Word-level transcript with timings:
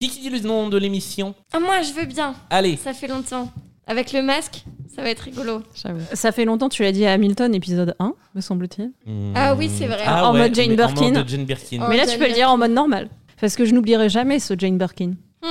Qui 0.00 0.08
qui 0.08 0.20
dit 0.20 0.30
le 0.30 0.38
nom 0.40 0.70
de 0.70 0.78
l'émission 0.78 1.34
Ah, 1.52 1.60
moi, 1.60 1.82
je 1.82 1.92
veux 1.92 2.06
bien. 2.06 2.34
Allez, 2.48 2.76
Ça 2.76 2.94
fait 2.94 3.06
longtemps. 3.06 3.50
Avec 3.86 4.14
le 4.14 4.22
masque, 4.22 4.64
ça 4.96 5.02
va 5.02 5.10
être 5.10 5.20
rigolo. 5.20 5.62
Ça 6.14 6.32
fait 6.32 6.46
longtemps, 6.46 6.70
tu 6.70 6.82
l'as 6.82 6.92
dit 6.92 7.04
à 7.04 7.12
Hamilton, 7.12 7.54
épisode 7.54 7.94
1, 7.98 8.14
me 8.34 8.40
semble-t-il. 8.40 8.92
Ah 9.34 9.54
oui, 9.54 9.68
c'est 9.68 9.86
vrai. 9.86 10.06
En 10.08 10.32
mode 10.32 10.54
Jane 10.54 10.74
Birkin. 10.74 11.10
En 11.10 11.18
mode 11.18 11.28
Jane 11.28 11.44
Birkin. 11.44 11.80
Oh. 11.82 11.86
Mais 11.90 11.98
là, 11.98 12.06
tu 12.06 12.16
peux 12.16 12.28
le 12.28 12.32
dire 12.32 12.48
en 12.48 12.56
mode 12.56 12.70
normal. 12.70 13.10
Parce 13.42 13.56
que 13.56 13.66
je 13.66 13.74
n'oublierai 13.74 14.08
jamais 14.08 14.38
ce 14.38 14.54
Jane 14.56 14.78
Birkin. 14.78 15.16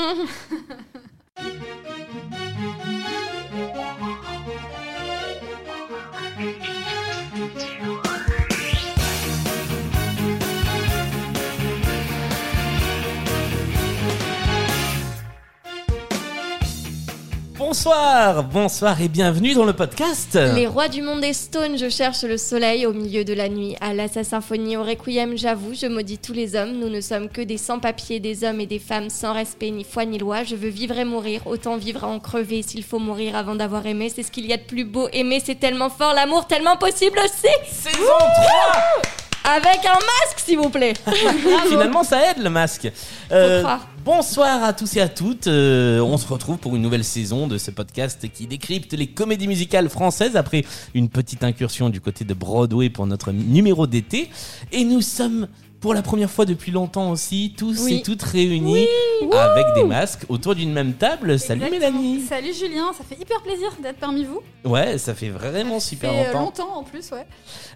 Bonsoir, 17.70 18.43
bonsoir 18.45 18.99
et 18.99 19.07
bienvenue 19.07 19.53
dans 19.53 19.63
le 19.63 19.73
podcast. 19.73 20.34
Les 20.55 20.65
rois 20.65 20.87
du 20.87 21.03
monde 21.03 21.21
des 21.21 21.34
Stones, 21.34 21.77
je 21.77 21.87
cherche 21.87 22.23
le 22.23 22.39
soleil 22.39 22.87
au 22.87 22.93
milieu 22.93 23.23
de 23.23 23.31
la 23.31 23.48
nuit. 23.48 23.75
À 23.79 23.93
la 23.93 24.07
sa 24.07 24.23
symphonie, 24.23 24.75
au 24.75 24.84
requiem, 24.84 25.37
j'avoue, 25.37 25.75
je 25.75 25.85
maudis 25.85 26.17
tous 26.17 26.34
les 26.34 26.55
hommes. 26.55 26.79
Nous 26.79 26.90
ne 26.90 26.99
sommes 26.99 27.29
que 27.29 27.41
des 27.41 27.59
sans-papiers, 27.59 28.20
des 28.20 28.43
hommes 28.43 28.59
et 28.59 28.65
des 28.65 28.79
femmes 28.79 29.12
sans 29.12 29.34
respect 29.34 29.70
ni 29.70 29.84
foi 29.84 30.05
ni 30.05 30.17
loi. 30.17 30.43
Je 30.43 30.55
veux 30.55 30.70
vivre 30.70 30.97
et 30.97 31.05
mourir, 31.05 31.45
autant 31.45 31.77
vivre 31.77 32.05
à 32.05 32.07
en 32.07 32.20
crever 32.20 32.63
s'il 32.63 32.84
faut 32.84 32.97
mourir 32.97 33.35
avant 33.35 33.53
d'avoir 33.53 33.85
aimé. 33.85 34.12
C'est 34.13 34.23
ce 34.23 34.31
qu'il 34.31 34.47
y 34.47 34.53
a 34.53 34.57
de 34.57 34.63
plus 34.63 34.84
beau. 34.84 35.07
Aimer, 35.13 35.40
c'est 35.40 35.59
tellement 35.59 35.91
fort, 35.91 36.15
l'amour 36.15 36.47
tellement 36.47 36.75
possible 36.75 37.20
aussi. 37.20 37.53
Saison 37.71 38.01
3 38.17 39.29
Avec 39.50 39.84
un 39.84 39.96
masque, 39.96 40.40
s'il 40.46 40.60
vous 40.60 40.70
plaît. 40.70 40.94
Finalement, 41.70 42.04
ça 42.04 42.30
aide 42.30 42.38
le 42.44 42.52
masque. 42.52 42.92
Euh, 43.32 43.62
croire. 43.64 43.88
bonsoir 44.05 44.64
à 44.64 44.74
tous 44.74 44.96
et 44.96 45.02
à 45.02 45.10
toutes. 45.10 45.48
Euh, 45.48 46.02
on 46.02 46.18
se 46.18 46.28
retrouve 46.28 46.58
pour 46.58 46.76
une 46.76 46.84
nouvelle 46.84 47.04
saison 47.04 47.48
de 47.48 47.58
ce 47.58 47.72
podcast 47.72 48.27
qui 48.32 48.46
décrypte 48.46 48.94
les 48.94 49.08
comédies 49.08 49.48
musicales 49.48 49.90
françaises 49.90 50.36
après 50.36 50.66
une 50.94 51.10
petite 51.10 51.44
incursion 51.44 51.90
du 51.90 52.00
côté 52.00 52.26
de 52.26 52.34
Broadway 52.36 52.92
pour 52.92 53.08
notre 53.08 53.32
numéro 53.32 53.88
d'été. 53.88 54.30
Et 54.72 54.84
nous 54.84 55.02
sommes 55.02 55.48
pour 55.80 55.94
la 55.94 56.02
première 56.02 56.30
fois 56.30 56.46
depuis 56.46 56.72
longtemps 56.72 57.12
aussi, 57.12 57.54
tous 57.58 57.84
Oui. 57.85 57.96
et 57.96 58.02
toutes 58.02 58.22
réunis 58.24 58.85
avec 59.32 59.66
des 59.76 59.84
masques 59.84 60.24
autour 60.30 60.55
d'une 60.55 60.74
même 60.74 60.94
table. 60.94 61.40
Salut. 61.40 61.62
Mélanie. 61.70 62.21
Salut 62.21 62.54
Julien, 62.54 62.91
ça 62.98 63.04
fait 63.08 63.21
hyper 63.21 63.41
plaisir 63.41 63.70
d'être 63.82 63.98
parmi 63.98 64.25
vous. 64.25 64.41
Ouais, 64.66 64.97
ça 64.97 65.13
fait 65.13 65.30
vraiment 65.30 65.80
super 65.80 66.12
Ça 66.12 66.16
fait, 66.18 66.30
euh, 66.30 66.34
longtemps. 66.34 66.66
longtemps 66.66 66.78
en 66.80 66.84
plus, 66.84 67.12
ouais. 67.12 67.25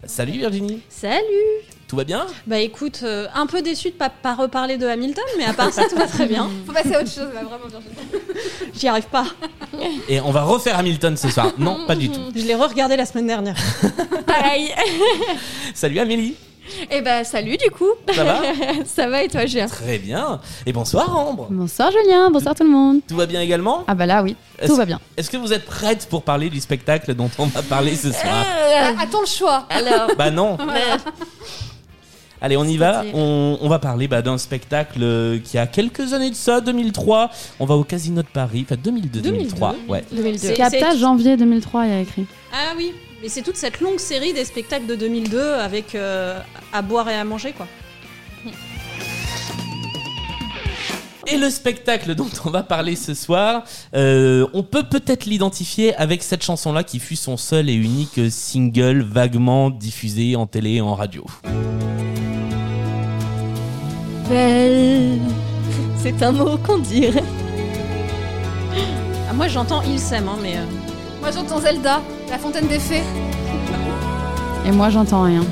Salut 0.06 0.34
Virginie. 0.34 0.82
Salut 0.90 1.22
Tout 1.88 1.95
va 1.95 2.04
bien? 2.04 2.26
Bah 2.45 2.60
écoute, 2.60 3.00
euh, 3.04 3.28
un 3.34 3.45
peu 3.48 3.62
déçu 3.62 3.90
de 3.92 3.95
pas, 3.95 4.10
pas 4.10 4.36
reparler 4.36 4.78
de 4.78 4.86
Hamilton, 4.86 5.23
mais 5.38 5.45
à 5.45 5.54
part 5.54 5.72
ça, 5.72 5.86
tout 5.90 5.95
va 5.95 6.08
très 6.08 6.26
bien. 6.26 6.50
Faut 6.66 6.73
passer 6.73 6.94
à 6.95 7.02
autre 7.02 7.10
chose, 7.12 7.30
là, 7.34 7.44
vraiment, 7.44 7.67
Virginie. 7.70 7.95
J'y 8.73 8.88
arrive 8.88 9.08
pas. 9.08 9.26
Et 10.10 10.20
on 10.20 10.32
va 10.32 10.44
refaire 10.44 10.78
Hamilton 10.78 11.16
ce 11.16 11.30
soir. 11.30 11.54
Non, 11.58 11.86
pas 11.88 11.95
du 11.95 12.10
tout. 12.10 12.20
Je 12.36 12.42
l'ai 12.42 12.56
re-regardé 12.56 12.98
la 12.98 13.06
semaine 13.06 13.27
dernière. 13.27 13.56
Pareil. 14.26 14.73
Salut 15.73 16.00
Amélie. 16.00 16.36
Et 16.92 17.02
bah, 17.02 17.24
salut 17.24 17.58
du 17.58 17.70
coup. 17.72 17.90
Ça 18.14 18.24
va 18.24 18.42
ça 18.86 19.08
va 19.10 19.24
et 19.24 19.28
toi, 19.28 19.46
Julien 19.46 19.68
Très 19.68 19.98
bien. 20.00 20.40
Et 20.66 20.74
bonsoir 20.74 21.16
Ambre. 21.16 21.48
Bonsoir 21.50 21.92
Julien, 21.92 22.30
bonsoir 22.32 22.56
tout 22.56 22.64
le 22.64 22.70
monde. 22.70 23.00
Tout 23.08 23.16
va 23.16 23.26
bien 23.26 23.42
également 23.42 23.84
Ah 23.88 23.96
bah 23.96 24.06
là 24.06 24.24
oui, 24.24 24.36
Est-ce- 24.60 24.68
tout 24.72 24.76
va 24.78 24.86
bien. 24.86 25.00
Est-ce 25.18 25.30
que 25.30 25.38
vous 25.38 25.54
êtes 25.54 25.66
prête 25.66 26.08
pour 26.10 26.24
parler 26.24 26.50
du 26.50 26.60
spectacle 26.60 27.14
dont 27.16 27.30
on 27.38 27.46
va 27.48 27.62
parler 27.62 27.96
ce 27.96 28.12
soir 28.12 28.46
Ah, 28.76 28.92
attends 29.02 29.22
le 29.22 29.28
choix. 29.28 29.66
Alors, 29.70 30.10
Bah 30.18 30.32
non. 30.32 30.58
Allez, 32.42 32.58
on 32.58 32.66
y 32.66 32.76
va. 32.76 33.04
On, 33.14 33.58
on 33.62 33.70
va 33.70 33.80
parler 33.80 34.10
bah, 34.10 34.22
d'un 34.22 34.38
spectacle 34.38 35.00
euh, 35.02 35.40
qui 35.40 35.58
a 35.58 35.66
quelques 35.66 36.12
années 36.12 36.30
de 36.30 36.36
ça, 36.36 36.60
2003. 36.60 37.30
On 37.62 37.66
va 37.66 37.76
au 37.76 37.86
Casino 37.86 38.22
de 38.22 38.28
Paris, 38.28 38.66
enfin 38.66 38.76
2002, 38.84 39.22
2003. 39.22 39.76
Ouais. 39.88 40.04
2002. 40.12 40.38
C'est- 40.40 40.98
janvier 40.98 41.38
2003, 41.38 41.86
il 41.86 41.90
y 41.90 41.95
a 41.95 42.00
écrit. 42.02 42.26
Ah 42.52 42.74
oui, 42.76 42.94
mais 43.23 43.30
c'est 43.30 43.42
toute 43.42 43.56
cette 43.56 43.80
longue 43.80 44.00
série 44.00 44.34
des 44.34 44.44
spectacles 44.44 44.86
de 44.86 44.95
2002 44.95 45.54
avec 45.54 45.95
euh, 45.95 46.38
à 46.73 46.82
boire 46.82 47.10
et 47.10 47.16
à 47.16 47.23
manger, 47.23 47.54
quoi. 47.54 47.67
Et 51.26 51.38
le 51.38 51.50
spectacle 51.50 52.16
dont 52.16 52.28
on 52.44 52.50
va 52.50 52.64
parler 52.64 52.98
ce 52.98 53.14
soir, 53.14 53.64
euh, 53.95 54.45
on 54.52 54.62
peut 54.62 54.83
peut-être 54.83 55.23
l'identifier 55.23 55.95
avec 55.95 56.22
cette 56.22 56.44
chanson-là 56.44 56.83
qui 56.83 57.00
fut 57.00 57.16
son 57.16 57.38
seul 57.38 57.70
et 57.70 57.73
unique 57.73 58.20
single 58.30 59.04
vaguement 59.04 59.70
diffusé 59.70 60.36
en 60.36 60.48
télé 60.48 60.73
et 60.73 60.82
en 60.82 60.95
radio. 60.95 61.23
Belle. 64.30 65.20
C'est 65.98 66.22
un 66.22 66.33
mot 66.33 66.58
qu'on 66.58 66.80
dirait. 66.80 67.23
Ah, 69.30 69.33
moi 69.33 69.48
j'entends 69.48 69.82
Il 69.83 70.00
s'aime, 70.00 70.28
hein, 70.28 70.38
mais... 70.42 70.58
euh, 70.58 70.92
Moi, 71.23 71.32
j'entends 71.32 71.61
Zelda, 71.61 72.02
la 72.30 72.38
fontaine 72.38 72.67
des 72.67 72.80
fées. 72.80 73.02
Et 74.66 74.72
moi 74.73 74.89
j'entends 74.89 75.23
rien. 75.23 75.39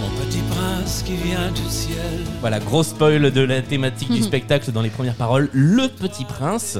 Mon 0.00 0.08
petit 0.24 0.38
prince 0.52 1.02
qui 1.04 1.16
vient 1.16 1.50
du 1.50 1.68
ciel. 1.68 1.96
Voilà, 2.40 2.60
gros 2.60 2.84
spoil 2.84 3.32
de 3.32 3.40
la 3.40 3.60
thématique 3.60 4.12
du 4.12 4.22
spectacle 4.24 4.70
dans 4.70 4.82
les 4.82 4.90
premières 4.90 5.16
paroles. 5.16 5.48
Le 5.52 5.88
Petit 5.88 6.24
Prince, 6.24 6.78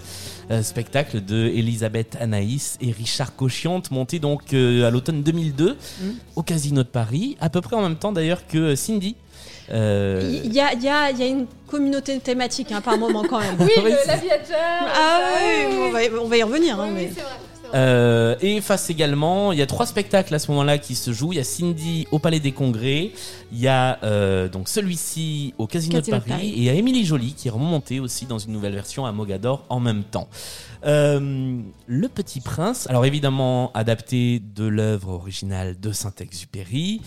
euh, 0.53 0.63
spectacle 0.63 1.25
de 1.25 1.47
Elisabeth 1.47 2.17
Anaïs 2.21 2.79
et 2.81 2.93
Richard 2.93 3.35
Cochiante, 3.35 3.91
monté 3.91 4.21
donc 4.21 4.53
euh, 4.53 4.87
à 4.87 4.91
l'automne 4.91 5.25
2002 5.25 5.77
au 6.37 6.43
Casino 6.45 6.85
de 6.85 6.89
Paris, 6.89 7.37
à 7.41 7.51
peu 7.51 7.61
près 7.61 7.75
en 7.75 7.83
même 7.83 7.97
temps 7.97 8.13
d'ailleurs 8.13 8.47
que 8.47 8.77
Cindy. 8.77 9.17
Euh, 9.73 10.41
Il 10.45 10.53
y, 10.55 10.61
a, 10.61 10.73
il 10.75 10.83
y 10.83 10.89
a- 10.89 11.11
il 11.11 11.19
y 11.19 11.23
a 11.23 11.27
une 11.27 11.47
communauté 11.67 12.19
thématique 12.21 12.71
hein, 12.73 12.81
par 12.81 12.97
moment 12.99 13.25
quand 13.29 13.41
même. 13.41 13.57
Oui, 13.61 13.71
l'aviateur. 14.07 14.57
Ah 14.95 15.21
oui, 15.69 15.77
on 15.89 15.91
va, 15.93 16.05
y- 16.05 16.11
on 16.11 16.29
va 16.29 16.37
y 16.37 16.43
revenir. 16.43 16.81
hein, 16.81 16.89
mais... 16.95 17.11
Euh, 17.75 18.37
et 18.41 18.61
face 18.61 18.91
également, 18.91 19.51
il 19.51 19.59
y 19.59 19.63
a 19.63 19.67
trois 19.67 19.87
spectacles 19.87 20.33
à 20.33 20.39
ce 20.39 20.49
moment-là 20.53 20.79
qui 20.79 20.95
se 20.95 21.13
jouent. 21.13 21.33
Il 21.33 21.37
y 21.37 21.41
a 21.41 21.45
Cindy 21.45 22.07
au 22.13 22.21
Palais 22.21 22.39
des 22.39 22.53
Congrès, 22.53 23.11
il 23.51 23.59
y 23.59 23.67
a 23.67 23.99
euh, 24.05 24.49
donc 24.49 24.69
celui-ci 24.69 25.53
au 25.59 25.67
Casino, 25.67 25.99
Casino 25.99 26.17
de 26.17 26.21
de 26.23 26.25
Paris, 26.29 26.31
Paris. 26.43 26.49
et 26.51 26.59
il 26.59 26.63
y 26.63 26.71
a 26.71 26.75
Émilie 26.75 27.05
Jolie 27.05 27.35
qui 27.35 27.49
est 27.49 27.51
remontée 27.51 27.99
aussi 27.99 28.25
dans 28.25 28.39
une 28.39 28.53
nouvelle 28.53 28.73
version 28.75 29.05
à 29.05 29.11
Mogador 29.11 29.65
en 29.69 29.81
même 29.81 30.05
temps. 30.05 30.29
Euh, 30.87 31.59
le 31.89 32.09
Petit 32.09 32.41
Prince, 32.41 32.87
alors 32.89 33.05
évidemment 33.05 33.73
adapté 33.75 34.41
de 34.55 34.65
l'œuvre 34.65 35.09
originale 35.15 35.75
de 35.81 35.91
Saint-Exupéry. 35.91 37.03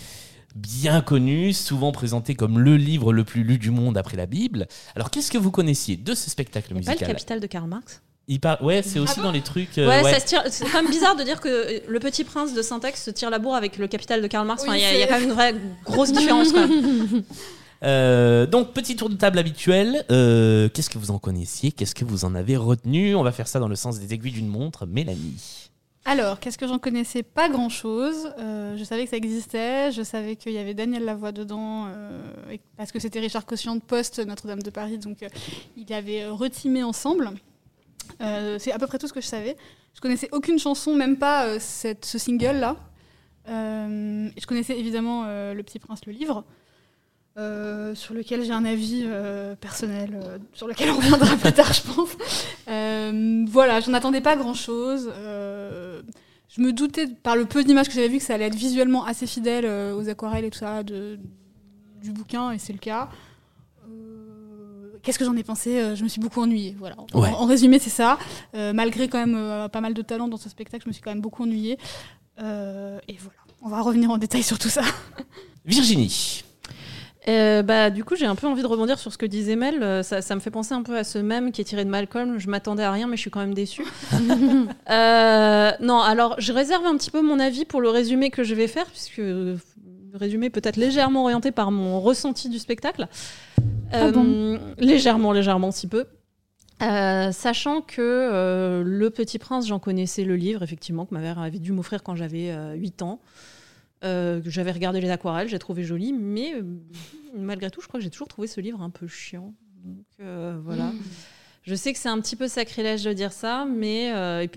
Bien 0.56 1.00
connu, 1.00 1.52
souvent 1.52 1.92
présenté 1.92 2.34
comme 2.34 2.58
le 2.58 2.76
livre 2.76 3.12
le 3.12 3.24
plus 3.24 3.44
lu 3.44 3.58
du 3.58 3.70
monde 3.70 3.96
après 3.96 4.16
la 4.16 4.26
Bible. 4.26 4.66
Alors, 4.96 5.10
qu'est-ce 5.10 5.30
que 5.30 5.38
vous 5.38 5.50
connaissiez 5.50 5.96
de 5.96 6.14
ce 6.14 6.28
spectacle 6.28 6.68
Pas 6.68 6.74
le 6.74 6.78
musical 6.80 7.08
capital 7.08 7.40
de 7.40 7.46
Karl 7.46 7.68
Marx 7.68 8.02
Il 8.28 8.40
par- 8.40 8.62
Ouais, 8.62 8.82
c'est 8.82 8.98
aussi 8.98 9.20
dans 9.20 9.30
les 9.32 9.42
trucs. 9.42 9.78
euh, 9.78 9.88
ouais, 9.88 10.02
ouais. 10.02 10.12
ça 10.12 10.20
se 10.20 10.26
tire. 10.26 10.42
C'est 10.50 10.64
quand 10.64 10.82
même 10.82 10.90
bizarre 10.90 11.14
de 11.16 11.22
dire 11.22 11.40
que 11.40 11.48
euh, 11.48 11.78
le 11.88 12.00
petit 12.00 12.24
prince 12.24 12.52
de 12.52 12.62
Saint-Ex 12.62 13.02
se 13.04 13.10
tire 13.10 13.30
la 13.30 13.38
bourre 13.38 13.54
avec 13.54 13.78
le 13.78 13.86
capital 13.86 14.20
de 14.22 14.26
Karl 14.26 14.46
Marx. 14.46 14.64
Oui, 14.66 14.74
il 14.74 14.80
y, 14.80 14.84
a- 14.84 15.04
y 15.04 15.08
quand 15.08 15.14
même 15.20 15.28
une 15.28 15.34
vraie 15.34 15.54
grosse 15.84 16.12
différence. 16.12 16.48
Euh, 17.82 18.44
donc, 18.46 18.74
petit 18.74 18.94
tour 18.94 19.08
de 19.08 19.14
table 19.14 19.38
habituel. 19.38 20.04
Euh, 20.10 20.68
Qu'est-ce 20.68 20.90
que 20.90 20.98
vous 20.98 21.10
en 21.12 21.18
connaissiez? 21.18 21.72
Qu'est-ce 21.72 21.94
que 21.94 22.04
vous 22.04 22.26
en 22.26 22.34
avez 22.34 22.58
retenu? 22.58 23.14
On 23.14 23.22
va 23.22 23.32
faire 23.32 23.48
ça 23.48 23.58
dans 23.58 23.68
le 23.68 23.74
sens 23.74 23.98
des 23.98 24.12
aiguilles 24.12 24.32
d'une 24.32 24.48
montre. 24.48 24.84
Mélanie. 24.84 25.69
Alors, 26.06 26.40
qu'est-ce 26.40 26.56
que 26.56 26.66
j'en 26.66 26.78
connaissais 26.78 27.22
Pas 27.22 27.48
grand-chose. 27.48 28.32
Euh, 28.38 28.76
je 28.76 28.84
savais 28.84 29.04
que 29.04 29.10
ça 29.10 29.16
existait. 29.16 29.92
Je 29.92 30.02
savais 30.02 30.34
qu'il 30.36 30.52
y 30.52 30.58
avait 30.58 30.74
Daniel 30.74 31.04
Lavoie 31.04 31.30
dedans, 31.30 31.86
euh, 31.88 32.56
parce 32.76 32.90
que 32.90 32.98
c'était 32.98 33.20
Richard 33.20 33.44
Cossian 33.44 33.76
de 33.76 33.80
Poste 33.80 34.18
Notre-Dame 34.18 34.62
de 34.62 34.70
Paris. 34.70 34.98
Donc, 34.98 35.22
euh, 35.22 35.28
euh, 35.78 36.32
retimé 36.32 36.82
ensemble. 36.82 37.30
Euh, 38.22 38.58
c'est 38.58 38.72
à 38.72 38.78
peu 38.78 38.86
près 38.86 38.98
tout 38.98 39.08
ce 39.08 39.12
que 39.12 39.20
je 39.20 39.26
savais. 39.26 39.56
Je 39.94 40.00
connaissais 40.00 40.28
aucune 40.32 40.58
chanson, 40.58 40.94
même 40.94 41.16
pas 41.16 41.60
ce 41.60 41.94
single-là. 42.02 42.76
Je 43.46 44.46
connaissais 44.46 44.78
évidemment 44.78 45.24
Le 45.24 45.60
Petit 45.62 45.80
Prince, 45.80 46.00
le 46.06 46.12
livre, 46.12 46.44
sur 47.36 48.14
lequel 48.14 48.44
j'ai 48.44 48.52
un 48.52 48.64
avis 48.64 49.04
personnel, 49.60 50.40
sur 50.54 50.68
lequel 50.68 50.90
on 50.90 50.96
reviendra 50.96 51.36
plus 51.42 51.52
tard, 51.52 51.72
je 51.72 51.82
pense. 51.82 52.16
Voilà, 53.50 53.80
j'en 53.80 53.94
attendais 53.94 54.20
pas 54.20 54.36
grand-chose. 54.36 55.10
Je 56.56 56.60
me 56.60 56.72
doutais 56.72 57.06
par 57.06 57.36
le 57.36 57.44
peu 57.44 57.62
d'images 57.62 57.86
que 57.88 57.94
j'avais 57.94 58.08
vu 58.08 58.18
que 58.18 58.24
ça 58.24 58.34
allait 58.34 58.46
être 58.46 58.54
visuellement 58.56 59.04
assez 59.04 59.26
fidèle 59.26 59.64
euh, 59.64 59.94
aux 59.94 60.08
aquarelles 60.08 60.44
et 60.44 60.50
tout 60.50 60.58
ça 60.58 60.82
de, 60.82 61.18
du 62.02 62.10
bouquin, 62.12 62.50
et 62.50 62.58
c'est 62.58 62.72
le 62.72 62.78
cas. 62.80 63.08
Euh, 63.88 64.98
Qu'est-ce 65.02 65.18
que 65.18 65.24
j'en 65.24 65.36
ai 65.36 65.44
pensé 65.44 65.78
Euh, 65.80 65.94
Je 65.94 66.02
me 66.02 66.08
suis 66.08 66.20
beaucoup 66.20 66.40
ennuyée. 66.42 66.74
Voilà. 66.78 66.96
En- 66.98 67.20
Ouais. 67.20 67.28
En, 67.30 67.46
résumé, 67.46 67.78
c'est 67.78 67.90
ça. 67.90 68.18
Euh, 68.54 68.72
malgré 68.72 69.08
quand 69.08 69.24
même 69.24 69.68
pas 69.70 69.80
mal 69.80 69.94
de 69.94 70.02
talent 70.02 70.28
dans 70.28 70.36
ce 70.36 70.48
spectacle, 70.48 70.82
je 70.84 70.88
me 70.88 70.92
suis 70.92 71.02
quand 71.02 71.10
même 71.10 71.20
beaucoup 71.20 71.44
ennuyée. 71.44 71.78
Et 72.38 72.42
voilà. 73.18 73.38
On 73.62 73.68
va 73.68 73.80
revenir 73.82 74.10
en 74.10 74.18
détail 74.18 74.42
sur 74.42 74.58
tout 74.58 74.70
ça. 74.70 74.82
Virginie. 75.64 76.42
Euh, 77.28 77.62
bah, 77.62 77.90
du 77.90 78.04
coup, 78.04 78.16
j'ai 78.16 78.26
un 78.26 78.34
peu 78.34 78.46
envie 78.46 78.62
de 78.62 78.66
rebondir 78.66 78.98
sur 78.98 79.12
ce 79.12 79.18
que 79.18 79.26
disait 79.26 79.56
Mel. 79.56 79.82
Euh, 79.82 80.02
Ça, 80.02 80.22
ça 80.22 80.34
me 80.34 80.40
fait 80.40 80.50
penser 80.50 80.72
un 80.72 80.82
peu 80.82 80.96
à 80.96 81.04
ce 81.04 81.18
même 81.18 81.52
qui 81.52 81.60
est 81.60 81.64
tiré 81.64 81.84
de 81.84 81.90
Malcolm. 81.90 82.38
Je 82.38 82.48
m'attendais 82.48 82.82
à 82.82 82.90
rien, 82.92 83.06
mais 83.06 83.16
je 83.16 83.20
suis 83.20 83.30
quand 83.30 83.40
même 83.40 83.54
déçue. 83.54 83.84
Euh, 84.90 85.70
non, 85.80 86.00
alors, 86.00 86.34
je 86.38 86.52
réserve 86.52 86.84
un 86.84 86.96
petit 86.96 87.10
peu 87.10 87.22
mon 87.22 87.38
avis 87.38 87.64
pour 87.64 87.80
le 87.80 87.90
résumé 87.90 88.30
que 88.30 88.42
je 88.42 88.54
vais 88.56 88.66
faire, 88.66 88.86
puisque 88.86 89.18
le 89.18 89.56
résumé 90.14 90.50
peut 90.50 90.60
être 90.64 90.76
légèrement 90.76 91.22
orienté 91.22 91.52
par 91.52 91.70
mon 91.70 92.00
ressenti 92.00 92.48
du 92.48 92.58
spectacle. 92.58 93.06
Ah 93.92 94.10
bon 94.10 94.58
Légèrement, 94.78 95.32
légèrement, 95.32 95.70
si 95.70 95.86
peu. 95.86 96.06
Euh, 96.82 97.30
sachant 97.30 97.82
que 97.82 98.00
euh, 98.00 98.82
Le 98.84 99.10
Petit 99.10 99.38
Prince, 99.38 99.66
j'en 99.66 99.78
connaissais 99.78 100.24
le 100.24 100.36
livre, 100.36 100.62
effectivement, 100.62 101.04
que 101.04 101.14
ma 101.14 101.20
mère 101.20 101.38
avait 101.38 101.58
dû 101.58 101.72
m'offrir 101.72 102.02
quand 102.02 102.16
j'avais 102.16 102.50
euh, 102.50 102.74
8 102.74 103.02
ans. 103.02 103.20
Euh, 104.02 104.40
j'avais 104.46 104.72
regardé 104.72 105.00
les 105.00 105.10
aquarelles, 105.10 105.48
j'ai 105.48 105.58
trouvé 105.58 105.84
joli, 105.84 106.12
mais 106.12 106.54
euh, 106.54 106.62
malgré 107.34 107.70
tout, 107.70 107.80
je 107.82 107.88
crois 107.88 108.00
que 108.00 108.04
j'ai 108.04 108.10
toujours 108.10 108.28
trouvé 108.28 108.46
ce 108.46 108.60
livre 108.60 108.80
un 108.80 108.90
peu 108.90 109.06
chiant. 109.06 109.52
Donc 109.84 110.06
euh, 110.20 110.58
voilà. 110.64 110.92
Je 111.62 111.74
sais 111.74 111.92
que 111.92 111.98
c'est 111.98 112.08
un 112.08 112.18
petit 112.20 112.36
peu 112.36 112.48
sacrilège 112.48 113.04
de 113.04 113.12
dire 113.12 113.32
ça, 113.32 113.66
mais, 113.66 114.10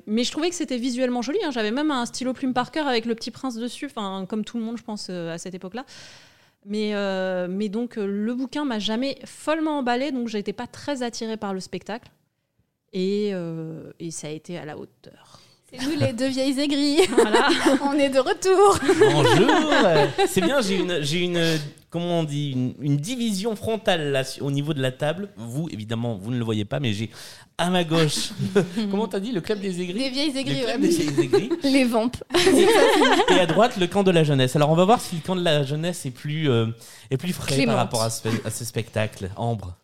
mais 0.07 0.23
je 0.23 0.31
trouvais 0.31 0.49
que 0.49 0.55
c'était 0.55 0.77
visuellement 0.77 1.21
joli. 1.21 1.37
hein. 1.43 1.51
J'avais 1.51 1.71
même 1.71 1.91
un 1.91 2.05
stylo 2.05 2.31
plume 2.31 2.53
Parker 2.53 2.79
avec 2.79 3.05
le 3.05 3.13
petit 3.13 3.29
prince 3.29 3.55
dessus, 3.55 3.87
enfin 3.87 4.25
comme 4.27 4.45
tout 4.45 4.57
le 4.57 4.63
monde, 4.63 4.77
je 4.77 4.83
pense, 4.83 5.09
à 5.09 5.37
cette 5.37 5.53
époque-là. 5.53 5.85
Mais, 6.65 6.93
mais 7.49 7.67
donc 7.67 7.97
le 7.97 8.33
bouquin 8.33 8.63
m'a 8.63 8.79
jamais 8.79 9.19
follement 9.25 9.79
emballé, 9.79 10.13
donc 10.13 10.33
été 10.33 10.53
pas 10.53 10.65
très 10.65 11.03
attirée 11.03 11.35
par 11.35 11.53
le 11.53 11.59
spectacle. 11.59 12.09
Et, 12.93 13.33
et 13.99 14.11
ça 14.11 14.27
a 14.27 14.31
été 14.31 14.57
à 14.57 14.63
la 14.63 14.77
hauteur. 14.77 15.41
C'est 15.75 15.85
nous 15.85 15.99
les 15.99 16.13
deux 16.13 16.27
vieilles 16.27 16.59
aigries. 16.59 16.99
Voilà. 17.09 17.49
on 17.83 17.93
est 17.93 18.09
de 18.09 18.19
retour. 18.19 18.79
Bonjour. 19.11 19.49
C'est 20.27 20.41
bien, 20.41 20.61
j'ai 20.61 20.77
une, 20.77 20.99
j'ai 21.01 21.19
une, 21.21 21.41
comment 21.89 22.19
on 22.19 22.23
dit, 22.23 22.51
une, 22.51 22.73
une 22.81 22.97
division 22.97 23.55
frontale 23.55 24.11
là 24.11 24.23
au 24.41 24.51
niveau 24.51 24.73
de 24.73 24.81
la 24.81 24.91
table. 24.91 25.29
Vous, 25.37 25.67
évidemment, 25.71 26.15
vous 26.21 26.31
ne 26.31 26.37
le 26.37 26.43
voyez 26.43 26.65
pas, 26.65 26.79
mais 26.79 26.93
j'ai 26.93 27.09
à 27.57 27.69
ma 27.69 27.83
gauche, 27.83 28.31
comment 28.89 29.07
t'as 29.07 29.19
dit, 29.19 29.31
le 29.31 29.39
club 29.39 29.59
des 29.59 29.79
aigris. 29.81 29.99
Des 29.99 30.09
vieilles 30.09 30.31
Le 30.33 30.39
aigries. 30.39 30.61
club 30.63 30.81
ouais. 30.81 30.87
des 30.87 30.95
vieilles 30.95 31.23
aigris. 31.25 31.49
Les 31.63 31.83
vampes. 31.85 32.17
Et 33.29 33.39
à 33.39 33.45
droite, 33.45 33.77
le 33.77 33.85
camp 33.87 34.03
de 34.03 34.09
la 34.11 34.23
jeunesse. 34.23 34.55
Alors, 34.55 34.71
on 34.71 34.75
va 34.75 34.85
voir 34.85 34.99
si 34.99 35.15
le 35.15 35.21
camp 35.21 35.35
de 35.35 35.43
la 35.43 35.63
jeunesse 35.63 36.05
est 36.05 36.11
plus, 36.11 36.49
euh, 36.49 36.67
est 37.11 37.17
plus 37.17 37.31
frais 37.33 37.53
Clémente. 37.53 37.75
par 37.75 37.77
rapport 37.83 38.01
à 38.03 38.09
ce, 38.09 38.27
à 38.43 38.49
ce 38.49 38.65
spectacle. 38.65 39.29
Ambre. 39.35 39.75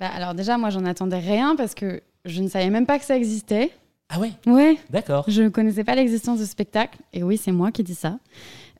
Bah, 0.00 0.08
alors 0.14 0.34
déjà, 0.34 0.58
moi, 0.58 0.70
j'en 0.70 0.84
attendais 0.84 1.18
rien 1.20 1.54
parce 1.56 1.74
que 1.74 2.02
je 2.24 2.40
ne 2.40 2.48
savais 2.48 2.70
même 2.70 2.84
pas 2.86 2.98
que 2.98 3.04
ça 3.04 3.16
existait. 3.16 3.70
Ah 4.10 4.20
ouais, 4.20 4.32
Ouais, 4.46 4.78
d'accord. 4.90 5.24
je 5.28 5.42
ne 5.42 5.48
connaissais 5.48 5.82
pas 5.84 5.94
l'existence 5.94 6.38
de 6.38 6.44
ce 6.44 6.50
spectacle. 6.50 6.98
Et 7.12 7.22
oui, 7.22 7.36
c'est 7.36 7.52
moi 7.52 7.72
qui 7.72 7.82
dis 7.82 7.94
ça. 7.94 8.18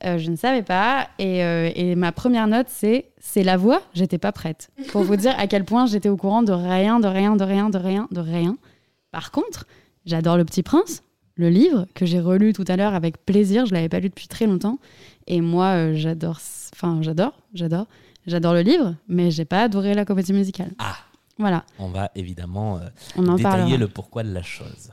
Euh, 0.03 0.17
je 0.17 0.29
ne 0.29 0.35
savais 0.35 0.61
pas. 0.61 1.07
Et, 1.19 1.43
euh, 1.43 1.69
et 1.75 1.95
ma 1.95 2.11
première 2.11 2.47
note, 2.47 2.67
c'est 2.69 3.05
c'est 3.19 3.43
la 3.43 3.57
voix. 3.57 3.81
J'étais 3.93 4.17
pas 4.17 4.31
prête. 4.31 4.69
Pour 4.91 5.03
vous 5.03 5.15
dire 5.15 5.33
à 5.37 5.47
quel 5.47 5.65
point 5.65 5.87
j'étais 5.87 6.09
au 6.09 6.17
courant 6.17 6.43
de 6.43 6.51
rien, 6.51 6.99
de 6.99 7.07
rien, 7.07 7.35
de 7.35 7.43
rien, 7.43 7.69
de 7.69 7.77
rien, 7.77 8.07
de 8.11 8.19
rien. 8.19 8.55
Par 9.11 9.31
contre, 9.31 9.65
j'adore 10.05 10.37
Le 10.37 10.45
Petit 10.45 10.63
Prince, 10.63 11.01
le 11.35 11.49
livre 11.49 11.85
que 11.95 12.05
j'ai 12.05 12.19
relu 12.19 12.53
tout 12.53 12.65
à 12.67 12.75
l'heure 12.77 12.93
avec 12.93 13.25
plaisir. 13.25 13.65
Je 13.65 13.73
l'avais 13.73 13.89
pas 13.89 13.99
lu 13.99 14.09
depuis 14.09 14.27
très 14.27 14.45
longtemps. 14.45 14.77
Et 15.27 15.41
moi, 15.41 15.65
euh, 15.75 15.93
j'adore. 15.95 16.39
Enfin, 16.73 16.99
j'adore, 17.01 17.33
j'adore, 17.53 17.87
j'adore 18.27 18.53
le 18.53 18.61
livre, 18.61 18.95
mais 19.07 19.31
j'ai 19.31 19.45
pas 19.45 19.63
adoré 19.63 19.93
la 19.95 20.05
comédie 20.05 20.33
musicale. 20.33 20.71
Ah, 20.77 20.97
Voilà, 21.37 21.65
on 21.79 21.89
va 21.89 22.11
évidemment 22.15 22.77
euh, 22.77 22.81
on 23.17 23.27
en 23.27 23.35
détailler 23.35 23.57
parlera. 23.57 23.77
le 23.77 23.87
pourquoi 23.89 24.23
de 24.23 24.33
la 24.33 24.41
chose. 24.43 24.89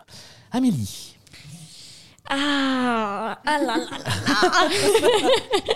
Amélie. 0.51 1.17
Ah, 2.29 3.39
ah 3.47 3.59
là 3.59 3.77
là 3.77 3.77
là 3.77 3.99
là. 3.99 4.69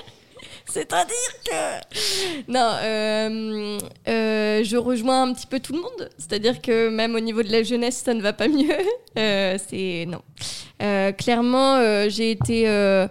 C'est-à-dire 0.68 1.14
que... 1.44 2.52
Non, 2.52 2.70
euh, 2.82 3.78
euh, 4.08 4.62
je 4.64 4.76
rejoins 4.76 5.22
un 5.22 5.32
petit 5.32 5.46
peu 5.46 5.58
tout 5.60 5.72
le 5.72 5.80
monde. 5.80 6.10
C'est-à-dire 6.18 6.60
que 6.60 6.88
même 6.90 7.14
au 7.14 7.20
niveau 7.20 7.42
de 7.42 7.50
la 7.50 7.62
jeunesse, 7.62 8.02
ça 8.04 8.12
ne 8.12 8.20
va 8.20 8.32
pas 8.32 8.48
mieux. 8.48 8.66
Euh, 9.18 9.56
c'est... 9.66 10.04
Non. 10.06 10.20
Euh, 10.82 11.10
clairement, 11.12 11.76
euh, 11.76 12.10
j'ai 12.10 12.32
été... 12.32 12.68
euh, 12.68 13.08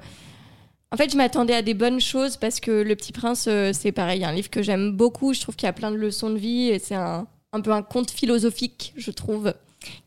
En 0.92 0.98
fait, 0.98 1.12
je 1.12 1.18
m'attendais 1.18 1.56
à 1.56 1.63
des 1.63 1.74
bonnes 1.74 2.00
choses 2.00 2.38
parce 2.38 2.60
que 2.60 2.69
Le 2.69 2.96
Petit 2.96 3.12
Prince, 3.12 3.46
euh, 3.48 3.72
c'est 3.74 3.92
pareil, 3.92 4.24
un 4.24 4.31
livre 4.31 4.52
que 4.52 4.62
j'aime 4.62 4.92
beaucoup. 4.92 5.34
Je 5.34 5.42
trouve 5.42 5.56
qu'il 5.56 5.66
y 5.66 5.69
a 5.69 5.74
plein 5.74 5.90
de 5.90 5.96
leçons 5.96 6.30
de 6.30 6.38
vie 6.38 6.68
et 6.69 6.78
c'est 6.78 6.94
un, 6.94 7.25
un 7.56 7.62
peu 7.62 7.72
un 7.72 7.81
conte 7.81 8.12
philosophique, 8.12 8.94
je 8.98 9.12
trouve, 9.12 9.54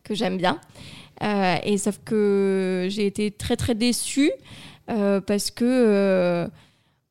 que 0.04 0.14
j'aime 0.14 0.36
bien. 0.36 0.60
Euh, 1.22 1.56
et 1.64 1.78
sauf 1.78 1.98
que 2.04 2.86
j'ai 2.90 3.06
été 3.06 3.30
très 3.32 3.56
très 3.56 3.74
déçue 3.74 4.30
euh, 4.88 5.20
parce 5.20 5.50
que 5.50 5.64
euh, 5.64 6.46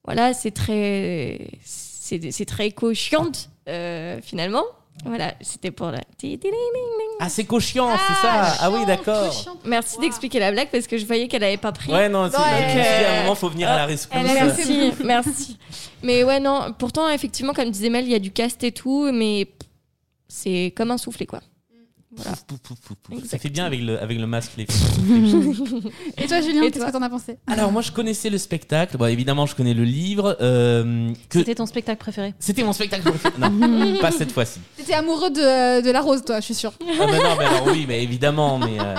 voilà, 0.05 0.33
c'est 0.33 0.51
très 0.51 1.49
c'est 1.63 2.31
c'est 2.31 2.45
très 2.45 2.67
éco-chiante 2.67 3.49
euh, 3.67 4.19
finalement. 4.21 4.63
Voilà, 5.05 5.33
c'était 5.41 5.69
pour 5.69 5.91
la. 5.91 5.99
Ah, 7.19 7.29
c'est 7.29 7.43
cochiant, 7.43 7.89
c'est 8.07 8.13
ça. 8.15 8.55
Ah 8.59 8.71
oui, 8.71 8.83
d'accord. 8.85 9.59
Merci 9.63 9.99
d'expliquer 9.99 10.39
la 10.39 10.51
blague 10.51 10.69
parce 10.71 10.87
que 10.87 10.97
je 10.97 11.05
voyais 11.05 11.27
qu'elle 11.27 11.43
avait 11.43 11.57
pas 11.57 11.71
pris. 11.71 11.91
Ouais, 11.91 12.09
non, 12.09 12.29
c'est 12.31 12.37
Ouais. 12.37 12.43
je 12.69 12.77
me 12.77 12.83
suis 12.83 12.97
dit, 12.97 13.05
à 13.05 13.11
un 13.11 13.21
moment, 13.21 13.35
faut 13.35 13.49
venir 13.49 13.69
à 13.69 13.75
la 13.75 13.85
rescousse. 13.85 14.19
elle 14.19 14.27
a 14.27 14.45
Merci, 14.45 14.91
merci. 15.03 15.57
Mais 16.01 16.23
ouais, 16.23 16.39
non, 16.39 16.73
pourtant, 16.77 17.09
effectivement, 17.09 17.53
comme 17.53 17.69
disait 17.69 17.89
Mel, 17.89 18.05
il 18.05 18.11
y 18.11 18.15
a 18.15 18.19
du 18.19 18.31
cast 18.31 18.63
et 18.63 18.71
tout, 18.71 19.11
mais 19.13 19.47
c'est 20.27 20.73
comme 20.75 20.91
un 20.91 20.97
soufflé, 20.97 21.25
quoi. 21.25 21.41
Voilà. 22.15 22.31
Pouf, 22.47 22.59
pouf, 22.59 22.79
pouf, 22.79 22.97
pouf. 23.03 23.25
Ça 23.25 23.37
fait 23.37 23.49
bien 23.49 23.65
avec 23.65 23.81
le, 23.81 23.99
avec 24.01 24.17
le 24.17 24.25
masque. 24.25 24.53
Les... 24.57 24.63
Et 26.17 26.25
toi, 26.27 26.41
Julien, 26.41 26.63
Et 26.63 26.71
qu'est-ce 26.71 26.85
que 26.85 26.91
t'en 26.91 27.01
as 27.01 27.09
pensé? 27.09 27.37
Alors, 27.47 27.71
moi, 27.71 27.81
je 27.81 27.91
connaissais 27.91 28.29
le 28.29 28.37
spectacle. 28.37 28.97
Bon, 28.97 29.05
évidemment, 29.05 29.45
je 29.45 29.55
connais 29.55 29.73
le 29.73 29.83
livre. 29.83 30.35
euh, 30.41 31.11
que... 31.29 31.39
C'était 31.39 31.55
ton 31.55 31.65
spectacle 31.65 31.99
préféré? 31.99 32.33
C'était 32.39 32.63
mon 32.63 32.73
spectacle 32.73 33.03
préféré. 33.11 33.35
Non, 33.37 33.97
pas 34.01 34.11
cette 34.11 34.31
fois-ci. 34.31 34.59
T'étais 34.77 34.93
amoureux 34.93 35.29
de, 35.29 35.81
de 35.85 35.91
la 35.91 36.01
rose, 36.01 36.23
toi, 36.25 36.39
je 36.39 36.45
suis 36.45 36.55
sûre. 36.55 36.73
Ah, 36.81 37.05
mais 37.11 37.17
non, 37.19 37.35
mais 37.37 37.45
alors 37.45 37.67
oui, 37.67 37.85
mais 37.87 38.01
évidemment, 38.01 38.57
mais. 38.57 38.79
euh, 38.79 38.95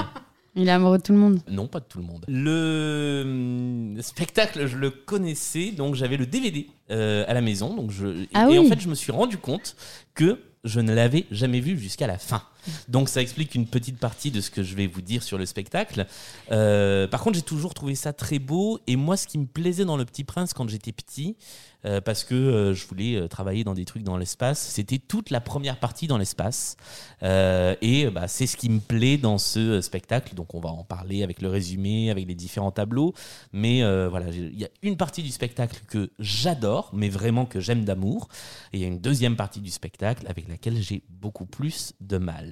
Il 0.54 0.68
est 0.68 0.72
amoureux 0.72 0.98
de 0.98 1.02
tout 1.02 1.12
le 1.12 1.18
monde. 1.18 1.40
Non, 1.50 1.66
pas 1.66 1.80
de 1.80 1.86
tout 1.86 1.98
le 1.98 2.04
monde. 2.04 2.24
Le 2.28 3.22
hum, 3.24 4.02
spectacle, 4.02 4.66
je 4.66 4.76
le 4.76 4.90
connaissais, 4.90 5.70
donc 5.72 5.94
j'avais 5.94 6.18
le 6.18 6.26
DVD 6.26 6.68
euh, 6.90 7.24
à 7.26 7.34
la 7.34 7.40
maison. 7.40 7.74
Donc 7.74 7.90
je, 7.90 8.26
Ah 8.34 8.44
et 8.44 8.58
oui. 8.58 8.58
en 8.58 8.64
fait, 8.66 8.78
je 8.80 8.88
me 8.88 8.94
suis 8.94 9.12
rendu 9.12 9.38
compte 9.38 9.74
que 10.14 10.38
je 10.68 10.80
ne 10.80 10.94
l'avais 10.94 11.26
jamais 11.30 11.60
vu 11.60 11.78
jusqu'à 11.78 12.06
la 12.06 12.18
fin. 12.18 12.42
Donc 12.88 13.08
ça 13.08 13.22
explique 13.22 13.54
une 13.54 13.66
petite 13.66 13.98
partie 13.98 14.30
de 14.30 14.40
ce 14.40 14.50
que 14.50 14.62
je 14.62 14.74
vais 14.74 14.86
vous 14.86 15.02
dire 15.02 15.22
sur 15.22 15.38
le 15.38 15.46
spectacle. 15.46 16.06
Euh, 16.52 17.06
par 17.06 17.22
contre, 17.22 17.36
j'ai 17.36 17.42
toujours 17.42 17.74
trouvé 17.74 17.94
ça 17.94 18.12
très 18.12 18.38
beau. 18.38 18.80
Et 18.86 18.96
moi, 18.96 19.16
ce 19.16 19.26
qui 19.26 19.38
me 19.38 19.46
plaisait 19.46 19.84
dans 19.84 19.96
Le 19.96 20.04
Petit 20.04 20.24
Prince 20.24 20.52
quand 20.52 20.68
j'étais 20.68 20.92
petit, 20.92 21.36
euh, 21.84 22.00
parce 22.00 22.24
que 22.24 22.34
euh, 22.34 22.74
je 22.74 22.86
voulais 22.86 23.28
travailler 23.28 23.62
dans 23.62 23.74
des 23.74 23.84
trucs 23.84 24.02
dans 24.02 24.16
l'espace, 24.16 24.58
c'était 24.58 24.98
toute 24.98 25.30
la 25.30 25.40
première 25.40 25.78
partie 25.78 26.06
dans 26.06 26.18
l'espace. 26.18 26.76
Et 27.22 28.08
bah, 28.10 28.28
c'est 28.28 28.46
ce 28.46 28.56
qui 28.56 28.68
me 28.68 28.80
plaît 28.80 29.16
dans 29.16 29.38
ce 29.38 29.80
spectacle. 29.80 30.34
Donc 30.34 30.54
on 30.54 30.60
va 30.60 30.70
en 30.70 30.84
parler 30.84 31.22
avec 31.22 31.40
le 31.42 31.48
résumé, 31.48 32.10
avec 32.10 32.26
les 32.26 32.34
différents 32.34 32.72
tableaux. 32.72 33.14
Mais 33.52 33.82
voilà, 34.08 34.28
il 34.30 34.58
y 34.58 34.64
a 34.64 34.68
une 34.82 34.96
partie 34.96 35.22
du 35.22 35.30
spectacle 35.30 35.80
que 35.88 36.10
j'adore, 36.18 36.90
mais 36.92 37.08
vraiment 37.08 37.46
que 37.46 37.60
j'aime 37.60 37.84
d'amour. 37.84 38.28
Et 38.72 38.78
il 38.78 38.80
y 38.80 38.84
a 38.84 38.88
une 38.88 39.00
deuxième 39.00 39.36
partie 39.36 39.60
du 39.60 39.70
spectacle 39.70 40.26
avec 40.28 40.48
laquelle 40.48 40.80
j'ai 40.80 41.02
beaucoup 41.08 41.46
plus 41.46 41.94
de 42.00 42.18
mal. 42.18 42.47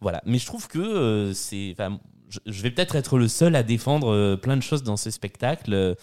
Voilà. 0.00 0.22
Mais 0.26 0.38
je 0.38 0.46
trouve 0.46 0.68
que 0.68 0.78
euh, 0.78 1.32
c'est. 1.34 1.74
je- 2.46 2.62
vais 2.62 2.70
peut-être 2.70 2.96
être 2.96 3.18
le 3.18 3.28
seul 3.28 3.54
à 3.56 3.62
défendre 3.62 4.12
euh, 4.12 4.36
plein 4.36 4.56
de 4.56 4.62
choses 4.62 4.82
dans 4.82 4.96
ce 4.96 5.10
spectacle. 5.10 5.72
euh, 5.72 5.94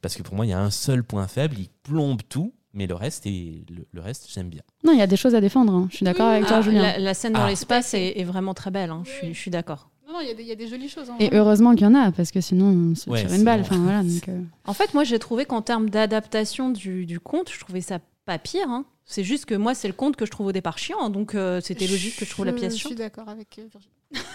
parce 0.00 0.16
que 0.16 0.22
pour 0.22 0.34
moi, 0.34 0.44
il 0.46 0.48
y 0.48 0.52
a 0.52 0.60
un 0.60 0.70
seul 0.70 1.04
point 1.04 1.28
faible, 1.28 1.56
il 1.58 1.68
plombe 1.82 2.20
tout. 2.28 2.52
Mais 2.74 2.86
le 2.86 2.94
reste, 2.94 3.26
et 3.26 3.64
le, 3.68 3.86
le 3.92 4.00
reste, 4.00 4.28
j'aime 4.32 4.48
bien. 4.48 4.62
Non, 4.82 4.92
il 4.92 4.98
y 4.98 5.02
a 5.02 5.06
des 5.06 5.16
choses 5.18 5.34
à 5.34 5.40
défendre. 5.42 5.74
hein. 5.74 5.88
Je 5.90 5.96
suis 5.96 6.04
d'accord 6.04 6.28
avec 6.28 6.46
toi, 6.46 6.56
Ah, 6.56 6.62
Julien. 6.62 6.80
la, 6.82 6.98
la 6.98 7.12
scène 7.14 7.34
dans 7.34 7.42
Ah. 7.44 7.48
l'espace 7.48 7.92
est, 7.92 8.18
est 8.18 8.24
vraiment 8.24 8.54
très 8.54 8.70
belle, 8.70 8.88
hein. 8.90 9.02
je, 9.04 9.10
suis, 9.10 9.34
je 9.34 9.38
suis 9.38 9.50
d'accord. 9.50 9.90
Non, 10.08 10.14
non, 10.14 10.20
il 10.22 10.28
y 10.28 10.30
a 10.30 10.34
des- 10.34 10.42
il 10.42 10.48
y, 10.48 10.52
a 10.52 10.54
des 10.56 10.68
jolies 10.68 10.88
choses. 10.88 11.10
hein. 11.10 11.16
Et 11.20 11.28
heureusement 11.36 11.72
qu'il 11.74 11.82
y 11.82 11.86
en 11.86 11.94
a, 11.94 12.10
parce 12.12 12.30
que 12.30 12.40
sinon, 12.40 12.92
on 12.92 12.94
se 12.94 13.10
Ouais, 13.10 13.20
tire 13.20 13.28
c'est 13.30 13.36
une 13.36 13.44
balle. 13.44 13.60
bon. 13.60 13.66
Enfin, 13.66 13.76
voilà, 13.78 14.02
donc, 14.02 14.26
euh, 14.30 14.40
En 14.64 14.72
fait, 14.72 14.94
moi, 14.94 15.04
j'ai 15.04 15.18
trouvé 15.18 15.44
qu'en 15.44 15.60
termes 15.60 15.90
d'adaptation 15.90 16.70
du, 16.70 17.04
du 17.04 17.20
conte, 17.20 17.52
je 17.52 17.60
trouvais 17.60 17.82
ça 17.82 17.98
pas 18.24 18.38
pire. 18.38 18.68
C'est 19.04 19.24
juste 19.24 19.44
que 19.46 19.54
moi, 19.54 19.74
c'est 19.74 19.88
le 19.88 19.94
conte 19.94 20.16
que 20.16 20.24
je 20.26 20.30
trouve 20.30 20.46
au 20.46 20.52
départ 20.52 20.78
chiant, 20.78 21.10
donc 21.10 21.34
euh, 21.34 21.60
c'était 21.62 21.86
logique 21.86 22.16
que 22.16 22.24
je 22.24 22.30
trouve 22.30 22.46
la 22.46 22.52
pièce 22.52 22.74
Je 22.74 22.78
chiante. 22.78 22.92
suis 22.92 22.96
d'accord 22.98 23.28
avec 23.28 23.58
euh, 23.58 23.62
Virginie. 23.70 23.92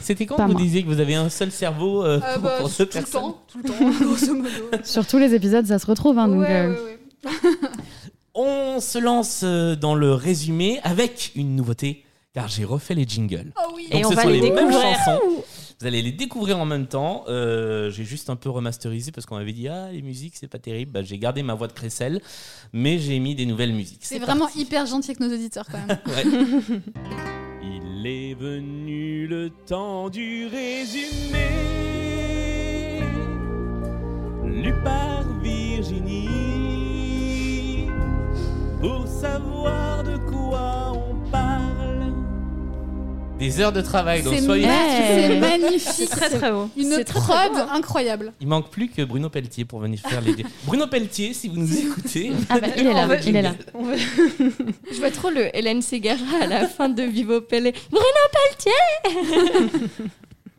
C'était 0.00 0.26
quand 0.26 0.36
Pas 0.36 0.46
vous 0.46 0.52
moi. 0.52 0.60
disiez 0.60 0.82
que 0.82 0.88
vous 0.88 1.00
avez 1.00 1.14
un 1.14 1.30
seul 1.30 1.50
cerveau 1.50 2.04
euh, 2.04 2.20
Euh, 2.22 2.34
pour, 2.34 2.42
bah, 2.42 2.56
pour 2.60 2.70
tout 2.70 2.84
deux 2.84 2.98
le 3.00 3.04
temps, 3.06 3.42
tout 3.50 3.58
le 3.58 3.64
temps, 3.64 3.90
grosso 4.04 4.34
modo. 4.34 4.84
Sur 4.84 5.06
tous 5.06 5.18
les 5.18 5.34
épisodes, 5.34 5.64
ça 5.66 5.78
se 5.78 5.86
retrouve. 5.86 6.18
hein, 6.18 6.28
donc, 6.28 6.40
ouais, 6.40 6.50
euh, 6.50 6.74
ouais, 6.74 6.98
ouais. 7.24 7.30
On 8.34 8.80
se 8.80 8.98
lance 8.98 9.40
euh, 9.44 9.74
dans 9.74 9.94
le 9.94 10.12
résumé 10.12 10.78
avec 10.84 11.32
une 11.34 11.56
nouveauté, 11.56 12.04
car 12.34 12.46
j'ai 12.48 12.64
refait 12.64 12.94
les 12.94 13.06
jingles. 13.08 13.52
Oh 13.58 13.72
oui. 13.74 13.88
Et 13.90 14.02
Donc 14.02 14.06
on 14.06 14.10
ce 14.10 14.14
va 14.16 14.22
sont 14.24 14.28
les 14.28 14.40
les 14.40 14.50
mêmes 14.50 14.68
découvrir. 14.68 14.94
chansons, 15.06 15.20
Vous 15.80 15.86
allez 15.86 16.02
les 16.02 16.10
découvrir 16.10 16.58
en 16.58 16.64
même 16.64 16.88
temps. 16.88 17.24
Euh, 17.28 17.88
j'ai 17.90 18.04
juste 18.04 18.30
un 18.30 18.36
peu 18.36 18.50
remasterisé 18.50 19.12
parce 19.12 19.26
qu'on 19.26 19.36
m'avait 19.36 19.52
dit 19.52 19.68
ah 19.68 19.92
les 19.92 20.02
musiques 20.02 20.34
c'est 20.36 20.48
pas 20.48 20.58
terrible. 20.58 20.90
Bah, 20.90 21.02
j'ai 21.02 21.18
gardé 21.18 21.44
ma 21.44 21.54
voix 21.54 21.68
de 21.68 21.72
Cressel, 21.72 22.20
mais 22.72 22.98
j'ai 22.98 23.20
mis 23.20 23.36
des 23.36 23.46
nouvelles 23.46 23.72
musiques. 23.72 24.00
C'est 24.02 24.18
vraiment 24.18 24.46
parti. 24.46 24.62
hyper 24.62 24.86
gentil 24.86 25.12
avec 25.12 25.20
nos 25.20 25.32
auditeurs 25.32 25.66
quand 25.70 25.78
même. 25.86 25.98
Il 27.62 28.06
est 28.06 28.34
venu 28.34 29.28
le 29.28 29.50
temps 29.50 30.10
du 30.10 30.46
résumé, 30.46 31.48
lu 34.44 34.72
par 34.82 35.22
Virginie, 35.42 36.26
pour 38.80 39.06
savoir 39.06 40.02
de 40.02 40.16
quoi. 40.28 40.87
Des 43.38 43.60
heures 43.60 43.72
de 43.72 43.80
travail, 43.80 44.22
donc 44.24 44.34
C'est 44.34 44.42
soyez. 44.42 44.66
ma- 44.66 45.06
c'est 45.06 45.38
magnifique. 45.38 46.10
Très 46.10 46.28
très 46.28 46.50
beau. 46.50 46.68
Une 46.76 46.90
C'est 46.90 47.04
très, 47.04 47.20
prod 47.20 47.36
très 47.36 47.48
beau, 47.50 47.56
hein. 47.58 47.68
incroyable. 47.72 48.32
Il 48.40 48.48
manque 48.48 48.68
plus 48.70 48.88
que 48.88 49.02
Bruno 49.02 49.28
Pelletier 49.30 49.64
pour 49.64 49.78
venir 49.78 50.00
faire 50.00 50.20
les. 50.20 50.34
Bruno 50.66 50.88
Pelletier, 50.88 51.32
si 51.34 51.48
vous 51.48 51.56
nous 51.56 51.78
écoutez. 51.78 52.32
Ah 52.50 52.58
bah, 52.58 52.66
il 52.76 52.86
est 52.86 52.92
là, 52.92 53.08
il 53.24 53.36
est 53.36 53.42
là. 53.42 53.54
On 53.74 53.84
veut- 53.84 53.96
Je 54.92 54.98
vois 54.98 55.12
trop 55.12 55.30
le 55.30 55.56
Hélène 55.56 55.82
Ségara 55.82 56.18
à 56.42 56.46
la 56.46 56.66
fin 56.66 56.88
de 56.88 57.02
Vivo 57.04 57.40
Pelle. 57.40 57.72
Bruno 57.90 58.04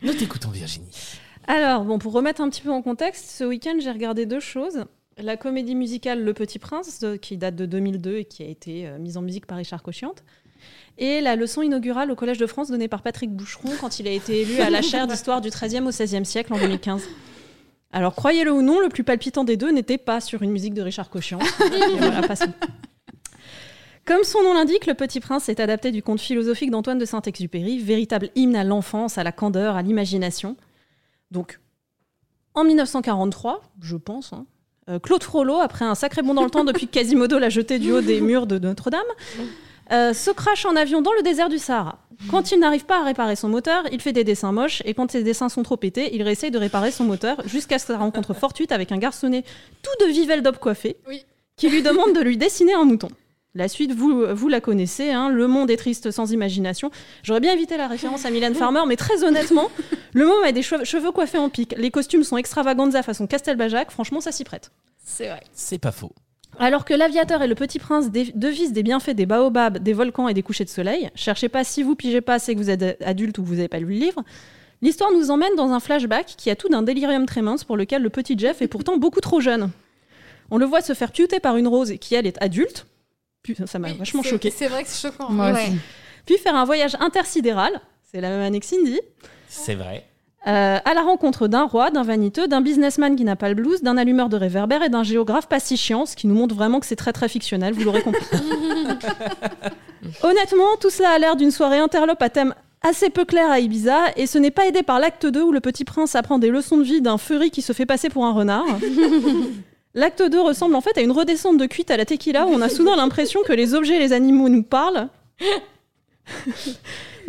Nous 0.01 0.13
t'écoutons, 0.13 0.49
Virginie. 0.49 0.87
Alors, 1.47 1.83
bon, 1.83 1.99
pour 1.99 2.13
remettre 2.13 2.39
un 2.39 2.49
petit 2.49 2.61
peu 2.61 2.71
en 2.71 2.81
contexte, 2.81 3.29
ce 3.29 3.43
week-end, 3.43 3.75
j'ai 3.81 3.91
regardé 3.91 4.25
deux 4.25 4.39
choses. 4.39 4.85
La 5.17 5.35
comédie 5.35 5.75
musicale 5.75 6.23
Le 6.23 6.33
Petit 6.33 6.59
Prince, 6.59 6.99
de- 6.99 7.17
qui 7.17 7.35
date 7.35 7.55
de 7.57 7.65
2002 7.65 8.17
et 8.19 8.25
qui 8.25 8.41
a 8.43 8.45
été 8.47 8.87
euh, 8.87 8.97
mise 8.99 9.17
en 9.17 9.21
musique 9.21 9.45
par 9.47 9.57
Richard 9.57 9.83
Cochiante. 9.83 10.23
Et 10.99 11.21
la 11.21 11.37
leçon 11.37 11.61
inaugurale 11.61 12.11
au 12.11 12.15
Collège 12.15 12.37
de 12.37 12.45
France 12.45 12.69
donnée 12.69 12.89
par 12.89 13.01
Patrick 13.01 13.31
Boucheron 13.31 13.71
quand 13.79 13.99
il 13.99 14.07
a 14.07 14.11
été 14.11 14.41
élu 14.41 14.59
à 14.59 14.69
la 14.69 14.81
chaire 14.81 15.07
d'histoire 15.07 15.39
du 15.39 15.49
XIIIe 15.49 15.81
au 15.81 15.89
XVIe 15.89 16.25
siècle 16.25 16.53
en 16.53 16.59
2015. 16.59 17.07
Alors, 17.91 18.13
croyez-le 18.13 18.51
ou 18.51 18.61
non, 18.61 18.79
le 18.81 18.89
plus 18.89 19.05
palpitant 19.05 19.45
des 19.45 19.55
deux 19.55 19.71
n'était 19.71 19.97
pas 19.97 20.19
sur 20.19 20.43
une 20.43 20.51
musique 20.51 20.73
de 20.73 20.81
Richard 20.81 21.09
Cochiante. 21.09 21.41
Et 21.41 21.97
voilà. 21.97 22.21
Comme 24.05 24.23
son 24.23 24.43
nom 24.43 24.53
l'indique, 24.53 24.87
Le 24.87 24.93
Petit 24.93 25.21
Prince 25.21 25.49
est 25.49 25.59
adapté 25.59 25.91
du 25.91 26.03
conte 26.03 26.19
philosophique 26.19 26.69
d'Antoine 26.69 26.97
de 26.97 27.05
Saint-Exupéry, 27.05 27.79
véritable 27.79 28.29
hymne 28.35 28.55
à 28.55 28.63
l'enfance, 28.63 29.17
à 29.17 29.23
la 29.23 29.31
candeur, 29.31 29.75
à 29.75 29.81
l'imagination. 29.81 30.57
Donc, 31.31 31.59
en 32.55 32.63
1943, 32.63 33.61
je 33.81 33.95
pense, 33.95 34.33
hein, 34.33 34.45
euh, 34.89 34.99
Claude 34.99 35.23
Frollo, 35.23 35.59
après 35.61 35.85
un 35.85 35.95
sacré 35.95 36.23
bond 36.23 36.33
dans 36.33 36.43
le 36.43 36.49
temps 36.49 36.65
depuis 36.65 36.87
Quasimodo 36.87 37.39
l'a 37.39 37.49
jeté 37.49 37.79
du 37.79 37.91
haut 37.91 38.01
des 38.01 38.19
murs 38.19 38.47
de 38.47 38.57
Notre-Dame, 38.57 39.01
euh, 39.91 40.13
se 40.13 40.31
crache 40.31 40.65
en 40.65 40.75
avion 40.75 41.01
dans 41.01 41.13
le 41.13 41.21
désert 41.21 41.49
du 41.49 41.57
Sahara. 41.57 41.99
Quand 42.29 42.51
il 42.51 42.59
n'arrive 42.59 42.85
pas 42.85 42.99
à 42.99 43.03
réparer 43.03 43.35
son 43.35 43.47
moteur, 43.47 43.83
il 43.91 44.01
fait 44.01 44.11
des 44.11 44.23
dessins 44.25 44.51
moches, 44.51 44.81
et 44.85 44.93
quand 44.93 45.09
ses 45.11 45.23
dessins 45.23 45.47
sont 45.49 45.63
trop 45.63 45.77
pétés, 45.77 46.13
il 46.13 46.21
réessaye 46.21 46.51
de 46.51 46.57
réparer 46.57 46.91
son 46.91 47.05
moteur 47.05 47.37
jusqu'à 47.47 47.79
sa 47.79 47.97
rencontre 47.97 48.33
fortuite 48.35 48.71
avec 48.71 48.91
un 48.91 48.97
garçonnet 48.97 49.43
tout 49.81 50.05
de 50.05 50.11
Vivel 50.11 50.41
d'Aube 50.41 50.57
coiffé, 50.57 50.97
Oui. 51.07 51.25
qui 51.55 51.69
lui 51.69 51.81
demande 51.83 52.13
de 52.13 52.21
lui 52.21 52.37
dessiner 52.37 52.73
un 52.73 52.83
mouton. 52.83 53.07
La 53.55 53.67
suite, 53.67 53.93
vous, 53.93 54.25
vous 54.35 54.47
la 54.47 54.61
connaissez, 54.61 55.09
hein, 55.11 55.29
le 55.29 55.47
monde 55.47 55.71
est 55.71 55.77
triste 55.77 56.11
sans 56.11 56.31
imagination. 56.31 56.91
J'aurais 57.23 57.39
bien 57.39 57.51
évité 57.53 57.77
la 57.77 57.87
référence 57.87 58.25
à 58.25 58.29
Mylène 58.29 58.53
Farmer, 58.55 58.81
mais 58.87 58.95
très 58.95 59.23
honnêtement, 59.23 59.71
le 60.13 60.25
môme 60.27 60.43
a 60.43 60.51
des 60.51 60.61
cheveux, 60.61 60.83
cheveux 60.85 61.11
coiffés 61.11 61.39
en 61.39 61.49
pique. 61.49 61.73
Les 61.77 61.89
costumes 61.89 62.23
sont 62.23 62.37
extravaganza 62.37 63.01
façon 63.01 63.25
Castelbajac. 63.25 63.89
Franchement, 63.91 64.21
ça 64.21 64.31
s'y 64.31 64.43
prête. 64.43 64.71
C'est 65.03 65.27
vrai. 65.29 65.41
C'est 65.51 65.79
pas 65.79 65.91
faux. 65.91 66.11
Alors 66.59 66.83
que 66.85 66.93
l'aviateur 66.93 67.41
et 67.41 67.47
le 67.47 67.55
petit 67.55 67.79
prince 67.79 68.09
devisent 68.11 68.73
des 68.73 68.83
bienfaits 68.83 69.11
des 69.15 69.25
baobabs, 69.25 69.77
des 69.77 69.93
volcans 69.93 70.27
et 70.27 70.33
des 70.33 70.43
couchers 70.43 70.65
de 70.65 70.69
soleil, 70.69 71.09
cherchez 71.15 71.47
pas 71.49 71.63
si 71.63 71.83
vous 71.83 71.95
pigez 71.95 72.21
pas, 72.21 72.37
c'est 72.37 72.53
que 72.53 72.59
vous 72.59 72.69
êtes 72.69 73.01
adulte 73.03 73.37
ou 73.37 73.43
que 73.43 73.47
vous 73.47 73.55
n'avez 73.55 73.69
pas 73.69 73.79
lu 73.79 73.85
le 73.85 73.91
livre. 73.93 74.23
L'histoire 74.81 75.11
nous 75.11 75.31
emmène 75.31 75.55
dans 75.55 75.71
un 75.71 75.79
flashback 75.79 76.25
qui 76.37 76.49
a 76.49 76.55
tout 76.55 76.69
d'un 76.69 76.81
délirium 76.83 77.25
très 77.25 77.41
mince 77.41 77.63
pour 77.63 77.77
lequel 77.77 78.01
le 78.01 78.09
petit 78.09 78.37
Jeff 78.37 78.61
est 78.61 78.67
pourtant 78.67 78.97
beaucoup 78.97 79.21
trop 79.21 79.39
jeune. 79.39 79.71
On 80.51 80.57
le 80.57 80.65
voit 80.65 80.81
se 80.81 80.93
faire 80.93 81.11
piouter 81.11 81.39
par 81.39 81.57
une 81.57 81.67
rose 81.67 81.93
qui 82.01 82.15
elle 82.15 82.27
est 82.27 82.41
adulte. 82.41 82.85
Putain, 83.43 83.65
ça 83.65 83.79
m'a 83.79 83.89
Oui, 83.89 83.97
vachement 83.97 84.23
choqué. 84.23 84.51
C'est 84.51 84.67
vrai 84.67 84.83
que 84.83 84.89
c'est 84.89 85.07
choquant. 85.09 85.29
Moi 85.31 85.51
Ouais. 85.51 85.63
aussi. 85.63 85.77
Puis 86.25 86.37
faire 86.37 86.55
un 86.55 86.65
voyage 86.65 86.95
intersidéral, 86.99 87.79
c'est 88.11 88.19
la 88.19 88.29
même 88.29 88.41
année 88.41 88.59
que 88.59 88.65
Cindy, 88.65 88.99
C'est 89.47 89.75
vrai. 89.75 90.05
Euh, 90.47 90.77
à 90.83 90.93
la 90.93 91.01
rencontre 91.01 91.47
d'un 91.47 91.65
roi, 91.65 91.91
d'un 91.91 92.03
vaniteux, 92.03 92.47
d'un 92.47 92.61
businessman 92.61 93.15
qui 93.15 93.25
n'a 93.25 93.35
pas 93.35 93.49
le 93.49 93.55
blues, 93.55 93.81
d'un 93.81 93.97
allumeur 93.97 94.29
de 94.29 94.37
réverbère 94.37 94.81
et 94.83 94.89
d'un 94.89 95.03
géographe 95.03 95.47
pas 95.47 95.59
si 95.59 95.75
chiant, 95.75 96.05
ce 96.05 96.15
qui 96.15 96.27
nous 96.27 96.35
montre 96.35 96.55
vraiment 96.55 96.79
que 96.79 96.85
c'est 96.85 96.95
très 96.95 97.11
très 97.11 97.27
fictionnel, 97.27 97.73
vous 97.73 97.83
l'aurez 97.83 98.01
compris. 98.01 98.23
Honnêtement, 100.23 100.77
tout 100.79 100.89
cela 100.89 101.09
a 101.09 101.19
l'air 101.19 101.35
d'une 101.35 101.51
soirée 101.51 101.79
interlope 101.79 102.21
à 102.21 102.29
thème 102.29 102.53
assez 102.81 103.09
peu 103.09 103.25
clair 103.25 103.51
à 103.51 103.59
Ibiza, 103.59 104.11
et 104.15 104.27
ce 104.27 104.37
n'est 104.37 104.51
pas 104.51 104.65
aidé 104.65 104.81
par 104.81 104.99
l'acte 104.99 105.25
2 105.25 105.41
où 105.41 105.51
le 105.51 105.59
petit 105.59 105.83
prince 105.83 106.15
apprend 106.15 106.39
des 106.39 106.49
leçons 106.49 106.77
de 106.77 106.83
vie 106.83 107.01
d'un 107.01 107.17
furry 107.17 107.51
qui 107.51 107.61
se 107.61 107.73
fait 107.73 107.85
passer 107.85 108.09
pour 108.09 108.25
un 108.25 108.31
renard. 108.31 108.65
L'acte 109.95 110.21
2 110.21 110.39
ressemble 110.39 110.75
en 110.75 110.81
fait 110.81 110.97
à 110.97 111.01
une 111.01 111.11
redescente 111.11 111.57
de 111.57 111.65
cuite 111.65 111.91
à 111.91 111.97
la 111.97 112.05
tequila 112.05 112.45
où 112.45 112.49
on 112.49 112.61
a 112.61 112.69
soudain 112.69 112.95
l'impression 112.95 113.41
que 113.45 113.53
les 113.53 113.73
objets 113.73 113.95
et 113.95 113.99
les 113.99 114.13
animaux 114.13 114.47
nous 114.47 114.63
parlent. 114.63 115.09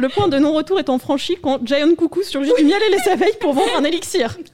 Le 0.00 0.08
point 0.08 0.28
de 0.28 0.38
non-retour 0.38 0.80
étant 0.80 0.98
franchi 0.98 1.36
quand 1.42 1.58
Giant 1.62 1.94
Coucou 1.94 2.22
surgit 2.22 2.52
du 2.56 2.64
miel 2.64 2.80
et 2.82 2.90
les 2.90 3.12
abeilles 3.12 3.36
pour 3.38 3.52
vendre 3.52 3.76
un 3.76 3.84
élixir. 3.84 4.34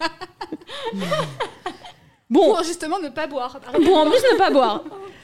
Bon, 2.29 2.47
Pour 2.55 2.65
justement 2.65 2.99
ne 2.99 3.09
pas 3.09 3.29
boire. 3.29 3.61
pour 3.85 3.97
en 3.97 4.11
plus 4.11 4.19
ne 4.33 4.37
pas 4.37 4.51
boire. 4.51 4.83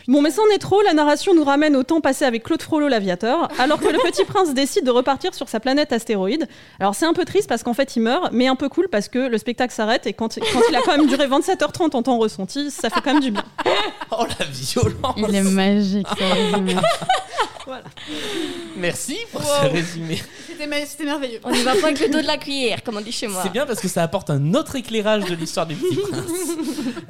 Bon, 0.08 0.20
mais 0.22 0.30
c'en 0.30 0.46
est 0.54 0.58
trop, 0.58 0.82
la 0.82 0.94
narration 0.94 1.34
nous 1.34 1.44
ramène 1.44 1.76
au 1.76 1.82
temps 1.82 2.00
passé 2.00 2.24
avec 2.24 2.42
Claude 2.42 2.60
Frollo 2.62 2.88
l'aviateur, 2.88 3.48
alors 3.58 3.78
que 3.80 3.88
le 3.88 3.98
petit 3.98 4.24
prince 4.24 4.52
décide 4.54 4.84
de 4.84 4.90
repartir 4.90 5.34
sur 5.34 5.48
sa 5.48 5.60
planète 5.60 5.92
astéroïde. 5.92 6.46
Alors 6.80 6.94
c'est 6.94 7.06
un 7.06 7.12
peu 7.12 7.24
triste 7.24 7.48
parce 7.48 7.62
qu'en 7.62 7.74
fait 7.74 7.94
il 7.96 8.00
meurt, 8.00 8.30
mais 8.32 8.46
un 8.48 8.56
peu 8.56 8.68
cool 8.68 8.88
parce 8.88 9.08
que 9.08 9.18
le 9.28 9.38
spectacle 9.38 9.72
s'arrête 9.72 10.06
et 10.06 10.12
quand, 10.12 10.38
quand 10.52 10.60
il 10.68 10.76
a 10.76 10.80
quand 10.82 10.96
même 10.96 11.06
duré 11.06 11.26
27h30 11.28 11.96
en 11.96 12.02
temps 12.02 12.18
ressenti, 12.18 12.70
ça 12.70 12.90
fait 12.90 13.00
quand 13.00 13.14
même 13.14 13.22
du 13.22 13.30
bien. 13.30 13.44
Oh 14.10 14.24
la 14.38 14.44
violence 14.44 15.14
Il 15.16 15.34
est 15.34 15.42
magique, 15.42 16.06
résumé. 16.18 16.76
Merci 18.76 19.16
pour 19.30 19.40
Wow. 19.40 19.46
ce 19.62 19.66
résumé. 19.68 20.22
C'était 20.46 21.04
merveilleux. 21.04 21.40
On 21.44 21.52
y 21.52 21.62
va 21.62 21.74
pas 21.74 21.86
avec 21.86 22.00
le 22.00 22.08
dos 22.08 22.20
de 22.20 22.26
la 22.26 22.36
cuillère, 22.36 22.82
comme 22.82 22.96
on 22.96 23.00
dit 23.00 23.12
chez 23.12 23.28
moi. 23.28 23.40
C'est 23.42 23.52
bien 23.52 23.64
parce 23.66 23.80
que 23.80 23.88
ça 23.88 24.02
apporte 24.02 24.30
un 24.30 24.54
autre 24.54 24.76
éclairage 24.76 25.24
de 25.24 25.34
l'histoire 25.34 25.66
du 25.66 25.74
petit 25.76 25.96
prince. 25.96 26.22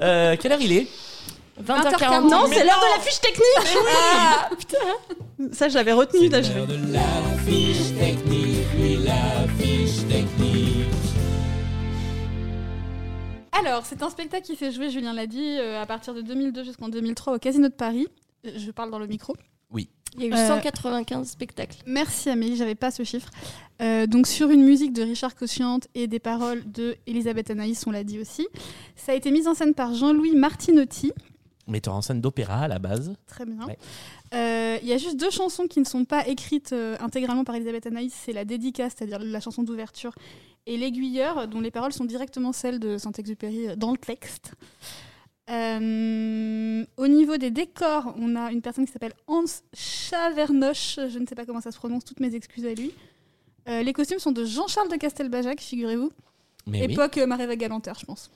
Euh, 0.01 0.37
quelle 0.41 0.53
heure 0.53 0.61
il 0.61 0.73
est? 0.73 0.87
20h40. 1.61 2.30
Non, 2.30 2.47
c'est 2.49 2.64
l'heure 2.64 2.80
de 2.80 2.97
la 2.97 3.00
fiche 3.02 3.21
technique 3.21 3.78
Ah, 4.04 4.49
Ça, 5.52 5.68
je 5.68 5.75
l'avais 5.75 5.92
retenu 5.92 6.28
de 6.28 6.37
la 6.37 6.42
fiche 7.44 7.94
technique, 7.99 8.66
oui, 8.78 8.99
la 9.04 9.47
fiche 9.59 10.06
technique. 10.09 10.87
Alors, 13.52 13.85
c'est 13.87 14.02
un 14.02 14.11
spectacle 14.11 14.44
qui 14.44 14.56
s'est 14.56 14.73
joué, 14.73 14.90
Julien 14.90 15.12
l'a 15.12 15.26
dit, 15.26 15.59
euh, 15.59 15.80
à 15.80 15.87
partir 15.87 16.14
de 16.14 16.23
2002 16.23 16.64
jusqu'en 16.64 16.88
2003 16.88 17.35
au 17.35 17.38
Casino 17.38 17.68
de 17.68 17.73
Paris. 17.75 18.09
Euh, 18.47 18.50
Je 18.56 18.71
parle 18.71 18.90
dans 18.90 18.99
le 18.99 19.06
micro. 19.06 19.35
Il 20.18 20.25
y 20.25 20.26
a 20.26 20.28
eu 20.28 20.35
Euh, 20.35 20.47
195 20.49 21.26
spectacles. 21.26 21.78
Merci 21.87 22.28
Amélie, 22.28 22.56
j'avais 22.56 22.75
pas 22.75 22.90
ce 22.90 23.02
chiffre. 23.02 23.30
Euh, 23.80 24.06
donc 24.06 24.26
sur 24.26 24.50
une 24.50 24.62
musique 24.62 24.92
de 24.92 25.02
Richard 25.02 25.35
Cochiante 25.35 25.88
et 25.94 26.06
des 26.06 26.18
paroles 26.18 26.71
de 26.71 26.97
Elisabeth 27.06 27.49
Anaïs, 27.50 27.82
on 27.87 27.90
l'a 27.92 28.04
dit 28.04 28.18
aussi. 28.18 28.47
Ça 28.94 29.12
a 29.12 29.14
été 29.14 29.30
mis 29.30 29.49
en 29.49 29.54
scène 29.54 29.73
par 29.73 29.94
Jean-Louis 29.94 30.35
Martinotti. 30.37 31.12
Metteur 31.73 31.95
en 31.95 32.02
scène 32.02 32.21
d'opéra 32.21 32.61
à 32.61 32.69
la 32.69 32.79
base. 32.79 33.14
Très 33.26 33.45
bien. 33.45 33.67
Ouais. 33.67 33.79
Euh, 34.35 34.79
Il 34.83 34.88
y 34.88 34.93
a 34.93 34.99
juste 34.99 35.19
deux 35.19 35.31
chansons 35.31 35.67
qui 35.67 35.81
ne 35.81 35.85
sont 35.85 36.05
pas 36.05 36.26
écrites 36.29 36.73
euh, 36.73 36.97
intégralement 37.00 37.43
par 37.45 37.57
Elisabeth 37.57 37.87
Anaïs. 37.87 38.14
C'est 38.14 38.33
la 38.33 38.45
dédicace, 38.45 38.95
c'est-à-dire 38.97 39.19
la 39.19 39.41
chanson 39.41 39.62
d'ouverture, 39.62 40.14
et 40.67 40.76
l'aiguilleur, 40.76 41.49
dont 41.49 41.61
les 41.61 41.71
paroles 41.73 41.93
sont 41.93 42.05
directement 42.05 42.52
celles 42.52 42.79
de 42.79 42.99
Saint-Exupéry 42.99 43.76
dans 43.76 43.91
le 43.91 43.99
texte. 43.99 44.52
Euh, 45.50 46.85
au 46.97 47.09
niveau 47.09 47.37
des 47.37 47.50
décors, 47.50 48.14
on 48.17 48.37
a 48.37 48.52
une 48.52 48.62
personne 48.62 48.87
qui 48.87 48.93
s'appelle 48.93 49.14
Hans 49.26 49.45
Chavernoch. 49.75 51.00
Je 51.11 51.19
ne 51.19 51.26
sais 51.26 51.35
pas 51.35 51.45
comment 51.45 51.61
ça 51.61 51.73
se 51.73 51.79
prononce, 51.79 52.05
toutes 52.05 52.21
mes 52.21 52.35
excuses 52.35 52.67
à 52.67 52.75
lui. 52.75 52.93
Les 53.67 53.93
costumes 53.93 54.19
sont 54.19 54.33
de 54.33 54.45
Jean-Charles 54.45 54.88
de 54.88 54.97
Castelbajac, 54.97 55.61
figurez-vous. 55.61 56.11
Oui. 56.67 56.83
Époque 56.83 57.19
euh, 57.19 57.26
Maréva 57.26 57.57
Galanter, 57.57 57.93
je 57.99 58.05
pense. 58.05 58.31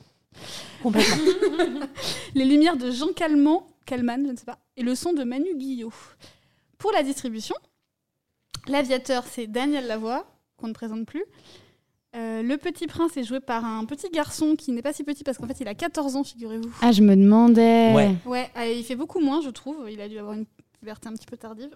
Complètement. 0.83 1.17
Les 2.35 2.45
lumières 2.45 2.77
de 2.77 2.91
Jean 2.91 3.13
Calment, 3.13 3.67
Calman, 3.85 4.25
je 4.27 4.33
ne 4.33 4.37
sais 4.37 4.45
pas, 4.45 4.59
et 4.77 4.83
le 4.83 4.95
son 4.95 5.13
de 5.13 5.25
Manu 5.25 5.57
Guillot. 5.57 5.93
Pour 6.79 6.93
la 6.93 7.03
distribution, 7.03 7.55
l'aviateur, 8.69 9.25
c'est 9.27 9.47
Daniel 9.47 9.87
Lavoie, 9.87 10.27
qu'on 10.57 10.69
ne 10.69 10.73
présente 10.73 11.07
plus. 11.07 11.25
Euh, 12.15 12.43
le 12.43 12.57
petit 12.57 12.87
prince 12.87 13.17
est 13.19 13.25
joué 13.25 13.41
par 13.41 13.65
un 13.65 13.85
petit 13.85 14.09
garçon 14.09 14.57
qui 14.57 14.73
n'est 14.73 14.81
pas 14.81 14.95
si 14.95 15.05
petit 15.05 15.23
parce 15.23 15.37
qu'en 15.37 15.47
fait 15.47 15.61
il 15.61 15.69
a 15.69 15.75
14 15.75 16.17
ans, 16.17 16.25
figurez-vous. 16.25 16.73
Ah, 16.81 16.91
je 16.91 17.03
me 17.03 17.15
demandais. 17.15 17.93
Ouais. 17.95 18.15
Ouais, 18.25 18.51
euh, 18.57 18.73
il 18.73 18.85
fait 18.85 18.97
beaucoup 18.97 19.21
moins, 19.21 19.43
je 19.43 19.51
trouve. 19.51 19.87
Il 19.91 20.01
a 20.01 20.09
dû 20.09 20.19
avoir 20.19 20.35
une 20.35 20.47
puberté 20.87 21.09
un 21.09 21.15
petit 21.15 21.27
peu 21.27 21.37
tardive, 21.37 21.71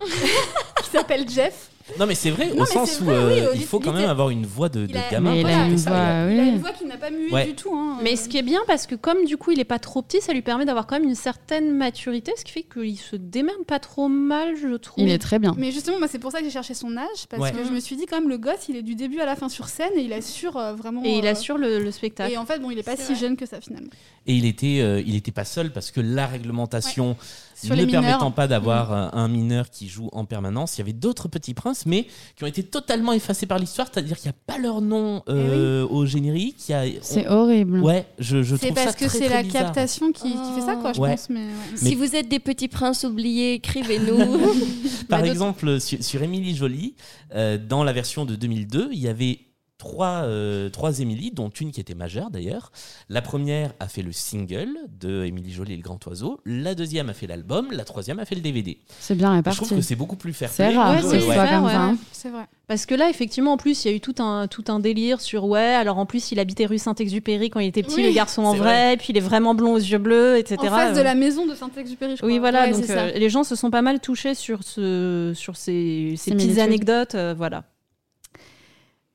qui 0.82 0.90
s'appelle 0.90 1.28
Jeff. 1.28 1.68
Non, 1.98 2.06
mais 2.06 2.14
c'est 2.14 2.30
vrai, 2.30 2.46
Non, 2.46 2.54
au 2.54 2.60
mais 2.60 2.64
sens 2.66 2.92
c'est 2.92 3.02
où 3.02 3.04
vrai, 3.04 3.14
euh, 3.14 3.48
oui, 3.52 3.58
il 3.60 3.64
faut 3.66 3.78
quand 3.78 3.92
même 3.92 4.08
avoir 4.08 4.30
une 4.30 4.46
voix 4.46 4.70
de, 4.70 4.86
de 4.86 4.90
Il 4.90 4.96
a- 4.96 5.10
gamin. 5.10 5.32
Mais 5.32 5.40
il 5.42 5.46
a 5.46 5.66
une 5.66 5.76
ça. 5.76 5.90
voix, 5.90 6.32
Il 6.32 6.40
a 6.40 6.42
oui. 6.44 6.48
une 6.48 6.58
voix 6.58 6.70
qui 6.72 6.86
n'a 6.86 6.96
pas 6.96 7.10
mué 7.10 7.30
Ouais. 7.30 7.44
du 7.44 7.54
tout. 7.54 7.74
hein. 7.74 7.98
Mais 8.02 8.16
ce 8.16 8.26
qui 8.26 8.38
est 8.38 8.42
bien, 8.42 8.60
parce 8.66 8.86
que 8.86 8.94
comme 8.94 9.26
du 9.26 9.36
coup 9.36 9.50
il 9.50 9.60
est 9.60 9.64
pas 9.66 9.78
trop 9.78 10.00
petit, 10.00 10.22
ça 10.22 10.32
lui 10.32 10.40
permet 10.40 10.64
d'avoir 10.64 10.86
quand 10.86 10.98
même 10.98 11.06
une 11.06 11.14
certaine 11.14 11.76
maturité, 11.76 12.32
ce 12.38 12.44
qui 12.44 12.52
fait 12.52 12.62
qu'il 12.62 12.96
se 12.98 13.16
démerde 13.16 13.64
pas 13.66 13.80
trop 13.80 14.08
mal, 14.08 14.56
je 14.56 14.74
trouve. 14.76 15.04
Il 15.04 15.10
est 15.10 15.18
très 15.18 15.38
bien. 15.38 15.54
Mais 15.58 15.72
justement, 15.72 15.98
moi, 15.98 16.08
c'est 16.08 16.18
pour 16.18 16.32
ça 16.32 16.38
que 16.38 16.44
j'ai 16.46 16.50
cherché 16.50 16.72
son 16.72 16.96
âge, 16.96 17.26
parce 17.28 17.42
Ouais. 17.42 17.52
que 17.52 17.62
je 17.62 17.70
me 17.70 17.80
suis 17.80 17.96
dit, 17.96 18.06
quand 18.06 18.18
même, 18.18 18.30
le 18.30 18.38
gosse, 18.38 18.70
il 18.70 18.76
est 18.76 18.82
du 18.82 18.94
début 18.94 19.20
à 19.20 19.26
la 19.26 19.36
fin 19.36 19.50
sur 19.50 19.68
scène 19.68 19.92
et 19.94 20.00
il 20.00 20.12
assure 20.14 20.56
euh, 20.56 20.72
vraiment. 20.74 21.02
Et 21.04 21.18
il 21.18 21.26
euh, 21.26 21.30
assure 21.32 21.58
le, 21.58 21.80
le 21.80 21.90
spectacle. 21.90 22.32
Et 22.32 22.38
en 22.38 22.46
fait, 22.46 22.60
bon, 22.60 22.70
il 22.70 22.78
est 22.78 22.82
pas 22.82 22.96
si 22.96 23.12
vrai. 23.12 23.14
jeune 23.16 23.36
que 23.36 23.44
ça 23.44 23.60
finalement. 23.60 23.90
Et 24.26 24.32
il 24.32 24.46
était, 24.46 24.78
euh, 24.80 25.02
il 25.04 25.16
était 25.16 25.32
pas 25.32 25.44
seul 25.44 25.70
parce 25.70 25.90
que 25.90 26.00
la 26.00 26.26
réglementation 26.26 27.14
Sur 27.54 27.76
ne 27.76 27.84
permettant 27.84 28.30
pas 28.30 28.46
d'avoir 28.48 28.92
euh, 28.92 29.08
un 29.12 29.28
mineur 29.28 29.70
qui 29.70 29.88
joue 29.88 30.08
en 30.12 30.24
permanence, 30.24 30.76
il 30.76 30.80
y 30.80 30.82
avait 30.82 30.92
d'autres 30.92 31.28
petits 31.28 31.54
princes, 31.54 31.86
mais 31.86 32.06
qui 32.36 32.44
ont 32.44 32.46
été 32.46 32.62
totalement 32.62 33.12
effacés 33.12 33.46
par 33.46 33.58
l'histoire, 33.58 33.88
c'est-à-dire 33.92 34.16
qu'il 34.16 34.30
n'y 34.30 34.34
a 34.36 34.52
pas 34.52 34.58
leur 34.60 34.80
nom 34.80 35.22
euh, 35.28 35.86
au 35.88 36.04
générique. 36.06 36.56
C'est 37.02 37.28
horrible. 37.28 37.80
Ouais, 37.80 38.06
je, 38.18 38.42
je 38.42 38.56
C'est 38.56 38.66
trouve 38.66 38.78
ça 38.78 38.84
parce 38.84 38.96
que 38.96 39.08
c'est 39.08 39.28
la 39.28 39.42
bizarre. 39.42 39.64
captation 39.66 40.12
qui, 40.12 40.32
qui 40.32 40.52
fait 40.54 40.66
ça, 40.66 40.76
quoi, 40.76 40.92
je 40.92 41.00
Ouais. 41.00 41.10
pense. 41.10 41.28
Mais, 41.30 41.40
ouais. 41.46 41.50
Mais- 41.72 41.76
Si 41.90 41.94
vous 41.94 42.14
êtes 42.16 42.28
des 42.28 42.38
petits 42.40 42.68
princes 42.68 43.04
oubliés, 43.04 43.54
écrivez-nous. 43.54 44.16
Par 45.08 45.20
d'autres- 45.20 45.30
exemple, 45.32 45.80
sur, 45.80 46.02
sur 46.02 46.22
Émilie 46.22 46.56
Jolie, 46.56 46.94
euh, 47.34 47.58
dans 47.58 47.84
la 47.84 47.92
version 47.92 48.24
de 48.24 48.34
2002, 48.36 48.88
il 48.92 48.98
y 48.98 49.08
avait 49.08 49.38
trois, 49.78 50.22
euh, 50.24 50.68
trois 50.70 51.00
Émilie, 51.00 51.30
dont 51.32 51.48
une 51.50 51.72
qui 51.72 51.80
était 51.80 51.94
majeure 51.94 52.30
d'ailleurs. 52.30 52.72
La 53.08 53.22
première 53.22 53.72
a 53.80 53.88
fait 53.88 54.02
le 54.02 54.12
single 54.12 54.70
de 55.00 55.24
Émilie 55.24 55.52
Jolie 55.52 55.74
et 55.74 55.76
le 55.76 55.82
Grand 55.82 55.98
Oiseau. 56.06 56.40
La 56.46 56.74
deuxième 56.74 57.08
a 57.08 57.14
fait 57.14 57.26
l'album. 57.26 57.68
La 57.72 57.84
troisième 57.84 58.18
a 58.18 58.24
fait 58.24 58.34
le 58.36 58.40
DVD. 58.40 58.78
C'est 59.00 59.14
bien 59.16 59.42
Je 59.44 59.50
trouve 59.56 59.68
que 59.68 59.80
c'est 59.80 59.96
beaucoup 59.96 60.16
plus 60.16 60.32
fair 60.32 60.50
C'est 60.50 60.74
rare 60.74 61.04
Ouais, 61.04 61.18
ouais. 61.26 61.38
hein. 61.38 61.96
C'est 62.12 62.30
vrai. 62.30 62.44
Parce 62.66 62.86
que 62.86 62.94
là, 62.94 63.10
effectivement, 63.10 63.52
en 63.52 63.56
plus, 63.58 63.84
il 63.84 63.90
y 63.90 63.92
a 63.92 63.96
eu 63.96 64.00
tout 64.00 64.14
un, 64.22 64.46
tout 64.48 64.64
un 64.68 64.80
délire 64.80 65.20
sur 65.20 65.44
ouais, 65.44 65.60
alors 65.60 65.98
en 65.98 66.06
plus, 66.06 66.32
il 66.32 66.38
habitait 66.40 66.64
rue 66.64 66.78
Saint-Exupéry 66.78 67.50
quand 67.50 67.60
il 67.60 67.66
était 67.66 67.82
petit, 67.82 67.96
Oui, 67.96 68.02
le 68.04 68.12
garçon 68.12 68.42
en 68.44 68.52
c'est 68.52 68.58
vrai, 68.58 68.96
puis 68.96 69.08
il 69.10 69.18
est 69.18 69.20
vraiment 69.20 69.54
blond 69.54 69.74
aux 69.74 69.78
yeux 69.78 69.98
bleus, 69.98 70.38
etc. 70.38 70.56
En 70.62 70.70
face 70.70 70.94
de 70.94 71.00
Euh, 71.00 71.04
la 71.04 71.14
maison 71.14 71.44
de 71.46 71.54
Saint-Exupéry, 71.54 72.12
je 72.12 72.16
crois. 72.18 72.28
Oui, 72.28 72.38
voilà, 72.38 72.64
Ouais, 72.64 72.72
donc 72.72 72.88
euh, 72.88 73.12
les 73.12 73.28
gens 73.28 73.44
se 73.44 73.54
sont 73.54 73.70
pas 73.70 73.82
mal 73.82 74.00
touchés 74.00 74.34
sur, 74.34 74.62
ce, 74.62 75.32
sur 75.34 75.56
ces, 75.56 76.14
ces 76.16 76.30
petites 76.30 76.58
anecdotes. 76.58 77.14
euh, 77.16 77.34
voilà. 77.36 77.64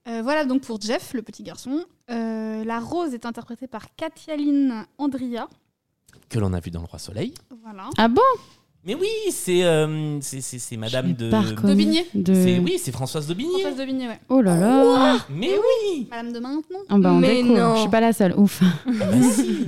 Euh, 0.08 0.22
voilà 0.24 0.46
donc 0.46 0.62
pour 0.62 0.79
Jeff, 0.82 1.13
le 1.13 1.22
petit 1.22 1.44
garçon. 1.44 1.84
Euh, 2.10 2.63
la 2.63 2.79
rose 2.79 3.13
est 3.13 3.25
interprétée 3.25 3.68
par 3.68 3.96
Katialine 3.96 4.86
Andria. 4.98 5.48
Que 6.29 6.39
l'on 6.39 6.53
a 6.53 6.60
vu 6.60 6.72
dans 6.72 6.79
Le 6.82 6.86
Roi 6.88 7.00
Soleil. 7.00 7.34
Voilà. 7.63 7.89
Ah 7.98 8.08
bon? 8.08 8.22
Mais 8.86 8.96
oui, 8.96 9.08
c'est 9.32 9.63
euh, 9.65 10.20
c'est- 10.22 10.39
c'est- 10.41 10.58
c'est 10.58 10.77
Madame 10.77 11.13
de. 11.13 11.29
pas 11.29 11.41
reconnu. 11.41 11.75
Bigné. 11.75 12.08
De- 12.15 12.34
c'est- 12.34 12.60
Oui, 12.60 12.77
c'est 12.79 12.91
Françoise 12.94 13.27
de 13.27 13.34
Bigné. 13.34 13.51
Françoise 13.60 13.75
de 13.77 13.84
Vigny, 13.84 14.08
ouais. 14.08 14.20
Oh 14.29 14.41
là 14.41 14.56
là. 14.58 15.18
Mais 15.29 15.51
oui 15.51 16.08
Madame 16.10 16.32
de 16.32 16.39
maintenant. 16.39 16.79
Ah 16.88 16.98
bah, 16.98 17.12
on 17.12 17.20
Mais 17.20 17.44
découvre. 17.44 17.58
non. 17.60 17.75
Je 17.75 17.82
suis 17.82 17.89
pas 17.89 18.00
la 18.00 18.13
seule. 18.13 18.34
Ouf. 18.38 18.62
Bah 18.86 19.06
si. 19.34 19.68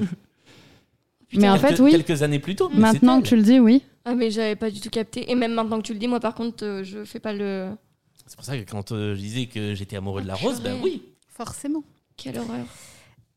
Mais 1.33 1.49
en 1.49 1.57
Quelques- 1.57 1.75
fait, 1.77 1.81
oui. 1.83 1.91
Quelques 1.91 2.23
années 2.23 2.39
plus 2.39 2.55
tôt. 2.55 2.69
mais 2.73 2.79
Maintenant 2.79 3.21
que 3.21 3.27
tu 3.27 3.35
le 3.35 3.41
dis, 3.43 3.59
oui. 3.59 3.83
ah, 4.05 4.15
mais 4.15 4.31
j'avais 4.31 4.55
pas 4.55 4.69
du 4.71 4.79
tout 4.79 4.89
capté. 4.89 5.29
Et 5.29 5.35
même 5.35 5.53
maintenant 5.53 5.77
que 5.77 5.85
tu 5.85 5.93
le 5.93 5.99
dis, 5.99 6.07
moi, 6.07 6.19
par 6.19 6.33
contre, 6.33 6.63
euh, 6.65 6.83
je 6.83 7.03
fais 7.03 7.19
pas 7.19 7.33
le. 7.33 7.69
C'est 8.31 8.37
pour 8.37 8.45
ça 8.45 8.57
que 8.57 8.63
quand 8.63 8.93
euh, 8.93 9.13
je 9.13 9.19
disais 9.19 9.47
que 9.47 9.75
j'étais 9.75 9.97
amoureux 9.97 10.21
de 10.21 10.27
la 10.27 10.35
rose, 10.35 10.61
ben 10.61 10.79
oui. 10.81 11.03
Forcément. 11.27 11.83
Quelle 12.15 12.39
horreur. 12.39 12.65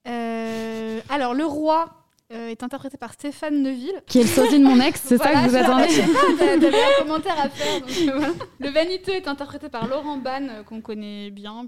Euh, 0.07 1.01
alors, 1.09 1.35
le 1.35 1.45
roi 1.45 1.91
euh, 2.33 2.47
est 2.49 2.63
interprété 2.63 2.97
par 2.97 3.13
Stéphane 3.13 3.61
Neuville. 3.61 4.03
Qui 4.07 4.21
est 4.21 4.23
le 4.23 4.29
sosie 4.29 4.61
de 4.61 4.65
mon 4.65 4.79
ex, 4.81 5.03
c'est 5.05 5.19
ça 5.19 5.33
que 5.33 5.49
vous 5.49 5.51
je- 5.51 5.57
attendez 5.57 5.89
je 5.89 5.95
sais 5.95 6.03
pas, 6.07 6.37
t'a- 6.39 6.61
T'avais 6.61 6.83
un 6.83 7.03
commentaire 7.03 7.41
à 7.41 7.49
faire. 7.49 7.81
donc, 7.81 7.91
voilà. 7.91 8.35
Le 8.61 8.69
vaniteux 8.71 9.13
est 9.15 9.27
interprété 9.27 9.69
par 9.69 9.89
Laurent 9.89 10.17
Ban, 10.19 10.47
euh, 10.49 10.63
qu'on 10.63 10.81
connaît 10.81 11.31
bien 11.33 11.67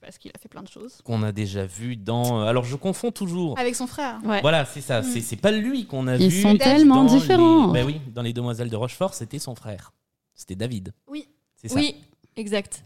parce 0.00 0.16
qu'il 0.16 0.30
a 0.34 0.38
fait 0.38 0.48
plein 0.48 0.62
de 0.62 0.68
choses. 0.68 1.02
Qu'on 1.04 1.22
a 1.22 1.30
déjà 1.30 1.66
vu 1.66 1.96
dans. 1.96 2.40
Alors 2.40 2.64
je 2.64 2.76
confonds 2.76 3.10
toujours. 3.12 3.58
Avec 3.58 3.74
son 3.76 3.86
frère. 3.86 4.18
Ouais. 4.24 4.40
Voilà, 4.40 4.64
c'est 4.64 4.80
ça. 4.80 5.02
C'est 5.02 5.20
c'est 5.20 5.36
pas 5.36 5.50
lui 5.52 5.84
qu'on 5.84 6.06
a 6.08 6.16
Ils 6.16 6.30
vu. 6.30 6.40
sont 6.40 6.56
tellement 6.56 7.04
différents. 7.04 7.66
Les... 7.66 7.80
Ben 7.82 7.86
oui, 7.86 8.00
dans 8.14 8.22
les 8.22 8.32
Demoiselles 8.32 8.70
de 8.70 8.76
Rochefort, 8.76 9.12
c'était 9.12 9.38
son 9.38 9.54
frère. 9.54 9.92
C'était 10.34 10.56
David. 10.56 10.94
Oui. 11.06 11.28
C'est 11.54 11.68
ça. 11.68 11.76
Oui, 11.76 11.94
exact. 12.36 12.84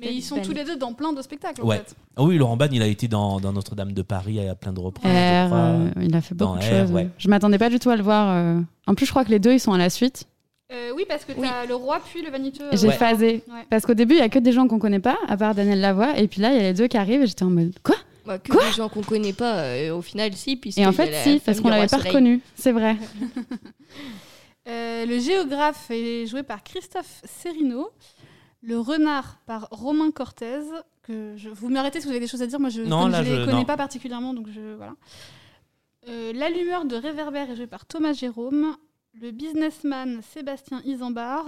Mais 0.00 0.14
ils 0.14 0.22
sont 0.22 0.36
Ben. 0.36 0.42
tous 0.44 0.52
les 0.52 0.62
deux 0.64 0.76
dans 0.76 0.92
plein 0.92 1.12
de 1.12 1.20
spectacles. 1.22 1.60
Ouais. 1.62 1.74
En 1.76 1.78
fait. 1.80 1.96
Ah 2.16 2.22
oui, 2.22 2.36
Laurent 2.38 2.56
Ban, 2.56 2.68
il 2.70 2.82
a 2.82 2.86
été 2.86 3.08
dans, 3.08 3.40
dans 3.40 3.52
Notre-Dame 3.52 3.92
de 3.92 4.02
Paris 4.02 4.46
à 4.48 4.54
plein 4.54 4.72
de 4.72 4.78
reprises. 4.78 5.10
R, 5.10 5.50
euh, 5.52 5.90
il 6.00 6.14
a 6.14 6.20
fait 6.20 6.36
Dans 6.36 6.54
beaucoup 6.54 6.60
de 6.60 6.72
R, 6.72 6.80
choses. 6.82 6.92
ouais. 6.92 7.08
Je 7.18 7.28
m'attendais 7.28 7.58
pas 7.58 7.68
du 7.68 7.80
tout 7.80 7.90
à 7.90 7.96
le 7.96 8.02
voir. 8.04 8.28
euh. 8.30 8.60
En 8.86 8.94
plus, 8.94 9.06
je 9.06 9.10
crois 9.10 9.24
que 9.24 9.30
les 9.30 9.40
deux, 9.40 9.52
ils 9.54 9.58
sont 9.60 9.72
à 9.72 9.78
la 9.78 9.90
suite. 9.90 10.24
Euh, 10.72 10.92
oui, 10.94 11.04
parce 11.08 11.24
que 11.24 11.32
Oui. 11.36 11.48
t'as 11.48 11.66
le 11.66 11.74
roi 11.74 12.00
puis 12.12 12.22
le 12.22 12.30
vaniteux. 12.30 12.66
J'ai 12.74 12.88
Ouais. 12.88 12.92
phasé. 12.94 13.42
Ouais. 13.48 13.64
Parce 13.70 13.86
qu'au 13.86 13.94
début, 13.94 14.14
il 14.14 14.18
y 14.18 14.22
a 14.22 14.28
que 14.28 14.38
des 14.38 14.52
gens 14.52 14.68
qu'on 14.68 14.78
connaît 14.78 15.00
pas, 15.00 15.16
à 15.26 15.36
part 15.36 15.54
Daniel 15.56 15.80
Lavoie. 15.80 16.16
Et 16.18 16.28
puis 16.28 16.40
là, 16.42 16.50
il 16.52 16.56
y 16.56 16.60
a 16.60 16.62
les 16.62 16.74
deux 16.74 16.86
qui 16.86 16.96
arrivent 16.96 17.22
et 17.22 17.26
j'étais 17.26 17.44
en 17.44 17.50
mode 17.50 17.72
quoi? 17.82 17.96
Bah, 18.24 18.38
que 18.38 18.52
Quoi? 18.52 18.66
des 18.66 18.72
gens 18.76 18.88
qu'on 18.90 19.02
connaît 19.02 19.32
pas, 19.32 19.54
euh, 19.62 19.96
au 19.96 20.02
final, 20.02 20.32
si. 20.34 20.60
Et 20.76 20.86
en 20.86 20.92
fait, 20.92 21.12
si, 21.24 21.40
parce 21.44 21.60
qu'on 21.60 21.70
l'avait 21.70 21.86
pas 21.88 21.96
Soleil. 21.96 22.08
reconnu. 22.12 22.40
C'est 22.54 22.72
vrai. 22.72 22.96
Euh, 24.68 25.06
le 25.06 25.18
géographe 25.18 25.90
est 25.90 26.26
joué 26.26 26.42
par 26.42 26.62
Christophe 26.62 27.22
Serino. 27.24 27.88
Le 28.62 28.78
renard 28.78 29.38
par 29.46 29.68
Romain 29.70 30.10
Cortez. 30.10 30.60
Que 31.02 31.34
je... 31.36 31.48
Vous 31.48 31.68
m'arrêtez 31.70 32.00
si 32.00 32.06
vous 32.06 32.10
avez 32.10 32.20
des 32.20 32.26
choses 32.26 32.42
à 32.42 32.46
dire. 32.46 32.60
Moi, 32.60 32.68
je 32.70 32.82
ne 32.82 33.22
les 33.22 33.24
je- 33.30 33.44
connais 33.46 33.52
non. 33.60 33.64
pas 33.64 33.76
particulièrement. 33.76 34.34
Donc 34.34 34.48
je... 34.50 34.74
voilà. 34.76 34.92
Euh, 36.08 36.32
L'allumeur 36.34 36.84
de 36.84 36.96
réverbère 36.96 37.50
est 37.50 37.56
joué 37.56 37.66
par 37.66 37.86
Thomas 37.86 38.12
Jérôme. 38.12 38.76
Le 39.20 39.30
businessman 39.30 40.20
Sébastien 40.34 40.80
Isambard. 40.84 41.44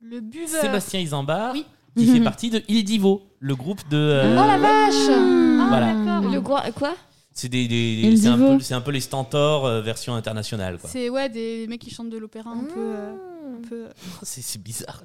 Le 0.00 0.20
buveur. 0.20 0.60
Sébastien 0.60 1.00
Isambard, 1.00 1.52
Oui. 1.54 1.64
qui 1.96 2.06
fait 2.06 2.18
Mhm. 2.18 2.24
partie 2.24 2.50
de 2.50 2.60
Il 2.68 2.82
Divo, 2.84 3.22
le 3.38 3.54
groupe 3.54 3.88
de. 3.88 3.96
euh, 3.96 4.32
Oh 4.32 4.46
la 4.46 4.58
vache 4.58 5.08
Ah, 5.08 5.66
Voilà. 5.68 5.94
d'accord. 5.94 6.30
Le 6.32 6.40
quoi, 6.40 6.62
quoi 6.72 6.94
C'est 7.32 7.48
des, 7.48 7.68
des- 7.68 8.00
Il 8.02 8.18
c'est 8.18 8.26
un, 8.28 8.36
Divo. 8.36 8.56
peu- 8.56 8.60
c'est 8.60 8.74
un 8.74 8.80
peu 8.80 8.90
les 8.90 9.00
Stentors 9.00 9.64
euh, 9.64 9.80
version 9.80 10.14
internationale. 10.16 10.78
C'est 10.84 11.08
ouais, 11.08 11.28
des 11.28 11.66
mecs 11.68 11.80
qui 11.80 11.90
chantent 11.90 12.10
de 12.10 12.18
l'opéra 12.18 12.50
un 12.50 12.64
peu. 12.64 12.74
euh, 12.80 13.14
Ah. 13.16 13.31
Peu- 13.62 13.88
C'est 14.22 14.60
bizarre. 14.62 15.02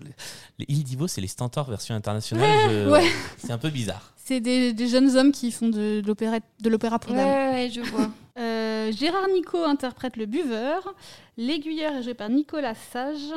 Les, 0.59 0.65
Il 0.67 0.83
Divo, 0.83 1.07
c'est 1.07 1.21
les 1.21 1.27
Stentors 1.27 1.69
version 1.69 1.95
internationale. 1.95 2.69
je- 2.69 2.89
Ouais. 2.89 3.07
C'est 3.37 3.51
un 3.51 3.57
peu 3.57 3.69
bizarre. 3.69 4.13
C'est 4.15 4.39
des, 4.41 4.73
des 4.73 4.87
jeunes 4.87 5.15
hommes 5.15 5.31
qui 5.31 5.51
font 5.51 5.69
de, 5.69 6.01
de 6.01 6.07
l'opéra 6.07 6.37
de 6.59 6.69
l'opéra 6.69 6.99
pour 6.99 7.11
Ouais, 7.13 7.17
dames. 7.17 7.53
ouais, 7.55 7.69
je 7.73 7.81
vois. 7.81 8.09
Euh, 8.39 8.91
Gérard 8.91 9.27
Nico 9.33 9.63
interprète 9.63 10.15
le 10.15 10.27
buveur. 10.27 10.93
L'aiguilleur 11.37 11.95
est 11.95 12.03
joué 12.03 12.13
par 12.13 12.29
Nicolas 12.29 12.75
Sage. 12.75 13.33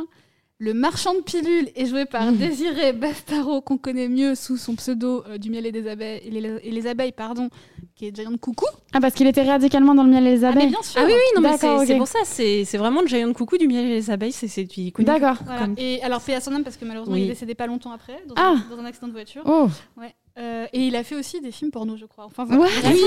Le 0.63 0.75
marchand 0.75 1.15
de 1.15 1.21
pilules 1.21 1.71
est 1.75 1.87
joué 1.87 2.05
par 2.05 2.31
Désiré 2.33 2.93
Bastaro, 2.93 3.63
qu'on 3.63 3.79
connaît 3.79 4.09
mieux 4.09 4.35
sous 4.35 4.59
son 4.59 4.75
pseudo 4.75 5.25
euh, 5.27 5.39
du 5.39 5.49
miel 5.49 5.65
et 5.65 5.73
des 5.73 5.89
abeilles, 5.89 6.21
et 6.23 6.31
les, 6.31 6.59
et 6.63 6.71
les 6.71 6.87
abeilles, 6.87 7.13
pardon, 7.13 7.49
qui 7.97 8.09
est 8.09 8.15
Giant 8.15 8.37
Coucou. 8.37 8.67
Ah, 8.93 9.01
parce 9.01 9.15
qu'il 9.15 9.27
était 9.27 9.43
radicalement 9.43 9.95
dans 9.95 10.03
le 10.05 10.11
miel 10.11 10.27
et 10.27 10.37
les 10.37 10.45
Ah, 10.45 10.51
mais 10.51 10.57
abeilles. 10.65 10.69
bien 10.69 10.83
sûr 10.83 11.01
Ah 11.03 11.07
oui, 11.07 11.13
oui, 11.15 11.23
non, 11.35 11.41
mais 11.41 11.57
c'est 11.57 11.87
c'est 11.87 11.97
pour 11.97 12.07
ça, 12.09 12.19
c'est 12.25 12.67
c'est 12.67 12.77
vraiment 12.77 13.01
le 13.01 13.07
Giant 13.07 13.33
Coucou 13.33 13.57
du 13.57 13.67
miel 13.69 13.87
et 13.87 13.95
les 13.95 14.11
abeilles, 14.11 14.33
c'est 14.33 14.49
c'est. 14.49 14.69
D'accord. 14.99 15.37
Voilà. 15.47 15.61
Comme- 15.63 15.75
Et 15.79 16.03
alors, 16.03 16.21
paix 16.21 16.35
à 16.35 16.43
son 16.43 16.55
âme, 16.55 16.63
parce 16.63 16.77
que 16.77 16.85
malheureusement, 16.85 17.15
Oui. 17.15 17.23
il 17.23 17.25
est 17.25 17.29
décédé 17.31 17.55
pas 17.55 17.67
longtemps 17.67 17.93
après, 17.93 18.23
dans, 18.29 18.35
Ah. 18.37 18.55
un, 18.71 18.77
dans 18.77 18.83
un 18.83 18.85
accident 18.85 19.09
de 19.09 19.13
voiture. 19.13 19.43
Oh, 19.47 19.69
Ouais. 19.99 20.15
Euh, 20.39 20.67
et 20.73 20.81
il 20.87 20.97
a 20.97 21.03
fait 21.05 21.17
aussi 21.17 21.41
des 21.41 21.51
films 21.51 21.71
porno, 21.71 21.97
je 21.97 22.07
crois. 22.07 22.25
Enfin, 22.25 22.45
voilà. 22.45 22.63
Ouais. 22.63 22.71
Oui, 22.85 23.01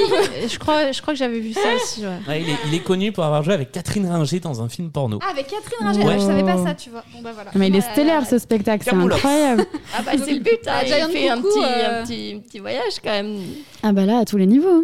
je 0.50 0.60
crois, 0.60 0.92
je 0.92 1.02
crois 1.02 1.14
que 1.14 1.18
j'avais 1.18 1.40
vu 1.40 1.54
ça 1.54 1.62
aussi. 1.76 2.02
ouais. 2.02 2.18
Ouais, 2.28 2.42
il, 2.42 2.50
est, 2.50 2.58
il 2.68 2.74
est 2.76 2.84
connu 2.84 3.12
pour 3.12 3.24
avoir 3.24 3.42
joué 3.44 3.54
avec 3.54 3.72
Catherine 3.72 4.06
Ringer 4.08 4.40
dans 4.40 4.62
un 4.62 4.70
film 4.70 4.92
porno. 4.92 5.20
Ah, 5.24 5.30
avec 5.32 5.48
Catherine 5.48 5.88
Ringer, 5.88 6.04
Ouais. 6.06 6.20
je 6.20 6.26
savais 6.26 6.44
pas 6.44 6.64
ça, 6.64 6.76
tu 6.76 6.90
vois. 6.90 7.04
Bon, 7.14 7.22
bah 7.22 7.32
voilà. 7.34 7.52
mais 7.56 7.70
il 7.70 7.76
est 7.76 7.80
Voilà. 7.80 7.94
stellaire 7.94 8.26
ce 8.28 8.38
spectacle, 8.38 8.84
c'est 8.84 8.94
incroyable. 8.96 9.66
Ah 9.98 10.02
bah 10.04 10.12
c'est 10.18 10.34
le 10.34 10.40
but, 10.40 10.60
hein, 10.68 10.72
Ah, 10.74 10.84
il 10.86 11.12
fait 11.14 11.30
un 11.30 11.38
Coucou, 11.38 11.48
petit, 11.50 11.60
euh, 11.64 12.02
un, 12.02 12.04
petit, 12.04 12.34
un 12.36 12.40
petit 12.40 12.60
voyage 12.60 13.00
quand 13.04 13.12
même. 13.12 13.38
Ah 13.84 13.94
bah 13.94 14.06
là, 14.06 14.20
à 14.20 14.26
tous 14.26 14.38
les 14.38 14.46
niveaux. 14.48 14.84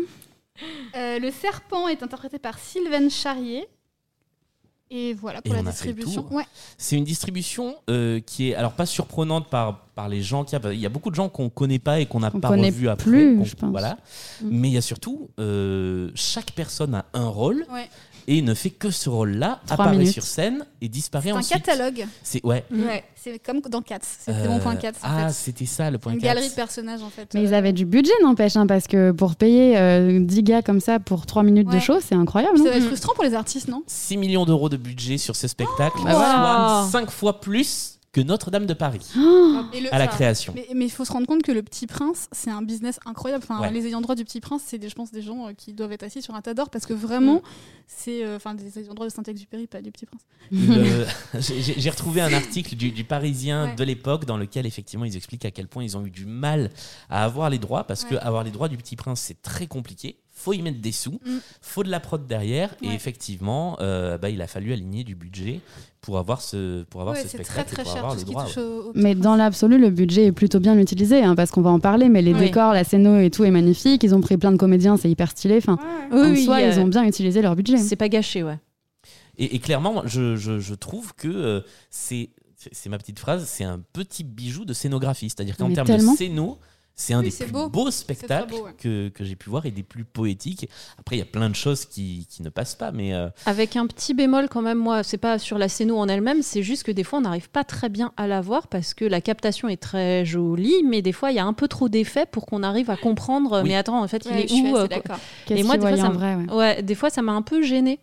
Euh, 0.97 1.19
le 1.19 1.31
serpent 1.31 1.87
est 1.87 2.03
interprété 2.03 2.39
par 2.39 2.57
Sylvain 2.59 3.09
Charrier. 3.09 3.67
Et 4.91 5.13
voilà 5.13 5.41
pour 5.41 5.53
Et 5.53 5.61
la 5.61 5.69
distribution. 5.69 6.25
Ouais. 6.31 6.45
C'est 6.77 6.95
une 6.95 7.03
distribution 7.03 7.75
euh, 7.89 8.19
qui 8.21 8.49
est 8.49 8.55
alors 8.55 8.71
pas 8.71 8.87
surprenante 8.87 9.47
par, 9.47 9.85
par 9.93 10.09
les 10.09 10.23
gens 10.23 10.43
qui 10.43 10.55
a. 10.55 10.61
Il 10.73 10.79
y 10.79 10.85
a 10.85 10.89
beaucoup 10.89 11.11
de 11.11 11.15
gens 11.15 11.29
qu'on 11.29 11.49
connaît 11.49 11.77
pas 11.77 11.99
et 11.99 12.07
qu'on 12.07 12.19
n'a 12.19 12.31
pas 12.31 12.49
revu 12.49 12.89
après. 12.89 13.09
plus, 13.09 13.45
je 13.45 13.55
pense. 13.55 13.69
Voilà. 13.69 13.99
Mm. 14.41 14.47
Mais 14.49 14.69
il 14.69 14.73
y 14.73 14.77
a 14.77 14.81
surtout 14.81 15.29
euh, 15.39 16.09
chaque 16.15 16.51
personne 16.53 16.95
a 16.95 17.05
un 17.13 17.27
rôle 17.27 17.67
Ouais. 17.71 17.87
Et 18.31 18.43
ne 18.43 18.53
fait 18.53 18.69
que 18.69 18.91
ce 18.91 19.09
rôle-là, 19.09 19.59
apparaît 19.71 19.97
minutes. 19.97 20.13
sur 20.13 20.21
scène 20.23 20.63
et 20.81 20.87
disparaît 20.87 21.29
C'est 21.29 21.35
un 21.35 21.39
ensuite. 21.39 21.63
catalogue. 21.65 22.05
C'est 22.21 22.45
ouais. 22.45 22.63
Ouais. 22.71 23.03
C'est 23.15 23.39
comme 23.39 23.59
dans 23.61 23.81
Cats. 23.81 23.97
C'était 24.01 24.31
Euh, 24.37 24.47
mon 24.49 24.59
point 24.59 24.75
4. 24.75 24.99
Ah, 25.01 25.25
en 25.25 25.27
fait. 25.27 25.33
c'était 25.33 25.65
ça 25.65 25.89
le 25.89 25.97
point 25.97 26.13
Une 26.13 26.19
4. 26.19 26.35
galerie 26.35 26.49
de 26.49 26.53
personnages 26.55 27.01
en 27.01 27.09
fait. 27.09 27.27
Mais 27.33 27.41
ils 27.43 27.53
Euh, 27.53 27.57
avaient 27.57 27.73
du 27.73 27.85
budget, 27.85 28.13
n'empêche, 28.21 28.55
hein, 28.55 28.67
parce 28.67 28.85
que 28.87 29.09
pour 29.11 29.35
payer 29.35 29.77
euh, 29.77 30.19
10 30.21 30.43
gars 30.43 30.61
comme 30.61 30.79
ça 30.79 30.99
pour 30.99 31.25
3 31.25 31.41
minutes 31.43 31.69
de 31.69 31.79
show, 31.79 31.95
c'est 32.01 32.13
incroyable. 32.15 32.57
Ça 32.57 32.63
non 32.63 32.69
doit 32.69 32.77
être 32.77 32.85
frustrant 32.85 33.13
pour 33.15 33.23
les 33.23 33.33
artistes, 33.33 33.67
non? 33.67 33.83
6 33.87 34.15
millions 34.17 34.45
d'euros 34.45 34.69
de 34.69 34.77
budget 34.77 35.17
sur 35.17 35.35
ce 35.35 35.47
spectacle, 35.47 35.97
voilà. 36.01 36.85
soit 36.89 36.99
5 36.99 37.09
fois 37.11 37.41
plus 37.41 37.98
que 38.11 38.21
Notre-Dame 38.21 38.65
de 38.65 38.73
Paris 38.73 39.05
Et 39.73 39.81
le- 39.81 39.93
à 39.93 39.99
la 39.99 40.07
création. 40.07 40.53
Mais 40.55 40.85
il 40.85 40.91
faut 40.91 41.05
se 41.05 41.11
rendre 41.11 41.27
compte 41.27 41.43
que 41.43 41.51
le 41.51 41.61
Petit 41.61 41.85
Prince, 41.87 42.27
c'est 42.31 42.49
un 42.49 42.61
business 42.61 42.99
incroyable. 43.05 43.43
Enfin, 43.47 43.61
Ouais. 43.61 43.71
les 43.71 43.85
ayants 43.87 44.01
droit 44.01 44.15
du 44.15 44.23
Petit 44.25 44.39
Prince, 44.41 44.63
c'est 44.65 44.77
des, 44.79 44.89
je 44.89 44.95
pense 44.95 45.11
des 45.11 45.21
gens 45.21 45.47
euh, 45.47 45.53
qui 45.53 45.73
doivent 45.73 45.91
être 45.91 46.03
assis 46.03 46.21
sur 46.21 46.33
un 46.33 46.41
tas 46.41 46.53
d'or 46.53 46.69
parce 46.69 46.85
que 46.85 46.93
vraiment, 46.93 47.41
c'est 47.87 48.25
euh, 48.25 48.35
enfin 48.37 48.53
des 48.55 48.79
ayants 48.79 48.93
droit 48.93 49.05
de 49.07 49.11
Saint-Exupéry, 49.11 49.67
pas 49.67 49.81
du 49.81 49.91
Petit 49.91 50.05
Prince. 50.07 50.21
Le- 50.51 51.05
J'ai 51.77 51.89
retrouvé 51.89 52.21
un 52.21 52.33
article 52.33 52.75
du, 52.75 52.91
du 52.91 53.03
Parisien 53.03 53.65
Ouais. 53.65 53.75
de 53.75 53.83
l'époque 53.83 54.25
dans 54.25 54.37
lequel 54.37 54.65
effectivement 54.65 55.05
ils 55.05 55.15
expliquent 55.15 55.45
à 55.45 55.51
quel 55.51 55.67
point 55.67 55.83
ils 55.83 55.95
ont 55.97 56.05
eu 56.05 56.09
du 56.11 56.25
mal 56.25 56.71
à 57.09 57.23
avoir 57.25 57.49
les 57.49 57.59
droits 57.59 57.83
parce 57.83 58.05
que 58.05 58.15
Ouais. 58.15 58.21
avoir 58.21 58.43
les 58.43 58.51
droits 58.51 58.69
du 58.69 58.77
Petit 58.77 58.95
Prince 58.95 59.19
c'est 59.21 59.41
très 59.41 59.67
compliqué. 59.67 60.17
Faut 60.41 60.53
y 60.53 60.61
mettre 60.61 60.79
des 60.79 60.93
sous, 60.93 61.19
Mm. 61.25 61.37
faut 61.61 61.83
de 61.83 61.89
la 61.89 61.99
prod 61.99 62.25
derrière 62.25 62.73
et 62.81 62.87
effectivement 62.93 63.77
euh, 63.81 64.17
bah, 64.17 64.29
il 64.29 64.41
a 64.41 64.47
fallu 64.47 64.71
aligner 64.71 65.03
du 65.03 65.13
budget 65.15 65.59
pour 65.99 66.17
avoir 66.17 66.39
ce 66.41 66.83
pour 66.83 67.01
avoir 67.01 67.15
Ouais, 67.17 67.23
ce 67.23 67.27
c'est 67.27 67.39
très 67.39 67.43
spectacle 67.63 67.73
très 67.73 67.83
pour 67.83 67.91
cher 67.91 67.97
avoir 68.05 68.13
tout 68.13 68.19
le 68.19 68.21
ce 68.21 68.25
qui 68.25 68.31
droit. 68.31 68.45
touche 68.45 68.55
ouais. 68.57 68.63
au, 68.63 68.91
Mais 68.95 69.15
dans 69.15 69.35
l'absolu, 69.35 69.77
le 69.77 69.89
budget 69.89 70.27
est 70.27 70.31
plutôt 70.31 70.61
bien 70.61 70.77
utilisé, 70.79 71.21
hein, 71.23 71.35
parce 71.35 71.51
qu'on 71.51 71.61
va 71.61 71.71
en 71.71 71.81
parler, 71.81 72.07
mais 72.07 72.21
les 72.21 72.33
Oui. 72.33 72.39
décors, 72.39 72.71
la 72.73 72.85
scéno 72.85 73.19
et 73.19 73.29
tout 73.29 73.43
est 73.43 73.51
magnifique. 73.51 74.01
Ils 74.03 74.15
ont 74.15 74.21
pris 74.21 74.37
plein 74.37 74.53
de 74.53 74.57
comédiens, 74.57 74.95
c'est 74.95 75.09
hyper 75.11 75.29
stylé. 75.31 75.57
Enfin, 75.57 75.77
Ouais. 76.11 76.17
en 76.21 76.31
oui, 76.31 76.45
soi, 76.45 76.55
euh, 76.61 76.71
ils 76.73 76.79
ont 76.79 76.87
bien 76.87 77.03
utilisé 77.03 77.41
leur 77.41 77.55
budget. 77.57 77.75
C'est 77.77 77.97
pas 77.97 78.07
gâché, 78.07 78.41
ouais. 78.43 78.57
Et, 79.37 79.55
et 79.55 79.59
clairement, 79.59 80.03
je, 80.05 80.35
je- 80.37 80.59
je 80.59 80.73
trouve 80.73 81.13
que 81.15 81.27
euh, 81.27 81.61
c'est 81.89 82.29
c'est 82.73 82.89
ma 82.89 82.97
petite 82.97 83.19
phrase, 83.19 83.45
c'est 83.47 83.63
un 83.63 83.79
petit 83.93 84.25
bijou 84.25 84.65
de 84.65 84.73
scénographie. 84.73 85.29
C'est-à-dire 85.29 85.55
qu'en 85.57 85.71
termes 85.71 85.87
tellement. 85.87 86.11
de 86.13 86.17
scéno, 86.17 86.57
c'est 87.01 87.13
un 87.13 87.21
Oui, 87.23 87.29
des 87.29 87.45
plus 87.45 87.51
beau. 87.51 87.69
beaux 87.69 87.91
spectacles 87.91 88.49
beau, 88.49 88.65
ouais. 88.65 88.73
que, 88.77 89.07
que 89.09 89.23
j'ai 89.23 89.35
pu 89.35 89.49
voir 89.49 89.65
et 89.65 89.71
des 89.71 89.83
plus 89.83 90.03
poétiques. 90.03 90.69
Après, 90.97 91.15
il 91.15 91.19
y 91.19 91.21
a 91.21 91.25
plein 91.25 91.49
de 91.49 91.55
choses 91.55 91.85
qui, 91.85 92.27
qui 92.29 92.43
ne 92.43 92.49
passent 92.49 92.75
pas, 92.75 92.91
mais 92.91 93.13
euh, 93.13 93.29
Avec 93.45 93.75
un 93.77 93.87
petit 93.87 94.13
bémol 94.13 94.49
quand 94.49 94.61
même, 94.61 94.77
moi, 94.77 95.01
c'est 95.03 95.17
pas 95.17 95.39
sur 95.39 95.57
la 95.57 95.69
scéno 95.69 95.97
en 95.97 96.07
elle-même, 96.09 96.41
c'est 96.43 96.61
juste 96.63 96.83
que 96.83 96.91
des 96.91 97.03
fois 97.05 97.19
on 97.19 97.21
n'arrive 97.21 97.49
pas 97.49 97.63
très 97.63 97.87
bien 97.89 98.11
à 98.17 98.27
la 98.27 98.41
voir 98.41 98.67
parce 98.67 98.93
que 98.93 99.05
la 99.05 99.21
captation 99.21 99.69
est 99.69 99.77
très 99.81 100.25
jolie, 100.25 100.83
mais 100.85 101.01
des 101.01 101.13
fois 101.13 101.31
il 101.31 101.35
y 101.35 101.39
a 101.39 101.45
un 101.45 101.53
peu 101.53 101.67
trop 101.67 101.87
d'effets 101.89 102.25
pour 102.25 102.45
qu'on 102.45 102.63
arrive 102.63 102.89
à 102.89 102.97
comprendre. 102.97 103.61
Oui. 103.63 103.69
Mais 103.69 103.75
attends, 103.75 104.01
en 104.03 104.07
fait, 104.07 104.25
Ouais, 104.25 104.31
il 104.33 104.37
est 104.39 104.47
je 104.49 104.53
suis 104.53 104.71
où 104.71 104.75
assez 104.75 104.93
euh, 104.95 105.55
et 105.55 105.63
moi, 105.63 105.77
des 105.77 105.87
fois, 105.87 105.97
ça 105.97 106.09
vrai 106.09 106.35
ouais. 106.35 106.51
Ouais, 106.53 106.83
des 106.83 106.95
fois 106.95 107.09
ça 107.09 107.21
m'a 107.21 107.31
un 107.31 107.41
peu 107.41 107.61
gêné. 107.61 107.99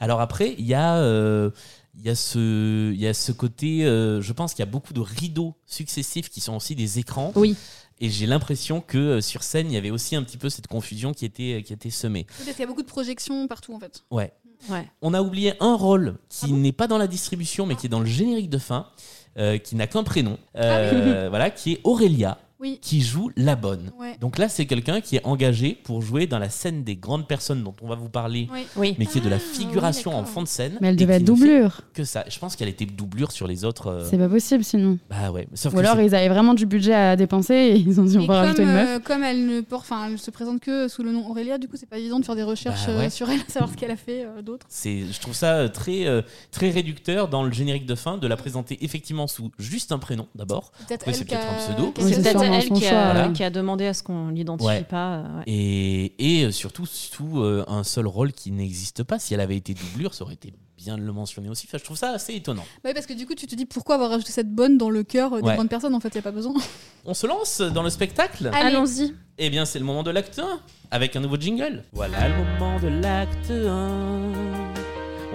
Alors 0.00 0.20
après, 0.20 0.54
il 0.58 0.66
y 0.66 0.74
a, 0.74 0.96
euh, 0.98 1.50
il 1.98 2.06
y 2.06 2.10
a 2.10 2.14
ce, 2.14 2.92
il 2.92 3.00
y 3.00 3.06
a 3.06 3.14
ce 3.14 3.32
côté. 3.32 3.84
euh, 3.84 4.20
je 4.20 4.32
pense 4.32 4.52
qu'il 4.54 4.60
y 4.64 4.68
a 4.68 4.70
beaucoup 4.70 4.92
de 4.92 5.00
rideaux 5.00 5.54
successifs 5.66 6.28
qui 6.30 6.40
sont 6.40 6.54
aussi 6.56 6.74
des 6.76 6.98
écrans. 6.98 7.32
Oui. 7.34 7.56
Et 8.00 8.10
j'ai 8.10 8.26
l'impression 8.26 8.80
que 8.80 8.98
euh, 8.98 9.20
sur 9.20 9.42
scène, 9.42 9.70
il 9.70 9.74
y 9.74 9.76
avait 9.76 9.90
aussi 9.90 10.16
un 10.16 10.22
petit 10.22 10.36
peu 10.36 10.48
cette 10.48 10.66
confusion 10.66 11.12
qui 11.12 11.24
était, 11.24 11.62
qui 11.64 11.72
était 11.72 11.90
semée. 11.90 12.24
Peut-être 12.24 12.52
qu'il 12.56 12.60
y 12.60 12.64
a 12.64 12.66
beaucoup 12.66 12.82
de 12.82 12.86
projections 12.88 13.46
partout 13.48 13.74
en 13.74 13.80
fait. 13.80 14.04
Ouais. 14.10 14.32
Ouais. 14.68 14.88
On 15.02 15.14
a 15.14 15.22
oublié 15.22 15.54
un 15.60 15.74
rôle 15.74 16.16
qui 16.28 16.46
Ah 16.46 16.48
bon 16.48 16.56
n'est 16.56 16.72
pas 16.72 16.86
dans 16.86 16.98
la 16.98 17.06
distribution, 17.06 17.66
mais 17.66 17.76
qui 17.76 17.86
est 17.86 17.88
dans 17.90 18.00
le 18.00 18.06
générique 18.06 18.50
de 18.50 18.58
fin, 18.58 18.88
euh, 19.36 19.58
qui 19.58 19.76
n'a 19.76 19.86
qu'un 19.86 20.02
prénom. 20.02 20.38
Ah 20.54 20.58
Euh, 20.62 21.28
voilà, 21.30 21.50
qui 21.50 21.74
est 21.74 21.80
Aurélia, 21.84 22.38
Oui. 22.60 22.78
qui 22.82 23.00
joue 23.02 23.30
la 23.36 23.54
bonne. 23.54 23.92
Ouais. 24.00 24.16
Donc 24.20 24.36
là, 24.36 24.48
c'est 24.48 24.66
quelqu'un 24.66 25.00
qui 25.00 25.14
est 25.16 25.24
engagé 25.24 25.78
pour 25.84 26.02
jouer 26.02 26.26
dans 26.26 26.38
la 26.40 26.48
scène 26.50 26.82
des 26.82 26.96
grandes 26.96 27.28
personnes 27.28 27.62
dont 27.62 27.74
on 27.82 27.88
va 27.88 27.94
vous 27.94 28.08
parler, 28.08 28.48
Oui. 28.76 28.96
Mais 28.98 29.06
qui 29.06 29.18
est 29.18 29.20
de 29.20 29.28
la 29.28 29.36
Ah, 29.36 29.38
figuration 29.38 30.10
oui, 30.10 30.16
en 30.16 30.24
fond 30.24 30.42
de 30.42 30.48
scène. 30.48 30.76
Mais 30.80 30.88
elle 30.88 30.96
devait 30.96 31.14
être 31.14 31.24
doublure. 31.24 31.82
Que 31.94 32.02
ça. 32.04 32.24
Je 32.28 32.38
pense 32.38 32.56
qu'elle 32.56 32.68
était 32.68 32.84
doublure 32.86 33.30
sur 33.30 33.46
les 33.46 33.64
autres. 33.64 33.86
euh, 33.88 34.06
C'est 34.10 34.18
pas 34.18 34.28
possible 34.28 34.64
sinon. 34.64 34.98
Bah 35.08 35.30
ouais. 35.30 35.46
Sauf 35.54 35.72
Ou 35.72 35.76
que 35.76 35.80
alors 35.82 36.00
ils 36.00 36.14
avaient 36.14 36.28
vraiment 36.28 36.54
du 36.54 36.66
budget 36.66 36.94
à 36.94 37.14
dépenser 37.16 37.54
et 37.54 37.76
ils 37.76 38.00
ont 38.00 38.04
dit 38.04 38.18
on 38.18 38.26
va 38.26 38.40
rajouter 38.40 38.62
comme, 38.62 38.70
une 38.70 38.74
meuf. 38.76 38.88
euh, 38.88 38.98
comme 38.98 39.22
elle 39.22 39.46
ne 39.46 39.60
porte, 39.60 39.84
enfin, 39.84 40.08
elle 40.10 40.18
se 40.18 40.30
présente 40.32 40.60
que 40.60 40.88
sous 40.88 41.02
le 41.04 41.12
nom 41.12 41.28
Aurélia, 41.30 41.58
du 41.58 41.68
coup, 41.68 41.76
c'est 41.78 41.88
pas 41.88 41.98
évident 41.98 42.18
de 42.18 42.24
faire 42.24 42.34
des 42.36 42.42
recherches 42.42 42.86
Bah 42.86 42.92
euh, 42.92 42.98
ouais. 43.00 43.10
sur 43.10 43.30
elle, 43.30 43.40
savoir 43.48 43.70
ce 43.70 43.76
qu'elle 43.76 43.90
a 43.92 43.96
fait 43.96 44.24
euh, 44.24 44.42
d'autre. 44.42 44.66
c'est, 44.68 45.04
je 45.10 45.20
trouve 45.20 45.34
ça 45.34 45.54
euh, 45.58 45.68
très, 45.68 46.06
euh, 46.06 46.22
très 46.50 46.70
réducteur 46.70 47.28
dans 47.28 47.44
le 47.44 47.52
générique 47.52 47.86
de 47.86 47.94
fin 47.94 48.18
de 48.18 48.26
la 48.26 48.36
présenter 48.36 48.78
effectivement 48.84 49.26
sous 49.28 49.50
juste 49.60 49.92
un 49.92 49.98
prénom 49.98 50.26
d'abord. 50.34 50.72
Peut-être 50.88 51.02
Après, 51.02 51.10
elle 51.12 51.16
c'est 51.16 51.24
peut-être 51.24 51.46
un 51.48 51.72
pseudo. 51.72 51.94
Oui, 51.98 52.12
C'est 52.12 52.22
peut-être 52.22 52.47
elle 52.54 52.62
son 52.64 52.74
qui 52.74 52.86
a, 52.86 52.90
choix, 52.90 53.12
voilà. 53.12 53.28
qui 53.30 53.44
a 53.44 53.50
demandé 53.50 53.86
à 53.86 53.94
ce 53.94 54.02
qu'on 54.02 54.28
l'identifie 54.28 54.66
Ouais. 54.68 54.82
pas. 54.82 55.16
euh, 55.18 55.38
ouais. 55.38 55.44
Et, 55.46 56.40
et 56.40 56.44
euh, 56.46 56.50
surtout 56.50 56.86
sous 56.86 57.40
euh, 57.40 57.64
un 57.68 57.84
seul 57.84 58.06
rôle 58.06 58.32
qui 58.32 58.50
n'existe 58.50 59.02
pas. 59.02 59.18
Si 59.18 59.34
elle 59.34 59.40
avait 59.40 59.56
été 59.56 59.74
doublure, 59.74 60.14
ça 60.14 60.24
aurait 60.24 60.34
été 60.34 60.52
bien 60.76 60.96
de 60.96 61.02
le 61.02 61.12
mentionner 61.12 61.48
aussi. 61.48 61.66
Enfin, 61.68 61.78
je 61.78 61.84
trouve 61.84 61.96
ça 61.96 62.10
assez 62.12 62.34
étonnant. 62.34 62.62
Bah 62.84 62.90
oui, 62.90 62.94
parce 62.94 63.06
que 63.06 63.12
du 63.12 63.26
coup, 63.26 63.34
tu 63.34 63.46
te 63.46 63.54
dis 63.56 63.66
pourquoi 63.66 63.96
avoir 63.96 64.10
rajouté 64.10 64.30
cette 64.32 64.50
bonne 64.52 64.78
dans 64.78 64.90
le 64.90 65.02
cœur 65.02 65.36
des 65.36 65.42
Ouais. 65.42 65.56
bonnes 65.56 65.68
personnes 65.68 65.94
En 65.94 66.00
fait, 66.00 66.08
il 66.08 66.14
n'y 66.16 66.20
a 66.20 66.22
pas 66.22 66.30
besoin. 66.30 66.54
On 67.04 67.14
se 67.14 67.26
lance 67.26 67.60
dans 67.60 67.82
le 67.82 67.90
spectacle. 67.90 68.50
Allons-y. 68.52 69.14
Eh 69.38 69.50
bien, 69.50 69.64
c'est 69.64 69.78
le 69.78 69.84
moment 69.84 70.02
de 70.02 70.10
l'acte 70.10 70.38
1 70.38 70.60
avec 70.90 71.16
un 71.16 71.20
nouveau 71.20 71.36
jingle. 71.36 71.82
Voilà 71.92 72.28
le 72.28 72.34
moment 72.36 72.78
de 72.80 72.88
l'acte 72.88 73.50
1. 73.50 74.32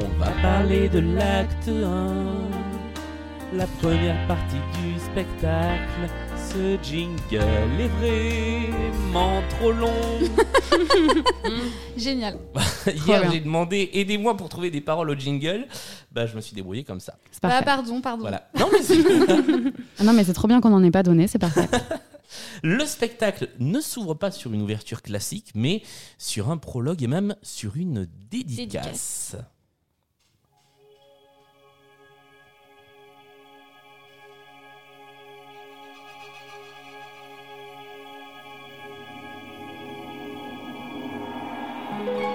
On 0.02 0.08
va 0.20 0.32
parler 0.42 0.90
de 0.90 1.00
l'acte 1.00 1.68
1. 1.68 2.24
La 3.56 3.68
première 3.68 4.28
partie 4.28 4.56
du 4.82 5.00
spectacle. 5.00 6.10
Ce 6.52 6.78
jingle 6.84 7.82
est 8.04 8.70
vraiment 9.02 9.42
trop 9.50 9.72
long. 9.72 9.92
Génial. 11.98 12.38
Hier, 13.08 13.32
j'ai 13.32 13.40
demandé 13.40 13.90
aidez-moi 13.94 14.38
pour 14.38 14.50
trouver 14.50 14.70
des 14.70 14.82
paroles 14.82 15.10
au 15.10 15.16
jingle. 15.16 15.66
Bah, 16.12 16.26
je 16.28 16.36
me 16.36 16.42
suis 16.42 16.54
débrouillé 16.56 16.84
comme 16.84 17.00
ça. 17.00 17.16
C'est 17.32 17.42
Bah, 17.42 17.62
pardon, 17.64 18.02
pardon. 18.02 18.22
Voilà. 18.22 18.48
Non, 18.60 18.68
mais 18.72 18.82
c'est- 18.84 19.04
Ah 20.00 20.04
non 20.04 20.14
mais 20.14 20.24
c'est 20.24 20.34
trop 20.34 20.48
bien 20.48 20.62
qu'on 20.62 20.70
n'en 20.70 20.84
ait 20.84 20.92
pas 20.92 21.04
donné, 21.04 21.28
c'est 21.28 21.40
parfait. 21.40 21.68
Le 22.62 22.86
spectacle 22.86 23.50
ne 23.60 23.80
s'ouvre 23.80 24.14
pas 24.14 24.32
sur 24.32 24.54
une 24.54 24.62
ouverture 24.62 25.02
classique, 25.02 25.52
mais 25.56 25.82
sur 26.18 26.50
un 26.52 26.58
prologue 26.58 27.02
et 27.04 27.08
même 27.08 27.36
sur 27.42 27.78
une 27.78 28.08
dédicace. 28.32 28.56
Dédicace. 28.58 29.36
Je 42.06 42.33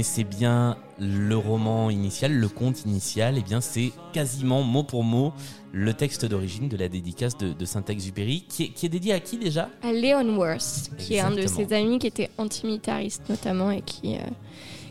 connaissez 0.00 0.24
bien 0.24 0.78
le 0.98 1.36
roman 1.36 1.90
initial, 1.90 2.32
le 2.32 2.48
conte 2.48 2.86
initial, 2.86 3.36
eh 3.36 3.42
bien 3.42 3.60
c'est 3.60 3.92
quasiment 4.14 4.62
mot 4.62 4.82
pour 4.82 5.04
mot 5.04 5.34
le 5.72 5.92
texte 5.92 6.24
d'origine 6.24 6.70
de 6.70 6.78
la 6.78 6.88
dédicace 6.88 7.36
de, 7.36 7.52
de 7.52 7.64
Saint-Exupéry, 7.66 8.46
qui 8.48 8.64
est, 8.64 8.68
qui 8.68 8.86
est 8.86 8.88
dédié 8.88 9.12
à 9.12 9.20
qui 9.20 9.36
déjà? 9.36 9.68
À 9.82 9.92
Leon 9.92 10.38
Worth, 10.38 10.90
qui 10.96 11.16
est 11.16 11.20
un 11.20 11.32
de 11.32 11.46
ses 11.46 11.74
amis 11.74 11.98
qui 11.98 12.06
était 12.06 12.30
antimilitariste 12.38 13.28
notamment 13.28 13.70
et 13.70 13.82
qui, 13.82 14.16
euh, 14.16 14.20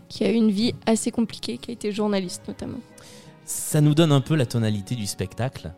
qui 0.10 0.26
a 0.26 0.30
eu 0.30 0.36
une 0.36 0.52
vie 0.52 0.76
assez 0.86 1.10
compliquée, 1.10 1.58
qui 1.58 1.72
a 1.72 1.74
été 1.74 1.92
journaliste 1.92 2.44
notamment. 2.48 2.78
Ça 3.46 3.82
nous 3.82 3.96
donne 3.96 4.12
un 4.12 4.22
peu 4.22 4.36
la 4.36 4.46
tonalité 4.46 4.94
du 4.94 5.08
spectacle. 5.08 5.74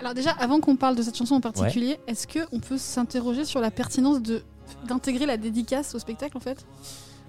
Alors 0.00 0.14
déjà, 0.14 0.30
avant 0.30 0.60
qu'on 0.60 0.76
parle 0.76 0.96
de 0.96 1.02
cette 1.02 1.18
chanson 1.18 1.34
en 1.34 1.42
particulier, 1.42 1.98
est-ce 2.06 2.26
qu'on 2.26 2.60
peut 2.60 2.78
s'interroger 2.78 3.44
sur 3.44 3.60
la 3.60 3.70
pertinence 3.70 4.22
de 4.22 4.42
d'intégrer 4.88 5.26
la 5.26 5.36
dédicace 5.36 5.94
au 5.94 5.98
spectacle 5.98 6.38
en 6.38 6.40
fait? 6.40 6.64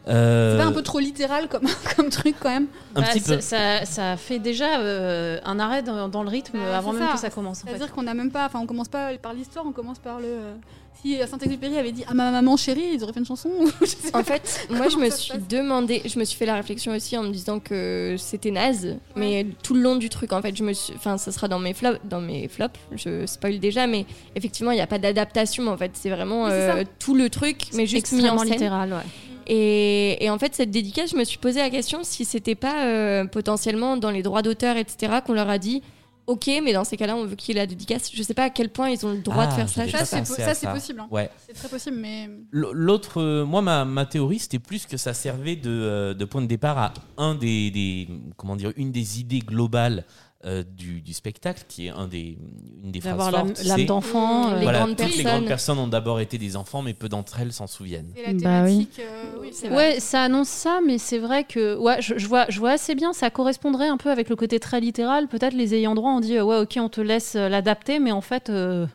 Euh, 0.07 0.51
C'est 0.57 0.63
pas 0.63 0.69
un 0.69 0.71
peu 0.71 0.83
trop 0.83 0.99
littéral 0.99 1.47
comme, 1.47 1.67
comme 1.95 2.09
truc 2.09 2.35
quand 2.39 2.49
même 2.49 2.67
un 2.95 3.01
Bah, 3.01 3.07
petit 3.11 3.19
ça, 3.21 3.35
peu. 3.35 3.41
ça, 3.41 3.85
ça 3.85 4.17
fait 4.17 4.39
déjà 4.39 4.79
euh, 4.79 5.39
un 5.45 5.59
arrêt 5.59 5.81
dans, 5.81 6.07
dans 6.09 6.21
le 6.23 6.29
rythme 6.29 6.59
avant 6.59 6.93
même 6.93 7.07
ça. 7.07 7.13
que 7.13 7.19
ça 7.19 7.29
commence. 7.29 7.63
C'est-à-dire 7.65 7.91
qu'on 7.91 8.03
n'a 8.03 8.13
même 8.13 8.31
pas, 8.31 8.45
enfin 8.45 8.59
on 8.61 8.67
commence 8.67 8.87
pas 8.89 9.17
par 9.17 9.33
l'histoire, 9.33 9.65
on 9.67 9.71
commence 9.71 9.97
par 9.99 10.19
le... 10.19 10.27
euh, 10.27 10.53
Si 11.01 11.17
Saint-Exupéry 11.27 11.77
avait 11.79 11.91
dit 11.91 12.03
«Ah 12.07 12.13
ma 12.13 12.29
maman 12.31 12.55
chérie», 12.55 12.85
ils 12.93 13.03
auraient 13.03 13.13
fait 13.13 13.19
une 13.19 13.25
chanson. 13.25 13.49
En 14.13 14.23
fait, 14.23 14.67
moi 14.69 14.87
je 14.89 14.97
me 14.97 15.09
suis 15.09 15.33
demandé, 15.49 16.01
je 16.05 16.19
me 16.19 16.23
suis 16.23 16.37
fait 16.37 16.45
la 16.45 16.53
réflexion 16.55 16.93
aussi 16.93 17.17
en 17.17 17.23
me 17.23 17.31
disant 17.31 17.59
que 17.59 18.15
c'était 18.19 18.51
naze, 18.51 18.97
mais 19.15 19.45
tout 19.63 19.73
le 19.73 19.81
long 19.81 19.95
du 19.95 20.09
truc 20.09 20.31
en 20.33 20.41
fait, 20.41 20.55
je 20.55 20.63
me 20.63 20.73
suis, 20.73 20.93
enfin 20.95 21.17
ça 21.17 21.31
sera 21.31 21.47
dans 21.47 21.59
mes 21.59 21.73
flops, 21.73 21.99
dans 22.05 22.21
mes 22.21 22.47
flops, 22.47 22.79
je 22.95 23.25
spoil 23.25 23.59
déjà, 23.59 23.87
mais 23.87 24.05
effectivement 24.35 24.71
il 24.71 24.75
n'y 24.75 24.81
a 24.81 24.87
pas 24.87 24.99
d'adaptation 24.99 25.67
en 25.67 25.77
fait, 25.77 25.91
c'est 25.95 26.09
vraiment 26.11 26.45
euh, 26.47 26.83
tout 26.99 27.15
le 27.15 27.29
truc, 27.29 27.63
mais 27.73 27.87
juste 27.87 28.11
mis 28.11 28.19
en 28.21 28.35
extrêmement 28.35 28.43
scène. 28.43 28.51
littéral. 28.53 28.93
Ouais. 28.93 28.99
Et, 29.47 30.23
et 30.23 30.29
en 30.29 30.37
fait, 30.39 30.55
cette 30.55 30.71
dédicace, 30.71 31.11
je 31.11 31.15
me 31.17 31.23
suis 31.23 31.37
posé 31.37 31.59
la 31.59 31.69
question 31.69 31.99
si 32.03 32.25
c'était 32.25 32.55
pas 32.55 32.85
euh, 32.85 33.25
potentiellement 33.25 33.97
dans 33.97 34.11
les 34.11 34.23
droits 34.23 34.41
d'auteur, 34.41 34.77
etc., 34.77 35.13
qu'on 35.25 35.33
leur 35.33 35.49
a 35.49 35.57
dit 35.57 35.81
ok, 36.27 36.49
mais 36.63 36.73
dans 36.73 36.83
ces 36.83 36.97
cas-là, 36.97 37.15
on 37.15 37.25
veut 37.25 37.35
qu'il 37.35 37.53
y 37.53 37.57
ait 37.59 37.61
la 37.61 37.67
dédicace. 37.67 38.09
Je 38.11 38.23
sais 38.23 38.33
pas 38.33 38.45
à 38.45 38.49
quel 38.49 38.69
point 38.69 38.89
ils 38.89 39.05
ont 39.05 39.11
le 39.11 39.19
droit 39.19 39.43
Ah, 39.43 39.47
de 39.47 39.53
faire 39.53 39.69
ça. 39.69 39.87
Ça, 39.87 40.05
c'est 40.05 40.19
po- 40.27 40.33
ça, 40.41 40.55
ça. 40.55 40.73
possible. 40.73 40.99
hein. 41.01 41.07
Ouais. 41.11 41.29
C'est 41.45 41.53
très 41.53 41.67
possible, 41.67 41.97
mais 41.97 42.27
L'autre, 42.51 43.21
euh, 43.21 43.45
moi, 43.45 43.61
ma, 43.61 43.85
ma 43.85 44.07
théorie, 44.07 44.39
c'était 44.39 44.57
plus 44.57 44.87
que 44.87 44.97
ça 44.97 45.13
servait 45.13 45.55
de, 45.55 45.69
euh, 45.69 46.13
de 46.15 46.25
point 46.25 46.41
de 46.41 46.47
départ 46.47 46.79
à 46.79 46.93
un 47.17 47.35
des, 47.35 47.69
des- 47.69 48.09
comment 48.37 48.55
dire, 48.55 48.73
une 48.75 48.91
des 48.91 49.19
idées 49.19 49.37
globales 49.37 50.03
euh, 50.45 50.63
du, 50.63 51.01
du 51.01 51.13
spectacle, 51.13 51.63
qui 51.67 51.87
est 51.87 51.89
un 51.89 52.07
des, 52.07 52.37
une 52.83 52.91
des 52.91 52.99
phrases 53.01 53.13
D'avoir 53.13 53.31
l'âme 53.31 53.47
fortes. 53.55 53.63
l'âme 53.65 53.79
c'est- 53.79 53.85
d'enfant. 53.85 54.49
Euh, 54.51 54.55
les 54.57 54.63
voilà, 54.63 54.79
grandes 54.79 54.89
toutes 54.91 54.99
les 54.99 55.05
personnes. 55.05 55.23
grandes 55.25 55.47
personnes 55.47 55.79
ont 55.79 55.87
d'abord 55.87 56.19
été 56.19 56.37
des 56.37 56.55
enfants, 56.55 56.81
mais 56.83 56.93
peu 56.93 57.09
d'entre 57.09 57.39
elles 57.39 57.51
s'en 57.53 57.65
souviennent. 57.67 58.13
la 58.25 58.33
Bah 58.33 58.63
oui. 58.65 58.87
euh, 58.99 59.23
oui, 59.41 59.51
vrai. 59.69 59.75
Ouais, 59.93 59.99
ça 59.99 60.21
annonce 60.23 60.49
ça, 60.49 60.79
mais 60.85 60.97
c'est 60.99 61.17
vrai 61.17 61.43
que 61.45 61.75
ouais, 61.77 62.01
je, 62.01 62.17
je 62.17 62.27
vois, 62.27 62.45
je 62.49 62.59
vois 62.59 62.71
assez 62.71 62.93
bien. 62.95 63.11
Ça 63.13 63.29
correspondrait 63.31 63.87
un 63.87 63.97
peu 63.97 64.11
avec 64.11 64.29
le 64.29 64.35
côté 64.35 64.59
très 64.59 64.79
littéral. 64.79 65.27
Peut-être 65.27 65.53
les 65.53 65.73
ayants 65.73 65.95
droit 65.95 66.11
ont 66.11 66.19
dit 66.19 66.37
euh, 66.37 66.43
ouais, 66.43 66.57
ok, 66.59 66.77
on 66.79 66.89
te 66.89 67.01
laisse 67.01 67.33
l'adapter, 67.35 67.97
mais 67.99 68.11
en 68.11 68.21
fait, 68.21 68.49
euh, 68.51 68.85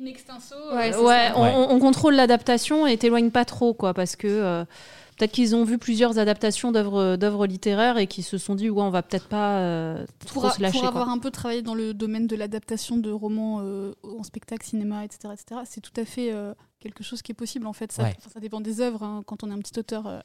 In 0.00 0.06
extenso. 0.06 0.54
Ouais, 0.74 0.92
euh, 0.94 0.98
on, 1.00 1.42
Ouais. 1.42 1.52
on- 1.54 1.70
on 1.74 1.78
contrôle 1.78 2.14
l'adaptation 2.14 2.86
et 2.86 2.96
t'éloignes 2.96 3.30
pas 3.30 3.44
trop, 3.44 3.74
quoi, 3.74 3.94
parce 3.94 4.16
que 4.16 4.26
euh, 4.26 4.64
peut-être 5.22 5.32
qu'ils 5.32 5.54
ont 5.54 5.62
vu 5.64 5.78
plusieurs 5.78 6.18
adaptations 6.18 6.72
d'œuvres 6.72 7.14
d'œuvres 7.16 7.46
littéraires 7.46 7.96
et 7.96 8.06
qu'ils 8.08 8.24
se 8.24 8.38
sont 8.38 8.56
dit 8.56 8.68
ouais, 8.70 8.82
on 8.82 8.90
va 8.90 9.02
peut-être 9.02 9.28
pas 9.28 9.58
euh, 9.60 10.04
trop 10.26 10.40
pour, 10.40 10.50
se 10.52 10.60
lâcher. 10.60 10.72
pour 10.72 10.80
quoi. 10.80 10.88
avoir 10.88 11.08
un 11.10 11.18
peu 11.18 11.30
travaillé 11.30 11.62
dans 11.62 11.74
le 11.74 11.94
domaine 11.94 12.26
de 12.26 12.34
l'adaptation 12.34 12.96
de 12.96 13.10
romans 13.10 13.60
euh, 13.62 13.94
en 14.02 14.24
spectacle, 14.24 14.66
cinéma, 14.66 15.04
etc., 15.04 15.32
etc., 15.32 15.60
c'est 15.64 15.80
tout 15.80 15.92
à 15.96 16.04
fait 16.04 16.32
euh, 16.32 16.54
quelque 16.80 17.04
chose 17.04 17.22
qui 17.22 17.30
est 17.30 17.36
possible 17.36 17.66
en 17.68 17.72
fait. 17.72 17.92
Ça, 17.92 18.02
Ouais. 18.02 18.14
enfin, 18.18 18.30
ça 18.34 18.40
dépend 18.40 18.60
des 18.60 18.80
œuvres. 18.80 19.04
hein. 19.04 19.22
Quand 19.24 19.44
on 19.44 19.50
est 19.50 19.54
un 19.54 19.58
petit 19.60 19.78
auteur, 19.78 20.06
euh, 20.08 20.18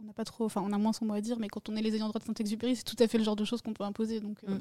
on 0.00 0.04
n'a 0.04 0.12
pas 0.12 0.24
trop, 0.24 0.44
enfin, 0.44 0.62
on 0.64 0.72
a 0.72 0.78
moins 0.78 0.92
son 0.92 1.04
mot 1.04 1.14
à 1.14 1.20
dire, 1.20 1.38
mais 1.40 1.48
quand 1.48 1.68
on 1.68 1.74
est 1.76 1.82
les 1.82 1.96
ayants 1.96 2.08
droit 2.08 2.20
de 2.20 2.24
Saint-Exupéry, 2.26 2.76
c'est 2.76 2.84
tout 2.84 2.96
à 3.02 3.08
fait 3.08 3.18
le 3.18 3.24
genre 3.24 3.36
de 3.36 3.44
choses 3.44 3.60
qu'on 3.62 3.72
peut 3.74 3.84
imposer. 3.84 4.20
Donc, 4.20 4.38
euh, 4.48 4.54
Mm. 4.54 4.58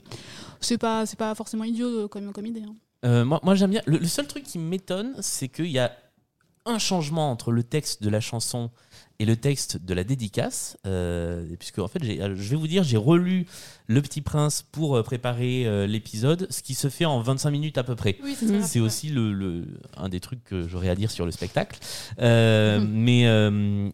c'est 0.60 0.77
pas, 0.79 1.06
c'est 1.06 1.17
pas 1.19 1.36
forcément 1.36 1.63
idiot 1.65 1.88
euh, 1.88 2.08
comme, 2.08 2.32
comme 2.34 2.45
idée. 2.47 2.63
hein. 2.63 2.75
Euh, 3.06 3.25
moi, 3.25 3.39
moi 3.43 3.53
j'aime 3.53 3.69
bien. 3.71 3.82
Le, 3.86 3.97
le 3.97 4.08
seul 4.08 4.25
truc 4.27 4.43
qui 4.43 4.58
m'étonne, 4.58 5.13
c'est 5.21 5.49
qu'il 5.49 5.67
y 5.67 5.77
a 5.79 5.91
un 6.65 6.80
changement 6.80 7.30
entre 7.32 7.52
le 7.52 7.63
texte 7.63 8.02
de 8.04 8.10
la 8.10 8.21
chanson 8.21 8.71
et 9.19 9.26
le 9.26 9.36
texte 9.36 9.78
de 9.78 9.93
la 9.93 10.04
dédicace. 10.04 10.78
euh, 10.88 11.45
puisque, 11.60 11.80
en 11.80 11.88
fait, 11.88 11.99
euh, 12.04 12.36
je 12.36 12.49
vais 12.49 12.56
vous 12.56 12.67
dire, 12.67 12.84
j'ai 12.84 12.97
relu 12.97 13.45
Le 13.88 14.02
Petit 14.02 14.21
Prince 14.21 14.63
pour 14.71 14.95
euh, 14.97 15.04
préparer 15.04 15.65
euh, 15.67 15.86
l'épisode, 15.88 16.47
ce 16.49 16.62
qui 16.63 16.73
se 16.73 16.89
fait 16.89 17.06
en 17.06 17.21
25 17.21 17.52
minutes 17.52 17.78
à 17.78 17.84
peu 17.84 17.95
près. 17.95 18.17
Oui. 18.23 18.36
C'est 18.63 18.80
aussi 18.80 19.10
le, 19.10 19.34
le- 19.34 19.67
un 19.97 20.10
des 20.10 20.19
trucs 20.19 20.43
que 20.43 20.67
j'aurais 20.67 20.89
à 20.89 20.95
dire 20.95 21.12
sur 21.12 21.26
le 21.26 21.32
spectacle. 21.32 21.80
Euh, 22.19 22.80
Mais 22.89 23.23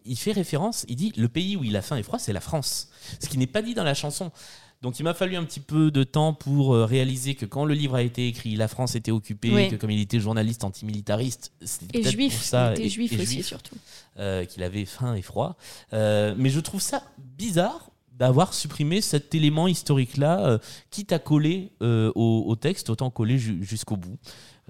il 0.05 0.15
fait 0.17 0.31
référence, 0.31 0.85
il 0.87 0.95
dit 0.95 1.11
le 1.17 1.27
pays 1.27 1.57
où 1.57 1.63
il 1.63 1.75
a 1.75 1.81
faim 1.81 1.97
et 1.97 2.03
froid, 2.03 2.19
c'est 2.19 2.33
la 2.33 2.41
France. 2.41 2.89
Ce 3.19 3.27
qui 3.27 3.37
n'est 3.37 3.47
pas 3.47 3.61
dit 3.61 3.73
dans 3.73 3.83
la 3.83 3.93
chanson. 3.95 4.31
Donc 4.81 4.97
il 4.99 5.03
m'a 5.03 5.13
fallu 5.13 5.35
un 5.35 5.43
petit 5.43 5.59
peu 5.59 5.91
de 5.91 6.03
temps 6.03 6.33
pour 6.33 6.73
euh, 6.73 6.85
réaliser 6.85 7.35
que 7.35 7.45
quand 7.45 7.65
le 7.65 7.73
livre 7.73 7.95
a 7.95 8.01
été 8.01 8.27
écrit, 8.29 8.55
la 8.55 8.69
France 8.69 8.95
était 8.95 9.11
occupée, 9.11 9.51
Oui. 9.53 9.69
que 9.69 9.75
comme 9.75 9.91
il 9.91 9.99
était 9.99 10.21
journaliste 10.21 10.63
antimilitariste, 10.63 11.51
c'était 11.61 11.99
peut-être 12.01 12.17
pour 12.31 12.41
ça, 12.41 12.69
il 12.69 12.73
était 12.75 12.85
et- 12.85 12.89
juif 12.89 13.11
et 13.11 13.17
aussi 13.21 13.33
juif, 13.35 13.45
surtout. 13.45 13.75
euh, 14.19 14.45
qu'il 14.45 14.63
avait 14.63 14.85
faim 14.85 15.15
et 15.15 15.21
froid. 15.21 15.57
Euh, 15.91 16.33
mais 16.37 16.49
je 16.49 16.61
trouve 16.61 16.79
ça 16.81 17.03
bizarre 17.17 17.91
d'avoir 18.17 18.53
supprimé 18.53 19.01
cet 19.01 19.35
élément 19.35 19.67
historique-là, 19.67 20.45
euh, 20.45 20.57
quitte 20.91 21.11
à 21.11 21.19
coller 21.19 21.71
au, 21.81 22.43
au 22.47 22.55
texte, 22.55 22.89
autant 22.89 23.09
coller 23.09 23.37
ju- 23.37 23.63
jusqu'au 23.63 23.97
bout. 23.97 24.17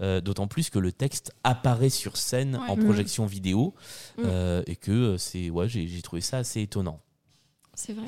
Euh, 0.01 0.21
D'autant 0.21 0.47
plus 0.47 0.69
que 0.69 0.79
le 0.79 0.91
texte 0.91 1.33
apparaît 1.43 1.89
sur 1.89 2.15
scène 2.17 2.55
Ouais. 2.55 2.69
en 2.69 2.77
Mhm. 2.77 2.85
projection 2.85 3.25
vidéo 3.25 3.73
Mm. 4.17 4.21
euh, 4.25 4.63
et 4.65 4.75
que 4.75 5.17
c'est 5.17 5.49
ouais 5.49 5.67
j'ai 5.69 6.01
trouvé 6.01 6.21
ça 6.21 6.37
assez 6.37 6.61
étonnant. 6.61 6.99
C'est 7.75 7.93
vrai. 7.93 8.07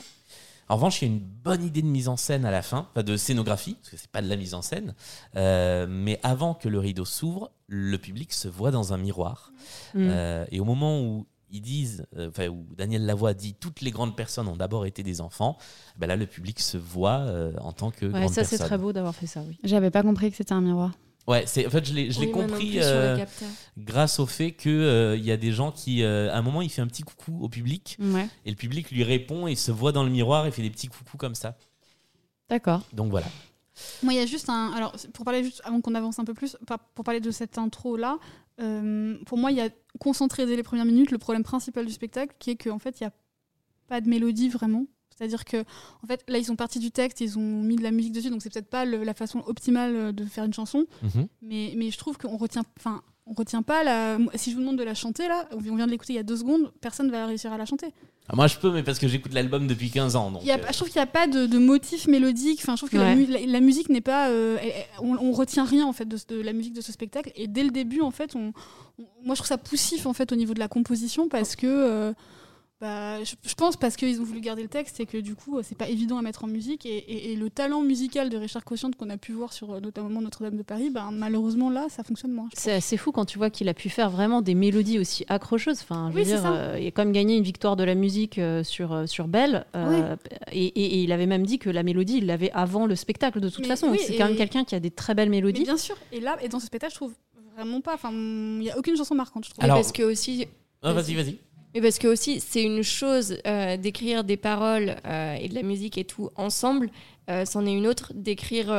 En 0.72 0.76
revanche, 0.76 1.02
il 1.02 1.10
y 1.10 1.12
a 1.12 1.14
une 1.14 1.20
bonne 1.20 1.66
idée 1.66 1.82
de 1.82 1.88
mise 1.88 2.08
en 2.08 2.16
scène 2.16 2.46
à 2.46 2.52
la 2.52 2.62
fin, 2.62 2.88
pas 2.94 3.04
de 3.04 3.18
scénographie, 3.18 3.76
parce 3.76 3.90
que 3.90 3.98
c'est 3.98 4.10
pas 4.10 4.22
de 4.22 4.30
la 4.30 4.38
mise 4.38 4.54
en 4.54 4.62
scène. 4.62 4.96
Euh, 5.36 5.86
mais 5.90 6.18
avant 6.24 6.54
que 6.54 6.70
le 6.70 6.80
rideau 6.80 7.04
s'ouvre, 7.04 7.52
le 7.68 7.98
public 7.98 8.32
se 8.32 8.48
voit 8.48 8.72
dans 8.72 8.94
un 8.94 8.98
miroir. 8.98 9.52
Mm. 9.94 10.08
Euh, 10.10 10.46
et 10.50 10.62
au 10.62 10.64
moment 10.64 11.02
où 11.02 11.28
ils 11.50 11.60
disent, 11.60 12.06
euh, 12.16 12.30
enfin 12.30 12.48
où 12.48 12.66
Daniel 12.78 13.06
Lavoie 13.06 13.34
dit 13.34 13.54
toutes 13.54 13.82
les 13.82 13.92
grandes 13.92 14.16
personnes 14.16 14.48
ont 14.48 14.56
d'abord 14.56 14.86
été 14.86 15.04
des 15.04 15.20
enfants, 15.20 15.58
ben 15.98 16.08
là 16.08 16.16
le 16.16 16.26
public 16.26 16.62
se 16.62 16.78
voit 16.78 17.20
euh, 17.20 17.52
en 17.60 17.74
tant 17.74 17.92
que 17.92 18.06
Ouais, 18.06 18.22
grande 18.22 18.34
ça 18.34 18.46
c'est 18.46 18.58
très 18.58 18.78
beau 18.78 18.94
d'avoir 18.94 19.14
fait 19.14 19.28
ça, 19.28 19.44
oui. 19.46 19.58
J'avais 19.66 19.92
pas 19.92 20.04
compris 20.04 20.32
que 20.32 20.38
c'était 20.38 20.54
un 20.54 20.62
miroir. 20.62 20.94
Ouais, 21.28 21.44
c'est 21.46 21.66
en 21.68 21.70
fait 21.70 21.86
je 21.86 21.94
l'ai 21.94 22.10
Oui, 22.18 22.32
compris 22.32 22.74
euh, 22.78 23.24
grâce 23.78 24.20
au 24.20 24.26
fait 24.26 24.52
que 24.52 24.70
euh, 24.70 25.16
il 25.16 25.24
y 25.24 25.32
a 25.32 25.38
des 25.38 25.52
gens 25.52 25.72
qui 25.72 26.02
euh, 26.04 26.32
à 26.34 26.38
un 26.38 26.42
moment 26.42 26.62
il 26.62 26.70
fait 26.70 26.82
un 26.82 26.88
petit 26.88 27.04
coucou 27.04 27.38
au 27.42 27.48
public 27.48 27.96
Ouais. 28.00 28.28
et 28.46 28.50
le 28.50 28.56
public 28.56 28.90
lui 28.92 29.04
répond 29.04 29.46
et 29.48 29.56
se 29.56 29.72
voit 29.72 29.92
dans 29.92 30.04
le 30.04 30.10
miroir 30.10 30.48
et 30.48 30.52
fait 30.52 30.64
des 30.64 30.72
petits 30.72 30.88
coucous 30.88 31.18
comme 31.18 31.36
ça. 31.36 31.56
D'accord. 32.50 32.82
Donc 32.94 33.12
voilà. 33.12 33.28
Moi, 34.04 34.14
il 34.14 34.18
y 34.18 34.20
a 34.22 34.26
juste 34.26 34.50
un. 34.50 34.72
Alors, 34.74 34.94
pour 35.14 35.24
parler 35.26 35.44
juste, 35.44 35.62
avant 35.64 35.80
qu'on 35.82 35.96
avance 35.96 36.20
un 36.20 36.26
peu 36.26 36.34
plus, 36.34 36.58
pour 36.94 37.04
parler 37.06 37.22
de 37.22 37.32
cette 37.32 37.58
intro-là, 37.58 38.20
euh, 38.60 39.18
pour 39.26 39.38
moi, 39.38 39.52
il 39.52 39.58
y 39.58 39.62
a 39.62 39.70
concentré 40.00 40.46
dès 40.46 40.56
les 40.56 40.62
premières 40.64 40.86
minutes 40.86 41.12
le 41.12 41.18
problème 41.18 41.44
principal 41.44 41.86
du 41.86 41.92
spectacle, 41.94 42.36
qui 42.38 42.52
est 42.52 42.56
qu'en 42.58 42.78
fait, 42.80 43.00
il 43.00 43.04
n'y 43.04 43.08
a 43.08 43.14
pas 43.88 44.02
de 44.02 44.10
mélodie 44.10 44.50
vraiment. 44.50 44.86
C'est-à-dire 45.22 45.46
que, 45.46 45.58
en 46.04 46.08
fait, 46.08 46.24
là, 46.28 46.40
ils 46.40 46.46
sont 46.46 46.56
partis 46.56 46.80
du 46.80 46.90
texte, 46.90 47.22
ils 47.22 47.38
ont 47.38 47.62
mis 47.62 47.76
de 47.76 47.84
la 47.84 47.92
musique 47.92 48.12
dessus, 48.12 48.32
donc 48.32 48.42
c'est 48.42 48.52
peut-être 48.52 48.72
pas 48.72 48.86
le- 48.86 49.04
la 49.04 49.14
façon 49.14 49.44
optimale 49.46 49.96
euh, 49.96 50.12
de 50.12 50.26
faire 50.26 50.46
une 50.46 50.54
chanson, 50.54 50.86
Mhm. 51.04 51.28
mais, 51.44 51.74
mais 51.78 51.92
je 51.92 51.98
trouve 52.00 52.18
qu'on 52.18 52.38
retient. 52.38 52.64
Enfin, 52.80 53.04
on 53.28 53.34
retient 53.34 53.62
pas 53.62 53.84
la. 53.84 54.18
Si 54.34 54.50
je 54.50 54.56
vous 54.56 54.62
demande 54.62 54.78
de 54.80 54.84
la 54.84 54.96
chanter, 54.96 55.28
là, 55.28 55.48
on 55.52 55.58
vient 55.60 55.86
de 55.86 55.92
l'écouter 55.92 56.14
il 56.14 56.16
y 56.16 56.20
a 56.20 56.24
deux 56.24 56.38
secondes, 56.38 56.72
personne 56.82 57.06
ne 57.06 57.12
va 57.12 57.28
réussir 57.28 57.54
à 57.54 57.58
la 57.60 57.66
chanter. 57.66 57.88
Ah, 58.30 58.36
moi 58.36 58.48
je 58.48 58.58
peux 58.58 58.72
mais 58.72 58.82
parce 58.84 58.98
que 58.98 59.08
j'écoute 59.08 59.34
l'album 59.34 59.68
depuis 59.68 59.90
15 59.92 60.16
ans 60.16 60.32
donc. 60.32 60.42
Il 60.44 60.48
y 60.48 60.52
a- 60.52 60.56
euh, 60.58 60.62
je 60.70 60.74
trouve 60.78 60.90
qu'il 60.90 61.00
n'y 61.00 61.04
a 61.04 61.08
pas 61.08 61.28
de, 61.28 61.46
de 61.46 61.58
motif 61.60 62.08
mélodique. 62.08 62.60
Enfin, 62.64 62.74
je 62.76 62.78
trouve 62.80 62.90
que 62.90 62.98
la, 62.98 63.04
Ouais. 63.10 63.16
mu- 63.16 63.26
la- 63.28 63.46
la 63.46 63.60
musique 63.60 63.90
n'est 63.90 64.02
pas. 64.02 64.30
euh, 64.30 64.58
elle- 64.62 64.74
on, 65.02 65.16
on 65.18 65.32
retient 65.34 65.66
rien 65.66 65.86
en 65.86 65.94
fait 65.94 66.06
de, 66.08 66.42
la 66.42 66.54
musique 66.54 66.74
de 66.74 66.82
ce 66.82 66.92
spectacle. 66.92 67.32
Et 67.36 67.48
dès 67.48 67.64
le 67.64 67.70
début, 67.72 68.02
en 68.02 68.12
fait, 68.12 68.36
on, 68.36 68.54
on- 69.00 69.04
moi 69.24 69.36
je 69.36 69.42
trouve 69.42 69.48
ça 69.48 69.58
poussif 69.60 70.08
en 70.08 70.14
fait 70.14 70.32
au 70.32 70.36
niveau 70.36 70.56
de 70.56 70.60
la 70.60 70.68
composition 70.68 71.30
parce 71.30 71.56
que. 71.56 71.68
euh, 71.68 72.14
bah, 72.82 73.24
je, 73.24 73.36
je 73.48 73.54
pense 73.54 73.78
parce 73.78 73.96
qu'ils 73.96 74.20
ont 74.20 74.24
voulu 74.24 74.42
garder 74.42 74.64
le 74.64 74.68
texte 74.68 75.00
et 75.00 75.06
que 75.06 75.18
du 75.20 75.36
coup 75.36 75.60
c'est 75.62 75.78
pas 75.78 75.88
évident 75.88 76.18
à 76.18 76.24
mettre 76.24 76.44
en 76.44 76.48
musique 76.48 76.86
et, 76.88 76.98
et- 76.98 77.32
et 77.32 77.36
le 77.36 77.50
talent 77.52 77.82
musical 77.82 78.30
de 78.32 78.38
Richard 78.38 78.66
Cochiante 78.66 78.96
qu'on 78.96 79.12
a 79.12 79.18
pu 79.18 79.34
voir 79.34 79.54
sur 79.54 79.72
euh, 79.74 79.80
notamment 79.80 80.20
Notre-Dame 80.20 80.58
de 80.58 80.64
Paris 80.64 80.90
bah, 80.90 81.10
malheureusement 81.14 81.70
là 81.70 81.86
ça 81.90 82.04
fonctionne 82.04 82.32
moins. 82.32 82.50
C'est 82.56 82.72
assez 82.72 82.98
fou 82.98 83.12
quand 83.12 83.26
tu 83.26 83.38
vois 83.38 83.52
qu'il 83.52 83.70
a 83.70 83.76
pu 83.76 83.90
faire 83.90 84.10
vraiment 84.10 84.42
des 84.42 84.56
mélodies 84.56 84.98
aussi 84.98 85.24
accrocheuses. 85.30 85.80
Enfin, 85.82 86.10
je 86.10 86.16
veux 86.16 86.22
Oui, 86.22 86.26
dire, 86.28 86.42
euh, 86.46 86.78
il 86.82 86.88
a 86.88 86.92
quand 86.92 87.04
même 87.06 87.14
gagné 87.14 87.36
une 87.38 87.44
victoire 87.44 87.76
de 87.76 87.84
la 87.84 87.94
musique 87.94 88.40
euh, 88.40 88.64
sur, 88.64 88.92
euh, 88.94 89.06
sur 89.06 89.28
Belle. 89.28 89.66
euh, 89.76 90.16
et, 90.52 90.66
et- 90.66 90.96
et 90.96 91.04
il 91.04 91.12
avait 91.12 91.28
même 91.28 91.46
dit 91.46 91.60
que 91.60 91.70
la 91.70 91.84
mélodie, 91.84 92.18
il 92.18 92.26
l'avait 92.26 92.52
avant 92.52 92.88
le 92.88 92.96
spectacle 92.96 93.40
de 93.40 93.50
toute 93.50 93.60
Mais 93.62 93.68
façon. 93.68 93.90
oui, 93.92 94.00
c'est 94.04 94.16
quand 94.18 94.26
même 94.28 94.36
quelqu'un 94.38 94.64
qui 94.64 94.74
a 94.74 94.80
des 94.80 94.90
très 94.92 95.14
belles 95.14 95.30
Mais 95.30 95.38
mélodies. 95.38 95.64
bien 95.64 95.78
sûr 95.78 95.96
et 96.12 96.20
là 96.20 96.36
et 96.42 96.50
dans 96.50 96.60
ce 96.60 96.66
spectacle 96.66 96.94
je 96.94 96.98
trouve 96.98 97.14
vraiment 97.56 97.80
pas 97.82 97.94
enfin 97.94 98.10
il 98.12 98.60
n'y 98.60 98.72
a 98.72 98.78
aucune 98.80 98.96
chanson 98.98 99.14
marquante 99.14 99.46
je 99.46 99.52
trouve 99.52 99.64
Alors- 99.64 99.78
parce 99.78 99.92
que 99.92 100.02
aussi, 100.04 100.48
ah, 100.82 100.94
vas-y 100.94 101.14
vas-y. 101.14 101.38
Mais 101.74 101.82
parce 101.82 102.00
que 102.00 102.08
aussi, 102.08 102.40
c'est 102.40 102.64
une 102.64 102.84
chose 102.84 103.38
euh, 103.48 103.78
d'écrire 103.78 104.24
des 104.24 104.38
paroles 104.38 104.98
euh, 105.06 105.36
et 105.36 105.48
de 105.48 105.56
la 105.56 105.64
musique 105.64 105.98
et 105.98 106.04
tout 106.04 106.30
ensemble. 106.36 106.90
Euh, 107.30 107.46
C'en 107.46 107.66
est 107.66 107.74
une 107.74 107.88
autre 107.88 108.12
d'écrire 108.16 108.72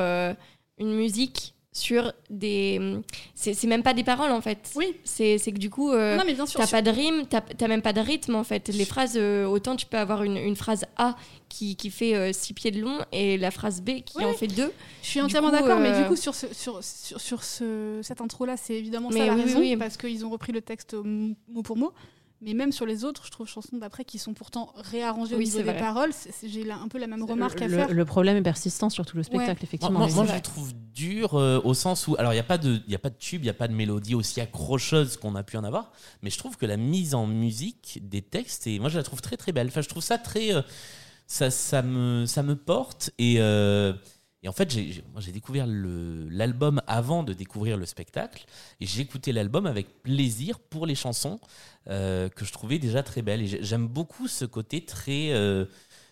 une 0.79 0.95
musique 0.95 1.55
sur 1.75 2.13
des. 2.29 3.01
C'est 3.35 3.65
même 3.65 3.83
pas 3.83 3.95
des 3.95 4.05
paroles 4.05 4.31
en 4.31 4.43
fait. 4.43 4.71
Oui. 4.77 4.95
C'est 5.05 5.39
que 5.39 5.59
du 5.59 5.71
coup, 5.71 5.91
euh, 5.91 6.19
t'as 6.55 6.67
pas 6.67 6.83
de 6.83 6.91
rime, 6.91 7.25
t'as 7.27 7.69
même 7.69 7.81
pas 7.81 7.95
de 7.95 8.01
rythme 8.01 8.35
en 8.35 8.45
fait. 8.45 8.69
Les 8.69 8.85
phrases, 8.85 9.15
euh, 9.17 9.47
autant 9.47 9.75
tu 9.75 9.87
peux 9.87 9.97
avoir 9.97 10.23
une, 10.23 10.37
une 10.37 10.57
phrase 10.57 10.85
A 10.97 11.17
qui, 11.49 11.77
qui 11.77 11.91
fait 11.91 12.33
6 12.33 12.53
pieds 12.53 12.71
de 12.71 12.81
long 12.81 12.99
et 13.11 13.39
la 13.39 13.51
phrase 13.51 13.81
B 13.81 14.03
qui 14.05 14.23
en 14.23 14.35
fait 14.35 14.49
2. 14.49 14.71
Je 15.03 15.09
suis 15.09 15.21
entièrement 15.23 15.51
d'accord, 15.51 15.81
mais 15.81 15.99
du 16.03 16.07
coup, 16.09 16.17
sur, 16.17 16.35
ce, 16.35 16.53
sur, 16.53 16.85
sur, 16.85 17.21
sur 17.21 17.43
ce, 17.43 18.01
cette 18.03 18.21
intro-là, 18.21 18.57
c'est 18.59 18.75
évidemment 18.75 19.09
Mais 19.11 19.21
ça 19.21 19.27
la 19.27 19.35
oui, 19.35 19.43
raison, 19.43 19.61
oui. 19.61 19.77
parce 19.77 19.97
qu'ils 19.97 20.27
ont 20.27 20.31
repris 20.31 20.53
le 20.53 20.61
texte 20.61 20.95
mot 20.95 21.63
pour 21.63 21.79
mot. 21.79 21.93
Mais 22.45 22.55
même 22.55 22.73
sur 22.73 22.87
les 22.87 23.05
autres, 23.05 23.25
je 23.25 23.31
trouve 23.31 23.47
chansons 23.47 23.77
d'après 23.77 24.05
qui 24.05 24.19
sont 24.19 24.35
pourtant 24.35 24.73
réarrangées 24.77 25.37
Oui, 25.37 25.43
au 25.43 25.45
niveau 25.45 25.59
c'est 25.59 25.65
des 25.65 25.71
vrai. 25.71 25.79
paroles. 25.79 26.11
J'ai 26.45 26.71
un 26.71 26.89
peu 26.89 26.99
la 26.99 27.07
même 27.07 27.23
remarque 27.23 27.63
à 27.63 27.69
le, 27.69 27.77
faire. 27.77 27.93
le 27.93 28.05
problème 28.05 28.37
est 28.37 28.43
persistant 28.43 28.91
sur 28.91 29.07
tout 29.07 29.17
le 29.17 29.23
spectacle, 29.23 29.51
Ouais. 29.61 29.65
Effectivement. 29.65 29.99
moi, 30.09 30.27
je 30.27 30.35
le 30.35 30.41
trouve 30.41 30.73
dur 30.93 31.35
euh, 31.35 31.61
au 31.63 31.73
sens 31.75 32.09
où, 32.09 32.17
alors 32.19 32.33
il 32.33 32.37
n'y 32.37 32.41
a, 32.41 32.45
pas 32.45 32.59
de- 32.59 32.81
y 32.89 32.95
a 32.95 32.99
pas 32.99 33.11
de 33.11 33.17
tube, 33.17 33.43
il 33.43 33.45
n'y 33.45 33.51
a 33.51 33.55
pas 33.55 33.69
de 33.69 33.75
mélodie 33.75 34.15
aussi 34.17 34.41
accrocheuse 34.41 35.17
qu'on 35.17 35.35
a 35.37 35.43
pu 35.45 35.57
en 35.57 35.65
avoir, 35.65 35.93
mais 36.23 36.31
je 36.31 36.39
trouve 36.39 36.57
que 36.57 36.67
la 36.67 36.77
mise 36.77 37.15
en 37.15 37.27
musique 37.27 38.01
des 38.03 38.23
textes, 38.23 38.67
et 38.67 38.79
moi 38.81 38.89
je 38.89 38.99
la 38.99 39.05
trouve 39.05 39.23
très 39.23 39.37
très 39.37 39.53
belle. 39.53 39.69
Enfin, 39.69 39.81
je 39.83 39.89
trouve 39.89 40.03
ça 40.03 40.19
très. 40.19 40.53
euh, 40.53 40.63
ça, 41.29 41.51
ça, 41.51 41.81
me, 41.83 42.27
ça 42.27 42.43
me 42.43 42.57
porte 42.57 43.11
et. 43.19 43.37
euh, 43.39 43.93
et 44.43 44.49
en 44.49 44.53
fait, 44.53 44.71
j'ai- 44.71 44.91
j'ai- 44.93 45.05
moi, 45.13 45.21
j'ai 45.21 45.33
découvert 45.33 45.67
l'album 45.69 46.83
avant 46.87 47.23
de 47.23 47.33
découvrir 47.33 47.77
le 47.77 47.87
spectacle. 47.87 48.45
Et 48.81 48.87
j'ai 48.87 49.03
écouté 49.03 49.33
l'album 49.33 49.67
avec 49.67 50.03
plaisir 50.03 50.59
pour 50.59 50.87
les 50.87 50.95
chansons 50.95 51.39
euh, 51.89 52.29
que 52.29 52.45
je 52.45 52.53
trouvais 52.53 52.79
déjà 52.79 53.03
très 53.03 53.23
belles. 53.23 53.43
Et 53.43 53.47
j'ai- 53.47 53.63
j'aime 53.63 53.87
beaucoup 53.87 54.29
ce 54.29 54.45
côté 54.45 54.85
très. 54.85 55.31
euh, 55.33 55.65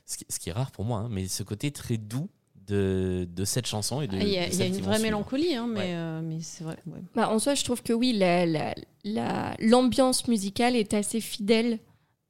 ce, 0.06 0.16
qui, 0.18 0.26
ce 0.28 0.38
qui 0.40 0.48
est 0.48 0.52
rare 0.52 0.70
pour 0.72 0.84
moi, 0.84 1.00
hein, 1.00 1.08
mais 1.10 1.28
ce 1.28 1.42
côté 1.44 1.70
très 1.70 1.96
doux 1.96 2.28
de, 2.66 3.28
de 3.32 3.44
cette 3.44 3.66
chanson. 3.66 4.00
et 4.00 4.06
de, 4.08 4.16
Ah, 4.16 4.22
Il 4.22 4.28
y 4.28 4.38
a, 4.38 4.48
y 4.48 4.68
une 4.68 4.82
vraie 4.82 4.98
mélancolie, 5.00 5.54
hein, 5.54 5.66
mais, 5.68 5.80
Ouais. 5.80 5.86
euh, 5.94 6.20
mais 6.22 6.40
c'est 6.40 6.64
vrai. 6.64 6.76
ouais. 6.86 7.00
Bah, 7.14 7.28
en 7.30 7.38
soi, 7.40 7.54
je 7.54 7.64
trouve 7.64 7.82
que 7.82 7.92
oui, 7.92 8.12
la- 8.12 8.46
la- 8.46 8.74
la- 9.04 9.54
l'ambiance 9.60 10.26
musicale 10.28 10.76
est 10.76 10.94
assez 10.94 11.20
fidèle 11.20 11.78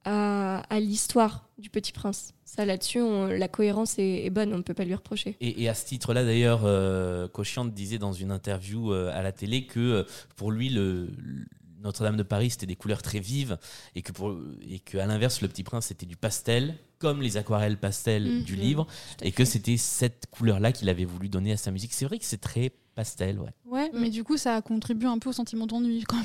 à, 0.05 0.59
à 0.69 0.79
l'histoire 0.79 1.47
du 1.57 1.69
Petit 1.69 1.91
Prince. 1.91 2.33
Ça, 2.45 2.65
là-dessus, 2.65 2.99
la 3.29 3.47
cohérence 3.47 3.97
est, 3.97 4.25
est 4.25 4.29
bonne, 4.29 4.53
on 4.53 4.57
ne 4.57 4.61
peut 4.63 4.73
pas 4.73 4.83
lui 4.83 4.95
reprocher. 4.95 5.37
Et, 5.39 5.63
et 5.63 5.69
à 5.69 5.73
ce 5.73 5.85
titre-là, 5.85 6.23
d'ailleurs, 6.25 6.61
euh, 6.65 7.27
Cochiante 7.29 7.73
disait 7.73 7.97
dans 7.99 8.11
une 8.13 8.31
interview 8.31 8.91
euh, 8.91 9.11
à 9.17 9.21
la 9.21 9.31
télé 9.31 9.65
que 9.65 9.79
euh, 9.79 10.03
pour 10.35 10.51
lui, 10.51 10.69
le, 10.69 11.05
le- 11.17 11.45
Notre-Dame 11.81 12.17
de 12.17 12.23
Paris, 12.23 12.49
c'était 12.51 12.65
des 12.65 12.75
couleurs 12.75 13.01
très 13.01 13.19
vives 13.19 13.57
et 13.95 14.01
que, 14.01 14.11
pour, 14.11 14.35
et 14.69 14.79
que 14.79 14.97
à 14.97 15.05
l'inverse, 15.07 15.41
Le 15.41 15.47
Petit 15.47 15.63
Prince, 15.63 15.85
c'était 15.87 16.05
du 16.05 16.15
pastel, 16.17 16.75
comme 16.99 17.21
les 17.21 17.37
aquarelles 17.37 17.77
pastel 17.77 18.23
Mhm. 18.27 18.43
du 18.43 18.55
livre, 18.55 18.85
et 19.21 19.25
fait. 19.25 19.31
que 19.31 19.45
c'était 19.45 19.77
cette 19.77 20.25
couleur-là 20.29 20.71
qu'il 20.73 20.89
avait 20.89 21.05
voulu 21.05 21.29
donner 21.29 21.53
à 21.53 21.57
sa 21.57 21.71
musique. 21.71 21.93
C'est 21.93 22.05
vrai 22.05 22.19
que 22.19 22.25
c'est 22.25 22.41
très 22.41 22.71
pastel, 22.95 23.39
ouais. 23.39 23.49
Ouais, 23.65 23.89
Mm. 23.93 23.99
mais 23.99 24.09
du 24.09 24.23
coup, 24.23 24.37
ça 24.37 24.61
contribue 24.61 25.05
un 25.07 25.17
peu 25.19 25.29
au 25.29 25.33
sentiment 25.33 25.65
d'ennui 25.67 26.03
quand 26.03 26.17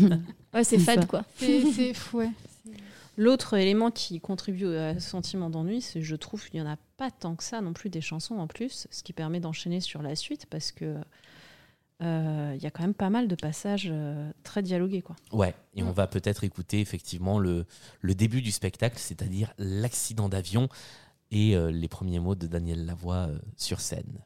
même. 0.00 0.22
Ouais, 0.54 0.64
c'est 0.64 0.78
fade, 0.78 1.00
ça. 1.02 1.06
quoi. 1.06 1.24
C'est, 1.36 1.70
c'est, 1.72 1.92
ouais. 2.14 2.30
L'autre 3.18 3.54
élément 3.54 3.90
qui 3.90 4.20
contribue 4.20 4.66
à 4.76 4.94
ce 5.00 5.08
sentiment 5.08 5.48
d'ennui, 5.48 5.80
c'est 5.80 6.02
je 6.02 6.16
trouve 6.16 6.44
qu'il 6.48 6.60
n'y 6.60 6.66
en 6.66 6.70
a 6.70 6.76
pas 6.98 7.10
tant 7.10 7.34
que 7.34 7.42
ça 7.44 7.60
non 7.62 7.72
plus 7.72 7.88
des 7.88 8.00
chansons 8.02 8.36
en 8.36 8.46
plus, 8.46 8.86
ce 8.90 9.02
qui 9.02 9.12
permet 9.14 9.40
d'enchaîner 9.40 9.80
sur 9.80 10.02
la 10.02 10.14
suite 10.14 10.46
parce 10.50 10.70
que 10.70 10.96
euh, 12.02 12.52
il 12.54 12.62
y 12.62 12.66
a 12.66 12.70
quand 12.70 12.82
même 12.82 12.92
pas 12.92 13.08
mal 13.08 13.26
de 13.26 13.34
passages 13.34 13.88
euh, 13.90 14.30
très 14.42 14.60
dialogués. 14.62 15.00
Quoi. 15.00 15.16
Ouais, 15.32 15.54
et 15.74 15.82
on 15.82 15.90
Mm. 15.90 15.94
va 15.94 16.06
peut-être 16.06 16.44
écouter 16.44 16.80
effectivement 16.80 17.38
le, 17.38 17.64
le 18.02 18.14
début 18.14 18.42
du 18.42 18.52
spectacle, 18.52 18.98
c'est-à-dire 18.98 19.54
l'accident 19.56 20.28
d'avion 20.28 20.68
et 21.30 21.56
euh, 21.56 21.70
les 21.70 21.88
premiers 21.88 22.20
mots 22.20 22.34
de 22.34 22.46
Daniel 22.46 22.84
Lavoie 22.84 23.28
euh, 23.30 23.38
sur 23.56 23.80
scène. 23.80 24.20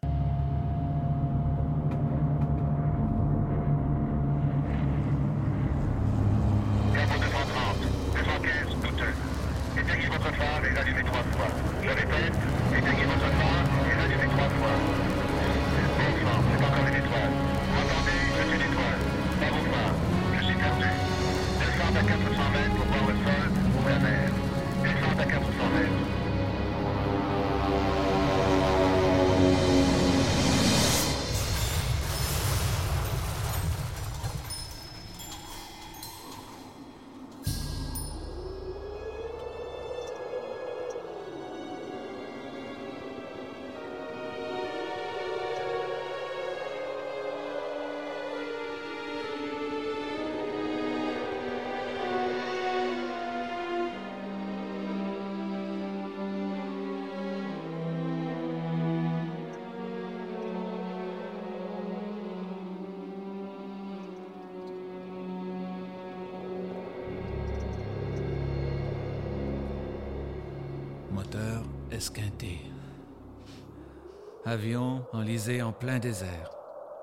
Avion 74.51 75.05
enlisé 75.13 75.63
en 75.63 75.71
plein 75.71 76.01
désert. 76.01 76.51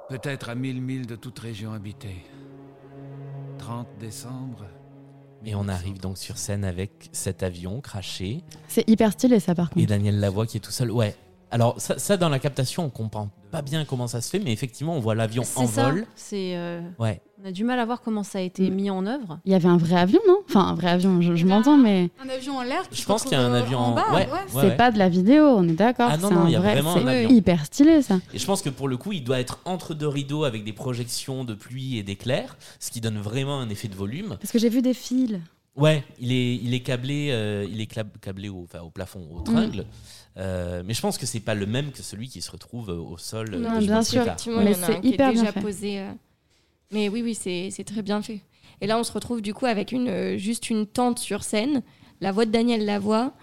Peut-être 0.10 0.50
à 0.50 0.56
mille 0.56 0.82
milles 0.82 1.08
de 1.08 1.16
toute 1.16 1.40
région 1.40 1.72
habitée. 1.72 2.26
30 3.58 3.88
décembre. 4.02 4.66
Et 5.46 5.56
on 5.56 5.70
arrive 5.70 5.98
donc 6.02 6.18
sur 6.18 6.38
scène 6.38 6.66
avec 6.66 7.08
cet 7.14 7.44
avion 7.44 7.80
craché 7.80 8.42
C'est 8.68 8.84
hyper 8.90 9.14
stylé 9.14 9.40
ça 9.40 9.56
par 9.56 9.68
et 9.68 9.74
contre. 9.76 9.88
Daniel 9.88 10.20
Lavoie 10.20 10.46
qui 10.46 10.58
est 10.58 10.60
tout 10.60 10.72
seul. 10.72 10.92
Ouais. 10.92 11.16
Alors 11.50 11.80
ça, 11.80 11.98
ça, 11.98 12.18
dans 12.18 12.28
la 12.28 12.40
captation, 12.40 12.84
on 12.84 12.90
comprend 12.90 13.30
pas 13.50 13.62
bien 13.62 13.86
comment 13.86 14.08
ça 14.08 14.20
se 14.20 14.30
fait, 14.30 14.40
mais 14.40 14.52
effectivement 14.52 14.98
on 14.98 15.00
voit 15.00 15.16
l'avion 15.16 15.44
en 15.56 15.68
ça. 15.68 15.90
vol. 15.90 16.06
C'est, 16.16 16.58
euh, 16.58 16.82
Ouais. 17.00 17.22
On 17.44 17.48
a 17.48 17.52
du 17.52 17.64
mal 17.64 17.80
à 17.80 17.86
voir 17.86 18.02
comment 18.02 18.24
ça 18.24 18.40
a 18.40 18.42
été 18.42 18.70
Mm. 18.70 18.74
mis 18.74 18.90
en 18.90 19.06
œuvre. 19.06 19.40
Il 19.46 19.52
y 19.52 19.56
avait 19.56 19.68
un 19.68 19.78
vrai 19.78 19.96
avion, 19.96 20.20
non? 20.28 20.40
Enfin, 20.50 20.62
un 20.62 20.74
vrai 20.74 20.90
avion, 20.90 21.22
je, 21.22 21.36
je 21.36 21.46
m'entends, 21.46 21.78
mais 21.78 22.10
Un 22.24 22.30
avion 22.30 22.58
en 22.58 22.64
l'air. 22.64 22.82
Je 22.92 22.98
se 23.02 23.06
pense 23.06 23.24
qu'il 23.24 23.34
y 23.34 23.36
a 23.36 23.42
un 23.42 23.54
avion 23.54 23.78
en 23.80 23.92
en- 23.92 23.96
bas. 23.96 24.06
ouais. 24.14 24.28
ouais. 24.28 24.32
Ouais, 24.54 24.62
c'est 24.70 24.76
pas 24.78 24.92
de 24.92 24.98
la 24.98 25.08
vidéo, 25.10 25.44
on 25.46 25.68
est 25.68 25.74
d'accord. 25.74 26.10
Ah 26.12 26.18
non, 26.18 26.30
c'est 26.30 26.34
non, 26.36 26.42
un 26.42 26.48
il 26.48 26.54
y 26.54 26.56
a 26.56 26.60
vrai- 26.60 26.74
vraiment 26.74 26.96
c'est 26.96 27.04
un 27.04 27.08
avion. 27.08 27.30
hyper 27.30 27.66
stylé 27.66 28.02
ça. 28.02 28.20
Et 28.34 28.40
je 28.40 28.46
pense 28.46 28.62
que 28.62 28.70
pour 28.70 28.88
le 28.88 28.98
coup, 28.98 29.12
il 29.12 29.24
doit 29.24 29.40
être 29.40 29.60
entre 29.66 29.94
deux 29.94 30.08
rideaux 30.08 30.44
avec 30.46 30.64
des 30.64 30.74
projections 30.74 31.44
de 31.44 31.54
pluie 31.54 31.98
et 31.98 32.04
d'éclairs, 32.04 32.58
ce 32.80 32.90
qui 32.92 33.02
donne 33.02 33.20
vraiment 33.20 33.60
un 33.60 33.70
effet 33.70 33.88
de 33.88 33.96
volume. 33.96 34.38
Parce 34.42 34.52
que 34.52 34.60
j'ai 34.60 34.70
vu 34.70 34.82
des 34.82 34.94
fils. 34.96 35.40
Ouais, 35.76 36.04
il 36.20 36.32
est, 36.32 36.56
il 36.56 36.74
est 36.74 36.80
câblé, 36.80 37.30
euh, 37.32 37.68
il 37.72 37.80
est 37.80 37.86
câblé 38.20 38.50
au, 38.50 38.64
enfin, 38.64 38.80
au 38.82 38.90
plafond, 38.90 39.28
au 39.36 39.42
tringle. 39.42 39.86
Euh, 40.38 40.82
mais 40.86 40.96
je 40.96 41.02
pense 41.02 41.20
que 41.20 41.28
c'est 41.28 41.40
pas 41.40 41.54
le 41.54 41.68
même 41.68 41.92
que 41.92 42.02
celui 42.02 42.30
qui 42.30 42.42
se 42.42 42.50
retrouve 42.50 42.90
au 42.90 43.18
sol. 43.20 43.54
euh, 43.54 43.58
Non, 43.60 43.78
bien 43.78 44.02
sûr. 44.02 44.24
Effectivement, 44.24 44.62
Mais 44.64 44.74
c'est 44.74 44.96
un 44.96 45.02
qui 45.02 45.08
est 45.10 45.12
hyper 45.12 45.32
bien 45.34 45.42
déjà 45.42 45.52
fait. 45.54 45.62
posé. 45.62 46.00
euh. 46.00 46.12
Mais 46.92 47.10
oui, 47.10 47.22
oui, 47.22 47.36
c'est 47.36 47.70
c'est 47.72 47.84
très 47.84 48.02
bien 48.02 48.22
fait. 48.22 48.42
Et 48.82 48.88
là, 48.88 48.98
on 49.00 49.04
se 49.04 49.12
retrouve 49.12 49.42
du 49.42 49.54
coup 49.54 49.66
avec 49.66 49.92
une, 49.92 50.08
euh, 50.08 50.38
juste 50.38 50.70
une 50.70 50.86
tente 50.86 51.20
sur 51.20 51.44
scène, 51.44 51.82
la 52.22 52.32
voix 52.32 52.46
de 52.46 52.52
Daniel 52.52 52.86
Lavoie 52.86 53.34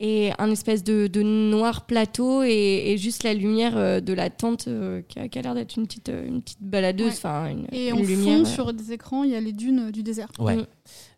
et 0.00 0.32
un 0.38 0.50
espèce 0.50 0.82
de, 0.82 1.06
de 1.06 1.22
noir 1.22 1.86
plateau 1.86 2.42
et, 2.42 2.50
et 2.92 2.98
juste 2.98 3.22
la 3.22 3.34
lumière 3.34 3.76
euh, 3.76 4.00
de 4.00 4.12
la 4.12 4.30
tente 4.30 4.66
euh, 4.66 5.00
qui 5.08 5.18
a, 5.20 5.28
qui 5.28 5.38
a 5.38 5.42
l'air 5.42 5.54
d'être 5.54 5.76
une 5.76 5.86
petite, 5.86 6.08
une 6.08 6.42
petite 6.42 6.60
baladeuse, 6.60 7.06
Ouais. 7.06 7.12
enfin 7.16 7.46
une, 7.50 7.66
Et 7.72 7.88
une 7.88 7.94
en 7.94 8.02
lumière. 8.02 8.38
fond, 8.38 8.42
euh, 8.42 8.44
sur 8.44 8.72
des 8.72 8.92
écrans, 8.92 9.22
il 9.22 9.30
y 9.30 9.36
a 9.36 9.40
les 9.40 9.52
dunes 9.52 9.90
du 9.92 10.02
désert. 10.02 10.28
Ouais. 10.40 10.56
Mm. 10.56 10.66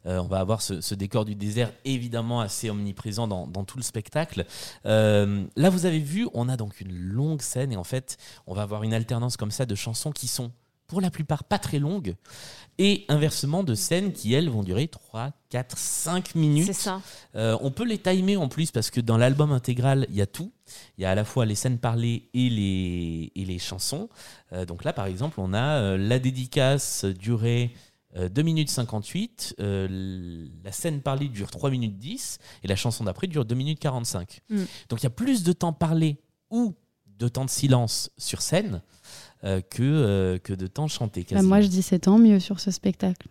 Euh, 0.06 0.18
on 0.18 0.26
va 0.26 0.38
avoir 0.40 0.60
ce, 0.60 0.82
ce 0.82 0.94
décor 0.94 1.24
du 1.24 1.34
désert 1.34 1.72
évidemment 1.86 2.40
assez 2.40 2.68
omniprésent 2.68 3.26
dans, 3.26 3.46
dans 3.46 3.64
tout 3.64 3.78
le 3.78 3.82
spectacle. 3.82 4.44
Euh, 4.84 5.44
là, 5.56 5.70
vous 5.70 5.86
avez 5.86 5.98
vu, 5.98 6.28
on 6.34 6.48
a 6.50 6.56
donc 6.58 6.80
une 6.82 6.92
longue 6.94 7.40
scène 7.40 7.72
et 7.72 7.76
en 7.76 7.84
fait, 7.84 8.18
on 8.46 8.52
va 8.54 8.62
avoir 8.62 8.82
une 8.82 8.92
alternance 8.92 9.36
comme 9.38 9.50
ça 9.50 9.64
de 9.64 9.74
chansons 9.74 10.12
qui 10.12 10.28
sont 10.28 10.52
pour 10.86 11.00
la 11.00 11.10
plupart 11.10 11.44
pas 11.44 11.58
très 11.58 11.78
longues 11.78 12.14
et 12.78 13.04
inversement 13.08 13.62
de 13.62 13.74
scènes 13.74 14.12
qui, 14.12 14.34
elles, 14.34 14.50
vont 14.50 14.62
durer 14.62 14.88
3, 14.88 15.32
4, 15.50 15.78
5 15.78 16.34
minutes. 16.34 16.66
C'est 16.66 16.72
ça. 16.72 17.00
Euh, 17.36 17.56
on 17.60 17.70
peut 17.70 17.84
les 17.84 17.98
timer 17.98 18.36
en 18.36 18.48
plus 18.48 18.70
parce 18.70 18.90
que 18.90 19.00
dans 19.00 19.16
l'album 19.16 19.52
intégral, 19.52 20.06
il 20.10 20.16
y 20.16 20.22
a 20.22 20.26
tout. 20.26 20.52
Il 20.98 21.02
y 21.02 21.04
a 21.04 21.10
à 21.10 21.14
la 21.14 21.24
fois 21.24 21.46
les 21.46 21.54
scènes 21.54 21.78
parlées 21.78 22.28
et 22.34 22.50
les, 22.50 23.32
et 23.36 23.44
les 23.44 23.58
chansons. 23.58 24.08
Euh, 24.52 24.64
donc 24.64 24.84
là, 24.84 24.92
par 24.92 25.06
exemple, 25.06 25.40
on 25.40 25.54
a 25.54 25.80
euh, 25.80 25.96
la 25.96 26.18
dédicace 26.18 27.04
durée 27.04 27.72
euh, 28.16 28.28
2 28.28 28.42
minutes 28.42 28.70
58, 28.70 29.56
euh, 29.58 30.46
la 30.62 30.72
scène 30.72 31.00
parlée 31.00 31.28
dure 31.28 31.50
3 31.50 31.70
minutes 31.70 31.98
10 31.98 32.38
et 32.62 32.68
la 32.68 32.76
chanson 32.76 33.04
d'après 33.04 33.26
dure 33.26 33.44
2 33.44 33.54
minutes 33.54 33.80
45. 33.80 34.40
Mm. 34.48 34.62
Donc 34.88 35.00
il 35.00 35.02
y 35.02 35.06
a 35.06 35.10
plus 35.10 35.42
de 35.42 35.52
temps 35.52 35.72
parlé 35.72 36.18
ou 36.50 36.74
de 37.06 37.26
temps 37.28 37.44
de 37.44 37.50
silence 37.50 38.10
sur 38.16 38.40
scène 38.40 38.82
que, 39.44 39.82
euh, 39.82 40.38
que 40.38 40.52
de 40.52 40.66
temps 40.66 40.88
chanté. 40.88 41.26
Bah, 41.30 41.42
moi, 41.42 41.60
je 41.60 41.68
dis 41.68 41.82
c'est 41.82 42.00
tant 42.00 42.18
mieux 42.18 42.40
sur 42.40 42.60
ce 42.60 42.70
spectacle. 42.70 43.28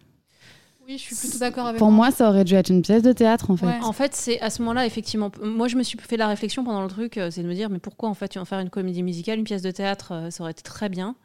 Oui, 0.88 0.98
je 0.98 1.04
suis 1.04 1.16
plutôt 1.16 1.40
d'accord 1.40 1.68
avec 1.68 1.80
Pour 1.80 1.92
moi, 1.92 2.12
ça 2.12 2.28
aurait 2.30 2.44
dû 2.44 2.56
être 2.56 2.70
une 2.70 2.82
pièce 2.82 3.04
de 3.04 3.14
théâtre 3.14 3.50
en 3.50 3.56
fait. 3.56 3.66
Ouais. 3.66 3.80
En 3.82 3.94
fait, 3.94 4.14
c'est 4.14 4.40
à 4.42 4.50
ce 4.50 4.62
moment-là, 4.62 4.86
effectivement. 4.86 5.32
Moi, 5.42 5.68
je 5.70 5.78
me 5.78 5.84
suis 5.84 5.98
fait 5.98 6.18
la 6.18 6.28
réflexion 6.28 6.64
pendant 6.64 6.82
le 6.82 6.90
truc, 6.90 7.18
euh, 7.18 7.32
c'est 7.32 7.42
de 7.42 7.48
me 7.48 7.54
dire, 7.54 7.70
mais 7.70 7.80
pourquoi 7.80 8.10
en 8.10 8.14
fait 8.14 8.28
tu 8.28 8.38
vas 8.38 8.42
en 8.42 8.46
faire 8.46 8.60
une 8.60 8.70
comédie 8.70 9.02
musicale, 9.02 9.40
une 9.40 9.46
pièce 9.46 9.62
de 9.62 9.72
théâtre, 9.72 10.12
euh, 10.12 10.30
ça 10.30 10.44
aurait 10.44 10.52
été 10.52 10.62
très 10.62 10.90
bien. 10.90 11.16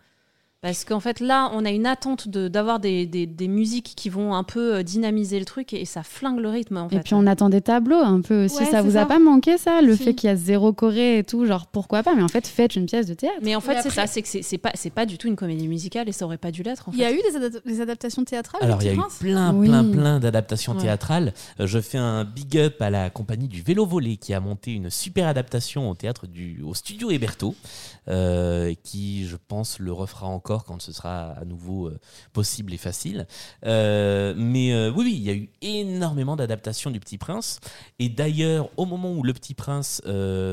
Parce 0.61 0.85
qu'en 0.85 0.99
fait, 0.99 1.21
là, 1.21 1.51
on 1.55 1.64
a 1.64 1.71
une 1.71 1.87
attente 1.87 2.27
de- 2.27 2.49
d'avoir 2.49 2.81
des, 2.81 3.07
des, 3.07 3.27
des 3.27 3.47
musiques 3.47 3.92
qui 3.97 4.09
vont 4.09 4.35
un 4.35 4.42
peu 4.42 4.75
euh, 4.75 4.83
dynamiser 4.83 5.38
le 5.38 5.44
truc 5.44 5.73
et, 5.73 5.85
ça 5.85 6.03
flingue 6.03 6.40
le 6.40 6.49
rythme. 6.49 6.79
En 6.79 6.88
Et 6.88 6.97
fait. 6.97 7.01
puis 7.05 7.14
on 7.14 7.29
attend 7.29 7.49
des 7.49 7.61
tableaux 7.61 7.99
un 8.01 8.21
peu 8.23 8.47
aussi. 8.47 8.59
Ouais, 8.59 8.64
ça 8.64 8.83
vous 8.83 8.97
a 8.97 9.07
pas 9.07 9.21
manqué 9.21 9.57
ça 9.57 9.81
Le 9.83 9.94
Si. 9.94 10.03
fait 10.03 10.14
qu'il 10.14 10.27
y 10.29 10.33
a 10.33 10.35
zéro 10.37 10.73
choré 10.73 11.18
et 11.18 11.25
tout, 11.25 11.47
genre 11.47 11.68
pourquoi 11.68 12.03
pas? 12.03 12.16
Mais 12.16 12.25
en 12.25 12.29
fait, 12.29 12.44
faites 12.49 12.75
une 12.75 12.87
pièce 12.87 13.07
de 13.07 13.14
théâtre. 13.14 13.38
Mais 13.42 13.55
en 13.55 13.61
fait, 13.61 13.75
c'est 13.75 13.79
après- 13.88 13.90
ça, 13.90 14.07
c'est 14.09 14.21
que 14.23 14.29
c'est- 14.29 14.59
pas, 14.59 14.73
c'est 14.75 14.90
pas 14.90 15.07
du 15.07 15.16
tout 15.16 15.29
une 15.29 15.37
comédie 15.37 15.68
musicale 15.68 16.09
et 16.09 16.12
ça 16.12 16.25
aurait 16.25 16.38
pas 16.38 16.51
dû 16.51 16.64
l'être. 16.64 16.90
Il 16.92 16.99
y 16.99 17.05
a 17.05 17.12
eu 17.12 17.18
des, 17.31 17.37
ada- 17.37 17.61
des 17.64 17.81
adaptations 17.81 18.25
théâtrales 18.25 18.61
Alors, 18.64 18.83
il 18.83 18.87
y 18.87 18.88
a 18.88 18.94
eu 18.94 19.01
plein, 19.21 19.55
Oui. 19.55 19.68
plein, 19.68 19.85
plein 19.85 20.18
d'adaptations 20.18 20.73
Ouais. 20.75 20.83
théâtrales. 20.83 21.35
Euh, 21.61 21.68
je 21.68 21.79
fais 21.81 21.99
un 21.99 22.25
big 22.25 22.59
up 22.59 22.83
à 22.83 22.90
la 22.90 23.11
compagnie 23.11 23.47
du 23.47 23.62
Vélo 23.62 23.87
Volé 23.87 24.16
qui 24.16 24.35
a 24.35 24.40
monté 24.40 24.73
une 24.73 24.90
super 24.90 25.29
adaptation 25.29 25.88
au 25.88 25.94
théâtre 25.94 26.27
du, 26.27 26.62
au 26.66 26.75
studio 26.75 27.12
Héberto, 27.12 27.55
euh, 28.09 28.75
qui, 28.83 29.27
je 29.27 29.37
pense, 29.37 29.79
le 29.79 29.92
refera 29.92 30.27
encore 30.27 30.64
quand 30.64 30.81
ce 30.81 30.92
sera 30.92 31.33
à 31.33 31.44
nouveau 31.44 31.88
euh, 31.88 31.99
possible 32.33 32.73
et 32.73 32.79
facile. 32.79 33.27
Euh, 33.66 34.33
mais 34.37 34.88
oui, 34.90 35.05
oui, 35.05 35.14
il 35.14 35.23
y 35.23 35.31
a 35.31 35.35
eu 35.35 35.51
énormément 35.61 36.35
d'adaptations 36.37 36.90
du 36.90 37.01
Petit 37.01 37.18
Prince. 37.18 37.61
Et 37.99 38.09
d'ailleurs, 38.09 38.71
au 38.77 38.87
moment 38.87 39.12
où 39.12 39.23
le 39.23 39.33
Petit 39.35 39.55
Prince 39.55 40.01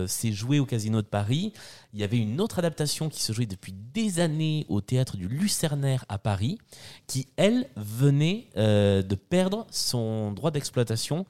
s'est 0.07 0.31
joué 0.31 0.59
au 0.59 0.65
Casino 0.65 1.01
de 1.01 1.07
Paris, 1.07 1.53
il 1.93 1.99
y 1.99 2.03
avait 2.03 2.17
une 2.17 2.41
autre 2.41 2.59
adaptation 2.59 3.09
qui 3.09 3.21
se 3.21 3.31
jouait 3.31 3.45
depuis 3.45 3.73
des 3.73 4.19
années 4.19 4.65
au 4.67 4.81
théâtre 4.81 5.15
du 5.15 5.27
Lucernaire 5.27 6.05
à 6.09 6.17
Paris, 6.17 6.57
qui, 7.07 7.27
elle, 7.37 7.69
venait 7.77 8.47
de 8.55 9.15
perdre 9.15 9.65
son 9.71 10.31
droit 10.31 10.51
d'exploitation 10.51 11.25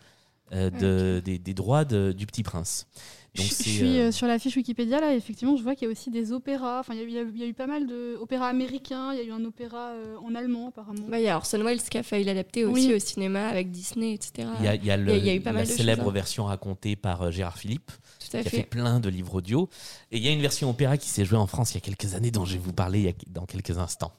de, 0.51 1.21
des, 1.23 1.37
des 1.39 1.53
droits 1.53 1.85
de- 1.85 2.13
du 2.15 2.25
Petit 2.25 2.43
Prince. 2.43 2.87
Donc 3.35 3.45
je, 3.47 3.53
suis 3.53 3.99
euh, 3.99 4.07
euh, 4.07 4.11
sur 4.11 4.27
la 4.27 4.39
fiche 4.39 4.55
Wikipédia 4.55 4.99
là, 5.01 5.13
effectivement, 5.13 5.57
je 5.57 5.63
vois 5.63 5.75
qu'il 5.75 5.85
y 5.85 5.89
a 5.89 5.91
aussi 5.91 6.09
des 6.09 6.31
opéras. 6.31 6.79
Enfin, 6.79 6.93
il 6.93 7.09
y, 7.09 7.17
a- 7.17 7.21
y 7.23 7.39
y 7.39 7.45
eu 7.45 7.53
pas 7.53 7.67
mal 7.67 7.85
d'opéras 7.85 8.47
américains. 8.47 9.11
Il 9.13 9.17
y 9.19 9.21
a 9.21 9.23
eu 9.25 9.31
un 9.31 9.43
opéra 9.43 9.89
euh, 9.89 10.15
en 10.25 10.33
allemand 10.35 10.69
apparemment. 10.69 11.05
Bah, 11.09 11.19
Il 11.19 11.23
y 11.25 11.29
a 11.29 11.35
Orson 11.37 11.61
Welles 11.63 11.81
qui 11.81 11.97
a 11.97 12.03
failli 12.03 12.23
l'adapter 12.23 12.65
aussi 12.65 12.87
Oui. 12.87 12.93
au 12.95 12.99
cinéma 12.99 13.47
avec 13.47 13.71
Disney, 13.71 14.13
etc. 14.13 14.47
il 14.59 14.65
y 14.65 14.67
a, 14.67 14.75
il 14.75 14.85
y 14.85 14.91
a 14.91 14.97
le- 14.97 15.15
il 15.17 15.25
y 15.25 15.29
a 15.29 15.35
eu 15.35 15.41
pas 15.41 15.49
la 15.51 15.55
mal 15.59 15.63
de 15.63 15.67
choses, 15.69 15.77
célèbre 15.77 16.07
hein. 16.09 16.13
version 16.13 16.45
racontée 16.45 16.95
par 16.95 17.21
euh, 17.23 17.31
Gérard 17.31 17.57
Philippe, 17.57 17.91
qui 18.19 18.37
a 18.37 18.43
fait 18.43 18.49
fait. 18.49 18.63
plein 18.63 18.99
de 18.99 19.09
livres 19.09 19.35
audio. 19.35 19.69
Et 20.11 20.17
il 20.17 20.23
y 20.23 20.27
a 20.27 20.31
une 20.31 20.41
version 20.41 20.69
opéra 20.69 20.97
qui 20.97 21.09
s'est 21.09 21.25
jouée 21.25 21.37
en 21.37 21.47
France 21.47 21.71
il 21.73 21.75
y 21.75 21.77
a 21.77 21.81
quelques 21.81 22.15
années, 22.15 22.31
dont 22.31 22.45
je 22.45 22.53
vais 22.53 22.59
vous 22.59 22.73
parler 22.73 22.99
il 22.99 23.05
y 23.05 23.09
a- 23.09 23.13
dans 23.27 23.45
quelques 23.45 23.77
instants. 23.77 24.13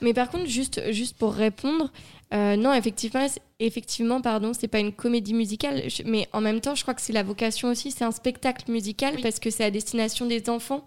Mais 0.00 0.12
par 0.12 0.28
contre, 0.30 0.46
juste, 0.46 0.80
juste 0.92 1.16
pour 1.16 1.32
répondre, 1.34 1.92
euh, 2.32 2.56
non, 2.56 2.72
effectivement, 2.72 3.26
effectivement, 3.58 4.20
pardon, 4.22 4.52
c'est 4.54 4.68
pas 4.68 4.78
une 4.78 4.92
comédie 4.92 5.34
musicale, 5.34 5.82
mais 6.06 6.28
en 6.32 6.40
même 6.40 6.60
temps, 6.60 6.74
je 6.74 6.82
crois 6.82 6.94
que 6.94 7.02
c'est 7.02 7.12
la 7.12 7.22
vocation 7.22 7.68
aussi, 7.68 7.90
c'est 7.90 8.04
un 8.04 8.10
spectacle 8.10 8.70
musical 8.70 9.16
parce 9.22 9.38
que 9.38 9.50
c'est 9.50 9.64
à 9.64 9.70
destination 9.70 10.26
des 10.26 10.48
enfants. 10.48 10.86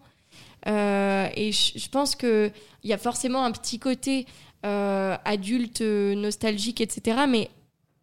Euh, 0.67 1.29
et 1.35 1.51
je, 1.51 1.89
pense 1.89 2.15
que 2.15 2.49
il 2.83 2.89
y 2.89 2.93
a 2.93 2.97
forcément 2.97 3.45
un 3.45 3.51
petit 3.51 3.77
côté 3.77 4.25
euh, 4.65 5.15
adulte, 5.23 5.81
nostalgique, 5.81 6.81
etc. 6.81 7.25
Mais 7.29 7.49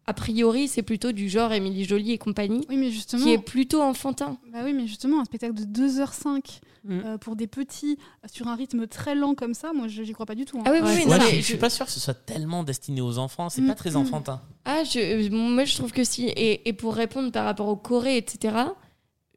a 0.05 0.13
priori, 0.13 0.67
c'est 0.67 0.81
plutôt 0.83 1.11
du 1.13 1.29
genre 1.29 1.53
Émilie 1.53 1.85
Jolie 1.85 2.11
et 2.11 2.17
compagnie, 2.17 2.65
Oui, 2.69 2.77
mais 2.77 2.91
justement. 2.91 3.23
qui 3.23 3.31
est 3.31 3.37
plutôt 3.37 3.81
enfantin. 3.81 4.37
Bah 4.51 4.59
oui, 4.63 4.73
mais 4.73 4.85
justement, 4.87 5.21
un 5.21 5.25
spectacle 5.25 5.53
de 5.53 5.63
2h05 5.65 6.59
Mm. 6.85 6.99
euh, 7.05 7.17
pour 7.17 7.37
des 7.37 7.47
petits 7.47 7.97
sur 8.29 8.49
un 8.49 8.55
rythme 8.55 8.87
très 8.87 9.15
lent 9.15 9.35
comme 9.35 9.53
ça, 9.53 9.71
moi 9.71 9.87
je- 9.87 10.03
j'y 10.03 10.11
crois 10.11 10.25
pas 10.25 10.35
du 10.35 10.43
tout. 10.43 10.57
hein. 10.59 10.63
Ah 10.65 10.71
oui, 10.73 10.79
oui, 10.81 10.85
Ouais, 10.85 10.93
oui, 10.95 11.01
c'est 11.03 11.05
non, 11.05 11.11
Ouais, 11.13 11.19
mais 11.19 11.31
je, 11.31 11.35
je 11.37 11.41
suis 11.41 11.57
pas 11.57 11.69
sûr 11.69 11.85
que 11.85 11.91
ce 11.93 12.01
soit 12.01 12.13
tellement 12.13 12.65
destiné 12.65 12.99
aux 12.99 13.17
enfants. 13.19 13.49
C'est 13.49 13.61
Mm, 13.61 13.67
pas 13.67 13.75
très 13.75 13.91
mm. 13.91 13.95
enfantin. 13.95 14.41
Ah, 14.65 14.83
je, 14.83 15.29
moi 15.29 15.63
je 15.63 15.75
trouve 15.77 15.93
que 15.93 16.03
si. 16.03 16.25
Et, 16.25 16.67
et 16.67 16.73
pour 16.73 16.93
répondre 16.95 17.31
par 17.31 17.45
rapport 17.45 17.69
au 17.69 17.77
Corée, 17.77 18.17
etc., 18.17 18.53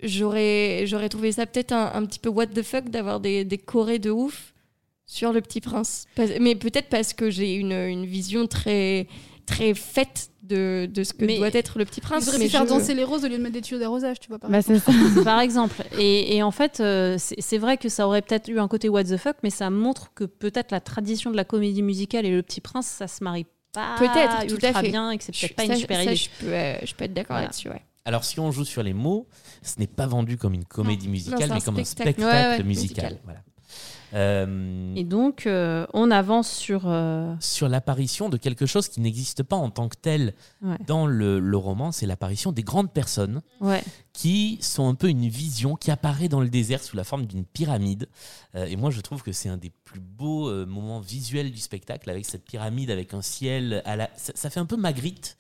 j'aurais, 0.03 0.85
j'aurais 0.87 1.09
trouvé 1.09 1.33
ça 1.33 1.47
peut-être 1.47 1.73
un, 1.73 1.93
un 1.95 2.05
petit 2.07 2.19
peu 2.19 2.29
what 2.29 2.47
the 2.49 2.63
fuck 2.63 2.89
d'avoir 2.91 3.21
des, 3.21 3.45
des 3.45 3.59
Corées 3.59 3.99
de 3.99 4.11
ouf 4.11 4.53
sur 5.07 5.33
le 5.33 5.41
petit 5.41 5.61
prince. 5.61 6.07
Mais 6.41 6.57
peut-être 6.57 6.89
parce 6.89 7.13
que 7.15 7.31
j'ai 7.31 7.55
une, 7.55 7.73
une 7.73 8.07
vision 8.07 8.47
très, 8.49 9.07
très 9.47 9.75
faite 9.75 10.31
de, 10.43 10.87
de 10.93 11.03
ce 11.05 11.13
que 11.13 11.25
Mais- 11.25 11.39
doit 11.39 11.49
être 11.53 11.79
le 11.79 11.85
petit 11.85 12.01
Ils 12.01 12.03
prince. 12.03 12.29
auraient 12.29 12.39
mais 12.39 12.45
pu 12.47 12.51
faire 12.51 12.65
je- 12.65 12.69
danser 12.69 12.95
les 12.95 13.05
roses 13.05 13.25
au 13.25 13.29
lieu 13.29 13.37
de 13.39 13.43
mettre 13.43 13.55
des 13.55 13.63
tuyaux 13.63 13.81
d'arrosage, 13.81 14.21
tu 14.21 14.29
vois. 14.29 14.39
Par 14.39 14.51
Bah, 14.51 14.63
ça. 14.63 14.73
par 15.25 15.41
exemple. 15.41 15.83
Et, 15.99 16.37
et 16.37 16.43
en 16.43 16.51
fait, 16.51 16.81
euh, 16.81 17.17
c'est 17.19 17.59
vrai 17.59 17.77
que 17.79 17.89
ça 17.89 18.07
aurait 18.07 18.23
peut-être 18.23 18.49
eu 18.49 18.59
un 18.61 18.69
côté 18.69 18.89
what 18.89 19.05
the 19.05 19.17
fuck, 19.17 19.37
mais 19.43 19.51
ça 19.51 19.71
montre 19.71 20.13
que 20.15 20.25
peut-être 20.25 20.71
la 20.73 20.81
tradition 20.81 21.31
de 21.31 21.37
la 21.37 21.45
comédie 21.45 21.83
musicale 21.83 22.27
et 22.27 22.31
le 22.31 22.43
petit 22.43 22.61
prince, 22.61 22.87
ça 22.87 23.09
se 23.09 23.25
marie 23.25 23.47
pas 23.73 23.97
Peut-être, 23.99 24.47
tout 24.47 24.59
à 24.67 24.73
fait. 24.81 24.89
bien 24.91 25.11
et 25.11 25.19
que 25.19 25.25
c'est 25.25 25.35
je- 25.35 25.41
peut-être 25.41 25.57
pas 25.57 25.67
ça- 25.67 25.73
une 25.75 25.79
super 25.81 25.97
ça, 25.99 26.03
idée. 26.05 26.17
Je 26.17 26.29
peux, 26.41 26.47
euh, 26.53 26.77
je 26.85 26.95
peux 26.95 27.05
être 27.05 27.15
d'accord 27.15 27.35
Voilà. 27.35 27.47
là-dessus, 27.47 27.69
ouais. 27.69 27.83
Alors, 28.05 28.25
si 28.25 28.39
on 28.39 28.53
joue 28.53 28.65
sur 28.65 28.85
les 28.85 28.93
mots, 28.95 29.27
ce 29.63 29.81
n'est 29.81 29.89
pas 29.89 30.07
vendu 30.07 30.37
comme 30.37 30.55
une 30.55 30.65
comédie 30.65 31.09
musicale, 31.09 31.49
mais 31.51 31.57
un 31.57 31.61
comme 31.61 31.77
un 31.79 31.85
spectacle. 31.85 32.21
spectacle 32.21 32.21
Ouais, 32.23 32.59
ouais, 32.59 32.63
musical. 32.63 33.05
musical. 33.05 33.19
Voilà. 33.25 33.41
Euh, 34.15 34.93
Et 34.95 35.05
donc, 35.05 35.47
euh, 35.47 35.87
on 35.93 36.11
avance 36.11 36.49
sur. 36.51 36.83
euh, 36.87 37.35
sur 37.41 37.69
l'apparition 37.69 38.29
de 38.29 38.37
quelque 38.37 38.67
chose 38.67 38.89
qui 38.89 39.01
n'existe 39.01 39.43
pas 39.43 39.57
en 39.57 39.71
tant 39.71 39.89
que 39.89 39.97
tel 40.01 40.35
Ouais. 40.63 40.77
dans 40.87 41.07
le, 41.07 41.39
le 41.41 41.57
roman, 41.57 41.93
c'est 41.93 42.07
l'apparition 42.07 42.53
des 42.53 42.63
grandes 42.63 42.93
personnes 42.93 43.43
Ouais. 43.61 43.83
qui 44.13 44.59
sont 44.61 44.89
un 44.89 44.95
peu 44.95 45.09
une 45.09 45.29
vision 45.29 45.75
qui 45.77 45.91
apparaît 45.91 46.29
dans 46.29 46.41
le 46.41 46.49
désert 46.49 46.83
sous 46.83 46.97
la 46.97 47.05
forme 47.05 47.27
d'une 47.27 47.45
pyramide. 47.45 48.09
Euh, 48.55 48.67
et 48.67 48.77
moi, 48.77 48.91
je 48.91 49.01
trouve 49.01 49.23
que 49.23 49.33
c'est 49.33 49.49
un 49.49 49.57
des 49.57 49.71
plus 49.85 50.01
beaux 50.01 50.49
euh, 50.49 50.67
moments 50.67 51.01
visuels 51.01 51.51
du 51.51 51.59
spectacle, 51.59 52.09
avec 52.09 52.25
cette 52.27 52.45
pyramide, 52.45 52.91
avec 52.91 53.13
un 53.15 53.23
ciel 53.23 53.83
à 53.85 53.97
la... 53.97 54.11
Ça, 54.17 54.33
ça 54.35 54.51
fait 54.51 54.61
un 54.61 54.67
peu 54.67 54.77
Magritte, 54.77 55.37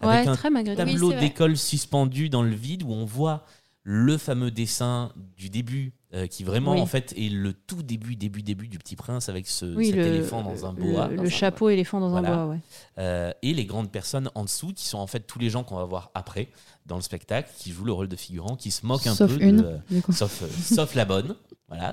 avec 0.00 0.24
Ouais, 0.26 0.28
un 0.28 0.34
très 0.36 0.50
malgré 0.50 0.72
Oui, 0.72 0.76
tableau 0.76 1.10
c'est 1.10 1.16
vrai. 1.16 1.28
d'école 1.28 1.56
suspendu 1.56 2.28
dans 2.28 2.42
le 2.42 2.54
vide 2.54 2.82
où 2.82 2.92
on 2.92 3.04
voit 3.04 3.44
le 3.84 4.16
fameux 4.16 4.50
dessin 4.50 5.12
du 5.36 5.50
début 5.50 5.92
euh, 6.14 6.26
qui 6.26 6.44
vraiment 6.44 6.72
Oui. 6.72 6.80
en 6.80 6.86
fait 6.86 7.12
est 7.16 7.30
le 7.32 7.52
tout 7.52 7.82
début 7.82 8.14
début 8.16 8.42
début 8.42 8.68
du 8.68 8.78
petit 8.78 8.94
prince 8.96 9.28
avec 9.28 9.48
ce, 9.48 9.64
Oui, 9.74 9.86
cet 9.86 9.96
le, 9.96 10.06
éléphant 10.06 10.42
dans 10.42 10.66
un 10.66 10.72
bois 10.72 11.08
le, 11.08 11.28
chapeau 11.28 11.68
éléphant 11.68 11.98
dans 11.98 12.10
Voilà. 12.10 12.32
un 12.32 12.44
bois, 12.44 12.54
ouais. 12.54 12.60
Euh, 12.98 13.32
et 13.42 13.52
les 13.54 13.64
grandes 13.64 13.90
personnes 13.90 14.30
en 14.34 14.44
dessous 14.44 14.72
qui 14.72 14.84
sont 14.86 14.98
en 14.98 15.06
fait 15.06 15.20
tous 15.20 15.38
les 15.38 15.50
gens 15.50 15.64
qu'on 15.64 15.76
va 15.76 15.84
voir 15.84 16.10
après 16.14 16.48
dans 16.86 16.96
le 16.96 17.02
spectacle 17.02 17.50
qui 17.58 17.72
jouent 17.72 17.84
le 17.86 17.92
rôle 17.92 18.08
de 18.08 18.16
figurants 18.16 18.56
qui 18.56 18.70
se 18.70 18.86
moquent 18.86 19.06
un 19.08 19.14
Sauf 19.14 19.36
peu 19.36 19.42
une, 19.42 19.62
de, 19.62 19.78
sauf, 20.12 20.42
euh, 20.42 20.48
sauf 20.48 20.94
la 20.94 21.04
bonne 21.04 21.34
voilà 21.68 21.92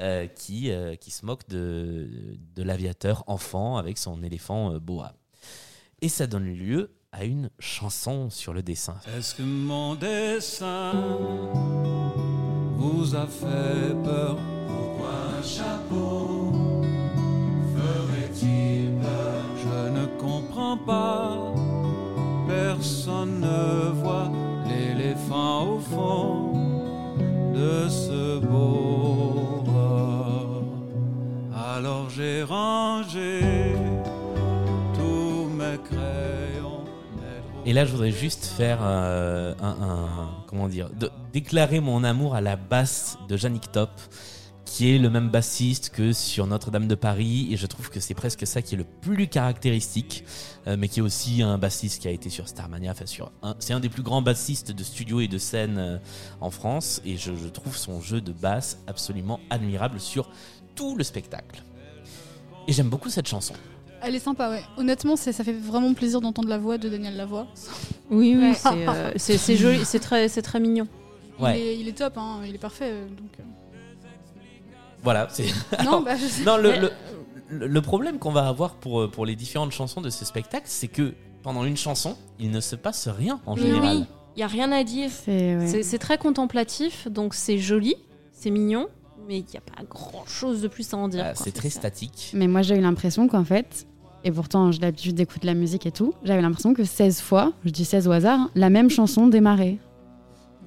euh, 0.00 0.26
qui, 0.26 0.70
euh, 0.70 0.96
qui 0.96 1.10
se 1.10 1.24
moque 1.26 1.46
de, 1.48 2.08
de 2.56 2.62
l'aviateur 2.62 3.22
enfant 3.28 3.76
avec 3.76 3.98
son 3.98 4.22
éléphant 4.24 4.72
euh, 4.74 4.78
boa 4.80 5.12
et 6.00 6.08
ça 6.08 6.26
donne 6.26 6.46
lieu 6.46 6.90
à 7.12 7.24
une 7.24 7.50
chanson 7.58 8.30
sur 8.30 8.52
le 8.52 8.62
dessin 8.62 8.96
Est-ce 9.16 9.34
que 9.34 9.42
mon 9.42 9.94
dessin 9.94 10.92
vous 12.76 13.14
a 13.14 13.26
fait 13.26 13.94
peur? 14.04 14.36
Pourquoi 14.68 15.10
un 15.38 15.42
chapeau 15.42 16.52
ferait-il 17.74 18.92
peur? 19.00 19.44
Je 19.56 20.00
ne 20.00 20.06
comprends 20.18 20.76
pas. 20.78 21.36
Personne 22.46 23.40
ne 23.40 23.90
voit 24.02 24.30
l'éléphant 24.66 25.74
au 25.74 25.78
fond 25.80 26.52
de 27.54 27.88
ce 27.88 28.38
bois. 28.38 28.70
Alors 31.76 32.08
j'ai 32.10 32.42
rangé 32.42 33.69
Et 37.70 37.72
là, 37.72 37.84
je 37.84 37.92
voudrais 37.92 38.10
juste 38.10 38.46
faire 38.46 38.80
euh, 38.82 39.54
un, 39.62 40.42
comment 40.48 40.66
dire, 40.66 40.90
déclarer 41.32 41.78
mon 41.78 42.02
amour 42.02 42.34
à 42.34 42.40
la 42.40 42.56
basse 42.56 43.16
de 43.28 43.36
Yannick 43.36 43.70
Top, 43.70 43.92
qui 44.64 44.92
est 44.92 44.98
le 44.98 45.08
même 45.08 45.28
bassiste 45.28 45.90
que 45.90 46.12
sur 46.12 46.48
Notre-Dame 46.48 46.88
de 46.88 46.96
Paris, 46.96 47.46
et 47.52 47.56
je 47.56 47.68
trouve 47.68 47.88
que 47.88 48.00
c'est 48.00 48.14
presque 48.14 48.44
ça 48.44 48.60
qui 48.60 48.74
est 48.74 48.78
le 48.78 48.82
plus 48.82 49.28
caractéristique, 49.28 50.24
euh, 50.66 50.74
mais 50.76 50.88
qui 50.88 50.98
est 50.98 51.02
aussi 51.02 51.42
un 51.42 51.58
bassiste 51.58 52.02
qui 52.02 52.08
a 52.08 52.10
été 52.10 52.28
sur 52.28 52.48
Starmania, 52.48 52.90
enfin 52.90 53.04
c'est 53.60 53.72
un 53.72 53.78
des 53.78 53.88
plus 53.88 54.02
grands 54.02 54.20
bassistes 54.20 54.72
de 54.72 54.82
studio 54.82 55.20
et 55.20 55.28
de 55.28 55.38
scène 55.38 55.78
euh, 55.78 55.98
en 56.40 56.50
France, 56.50 57.00
et 57.04 57.16
je, 57.16 57.36
je 57.36 57.46
trouve 57.46 57.76
son 57.76 58.00
jeu 58.00 58.20
de 58.20 58.32
basse 58.32 58.78
absolument 58.88 59.38
admirable 59.48 60.00
sur 60.00 60.28
tout 60.74 60.96
le 60.96 61.04
spectacle. 61.04 61.62
Et 62.66 62.72
j'aime 62.72 62.88
beaucoup 62.88 63.10
cette 63.10 63.28
chanson. 63.28 63.54
Elle 64.02 64.14
est 64.14 64.18
sympa, 64.20 64.48
ouais. 64.50 64.62
Honnêtement, 64.78 65.16
ça 65.16 65.32
fait 65.32 65.52
vraiment 65.52 65.92
plaisir 65.94 66.20
d'entendre 66.20 66.48
la 66.48 66.58
voix 66.58 66.78
de 66.78 66.88
Daniel 66.88 67.16
Lavoie. 67.16 67.46
Oui, 68.10 68.34
oui, 68.36 68.50
Ouais. 68.50 69.14
c'est 69.16 69.52
euh, 69.52 69.56
joli, 69.56 69.84
c'est 69.84 70.00
très, 70.00 70.28
c'est 70.28 70.42
très 70.42 70.58
mignon. 70.60 70.86
Ouais. 71.38 71.58
Il, 71.58 71.62
est, 71.66 71.78
il 71.80 71.88
est 71.88 71.92
top, 71.98 72.14
hein, 72.16 72.40
il 72.46 72.54
est 72.54 72.58
parfait. 72.58 72.90
euh, 72.90 73.06
Donc, 73.08 73.30
euh. 73.38 73.42
Voilà, 75.02 75.28
c'est 75.30 75.46
Non, 75.84 76.02
bah, 76.02 76.16
je. 76.16 76.44
Non, 76.44 76.56
le, 76.56 76.72
le, 76.72 76.90
le- 77.50 77.66
le 77.66 77.82
problème 77.82 78.18
qu'on 78.18 78.32
va 78.32 78.46
avoir 78.46 78.74
pour, 78.74 79.10
pour 79.10 79.26
les 79.26 79.34
différentes 79.36 79.72
chansons 79.72 80.00
de 80.00 80.10
ce 80.10 80.24
spectacle, 80.24 80.66
c'est 80.68 80.88
que 80.88 81.14
pendant 81.42 81.64
une 81.64 81.76
chanson, 81.76 82.16
il 82.38 82.50
ne 82.50 82.60
se 82.60 82.76
passe 82.76 83.08
rien 83.08 83.40
en 83.46 83.56
Mais 83.56 83.62
général. 83.62 83.96
oui, 83.98 84.04
il 84.36 84.40
y 84.40 84.42
a 84.42 84.46
rien 84.46 84.70
à 84.72 84.84
dire. 84.84 85.10
C'est 85.24 85.56
ouais. 85.56 85.98
Très 85.98 86.18
contemplatif, 86.18 87.08
donc 87.08 87.34
c'est 87.34 87.58
joli, 87.58 87.96
c'est 88.32 88.50
mignon, 88.50 88.88
mais 89.26 89.38
il 89.38 89.44
n'y 89.50 89.56
a 89.56 89.60
pas 89.62 89.82
grand 89.88 90.26
chose 90.26 90.60
de 90.60 90.68
plus 90.68 90.92
à 90.92 90.98
en 90.98 91.08
dire. 91.08 91.24
Ah, 91.26 91.32
quoi. 91.32 91.44
c'est 91.44 91.52
très 91.52 91.70
statique. 91.70 92.30
Mais 92.34 92.46
moi, 92.46 92.60
j'ai 92.62 92.76
eu 92.76 92.80
l'impression 92.80 93.26
qu'en 93.26 93.44
fait, 93.44 93.86
et 94.24 94.30
pourtant 94.30 94.70
j'ai 94.72 94.80
l'habitude 94.80 95.14
d'écouter 95.14 95.46
la 95.46 95.54
musique 95.54 95.86
et 95.86 95.92
tout, 95.92 96.14
j'avais 96.24 96.42
l'impression 96.42 96.74
que 96.74 96.84
16 96.84 97.20
fois, 97.20 97.52
je 97.64 97.70
dis 97.70 97.84
16 97.84 98.08
au 98.08 98.12
hasard, 98.12 98.50
la 98.54 98.70
même 98.70 98.90
chanson 98.90 99.26
démarrait. 99.28 99.78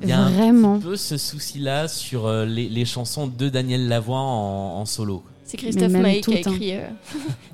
Il 0.01 0.09
y 0.09 0.11
a 0.11 0.23
Vraiment. 0.23 0.73
un 0.75 0.77
petit 0.79 0.87
peu 0.87 0.95
ce 0.95 1.17
souci-là 1.17 1.87
sur 1.87 2.25
euh, 2.25 2.45
les, 2.45 2.67
les 2.67 2.83
chansons 2.85 3.27
de 3.27 3.47
Daniel 3.49 3.87
Lavoie 3.87 4.17
en, 4.19 4.79
en 4.79 4.85
solo. 4.85 5.23
C'est 5.43 5.57
Christophe 5.57 5.91
Maé 5.91 6.21
qui 6.21 6.33
a 6.33 6.37
hein. 6.37 6.39
écrit. 6.53 6.73
euh, 6.73 6.87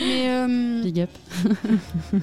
Mais 0.00 0.28
euh, 0.28 0.82
Big 0.82 1.00
up. 1.00 1.10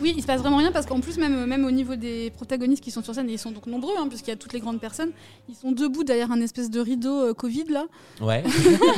oui, 0.01 0.13
il 0.15 0.21
se 0.21 0.27
passe 0.27 0.41
vraiment 0.41 0.57
rien 0.57 0.71
parce 0.71 0.85
qu'en 0.85 0.99
plus, 0.99 1.17
même, 1.17 1.45
même 1.45 1.65
au 1.65 1.71
niveau 1.71 1.95
des 1.95 2.31
protagonistes 2.31 2.83
qui 2.83 2.91
sont 2.91 3.03
sur 3.03 3.13
scène, 3.15 3.29
et 3.29 3.33
ils 3.33 3.39
sont 3.39 3.51
donc 3.51 3.67
nombreux, 3.67 3.93
hein, 3.97 4.07
puisqu'il 4.07 4.31
y 4.31 4.33
a 4.33 4.37
toutes 4.37 4.53
les 4.53 4.59
grandes 4.59 4.79
personnes, 4.79 5.11
ils 5.49 5.55
sont 5.55 5.71
debout 5.71 6.03
derrière 6.03 6.31
un 6.31 6.41
espèce 6.41 6.69
de 6.69 6.79
rideau 6.79 7.29
euh, 7.29 7.33
Covid 7.33 7.65
là. 7.69 7.85
Ouais. 8.21 8.43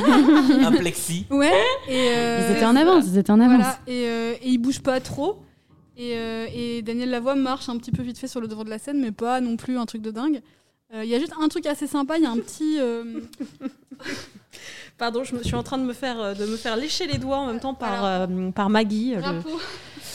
un 0.64 0.72
plexi. 0.72 1.26
Ouais. 1.30 1.52
Et, 1.88 2.10
euh, 2.16 2.48
Ils 2.50 2.56
étaient 2.56 2.66
en 2.66 2.76
avance, 2.76 3.04
ils 3.08 3.18
étaient 3.18 3.30
en 3.30 3.40
avance. 3.40 3.56
Voilà, 3.58 3.78
et, 3.86 4.06
euh, 4.08 4.34
et 4.42 4.48
ils 4.48 4.58
bougent 4.58 4.82
pas 4.82 5.00
trop. 5.00 5.38
Et, 5.96 6.12
euh, 6.16 6.46
et 6.54 6.82
Daniel 6.82 7.10
Lavoie 7.10 7.34
marche 7.34 7.68
un 7.68 7.76
petit 7.76 7.90
peu 7.90 8.02
vite 8.02 8.18
fait 8.18 8.28
sur 8.28 8.40
le 8.40 8.46
devant 8.46 8.62
de 8.64 8.70
la 8.70 8.78
scène, 8.78 9.00
mais 9.00 9.10
pas 9.10 9.40
non 9.40 9.56
plus 9.56 9.76
un 9.78 9.86
truc 9.86 10.00
de 10.00 10.12
dingue. 10.12 10.42
Euh, 10.94 11.04
Il 11.04 11.10
y 11.10 11.14
a 11.14 11.18
juste 11.18 11.34
un 11.38 11.48
truc 11.48 11.66
assez 11.66 11.86
sympa, 11.86 12.16
il 12.18 12.22
y 12.22 12.26
a 12.26 12.30
un 12.30 12.38
petit. 12.38 12.78
euh, 14.98 15.04
Pardon, 15.04 15.24
je 15.24 15.34
me 15.34 15.42
suis 15.42 15.54
en 15.54 15.62
train 15.62 15.78
de 15.78 15.84
me 15.84 15.92
faire, 15.92 16.20
euh, 16.20 16.34
de 16.34 16.44
me 16.46 16.56
faire 16.56 16.76
lécher 16.76 17.06
les 17.06 17.18
doigts 17.18 17.38
en 17.38 17.46
même 17.46 17.60
temps 17.60 17.74
par, 17.74 17.98
Voilà. 18.00 18.22
euh, 18.30 18.50
par 18.50 18.68
Maggie. 18.70 19.14
le- 19.14 19.20
drapeau. 19.22 19.60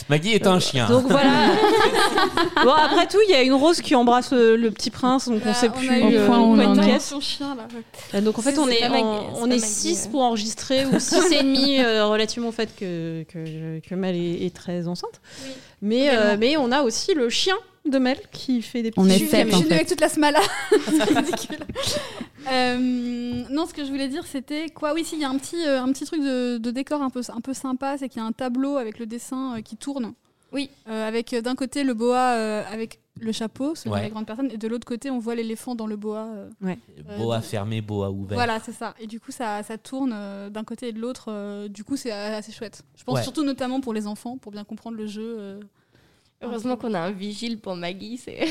Maggie 0.10 0.34
est 0.34 0.48
un 0.48 0.60
chien. 0.60 0.86
Donc 0.90 1.06
voilà. 1.08 1.30
bon, 2.66 2.72
après 2.72 3.08
tout, 3.08 3.20
il 3.26 3.32
y 3.32 3.36
a 3.36 3.42
une 3.42 3.54
rose 3.54 3.80
qui 3.80 3.96
embrasse 3.96 4.34
euh, 4.34 4.58
le 4.58 4.70
petit 4.72 4.90
prince, 4.90 5.30
donc 5.30 5.42
on 5.44 5.48
Là, 5.48 5.54
sait 5.54 5.70
plus 5.70 5.90
euh, 5.90 6.26
point 6.28 6.40
on 6.40 6.56
quoi 6.56 6.66
en 6.66 6.78
est. 6.82 7.00
son 7.00 7.22
chien 7.22 7.56
là. 7.56 7.68
ouais. 7.74 7.84
Euh, 8.16 8.22
Donc 8.22 8.38
en 8.38 8.42
fait, 8.42 8.58
on 8.60 8.68
est, 8.68 8.90
Maggie, 8.90 9.04
on 9.36 9.46
est 9.46 9.50
Maggie, 9.60 9.62
6 9.62 10.06
euh. 10.08 10.12
pour 10.12 10.22
enregistrer, 10.24 10.86
ou 10.88 11.00
6 11.00 11.32
et 11.32 11.44
demi 11.44 11.80
euh, 11.80 12.06
relativement 12.08 12.50
au 12.50 12.52
fait 12.52 12.76
que, 12.78 13.24
que, 13.32 13.80
que 13.80 13.96
Mel 13.96 14.16
est, 14.16 14.46
est 14.46 14.54
très 14.54 14.88
enceinte. 14.90 15.22
Oui, 15.46 15.52
mais, 15.82 16.10
euh, 16.10 16.36
mais 16.38 16.58
on 16.58 16.72
a 16.74 16.82
aussi 16.82 17.14
le 17.14 17.30
chien 17.30 17.56
de 17.86 17.98
Mel 18.00 18.18
qui 18.32 18.62
fait 18.62 18.82
des 18.82 18.92
petits 18.92 19.00
On 19.02 19.06
est 19.08 19.14
Je 19.14 19.18
suis, 19.20 19.28
sept, 19.28 19.54
en 19.54 19.62
fait. 19.62 19.74
avec 19.74 19.88
toute 19.88 20.00
la 20.02 20.10
smala. 20.10 20.40
c'est 20.86 21.04
ridicule. 21.04 21.60
Euh, 22.52 22.78
non, 23.50 23.66
ce 23.66 23.74
que 23.74 23.84
je 23.86 23.90
voulais 23.90 24.08
dire, 24.08 24.26
c'était 24.26 24.70
quoi? 24.70 24.94
Oui, 24.94 25.04
si, 25.04 25.16
il 25.16 25.22
y 25.22 25.26
a 25.26 25.30
un 25.30 25.38
petit, 25.38 25.66
euh, 25.66 25.82
un 25.82 25.92
petit 25.92 26.06
truc 26.06 26.22
de, 26.22 26.58
de 26.58 26.72
décor 26.72 27.02
un 27.02 27.10
peu, 27.10 27.22
un 27.30 27.42
peu 27.42 27.54
sympa, 27.54 27.98
c'est 27.98 28.10
qu'il 28.10 28.22
y 28.22 28.24
a 28.24 28.28
un 28.28 28.32
tableau 28.32 28.78
avec 28.78 29.00
le 29.00 29.06
dessin 29.06 29.58
euh, 29.58 29.62
qui 29.62 29.78
tourne. 29.78 30.14
Oui. 30.52 30.70
Euh, 30.88 31.08
avec 31.08 31.34
d'un 31.36 31.56
côté 31.56 31.84
le 31.84 31.94
boa 31.94 32.34
euh, 32.36 32.64
avec 32.72 33.00
le 33.20 33.32
chapeau, 33.32 33.76
celui 33.76 33.92
Ouais. 33.92 34.00
de 34.00 34.04
la 34.06 34.10
grande 34.10 34.26
personne, 34.26 34.50
et 34.52 34.58
de 34.58 34.68
l'autre 34.68 34.86
côté, 34.86 35.10
on 35.10 35.20
voit 35.20 35.36
l'éléphant 35.36 35.76
dans 35.76 35.88
le 35.88 35.96
boa. 35.96 36.28
euh. 36.64 36.76
Boa 37.18 37.42
fermé, 37.42 37.82
boa 37.82 38.12
ouvert. 38.12 38.36
Voilà, 38.38 38.60
c'est 38.60 38.72
ça. 38.72 38.94
Et 39.00 39.08
du 39.08 39.20
coup, 39.20 39.32
ça, 39.32 39.62
ça 39.64 39.78
tourne 39.78 40.12
euh, 40.14 40.50
d'un 40.50 40.64
côté 40.64 40.90
et 40.90 40.92
de 40.94 41.00
l'autre. 41.00 41.26
euh, 41.30 41.68
du 41.68 41.84
coup, 41.84 41.96
c'est 41.96 42.12
assez 42.12 42.52
chouette. 42.52 42.84
Je 42.98 43.04
pense 43.04 43.16
Ouais. 43.18 43.24
surtout 43.24 43.44
notamment 43.44 43.82
pour 43.82 43.94
les 43.94 44.06
enfants, 44.08 44.38
pour 44.38 44.52
bien 44.52 44.64
comprendre 44.64 44.98
le 44.98 45.08
jeu. 45.08 45.60
Heureusement 46.44 46.76
qu'on 46.78 46.94
a 46.94 47.00
un 47.00 47.12
vigile 47.12 47.58
pour 47.60 47.76
Maggie. 47.76 48.18
C'est... 48.18 48.40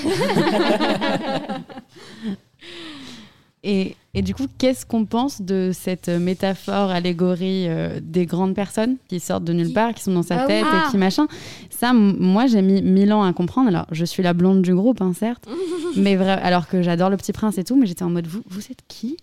Et, 3.64 3.94
et 4.12 4.22
du 4.22 4.34
coup, 4.34 4.46
qu'est-ce 4.58 4.84
qu'on 4.84 5.04
pense 5.04 5.40
de 5.40 5.70
cette 5.72 6.08
métaphore, 6.08 6.90
allégorie 6.90 7.68
euh, 7.68 8.00
des 8.02 8.26
grandes 8.26 8.56
personnes 8.56 8.96
qui 9.06 9.20
sortent 9.20 9.44
de 9.44 9.52
nulle 9.52 9.72
part, 9.72 9.94
qui 9.94 10.02
sont 10.02 10.12
dans 10.12 10.24
sa 10.24 10.42
Ah 10.42 10.46
tête 10.48 10.64
Ah. 10.68 10.86
et 10.88 10.90
qui 10.90 10.96
machin? 10.98 11.28
Ça, 11.70 11.90
m- 11.90 12.16
moi, 12.18 12.46
j'ai 12.48 12.60
mis 12.60 12.82
mille 12.82 13.12
ans 13.12 13.22
à 13.22 13.32
comprendre. 13.32 13.68
Alors, 13.68 13.86
je 13.92 14.04
suis 14.04 14.20
la 14.20 14.32
blonde 14.32 14.62
du 14.62 14.74
groupe, 14.74 15.00
hein, 15.00 15.12
certes, 15.16 15.46
mais 15.96 16.16
vrai, 16.16 16.32
alors 16.42 16.66
que 16.66 16.82
j'adore 16.82 17.08
le 17.08 17.16
petit 17.16 17.30
prince 17.32 17.56
et 17.56 17.62
tout, 17.62 17.76
mais 17.76 17.86
j'étais 17.86 18.02
en 18.02 18.10
mode, 18.10 18.26
vous, 18.26 18.42
vous 18.48 18.62
êtes 18.62 18.82
qui? 18.88 19.16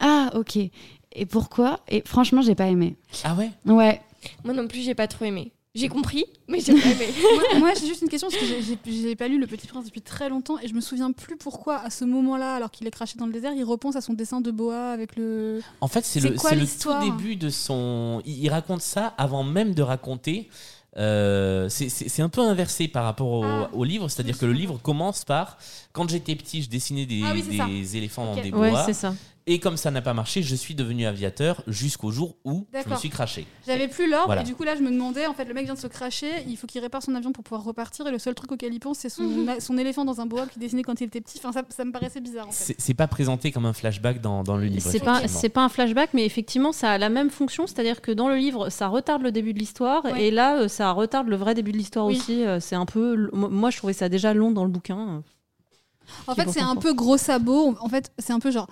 Ah, 0.00 0.30
ok. 0.36 0.56
Et 0.56 1.26
pourquoi? 1.26 1.80
Et 1.90 2.02
franchement, 2.06 2.40
j'ai 2.40 2.54
pas 2.54 2.68
aimé. 2.68 2.96
Ah 3.24 3.34
ouais? 3.34 3.50
Ouais. 3.66 4.00
Moi 4.42 4.54
non 4.54 4.68
plus, 4.68 4.80
j'ai 4.80 4.94
pas 4.94 5.06
trop 5.06 5.26
aimé. 5.26 5.52
J'ai 5.74 5.88
compris, 5.88 6.26
mais 6.48 6.60
j'ai 6.60 6.74
pas 6.74 6.86
aimé. 6.86 7.06
moi, 7.52 7.58
moi, 7.60 7.70
j'ai 7.80 7.86
juste 7.86 8.02
une 8.02 8.08
question 8.10 8.28
parce 8.28 8.38
que 8.42 8.46
j'ai- 8.86 9.16
pas 9.16 9.26
lu 9.26 9.38
Le 9.40 9.46
Petit 9.46 9.66
Prince 9.66 9.86
depuis 9.86 10.02
très 10.02 10.28
longtemps 10.28 10.58
et 10.62 10.68
je 10.68 10.74
me 10.74 10.82
souviens 10.82 11.12
plus 11.12 11.36
pourquoi 11.38 11.78
à 11.78 11.88
ce 11.88 12.04
moment-là, 12.04 12.56
alors 12.56 12.70
qu'il 12.70 12.86
est 12.86 12.90
craché 12.90 13.14
dans 13.18 13.24
le 13.24 13.32
désert, 13.32 13.52
il 13.56 13.64
repense 13.64 13.96
à 13.96 14.02
son 14.02 14.12
dessin 14.12 14.42
de 14.42 14.50
boa 14.50 14.90
avec 14.92 15.16
le. 15.16 15.62
En 15.80 15.88
fait, 15.88 16.04
c'est 16.04 16.20
le, 16.20 16.32
quoi 16.32 16.50
c'est 16.50 16.56
le 16.56 16.66
tout 16.66 16.92
début 17.00 17.36
de 17.36 17.48
son. 17.48 18.20
Il, 18.26 18.44
il 18.44 18.48
raconte 18.50 18.82
ça 18.82 19.14
avant 19.16 19.44
même 19.44 19.72
de 19.74 19.82
raconter. 19.82 20.50
euh, 20.98 21.70
c'est- 21.70 22.20
un 22.20 22.28
peu 22.28 22.42
inversé 22.42 22.86
par 22.86 23.04
rapport 23.04 23.28
au, 23.28 23.44
Ah. 23.44 23.70
au 23.72 23.82
livre, 23.82 24.08
c'est-à-dire 24.10 24.36
que 24.36 24.44
le 24.44 24.52
livre 24.52 24.78
commence 24.82 25.24
par 25.24 25.56
quand 25.94 26.06
j'étais 26.10 26.36
petit, 26.36 26.60
je 26.62 26.68
dessinais 26.68 27.06
des, 27.06 27.22
Ah 27.24 27.32
oui, 27.32 27.42
des 27.80 27.96
éléphants 27.96 28.30
Ok. 28.32 28.36
dans 28.36 28.42
des 28.42 28.50
Ouais, 28.52 28.68
bois, 28.68 28.84
c'est 28.84 28.92
ça. 28.92 29.14
Et 29.46 29.58
comme 29.58 29.76
ça 29.76 29.90
n'a 29.90 30.02
pas 30.02 30.14
marché, 30.14 30.42
je 30.42 30.54
suis 30.54 30.74
devenu 30.74 31.06
aviateur 31.06 31.62
jusqu'au 31.66 32.10
jour 32.10 32.36
où 32.44 32.66
je 32.72 32.88
me 32.90 32.96
suis 32.96 33.10
craché. 33.10 33.46
J'avais 33.66 33.88
plus 33.88 34.08
l'ordre 34.08 34.26
Voilà. 34.26 34.42
et 34.42 34.44
du 34.44 34.54
coup 34.54 34.62
là 34.62 34.76
je 34.76 34.82
me 34.82 34.90
demandais 34.90 35.26
en 35.26 35.34
fait 35.34 35.44
le 35.44 35.54
mec 35.54 35.64
vient 35.64 35.74
de 35.74 35.78
se 35.78 35.86
cracher, 35.88 36.30
il 36.46 36.56
faut 36.56 36.66
qu'il 36.66 36.80
répare 36.80 37.02
son 37.02 37.14
avion 37.14 37.32
pour 37.32 37.42
pouvoir 37.44 37.64
repartir 37.64 38.06
et 38.06 38.10
le 38.10 38.18
seul 38.18 38.34
truc 38.34 38.52
auquel 38.52 38.72
il 38.72 38.80
pense 38.80 38.98
c'est 38.98 39.08
son, 39.08 39.46
son 39.58 39.78
éléphant 39.78 40.04
dans 40.04 40.20
un 40.20 40.26
boa 40.26 40.46
qu'il 40.46 40.60
dessinait 40.60 40.82
quand 40.82 41.00
il 41.00 41.04
était 41.04 41.20
petit. 41.20 41.38
Enfin 41.38 41.52
ça, 41.52 41.62
ça 41.68 41.84
me 41.84 41.92
paraissait 41.92 42.20
bizarre 42.20 42.48
en 42.48 42.52
fait. 42.52 42.74
C'est 42.78 42.94
pas 42.94 43.06
présenté 43.08 43.50
comme 43.52 43.66
un 43.66 43.72
flashback 43.72 44.20
dans, 44.20 44.42
dans 44.42 44.56
le 44.56 44.64
livre. 44.66 44.88
C'est 44.90 45.00
pas, 45.00 45.20
pas 45.52 45.64
un 45.64 45.68
flashback, 45.68 46.10
mais 46.14 46.24
effectivement, 46.24 46.72
ça 46.72 46.90
a 46.92 46.98
la 46.98 47.08
même 47.08 47.30
fonction, 47.30 47.66
c'est-à-dire 47.66 48.00
que 48.00 48.12
dans 48.12 48.28
le 48.28 48.36
livre, 48.36 48.68
ça 48.70 48.88
retarde 48.88 49.22
le 49.22 49.32
début 49.32 49.52
de 49.52 49.58
l'histoire, 49.58 50.04
Ouais. 50.04 50.24
et 50.26 50.30
là, 50.30 50.58
euh, 50.60 50.68
ça 50.68 50.90
retarde 50.92 51.28
le 51.28 51.36
vrai 51.36 51.54
début 51.54 51.72
de 51.72 51.76
l'histoire 51.78 52.06
Oui. 52.06 52.16
aussi. 52.16 52.44
euh, 52.44 52.60
C'est 52.60 52.76
un 52.76 52.86
peu, 52.86 53.28
moi, 53.32 53.70
je 53.70 53.76
trouvais 53.78 53.92
ça 53.92 54.08
déjà 54.08 54.34
long 54.34 54.50
dans 54.50 54.64
le 54.64 54.70
bouquin. 54.70 55.22
En 56.26 56.34
Qui 56.34 56.40
fait 56.42 56.50
c'est 56.50 56.60
un 56.60 56.76
peu 56.76 56.92
gros 56.94 57.16
sabot, 57.16 57.74
en 57.80 57.88
fait 57.88 58.12
c'est 58.18 58.32
un 58.32 58.38
peu 58.40 58.50
genre 58.50 58.66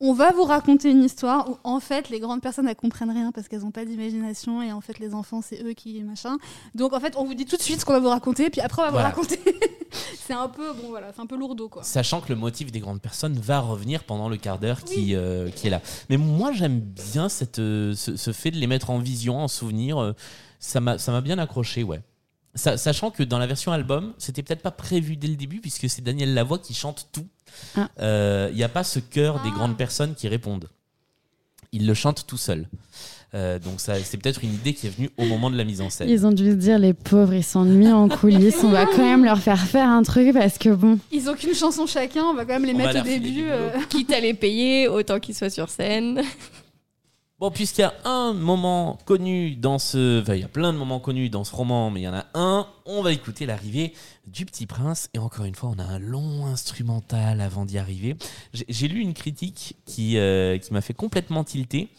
on 0.00 0.12
va 0.12 0.30
vous 0.32 0.44
raconter 0.44 0.90
une 0.90 1.02
histoire 1.04 1.48
où 1.50 1.56
en 1.64 1.80
fait 1.80 2.10
les 2.10 2.20
grandes 2.20 2.42
personnes 2.42 2.68
elles 2.68 2.76
comprennent 2.76 3.10
rien 3.10 3.32
parce 3.32 3.48
qu'elles 3.48 3.62
n'ont 3.62 3.70
pas 3.70 3.84
d'imagination 3.86 4.60
et 4.62 4.70
en 4.72 4.80
fait 4.82 4.98
les 4.98 5.14
enfants 5.14 5.40
c'est 5.42 5.62
eux 5.62 5.72
qui 5.72 6.02
machin. 6.02 6.36
Donc 6.74 6.92
en 6.92 7.00
fait 7.00 7.14
on 7.16 7.24
vous 7.24 7.34
dit 7.34 7.46
tout 7.46 7.56
de 7.56 7.62
suite 7.62 7.80
ce 7.80 7.84
qu'on 7.86 7.94
va 7.94 8.00
vous 8.00 8.08
raconter 8.10 8.50
puis 8.50 8.60
après 8.60 8.82
on 8.82 8.84
va 8.86 8.90
Voilà. 8.90 9.10
vous 9.10 9.22
raconter. 9.22 9.40
c'est 10.18 10.34
un 10.34 10.48
peu 10.48 10.72
bon 10.74 10.88
voilà 10.90 11.12
c'est 11.14 11.20
un 11.22 11.26
peu 11.26 11.36
lourdeau 11.36 11.68
quoi. 11.70 11.82
Sachant 11.82 12.20
que 12.20 12.28
le 12.28 12.36
motif 12.38 12.70
des 12.70 12.80
grandes 12.80 13.00
personnes 13.00 13.38
va 13.38 13.60
revenir 13.60 14.04
pendant 14.04 14.28
le 14.28 14.36
quart 14.36 14.58
d'heure 14.58 14.84
qui, 14.84 15.14
euh, 15.14 15.48
qui 15.50 15.68
est 15.68 15.70
là. 15.70 15.80
Mais 16.10 16.16
moi, 16.18 16.52
j'aime 16.52 16.80
bien 16.80 17.28
cette, 17.28 17.58
euh, 17.58 17.94
ce, 17.94 18.16
ce 18.16 18.32
fait 18.32 18.50
de 18.50 18.56
les 18.58 18.66
mettre 18.66 18.90
en 18.90 18.98
vision, 18.98 19.38
en 19.40 19.48
souvenir. 19.48 19.96
euh, 19.98 20.12
ça 20.58 20.80
m'a 20.80 20.98
ça 20.98 21.12
m'a 21.12 21.20
bien 21.22 21.38
accroché, 21.38 21.82
ouais. 21.84 22.02
Sa- 22.54 22.76
sachant 22.76 23.10
que 23.10 23.22
dans 23.22 23.38
la 23.38 23.46
version 23.46 23.72
album, 23.72 24.14
c'était 24.18 24.42
peut-être 24.42 24.62
pas 24.62 24.70
prévu 24.70 25.16
dès 25.16 25.28
le 25.28 25.36
début, 25.36 25.60
puisque 25.60 25.88
c'est 25.88 26.02
Daniel 26.02 26.34
Lavoie 26.34 26.58
qui 26.58 26.74
chante 26.74 27.08
tout. 27.12 27.26
Ah. 27.76 27.88
Euh, 28.00 28.48
Il 28.52 28.56
n'y 28.56 28.64
a 28.64 28.68
pas 28.68 28.84
ce 28.84 28.98
chœur 28.98 29.42
des 29.42 29.50
Ah. 29.52 29.56
grandes 29.56 29.76
personnes 29.76 30.14
qui 30.14 30.28
répondent. 30.28 30.68
Il 31.72 31.86
le 31.86 31.94
chante 31.94 32.26
tout 32.26 32.36
seul. 32.38 32.68
Euh, 33.34 33.58
donc 33.58 33.80
ça, 33.80 33.94
c'est 34.02 34.16
peut-être 34.16 34.42
une 34.44 34.54
idée 34.54 34.72
qui 34.72 34.86
est 34.86 34.90
venue 34.90 35.10
au 35.18 35.24
moment 35.24 35.50
de 35.50 35.56
la 35.56 35.64
mise 35.64 35.80
en 35.80 35.90
scène. 35.90 36.08
Ils 36.08 36.24
ont 36.24 36.32
dû 36.32 36.50
se 36.52 36.54
dire, 36.56 36.78
les 36.78 36.94
pauvres, 36.94 37.34
ils 37.34 37.42
s'ennuient 37.44 37.92
en 37.92 38.08
coulisses. 38.08 38.62
On 38.62 38.70
va 38.70 38.86
quand 38.86 38.98
même 39.04 39.24
leur 39.24 39.38
faire 39.38 39.60
faire 39.60 39.88
un 39.88 40.02
truc 40.02 40.32
parce 40.32 40.56
que 40.58 40.70
bon. 40.70 40.98
Ils 41.12 41.28
ont 41.28 41.34
qu'une 41.34 41.52
chanson 41.54 41.86
chacun, 41.86 42.22
on 42.24 42.34
va 42.34 42.44
quand 42.44 42.54
même 42.58 42.64
les 42.64 42.72
On 42.72 42.78
mettre 42.78 43.00
au 43.00 43.02
début. 43.02 43.44
euh, 43.50 43.70
Quitte 43.90 44.12
à 44.12 44.20
les 44.20 44.32
payer, 44.32 44.88
autant 44.88 45.18
qu'ils 45.20 45.34
soient 45.34 45.50
sur 45.50 45.68
scène. 45.68 46.22
Bon, 47.38 47.50
puisqu'il 47.50 47.82
y 47.82 47.84
a 47.84 47.92
un 48.06 48.32
moment 48.32 48.98
connu 49.04 49.56
dans 49.56 49.78
ce... 49.78 50.22
Enfin, 50.22 50.36
il 50.36 50.40
y 50.40 50.44
a 50.44 50.48
plein 50.48 50.72
de 50.72 50.78
moments 50.78 51.00
connus 51.00 51.28
dans 51.28 51.44
ce 51.44 51.54
roman, 51.54 51.90
mais 51.90 52.00
il 52.00 52.04
y 52.04 52.08
en 52.08 52.14
a 52.14 52.24
un, 52.32 52.66
on 52.86 53.02
va 53.02 53.12
écouter 53.12 53.44
l'arrivée 53.44 53.92
du 54.26 54.46
Petit 54.46 54.64
Prince. 54.64 55.10
Et 55.12 55.18
encore 55.18 55.44
une 55.44 55.54
fois, 55.54 55.68
on 55.76 55.78
a 55.78 55.84
un 55.84 55.98
long 55.98 56.46
instrumental 56.46 57.42
avant 57.42 57.66
d'y 57.66 57.76
arriver. 57.76 58.16
J'ai 58.54 58.88
lu 58.88 59.00
une 59.00 59.12
critique 59.12 59.76
qui, 59.84 60.16
euh, 60.16 60.56
qui 60.56 60.72
m'a 60.72 60.80
fait 60.80 60.94
complètement 60.94 61.44
tilter, 61.44 61.90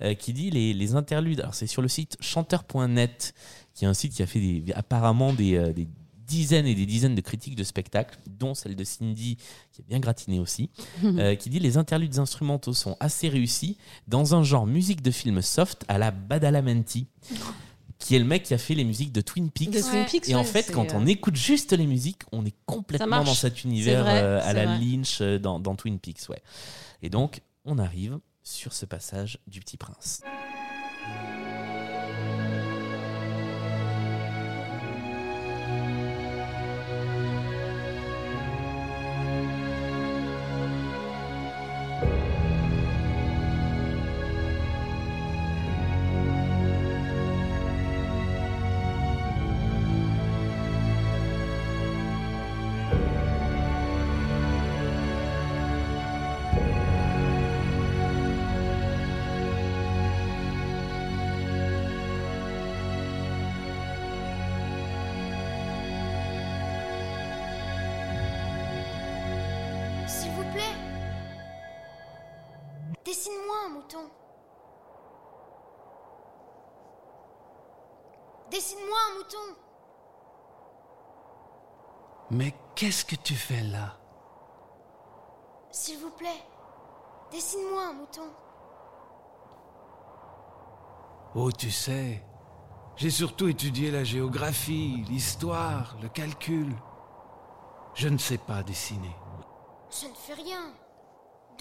euh, 0.00 0.14
qui 0.14 0.32
dit 0.32 0.48
les, 0.50 0.94
interludes... 0.94 1.40
Alors, 1.40 1.54
c'est 1.54 1.66
sur 1.66 1.82
le 1.82 1.88
site 1.88 2.16
chanteur.net, 2.20 3.34
qui 3.74 3.84
est 3.84 3.88
un 3.88 3.92
site 3.92 4.14
qui 4.14 4.22
a 4.22 4.26
fait 4.26 4.64
apparemment 4.74 5.34
des, 5.34 5.56
euh, 5.56 5.74
des 5.74 5.88
dizaines 6.26 6.66
et 6.66 6.74
des 6.74 6.86
dizaines 6.86 7.14
de 7.14 7.20
critiques 7.20 7.56
de 7.56 7.64
spectacles, 7.64 8.18
dont 8.26 8.54
celle 8.54 8.76
de 8.76 8.84
Cindy, 8.84 9.36
qui 9.72 9.82
est 9.82 9.84
bien 9.88 10.00
gratinée 10.00 10.40
aussi, 10.40 10.70
euh, 11.04 11.34
qui 11.34 11.50
dit 11.50 11.58
les 11.58 11.76
interludes 11.76 12.18
instrumentaux 12.18 12.74
sont 12.74 12.96
assez 13.00 13.28
réussis 13.28 13.76
dans 14.08 14.34
un 14.34 14.42
genre 14.42 14.66
musique 14.66 15.02
de 15.02 15.10
film 15.10 15.42
soft 15.42 15.84
à 15.88 15.98
la 15.98 16.10
Badalamenti, 16.10 17.06
qui 17.98 18.14
est 18.14 18.18
le 18.18 18.24
mec 18.24 18.42
qui 18.42 18.54
a 18.54 18.58
fait 18.58 18.74
les 18.74 18.84
musiques 18.84 19.12
de 19.12 19.20
Twin 19.20 19.50
Peaks. 19.50 19.70
De 19.70 19.80
Twin 19.80 20.04
Peaks, 20.04 20.28
Et 20.28 20.34
en 20.34 20.44
fait, 20.44 20.70
quand 20.72 20.92
euh, 20.92 20.96
on 20.98 21.06
écoute 21.06 21.36
juste 21.36 21.72
les 21.72 21.86
musiques, 21.86 22.22
on 22.32 22.44
est 22.44 22.54
complètement 22.66 23.24
dans 23.24 23.34
cet 23.34 23.64
univers 23.64 24.02
vrai, 24.02 24.22
euh, 24.22 24.38
à 24.40 24.48
c'est 24.48 24.54
la 24.54 24.66
vrai. 24.66 24.78
Lynch 24.78 25.18
euh, 25.20 25.38
dans, 25.38 25.58
dans 25.58 25.74
Twin 25.76 25.98
Peaks. 25.98 26.28
Ouais. 26.28 26.42
Et 27.02 27.10
donc, 27.10 27.40
on 27.64 27.78
arrive 27.78 28.18
sur 28.42 28.72
ce 28.72 28.86
passage 28.86 29.38
du 29.46 29.60
Petit 29.60 29.76
Prince. 29.76 30.22
Dessine-moi 73.86 73.98
un 73.98 74.02
mouton. 74.02 74.10
Dessine-moi 78.50 78.98
un 79.10 79.14
mouton. 79.18 79.56
Mais 82.30 82.54
qu'est-ce 82.74 83.04
que 83.04 83.14
tu 83.16 83.34
fais 83.34 83.62
là? 83.62 83.96
S'il 85.70 85.98
vous 86.00 86.10
plaît. 86.10 86.42
Dessine-moi 87.30 87.82
un 87.82 87.92
mouton. 87.92 88.28
Oh, 91.34 91.52
tu 91.52 91.70
sais, 91.70 92.24
j'ai 92.96 93.10
surtout 93.10 93.48
étudié 93.48 93.90
la 93.90 94.04
géographie, 94.04 95.04
l'histoire, 95.08 95.96
le 96.00 96.08
calcul. 96.08 96.74
Je 97.94 98.08
ne 98.08 98.18
sais 98.18 98.38
pas 98.38 98.62
dessiner. 98.62 99.14
Je 99.90 100.06
ne 100.08 100.14
fais 100.14 100.34
rien. 100.34 100.72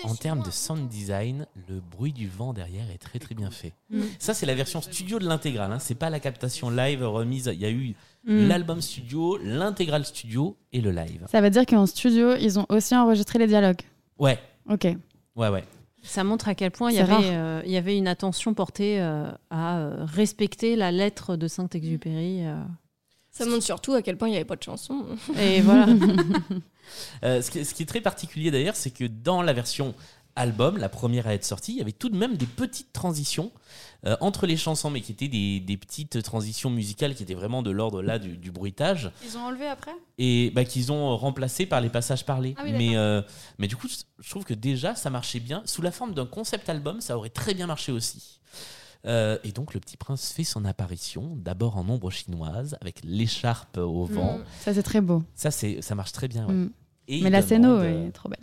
En 0.04 0.16
termes 0.16 0.44
de 0.44 0.52
sound 0.52 0.88
design, 0.90 1.46
le 1.70 1.80
bruit 1.80 2.12
du 2.14 2.28
vent 2.28 2.54
derrière 2.54 2.90
est 2.92 2.98
très 2.98 3.20
très 3.20 3.34
bien 3.36 3.50
fait. 3.52 3.74
Mm. 3.90 4.02
Ça, 4.20 4.34
c'est 4.34 4.46
la 4.46 4.54
version 4.56 4.82
studio 4.82 5.20
de 5.20 5.26
l'intégrale. 5.28 5.72
Hein. 5.72 5.80
C'est 5.80 5.96
pas 5.96 6.10
la 6.10 6.20
captation 6.20 6.70
live 6.70 7.04
remise. 7.04 7.50
Il 7.54 7.60
y 7.62 7.66
a 7.66 7.72
eu 7.72 7.96
Mm. 8.28 8.48
l'album 8.48 8.82
studio, 8.82 9.38
l'intégrale 9.44 10.04
studio 10.04 10.58
et 10.74 10.82
le 10.82 10.90
live. 10.92 11.26
Ça 11.32 11.42
veut 11.42 11.52
dire 11.52 11.66
qu'en 11.66 11.86
studio, 11.86 12.36
ils 12.36 12.58
ont 12.60 12.66
aussi 12.70 12.96
enregistré 12.96 13.38
les 13.38 13.46
dialogues. 13.48 13.82
Ouais, 14.18 14.40
Ok. 14.70 14.88
ouais, 15.36 15.50
ouais. 15.50 15.64
Ça 16.02 16.24
montre 16.24 16.48
à 16.48 16.56
quel 16.56 16.72
point 16.72 16.92
il 16.92 16.98
y, 16.98 17.00
avait, 17.00 17.14
euh, 17.32 17.62
il 17.66 17.72
y 17.72 17.78
avait 17.78 17.98
une 17.98 18.08
attention 18.08 18.54
portée 18.54 19.00
euh, 19.02 19.32
à 19.50 19.78
euh, 19.80 20.06
respecter 20.06 20.76
la 20.76 20.92
lettre 20.92 21.36
de 21.36 21.48
Saint-Exupéry. 21.48 22.46
euh. 22.46 22.62
Ça 23.38 23.46
montre 23.46 23.64
surtout 23.64 23.94
à 23.94 24.02
quel 24.02 24.18
point 24.18 24.30
il 24.30 24.32
n'y 24.32 24.38
avait 24.38 24.46
pas 24.46 24.56
de 24.56 24.64
chanson. 24.64 25.06
Et 25.40 25.62
voilà. 25.62 25.88
Euh, 27.24 27.42
ce, 27.42 27.50
qui, 27.50 27.66
ce 27.66 27.74
qui 27.74 27.82
est 27.82 27.88
très 27.88 28.00
particulier 28.00 28.52
d'ailleurs, 28.52 28.76
c'est 28.76 28.92
que 28.92 29.06
dans 29.06 29.42
la 29.42 29.54
version 29.54 29.96
album, 30.36 30.78
la 30.78 30.88
première 30.88 31.26
à 31.26 31.34
être 31.34 31.44
sortie, 31.44 31.72
il 31.72 31.78
y 31.80 31.82
avait 31.82 31.92
tout 31.92 32.10
de 32.10 32.16
même 32.16 32.38
des 32.38 32.46
petites 32.46 32.94
transitions 32.94 33.52
euh, 34.06 34.16
entre 34.22 34.46
les 34.46 34.56
chansons, 34.56 34.92
mais 34.92 35.02
qui 35.02 35.12
étaient 35.12 35.28
des, 35.28 35.60
des 35.60 35.78
petites 35.78 36.22
transitions 36.22 36.70
musicales 36.70 37.16
qui 37.16 37.24
étaient 37.24 37.34
vraiment 37.34 37.64
de 37.64 37.72
l'ordre 37.72 38.04
là 38.04 38.20
du, 38.20 38.38
du 38.38 38.52
bruitage 38.52 39.10
Ils 39.26 39.36
ont 39.36 39.46
enlevé 39.46 39.66
après? 39.66 39.96
Et 40.20 40.52
bah, 40.52 40.64
qu'ils 40.64 40.92
ont 40.92 41.18
remplacé 41.18 41.66
par 41.66 41.82
les 41.82 41.90
passages 41.90 42.24
parlés. 42.24 42.54
Ah 42.58 42.62
oui, 42.66 42.74
mais, 42.74 42.96
euh, 42.96 43.24
mais 43.58 43.68
du 43.68 43.76
coup, 43.76 43.88
je 44.20 44.30
trouve 44.30 44.44
que 44.44 44.54
déjà 44.54 44.94
ça 44.94 45.10
marchait 45.10 45.40
bien. 45.40 45.64
Sous 45.66 45.82
la 45.82 45.92
forme 45.92 46.14
d'un 46.14 46.28
concept 46.28 46.70
album, 46.70 47.02
ça 47.02 47.18
aurait 47.18 47.30
très 47.30 47.56
bien 47.56 47.66
marché 47.66 47.92
aussi. 47.92 48.40
Euh, 49.06 49.38
et 49.44 49.52
donc 49.52 49.74
le 49.74 49.80
petit 49.80 49.98
prince 49.98 50.32
fait 50.32 50.44
son 50.44 50.66
apparition, 50.66 51.36
d'abord 51.36 51.78
en 51.78 51.88
ombre 51.90 52.10
chinoise, 52.10 52.76
avec 52.82 53.02
l'écharpe 53.04 53.78
au 53.78 54.06
vent. 54.06 54.40
Mm. 54.40 54.44
Ça, 54.62 54.74
c'est 54.74 54.84
très 54.84 55.02
beau. 55.02 55.24
Ça, 55.36 55.52
c'est, 55.52 55.82
ça 55.82 55.94
marche 55.96 56.12
très 56.12 56.28
bien. 56.28 56.48
ouais. 56.48 56.54
Mm. 56.54 56.72
Et 57.08 57.22
Mais 57.22 57.30
la 57.30 57.44
demande, 57.44 57.82
euh, 57.82 58.08
est 58.08 58.12
trop 58.12 58.30
belle. 58.30 58.40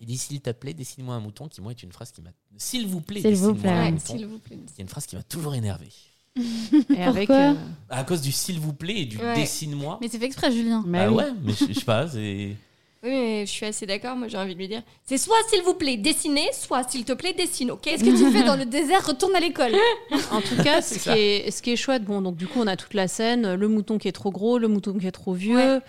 il 0.00 0.06
dit 0.06 0.16
s'il 0.16 0.40
te 0.40 0.48
plaît, 0.50 0.72
dessine-moi 0.72 1.14
un 1.14 1.20
mouton, 1.20 1.46
qui 1.46 1.60
moi 1.60 1.72
est 1.72 1.82
une 1.82 1.92
phrase 1.92 2.10
qui 2.10 2.22
m'a. 2.22 2.30
S'il 2.56 2.86
vous 2.86 3.02
plaît, 3.02 3.20
S'il 3.20 3.34
vous 3.36 3.52
dessine-moi 3.52 3.60
plaît. 3.62 3.70
un 3.70 3.84
Ouais, 3.84 3.90
mouton. 3.92 4.16
s'il 4.16 4.26
vous 4.26 4.38
plaît. 4.38 4.58
C'est 4.74 4.82
une 4.82 4.88
phrase 4.88 5.04
qui 5.06 5.16
m'a 5.16 5.22
toujours 5.22 5.54
énervé. 5.54 5.88
Et 6.96 7.02
avec, 7.02 7.28
euh, 7.30 7.54
À 7.90 8.04
cause 8.04 8.22
du 8.22 8.32
s'il 8.32 8.60
vous 8.60 8.72
plaît 8.72 9.00
et 9.02 9.04
du 9.06 9.18
Ouais. 9.18 9.34
dessine-moi. 9.34 9.98
Mais 10.00 10.08
c'est 10.08 10.18
fait 10.18 10.24
exprès, 10.26 10.52
Julien. 10.52 10.82
Mais 10.86 11.00
ah 11.00 11.10
oui. 11.10 11.16
ouais, 11.16 11.32
mais 11.42 11.52
je 11.52 11.66
je 11.66 11.72
sais 11.74 11.84
pas, 11.84 12.08
c'est. 12.08 12.56
Oui, 13.04 13.10
mais 13.10 13.46
je 13.46 13.50
suis 13.52 13.64
assez 13.66 13.86
d'accord. 13.86 14.16
Moi, 14.16 14.26
j'ai 14.28 14.36
envie 14.38 14.54
de 14.54 14.58
lui 14.58 14.66
dire 14.68 14.82
c'est 15.04 15.18
soit 15.18 15.36
s'il 15.48 15.62
vous 15.62 15.74
plaît, 15.74 15.96
dessiner, 15.96 16.48
soit 16.52 16.88
s'il 16.90 17.04
te 17.04 17.12
plaît, 17.12 17.32
dessine, 17.32 17.70
ok? 17.70 17.80
Qu'est-ce 17.82 18.02
que 18.02 18.10
tu 18.10 18.30
fais 18.32 18.42
dans 18.44 18.56
le 18.56 18.64
désert 18.64 19.06
Retourne 19.06 19.36
à 19.36 19.40
l'école? 19.40 19.72
En 20.32 20.40
tout 20.40 20.60
cas, 20.64 20.82
ce 20.82 20.94
C'est 20.94 21.00
qui, 21.12 21.18
est, 21.18 21.50
ce 21.50 21.62
qui 21.62 21.70
est 21.72 21.76
chouette, 21.76 22.04
bon, 22.04 22.20
donc 22.22 22.36
du 22.36 22.46
coup, 22.48 22.58
on 22.60 22.66
a 22.66 22.76
toute 22.76 22.94
la 22.94 23.06
scène, 23.06 23.54
le 23.54 23.68
mouton 23.68 23.98
qui 23.98 24.08
est 24.08 24.12
trop 24.12 24.30
gros, 24.32 24.58
le 24.58 24.66
mouton 24.68 24.94
qui 24.98 25.06
est 25.06 25.12
trop 25.12 25.32
vieux, 25.32 25.56
Ouais. 25.76 25.80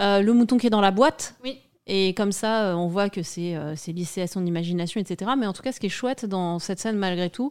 euh, 0.00 0.20
le 0.20 0.32
mouton 0.34 0.58
qui 0.58 0.66
est 0.66 0.70
dans 0.70 0.80
la 0.82 0.90
boîte. 0.90 1.34
Oui. 1.42 1.58
Et 1.86 2.12
comme 2.14 2.32
ça, 2.32 2.66
euh, 2.66 2.74
on 2.74 2.86
voit 2.86 3.08
que 3.08 3.22
c'est 3.22 3.56
euh, 3.56 3.74
c'est 3.74 3.92
lissé 3.92 4.20
à 4.22 4.26
son 4.26 4.44
imagination, 4.46 5.00
etc. 5.00 5.30
Mais 5.38 5.46
en 5.46 5.52
tout 5.52 5.62
cas, 5.62 5.72
ce 5.72 5.80
qui 5.80 5.86
est 5.86 5.88
chouette 5.90 6.26
dans 6.26 6.58
cette 6.58 6.78
scène, 6.78 6.96
malgré 6.96 7.28
tout, 7.30 7.50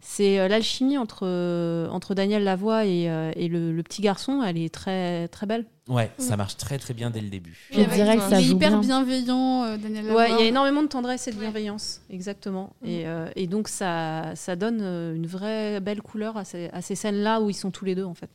c'est 0.00 0.38
euh, 0.38 0.48
l'alchimie 0.48 0.96
entre, 0.98 1.20
euh, 1.26 1.88
entre 1.88 2.14
Daniel 2.14 2.44
Lavoie 2.44 2.84
et, 2.84 3.08
euh, 3.08 3.32
et 3.36 3.48
le, 3.48 3.72
le 3.72 3.82
petit 3.82 4.02
garçon. 4.02 4.42
Elle 4.46 4.58
est 4.58 4.72
très, 4.72 5.28
très 5.28 5.46
belle. 5.46 5.64
Ouais, 5.86 6.10
ça 6.16 6.36
marche 6.38 6.56
très 6.56 6.78
très 6.78 6.94
bien 6.94 7.10
dès 7.10 7.20
le 7.20 7.28
début. 7.28 7.58
Ça 7.70 7.80
est 7.80 8.42
joue 8.42 8.56
hyper 8.56 8.70
bien. 8.70 8.80
bienveillant, 8.80 9.64
euh, 9.64 9.76
Daniel 9.76 10.06
Ouais, 10.12 10.30
il 10.30 10.38
y 10.40 10.42
a 10.42 10.46
énormément 10.46 10.82
de 10.82 10.88
tendresse 10.88 11.28
et 11.28 11.30
de 11.30 11.36
Ouais. 11.36 11.42
bienveillance, 11.42 12.00
exactement. 12.08 12.74
Mm. 12.82 12.86
Et, 12.88 13.06
euh, 13.06 13.28
et 13.36 13.46
donc, 13.46 13.68
ça, 13.68 14.32
ça 14.34 14.56
donne 14.56 14.80
euh, 14.80 15.14
une 15.14 15.26
vraie 15.26 15.80
belle 15.80 16.00
couleur 16.00 16.38
à 16.38 16.44
ces, 16.44 16.70
à 16.72 16.80
ces 16.80 16.94
scènes-là 16.94 17.42
où 17.42 17.50
ils 17.50 17.54
sont 17.54 17.70
tous 17.70 17.84
les 17.84 17.94
deux, 17.94 18.04
en 18.04 18.14
fait. 18.14 18.30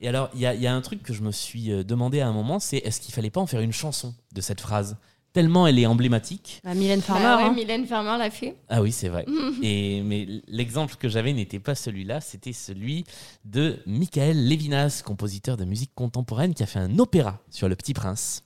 Et 0.00 0.08
alors, 0.08 0.28
il 0.34 0.40
y 0.40 0.42
y 0.42 0.66
a 0.66 0.74
un 0.74 0.80
truc 0.82 1.02
que 1.02 1.14
je 1.14 1.22
me 1.22 1.32
suis 1.32 1.68
demandé 1.84 2.20
à 2.20 2.28
un 2.28 2.32
moment, 2.32 2.58
c'est 2.58 2.78
est-ce 2.78 3.00
qu'il 3.00 3.14
fallait 3.14 3.30
pas 3.30 3.40
en 3.40 3.46
faire 3.46 3.60
une 3.60 3.72
chanson 3.72 4.14
de 4.32 4.40
cette 4.40 4.60
phrase? 4.60 4.96
Tellement 5.32 5.66
elle 5.66 5.78
est 5.78 5.86
emblématique. 5.86 6.60
Bah, 6.64 6.74
Mylène 6.74 7.00
Farmer, 7.00 7.22
Bah 7.24 7.36
ouais, 7.38 7.42
hein. 7.44 7.52
Mylène 7.54 7.86
Farmer 7.86 8.16
l'a 8.18 8.30
fait. 8.30 8.56
Ah 8.68 8.82
oui, 8.82 8.92
c'est 8.92 9.08
vrai. 9.08 9.24
Et, 9.62 10.02
mais 10.02 10.26
l'exemple 10.46 10.96
que 10.96 11.08
j'avais 11.08 11.32
n'était 11.32 11.58
pas 11.58 11.74
celui-là, 11.74 12.20
c'était 12.20 12.52
celui 12.52 13.04
de 13.44 13.78
Michael 13.86 14.48
Levinas, 14.48 15.02
compositeur 15.04 15.56
de 15.56 15.64
musique 15.64 15.92
contemporaine, 15.94 16.52
qui 16.54 16.62
a 16.62 16.66
fait 16.66 16.80
un 16.80 16.98
opéra 16.98 17.38
sur 17.50 17.68
le 17.68 17.76
Petit 17.76 17.94
Prince 17.94 18.42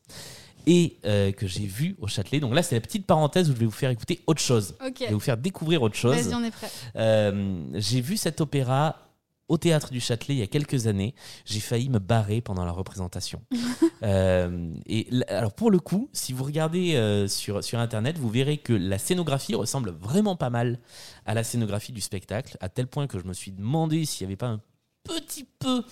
et 0.69 0.97
euh, 1.05 1.31
que 1.33 1.47
j'ai 1.47 1.67
vu 1.67 1.97
au 2.01 2.09
Châtelet. 2.09 2.41
Donc 2.41 2.55
là, 2.55 2.63
c'est 2.63 2.75
la 2.75 2.81
petite 2.81 3.07
parenthèse 3.07 3.49
où 3.51 3.55
je 3.55 3.59
vais 3.59 3.67
vous 3.67 3.71
faire 3.71 3.91
écouter 3.91 4.21
autre 4.27 4.41
chose. 4.43 4.75
Je 4.81 5.05
vais 5.07 5.13
vous 5.13 5.21
faire 5.21 5.37
découvrir 5.37 5.83
autre 5.83 5.97
chose. 5.97 6.17
Vas-y, 6.17 6.35
on 6.35 6.43
est 6.45 6.51
prêt. 6.51 6.69
Euh, 6.97 7.57
j'ai 7.75 8.01
vu 8.01 8.17
cet 8.17 8.41
opéra 8.41 9.06
au 9.49 9.59
théâtre 9.59 9.93
du 9.93 10.01
Châtelet 10.01 10.35
il 10.35 10.39
y 10.39 10.43
a 10.43 10.47
quelques 10.47 10.87
années. 10.87 11.15
J'ai 11.45 11.61
failli 11.61 11.89
me 11.89 11.99
barrer 11.99 12.41
pendant 12.41 12.65
la 12.65 12.73
représentation. 12.73 13.43
Euh, 14.03 14.75
et 14.85 15.09
alors 15.29 15.55
pour 15.55 15.71
le 15.71 15.79
coup, 15.79 16.11
si 16.13 16.35
vous 16.35 16.45
regardez 16.45 16.97
euh, 16.97 17.27
sur, 17.29 17.65
sur 17.65 17.79
internet, 17.79 18.19
vous 18.19 18.29
verrez 18.29 18.59
que 18.59 18.75
la 18.75 18.99
scénographie 18.99 19.55
ressemble 19.55 19.91
vraiment 19.91 20.37
pas 20.37 20.51
mal 20.51 20.79
à 21.25 21.33
la 21.33 21.43
scénographie 21.43 21.93
du 21.93 22.03
spectacle, 22.03 22.59
à 22.61 22.69
tel 22.69 22.89
point 22.89 23.07
que 23.07 23.19
je 23.19 23.25
me 23.25 23.33
suis 23.33 23.53
demandé 23.53 24.05
s'il 24.05 24.27
n'y 24.27 24.31
avait 24.33 24.37
pas 24.37 24.49
un 24.49 24.61
petit 25.03 25.45
peu 25.59 25.83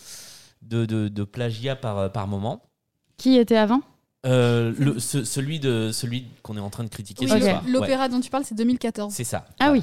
de, 0.60 0.84
de, 0.84 1.08
de 1.08 1.24
plagiat 1.24 1.76
par, 1.76 2.12
par 2.12 2.26
moment. 2.28 2.62
Qui 3.16 3.38
était 3.38 3.56
avant? 3.56 3.80
Euh, 4.26 4.74
le, 4.78 4.98
ce- 5.00 5.24
celui 5.24 5.58
de 5.58 5.90
celui 5.90 6.26
qu'on 6.42 6.58
est 6.58 6.60
en 6.60 6.70
train 6.70 6.84
de 6.84 6.90
critiquer 6.90 7.24
Oui, 7.24 7.30
ce 7.30 7.36
Ok. 7.36 7.42
soir. 7.42 7.64
Ouais, 7.64 7.70
L'opéra 7.70 8.08
dont 8.10 8.20
tu 8.20 8.28
parles, 8.30 8.44
c'est 8.44 8.54
2014. 8.54 9.14
c'est 9.14 9.24
ça. 9.24 9.46
Ah 9.60 9.72
oui. 9.72 9.82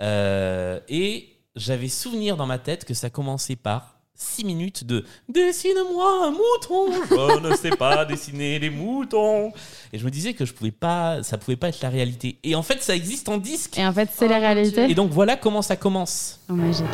Euh, 0.00 0.78
et 0.88 1.37
j'avais 1.58 1.88
souvenir 1.88 2.36
dans 2.36 2.46
ma 2.46 2.58
tête 2.58 2.84
que 2.84 2.94
ça 2.94 3.10
commençait 3.10 3.56
par 3.56 3.98
6 4.14 4.44
minutes 4.44 4.84
de 4.84 5.04
Dessine-moi 5.28 6.26
un 6.26 6.30
mouton, 6.30 6.92
je 6.92 7.40
ne 7.48 7.54
sais 7.54 7.70
pas 7.70 8.04
dessiner 8.04 8.58
les 8.58 8.70
moutons. 8.70 9.52
Et 9.92 9.98
je 9.98 10.04
me 10.04 10.10
disais 10.10 10.34
que 10.34 10.44
je 10.44 10.52
pouvais 10.52 10.72
pas, 10.72 11.22
ça 11.22 11.38
pouvait 11.38 11.56
pas 11.56 11.68
être 11.68 11.80
la 11.82 11.88
réalité. 11.88 12.38
Et 12.42 12.54
en 12.54 12.62
fait, 12.62 12.82
ça 12.82 12.96
existe 12.96 13.28
en 13.28 13.38
disque. 13.38 13.78
Et 13.78 13.86
en 13.86 13.92
fait, 13.92 14.10
c'est 14.12 14.26
Oh 14.26 14.28
la 14.28 14.38
mon 14.38 14.40
réalité. 14.40 14.90
Et 14.90 14.94
donc 14.94 15.10
voilà 15.10 15.36
comment 15.36 15.62
ça 15.62 15.76
commence. 15.76 16.40
Oh, 16.50 16.54
magique. 16.54 16.86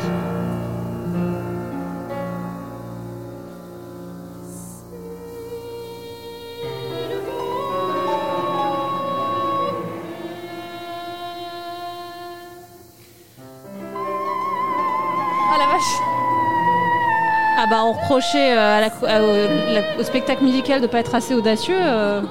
On 17.83 17.93
reprochait 17.93 18.51
à 18.51 18.79
la 18.81 18.89
co- 18.89 19.05
à- 19.05 19.21
au, 19.21 19.33
la- 19.73 19.99
au 19.99 20.03
spectacle 20.03 20.43
musical 20.43 20.81
de 20.81 20.87
pas 20.87 20.99
être 20.99 21.15
assez 21.15 21.33
audacieux. 21.33 21.77
euh. 21.79 22.21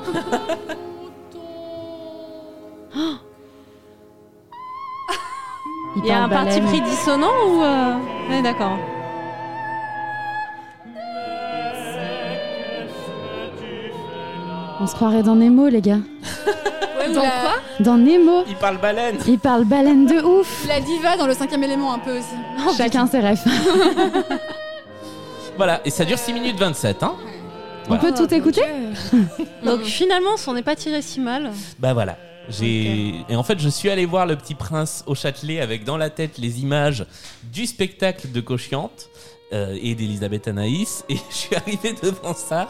Il 5.96 6.06
y 6.06 6.10
a 6.10 6.22
un 6.24 6.28
parti 6.28 6.60
pris 6.60 6.80
dissonant 6.80 7.30
ou 7.48 7.62
euh, 7.62 7.94
ouais, 8.28 8.42
d'accord. 8.42 8.76
On 14.80 14.86
se 14.86 14.94
croirait 14.94 15.22
dans 15.22 15.34
Nemo, 15.36 15.68
les 15.68 15.80
gars. 15.80 15.98
Ouais, 16.98 17.12
Dans 17.14 17.22
la- 17.22 17.28
quoi? 17.28 17.52
Dans 17.80 17.96
Nemo. 17.96 18.44
Il 18.48 18.56
parle 18.56 18.78
baleine. 18.78 19.16
Il 19.26 19.38
parle 19.38 19.64
baleine 19.64 20.06
de 20.06 20.20
ouf. 20.22 20.66
La 20.68 20.80
diva 20.80 21.16
dans 21.16 21.26
le 21.26 21.34
cinquième 21.34 21.62
élément 21.64 21.92
un 21.94 21.98
peu 21.98 22.18
aussi. 22.18 22.76
Chacun 22.76 23.06
ses 23.06 23.20
rêves. 23.20 23.42
Voilà, 25.56 25.80
et 25.84 25.90
ça 25.90 26.04
dure 26.04 26.18
6 26.18 26.32
minutes 26.32 26.58
27. 26.58 27.02
Hein 27.02 27.14
On 27.88 27.96
peut 27.98 28.12
tout 28.12 28.32
écouter 28.32 28.62
Donc 29.64 29.82
finalement, 29.82 30.30
on 30.34 30.36
s'en 30.36 30.56
est 30.56 30.62
pas 30.62 30.76
tiré 30.76 31.02
si 31.02 31.20
mal. 31.20 31.52
bah 31.78 31.94
voilà. 31.94 32.18
J'ai 32.50 33.14
et 33.30 33.36
en 33.36 33.42
fait 33.42 33.58
je 33.58 33.70
suis 33.70 33.88
allé 33.88 34.04
voir 34.04 34.26
le 34.26 34.36
Petit 34.36 34.54
Prince 34.54 35.02
au 35.06 35.14
Châtelet 35.14 35.60
avec 35.60 35.84
dans 35.84 35.96
la 35.96 36.10
tête 36.10 36.36
les 36.36 36.60
images 36.60 37.06
du 37.44 37.64
spectacle 37.64 38.30
de 38.32 38.40
Cochiante 38.42 39.08
euh, 39.54 39.78
et 39.80 39.94
d'Elisabeth 39.94 40.48
Anaïs 40.48 41.06
et 41.08 41.16
je 41.16 41.34
suis 41.34 41.56
arrivé 41.56 41.94
devant 42.02 42.34
ça 42.34 42.68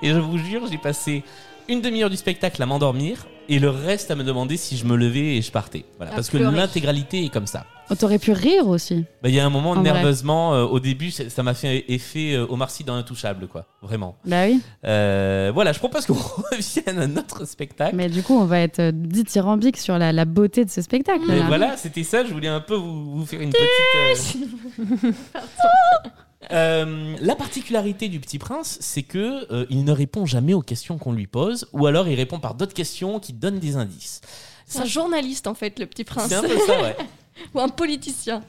et 0.00 0.10
je 0.10 0.18
vous 0.20 0.38
jure 0.38 0.68
j'ai 0.70 0.78
passé 0.78 1.24
une 1.66 1.80
demi-heure 1.80 2.08
du 2.08 2.16
spectacle 2.16 2.62
à 2.62 2.66
m'endormir 2.66 3.26
et 3.48 3.58
le 3.58 3.68
reste 3.68 4.12
à 4.12 4.14
me 4.14 4.22
demander 4.22 4.56
si 4.56 4.76
je 4.76 4.84
me 4.84 4.96
levais 4.96 5.36
et 5.36 5.42
je 5.42 5.50
partais. 5.50 5.84
Voilà, 5.96 6.12
À 6.12 6.14
parce 6.14 6.30
que 6.30 6.36
l'intégralité 6.38 7.24
est 7.24 7.28
comme 7.28 7.46
ça. 7.48 7.66
Oh, 7.90 7.94
T'aurais 7.94 8.18
pu 8.18 8.32
rire 8.32 8.66
aussi. 8.68 9.04
Bah, 9.22 9.28
Il 9.28 9.34
y 9.34 9.38
a 9.40 9.46
un 9.46 9.50
moment 9.50 9.70
En 9.70 9.74
vrai. 9.74 9.82
nerveusement 9.84 10.54
euh, 10.54 10.64
au 10.64 10.80
début 10.80 11.10
c'est- 11.12 11.28
ça 11.30 11.42
m'a 11.44 11.54
fait 11.54 11.84
effet 11.88 12.34
euh, 12.34 12.46
Omar 12.48 12.70
Sy 12.70 12.82
dans 12.84 12.94
Intouchable 12.94 13.46
quoi, 13.46 13.66
vraiment. 13.80 14.16
Bah 14.24 14.46
oui. 14.46 14.60
Euh, 14.84 15.50
voilà, 15.54 15.72
je 15.72 15.78
propose 15.78 16.04
qu'on 16.06 16.14
revienne 16.52 16.98
à 16.98 17.06
notre 17.06 17.44
spectacle. 17.46 17.94
Mais 17.94 18.08
du 18.08 18.22
coup, 18.22 18.34
on 18.36 18.44
va 18.44 18.58
être 18.60 18.80
euh, 18.80 18.90
dithyrambique 18.92 19.76
sur 19.76 19.98
la, 19.98 20.12
la 20.12 20.24
beauté 20.24 20.64
de 20.64 20.70
ce 20.70 20.82
spectacle. 20.82 21.30
Et 21.30 21.38
là. 21.38 21.44
voilà, 21.46 21.76
c'était 21.76 22.02
ça. 22.04 22.24
Je 22.24 22.32
voulais 22.32 22.48
un 22.48 22.60
peu 22.60 22.74
vous, 22.74 23.18
vous 23.18 23.26
faire 23.26 23.40
une 23.40 23.50
petite. 23.50 25.06
euh, 25.06 25.12
Euh, 26.52 27.16
la 27.20 27.34
particularité 27.34 28.08
du 28.08 28.20
Petit 28.20 28.38
Prince, 28.38 28.78
c'est 28.80 29.02
que 29.02 29.52
euh, 29.52 29.66
il 29.68 29.82
ne 29.84 29.90
répond 29.90 30.26
jamais 30.26 30.54
aux 30.54 30.62
questions 30.62 30.96
qu'on 30.96 31.12
lui 31.12 31.26
pose, 31.26 31.66
ou 31.72 31.86
alors 31.86 32.06
il 32.06 32.14
répond 32.14 32.38
par 32.38 32.54
d'autres 32.54 32.72
questions 32.74 33.18
qui 33.18 33.32
donnent 33.32 33.58
des 33.58 33.74
indices. 33.76 34.20
C'est 34.64 34.78
un 34.80 34.84
journaliste 34.84 35.48
en 35.48 35.54
fait, 35.54 35.80
le 35.80 35.86
petit 35.86 36.04
prince. 36.04 36.28
C'est 36.28 36.36
un 36.36 36.42
peu 36.42 36.56
ça, 36.64 36.80
ouais. 36.82 36.96
Ou 37.54 37.60
un 37.60 37.68
politicien. 37.68 38.42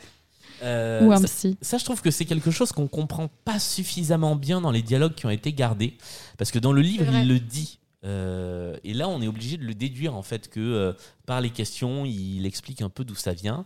Euh, 0.63 1.05
Ou 1.05 1.11
un 1.11 1.17
ça, 1.17 1.27
psy. 1.27 1.57
ça, 1.61 1.77
je 1.77 1.85
trouve 1.85 2.01
que 2.01 2.11
c'est 2.11 2.25
quelque 2.25 2.51
chose 2.51 2.71
qu'on 2.71 2.88
comprend 2.88 3.29
pas 3.45 3.59
suffisamment 3.59 4.35
bien 4.35 4.61
dans 4.61 4.71
les 4.71 4.81
dialogues 4.81 5.13
qui 5.13 5.25
ont 5.25 5.31
été 5.31 5.53
gardés, 5.53 5.97
parce 6.38 6.51
que 6.51 6.59
dans 6.59 6.71
le 6.73 6.81
livre, 6.81 7.05
il 7.13 7.27
le 7.27 7.39
dit. 7.39 7.79
Euh, 8.03 8.77
et 8.83 8.93
là, 8.93 9.09
on 9.09 9.21
est 9.21 9.27
obligé 9.27 9.57
de 9.57 9.63
le 9.63 9.73
déduire 9.73 10.15
en 10.15 10.21
fait 10.23 10.49
que 10.49 10.59
euh, 10.59 10.93
par 11.25 11.41
les 11.41 11.49
questions, 11.49 12.05
il 12.05 12.45
explique 12.45 12.81
un 12.81 12.89
peu 12.89 13.03
d'où 13.03 13.15
ça 13.15 13.33
vient. 13.33 13.65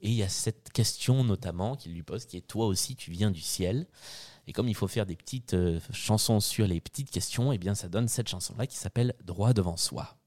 Et 0.00 0.08
il 0.08 0.14
y 0.14 0.22
a 0.22 0.28
cette 0.28 0.70
question 0.72 1.24
notamment 1.24 1.74
qu'il 1.74 1.92
lui 1.92 2.02
pose, 2.02 2.24
qui 2.24 2.36
est 2.36 2.46
toi 2.46 2.66
aussi, 2.66 2.94
tu 2.94 3.10
viens 3.10 3.30
du 3.30 3.40
ciel. 3.40 3.86
Et 4.46 4.52
comme 4.52 4.68
il 4.68 4.74
faut 4.74 4.88
faire 4.88 5.06
des 5.06 5.16
petites 5.16 5.54
euh, 5.54 5.80
chansons 5.92 6.40
sur 6.40 6.66
les 6.66 6.80
petites 6.80 7.10
questions, 7.10 7.52
et 7.52 7.58
bien 7.58 7.74
ça 7.74 7.88
donne 7.88 8.08
cette 8.08 8.28
chanson-là 8.28 8.66
qui 8.66 8.76
s'appelle 8.76 9.14
Droit 9.24 9.52
devant 9.52 9.76
soi. 9.76 10.17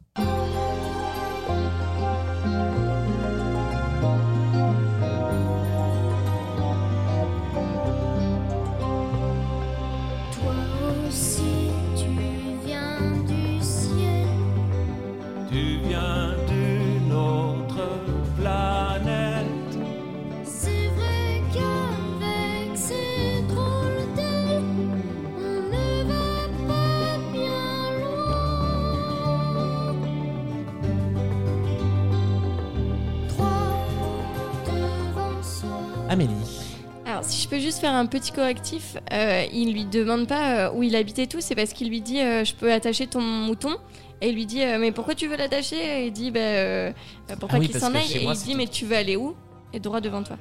Alors, 37.22 37.32
si 37.32 37.44
je 37.44 37.48
peux 37.48 37.60
juste 37.60 37.78
faire 37.82 37.94
un 37.94 38.08
petit 38.08 38.32
correctif, 38.32 38.98
euh, 39.14 39.46
il 39.54 39.74
lui 39.74 39.86
demande 39.86 40.28
pas 40.28 40.70
euh, 40.70 40.72
où 40.74 40.82
il 40.82 40.96
habitait 40.96 41.28
tout, 41.28 41.40
c'est 41.40 41.54
parce 41.54 41.72
qu'il 41.72 41.88
lui 41.90 42.02
dit 42.02 42.20
euh, 42.20 42.44
je 42.44 42.56
peux 42.56 42.72
attacher 42.74 43.06
ton 43.06 43.22
mouton. 43.22 43.76
Et 44.22 44.30
il 44.30 44.36
lui 44.36 44.48
dit 44.48 44.64
euh, 44.64 44.80
mais 44.80 44.92
pourquoi 44.92 45.14
tu 45.14 45.28
veux 45.28 45.38
l'attacher? 45.38 45.76
Et 45.76 46.08
il 46.08 46.14
dit 46.14 46.32
bah, 46.32 46.40
euh, 46.40 46.92
bah, 47.28 47.36
pourquoi 47.40 47.58
Ah 47.58 47.60
oui, 47.60 47.70
qu'il 47.70 47.80
s'en 47.80 47.94
aille 47.94 48.12
Et 48.16 48.24
moi, 48.24 48.34
il 48.34 48.40
dit 48.44 48.52
tout. 48.54 48.58
mais 48.58 48.66
tu 48.66 48.86
veux 48.86 48.96
aller 48.96 49.18
où? 49.18 49.36
Et 49.72 49.80
droit 49.80 50.02
devant 50.02 50.24
toi. 50.24 50.38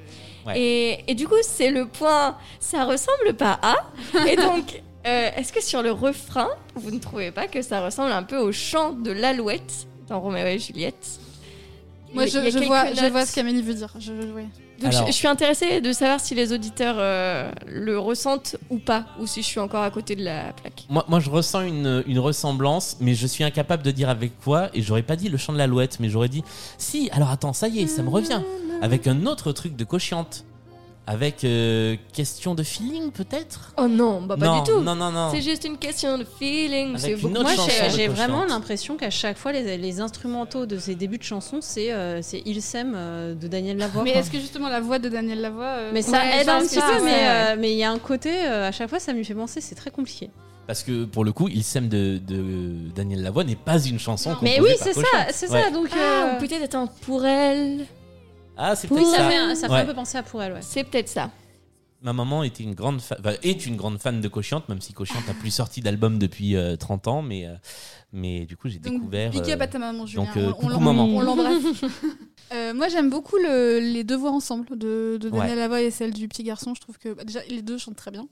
Ouais. 0.47 0.59
Et, 0.59 1.05
et 1.07 1.15
du 1.15 1.29
coup, 1.29 1.35
c'est 1.43 1.71
le 1.71 1.85
point. 1.87 2.39
Ça 2.61 2.87
ressemble 2.87 3.35
pas 3.37 3.61
à. 3.61 3.77
Et 4.27 4.37
donc, 4.37 4.83
euh, 5.07 5.31
est-ce 5.37 5.53
que 5.53 5.63
sur 5.63 5.83
le 5.83 5.93
refrain, 5.93 6.49
vous 6.77 6.91
ne 6.91 6.99
trouvez 6.99 7.31
pas 7.31 7.47
que 7.47 7.61
ça 7.61 7.85
ressemble 7.85 8.13
un 8.13 8.23
peu 8.23 8.39
au 8.39 8.53
chant 8.53 8.93
de 8.93 9.11
l'alouette 9.11 9.87
dans 10.09 10.19
Roméo 10.19 10.47
et 10.47 10.59
Juliette? 10.59 11.21
Moi, 12.15 12.25
je, 12.25 12.39
vois, 12.65 12.93
je 12.95 13.05
vois 13.11 13.27
ce 13.27 13.35
qu'Amélie 13.35 13.61
veut 13.61 13.75
dire. 13.75 13.93
Je, 13.99 14.13
ouais. 14.13 14.47
Donc, 14.81 14.93
je- 15.07 15.13
suis 15.13 15.29
intéressée 15.29 15.81
de 15.81 15.93
savoir 15.93 16.21
si 16.21 16.35
les 16.35 16.53
auditeurs 16.53 16.97
euh, 16.99 17.51
le 17.67 17.99
ressentent 17.99 18.57
ou 18.71 18.79
pas, 18.79 19.05
ou 19.21 19.27
si 19.27 19.43
je 19.43 19.47
suis 19.47 19.61
encore 19.61 19.83
à 19.83 19.91
côté 19.91 20.17
de 20.17 20.25
la 20.25 20.53
plaque. 20.55 20.85
Moi, 20.89 21.05
moi, 21.09 21.21
je 21.21 21.29
ressens 21.31 21.63
une, 21.63 22.03
une 22.07 22.19
ressemblance, 22.19 22.97
mais 23.01 23.15
je 23.15 23.27
suis 23.27 23.45
incapable 23.45 23.83
de 23.83 23.91
dire 23.91 24.09
avec 24.09 24.39
quoi. 24.41 24.69
Et 24.75 24.83
j'aurais 24.83 25.03
pas 25.03 25.17
dit 25.17 25.29
le 25.29 25.37
chant 25.39 25.53
de 25.53 25.59
l'alouette, 25.59 25.99
mais 26.01 26.09
j'aurais 26.09 26.29
dit 26.29 26.43
si. 26.79 27.09
Alors 27.13 27.31
attends, 27.31 27.53
ça 27.53 27.69
y 27.69 27.81
est, 27.81 27.87
ça 27.87 28.03
me 28.03 28.09
revient. 28.09 28.41
Avec 28.83 29.07
un 29.07 29.27
autre 29.27 29.53
truc 29.53 29.77
de 29.77 29.85
cochiante. 29.85 30.45
Avec 31.07 31.43
euh, 31.43 31.97
question 32.13 32.55
de 32.55 32.63
feeling, 32.63 33.11
peut-être? 33.11 33.73
Oh 33.79 33.89
non, 33.89 34.23
bah 34.23 34.37
pas 34.39 34.47
Non, 34.47 34.63
du 34.63 34.71
tout. 34.71 34.81
non, 34.81 34.95
non, 34.95 35.11
non. 35.11 35.31
C'est 35.33 35.41
juste 35.43 35.65
une 35.65 35.77
question 35.77 36.19
de 36.19 36.25
feeling. 36.39 36.91
Avec 36.91 37.01
C'est 37.01 37.11
une 37.13 37.17
beaucoup 37.19 37.35
autre 37.35 37.43
Moi, 37.43 37.57
chanson 37.57 37.97
j'ai 37.97 38.07
vraiment 38.07 38.45
l'impression 38.45 38.97
qu'à 38.97 39.11
chaque 39.11 39.37
fois, 39.37 39.51
les, 39.51 39.77
les 39.77 40.01
instrumentaux 40.01 40.67
de 40.67 40.79
ces 40.79 40.95
débuts 40.95 41.19
de 41.19 41.25
chansons, 41.25 41.59
c'est 41.63 41.91
euh, 41.93 42.21
c'est 42.23 42.43
Il 42.47 42.63
s'aime 42.63 42.93
euh, 42.95 43.35
de 43.35 43.49
Daniel 43.49 43.79
Lavoie. 43.79 44.05
Mais 44.05 44.11
est-ce 44.11 44.31
que 44.31 44.39
justement 44.39 44.69
la 44.69 44.81
voix 44.81 45.01
de 45.01 45.09
Daniel 45.09 45.41
Lavoie. 45.41 45.65
euh, 45.65 45.91
Mais 45.93 46.03
ça 46.03 46.13
Ouais, 46.13 46.43
aide 46.43 46.49
un 46.49 46.61
petit 46.61 46.77
peu, 46.77 47.03
mais 47.05 47.29
euh, 47.29 47.57
mais 47.59 47.73
il 47.73 47.79
y 47.79 47.83
a 47.85 47.91
un 47.91 47.99
côté, 47.99 48.31
euh, 48.45 48.69
à 48.69 48.73
chaque 48.73 48.89
fois, 48.91 49.01
ça 49.01 49.13
me 49.13 49.25
fait 49.25 49.35
penser, 49.35 49.61
c'est 49.61 49.75
très 49.75 49.91
compliqué. 49.91 50.31
Parce 50.69 50.85
que 50.85 51.05
pour 51.07 51.25
le 51.25 51.33
coup, 51.33 51.49
Il 51.49 51.65
s'aime 51.65 51.89
de, 51.89 52.19
de 52.25 52.75
Daniel 52.95 53.23
Lavoie 53.23 53.43
n'est 53.43 53.57
pas 53.57 53.81
une 53.81 53.99
chanson 53.99 54.37
Mais 54.43 54.59
composée 54.59 54.61
oui, 54.75 54.79
c'est 54.81 54.93
ça, 54.95 55.27
c'est 55.33 55.51
Ouais. 55.51 55.63
ça. 55.65 55.71
Donc, 55.71 55.89
Ah, 55.93 55.99
euh, 55.99 56.37
ou 56.37 56.41
peut-être 56.41 56.63
attends, 56.63 56.87
pour 57.01 57.25
elle. 57.27 57.87
Ah, 58.63 58.77
c'est 58.77 58.91
oui, 58.91 58.97
peut-être 58.99 59.11
ça 59.11 59.17
ça. 59.19 59.29
fait, 59.31 59.37
un, 59.37 59.55
ça 59.55 59.67
fait 59.69 59.73
Ouais. 59.75 59.81
un 59.81 59.87
peu 59.87 59.95
penser 59.95 60.19
à 60.19 60.23
pour 60.23 60.43
elle, 60.43 60.53
ouais. 60.53 60.63
C'est 60.63 60.85
peut-être 60.85 61.09
ça. 61.09 61.31
Ma 62.03 62.13
maman 62.15 62.43
était 62.45 62.63
une 62.63 62.75
grande 62.75 63.01
fa- 63.01 63.17
enfin, 63.21 63.35
est 63.43 63.67
une 63.67 63.77
grande 63.77 63.99
fan 63.99 64.21
de 64.21 64.29
Cochiante, 64.29 64.69
même 64.71 64.81
si 64.81 64.93
Cochiante 64.95 65.27
n'a 65.27 65.35
plus 65.35 65.51
sorti 65.51 65.81
d'album 65.83 66.19
depuis 66.19 66.57
euh, 66.57 66.77
30 66.77 67.09
ans, 67.09 67.21
mais, 67.23 67.47
euh, 67.47 67.55
mais 68.13 68.47
du 68.47 68.57
coup 68.57 68.69
j'ai 68.71 68.79
découvert. 68.79 69.31
big 69.31 69.51
up 69.51 69.61
euh, 69.61 69.65
à 69.65 69.67
ta 69.67 69.79
maman, 69.79 70.07
Julien. 70.07 70.25
donc, 70.25 70.37
euh, 70.37 70.49
on, 70.49 70.53
coucou, 70.69 70.81
maman. 70.81 71.05
on 71.05 71.21
l'embrasse. 71.21 71.63
Euh, 72.53 72.75
moi, 72.75 72.89
j'aime 72.89 73.11
beaucoup 73.11 73.37
le- 73.37 73.79
les 73.79 74.03
deux 74.03 74.17
voix 74.17 74.33
ensemble 74.33 74.77
de, 74.77 75.19
de 75.21 75.29
Daniel 75.29 75.51
Ouais. 75.51 75.55
Lavoie 75.55 75.83
et 75.83 75.93
celle 75.93 76.13
du 76.13 76.27
petit 76.27 76.43
garçon. 76.43 76.75
Je 76.75 76.81
trouve 76.81 76.99
que 76.99 77.15
bah, 77.15 77.23
déjà 77.23 77.39
les 77.49 77.63
deux 77.63 77.79
chantent 77.79 77.95
très 77.95 78.11
bien. 78.11 78.27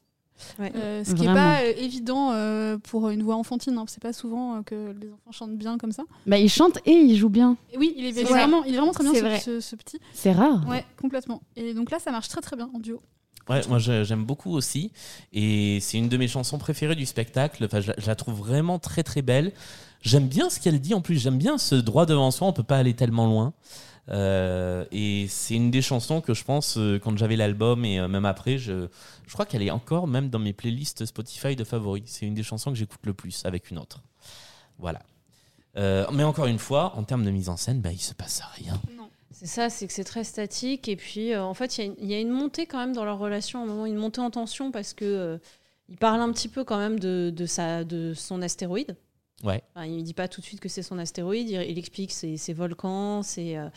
Ouais. 0.58 0.72
Euh, 0.76 1.04
ce 1.04 1.14
qui 1.14 1.22
n'est 1.22 1.34
pas 1.34 1.60
euh, 1.62 1.72
évident 1.76 2.32
euh, 2.32 2.78
pour 2.78 3.10
une 3.10 3.22
voix 3.22 3.36
enfantine. 3.36 3.76
Hein. 3.78 3.84
C'est 3.88 4.02
pas 4.02 4.12
souvent 4.12 4.56
euh, 4.56 4.62
que 4.62 4.94
les 5.00 5.08
enfants 5.12 5.32
chantent 5.32 5.56
bien 5.58 5.78
comme 5.78 5.92
ça. 5.92 6.04
Bah, 6.26 6.38
il 6.38 6.48
chante 6.48 6.78
et 6.86 6.92
il 6.92 7.16
joue 7.16 7.28
bien. 7.28 7.56
Et 7.72 7.78
oui, 7.78 7.94
il 7.96 8.04
est, 8.06 8.22
vraiment, 8.24 8.64
il 8.64 8.74
est 8.74 8.76
vraiment 8.76 8.92
très 8.92 9.04
bien 9.04 9.14
ce, 9.14 9.20
vrai. 9.20 9.40
ce- 9.40 9.60
ce 9.60 9.76
petit. 9.76 9.98
C'est 10.12 10.32
rare. 10.32 10.64
Ouais, 10.68 10.84
complètement. 11.00 11.42
Et 11.56 11.74
donc 11.74 11.90
là, 11.90 11.98
ça 11.98 12.10
marche 12.10 12.28
très 12.28 12.40
très 12.40 12.56
bien 12.56 12.70
en 12.74 12.78
duo. 12.78 13.00
Ouais, 13.48 13.62
moi 13.68 13.78
j'aime 13.78 14.24
beaucoup 14.24 14.52
aussi. 14.52 14.92
Et 15.32 15.78
c'est 15.80 15.96
une 15.96 16.08
de 16.10 16.16
mes 16.18 16.28
chansons 16.28 16.58
préférées 16.58 16.94
du 16.96 17.06
spectacle. 17.06 17.64
Enfin, 17.64 17.80
je, 17.80 17.88
la- 17.88 17.94
je 17.98 18.06
la 18.06 18.14
trouve 18.14 18.34
vraiment 18.34 18.78
très 18.78 19.02
très 19.02 19.22
belle. 19.22 19.52
J'aime 20.02 20.28
bien 20.28 20.50
ce 20.50 20.60
qu'elle 20.60 20.78
dit 20.80 20.94
en 20.94 21.00
plus. 21.00 21.18
J'aime 21.20 21.38
bien 21.38 21.56
ce 21.58 21.74
droit 21.74 22.04
devant 22.06 22.30
soi. 22.30 22.46
On 22.46 22.52
peut 22.52 22.62
pas 22.62 22.76
aller 22.76 22.94
tellement 22.94 23.26
loin. 23.26 23.52
Euh, 24.10 24.84
et 24.90 25.26
c'est 25.28 25.54
une 25.54 25.70
des 25.70 25.82
chansons 25.82 26.20
que 26.20 26.32
je 26.34 26.42
pense, 26.44 26.76
euh, 26.78 26.98
quand 26.98 27.16
j'avais 27.18 27.36
l'album 27.36 27.84
et 27.84 27.98
euh, 28.00 28.08
même 28.08 28.24
après, 28.24 28.56
je, 28.56 28.88
je 29.26 29.32
crois 29.32 29.44
qu'elle 29.44 29.62
est 29.62 29.70
encore 29.70 30.06
même 30.06 30.30
dans 30.30 30.38
mes 30.38 30.52
playlists 30.52 31.04
Spotify 31.04 31.56
de 31.56 31.64
favoris. 31.64 32.04
C'est 32.06 32.26
une 32.26 32.34
des 32.34 32.42
chansons 32.42 32.70
que 32.70 32.76
j'écoute 32.78 33.00
le 33.04 33.12
plus 33.14 33.44
avec 33.44 33.70
une 33.70 33.78
autre. 33.78 34.02
Voilà. 34.78 35.00
Mais 36.10 36.24
encore 36.24 36.46
une 36.46 36.58
fois, 36.58 36.94
en 36.96 37.04
termes 37.04 37.24
de 37.24 37.30
mise 37.30 37.48
en 37.48 37.56
scène, 37.56 37.80
bah, 37.80 37.92
il 37.92 38.00
se 38.00 38.12
passe 38.12 38.42
rien. 38.56 38.80
C'est 39.30 39.46
ça, 39.46 39.70
c'est 39.70 39.86
que 39.86 39.92
c'est 39.92 40.02
très 40.02 40.24
statique. 40.24 40.88
Et 40.88 40.96
puis, 40.96 41.36
en 41.36 41.54
fait, 41.54 41.78
il 41.78 42.04
y 42.04 42.14
a 42.14 42.18
une- 42.20 42.30
montée 42.30 42.66
quand 42.66 42.78
même 42.78 42.92
dans 42.92 43.04
leur 43.04 43.18
relation, 43.18 43.62
un 43.62 43.66
moment, 43.66 43.86
une 43.86 43.94
montée 43.94 44.20
en 44.20 44.30
tension 44.30 44.72
parce 44.72 44.92
que 44.92 45.38
il 45.88 45.96
parle 45.96 46.20
un 46.20 46.32
petit 46.32 46.48
peu 46.48 46.64
quand 46.64 46.78
même 46.78 46.98
de, 46.98 47.32
de, 47.34 47.46
sa, 47.46 47.84
de 47.84 48.12
son 48.12 48.42
astéroïde. 48.42 48.96
Ouais. 49.44 49.62
Enfin, 49.74 49.86
il 49.86 49.96
ne 49.98 50.02
dit 50.02 50.14
pas 50.14 50.26
tout 50.28 50.40
de 50.40 50.46
suite 50.46 50.60
que 50.60 50.68
c'est 50.68 50.82
son 50.82 50.98
astéroïde. 50.98 51.48
Il, 51.50 51.60
il 51.62 51.78
explique 51.78 52.12
ses, 52.12 52.36
ses 52.36 52.52
volcans, 52.52 53.22
ses, 53.22 53.56
euh, 53.56 53.68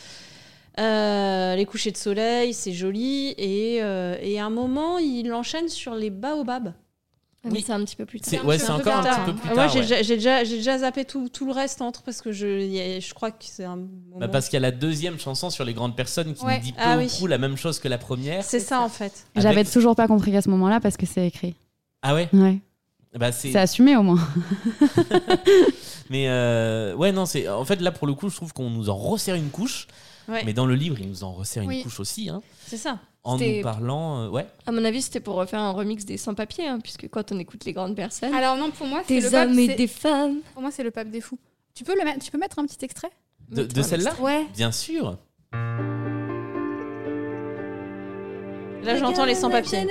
euh, 0.79 1.55
les 1.55 1.65
couchers 1.65 1.91
de 1.91 1.97
soleil, 1.97 2.53
c'est 2.53 2.73
joli. 2.73 3.33
Et, 3.37 3.79
euh, 3.81 4.17
et 4.21 4.39
à 4.39 4.45
un 4.45 4.49
moment, 4.49 4.97
il 4.97 5.31
enchaîne 5.33 5.69
sur 5.69 5.93
les 5.95 6.09
baobabs. 6.09 6.73
Mais 7.43 7.61
c'est 7.61 7.73
un 7.73 7.83
petit 7.83 7.95
peu 7.95 8.05
plus 8.05 8.19
tard. 8.19 8.29
C'est- 8.29 8.41
ouais, 8.41 8.59
c'est 8.59 8.69
encore 8.69 8.97
un 8.97 9.01
petit 9.03 9.31
peu 9.31 9.33
plus 9.33 9.49
Ah, 9.51 9.55
tard. 9.55 9.55
Moi, 9.55 9.67
j'ai 9.67 9.79
ouais. 9.79 10.03
déjà- 10.17 10.43
j'ai 10.43 10.57
déjà, 10.57 10.77
zappé 10.77 11.05
tout, 11.05 11.27
tout 11.27 11.47
le 11.47 11.51
reste 11.51 11.81
entre 11.81 12.03
parce 12.03 12.21
que 12.21 12.31
je, 12.31 12.99
je 13.01 13.13
crois 13.15 13.31
que 13.31 13.37
c'est 13.41 13.63
un 13.63 13.77
moment. 13.77 14.17
Bah, 14.19 14.27
parce 14.27 14.45
qu'il 14.45 14.53
y 14.53 14.57
a 14.57 14.59
la 14.61 14.69
deuxième 14.69 15.17
chanson 15.17 15.49
sur 15.49 15.65
les 15.65 15.73
grandes 15.73 15.95
personnes 15.95 16.35
qui 16.35 16.45
Ouais. 16.45 16.57
nous 16.57 16.63
dit 16.65 16.73
Ah 16.77 16.97
ou 16.97 16.99
oui. 16.99 17.07
prou 17.07 17.25
la 17.25 17.39
même 17.39 17.57
chose 17.57 17.79
que 17.79 17.87
la 17.87 17.97
première. 17.97 18.43
C'est 18.43 18.59
ça, 18.59 18.79
en 18.81 18.89
fait. 18.89 19.25
J'avais 19.35 19.61
Avec- 19.61 19.71
toujours 19.71 19.95
pas 19.95 20.07
compris 20.07 20.37
à 20.37 20.43
ce 20.43 20.49
moment-là 20.51 20.79
parce 20.79 20.97
que 20.97 21.07
c'est 21.07 21.25
écrit. 21.25 21.55
Ah 22.03 22.13
ouais? 22.13 22.29
Ouais. 22.31 22.59
Bah, 23.17 23.31
c'est... 23.31 23.51
C'est 23.51 23.59
assumé 23.59 23.95
au 23.97 24.03
moins. 24.03 24.19
Mais 26.09 26.27
euh, 26.27 26.93
ouais, 26.95 27.11
non, 27.11 27.25
c'est 27.25 27.47
en 27.47 27.63
fait 27.65 27.79
là 27.81 27.91
pour 27.91 28.07
le 28.07 28.13
coup, 28.13 28.29
je 28.29 28.35
trouve 28.35 28.53
qu'on 28.53 28.69
nous 28.69 28.89
en 28.89 28.95
resserre 28.95 29.35
une 29.35 29.49
couche. 29.49 29.87
Ouais. 30.27 30.43
Mais 30.45 30.53
dans 30.53 30.65
le 30.65 30.75
livre, 30.75 30.97
il 30.99 31.07
nous 31.09 31.23
en 31.23 31.31
resserre 31.33 31.63
une 31.63 31.83
couche 31.83 31.99
aussi, 31.99 32.29
hein, 32.29 32.41
C'est 32.67 32.77
ça. 32.77 32.99
en 33.23 33.37
C'était- 33.37 33.57
nous 33.57 33.63
parlant. 33.63 34.21
euh, 34.23 34.29
ouais. 34.29 34.45
À 34.65 34.71
mon 34.71 34.83
avis, 34.85 35.01
c'était 35.01 35.19
pour 35.19 35.35
refaire 35.35 35.59
un 35.59 35.71
remix 35.71 36.05
des 36.05 36.17
sans-papiers, 36.17 36.67
hein, 36.67 36.79
puisque 36.81 37.07
quand 37.09 37.31
on 37.31 37.39
écoute 37.39 37.65
les 37.65 37.73
grandes 37.73 37.95
personnes, 37.95 38.33
Alors 38.33 38.55
non, 38.55 38.71
pour 38.71 38.87
moi, 38.87 39.01
c'est 39.07 39.15
des 39.15 39.21
le 39.21 39.29
pape, 39.31 39.49
hommes 39.49 39.59
et 39.59 39.67
c'est- 39.67 39.75
des 39.75 39.87
femmes. 39.87 40.37
Pour 40.53 40.61
moi, 40.61 40.71
c'est 40.71 40.83
le 40.83 40.91
pape 40.91 41.09
des 41.09 41.21
fous. 41.21 41.39
Tu 41.73 41.83
peux 41.83 41.97
le 41.97 42.03
mettre, 42.05 42.23
tu 42.23 42.31
peux 42.31 42.37
mettre 42.37 42.59
un 42.59 42.65
petit 42.65 42.83
extrait? 42.85 43.09
De, 43.49 43.65
celle-là? 43.81 44.11
extrait. 44.11 44.23
Ouais. 44.23 44.45
Bien 44.55 44.71
sûr. 44.71 45.17
Là, 48.83 48.95
j'entends 48.97 49.25
les 49.25 49.35
sans-papiers. 49.35 49.85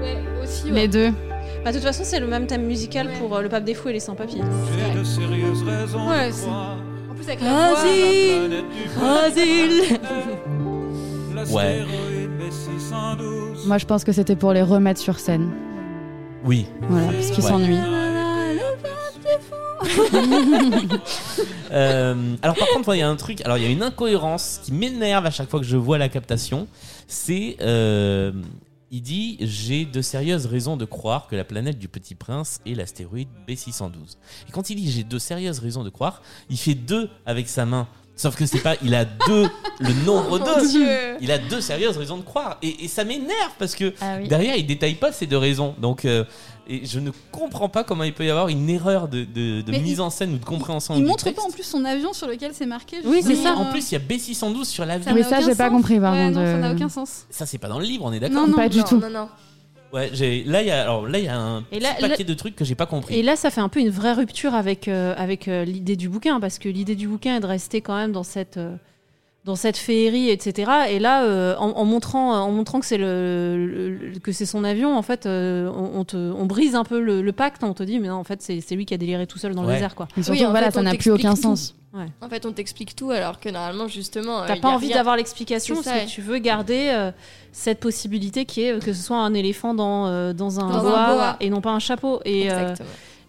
Ouais, 0.00 0.18
aussi. 0.42 0.70
Les 0.70 0.88
deux. 0.88 1.10
Bah, 1.64 1.70
de 1.72 1.76
toute 1.76 1.84
façon, 1.86 2.02
c'est 2.04 2.20
le 2.20 2.26
même 2.26 2.46
thème 2.46 2.64
musical 2.66 3.08
pour 3.18 3.34
euh, 3.36 3.42
le 3.42 3.48
pape 3.48 3.64
des 3.64 3.74
fous 3.74 3.88
et 3.88 3.92
les 3.92 4.00
sans-papiers. 4.00 4.42
J'ai 4.92 4.98
de 4.98 5.04
sérieuses 5.04 5.62
raisons 5.64 6.08
Ouais, 6.08 6.30
En 7.10 7.14
plus 7.14 7.26
avec 7.26 7.40
la. 7.40 7.72
Asile, 7.72 8.64
asile. 9.26 9.98
L'astéroïde 11.34 12.30
B612. 12.40 13.66
Moi, 13.66 13.78
je 13.78 13.86
pense 13.86 14.04
que 14.04 14.12
c'était 14.12 14.36
pour 14.36 14.52
les 14.52 14.62
remettre 14.62 15.00
sur 15.00 15.18
scène. 15.18 15.50
Oui. 16.44 16.66
Voilà, 16.88 17.08
parce 17.12 17.30
qu'ils 17.30 17.44
Ouais. 17.44 17.50
s'ennuient. 17.50 17.78
Euh, 21.70 22.14
alors 22.40 22.56
par 22.56 22.66
contre, 22.68 22.94
il 22.94 22.98
y 22.98 23.02
a 23.02 23.08
un 23.10 23.16
truc. 23.16 23.42
Alors 23.44 23.58
il 23.58 23.64
y 23.64 23.66
a 23.66 23.70
une 23.70 23.82
incohérence 23.82 24.58
qui 24.64 24.72
m'énerve 24.72 25.26
à 25.26 25.30
chaque 25.30 25.50
fois 25.50 25.60
que 25.60 25.66
je 25.66 25.76
vois 25.76 25.98
la 25.98 26.08
captation. 26.08 26.66
C'est 27.06 27.56
euh, 27.60 28.32
il 28.90 29.02
dit 29.02 29.36
j'ai 29.40 29.84
de 29.84 30.00
sérieuses 30.02 30.46
raisons 30.46 30.76
de 30.76 30.84
croire 30.84 31.26
que 31.28 31.36
la 31.36 31.44
planète 31.44 31.78
du 31.78 31.88
Petit 31.88 32.14
Prince 32.14 32.60
est 32.66 32.74
l'astéroïde 32.74 33.28
B612. 33.46 34.16
Et 34.48 34.52
quand 34.52 34.70
il 34.70 34.76
dit 34.76 34.90
j'ai 34.90 35.04
de 35.04 35.18
sérieuses 35.18 35.58
raisons 35.58 35.84
de 35.84 35.90
croire, 35.90 36.22
il 36.50 36.58
fait 36.58 36.74
deux 36.74 37.10
avec 37.26 37.48
sa 37.48 37.66
main. 37.66 37.88
Sauf 38.18 38.36
que 38.36 38.44
c'est 38.46 38.58
pas, 38.58 38.74
il 38.82 38.94
a 38.94 39.04
deux, 39.04 39.48
le 39.78 40.04
nombre 40.04 40.38
Mon 40.38 40.44
deux. 40.44 40.68
Dieu. 40.68 40.88
Il 41.20 41.30
a 41.30 41.38
deux 41.38 41.60
sérieuses 41.60 41.96
raisons 41.96 42.16
de 42.18 42.22
croire. 42.22 42.58
Et, 42.62 42.84
et 42.84 42.88
ça 42.88 43.04
m'énerve 43.04 43.52
parce 43.58 43.74
que 43.76 43.94
Ah 44.00 44.16
oui. 44.20 44.26
derrière, 44.28 44.56
il 44.56 44.66
détaille 44.66 44.96
pas 44.96 45.12
ces 45.12 45.26
deux 45.26 45.36
raisons. 45.38 45.74
Donc, 45.80 46.04
euh, 46.04 46.24
et 46.68 46.84
je 46.84 46.98
ne 47.00 47.10
comprends 47.32 47.68
pas 47.68 47.84
comment 47.84 48.02
il 48.04 48.12
peut 48.12 48.26
y 48.26 48.30
avoir 48.30 48.48
une 48.48 48.68
erreur 48.68 49.06
de, 49.08 49.20
de- 49.24 49.62
de 49.62 49.70
Mais 49.70 49.78
mise 49.78 49.92
il- 49.98 50.00
en 50.02 50.10
scène 50.10 50.34
ou 50.34 50.38
de 50.38 50.44
compréhension. 50.44 50.94
Il 50.96 51.02
du 51.02 51.06
montre 51.06 51.24
texte. 51.24 51.36
pas 51.40 51.46
en 51.46 51.50
plus 51.52 51.62
son 51.62 51.84
avion 51.84 52.12
sur 52.12 52.26
lequel 52.26 52.50
c'est 52.54 52.66
marqué. 52.66 52.96
Oui, 53.04 53.20
c'est 53.24 53.36
ça. 53.36 53.54
En 53.54 53.66
plus, 53.66 53.90
il 53.90 53.94
y 53.94 53.96
a 53.96 54.00
B612 54.00 54.64
sur 54.64 54.84
l'avion. 54.84 55.14
N'a 55.14 55.22
ça, 55.22 55.40
j'ai 55.40 55.54
pas 55.54 55.70
compris, 55.70 55.98
par 56.00 56.12
Ouais, 56.12 56.26
contre, 56.26 56.40
non, 56.40 56.44
ça 56.44 56.58
n'a 56.58 56.72
aucun 56.72 56.88
sens. 56.88 57.24
Ça, 57.30 57.46
c'est 57.46 57.58
pas 57.58 57.68
dans 57.68 57.78
le 57.78 57.84
livre, 57.86 58.04
on 58.04 58.12
est 58.12 58.20
d'accord 58.20 58.42
Non, 58.42 58.48
non. 58.48 58.56
Pas 58.56 58.68
du 58.68 58.78
non, 58.78 58.84
tout. 58.84 58.98
non, 58.98 59.08
non. 59.10 59.28
Ouais, 59.92 60.10
j'ai 60.12 60.44
là 60.44 60.60
il 60.62 60.68
y 60.68 60.70
a 60.70 60.82
alors 60.82 61.08
là 61.08 61.18
il 61.18 61.24
y 61.24 61.28
a 61.28 61.38
un 61.38 61.60
Et 61.72 61.78
petit 61.78 61.80
là- 61.80 61.94
paquet 62.00 62.24
de 62.24 62.34
trucs 62.34 62.54
que 62.54 62.64
j'ai 62.64 62.74
pas 62.74 62.84
compris. 62.86 63.14
Et 63.14 63.22
là, 63.22 63.36
ça 63.36 63.50
fait 63.50 63.60
un 63.62 63.68
peu 63.70 63.80
une 63.80 63.88
vraie 63.90 64.12
rupture 64.12 64.54
avec, 64.54 64.86
euh, 64.88 65.14
avec 65.16 65.48
euh, 65.48 65.64
l'idée 65.64 65.96
du 65.96 66.08
bouquin, 66.10 66.40
parce 66.40 66.58
que 66.58 66.68
l'idée 66.68 66.94
du 66.94 67.08
bouquin 67.08 67.36
est 67.36 67.40
de 67.40 67.46
rester 67.46 67.80
quand 67.80 67.96
même 67.96 68.12
dans 68.12 68.22
cette, 68.22 68.58
euh, 68.58 68.74
dans 69.44 69.56
cette 69.56 69.78
féerie, 69.78 70.28
etc. 70.28 70.70
Et 70.90 70.98
là, 70.98 71.22
euh, 71.24 71.56
en, 71.56 71.70
en 71.70 71.84
montrant, 71.86 72.32
en 72.34 72.50
montrant 72.50 72.80
que 72.80 72.86
c'est 72.86 72.98
le, 72.98 73.66
le- 74.12 74.18
que 74.18 74.30
c'est 74.32 74.44
son 74.44 74.62
avion, 74.62 74.94
en 74.96 75.02
fait, 75.02 75.24
euh, 75.24 75.70
on, 75.74 76.00
on 76.00 76.04
te, 76.04 76.16
on 76.16 76.44
brise 76.44 76.74
un 76.74 76.84
peu 76.84 77.00
le, 77.00 77.22
le 77.22 77.32
pacte. 77.32 77.62
On 77.64 77.72
te 77.72 77.82
dit, 77.82 77.98
mais 77.98 78.08
non, 78.08 78.16
en 78.16 78.24
fait, 78.24 78.42
c'est 78.42 78.60
c'est 78.60 78.74
lui 78.74 78.84
qui 78.84 78.92
a 78.92 78.98
déliré 78.98 79.26
tout 79.26 79.38
seul 79.38 79.54
dans 79.54 79.62
le 79.62 79.72
désert, 79.72 79.94
quoi. 79.94 80.06
Et 80.18 80.22
surtout, 80.22 80.38
Oui, 80.40 80.44
en 80.46 80.50
voilà, 80.50 80.66
fait, 80.66 80.74
ça 80.74 80.82
n'a 80.82 80.94
plus 80.94 81.10
aucun 81.10 81.34
tout. 81.34 81.42
sens. 81.42 81.74
En 82.20 82.28
fait, 82.28 82.44
on 82.46 82.52
t'explique 82.52 82.94
tout 82.94 83.10
alors 83.10 83.40
que 83.40 83.48
normalement, 83.48 83.88
justement. 83.88 84.44
T'as 84.46 84.56
euh, 84.56 84.60
pas 84.60 84.68
envie 84.68 84.88
rien. 84.88 84.96
d'avoir 84.96 85.16
l'explication 85.16 85.76
C'est 85.76 85.84
parce 85.84 85.98
ça. 86.00 86.04
que 86.04 86.10
tu 86.10 86.20
veux 86.20 86.38
garder 86.38 86.90
euh, 86.92 87.10
cette 87.50 87.80
possibilité 87.80 88.44
qui 88.44 88.62
est 88.62 88.72
euh, 88.74 88.78
que 88.78 88.92
ce 88.92 89.02
soit 89.02 89.16
un 89.16 89.34
éléphant 89.34 89.72
dans, 89.74 90.06
euh, 90.06 90.32
dans 90.32 90.60
un 90.60 90.68
Dans 90.68 90.78
un 90.78 90.82
boa, 90.82 91.06
boa. 91.14 91.36
et 91.40 91.48
non 91.50 91.60
pas 91.60 91.70
un 91.70 91.78
chapeau. 91.80 92.20
Et, 92.24 92.52
euh, 92.52 92.74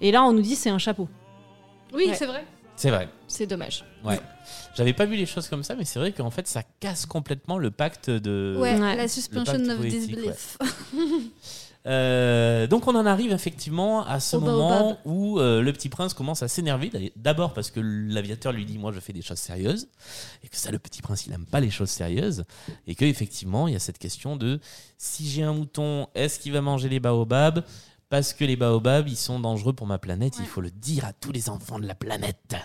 et 0.02 0.12
là, 0.12 0.24
on 0.24 0.34
nous 0.34 0.42
dit 0.42 0.56
c'est 0.56 0.70
un 0.70 0.78
chapeau. 0.78 1.08
Oui, 1.96 2.08
Ouais. 2.10 2.14
c'est 2.14 2.26
vrai. 2.28 2.44
C'est 2.76 2.90
vrai. 2.92 3.10
C'est 3.28 3.48
dommage. 3.48 3.86
Ouais. 4.06 4.20
J'avais 4.80 4.94
pas 4.94 5.06
vu 5.06 5.18
les 5.18 5.26
choses 5.26 5.50
comme 5.50 5.62
ça, 5.64 5.76
mais 5.76 5.84
c'est 5.84 6.00
vrai 6.00 6.14
qu'en 6.14 6.30
fait, 6.32 6.48
ça 6.48 6.64
casse 6.80 7.06
complètement 7.06 7.58
le 7.58 7.70
pacte 7.70 8.10
de. 8.10 8.56
Ouais, 8.58 8.80
Ouais. 8.80 8.96
la 8.96 9.08
suspension 9.10 9.56
of 9.56 9.82
disbelief. 9.82 10.58
Euh, 11.88 12.68
donc 12.68 12.88
on 12.88 12.96
en 12.96 13.06
arrive 13.06 13.32
effectivement 13.32 14.06
à 14.06 14.20
ce 14.20 14.36
Au 14.36 14.42
moment 14.42 14.98
où 15.06 15.40
euh, 15.40 15.62
le 15.62 15.72
petit 15.72 15.88
prince 15.88 16.14
commence 16.14 16.44
à 16.44 16.50
s'énerver. 16.50 17.14
D'abord 17.16 17.54
parce 17.54 17.72
que 17.72 17.80
l'aviateur 17.80 18.52
lui 18.52 18.66
dit 18.66 18.78
moi 18.78 18.92
je 18.92 19.00
fais 19.00 19.14
des 19.14 19.22
choses 19.22 19.38
sérieuses 19.40 19.88
et 20.44 20.50
que 20.50 20.58
ça 20.58 20.72
le 20.72 20.80
petit 20.80 21.02
prince 21.02 21.26
il 21.26 21.32
aime 21.34 21.46
pas 21.46 21.62
les 21.62 21.70
choses 21.72 21.90
sérieuses 21.90 22.44
et 22.86 22.96
que 22.96 23.06
effectivement 23.06 23.68
il 23.70 23.74
y 23.74 23.78
a 23.78 23.80
cette 23.80 23.98
question 23.98 24.36
de 24.36 24.60
si 24.98 25.30
j'ai 25.30 25.44
un 25.44 25.54
mouton 25.54 26.08
est-ce 26.16 26.40
qu'il 26.40 26.52
va 26.52 26.60
manger 26.62 26.90
les 26.90 27.00
baobabs? 27.00 27.64
Parce 28.10 28.34
que 28.34 28.44
les 28.44 28.58
baobabs 28.58 29.08
ils 29.08 29.16
sont 29.16 29.40
dangereux 29.40 29.74
pour 29.74 29.88
ma 29.88 30.00
planète 30.00 30.34
il 30.40 30.46
faut 30.46 30.62
le 30.62 30.72
dire 30.72 31.06
à 31.06 31.14
tous 31.14 31.32
les 31.32 31.50
enfants 31.50 31.80
de 31.80 31.88
la 31.88 31.96
planète. 31.96 32.56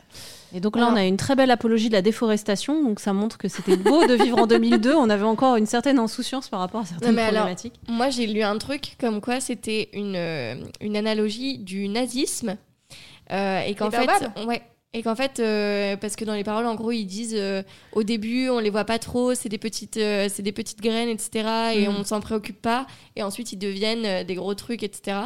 Et 0.56 0.60
donc 0.60 0.76
là, 0.76 0.88
on 0.90 0.94
a 0.94 1.04
une 1.04 1.16
très 1.16 1.34
belle 1.34 1.50
apologie 1.50 1.88
de 1.88 1.94
la 1.94 2.00
déforestation. 2.02 2.80
Donc 2.82 3.00
ça 3.00 3.12
montre 3.12 3.36
que 3.38 3.48
c'était 3.48 3.76
beau 3.76 4.06
de 4.06 4.14
vivre 4.14 4.38
en 4.38 4.46
2002. 4.46 4.94
On 4.94 5.10
avait 5.10 5.24
encore 5.24 5.56
une 5.56 5.66
certaine 5.66 5.98
insouciance 5.98 6.48
par 6.48 6.60
rapport 6.60 6.82
à 6.82 6.86
certaines 6.86 7.08
Non, 7.10 7.14
mais 7.16 7.22
alors, 7.22 7.34
problématiques. 7.42 7.74
Moi, 7.88 8.08
j'ai 8.10 8.26
lu 8.28 8.40
un 8.42 8.56
truc 8.58 8.96
comme 9.00 9.20
quoi 9.20 9.40
c'était 9.40 9.88
une, 9.92 10.14
euh, 10.16 10.54
une 10.80 10.96
analogie 10.96 11.58
du 11.58 11.88
nazisme. 11.88 12.56
Euh, 13.32 13.60
et 13.62 13.74
qu'en 13.74 13.90
fait, 13.90 14.08
ouais. 14.46 14.62
Et 14.96 15.02
qu'en 15.02 15.16
fait, 15.16 15.40
euh, 15.40 15.96
parce 15.96 16.14
que 16.14 16.24
dans 16.24 16.34
les 16.34 16.44
paroles, 16.44 16.66
en 16.66 16.76
gros, 16.76 16.92
ils 16.92 17.04
disent 17.04 17.34
euh, 17.36 17.64
au 17.94 18.04
début, 18.04 18.48
on 18.48 18.60
les 18.60 18.70
voit 18.70 18.84
pas 18.84 19.00
trop, 19.00 19.34
c'est 19.34 19.48
des 19.48 19.58
petites, 19.58 19.96
euh, 19.96 20.28
c'est 20.32 20.42
des 20.44 20.52
petites 20.52 20.80
graines, 20.80 21.08
etc. 21.08 21.48
Et 21.74 21.88
Mhm. 21.88 21.96
on 21.98 22.04
s'en 22.04 22.20
préoccupe 22.20 22.62
pas. 22.62 22.86
Et 23.16 23.24
ensuite, 23.24 23.50
ils 23.50 23.58
deviennent 23.58 24.04
euh, 24.04 24.22
des 24.22 24.36
gros 24.36 24.54
trucs, 24.54 24.84
etc. 24.84 25.16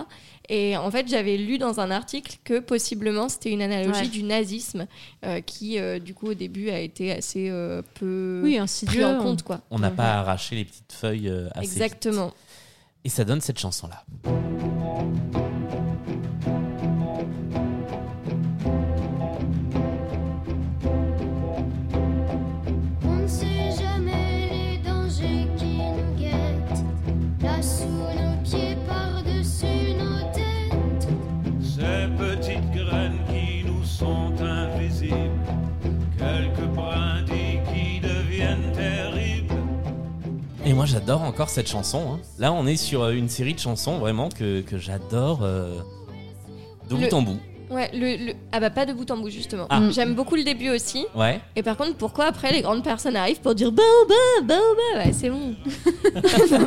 Et 0.50 0.76
en 0.78 0.90
fait, 0.90 1.06
j'avais 1.08 1.36
lu 1.36 1.58
dans 1.58 1.78
un 1.80 1.90
article 1.90 2.36
que 2.44 2.58
possiblement 2.58 3.28
c'était 3.28 3.50
une 3.50 3.60
analogie 3.62 4.00
Ouais. 4.00 4.08
du 4.08 4.22
nazisme 4.22 4.86
euh, 5.24 5.40
qui, 5.42 5.78
euh, 5.78 5.98
du 5.98 6.14
coup, 6.14 6.28
au 6.28 6.34
début, 6.34 6.70
a 6.70 6.78
été 6.80 7.12
assez 7.12 7.50
euh, 7.50 7.82
peu 7.94 8.40
Oui, 8.42 8.52
pris 8.52 8.58
insidieux. 8.58 9.04
en 9.06 9.18
compte, 9.22 9.42
quoi. 9.42 9.60
On 9.70 9.78
n'a 9.78 9.90
pas 9.90 10.14
arraché 10.14 10.56
les 10.56 10.64
petites 10.64 10.92
feuilles 10.92 11.28
euh, 11.28 11.48
assez 11.50 11.60
vite. 11.66 11.72
Exactement. 11.72 12.32
Et 13.04 13.08
ça 13.10 13.24
donne 13.24 13.40
cette 13.40 13.58
chanson 13.58 13.88
moi 40.78 40.86
j'adore 40.86 41.22
encore 41.22 41.48
cette 41.48 41.68
chanson. 41.68 42.02
hein. 42.12 42.18
Là 42.38 42.52
on 42.52 42.64
est 42.64 42.76
sur 42.76 43.02
euh, 43.02 43.10
une 43.12 43.28
série 43.28 43.52
de 43.52 43.58
chansons 43.58 43.98
vraiment 43.98 44.28
que, 44.28 44.60
que 44.60 44.78
j'adore 44.78 45.40
euh, 45.42 45.74
de 46.88 46.94
Le- 46.94 47.08
bout 47.08 47.14
en 47.14 47.22
bout. 47.22 47.38
Ouais, 47.68 47.90
le, 47.92 48.26
le- 48.26 48.32
Ah 48.52 48.60
bah 48.60 48.70
pas 48.70 48.86
de 48.86 48.92
bout 48.92 49.10
en 49.10 49.16
bout 49.18 49.28
justement. 49.28 49.66
Ah. 49.70 49.80
J'aime 49.90 50.14
beaucoup 50.14 50.36
le 50.36 50.44
début 50.44 50.70
aussi. 50.70 51.04
Ouais. 51.16 51.40
Et 51.56 51.62
par 51.64 51.76
contre, 51.76 51.96
pourquoi 51.96 52.26
après 52.26 52.52
les 52.52 52.62
grandes 52.62 52.82
personnes 52.84 53.16
arrivent 53.16 53.40
pour 53.40 53.54
dire 53.56 53.72
baobab, 53.72 54.46
baobab 54.46 55.04
Ouais, 55.06 55.12
c'est 55.12 55.28
bon. 55.30 55.54
Non, 56.52 56.66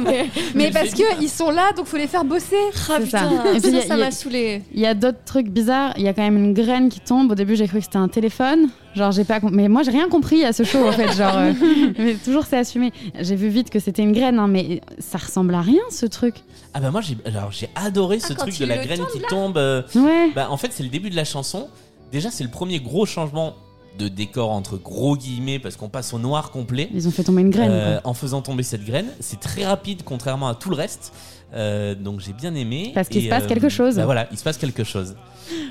mais... 0.53 0.69
Parce 0.73 0.91
que 0.91 1.21
ils 1.21 1.29
sont 1.29 1.49
là, 1.49 1.71
donc 1.75 1.85
faut 1.87 1.97
les 1.97 2.05
faire 2.07 2.23
bosser. 2.25 2.55
Ah, 2.89 2.97
C'est 2.99 3.05
ça. 3.09 3.19
putain, 3.21 3.53
Et 3.55 3.59
puis, 3.61 3.71
ça, 3.71 3.77
il 3.79 3.87
y 3.87 3.91
a- 3.93 3.97
m'a 3.97 4.11
saoulé. 4.11 4.61
Il 4.73 4.79
y 4.81 4.85
a 4.85 4.93
d'autres 4.93 5.23
trucs 5.25 5.47
bizarres. 5.47 5.93
Il 5.97 6.03
y 6.03 6.07
a 6.07 6.13
quand 6.13 6.21
même 6.21 6.37
une 6.37 6.53
graine 6.53 6.89
qui 6.89 6.99
tombe. 6.99 7.31
Au 7.31 7.35
début, 7.35 7.55
j'ai 7.55 7.67
cru 7.67 7.79
que 7.79 7.85
c'était 7.85 7.97
un 7.97 8.07
téléphone. 8.09 8.67
Genre, 8.95 9.11
j'ai 9.11 9.23
pas. 9.23 9.39
Mais 9.51 9.67
moi, 9.69 9.83
j'ai 9.83 9.91
rien 9.91 10.09
compris 10.09 10.43
à 10.43 10.51
ce 10.53 10.63
show, 10.63 10.85
en 10.87 10.91
fait. 10.91 11.11
Genre, 11.13 11.35
euh, 11.37 11.53
mais 11.97 12.15
toujours, 12.15 12.45
c'est 12.45 12.57
assumé. 12.57 12.91
J'ai 13.19 13.35
vu 13.35 13.47
vite 13.49 13.69
que 13.69 13.79
c'était 13.79 14.01
une 14.03 14.11
graine, 14.11 14.37
hein, 14.39 14.47
mais 14.47 14.81
ça 14.99 15.17
ressemble 15.17 15.55
à 15.55 15.61
rien, 15.61 15.81
ce 15.89 16.05
truc. 16.05 16.35
Ah 16.73 16.79
bah 16.79 16.89
moi 16.89 17.01
j'ai 17.01 17.17
alors 17.25 17.51
j'ai 17.51 17.67
adoré 17.75 18.21
ce 18.21 18.27
Ah, 18.31 18.35
quand 18.37 18.43
truc 18.45 18.57
de 18.59 18.63
la 18.65 18.77
graine 18.77 19.01
qui 19.11 19.19
tombe. 19.27 19.57
euh, 19.57 19.81
Ouais. 19.93 20.29
Bah 20.33 20.47
en 20.49 20.55
fait 20.55 20.69
c'est 20.71 20.83
le 20.83 20.89
début 20.89 21.09
de 21.09 21.17
la 21.17 21.25
chanson. 21.25 21.67
Déjà 22.13 22.31
c'est 22.31 22.45
le 22.45 22.49
premier 22.49 22.79
gros 22.79 23.05
changement 23.05 23.55
de 23.99 24.07
décor 24.07 24.51
entre 24.51 24.77
gros 24.77 25.17
guillemets 25.17 25.59
parce 25.59 25.75
qu'on 25.75 25.89
passe 25.89 26.13
au 26.13 26.17
noir 26.19 26.49
complet. 26.49 26.89
Ils 26.93 27.09
ont 27.09 27.11
fait 27.11 27.23
tomber 27.25 27.41
une 27.41 27.49
graine. 27.49 27.69
euh, 27.71 27.99
en 28.05 28.13
faisant 28.13 28.41
tomber 28.41 28.63
cette 28.63 28.85
graine, 28.85 29.07
c'est 29.19 29.41
très 29.41 29.65
rapide 29.65 30.03
contrairement 30.05 30.47
à 30.47 30.55
tout 30.55 30.69
le 30.69 30.77
reste. 30.77 31.11
Euh, 31.53 31.95
donc 31.95 32.19
j'ai 32.21 32.33
bien 32.33 32.55
aimé. 32.55 32.91
Parce 32.93 33.09
qu'il 33.09 33.21
Et, 33.21 33.25
se 33.25 33.29
passe 33.29 33.45
quelque 33.47 33.69
chose. 33.69 33.95
bah 33.95 34.05
voilà, 34.05 34.27
il 34.31 34.37
se 34.37 34.43
passe 34.43 34.57
quelque 34.57 34.83
chose. 34.83 35.15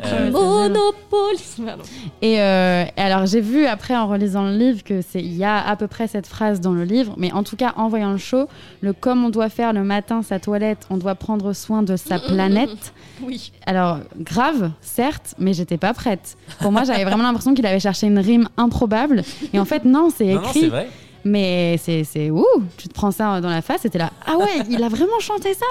Euh, 0.05 0.31
Monopoly. 0.31 1.41
Pardon. 1.67 1.83
Et, 2.21 2.41
euh, 2.41 2.85
alors, 2.97 3.25
j'ai 3.27 3.41
vu 3.41 3.65
après 3.67 3.97
en 3.97 4.07
relisant 4.07 4.45
le 4.45 4.57
livre 4.57 4.83
que 4.85 5.01
c'est 5.01 5.21
il 5.21 5.35
y 5.35 5.45
a 5.45 5.57
à 5.67 5.77
peu 5.77 5.87
près 5.87 6.07
cette 6.07 6.27
phrase 6.27 6.61
dans 6.61 6.73
le 6.73 6.85
livre, 6.85 7.15
mais 7.17 7.33
en 7.33 7.43
tout 7.43 7.57
cas, 7.57 7.73
en 7.77 7.89
voyant 7.89 8.13
le 8.13 8.19
show, 8.19 8.47
le 8.83 8.93
comme 8.93 9.25
on 9.25 9.31
doit 9.31 9.49
faire 9.49 9.73
le 9.73 9.83
matin 9.83 10.23
sa 10.23 10.39
toilette, 10.39 10.87
on 10.91 10.99
doit 10.99 11.15
prendre 11.15 11.53
soin 11.55 11.83
de 11.83 11.97
sa 11.97 12.19
planète. 12.29 12.93
Oui. 13.23 13.53
Alors, 13.65 14.01
grave, 14.19 14.71
certes, 14.83 15.35
mais 15.39 15.55
j'étais 15.55 15.79
pas 15.79 15.95
prête. 15.95 16.37
Pour 16.61 16.73
moi, 16.73 16.85
j'avais 16.85 17.05
vraiment 17.05 17.23
l'impression 17.25 17.55
qu'il 17.55 17.65
avait 17.67 17.81
cherché 17.81 18.07
une 18.07 18.19
rime 18.19 18.49
improbable. 18.59 19.23
Et 19.55 19.59
en 19.61 19.65
fait, 19.65 19.85
non, 19.87 20.11
c'est 20.15 20.35
non, 20.35 20.43
non, 20.43 20.49
c'est 20.53 20.59
écrit. 20.59 20.69
vrai. 20.69 20.89
Mais 21.25 21.77
c'est, 21.79 22.05
c'est 22.05 22.31
ouh, 22.31 22.47
tu 22.77 22.89
te 22.89 22.95
prends 22.95 23.11
ça 23.11 23.41
dans 23.41 23.51
la 23.51 23.63
face 23.63 23.85
et 23.85 23.91
t'es 23.91 23.99
là. 23.99 24.13
Ah 24.27 24.37
ouais, 24.37 24.61
il 24.71 24.83
a 24.83 24.89
vraiment 24.89 25.19
chanté 25.21 25.55
ça 25.55 25.67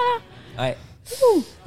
Ouais. 0.62 0.76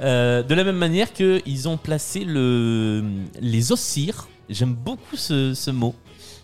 Euh, 0.00 0.42
de 0.42 0.54
la 0.54 0.64
même 0.64 0.76
manière 0.76 1.12
qu'ils 1.12 1.68
ont 1.68 1.76
placé 1.76 2.24
le, 2.24 3.04
les 3.40 3.72
ossires. 3.72 4.28
J'aime 4.48 4.74
beaucoup 4.74 5.16
ce, 5.16 5.54
ce 5.54 5.70
mot. 5.70 5.94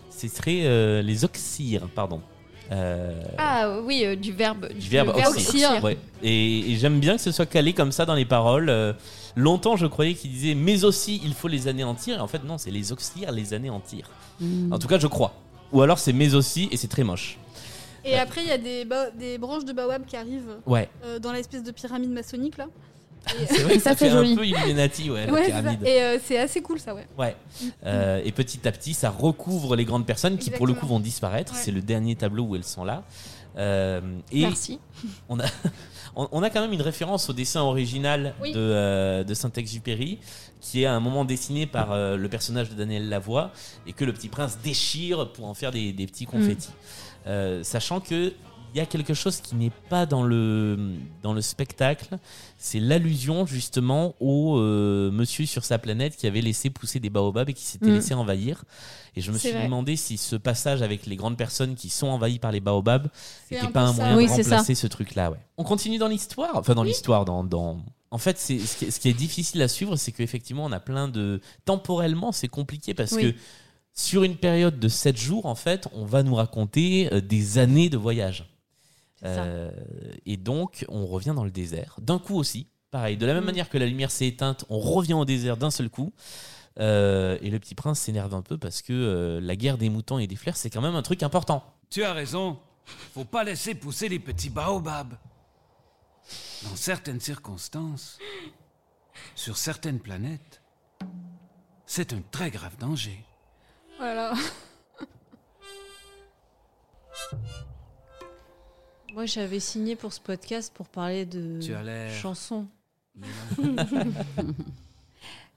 Ce 0.09 0.27
serait 0.27 0.61
euh, 0.65 1.01
les 1.01 1.23
oxyres, 1.25 1.87
pardon. 1.95 2.21
Euh, 2.71 3.21
Ah 3.37 3.79
oui, 3.83 4.03
euh, 4.05 4.15
du 4.15 4.31
verbe. 4.31 4.71
du 4.73 4.87
verbe 4.87 5.13
le 5.17 5.27
oxyre. 5.27 5.83
Ouais. 5.83 5.97
Et, 6.21 6.71
et 6.71 6.75
j'aime 6.77 6.99
bien 6.99 7.15
que 7.15 7.21
ce 7.21 7.31
soit 7.31 7.45
calé 7.47 7.73
comme 7.73 7.91
ça 7.91 8.05
dans 8.05 8.13
les 8.13 8.25
paroles. 8.25 8.69
Euh, 8.69 8.93
longtemps, 9.35 9.75
je 9.77 9.87
croyais 9.87 10.13
qu'il 10.13 10.31
disait 10.31 10.53
mais 10.55 10.83
aussi 10.83 11.19
il 11.23 11.33
faut 11.33 11.47
les 11.47 11.67
anéantir. 11.67 12.17
Et 12.17 12.21
en 12.21 12.27
fait, 12.27 12.43
non, 12.43 12.57
c'est 12.57 12.71
les 12.71 12.91
oxyres, 12.91 13.31
les 13.31 13.53
anéantir. 13.53 14.09
En 14.71 14.79
tout 14.79 14.87
cas, 14.87 14.99
je 14.99 15.07
crois. 15.07 15.33
Ou 15.71 15.81
alors 15.81 15.99
c'est 15.99 16.13
mais 16.13 16.33
aussi 16.35 16.67
et 16.71 16.77
c'est 16.77 16.87
très 16.87 17.03
moche. 17.03 17.37
Et 18.03 18.17
après, 18.17 18.41
il 18.41 18.47
y 18.47 18.51
a 18.51 18.57
des, 18.57 19.37
branches 19.37 19.65
de 19.65 19.73
baobab 19.73 20.05
qui 20.05 20.15
arrivent 20.17 20.57
Ouais. 20.65 20.89
euh, 21.05 21.19
dans 21.19 21.31
l'espèce 21.31 21.63
de 21.63 21.71
pyramide 21.71 22.09
maçonnique 22.11 22.57
là. 22.57 22.67
Et- 23.39 23.45
C'est 23.53 23.61
vrai 23.61 23.75
que 23.75 23.81
ça, 23.83 23.95
fait 23.95 24.09
joli. 24.09 24.33
un 24.33 24.35
peu 24.35 24.45
Illuminati, 24.47 25.11
ouais, 25.11 25.29
Ouais, 25.29 25.45
pyramide. 25.45 25.83
Et 25.85 26.01
euh, 26.01 26.17
c'est 26.25 26.39
assez 26.39 26.61
cool 26.61 26.79
ça, 26.79 26.95
ouais. 26.95 27.05
Ouais. 27.19 27.35
Euh, 27.85 28.19
et 28.25 28.31
petit 28.31 28.67
à 28.67 28.71
petit, 28.71 28.95
ça 28.95 29.11
recouvre 29.11 29.75
les 29.75 29.85
grandes 29.85 30.07
personnes 30.07 30.39
qui, 30.39 30.49
pour 30.49 30.65
le 30.65 30.73
coup, 30.73 30.87
vont 30.87 30.99
disparaître. 30.99 31.53
Ouais. 31.53 31.59
C'est 31.61 31.71
le 31.71 31.81
dernier 31.81 32.15
tableau 32.15 32.45
où 32.45 32.55
elles 32.55 32.63
sont 32.63 32.83
là. 32.83 33.03
Euh, 33.57 34.01
et 34.31 34.41
Merci. 34.41 34.79
on 35.29 35.39
a, 35.39 35.43
on, 36.15 36.27
on 36.31 36.43
a 36.43 36.49
quand 36.49 36.61
même 36.61 36.73
une 36.73 36.81
référence 36.81 37.29
au 37.29 37.33
dessin 37.33 37.61
original 37.61 38.33
Oui. 38.41 38.51
de, 38.51 38.59
euh, 38.59 39.23
de 39.23 39.33
Saint-Exupéry, 39.33 40.19
qui 40.59 40.83
est 40.83 40.85
à 40.85 40.93
un 40.93 40.99
moment 40.99 41.25
dessiné 41.25 41.65
par 41.65 41.91
euh, 41.91 42.17
le 42.17 42.29
personnage 42.29 42.69
de 42.69 42.75
Daniel 42.75 43.09
Lavoie, 43.09 43.51
et 43.87 43.93
que 43.93 44.05
le 44.05 44.13
petit 44.13 44.29
prince 44.29 44.57
déchire 44.63 45.31
pour 45.31 45.45
en 45.45 45.53
faire 45.53 45.71
des, 45.71 45.91
des 45.93 46.05
petits 46.07 46.25
confettis. 46.25 46.69
Euh, 47.27 47.63
sachant 47.63 47.99
que 47.99 48.33
il 48.73 48.77
y 48.77 48.79
a 48.81 48.85
quelque 48.85 49.13
chose 49.13 49.41
qui 49.41 49.55
n'est 49.55 49.71
pas 49.89 50.05
dans 50.05 50.23
le, 50.23 50.93
dans 51.23 51.33
le 51.33 51.41
spectacle, 51.41 52.17
c'est 52.57 52.79
l'allusion 52.79 53.45
justement 53.45 54.15
au 54.19 54.57
euh, 54.59 55.11
monsieur 55.11 55.45
sur 55.45 55.65
sa 55.65 55.77
planète 55.77 56.15
qui 56.15 56.25
avait 56.27 56.41
laissé 56.41 56.69
pousser 56.69 56.99
des 56.99 57.09
baobabs 57.09 57.49
et 57.49 57.53
qui 57.53 57.63
s'était 57.65 57.87
Mm. 57.87 57.93
laissé 57.95 58.13
envahir. 58.13 58.63
Et 59.15 59.21
je 59.21 59.31
me 59.31 59.37
suis 59.37 59.51
vrai. 59.51 59.65
demandé 59.65 59.95
si 59.97 60.17
ce 60.17 60.37
passage 60.37 60.81
avec 60.81 61.05
les 61.05 61.17
grandes 61.17 61.35
personnes 61.37 61.75
qui 61.75 61.89
sont 61.89 62.07
envahies 62.07 62.39
par 62.39 62.51
les 62.53 62.61
baobabs 62.61 63.09
n'était 63.51 63.67
pas 63.67 63.81
un 63.81 63.93
moyen 63.93 64.15
Oui, 64.15 64.25
de 64.27 64.31
remplacer 64.31 64.75
ce 64.75 64.87
truc-là. 64.87 65.31
Ouais. 65.31 65.37
On 65.57 65.63
continue 65.65 65.97
dans 65.97 66.07
l'histoire, 66.07 66.51
enfin 66.55 66.73
dans 66.73 66.83
l'histoire, 66.83 67.25
dans, 67.25 67.43
dans... 67.43 67.77
En 68.09 68.17
fait, 68.17 68.37
c'est 68.37 68.59
ce 68.59 68.77
qui, 68.77 68.85
est, 68.85 68.91
ce 68.91 68.99
qui 68.99 69.09
est 69.09 69.13
difficile 69.13 69.61
à 69.61 69.67
suivre, 69.67 69.95
c'est 69.97 70.11
qu'effectivement, 70.11 70.65
on 70.65 70.71
a 70.71 70.79
plein 70.79 71.07
de... 71.07 71.41
Temporellement, 71.65 72.31
c'est 72.31 72.47
compliqué 72.49 72.93
parce 72.93 73.11
Oui. 73.13 73.33
que 73.33 73.37
sur 73.93 74.23
une 74.23 74.35
période 74.37 74.79
de 74.79 74.87
7 74.87 75.17
jours, 75.17 75.45
en 75.45 75.55
fait, 75.55 75.87
on 75.93 76.05
va 76.05 76.23
nous 76.23 76.35
raconter 76.35 77.09
euh, 77.13 77.19
des 77.21 77.57
années 77.57 77.89
de 77.89 77.97
voyage. 77.97 78.45
Euh, 79.23 79.71
et 80.25 80.37
donc, 80.37 80.85
on 80.89 81.05
revient 81.05 81.33
dans 81.35 81.43
le 81.43 81.51
désert. 81.51 81.95
D'un 82.01 82.19
coup 82.19 82.35
aussi, 82.35 82.67
pareil, 82.89 83.17
de 83.17 83.25
la 83.25 83.33
même 83.33 83.43
Mm. 83.43 83.47
manière 83.47 83.69
que 83.69 83.77
la 83.77 83.85
lumière 83.85 84.11
s'est 84.11 84.27
éteinte, 84.27 84.65
on 84.69 84.79
revient 84.79 85.13
au 85.13 85.25
désert 85.25 85.57
d'un 85.57 85.71
seul 85.71 85.89
coup. 85.89 86.13
Euh, 86.79 87.37
et 87.41 87.49
le 87.49 87.59
petit 87.59 87.75
prince 87.75 87.99
s'énerve 87.99 88.33
un 88.33 88.41
peu 88.41 88.57
parce 88.57 88.81
que 88.81 88.93
euh, 88.93 89.41
la 89.41 89.55
guerre 89.57 89.77
des 89.77 89.89
moutons 89.89 90.19
et 90.19 90.27
des 90.27 90.37
fleurs, 90.37 90.55
c'est 90.55 90.69
quand 90.69 90.81
même 90.81 90.95
un 90.95 91.01
truc 91.01 91.21
important. 91.21 91.63
Tu 91.89 92.03
as 92.03 92.13
raison. 92.13 92.57
Faut 93.13 93.25
pas 93.25 93.43
laisser 93.43 93.75
pousser 93.75 94.07
les 94.09 94.19
petits 94.19 94.49
baobabs. 94.49 95.13
Dans 96.63 96.75
certaines 96.75 97.19
circonstances, 97.19 98.19
sur 99.35 99.57
certaines 99.57 99.99
planètes, 99.99 100.61
c'est 101.85 102.13
un 102.13 102.21
très 102.31 102.51
grave 102.51 102.77
danger. 102.77 103.23
Voilà. 103.97 104.33
Moi, 109.13 109.25
j'avais 109.25 109.59
signé 109.59 109.95
pour 109.95 110.13
ce 110.13 110.19
podcast 110.21 110.71
pour 110.73 110.87
parler 110.87 111.25
de 111.25 111.59
Tu 111.61 111.73
as 111.73 111.83
l'air- 111.83 112.13
chansons. 112.13 112.65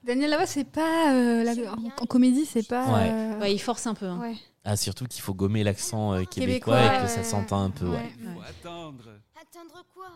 Daniel 0.03 0.29
Lavoie, 0.29 0.45
c'est 0.45 0.65
pas. 0.69 1.13
euh, 1.15 1.43
la- 1.43 1.71
en, 1.73 1.77
en 2.01 2.05
comédie, 2.05 2.45
c'est 2.45 2.67
pas. 2.67 2.85
Ouais. 2.93 3.09
euh, 3.11 3.39
Ouais, 3.39 3.53
il 3.53 3.59
force 3.59 3.87
un 3.87 3.93
peu. 3.95 4.05
hein. 4.05 4.19
ouais. 4.19 4.35
Ah, 4.63 4.75
surtout 4.75 5.05
qu'il 5.05 5.21
faut 5.21 5.33
gommer 5.33 5.63
l'accent 5.63 6.13
euh, 6.13 6.23
québécois, 6.23 6.77
Québécois, 6.77 6.99
et 6.99 7.01
que 7.03 7.07
ça 7.09 7.23
s'entend 7.23 7.61
un 7.63 7.69
peu, 7.69 7.85
ouais. 7.87 7.95
Ouais. 7.97 8.11
Il 8.19 8.25
faut 8.33 8.41
attendre. 8.41 9.03
Attendre 9.41 9.85
quoi? 9.93 10.07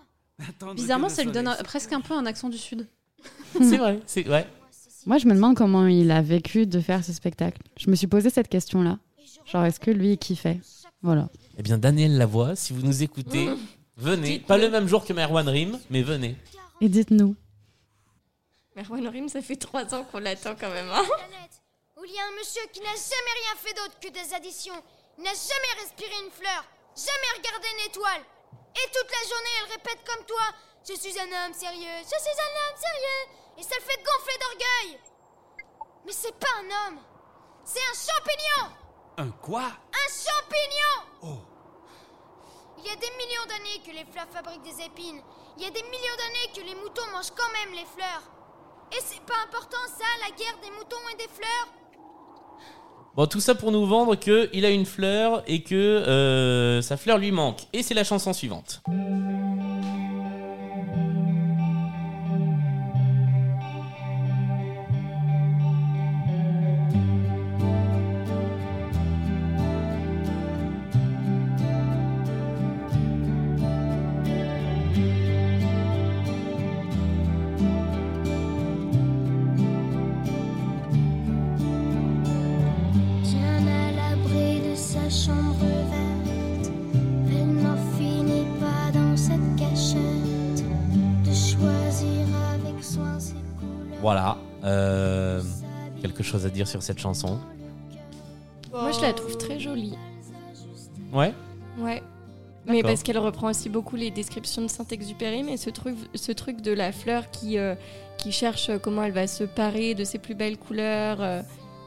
Attendre 0.47 0.75
Bizarrement, 0.75 1.09
ça 1.09 1.23
lui 1.23 1.31
donne 1.31 1.47
un- 1.47 1.55
presque 1.63 1.91
un 1.93 2.01
peu 2.01 2.13
un 2.13 2.25
accent 2.25 2.49
du 2.49 2.57
sud. 2.57 2.87
C'est 3.61 3.77
vrai, 3.77 3.99
c'est 4.05 4.27
ouais. 4.29 4.47
Moi, 5.05 5.17
je 5.17 5.27
me 5.27 5.33
demande 5.33 5.55
comment 5.57 5.87
il 5.87 6.11
a 6.11 6.21
vécu 6.21 6.65
de 6.67 6.79
faire 6.79 7.03
ce 7.03 7.11
spectacle. 7.13 7.61
Je 7.77 7.89
me 7.89 7.95
suis 7.95 8.07
posé 8.07 8.29
cette 8.29 8.47
question-là. 8.47 8.97
Genre, 9.45 9.65
est-ce 9.65 9.79
que 9.79 9.91
lui, 9.91 10.11
il 10.13 10.17
kiffait? 10.17 10.59
Voilà. 11.01 11.29
Eh 11.59 11.61
bien, 11.61 11.77
Daniel 11.77 12.17
Lavoie, 12.17 12.55
si 12.55 12.71
vous 12.71 12.81
nous 12.81 13.03
écoutez, 13.03 13.49
venez. 13.97 14.29
Dites-le. 14.39 14.47
Pas 14.47 14.57
le 14.57 14.69
même 14.69 14.87
jour 14.87 15.03
que 15.05 15.11
Merwan 15.11 15.47
Rim, 15.49 15.77
mais 15.89 16.01
venez. 16.01 16.37
Et 16.79 16.87
dites-nous. 16.87 17.35
Merwan 18.77 19.05
Rim, 19.09 19.27
ça 19.27 19.41
fait 19.41 19.57
trois 19.57 19.93
ans 19.93 20.05
qu'on 20.05 20.19
l'attend 20.19 20.55
quand 20.55 20.69
même. 20.69 20.89
hein. 20.89 21.03
planète 21.03 21.51
où 21.97 22.05
il 22.05 22.13
y 22.13 22.17
a 22.17 22.23
un 22.23 22.31
monsieur 22.39 22.61
qui 22.71 22.79
n'a 22.79 22.95
jamais 22.95 23.35
rien 23.43 23.55
fait 23.57 23.73
d'autre 23.73 23.99
que 23.99 24.07
des 24.07 24.33
additions. 24.33 24.81
Il 25.17 25.23
n'a 25.25 25.33
jamais 25.35 25.81
respiré 25.83 26.15
une 26.23 26.31
fleur, 26.31 26.63
jamais 26.95 27.31
regardé 27.35 27.67
une 27.75 27.89
étoile. 27.91 28.23
Et 28.71 28.87
toute 28.95 29.11
la 29.11 29.27
journée, 29.27 29.55
elle 29.59 29.71
répète 29.75 29.99
comme 30.07 30.25
toi 30.25 30.45
Je 30.87 30.93
suis 30.95 31.19
un 31.19 31.27
homme 31.27 31.53
sérieux, 31.53 31.99
je 32.03 32.15
suis 32.23 32.39
un 32.39 32.53
homme 32.55 32.79
sérieux. 32.79 33.21
Et 33.59 33.63
ça 33.63 33.75
le 33.75 33.83
fait 33.83 33.99
gonfler 33.99 34.39
d'orgueil. 34.39 34.99
Mais 36.05 36.13
c'est 36.13 36.35
pas 36.39 36.55
un 36.63 36.87
homme, 36.87 36.99
c'est 37.65 37.83
un 37.83 37.97
champignon 37.99 38.75
Un 39.17 39.29
quoi? 39.43 39.63
Un 39.91 40.07
champignon 40.07 40.95
Oh, 41.21 41.41
Il 42.81 42.87
y 42.87 42.91
a 42.91 42.95
des 42.95 43.11
millions 43.17 43.45
d'années 43.49 43.81
que 43.85 43.91
les 43.91 44.05
fleurs 44.09 44.27
fabriquent 44.31 44.63
des 44.63 44.85
épines. 44.85 45.21
Il 45.57 45.63
y 45.63 45.65
a 45.65 45.69
des 45.69 45.83
millions 45.83 46.17
d'années 46.17 46.49
que 46.55 46.61
les 46.61 46.75
moutons 46.75 47.01
mangent 47.11 47.35
quand 47.35 47.51
même 47.51 47.75
les 47.75 47.85
fleurs. 47.85 48.23
Et 48.93 49.01
c'est 49.03 49.19
pas 49.21 49.35
important 49.45 49.77
ça, 49.97 50.05
la 50.21 50.35
guerre 50.35 50.57
des 50.61 50.71
moutons 50.71 50.95
et 51.13 51.17
des 51.17 51.27
fleurs? 51.27 51.67
Bon, 53.15 53.25
tout 53.25 53.41
ça 53.41 53.55
pour 53.55 53.71
nous 53.73 53.85
vendre 53.85 54.15
que 54.15 54.49
il 54.53 54.63
a 54.65 54.69
une 54.69 54.85
fleur 54.85 55.43
et 55.45 55.61
que 55.61 55.75
euh, 55.75 56.81
sa 56.81 56.95
fleur 56.95 57.17
lui 57.17 57.31
manque. 57.31 57.59
Et 57.73 57.83
c'est 57.83 57.93
la 57.93 58.05
chanson 58.05 58.31
suivante. 58.31 58.81
Voilà. 94.01 94.37
Euh, 94.63 95.41
quelque 96.01 96.23
chose 96.23 96.45
à 96.45 96.49
dire 96.49 96.67
sur 96.67 96.83
cette 96.83 96.99
chanson 96.99 97.39
Moi, 98.71 98.91
je 98.91 99.01
la 99.01 99.13
trouve 99.13 99.37
très 99.37 99.59
jolie. 99.59 99.97
Ouais. 101.13 101.33
Ouais. 101.77 102.03
Mais 102.67 102.83
parce 102.83 103.03
qu'elle 103.03 103.17
reprend 103.17 103.49
aussi 103.49 103.69
beaucoup 103.69 103.95
les 103.95 104.11
descriptions 104.11 104.61
de 104.61 104.67
Saint-Exupéry, 104.67 105.43
mais 105.43 105.57
ce 105.57 105.69
truc, 105.69 105.95
ce 106.13 106.31
truc 106.31 106.61
de 106.61 106.71
la 106.71 106.91
fleur 106.91 107.31
qui, 107.31 107.57
euh, 107.57 107.75
qui 108.17 108.31
cherche 108.31 108.69
comment 108.83 109.03
elle 109.03 109.11
va 109.11 109.27
se 109.27 109.43
parer 109.43 109.95
de 109.95 110.03
ses 110.03 110.19
plus 110.19 110.35
belles 110.35 110.57
couleurs 110.57 111.17
euh, 111.21 111.41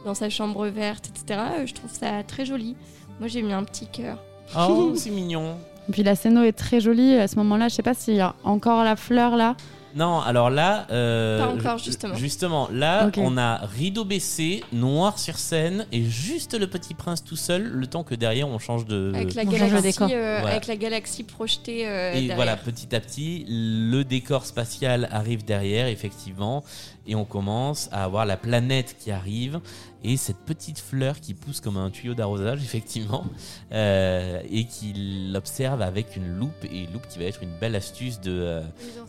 dans 0.05 0.15
sa 0.15 0.29
chambre 0.29 0.67
verte, 0.67 1.11
etc., 1.15 1.41
euh, 1.59 1.67
je 1.67 1.75
trouve 1.75 1.93
ça 1.93 2.23
très 2.25 2.45
joli. 2.45 2.77
Moi, 3.21 3.29
j'ai 3.29 3.43
mis 3.43 3.53
un 3.53 3.65
petit 3.65 3.87
cœur. 3.87 4.19
Oh, 4.59 4.93
c'est 4.97 5.11
mignon. 5.11 5.57
Et 5.89 5.93
puis 5.93 6.03
la 6.03 6.17
scéno 6.17 6.43
est 6.43 6.53
très 6.53 6.81
jolie. 6.81 7.15
À 7.15 7.29
ce 7.29 7.37
moment-là, 7.37 7.69
je 7.69 7.75
sais 7.75 7.83
pas 7.83 7.95
s'il 7.95 8.15
y 8.15 8.21
a 8.21 8.35
encore 8.45 8.83
la 8.85 8.97
fleur 8.97 9.37
là. 9.37 9.57
Non, 9.95 10.21
alors 10.21 10.51
là. 10.51 10.87
euh, 10.91 11.39
Pas 11.45 11.53
encore, 11.53 11.79
ju- 11.79 11.85
justement. 11.87 12.15
Justement, 12.17 12.69
là, 12.73 13.11
on 13.19 13.37
a 13.37 13.57
rideau 13.77 14.05
baissé, 14.05 14.65
noir 14.73 15.19
sur 15.19 15.37
scène, 15.39 15.87
et 15.93 16.03
juste 16.03 16.59
le 16.59 16.67
petit 16.67 16.95
prince 16.95 17.23
tout 17.25 17.37
seul, 17.37 17.65
le 17.65 17.87
temps 17.87 18.03
que 18.03 18.15
derrière 18.15 18.49
on 18.49 18.59
change 18.59 18.87
de. 18.87 19.13
Avec 19.15 19.35
la, 19.35 19.43
on 19.43 19.51
galaxie, 19.51 19.83
décor. 19.83 20.09
euh, 20.13 20.39
Voilà. 20.41 20.57
avec 20.57 20.67
la 20.67 20.77
galaxie 20.77 21.25
projetée 21.25 21.87
euh, 21.89 22.11
Et 22.11 22.15
derrière. 22.15 22.37
voilà, 22.37 22.57
petit 22.57 22.95
à 22.95 23.01
petit, 23.01 23.45
le 23.49 24.03
décor 24.03 24.47
spatial 24.47 25.09
arrive 25.13 25.45
derrière, 25.45 25.87
effectivement, 25.89 26.65
et 27.07 27.15
on 27.15 27.25
commence 27.25 27.89
à 27.93 28.05
avoir 28.05 28.27
la 28.27 28.37
planète 28.37 28.97
qui 28.99 29.11
arrive, 29.11 29.61
et 30.05 30.17
cette 30.17 30.39
petite 30.39 30.79
fleur 30.79 31.21
qui 31.21 31.35
pousse 31.35 31.61
comme 31.61 31.77
un 31.77 31.91
tuyau 31.91 32.15
d'arrosage, 32.15 32.61
effectivement, 32.65 33.25
euh, 33.73 34.41
et 34.51 34.65
qui 34.65 34.93
l'observe 35.33 35.83
avec 35.83 36.17
une 36.17 36.39
loupe, 36.39 36.65
et 36.65 36.87
loupe 36.93 37.07
qui 37.09 37.19
va 37.19 37.25
être 37.25 37.43
une 37.43 37.57
belle 37.61 37.75
astuce 37.75 38.21
de, 38.21 38.33
euh, 38.33 38.61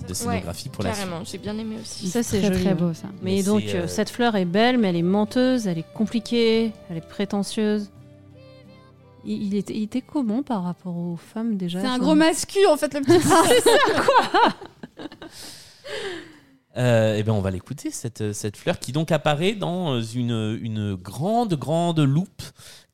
de 0.08 0.14
scénographie 0.14 0.70
pour 0.70 0.84
la 0.84 0.94
suite. 0.94 1.06
Carrément, 1.06 1.26
j'ai 1.26 1.38
bien 1.38 1.58
aimé 1.58 1.78
aussi. 1.82 2.08
Ça, 2.08 2.24
c'est 2.24 2.42
très 2.42 2.52
très 2.52 2.70
ouais. 2.70 2.74
beau 2.74 2.94
ça. 2.94 3.08
Mais, 3.22 3.36
Mais 3.36 3.44
donc, 3.44 3.64
c'est, 3.66 3.76
euh, 3.76 3.88
cette 3.88 4.10
fleur 4.10 4.36
est 4.36 4.46
belle, 4.46 4.78
mais 4.78 4.90
elle 4.90 4.98
est 4.98 5.02
menteuse, 5.02 5.68
elle 5.68 5.78
est 5.78 5.94
compliquée, 5.94 6.72
elle 6.90 6.98
est 6.98 7.08
prétentieuse. 7.08 7.90
Il, 9.26 9.56
était, 9.56 9.74
il 9.74 9.84
était 9.84 10.02
comment 10.02 10.44
par 10.44 10.66
rapport 10.66 10.98
aux 10.98 11.16
femmes 11.16 11.56
déjà 11.56 11.80
C'est 11.80 11.88
un 11.88 11.98
gros 11.98 12.14
mascu 12.14 12.66
en 12.70 12.76
fait, 12.76 12.94
le 12.94 13.00
petit 13.00 13.20
prince. 13.26 15.10
Euh, 16.76 17.16
eh 17.18 17.22
bien, 17.24 17.34
on 17.34 17.42
va 17.42 17.52
l'écouter, 17.52 17.92
cette, 17.92 18.34
cette 18.34 18.58
fleur 18.58 18.80
qui 18.80 18.92
donc 18.94 19.12
apparaît 19.12 19.54
dans 19.54 20.02
une, 20.02 20.58
une 20.62 20.96
grande, 20.96 21.54
grande 21.54 22.00
loupe 22.00 22.42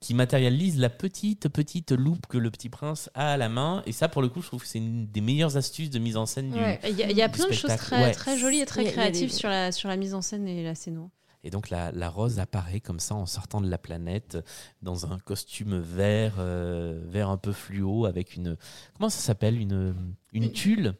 qui 0.01 0.13
matérialise 0.13 0.77
la 0.79 0.89
petite, 0.89 1.47
petite 1.47 1.91
loupe 1.93 2.27
que 2.27 2.37
le 2.37 2.51
petit 2.51 2.67
prince 2.67 3.09
a 3.13 3.31
à 3.33 3.37
la 3.37 3.47
main. 3.47 3.81
Et 3.85 3.93
ça, 3.93 4.09
pour 4.09 4.21
le 4.21 4.27
coup, 4.27 4.41
je 4.41 4.47
trouve 4.47 4.61
que 4.63 4.67
c'est 4.67 4.79
une 4.79 5.07
des 5.07 5.21
meilleures 5.21 5.55
astuces 5.55 5.89
de 5.89 5.99
mise 5.99 6.17
en 6.17 6.25
scène 6.25 6.51
du. 6.51 6.57
Ouais. 6.59 6.79
Il 6.89 6.97
y 6.97 7.03
a, 7.03 7.09
il 7.09 7.15
y 7.17 7.21
a 7.21 7.29
du 7.29 7.37
plein 7.37 7.47
de 7.47 7.53
choses 7.53 7.73
très, 7.77 8.03
Ouais. 8.03 8.11
très 8.11 8.37
jolies 8.37 8.59
et 8.59 8.65
très 8.65 8.83
créatives 8.83 9.29
des- 9.29 9.35
sur, 9.35 9.47
la, 9.49 9.71
sur 9.71 9.87
la 9.87 9.95
mise 9.95 10.13
en 10.13 10.21
scène 10.21 10.45
et 10.47 10.61
la 10.63 10.75
scéno. 10.75 11.09
Et 11.45 11.49
donc, 11.51 11.69
la, 11.69 11.93
la 11.93 12.09
rose 12.09 12.37
apparaît 12.39 12.81
comme 12.81 12.99
ça 12.99 13.15
en 13.15 13.25
sortant 13.25 13.61
de 13.61 13.69
la 13.69 13.77
planète 13.77 14.37
dans 14.81 15.09
un 15.09 15.19
costume 15.19 15.79
vert, 15.79 16.33
euh, 16.39 17.01
vert 17.07 17.29
un 17.29 17.37
peu 17.37 17.53
fluo 17.53 18.05
avec 18.05 18.35
une. 18.35 18.57
Comment 18.97 19.09
ça 19.09 19.21
s'appelle? 19.21 19.57
Une, 19.57 19.95
une 20.33 20.51
tulle? 20.51 20.95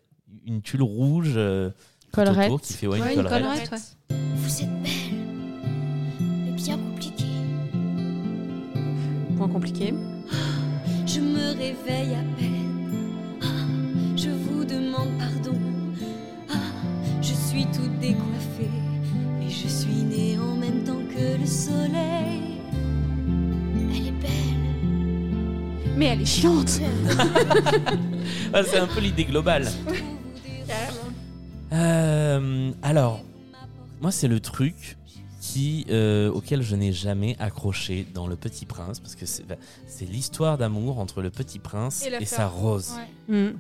Une 0.46 0.62
tulle 0.62 0.84
rouge. 0.84 1.34
euh, 1.36 1.72
Collerette. 2.12 2.47
autour 2.47 2.62
qui 2.62 2.74
fait 2.74 2.88
ouais, 2.88 2.99
Ouais, 2.99 3.14
une 3.14 3.20
une 3.22 3.26
collerette. 3.28 3.70
collerette, 3.70 3.72
ouais. 4.10 4.18
Vous 4.36 4.62
êtes 4.62 4.82
belle, 4.82 5.18
mais 6.20 6.51
bien 6.51 6.78
compliquée. 6.78 7.26
Point 9.38 9.47
compliqué. 9.49 9.93
Je 11.05 11.20
me 11.20 11.47
réveille 11.57 12.14
à 12.16 12.24
peine. 12.38 13.12
Ah, 13.41 13.45
je 14.16 14.30
vous 14.30 14.66
demande 14.66 15.10
pardon. 15.18 15.57
Ah, 16.49 16.53
je 17.22 17.34
suis 17.34 17.66
toute 17.66 17.97
décoiffée. 17.99 18.70
Et 19.41 19.49
je 19.49 19.68
suis 19.68 20.03
née 20.03 20.38
en 20.39 20.55
même 20.55 20.84
temps 20.84 21.01
que 21.16 21.39
le 21.39 21.45
soleil. 21.45 22.60
Elle 23.91 24.07
est 24.07 24.12
belle. 24.12 25.95
Mais 25.95 26.05
elle 26.07 26.22
est 26.22 26.26
chiante. 26.26 26.80
Ah, 28.53 28.62
c'est 28.64 28.78
un 28.80 28.88
peu 28.88 28.99
l'idée 28.99 29.26
globale. 29.26 29.68
Euh, 32.40 32.72
alors, 32.82 33.22
moi, 34.02 34.12
c'est 34.12 34.28
le 34.28 34.40
truc 34.40 34.98
qui, 35.42 35.86
euh, 35.90 36.30
auquel 36.32 36.62
je 36.62 36.76
n'ai 36.76 36.92
jamais 36.92 37.36
accroché 37.40 38.06
dans 38.14 38.28
Le 38.28 38.36
Petit 38.36 38.66
Prince, 38.66 39.00
parce 39.00 39.16
que 39.16 39.26
c'est 39.26 39.48
bah, 39.48 39.56
l'histoire 40.02 40.58
d'amour 40.58 41.00
entre 41.00 41.22
le 41.22 41.30
Petit 41.30 41.60
Prince 41.60 42.06
Et 42.20 42.26
sa 42.26 42.48
rose. 42.48 42.94
Ouais. 43.30 43.50
Mm. 43.52 43.58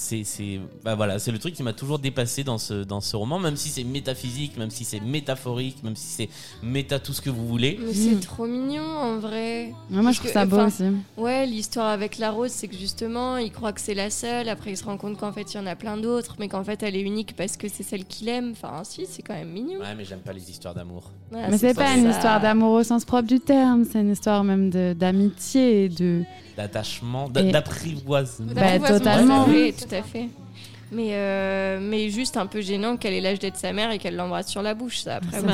C'est 0.00 0.22
c'est 0.22 0.60
bah 0.84 0.94
voilà, 0.94 1.18
c'est 1.18 1.32
le 1.32 1.40
truc 1.40 1.54
qui 1.54 1.64
m'a 1.64 1.72
toujours 1.72 1.98
dépassé 1.98 2.44
dans 2.44 2.56
ce, 2.56 2.84
dans 2.84 3.00
ce 3.00 3.16
roman, 3.16 3.40
même 3.40 3.56
si 3.56 3.68
c'est 3.68 3.82
métaphysique, 3.82 4.56
même 4.56 4.70
si 4.70 4.84
c'est 4.84 5.00
métaphorique, 5.00 5.82
même 5.82 5.96
si 5.96 6.06
c'est 6.06 6.28
méta 6.62 7.00
tout 7.00 7.12
ce 7.12 7.20
que 7.20 7.30
vous 7.30 7.48
voulez. 7.48 7.80
Mais 7.84 7.92
c'est 7.92 8.20
trop 8.20 8.46
mignon 8.46 8.84
en 8.84 9.18
vrai. 9.18 9.74
Ouais, 9.90 10.00
moi, 10.00 10.12
je 10.12 10.18
trouve 10.18 10.28
que, 10.30 10.32
ça 10.34 10.46
beau 10.46 10.60
aussi. 10.60 10.84
Ouais, 11.16 11.46
l'histoire 11.46 11.88
avec 11.88 12.18
la 12.18 12.30
rose, 12.30 12.52
c'est 12.52 12.68
que 12.68 12.76
justement, 12.76 13.38
il 13.38 13.50
croit 13.50 13.72
que 13.72 13.80
c'est 13.80 13.94
la 13.94 14.08
seule. 14.08 14.48
Après, 14.48 14.70
il 14.70 14.76
se 14.76 14.84
rend 14.84 14.96
compte 14.98 15.18
qu'en 15.18 15.32
fait, 15.32 15.52
il 15.52 15.56
y 15.56 15.60
en 15.60 15.66
a 15.66 15.74
plein 15.74 15.96
d'autres, 15.96 16.36
mais 16.38 16.46
qu'en 16.46 16.62
fait, 16.62 16.80
elle 16.84 16.94
est 16.94 17.02
unique 17.02 17.34
parce 17.34 17.56
que 17.56 17.66
c'est 17.68 17.82
celle 17.82 18.04
qu'il 18.04 18.28
aime. 18.28 18.52
Enfin, 18.52 18.82
si, 18.84 19.04
c'est 19.04 19.22
quand 19.22 19.34
même 19.34 19.50
mignon. 19.50 19.80
Ouais, 19.80 19.96
mais 19.96 20.04
j'aime 20.04 20.20
pas 20.20 20.32
les 20.32 20.48
histoires 20.48 20.74
d'amour. 20.74 21.10
Voilà, 21.32 21.48
Mais 21.48 21.58
c'est 21.58 21.74
pas 21.74 21.96
une 21.96 22.08
histoire 22.08 22.40
d'amour 22.40 22.70
au 22.74 22.84
sens 22.84 23.04
propre 23.04 23.26
du 23.26 23.40
terme, 23.40 23.84
c'est 23.84 24.00
une 24.00 24.12
histoire 24.12 24.44
même 24.44 24.70
de- 24.70 24.92
d'amitié 24.96 25.86
et 25.86 25.88
de. 25.88 26.22
D'attachement, 26.58 27.28
d'apprivoisement. 27.28 28.52
Bah, 28.52 28.78
totalement. 28.80 29.44
Oui, 29.48 29.72
tout 29.72 29.94
à 29.94 30.02
fait. 30.02 30.28
Mais, 30.90 31.10
euh, 31.12 31.78
mais 31.80 32.10
juste 32.10 32.36
un 32.36 32.46
peu 32.46 32.60
gênant 32.62 32.96
qu'elle 32.96 33.12
ait 33.14 33.20
l'âge 33.20 33.38
d'être 33.38 33.56
sa 33.56 33.72
mère 33.72 33.90
et 33.92 33.98
qu'elle 33.98 34.16
l'embrasse 34.16 34.48
sur 34.48 34.60
la 34.62 34.74
bouche, 34.74 34.98
ça. 35.00 35.16
Après, 35.16 35.40
Bah, 35.42 35.52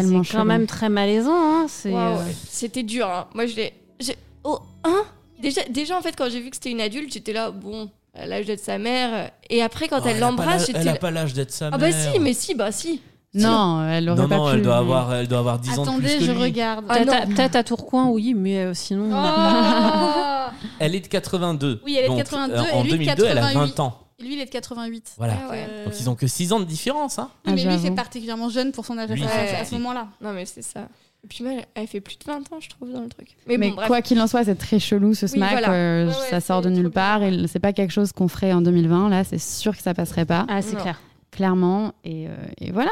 c'est 0.00 0.10
quand 0.14 0.22
chelou. 0.22 0.44
même 0.44 0.66
très 0.66 0.88
malaisant. 0.88 1.34
Hein. 1.34 1.66
Euh, 1.86 2.16
C'était 2.48 2.82
dur. 2.82 3.06
hein. 3.10 3.26
Moi, 3.34 3.44
je 3.46 3.56
l'ai. 3.56 3.74
j'ai- 4.00 4.16
Oh, 4.44 4.58
hein? 4.84 5.02
Déjà, 5.42 5.60
déjà, 5.68 5.98
en 5.98 6.00
fait, 6.00 6.14
quand 6.16 6.30
j'ai 6.30 6.40
vu 6.40 6.48
que 6.50 6.56
c'était 6.56 6.70
une 6.70 6.80
adulte, 6.80 7.12
j'étais 7.12 7.32
là, 7.34 7.50
bon, 7.50 7.90
l'âge 8.14 8.46
d'être 8.46 8.60
sa 8.64 8.78
mère. 8.78 9.30
Et 9.50 9.62
après, 9.62 9.88
quand 9.88 10.00
Oh, 10.02 10.08
elle 10.08 10.18
l'embrasse, 10.20 10.66
j'étais 10.66 10.78
Elle 10.80 10.88
a 10.88 10.92
là- 10.92 10.98
pas 10.98 11.10
l'âge 11.10 11.34
d'être 11.34 11.50
sa 11.52 11.66
Ah 11.66 11.70
mère. 11.76 11.90
bah 11.90 11.92
si, 11.92 12.18
mais 12.20 12.32
si, 12.32 12.54
bah 12.54 12.72
si. 12.72 13.02
Non, 13.34 13.86
elle 13.88 14.08
aurait 14.08 14.22
Non, 14.22 14.28
pas 14.28 14.36
non, 14.36 14.48
pu. 14.50 14.54
elle 14.56 14.62
doit 14.62 14.74
mais- 14.74 14.80
avoir, 14.80 15.14
elle 15.14 15.28
doit 15.28 15.38
avoir 15.38 15.58
10 15.58 15.70
ans 15.78 15.82
de 15.84 15.88
Attendez, 15.88 16.02
plus 16.08 16.18
que 16.18 16.24
je 16.24 16.32
lui. 16.32 16.42
regarde. 16.42 16.84
Ah, 16.88 16.94
Peut-être 16.98 17.28
peut-être 17.28 17.56
à 17.56 17.62
Tourcoing, 17.64 18.08
oui, 18.08 18.34
mais 18.34 18.58
euh, 18.64 18.74
sinon. 18.74 19.10
Oh 19.12 20.50
Elle 20.80 20.94
est 20.94 21.00
de 21.00 21.06
82. 21.08 21.80
Oui, 21.84 21.94
elle 21.98 22.04
est 22.04 22.08
de 22.08 22.12
Donc, 22.12 22.18
82, 22.18 22.54
euh, 22.54 22.62
et 22.64 22.72
en 22.72 22.82
lui 22.82 22.90
de 22.92 22.96
2002, 22.96 23.24
elle 23.26 23.38
a 23.38 23.42
88. 23.42 23.58
20 23.76 23.80
ans. 23.80 23.98
Et 24.18 24.22
lui, 24.24 24.34
il 24.34 24.40
est 24.40 24.46
de 24.46 24.50
88. 24.50 25.12
Voilà. 25.18 25.34
Ah 25.46 25.50
ouais. 25.50 25.66
Euh, 25.68 25.84
Donc 25.84 25.94
ils 26.00 26.10
ont 26.10 26.14
que 26.14 26.26
6 26.26 26.52
ans 26.52 26.58
de 26.60 26.64
différence. 26.64 27.18
Hein. 27.18 27.28
oui, 27.46 27.52
mais 27.54 27.64
lui, 27.64 27.78
c'est 27.80 27.90
particulièrement 27.92 28.48
jeune 28.48 28.72
pour 28.72 28.84
son 28.86 28.98
âge 28.98 29.10
à 29.10 29.14
Lui, 29.14 29.22
ce- 29.22 29.74
à 29.74 29.78
moment-là. 29.78 30.08
Non, 30.20 30.32
mais 30.32 30.44
c'est 30.46 30.62
ça. 30.62 30.88
Et 31.24 31.26
puis, 31.28 31.44
elle 31.74 31.86
fait 31.86 32.00
plus 32.00 32.16
de 32.16 32.24
20 32.24 32.38
ans, 32.52 32.58
je 32.60 32.68
trouve, 32.68 32.92
dans 32.92 33.00
le 33.02 33.08
truc. 33.08 33.36
Mais, 33.46 33.58
Mais 33.58 33.70
bon, 33.70 33.76
quoi 33.86 34.00
qu'il 34.02 34.20
en 34.20 34.26
soit, 34.28 34.44
c'est 34.44 34.54
très 34.54 34.78
chelou 34.78 35.14
ce 35.14 35.26
Oui, 35.26 35.32
smack. 35.32 35.50
voilà. 35.50 35.72
euh, 35.72 36.06
Ouais, 36.06 36.12
ouais, 36.12 36.30
ça 36.30 36.40
sort 36.40 36.62
de 36.62 36.70
nulle 36.70 36.90
part. 36.90 37.22
Et 37.24 37.46
c'est 37.48 37.58
pas 37.58 37.72
quelque 37.72 37.90
chose 37.92 38.12
qu'on 38.12 38.28
ferait 38.28 38.52
en 38.52 38.60
2020. 38.62 39.08
Là, 39.08 39.24
c'est 39.24 39.38
sûr 39.38 39.76
que 39.76 39.82
ça 39.82 39.94
passerait 39.94 40.24
pas. 40.24 40.46
Ah, 40.48 40.62
c'est 40.62 40.76
clair. 40.76 41.00
Clairement. 41.38 41.92
Et, 42.02 42.26
euh, 42.26 42.34
et 42.60 42.72
voilà. 42.72 42.90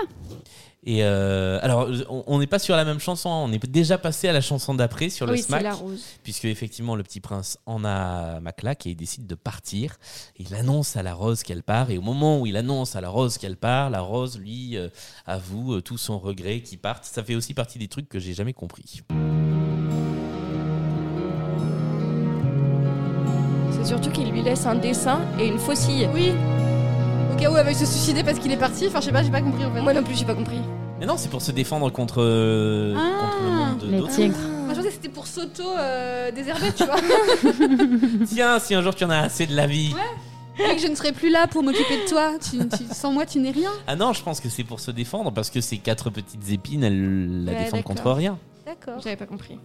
Et 0.84 1.02
euh, 1.02 1.58
alors, 1.62 1.88
on- 2.28 2.38
n'est 2.38 2.46
pas 2.46 2.60
sur 2.60 2.76
la 2.76 2.84
même 2.84 3.00
chanson. 3.00 3.28
hein. 3.28 3.42
On 3.44 3.52
est 3.52 3.66
déjà 3.66 3.98
passé 3.98 4.28
à 4.28 4.32
la 4.32 4.40
chanson 4.40 4.72
d'après 4.72 5.08
sur 5.08 5.26
le 5.26 5.32
Oui, 5.32 5.38
c'est 5.38 5.46
smack. 5.48 5.64
la 5.64 5.74
rose. 5.74 6.00
puisque 6.22 6.44
effectivement 6.44 6.94
le 6.94 7.02
petit 7.02 7.18
prince 7.18 7.58
en 7.66 7.84
a 7.84 8.38
ma 8.38 8.52
claque 8.52 8.86
et 8.86 8.90
il 8.90 8.94
décide 8.94 9.26
de 9.26 9.34
partir. 9.34 9.96
Il 10.38 10.54
annonce 10.54 10.96
à 10.96 11.02
la 11.02 11.12
rose 11.12 11.42
qu'elle 11.42 11.64
part 11.64 11.90
et 11.90 11.98
au 11.98 12.02
moment 12.02 12.38
où 12.40 12.46
il 12.46 12.56
annonce 12.56 12.94
à 12.94 13.00
la 13.00 13.08
rose 13.08 13.36
qu'elle 13.36 13.56
part, 13.56 13.90
la 13.90 14.00
rose 14.00 14.38
lui 14.38 14.76
euh, 14.76 14.88
avoue 15.26 15.74
euh, 15.74 15.80
tout 15.82 15.98
son 15.98 16.20
regret 16.20 16.60
qu'il 16.60 16.78
parte. 16.78 17.04
Ça 17.04 17.24
fait 17.24 17.34
aussi 17.34 17.52
partie 17.52 17.80
des 17.80 17.88
trucs 17.88 18.08
que 18.08 18.20
j'ai 18.20 18.32
jamais 18.32 18.52
compris. 18.52 19.02
C'est 23.72 23.86
surtout 23.86 24.10
qu'il 24.10 24.30
lui 24.30 24.42
laisse 24.42 24.66
un 24.66 24.76
dessin 24.76 25.20
et 25.40 25.48
une 25.48 25.58
faucille. 25.58 26.08
Oui. 26.14 26.30
Au 27.36 27.38
cas 27.38 27.50
où 27.50 27.56
elle 27.58 27.64
veuille 27.66 27.74
se 27.74 27.84
suicider 27.84 28.24
parce 28.24 28.38
qu'il 28.38 28.50
est 28.50 28.56
parti. 28.56 28.86
Enfin, 28.86 29.00
je 29.00 29.06
sais 29.06 29.12
pas, 29.12 29.22
j'ai 29.22 29.30
pas 29.30 29.42
compris 29.42 29.62
en 29.66 29.70
fait. 29.74 29.82
Moi 29.82 29.92
non 29.92 30.02
plus, 30.02 30.14
j'ai 30.16 30.24
pas 30.24 30.34
compris. 30.34 30.58
Mais 30.98 31.04
non, 31.04 31.18
c'est 31.18 31.28
pour 31.28 31.42
se 31.42 31.52
défendre 31.52 31.90
contre, 31.92 32.22
euh, 32.22 32.94
Ah, 32.96 33.20
contre 33.20 33.42
le 33.44 33.50
monde 33.50 33.78
de- 33.80 33.86
Les 33.88 33.98
d'autres. 33.98 34.14
tigres. 34.14 34.34
Moi, 34.64 34.70
je 34.72 34.76
pensais 34.76 34.88
que 34.88 34.94
c'était 34.94 35.08
pour 35.10 35.26
s'auto-désherber, 35.26 36.72
tu 36.74 36.84
vois. 36.84 36.96
Tiens, 38.26 38.58
si 38.58 38.74
un 38.74 38.80
jour 38.80 38.94
tu 38.94 39.04
en 39.04 39.10
as 39.10 39.18
assez 39.18 39.46
de 39.46 39.54
la 39.54 39.66
vie. 39.66 39.94
Et 40.58 40.76
que 40.76 40.80
je 40.80 40.86
ne 40.86 40.94
serai 40.94 41.12
plus 41.12 41.28
là 41.28 41.46
pour 41.46 41.62
m'occuper 41.62 42.02
de 42.04 42.08
toi. 42.08 42.32
Tu, 42.40 42.56
tu- 42.70 42.94
sans 42.94 43.12
moi, 43.12 43.26
tu 43.26 43.38
n'es 43.38 43.50
rien. 43.50 43.70
Ah 43.86 43.96
non, 43.96 44.14
je 44.14 44.22
pense 44.22 44.40
que 44.40 44.48
c'est 44.48 44.64
pour 44.64 44.80
se 44.80 44.90
défendre 44.90 45.30
parce 45.30 45.50
que 45.50 45.60
ces 45.60 45.76
quatre 45.76 46.08
petites 46.08 46.50
épines, 46.50 46.82
elles 46.84 47.44
la 47.44 47.52
Ouais, 47.52 47.58
défendent 47.58 47.80
d'accord. 47.80 47.94
contre 47.96 48.10
rien. 48.12 48.38
D'accord. 48.64 48.98
J'avais 49.04 49.16
pas 49.16 49.26
compris. 49.26 49.58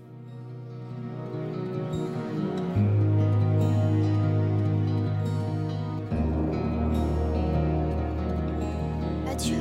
Adieu. 9.42 9.56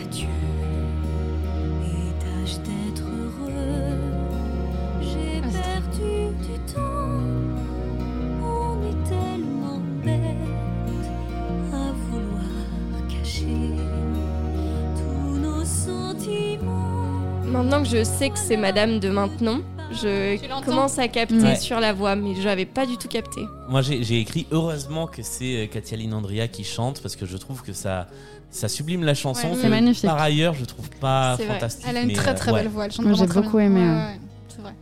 Adieu 0.00 0.26
et 1.84 2.10
tâche 2.18 2.56
d'être 2.64 3.04
heureux. 3.04 4.00
J'ai 5.00 5.40
perdu 5.42 6.34
du 6.42 6.58
temps. 6.74 7.22
On 8.42 8.82
est 8.82 9.00
tellement 9.08 9.78
bête 10.04 11.06
à 11.72 11.92
vouloir 12.10 12.50
cacher 13.08 13.76
tous 14.96 15.38
nos 15.38 15.64
sentiments. 15.64 17.20
Maintenant 17.44 17.82
que 17.84 17.88
je 17.90 18.02
sais 18.02 18.30
que 18.30 18.38
c'est 18.38 18.56
Madame 18.56 18.98
de 18.98 19.08
Maintenon, 19.08 19.62
je 19.92 20.64
commence 20.64 20.98
à 20.98 21.08
capter 21.08 21.34
Ouais. 21.36 21.56
sur 21.56 21.80
la 21.80 21.92
voix, 21.92 22.16
mais 22.16 22.34
je 22.34 22.42
n'avais 22.42 22.66
pas 22.66 22.86
du 22.86 22.96
tout 22.96 23.08
capté. 23.08 23.42
Moi, 23.68 23.82
j'ai 23.82 24.20
écrit 24.20 24.46
heureusement 24.50 25.06
que 25.06 25.22
c'est 25.22 25.64
euh, 25.64 25.66
Katia 25.66 25.96
Linandria 25.96 26.48
qui 26.48 26.64
chante 26.64 27.00
parce 27.00 27.16
que 27.16 27.26
je 27.26 27.36
trouve 27.36 27.62
que 27.62 27.72
ça, 27.72 28.06
ça 28.50 28.68
sublime 28.68 29.04
la 29.04 29.14
chanson. 29.14 29.48
Ouais. 29.50 29.58
C'est 29.60 29.68
magnifique. 29.68 30.04
Par 30.06 30.20
ailleurs, 30.20 30.54
je 30.54 30.64
trouve 30.64 30.88
pas 31.00 31.34
C'est 31.36 31.44
vrai. 31.46 31.54
fantastique. 31.54 31.86
Elle 31.88 31.96
a 31.96 32.00
une 32.02 32.08
mais, 32.08 32.12
très 32.14 32.30
euh, 32.30 32.34
très 32.34 32.52
ouais. 32.52 32.62
belle 32.62 32.68
voix. 32.70 32.84
Elle 32.86 32.92
chante 32.92 33.06
Moi, 33.06 33.14
j'ai 33.14 33.26
très 33.26 33.40
beaucoup 33.42 33.56
bien. 33.58 33.66
aimé, 33.66 33.80
Ouais, 33.80 33.86
ouais. 33.86 33.96
ouais, 33.96 34.20
C'est 34.48 34.62
vrai. 34.62 34.74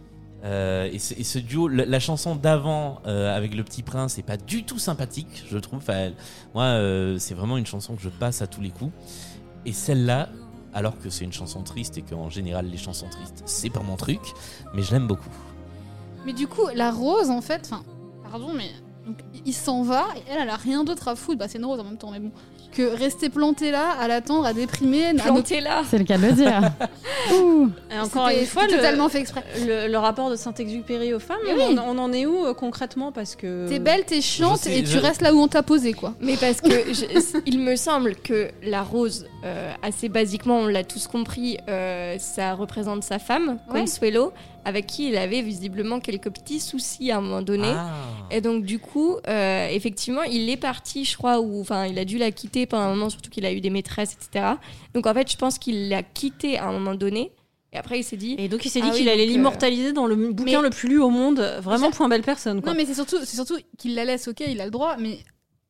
Euh, 0.44 0.88
et, 0.90 0.98
ce, 0.98 1.12
et 1.14 1.22
ce 1.24 1.38
duo, 1.38 1.68
la, 1.68 1.84
la 1.84 2.00
chanson 2.00 2.34
d'avant 2.34 3.00
euh, 3.06 3.36
avec 3.36 3.54
le 3.54 3.62
petit 3.62 3.82
prince, 3.82 4.14
c'est 4.14 4.22
pas 4.22 4.38
du 4.38 4.64
tout 4.64 4.78
sympathique, 4.78 5.44
je 5.50 5.58
trouve. 5.58 5.80
Enfin, 5.80 5.92
elle- 5.96 6.14
moi, 6.54 6.64
euh, 6.64 7.18
c'est 7.18 7.34
vraiment 7.34 7.58
une 7.58 7.66
chanson 7.66 7.94
que 7.94 8.00
je 8.02 8.08
passe 8.08 8.40
à 8.40 8.46
tous 8.46 8.60
les 8.62 8.70
coups. 8.70 8.92
Et 9.66 9.72
celle-là, 9.74 10.30
alors 10.72 10.98
que 10.98 11.10
c'est 11.10 11.24
une 11.24 11.32
chanson 11.32 11.62
triste 11.62 11.98
et 11.98 12.02
qu'en 12.02 12.30
général 12.30 12.66
les 12.66 12.78
chansons 12.78 13.08
tristes, 13.08 13.42
c'est 13.46 13.70
pas 13.70 13.80
mon 13.80 13.96
truc, 13.96 14.20
mais 14.74 14.82
je 14.82 14.92
l'aime 14.92 15.06
beaucoup. 15.06 15.30
Mais 16.24 16.32
du 16.32 16.46
coup, 16.46 16.66
la 16.74 16.90
rose, 16.90 17.30
en 17.30 17.40
fait, 17.40 17.70
pardon, 18.30 18.52
mais 18.54 18.70
il 19.46 19.54
s'en 19.54 19.82
va 19.82 20.06
et 20.16 20.22
elle, 20.30 20.42
elle 20.42 20.50
a 20.50 20.56
rien 20.56 20.84
d'autre 20.84 21.08
à 21.08 21.16
foutre. 21.16 21.38
Bah, 21.38 21.48
c'est 21.48 21.58
une 21.58 21.64
rose 21.64 21.80
en 21.80 21.84
même 21.84 21.96
temps, 21.96 22.10
mais 22.10 22.20
bon. 22.20 22.32
Que 22.72 22.96
rester 22.96 23.28
plantée 23.30 23.70
là, 23.72 23.90
à 24.00 24.06
l'attendre, 24.06 24.46
à 24.46 24.52
déprimer, 24.52 25.06
à 25.06 25.12
ne- 25.12 25.18
Plantée 25.18 25.60
là 25.60 25.82
C'est 25.90 25.98
le 25.98 26.04
cas 26.04 26.16
de 26.18 26.26
le 26.26 26.32
dire. 26.32 26.60
Ouh. 27.34 27.68
Et 27.90 27.98
encore 27.98 28.28
une 28.28 28.46
fois, 28.46 28.64
le, 28.66 28.70
totalement 28.76 29.08
fait 29.08 29.18
exprès. 29.20 29.42
le, 29.66 29.88
le 29.88 29.98
rapport 29.98 30.30
de 30.30 30.36
Saint-Exupéry 30.36 31.12
aux 31.12 31.18
femmes, 31.18 31.38
Mais 31.44 31.52
on, 31.60 31.68
oui. 31.70 31.76
on 31.84 31.98
en 31.98 32.12
est 32.12 32.26
où 32.26 32.46
euh, 32.46 32.54
concrètement 32.54 33.10
Parce 33.12 33.34
que. 33.34 33.68
T'es 33.68 33.78
belle, 33.80 34.04
t'es 34.04 34.20
chiante 34.20 34.58
sais, 34.58 34.78
et 34.78 34.84
tu 34.84 34.98
restes 34.98 35.20
là 35.22 35.34
où 35.34 35.40
on 35.40 35.48
t'a 35.48 35.62
posé, 35.62 35.92
quoi. 35.94 36.14
Mais 36.20 36.36
parce 36.36 36.60
que 36.60 36.70
je- 36.70 37.38
il 37.46 37.58
me 37.60 37.74
semble 37.76 38.14
que 38.16 38.48
la 38.62 38.82
rose, 38.82 39.26
euh, 39.44 39.72
assez 39.82 40.08
basiquement, 40.08 40.58
on 40.58 40.66
l'a 40.66 40.84
tous 40.84 41.08
compris, 41.08 41.58
euh, 41.68 42.16
ça 42.18 42.54
représente 42.54 43.02
sa 43.02 43.18
femme, 43.18 43.58
Ouais. 43.72 43.80
Consuelo, 43.80 44.32
avec 44.64 44.86
qui 44.86 45.08
il 45.08 45.16
avait 45.16 45.42
visiblement 45.42 46.00
quelques 46.00 46.30
petits 46.30 46.60
soucis 46.60 47.10
à 47.10 47.18
un 47.18 47.20
moment 47.20 47.42
donné. 47.42 47.68
Ah. 47.68 47.90
Et 48.30 48.40
donc 48.40 48.64
du 48.64 48.78
coup, 48.78 49.16
euh, 49.28 49.68
effectivement, 49.68 50.22
il 50.22 50.48
est 50.50 50.56
parti, 50.56 51.04
je 51.04 51.16
crois, 51.16 51.40
ou 51.40 51.60
enfin, 51.60 51.86
il 51.86 51.98
a 51.98 52.04
dû 52.04 52.18
la 52.18 52.30
quitter 52.30 52.66
pendant 52.66 52.84
un 52.84 52.90
moment, 52.90 53.10
surtout 53.10 53.30
qu'il 53.30 53.44
a 53.46 53.52
eu 53.52 53.60
des 53.60 53.70
maîtresses, 53.70 54.14
etc. 54.20 54.54
Donc 54.94 55.06
en 55.06 55.14
fait, 55.14 55.30
je 55.30 55.36
pense 55.36 55.58
qu'il 55.58 55.88
l'a 55.88 56.02
quitté 56.02 56.58
à 56.58 56.66
un 56.68 56.72
moment 56.72 56.94
donné. 56.94 57.32
Et 57.72 57.76
après, 57.78 58.00
il 58.00 58.02
s'est 58.04 58.16
dit. 58.16 58.34
Et 58.38 58.48
donc 58.48 58.64
il 58.64 58.68
s'est 58.70 58.80
dit 58.80 58.88
Ah 58.88 58.92
oui, 58.92 58.98
qu'il 58.98 59.08
allait 59.08 59.22
euh, 59.22 59.30
l'immortaliser 59.30 59.92
dans 59.92 60.06
le 60.06 60.16
bouquin 60.16 60.60
mais- 60.60 60.68
le 60.68 60.70
plus 60.70 60.88
lu 60.88 60.98
au 61.00 61.10
monde. 61.10 61.38
Vraiment, 61.62 61.90
point 61.92 62.08
belle 62.08 62.22
personne. 62.22 62.60
Quoi. 62.60 62.72
Non, 62.72 62.76
mais 62.76 62.84
c'est 62.84 62.94
surtout, 62.94 63.18
c'est 63.24 63.36
surtout 63.36 63.58
qu'il 63.78 63.94
la 63.94 64.04
laisse, 64.04 64.26
ok, 64.26 64.40
il 64.46 64.60
a 64.60 64.64
le 64.64 64.70
droit, 64.72 64.96
mais 64.98 65.18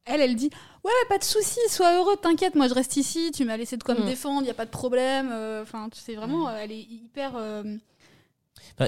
elle, 0.06 0.22
elle 0.22 0.34
dit 0.34 0.48
Ouais, 0.82 0.90
pas 1.10 1.18
de 1.18 1.24
soucis, 1.24 1.60
sois 1.68 1.94
heureux, 1.98 2.16
t'inquiète, 2.16 2.54
moi 2.54 2.66
je 2.68 2.72
reste 2.72 2.96
ici, 2.96 3.30
tu 3.34 3.44
m'as 3.44 3.58
laissé 3.58 3.76
de 3.76 3.82
quoi 3.82 3.94
me 3.94 4.00
Mm. 4.00 4.06
défendre, 4.06 4.46
y 4.46 4.50
a 4.50 4.54
pas 4.54 4.64
de 4.64 4.70
problème. 4.70 5.28
euh, 5.30 5.62
Enfin, 5.62 5.90
tu 5.92 6.00
sais 6.00 6.14
vraiment, 6.14 6.48
euh, 6.48 6.56
elle 6.62 6.72
est 6.72 6.80
hyper. 6.90 7.32
euh, 7.36 7.62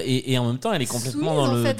et, 0.01 0.31
et 0.31 0.37
en 0.37 0.47
même 0.47 0.59
temps, 0.59 0.71
elle 0.73 0.81
est 0.81 0.85
complètement 0.85 1.35
dans 1.35 1.53
le, 1.53 1.73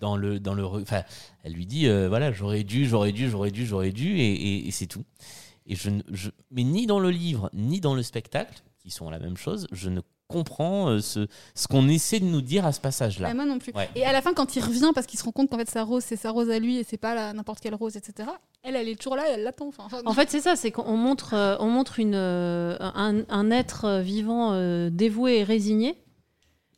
dans, 0.00 0.16
le, 0.16 0.40
dans 0.40 0.54
le, 0.54 0.64
enfin, 0.64 1.02
elle 1.44 1.52
lui 1.52 1.66
dit, 1.66 1.86
euh, 1.86 2.08
voilà, 2.08 2.32
j'aurais 2.32 2.64
dû, 2.64 2.86
j'aurais 2.88 3.12
dû, 3.12 3.28
j'aurais 3.30 3.50
dû, 3.50 3.66
j'aurais 3.66 3.90
dû, 3.92 4.18
et, 4.18 4.32
et- 4.32 4.68
et 4.68 4.70
c'est 4.70 4.86
tout. 4.86 5.04
Et 5.66 5.76
je, 5.76 5.90
ne- 5.90 6.02
je, 6.10 6.30
mais 6.50 6.64
ni 6.64 6.86
dans 6.86 6.98
le 6.98 7.10
livre, 7.10 7.50
ni 7.52 7.80
dans 7.80 7.94
le 7.94 8.02
spectacle, 8.02 8.62
qui 8.82 8.90
sont 8.90 9.10
la 9.10 9.18
même 9.18 9.36
chose, 9.36 9.66
je 9.72 9.88
ne 9.90 10.00
comprends 10.26 10.88
euh, 10.90 11.00
ce, 11.00 11.26
ce 11.56 11.66
qu'on 11.66 11.88
essaie 11.88 12.20
de 12.20 12.24
nous 12.24 12.40
dire 12.40 12.64
à 12.64 12.70
ce 12.72 12.80
passage-là. 12.80 13.28
Ouais, 13.28 13.34
moi 13.34 13.44
non 13.44 13.58
plus. 13.58 13.72
Ouais. 13.74 13.88
Et 13.96 14.04
à 14.04 14.12
la 14.12 14.22
fin, 14.22 14.32
quand 14.32 14.54
il 14.56 14.62
revient, 14.62 14.92
parce 14.94 15.06
qu'il 15.06 15.18
se 15.18 15.24
rend 15.24 15.32
compte 15.32 15.50
qu'en 15.50 15.58
fait 15.58 15.68
sa 15.68 15.82
rose, 15.82 16.04
c'est 16.04 16.16
sa 16.16 16.30
rose 16.30 16.50
à 16.50 16.58
lui 16.60 16.78
et 16.78 16.84
c'est 16.84 16.96
pas 16.98 17.14
la- 17.14 17.32
n'importe 17.32 17.58
quelle 17.60 17.74
rose, 17.74 17.96
etc. 17.96 18.28
Elle, 18.62 18.76
elle 18.76 18.88
est 18.88 18.94
toujours 18.96 19.16
là, 19.16 19.24
elle 19.28 19.42
l'attend. 19.42 19.68
Enfin, 19.68 19.88
En 20.06 20.12
fait, 20.12 20.30
c'est 20.30 20.40
ça, 20.40 20.54
c'est 20.56 20.70
qu'on 20.70 20.96
montre, 20.96 21.34
euh, 21.34 21.56
on 21.60 21.68
montre 21.68 21.98
une, 21.98 22.14
un, 22.14 23.22
un 23.28 23.50
être 23.50 24.00
vivant 24.00 24.52
euh, 24.52 24.88
dévoué 24.90 25.38
et 25.38 25.44
résigné. 25.44 25.96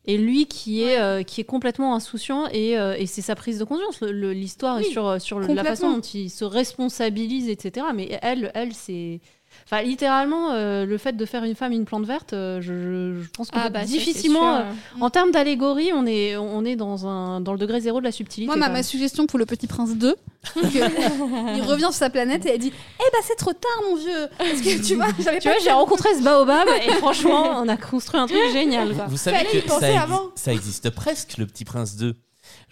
Et 0.04 0.18
lui 0.18 0.46
qui 0.46 0.82
est, 0.82 1.00
euh, 1.00 1.22
qui 1.22 1.40
est 1.40 1.44
complètement 1.44 1.94
insouciant 1.94 2.48
et, 2.48 2.76
euh, 2.76 2.96
et 2.98 3.06
c'est 3.06 3.22
sa 3.22 3.36
prise 3.36 3.58
de 3.58 3.64
conscience. 3.64 4.00
L'histoire 4.02 4.80
est 4.80 4.84
sur, 4.84 5.20
sur 5.20 5.38
la 5.38 5.64
façon 5.64 5.92
dont 5.92 6.00
il 6.00 6.28
se 6.28 6.44
responsabilise, 6.44 7.48
etc. 7.48 7.86
Mais 7.94 8.18
elle, 8.22 8.50
elle 8.54 8.74
c'est... 8.74 9.20
Enfin, 9.64 9.82
littéralement, 9.82 10.50
euh, 10.52 10.84
le 10.84 10.98
fait 10.98 11.12
de 11.16 11.24
faire 11.24 11.44
une 11.44 11.54
femme 11.54 11.72
une 11.72 11.84
plante 11.84 12.04
verte, 12.04 12.32
euh, 12.32 12.60
je, 12.60 12.72
je- 12.74 13.22
je 13.22 13.28
pense 13.30 13.50
que 13.50 13.58
Ah, 13.58 13.70
bah, 13.70 13.84
difficilement, 13.84 14.56
euh, 14.56 14.62
en 15.00 15.08
termes 15.10 15.30
d'allégorie, 15.30 15.90
on 15.94 16.04
est, 16.06 16.36
on 16.36 16.64
est 16.64 16.76
dans, 16.76 17.06
un, 17.06 17.40
dans 17.40 17.52
le 17.52 17.58
degré 17.58 17.80
zéro 17.80 18.00
de 18.00 18.04
la 18.04 18.12
subtilité. 18.12 18.54
moi, 18.54 18.68
ma, 18.68 18.82
suggestion 18.82 19.26
pour 19.26 19.38
le 19.38 19.46
petit 19.46 19.66
prince 19.66 19.94
2, 19.96 20.14
que- 20.54 21.56
il 21.56 21.62
revient 21.62 21.82
sur 21.82 21.92
sa 21.94 22.10
planète 22.10 22.44
et 22.46 22.50
elle 22.50 22.58
dit 22.58 22.72
Eh 22.98 23.10
bah, 23.12 23.18
c'est 23.22 23.36
trop 23.36 23.52
tard, 23.52 23.82
mon 23.88 23.96
vieux 23.96 24.28
Parce 24.38 24.60
que 24.60 24.86
tu 24.86 24.96
vois, 24.96 25.06
j'avais 25.18 25.38
Tu 25.38 25.48
pas 25.48 25.54
vois, 25.54 25.62
j'ai 25.64 25.70
rencontré 25.72 26.08
ce 26.18 26.22
baobab 26.22 26.68
et 26.86 26.90
franchement, 26.98 27.60
on 27.62 27.68
a 27.68 27.76
construit 27.76 28.20
un 28.20 28.26
truc 28.26 28.38
génial. 28.52 28.94
quoi. 28.94 29.06
Vous 29.08 29.16
savez 29.16 29.38
Fallait 29.38 29.60
que 29.62 29.68
ça, 29.70 29.80
exi- 29.80 29.98
avant. 30.02 30.22
ça 30.34 30.52
existe 30.52 30.90
presque, 30.90 31.38
le 31.38 31.46
Petit 31.46 31.64
Prince 31.64 31.96
2. 31.96 32.14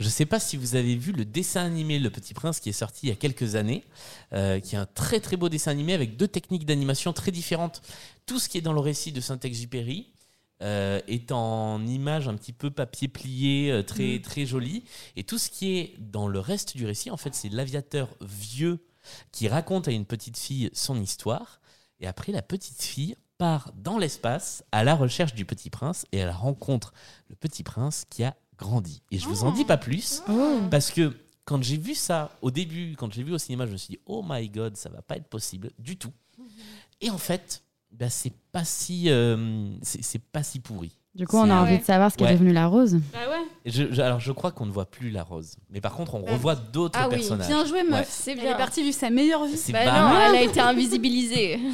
Je 0.01 0.09
sais 0.09 0.25
pas 0.25 0.41
si 0.41 0.57
vous 0.57 0.77
avez 0.77 0.97
vu 0.97 1.13
le 1.13 1.27
dessin 1.27 1.63
animé 1.63 1.99
Le 1.99 2.09
Petit 2.09 2.33
Prince 2.33 2.59
qui 2.59 2.71
est 2.71 2.73
sorti 2.73 3.07
il 3.07 3.09
y 3.11 3.13
a 3.13 3.17
quelques 3.17 3.55
années, 3.55 3.85
euh, 4.33 4.59
qui 4.59 4.75
est 4.75 4.79
un 4.79 4.87
très 4.87 5.21
très 5.21 5.37
beau 5.37 5.51
dessin 5.51 5.71
animé 5.71 5.93
avec 5.93 6.17
deux 6.17 6.27
techniques 6.27 6.65
d'animation 6.65 7.13
très 7.13 7.31
différentes. 7.31 7.83
Tout 8.25 8.39
ce 8.39 8.49
qui 8.49 8.57
est 8.57 8.63
dans 8.63 8.73
le 8.73 8.81
récit 8.81 9.13
de 9.13 9.21
Saint-Exupéry 9.21 10.11
euh, 10.63 11.03
est 11.07 11.33
en 11.33 11.87
image 11.87 12.29
un 12.29 12.35
petit 12.35 12.55
peu 12.55 12.71
papier 12.71 13.09
plié, 13.09 13.71
euh, 13.71 13.83
très 13.83 14.17
Mm. 14.17 14.23
très 14.23 14.47
joli, 14.47 14.85
et 15.17 15.25
tout 15.25 15.37
ce 15.37 15.51
qui 15.51 15.77
est 15.77 15.95
dans 15.99 16.29
le 16.29 16.41
reste 16.41 16.79
du 16.79 16.87
récit, 16.87 17.11
en 17.11 17.19
fait, 17.19 17.35
c'est 17.35 17.51
l'aviateur 17.51 18.09
vieux 18.23 18.83
qui 19.33 19.49
raconte 19.49 19.87
à 19.87 19.93
une 19.93 20.07
petite 20.07 20.39
fille 20.39 20.71
son 20.73 20.99
histoire, 20.99 21.61
et 22.01 22.07
après 22.07 22.33
la 22.33 22.41
petite 22.41 22.83
fille 22.83 23.17
part 23.37 23.73
dans 23.75 23.97
l'espace 23.97 24.65
à 24.71 24.85
la 24.85 24.95
recherche 24.95 25.35
du 25.35 25.47
petit 25.47 25.71
prince 25.71 26.05
et 26.13 26.19
elle 26.19 26.31
rencontre 26.31 26.93
le 27.31 27.37
petit 27.37 27.63
prince 27.63 28.05
qui 28.11 28.23
a 28.23 28.37
grandi. 28.61 29.03
Et 29.11 29.19
je 29.19 29.27
vous 29.27 29.45
en 29.45 29.53
dis 29.53 29.65
pas 29.65 29.77
plus 29.77 30.23
parce 30.71 30.91
que 30.91 31.13
quand 31.45 31.63
j'ai 31.63 31.79
vu 31.79 31.95
ça 31.95 32.31
au 32.43 32.51
début, 32.51 32.95
quand 32.97 33.13
j'ai 33.13 33.25
vu 33.25 33.33
au 33.33 33.39
cinéma, 33.39 33.67
je 33.67 33.73
me 33.73 33.77
suis 33.77 33.95
dit 33.95 34.01
oh 34.07 34.25
my 34.27 34.49
god, 34.49 34.77
ça 34.77 34.89
va 34.89 35.03
pas 35.03 35.17
être 35.17 35.29
possible 35.29 35.71
du 35.79 35.97
tout. 35.97 36.13
Et 37.01 37.11
en 37.11 37.19
fait, 37.19 37.63
bah, 37.91 38.11
c'est 38.11 38.33
pas 38.53 38.65
si, 38.65 39.11
euh, 39.11 39.75
c'est 39.83 40.03
c'est 40.03 40.23
pas 40.23 40.43
si 40.43 40.61
pourri. 40.61 40.93
Du 41.17 41.27
coup, 41.27 41.39
on 41.39 41.51
a 41.51 41.55
envie 41.61 41.79
de 41.79 41.83
savoir 41.85 42.13
ce 42.13 42.17
qui 42.17 42.23
Ouais. 42.23 42.31
est 42.31 42.35
devenu 42.35 42.53
la 42.53 42.69
rose. 42.69 42.93
Bah 43.13 43.19
ouais. 43.29 43.45
Je- 43.67 43.93
je- 43.93 44.01
alors, 44.01 44.21
je 44.21 44.31
crois 44.31 44.53
qu'on 44.53 44.65
ne 44.65 44.71
voit 44.71 44.85
plus 44.87 45.11
la 45.11 45.25
rose, 45.25 45.57
mais 45.69 45.81
par 45.81 45.93
contre, 45.95 46.15
on 46.15 46.23
revoit 46.25 46.55
d'autres 46.55 46.97
Ah 47.03 47.09
oui, 47.09 47.17
personnages. 47.17 47.49
Bien 47.49 47.65
joué, 47.67 47.83
meuf. 47.83 47.99
Ouais. 48.01 48.07
C'est 48.09 48.31
Elle 48.33 48.39
bien. 48.41 48.55
est 48.55 48.57
partie 48.57 48.83
vivre 48.85 48.97
sa 48.97 49.11
meilleure 49.11 49.45
vie. 49.45 49.61
Bah 49.73 49.85
non, 49.87 50.09
mal. 50.09 50.31
elle 50.31 50.37
a 50.37 50.43
été 50.43 50.61
invisibilisée. 50.61 51.59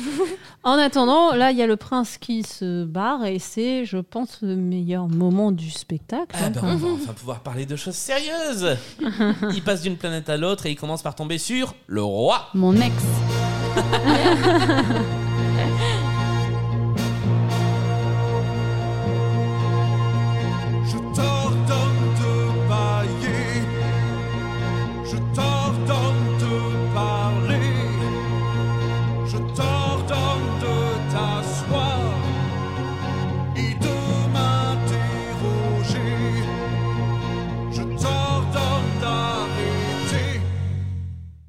En 0.65 0.73
attendant, 0.79 1.33
là, 1.35 1.53
il 1.53 1.59
y 1.59 1.63
a 1.63 1.67
le 1.69 1.77
prince 1.77 2.19
qui 2.19 2.43
se 2.43 2.85
barre 2.85 3.25
et 3.25 3.39
c'est, 3.39 3.85
je 3.85 3.99
pense, 3.99 4.39
le 4.43 4.57
meilleur 4.57 5.07
moment 5.07 5.53
du 5.53 5.71
spectacle. 5.71 6.35
Ah 6.35 6.47
hein, 6.47 6.53
quand- 6.53 6.67
on 6.67 6.75
va 6.77 6.89
enfin 6.89 7.13
pouvoir 7.13 7.39
parler 7.41 7.67
de 7.67 7.77
choses 7.77 7.95
sérieuses. 7.95 8.77
il 9.55 9.63
passe 9.63 9.83
d'une 9.83 9.97
planète 9.97 10.29
à 10.29 10.37
l'autre 10.37 10.67
et 10.67 10.71
il 10.73 10.77
commence 10.77 11.03
par 11.03 11.15
tomber 11.15 11.39
sur 11.39 11.75
le 11.87 12.03
roi. 12.03 12.49
Mon 12.55 12.75
ex. 12.75 12.95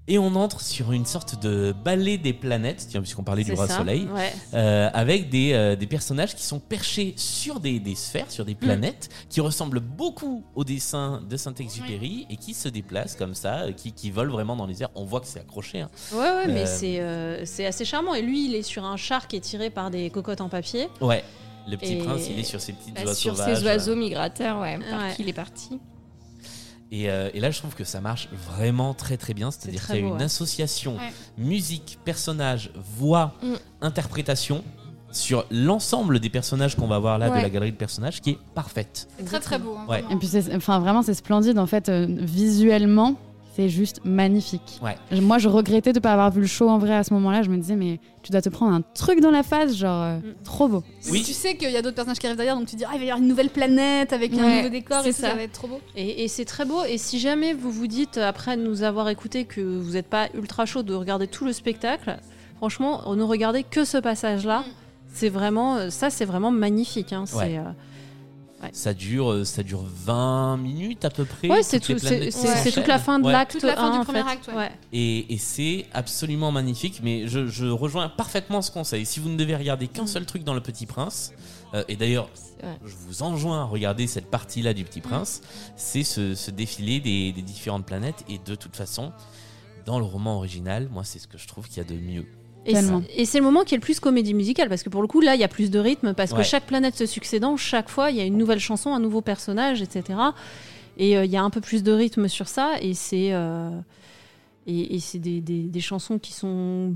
Et 0.09 0.17
on 0.17 0.35
entre 0.35 0.61
sur 0.61 0.93
une 0.93 1.05
sorte 1.05 1.41
de 1.43 1.73
ballet 1.83 2.17
des 2.17 2.31
planètes, 2.31 2.85
tiens, 2.89 3.01
puisqu'on 3.01 3.23
parlait 3.23 3.43
du 3.43 3.51
roi 3.51 3.67
ça, 3.67 3.77
soleil, 3.79 4.07
ouais. 4.13 4.33
euh, 4.53 4.89
avec 4.93 5.29
des, 5.29 5.51
euh, 5.51 5.75
des 5.75 5.85
personnages 5.85 6.33
qui 6.33 6.43
sont 6.43 6.59
perchés 6.59 7.13
sur 7.17 7.59
des, 7.59 7.79
des 7.81 7.95
sphères, 7.95 8.31
sur 8.31 8.45
des 8.45 8.53
Mm. 8.53 8.57
planètes, 8.57 9.09
qui 9.29 9.41
ressemblent 9.41 9.81
beaucoup 9.81 10.45
au 10.55 10.63
dessin 10.63 11.21
de 11.29 11.35
Saint-Exupéry 11.35 12.25
et 12.29 12.37
qui 12.37 12.53
se 12.53 12.69
déplacent 12.69 13.15
comme 13.17 13.35
ça, 13.35 13.63
euh, 13.63 13.71
qui, 13.73 13.91
qui 13.91 14.09
volent 14.09 14.31
vraiment 14.31 14.55
dans 14.55 14.65
les 14.65 14.81
airs. 14.81 14.91
On 14.95 15.03
voit 15.03 15.19
que 15.19 15.27
c'est 15.27 15.41
accroché. 15.41 15.81
hein. 15.81 15.89
Ouais, 16.13 16.19
ouais, 16.19 16.47
mais 16.47 16.65
c'est 16.65 17.01
c'est 17.45 17.65
assez 17.65 17.83
charmant. 17.83 18.13
Et 18.13 18.21
lui, 18.21 18.45
il 18.45 18.55
est 18.55 18.63
sur 18.63 18.85
un 18.85 18.95
char 18.95 19.27
qui 19.27 19.35
est 19.35 19.41
tiré 19.41 19.69
par 19.69 19.91
des 19.91 20.09
cocottes 20.09 20.39
en 20.41 20.47
papier. 20.49 20.87
Ouais, 21.01 21.23
le 21.67 21.75
petit 21.75 21.95
Et- 21.95 21.97
prince, 21.97 22.27
il 22.29 22.39
est 22.39 22.43
sur 22.43 22.61
ses 22.61 22.71
petites 22.71 22.95
Bah, 22.95 23.01
oies 23.05 23.13
sur 23.13 23.35
sauvages. 23.35 23.57
ces 23.59 23.65
oiseaux 23.65 23.95
migrateurs, 23.95 24.61
ouais, 24.61 24.79
par 24.89 25.01
Ouais. 25.01 25.13
qui 25.15 25.23
il 25.23 25.27
est 25.29 25.33
parti. 25.33 25.79
Et, 26.91 27.09
euh, 27.09 27.29
et 27.33 27.39
là, 27.41 27.51
je 27.51 27.59
trouve 27.59 27.75
que 27.75 27.83
ça 27.83 27.99
marche 27.99 28.29
vraiment 28.49 28.93
très 28.93 29.17
très 29.17 29.33
bien. 29.33 29.51
C'est-à-dire 29.51 29.85
qu'il 29.85 29.95
y 29.95 29.99
a 29.99 30.01
beau, 30.03 30.07
une 30.09 30.17
ouais. 30.17 30.23
association 30.23 30.95
Ouais. 30.95 31.11
musique, 31.37 31.99
personnage, 32.05 32.71
voix, 32.97 33.33
Mm. 33.43 33.53
interprétation 33.81 34.63
sur 35.11 35.45
l'ensemble 35.51 36.19
des 36.19 36.29
personnages 36.29 36.75
qu'on 36.75 36.87
va 36.87 36.99
voir 36.99 37.17
là 37.17 37.29
de 37.29 37.35
la 37.35 37.49
galerie 37.49 37.71
de 37.71 37.77
personnages 37.77 38.21
qui 38.21 38.31
est 38.31 38.37
parfaite. 38.53 39.07
C'est 39.17 39.25
très 39.25 39.39
très 39.39 39.57
beau. 39.59 39.75
hein, 39.77 39.85
Ouais. 39.89 40.01
vraiment. 40.01 40.09
Et 40.21 40.27
puis, 40.27 40.55
enfin, 40.55 40.79
vraiment, 40.79 41.01
c'est 41.01 41.13
splendide. 41.13 41.57
En 41.59 41.65
fait, 41.65 41.89
euh, 41.89 42.05
visuellement, 42.09 43.15
c'est 43.57 43.69
juste 43.69 44.01
magnifique. 44.05 44.79
Ouais. 44.83 44.95
Moi, 45.19 45.39
je 45.39 45.49
regrettais 45.49 45.91
de 45.91 45.97
ne 45.97 46.01
pas 46.01 46.13
avoir 46.13 46.29
vu 46.31 46.41
le 46.41 46.47
show 46.47 46.69
en 46.69 46.77
vrai 46.77 46.93
à 46.93 47.03
ce 47.03 47.11
moment-là. 47.15 47.41
Je 47.41 47.49
me 47.49 47.57
disais, 47.57 47.75
mais 47.75 47.99
tu 48.21 48.31
dois 48.31 48.41
te 48.41 48.49
prendre 48.49 48.71
un 48.73 48.81
truc 48.93 49.19
dans 49.19 49.31
la 49.31 49.41
face, 49.41 49.75
genre, 49.75 50.03
euh, 50.03 50.19
trop 50.43 50.67
beau. 50.67 50.83
Oui. 51.11 51.23
Tu 51.23 51.33
sais 51.33 51.55
qu'il 51.57 51.71
y 51.71 51.75
a 51.75 51.81
d'autres 51.81 51.95
personnages 51.95 52.19
qui 52.19 52.27
arrivent 52.27 52.37
derrière, 52.37 52.55
donc 52.55 52.67
tu 52.67 52.75
dis, 52.75 52.85
ah, 52.85 52.91
il 52.93 52.99
va 52.99 53.03
y 53.05 53.09
avoir 53.09 53.19
une 53.19 53.27
nouvelle 53.27 53.49
planète 53.49 54.13
avec 54.13 54.31
un 54.37 54.57
nouveau 54.57 54.69
décor 54.69 55.05
et 55.07 55.11
ça. 55.11 55.29
ça. 55.29 55.35
va 55.35 55.41
être 55.41 55.53
trop 55.53 55.67
beau. 55.67 55.79
Et, 55.95 56.23
et 56.23 56.27
c'est 56.27 56.45
très 56.45 56.65
beau. 56.65 56.83
Et 56.85 56.99
si 56.99 57.17
jamais 57.19 57.53
vous 57.53 57.71
vous 57.71 57.87
dites, 57.87 58.17
après 58.19 58.55
nous 58.57 58.83
avoir 58.83 59.09
écouté, 59.09 59.45
que 59.45 59.59
vous 59.61 59.93
n'êtes 59.93 60.07
pas 60.07 60.27
ultra 60.35 60.65
chaud 60.67 60.83
de 60.83 60.93
regarder 60.93 61.25
tout 61.25 61.43
le 61.43 61.51
spectacle, 61.51 62.17
franchement, 62.57 63.01
ne 63.15 63.23
regardez 63.23 63.63
que 63.63 63.85
ce 63.85 63.97
passage-là. 63.97 64.63
C'est 65.11 65.29
vraiment, 65.29 65.77
euh, 65.77 65.89
ça, 65.89 66.11
c'est 66.11 66.25
vraiment 66.25 66.51
magnifique. 66.51 67.11
hein. 67.11 67.21
Ouais. 67.33 67.45
C'est, 67.47 67.57
euh, 67.57 67.63
Ça 68.73 68.93
dure, 68.93 69.31
euh, 69.31 69.45
ça 69.45 69.61
dure 69.63 69.83
20 69.85 70.57
minutes 70.57 71.05
à 71.05 71.09
peu 71.09 71.25
près. 71.25 71.47
Ouais, 71.47 71.61
c'est 71.63 71.79
tout- 71.79 71.93
toute 71.93 72.87
la 72.87 72.97
fin 72.99 73.19
de 73.19 73.25
Ouais. 73.25 73.31
l'acte. 73.31 73.51
Toute 73.53 73.63
la 73.63 73.75
fin 73.75 73.89
1, 73.89 73.91
du 73.91 73.97
en 73.99 74.03
premier 74.03 74.23
fait. 74.23 74.29
acte, 74.29 74.49
ouais. 74.55 74.71
Et, 74.91 75.33
et 75.33 75.37
c'est 75.37 75.85
absolument 75.93 76.51
magnifique, 76.51 76.99
mais 77.03 77.27
je, 77.27 77.47
je 77.47 77.65
rejoins 77.67 78.09
parfaitement 78.09 78.61
ce 78.63 78.71
conseil. 78.71 79.05
Si 79.05 79.19
vous 79.19 79.29
ne 79.29 79.37
devez 79.37 79.55
regarder 79.55 79.85
Mm. 79.85 79.89
qu'un 79.89 80.07
seul 80.07 80.25
truc 80.25 80.43
dans 80.43 80.53
Le 80.55 80.61
Petit 80.61 80.85
Prince, 80.87 81.33
euh, 81.75 81.83
et 81.87 81.95
d'ailleurs, 81.95 82.29
Ouais. 82.63 82.69
je 82.83 82.93
vous 83.07 83.21
enjoins 83.21 83.61
à 83.61 83.63
regarder 83.65 84.07
cette 84.07 84.31
partie-là 84.31 84.73
du 84.73 84.81
Mm. 84.81 84.85
Petit 84.85 85.01
Prince, 85.01 85.41
c'est 85.75 86.03
ce, 86.03 86.33
ce 86.33 86.49
défilé 86.49 86.99
des, 86.99 87.31
des 87.33 87.41
différentes 87.43 87.85
planètes. 87.85 88.23
Et 88.27 88.39
de 88.43 88.55
toute 88.55 88.75
façon, 88.75 89.11
dans 89.85 89.99
le 89.99 90.05
roman 90.05 90.35
original, 90.37 90.89
moi, 90.91 91.03
c'est 91.03 91.19
ce 91.19 91.27
que 91.27 91.37
je 91.37 91.47
trouve 91.47 91.67
qu'il 91.67 91.77
y 91.77 91.81
a 91.81 91.83
de 91.83 91.95
mieux. 91.95 92.25
Et 92.69 92.73
Tellement. 92.73 93.01
c'est- 93.07 93.21
Et 93.21 93.25
c'est 93.25 93.37
le 93.39 93.43
moment 93.45 93.63
qui 93.63 93.73
est 93.73 93.77
le 93.77 93.81
plus 93.81 93.99
comédie 93.99 94.33
musicale 94.33 94.67
parce 94.69 94.83
que 94.83 94.89
pour 94.89 95.01
le 95.01 95.07
coup 95.07 95.21
là 95.21 95.33
il 95.35 95.41
y 95.41 95.43
a 95.43 95.47
plus 95.47 95.71
de 95.71 95.79
rythme 95.79 96.13
parce 96.13 96.33
que 96.33 96.43
chaque 96.43 96.65
planète 96.65 96.95
se 96.95 97.05
succédant, 97.05 97.55
chaque 97.57 97.89
fois 97.89 98.11
il 98.11 98.17
y 98.17 98.21
a 98.21 98.25
une 98.25 98.37
nouvelle 98.37 98.59
chanson, 98.59 98.93
un 98.93 98.99
nouveau 98.99 99.21
personnage, 99.21 99.81
etc. 99.81 100.19
Et 100.97 101.17
euh, 101.17 101.25
il 101.25 101.31
y 101.31 101.37
a 101.37 101.43
un 101.43 101.49
peu 101.49 101.61
plus 101.61 101.81
de 101.83 101.91
rythme 101.91 102.27
sur 102.27 102.47
ça 102.47 102.73
et 102.81 102.93
c'est 102.93 103.29
euh, 103.31 103.69
et, 104.65 104.95
et 104.95 104.99
c'est 104.99 105.19
des, 105.19 105.39
des- 105.41 105.63
des 105.63 105.79
chansons 105.79 106.19
qui 106.19 106.33
sont 106.33 106.95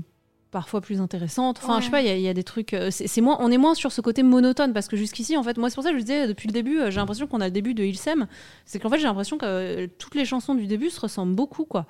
parfois 0.50 0.82
plus 0.82 1.00
intéressantes. 1.00 1.58
Enfin 1.62 1.76
Ouais. 1.76 1.80
je 1.80 1.86
sais 1.86 1.90
pas, 1.90 2.02
il 2.02 2.06
y, 2.06 2.10
a- 2.10 2.16
il 2.16 2.20
y 2.22 2.28
a 2.28 2.34
des 2.34 2.44
trucs. 2.44 2.74
euh, 2.74 2.90
C'est 2.90 3.06
c'est 3.06 3.22
moins, 3.22 3.38
on 3.40 3.50
est 3.50 3.56
moins 3.56 3.74
sur 3.74 3.90
ce 3.92 4.02
côté 4.02 4.22
monotone 4.22 4.74
parce 4.74 4.88
que 4.88 4.96
jusqu'ici 4.98 5.36
en 5.38 5.42
fait 5.42 5.56
moi 5.56 5.70
c'est 5.70 5.76
pour 5.76 5.84
ça 5.84 5.90
que 5.92 5.96
je 5.98 6.02
disais 6.02 6.26
depuis 6.26 6.48
le 6.48 6.52
début 6.52 6.78
j'ai 6.90 6.96
l'impression 6.96 7.26
qu'on 7.26 7.40
a 7.40 7.46
le 7.46 7.50
début 7.52 7.72
de 7.72 7.82
Ilsem, 7.82 8.26
c'est 8.66 8.78
qu'en 8.78 8.90
fait 8.90 8.98
j'ai 8.98 9.04
l'impression 9.06 9.38
que 9.38 9.46
euh, 9.46 9.86
toutes 9.98 10.14
les 10.16 10.26
chansons 10.26 10.54
du 10.54 10.66
début 10.66 10.90
se 10.90 11.00
ressemblent 11.00 11.34
beaucoup 11.34 11.64
quoi. 11.64 11.86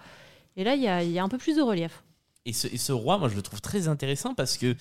Et 0.56 0.62
là 0.62 0.76
il 0.76 0.82
y 0.82 0.86
a, 0.88 1.02
il 1.02 1.10
y 1.10 1.18
a 1.18 1.24
un 1.24 1.28
peu 1.28 1.38
plus 1.38 1.56
de 1.56 1.62
relief. 1.62 2.04
Et 2.44 2.52
ce, 2.52 2.92
roi, 2.92 3.18
moi, 3.18 3.28
je 3.28 3.36
le 3.36 3.42
trouve 3.42 3.60
très 3.60 3.86
intéressant 3.88 4.34
parce 4.34 4.56
que 4.56 4.74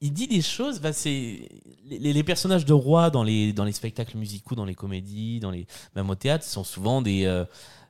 il 0.00 0.12
dit 0.12 0.28
des 0.28 0.42
choses. 0.42 0.80
Bah, 0.80 0.92
c'est 0.92 1.48
les, 1.86 2.22
personnages 2.22 2.64
de 2.64 2.72
rois 2.72 3.10
dans 3.10 3.24
les 3.24 3.52
dans 3.52 3.64
les 3.64 3.72
spectacles 3.72 4.16
musicaux, 4.16 4.54
dans 4.54 4.64
les 4.64 4.74
comédies, 4.74 5.40
dans 5.40 5.50
les 5.50 5.66
même 5.96 6.10
au 6.10 6.14
théâtre, 6.14 6.44
sont 6.44 6.64
souvent 6.64 7.02
des. 7.02 7.24
Euh, 7.24 7.44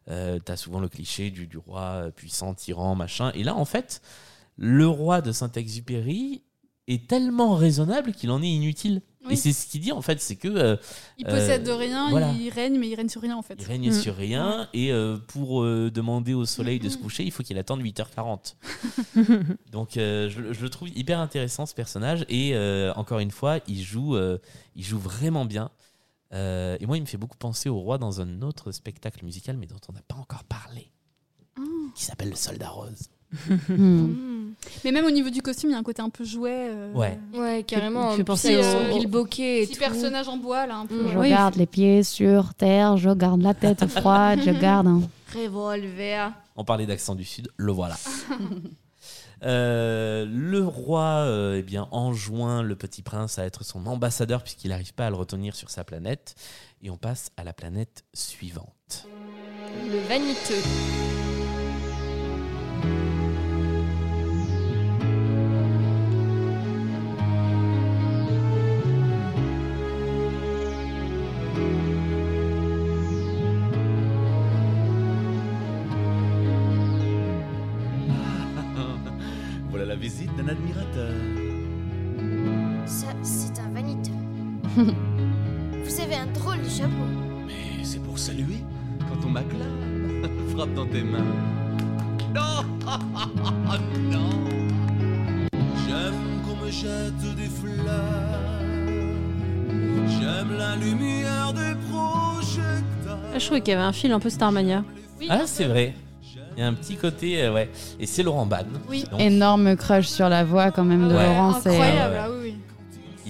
euh, 0.09 0.39
T'as 0.39 0.57
souvent 0.57 0.81
le 0.81 0.89
cliché 0.89 1.31
du, 1.31 1.47
du 1.47 1.59
roi 1.59 1.81
euh, 1.81 2.11
puissant, 2.11 2.55
tyran, 2.55 2.95
machin. 2.95 3.31
Et 3.35 3.43
là, 3.43 3.55
en 3.55 3.65
fait, 3.65 4.03
le 4.57 4.87
roi 4.87 5.21
de 5.21 5.33
Saint-Exupéry 5.33 6.43
est 6.89 7.09
tellement 7.09 7.55
raisonnable 7.55 8.13
qu'il 8.13 8.31
en 8.31 8.43
est 8.43 8.51
inutile. 8.51 9.03
Oui. 9.27 9.33
Et 9.33 9.37
c'est 9.37 9.53
ce 9.53 9.67
qu'il 9.67 9.81
dit 9.81 9.91
en 9.93 10.03
fait, 10.03 10.21
c'est 10.21 10.37
que 10.37 10.49
euh, 10.49 10.77
Il 11.19 11.27
Euh, 11.27 11.31
possède 11.31 11.65
de 11.65 11.71
rien, 11.71 12.11
voilà. 12.11 12.31
il 12.33 12.51
règne, 12.51 12.79
mais 12.79 12.89
il 12.89 12.95
règne 12.95 13.09
sur 13.09 13.23
rien 13.23 13.37
en 13.37 13.43
fait. 13.43 13.57
il 13.59 13.65
règne 13.67 13.91
Mm. 13.91 13.93
sur 13.95 14.15
rien 14.17 14.69
et 14.75 14.93
euh, 14.93 15.17
pour 15.29 15.63
euh, 15.63 15.91
demander 15.91 16.35
au 16.35 16.45
soleil 16.45 16.79
de 16.79 16.89
se 16.91 16.99
coucher, 16.99 17.25
il 17.25 17.31
faut 17.31 17.43
qu'il 17.43 17.57
attende 17.59 17.81
8h40. 17.83 18.55
Donc 19.73 19.97
euh, 19.97 20.29
je, 20.29 20.53
je 20.53 20.63
le 20.63 20.69
trouve 20.71 20.89
hyper 20.91 21.19
intéressant 21.21 21.65
ce 21.67 21.75
personnage 21.75 22.25
et 22.29 22.55
euh, 22.55 22.93
encore 22.95 23.19
une 23.21 23.31
fois, 23.31 23.61
il 23.67 23.83
joue, 23.83 24.15
euh, 24.17 24.39
il 24.77 24.85
joue 24.85 24.99
vraiment 24.99 25.45
bien. 25.45 25.71
Euh, 26.33 26.77
et 26.81 26.87
moi, 26.87 26.97
il 26.97 27.01
me 27.01 27.07
fait 27.07 27.17
beaucoup 27.17 27.37
penser 27.39 27.69
au 27.69 27.79
roi 27.79 27.97
dans 27.97 28.21
un 28.21 28.43
autre 28.43 28.73
spectacle 28.73 29.25
musical, 29.25 29.57
mais 29.57 29.67
dont 29.67 29.81
on 29.89 29.93
n'a 29.93 30.03
pas 30.03 30.17
encore 30.17 30.43
parlé, 30.45 30.91
qui 31.95 32.05
s'appelle 32.05 32.31
Le 32.31 32.37
Soldat 32.37 32.69
Rose. 32.71 33.09
Hmm. 33.69 34.34
Mais 34.85 34.93
même 34.93 35.05
au 35.05 35.11
niveau 35.11 35.31
du 35.31 35.43
costume, 35.43 35.71
il 35.71 35.73
y 35.73 35.77
a 35.77 35.79
un 35.79 35.83
côté 35.83 36.03
un 36.03 36.11
peu 36.11 36.25
jouet. 36.25 36.69
euh, 36.71 36.93
Ouais. 36.93 37.19
Ouais, 37.35 37.63
carrément. 37.67 38.15
Tu 38.15 38.23
En 38.23 38.25
penser 38.25 38.57
au- 38.57 38.61
euh, 38.63 38.89
Bilboquet 38.99 39.63
et 39.63 39.67
Petit 39.67 39.75
tout. 39.75 39.81
personnage 39.81 40.29
en 40.29 40.37
bois 40.37 40.67
là, 40.67 40.77
un 40.77 40.87
peu. 40.87 41.09
Je 41.13 41.19
Oui. 41.19 41.29
garde 41.31 41.57
les 41.57 41.67
pieds 41.67 42.03
sur 42.03 42.55
terre, 42.55 42.97
je 42.97 43.11
garde 43.11 43.43
la 43.43 43.55
tête 43.55 43.87
froide, 43.89 44.41
je 44.45 44.51
garde. 44.51 44.87
un- 44.87 45.03
Revolver. 45.35 46.33
On 46.57 46.65
parlait 46.65 46.87
d'accent 46.87 47.15
du 47.15 47.25
Sud, 47.25 47.49
le 47.57 47.73
voilà. 47.73 47.97
Euh, 49.43 50.25
le 50.27 50.65
roi 50.67 51.03
euh, 51.27 51.57
eh 51.59 51.63
bien, 51.63 51.87
enjoint 51.91 52.63
le 52.63 52.77
petit 52.77 53.03
prince 53.03 53.39
à 53.39 53.45
être 53.45 53.63
son 53.63 53.85
ambassadeur 53.87 54.43
puisqu'il 54.43 54.71
n'arrive 54.71 54.95
pas 54.95 55.07
à 55.07 55.11
le 55.11 55.17
retenir 55.17 55.55
sur 55.55 55.69
sa 55.69 55.85
planète. 55.85 56.35
Et 56.83 56.89
on 56.89 56.97
passe 56.97 57.31
à 57.37 57.45
la 57.45 57.53
planète 57.53 58.05
suivante. 58.15 59.07
Le 59.91 59.99
vaniteux. 60.09 61.34
Avait 103.75 103.83
un 103.83 103.93
fil 103.93 104.13
un 104.13 104.21
peu 104.21 104.31
Starmania. 104.31 104.83
Ah, 105.29 105.43
c'est 105.47 105.65
vrai. 105.65 105.95
Il 106.57 106.61
y 106.61 106.63
a 106.63 106.69
un 106.69 106.73
petit 106.75 106.95
côté, 106.97 107.43
euh, 107.43 107.53
ouais. 107.53 107.69
Et 107.99 108.07
c'est 108.07 108.23
Laurent 108.23 108.47
Ban. 108.47 108.59
Oui. 108.89 109.05
Donc, 109.11 109.21
Énorme 109.21 109.77
crush 109.77 110.07
sur 110.07 110.29
la 110.29 110.45
voix 110.45 110.71
quand 110.71 110.85
même 110.85 111.09
de 111.09 111.15
Ouais. 111.15 111.27
Laurent. 111.27 111.53
c'est- 111.61 111.71
Incroyable, 111.71 112.15
ah 112.21 112.27
oui, 112.31 112.37
oui. 112.43 112.44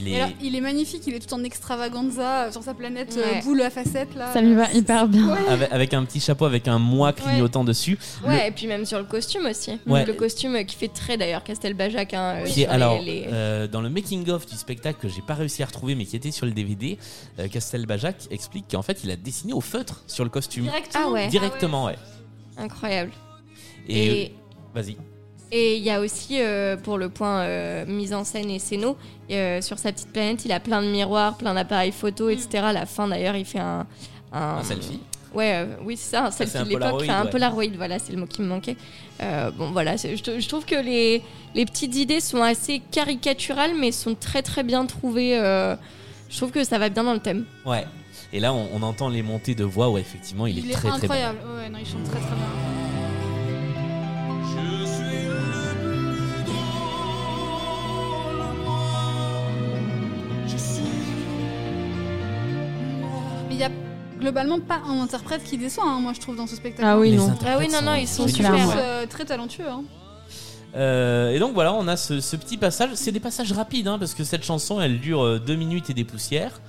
Il 0.06 0.12
est. 0.14 0.20
alors, 0.20 0.36
il 0.43 0.55
est 0.56 0.60
magnifique, 0.60 1.02
il 1.06 1.14
est 1.14 1.26
tout 1.26 1.35
en 1.35 1.43
extravaganza 1.44 2.44
euh, 2.47 2.52
sur 2.52 2.62
sa 2.62 2.74
planète 2.74 3.14
euh, 3.16 3.32
Ouais. 3.35 3.43
boule 3.43 3.62
à 3.62 3.70
facettes 3.70 4.14
là. 4.14 4.32
Ça 4.32 4.40
lui 4.40 4.55
va 4.55 4.70
hyper 4.72 5.06
bien. 5.09 5.28
Ouais. 5.32 5.48
Avec, 5.48 5.72
avec 5.72 5.94
un 5.94 6.05
petit 6.05 6.20
chapeau 6.20 6.44
avec 6.44 6.68
un 6.68 6.78
moi 6.78 7.12
clignotant 7.12 7.64
dessus. 7.64 7.98
Ouais, 8.26 8.48
et 8.48 8.51
puis 8.51 8.66
même 8.66 8.85
sur 8.85 8.98
le 8.98 9.05
costume 9.05 9.47
aussi. 9.47 9.78
Ouais. 9.86 10.05
Le 10.05 10.12
costume 10.12 10.56
euh, 10.56 10.62
qui 10.64 10.76
fait 10.76 10.89
très 10.89 11.16
d'ailleurs 11.16 11.43
Castelbajac. 11.44 12.14
Hein, 12.14 12.36
euh, 12.39 12.44
Qui 12.44 12.62
est, 12.62 12.64
sur 12.64 12.72
alors, 12.72 13.01
les- 13.01 13.26
euh, 13.32 13.66
dans 13.66 13.81
le 13.81 13.90
making-of 13.90 14.47
du 14.47 14.56
spectacle 14.56 14.98
que 15.01 15.09
j'ai 15.09 15.22
pas 15.22 15.35
réussi 15.35 15.62
à 15.62 15.66
retrouver 15.66 15.94
mais 15.94 16.05
qui 16.05 16.16
était 16.16 16.31
sur 16.31 16.47
le 16.47 16.52
DVD, 16.52 16.98
euh, 17.39 17.48
Castelbajac 17.48 18.16
explique 18.31 18.66
qu'en 18.70 18.82
fait 18.82 19.01
il 19.05 19.10
a 19.10 19.16
dessiné 19.16 19.52
au 19.52 19.60
feutre 19.60 20.05
sur 20.06 20.24
le 20.24 20.31
costume. 20.31 20.70
Ah 20.94 21.09
ouais. 21.09 21.28
Directement, 21.28 21.86
ouais. 21.86 21.97
Incroyable. 22.56 23.10
Et, 23.89 24.22
Et- 24.22 24.35
vas-y. 24.74 24.97
Et 25.56 25.76
il 25.76 25.85
y 25.85 25.90
a 25.90 26.01
aussi, 26.01 26.40
euh, 26.40 26.76
pour 26.76 26.98
le 26.98 27.09
point 27.09 27.43
euh, 27.43 27.86
mise 27.86 28.12
en 28.12 28.24
scène 28.24 28.51
et 28.51 28.59
scéno, 28.59 28.97
euh, 29.31 29.60
sur 29.62 29.78
sa 29.78 29.93
petite 29.93 30.12
planète, 30.12 30.44
il 30.44 30.51
a 30.51 30.59
plein 30.59 30.82
de 30.82 30.89
miroirs, 30.89 31.36
plein 31.36 31.55
d'appareils 31.55 31.93
photo, 31.93 32.28
etc. 32.28 32.48
À 32.64 32.72
la 32.72 32.86
fin, 32.86 33.06
d'ailleurs, 33.06 33.36
il 33.36 33.44
fait 33.44 33.60
un... 33.60 33.86
Un, 34.32 34.56
Un 34.59 34.64
selfie. 34.64 34.98
Ouais, 35.32 35.52
euh, 35.55 35.66
oui, 35.85 35.97
c'est 35.97 36.10
ça, 36.16 36.24
un 36.26 36.31
Ça, 36.32 36.44
selfie 36.44 36.74
de 36.74 36.78
l'époque. 36.81 37.02
Enfin, 37.02 37.20
un 37.20 37.24
ouais. 37.26 37.31
Polaroid, 37.31 37.64
voilà, 37.76 38.01
c'est 38.01 38.12
le 38.12 38.18
mot 38.18 38.26
qui 38.26 38.43
me 38.43 38.48
manquait. 38.48 38.76
Euh, 39.22 39.52
bon, 39.52 39.70
voilà, 39.70 39.94
je, 39.97 40.48
trouve 40.48 40.64
que 40.64 40.74
les, 40.74 41.22
les 41.55 41.64
petites 41.66 41.94
idées 41.94 42.18
sont 42.20 42.43
assez 42.43 42.81
caricaturales, 42.90 43.74
mais 43.78 43.93
sont 43.93 44.16
très 44.16 44.43
très 44.43 44.64
bien 44.64 44.86
trouvées. 44.86 45.39
euh, 45.39 45.76
je 46.28 46.36
trouve 46.36 46.51
que 46.51 46.64
ça 46.64 46.78
va 46.78 46.89
bien 46.89 47.05
dans 47.05 47.14
le 47.14 47.20
thème. 47.20 47.44
Ouais. 47.64 47.85
Et 48.32 48.40
là, 48.40 48.52
on, 48.52 48.68
on 48.74 48.82
entend 48.82 49.09
les 49.09 49.22
montées 49.22 49.55
de 49.55 49.62
voix 49.64 49.89
où 49.89 49.98
effectivement 49.98 50.48
il, 50.48 50.59
Il 50.59 50.66
est 50.66 50.70
est 50.70 50.72
très 50.72 50.89
très 50.89 50.98
bon. 50.98 51.05
incroyable. 51.05 51.39
Ouais, 51.56 51.68
non, 51.68 51.78
il 51.81 51.86
chante 51.86 52.02
très 52.05 52.18
très 52.18 52.35
bien. 52.35 52.84
Mais 63.55 63.59
il 63.59 63.60
y 63.60 63.64
a 63.64 63.70
globalement 64.18 64.59
pas 64.59 64.81
un 64.85 65.01
interprète 65.01 65.44
qui 65.44 65.56
déçoit, 65.56 65.85
hein, 65.86 66.01
moi 66.01 66.12
je 66.12 66.20
trouve, 66.20 66.36
dans 66.36 66.47
ce 66.48 66.56
spectacle. 66.56 66.89
Ah 66.89 66.98
oui, 66.98 67.12
Les 67.12 67.18
non. 67.18 67.32
Ah 67.47 67.56
oui, 67.59 67.68
non, 67.68 67.82
non, 67.82 67.94
ils 67.94 68.09
sont 68.09 68.26
super, 68.26 68.52
euh, 68.76 69.06
très 69.06 69.24
talentueux. 69.24 69.68
Hein. 69.68 69.85
Euh, 70.74 71.31
et 71.31 71.39
donc 71.39 71.55
voilà, 71.55 71.72
on 71.72 71.86
a 71.86 71.97
ce, 71.97 72.20
ce 72.20 72.35
petit 72.35 72.56
passage. 72.56 72.90
C'est 72.94 73.12
des 73.12 73.20
passages 73.20 73.52
rapides 73.52 73.86
hein, 73.86 73.97
parce 73.98 74.12
que 74.12 74.24
cette 74.24 74.43
chanson 74.43 74.81
elle 74.81 74.98
dure 74.98 75.22
euh, 75.22 75.39
deux 75.39 75.55
minutes 75.55 75.89
et 75.90 75.94
des 75.94 76.02
poussières. 76.02 76.60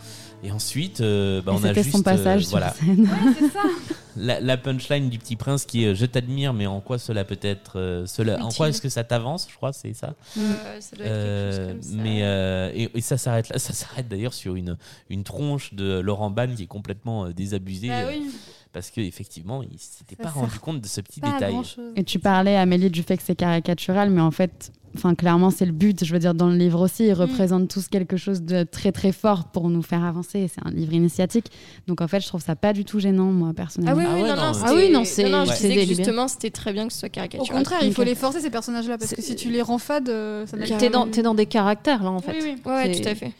Et 0.46 0.52
ensuite, 0.52 1.02
euh, 1.02 1.42
bah, 1.42 1.54
Et 1.54 1.56
on 1.60 1.64
a 1.64 1.74
juste 1.74 1.92
son 1.92 2.04
passage 2.04 2.42
euh, 2.42 2.46
sur 2.46 2.52
voilà, 2.52 2.74
scène. 2.74 3.02
Ouais, 3.02 3.34
c'est 3.40 3.50
ça. 3.52 3.60
la, 4.18 4.40
la 4.40 4.58
punchline 4.58 5.10
du 5.10 5.18
petit 5.18 5.36
prince 5.36 5.66
qui 5.66 5.84
est 5.84 5.88
euh, 5.88 5.96
je 5.96 6.06
t'admire, 6.06 6.54
mais 6.54 6.68
en 6.68 6.82
quoi 6.82 7.00
cela 7.00 7.24
peut 7.26 7.40
être 7.42 7.80
euh, 7.80 8.06
cela, 8.06 8.44
En 8.46 8.50
quoi 8.50 8.70
est-ce 8.70 8.82
que 8.82 8.90
ça 8.90 9.04
t'avance 9.04 9.48
Je 9.50 9.56
crois 9.56 9.74
c'est 9.74 9.94
ça. 9.94 10.14
Euh, 10.38 10.80
ça 10.80 10.96
doit 10.96 11.06
être 11.06 11.12
quelque 11.12 11.58
chose 11.58 11.68
comme 11.74 11.82
ça. 11.82 12.04
mais 12.04 12.20
euh, 12.22 12.72
et, 12.76 12.90
et 12.94 13.02
ça 13.02 13.18
s'arrête 13.18 13.50
là. 13.50 13.58
Ça 13.60 13.74
s'arrête 13.74 14.08
d'ailleurs 14.08 14.34
sur 14.34 14.56
une 14.56 14.78
une 15.10 15.24
tronche 15.24 15.74
de 15.74 16.00
Laurent 16.00 16.30
Ban 16.30 16.48
qui 16.56 16.64
est 16.64 16.68
complètement 16.68 17.26
euh, 17.26 17.34
désabusée 17.34 17.88
Bah 17.90 18.04
oui, 18.10 18.30
parce 18.76 18.92
que 18.92 19.00
effectivement 19.00 19.64
il 19.64 19.80
s'était 19.80 20.18
Ça 20.18 20.24
pas 20.24 20.30
rendu 20.30 20.60
compte 20.60 20.82
de 20.82 20.88
ce 20.88 21.00
petit 21.00 21.22
pas 21.22 21.32
détail. 21.32 21.56
Et 21.96 22.04
tu 22.04 22.20
parlais, 22.20 22.58
Amélie, 22.58 22.90
du 22.92 23.04
fait 23.04 23.16
que 23.16 23.24
c'est 23.24 23.34
caricatural, 23.36 24.10
mais 24.10 24.20
en 24.20 24.32
fait, 24.32 24.74
enfin, 24.98 25.16
clairement, 25.16 25.50
c'est 25.50 25.66
le 25.66 25.72
but. 25.72 26.04
Je 26.04 26.12
veux 26.12 26.20
dire, 26.20 26.34
dans 26.34 26.50
le 26.50 26.58
livre 26.58 26.82
aussi, 26.82 27.04
Mm. 27.04 27.06
ils 27.08 27.14
représentent 27.14 27.70
tous 27.70 27.88
quelque 27.88 28.18
chose 28.18 28.42
de 28.42 28.64
très 28.64 28.92
très 28.92 29.14
fort 29.14 29.46
pour 29.46 29.70
nous 29.70 29.82
faire 29.82 30.04
avancer. 30.04 30.50
C'est 30.54 30.60
un 30.68 30.72
livre 30.72 30.92
initiatique. 30.92 31.46
Donc 31.88 32.02
en 32.02 32.08
fait, 32.10 32.20
je 32.20 32.28
trouve 32.28 32.42
ça 32.44 32.58
pas 32.58 32.74
du 32.74 32.84
tout 32.84 33.00
gênant, 33.00 33.32
moi, 33.32 33.54
personnellement. 33.54 34.02
Ah 34.06 34.14
oui, 34.14 34.20
Ah 34.20 34.22
oui, 34.24 34.30
non, 34.30 34.36
non, 34.36 34.42
non, 34.42 34.48
ouais. 34.50 34.54
c'était- 34.54 34.68
Ah 34.68 34.76
oui, 34.76 34.90
non, 34.92 35.04
c'est- 35.06 35.30
non, 35.30 35.46
je 35.46 35.54
disais 35.54 35.76
que 35.76 35.86
justement, 35.96 36.28
c'était 36.28 36.52
très 36.52 36.74
bien 36.74 36.86
que 36.88 36.92
ce 36.94 37.00
soit 37.00 37.08
Au 37.08 37.12
caricatural. 37.12 37.58
contraire, 37.64 37.80
il 37.84 37.94
faut 37.94 38.04
les 38.04 38.14
forcer 38.16 38.42
ces 38.42 38.50
personnages-là 38.50 38.98
parce 38.98 39.16
que 39.16 39.22
si 39.22 39.38
tu 39.38 39.50
les 39.52 39.62
rends 39.62 39.78
fades, 39.78 40.10
euh, 40.10 40.46
ça 40.48 40.58
n'a 40.58 40.66
T'es 40.68 40.90
dans, 40.90 41.08
t'es 41.08 41.22
dans 41.22 41.34
des 41.34 41.46
caractères 41.46 42.04
là 42.04 42.12
en 42.12 42.20
fait. 42.20 42.34
Oui, 42.34 42.40
oui. 42.44 42.56
Ouais, 42.72 42.92
tout 42.92 43.08
à 43.08 43.16
fait. 43.16 43.32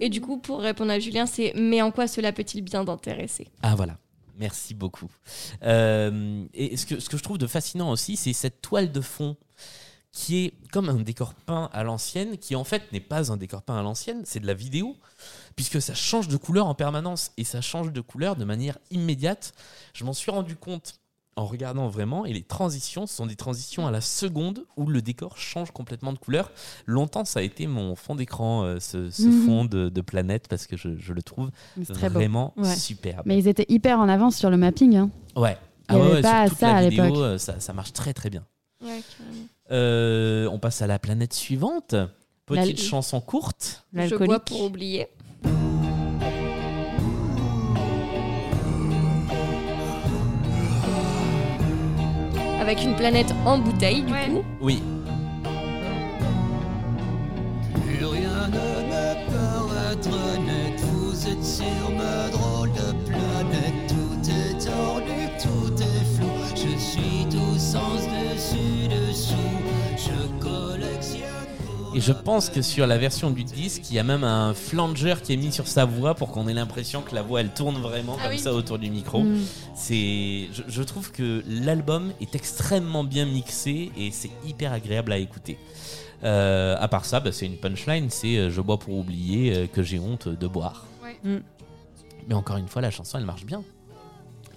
Et 0.00 0.08
du 0.08 0.20
coup, 0.22 0.38
pour 0.38 0.60
répondre 0.60 0.90
à 0.90 0.98
Julien, 0.98 1.26
c'est 1.26 1.52
mais 1.54 1.82
en 1.82 1.90
quoi 1.92 2.06
cela 2.08 2.32
peut-il 2.32 2.62
bien 2.62 2.84
t'intéresser? 2.84 3.46
Ah 3.62 3.74
voilà. 3.76 3.96
Merci 4.36 4.74
beaucoup. 4.74 5.10
Euh, 5.62 6.44
et 6.54 6.76
ce 6.76 6.86
que, 6.86 7.00
ce 7.00 7.08
que 7.08 7.16
je 7.16 7.22
trouve 7.22 7.38
de 7.38 7.46
fascinant 7.46 7.90
aussi, 7.90 8.16
c'est 8.16 8.32
cette 8.32 8.60
toile 8.62 8.92
de 8.92 9.00
fond 9.00 9.36
qui 10.12 10.44
est 10.44 10.54
comme 10.70 10.90
un 10.90 10.96
décor 10.96 11.32
peint 11.34 11.70
à 11.72 11.82
l'ancienne, 11.82 12.36
qui 12.36 12.54
en 12.54 12.64
fait 12.64 12.92
n'est 12.92 13.00
pas 13.00 13.32
un 13.32 13.38
décor 13.38 13.62
peint 13.62 13.78
à 13.78 13.82
l'ancienne, 13.82 14.22
c'est 14.26 14.40
de 14.40 14.46
la 14.46 14.54
vidéo, 14.54 14.96
puisque 15.56 15.80
ça 15.80 15.94
change 15.94 16.28
de 16.28 16.36
couleur 16.36 16.66
en 16.66 16.74
permanence, 16.74 17.32
et 17.38 17.44
ça 17.44 17.62
change 17.62 17.92
de 17.92 18.00
couleur 18.02 18.36
de 18.36 18.44
manière 18.44 18.78
immédiate. 18.90 19.54
Je 19.94 20.04
m'en 20.04 20.12
suis 20.12 20.30
rendu 20.30 20.54
compte 20.54 21.00
en 21.36 21.46
regardant 21.46 21.88
vraiment, 21.88 22.26
et 22.26 22.32
les 22.32 22.42
transitions 22.42 23.06
ce 23.06 23.14
sont 23.14 23.26
des 23.26 23.36
transitions 23.36 23.86
à 23.86 23.90
la 23.90 24.00
seconde 24.02 24.64
où 24.76 24.86
le 24.86 25.00
décor 25.00 25.38
change 25.38 25.70
complètement 25.70 26.12
de 26.12 26.18
couleur. 26.18 26.50
Longtemps, 26.86 27.24
ça 27.24 27.40
a 27.40 27.42
été 27.42 27.66
mon 27.66 27.96
fond 27.96 28.14
d'écran, 28.14 28.64
euh, 28.64 28.78
ce, 28.80 29.10
ce 29.10 29.22
Mhm. 29.28 29.44
fond 29.46 29.64
de, 29.64 29.88
de 29.88 30.00
planète, 30.02 30.46
parce 30.48 30.66
que 30.66 30.76
je, 30.76 30.96
je 30.98 31.12
le 31.12 31.22
trouve 31.22 31.50
vraiment 31.78 32.52
Ouais. 32.56 32.74
superbe. 32.76 33.22
Mais 33.26 33.38
ils 33.38 33.48
étaient 33.48 33.66
hyper 33.68 33.98
en 33.98 34.08
avance 34.08 34.36
sur 34.36 34.50
le 34.50 34.56
mapping. 34.58 34.96
hein. 34.96 35.10
Ouais. 35.36 35.56
Il 35.88 35.94
y 35.94 35.96
Ah 35.96 35.98
ouais, 35.98 36.02
avait 36.04 36.14
ouais, 36.16 36.22
pas 36.22 36.42
sur 36.46 36.50
toute 36.50 36.58
ça 36.60 36.72
la 36.72 36.76
à 36.78 36.88
vidéo, 36.88 37.04
l'époque. 37.04 37.18
euh, 37.18 37.38
ça, 37.38 37.60
ça 37.60 37.72
marche 37.72 37.92
très 37.92 38.12
très 38.14 38.28
bien. 38.30 38.44
Euh, 39.70 40.48
on 40.52 40.58
passe 40.58 40.82
à 40.82 40.86
la 40.86 40.98
planète 40.98 41.32
suivante. 41.32 41.94
Petite 42.46 42.80
chanson 42.80 43.20
courte. 43.20 43.84
Je 43.94 44.14
bois 44.16 44.40
pour 44.40 44.62
oublier. 44.62 45.08
Avec 52.62 52.84
une 52.84 52.94
planète 52.94 53.34
en 53.44 53.58
bouteille, 53.58 54.02
du 54.02 54.12
Ouais. 54.12 54.28
coup. 54.28 54.44
Oui. 54.60 54.80
Plus 57.74 58.04
rien 58.06 58.46
ne 58.46 58.86
me 58.92 59.14
paraîtra 59.32 60.38
net. 60.46 60.80
Vous 60.92 61.26
êtes 61.26 61.44
sur 61.44 61.90
ma 61.96 62.28
drôle 62.30 62.70
de 62.70 62.92
planète. 63.10 63.88
Tout 63.88 64.30
est 64.30 64.64
tordu, 64.64 65.28
tout 65.42 65.82
est 65.82 66.04
flou. 66.14 66.30
Je 66.54 66.78
suis 66.78 67.26
tout 67.32 67.58
sens 67.58 68.02
dessus, 68.06 68.91
Et 71.94 72.00
je 72.00 72.12
pense 72.12 72.48
que 72.48 72.62
sur 72.62 72.86
la 72.86 72.96
version 72.98 73.30
du 73.30 73.44
disque, 73.44 73.90
il 73.90 73.96
y 73.96 73.98
a 73.98 74.02
même 74.02 74.24
un 74.24 74.54
flanger 74.54 75.16
qui 75.22 75.32
est 75.32 75.36
mis 75.36 75.52
sur 75.52 75.66
sa 75.66 75.84
voix 75.84 76.14
pour 76.14 76.30
qu'on 76.30 76.48
ait 76.48 76.54
l'impression 76.54 77.02
que 77.02 77.14
la 77.14 77.22
voix 77.22 77.40
elle 77.40 77.52
tourne 77.52 77.76
vraiment 77.80 78.16
Ah 78.18 78.24
comme 78.24 78.32
oui. 78.32 78.38
ça 78.38 78.52
autour 78.54 78.78
du 78.78 78.90
micro. 78.90 79.22
Mm. 79.22 79.40
C'est, 79.74 80.48
je, 80.52 80.62
je 80.68 80.82
trouve 80.82 81.12
que 81.12 81.42
l'album 81.46 82.12
est 82.20 82.34
extrêmement 82.34 83.04
bien 83.04 83.26
mixé 83.26 83.92
et 83.96 84.10
c'est 84.10 84.30
hyper 84.46 84.72
agréable 84.72 85.12
à 85.12 85.18
écouter. 85.18 85.58
Euh, 86.24 86.76
à 86.78 86.88
part 86.88 87.04
ça, 87.04 87.20
bah, 87.20 87.32
c'est 87.32 87.46
une 87.46 87.56
punchline, 87.56 88.08
c'est 88.08 88.36
euh, 88.36 88.50
je 88.50 88.60
bois 88.60 88.78
pour 88.78 88.94
oublier 88.96 89.54
euh, 89.54 89.66
que 89.66 89.82
j'ai 89.82 89.98
honte 89.98 90.28
de 90.28 90.46
boire. 90.46 90.86
Ouais. 91.02 91.16
Mm. 91.24 91.40
Mais 92.28 92.34
encore 92.34 92.56
une 92.56 92.68
fois, 92.68 92.80
la 92.80 92.90
chanson 92.90 93.18
elle 93.18 93.24
marche 93.26 93.44
bien. 93.44 93.62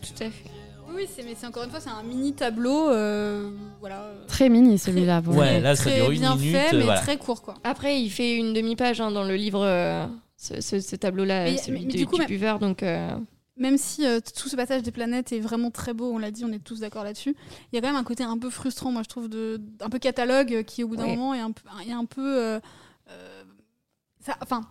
Tout 0.01 0.23
à 0.23 0.29
fait. 0.29 0.51
Oui, 0.95 1.07
c'est, 1.13 1.23
mais 1.23 1.35
c'est 1.35 1.45
encore 1.47 1.63
une 1.63 1.69
fois, 1.69 1.79
c'est 1.79 1.89
un 1.89 2.03
mini 2.03 2.33
tableau. 2.33 2.89
euh, 2.89 3.51
voilà. 3.79 4.11
Très 4.27 4.49
mini 4.49 4.77
celui-là. 4.79 5.21
pour 5.21 5.35
Ouais, 5.35 5.53
le 5.53 5.57
coup. 5.57 5.63
là, 5.63 5.75
ça 5.75 5.83
très 5.83 6.05
une 6.05 6.19
bien 6.19 6.35
minute, 6.35 6.51
fait, 6.55 6.77
mais 6.77 6.83
voilà. 6.83 7.01
très 7.01 7.17
court, 7.17 7.41
quoi. 7.41 7.55
Après, 7.63 8.01
il 8.01 8.09
fait 8.09 8.35
une 8.35 8.53
demi-page 8.53 9.01
hein, 9.01 9.11
dans 9.11 9.23
le 9.23 9.35
livre, 9.35 9.63
euh, 9.63 10.05
ce, 10.37 10.61
ce- 10.61 10.79
ce 10.79 10.95
tableau-là, 10.95 11.45
Mais- 11.45 11.57
celui 11.57 11.79
mais- 11.81 11.85
mais 11.87 11.93
de- 11.93 11.97
du 11.97 12.05
coup, 12.05 12.15
du 12.15 12.19
même- 12.21 12.27
buveur. 12.29 12.59
Donc, 12.59 12.81
euh, 12.83 13.09
Même 13.57 13.77
si 13.77 14.05
euh, 14.05 14.19
tout 14.37 14.49
ce 14.49 14.55
passage 14.57 14.81
des 14.83 14.91
planètes 14.91 15.31
est 15.31 15.39
vraiment 15.39 15.71
très 15.71 15.93
beau, 15.93 16.11
on 16.13 16.17
l'a 16.17 16.29
dit, 16.31 16.43
on 16.43 16.51
est 16.51 16.63
tous 16.63 16.81
d'accord 16.81 17.03
là-dessus. 17.05 17.35
Il 17.71 17.75
y 17.75 17.77
a 17.77 17.81
quand 17.81 17.87
même 17.87 17.95
un 17.95 18.03
côté 18.03 18.23
un 18.23 18.37
peu 18.37 18.49
frustrant, 18.49 18.91
moi 18.91 19.01
je 19.03 19.07
trouve, 19.09 19.29
de, 19.29 19.61
un 19.79 19.89
peu 19.89 19.97
catalogue 19.97 20.53
euh, 20.53 20.63
qui 20.63 20.83
au 20.83 20.89
bout 20.89 20.97
d'un 20.97 21.03
Ouais. 21.05 21.15
moment 21.15 21.33
est 21.33 21.39
un 21.39 21.51
peu, 21.51 21.63
est 21.87 21.93
un 21.93 22.03
peu, 22.05 22.37
euh, 22.37 22.59
euh, 23.09 23.43
ça, 24.19 24.35
enfin, 24.41 24.61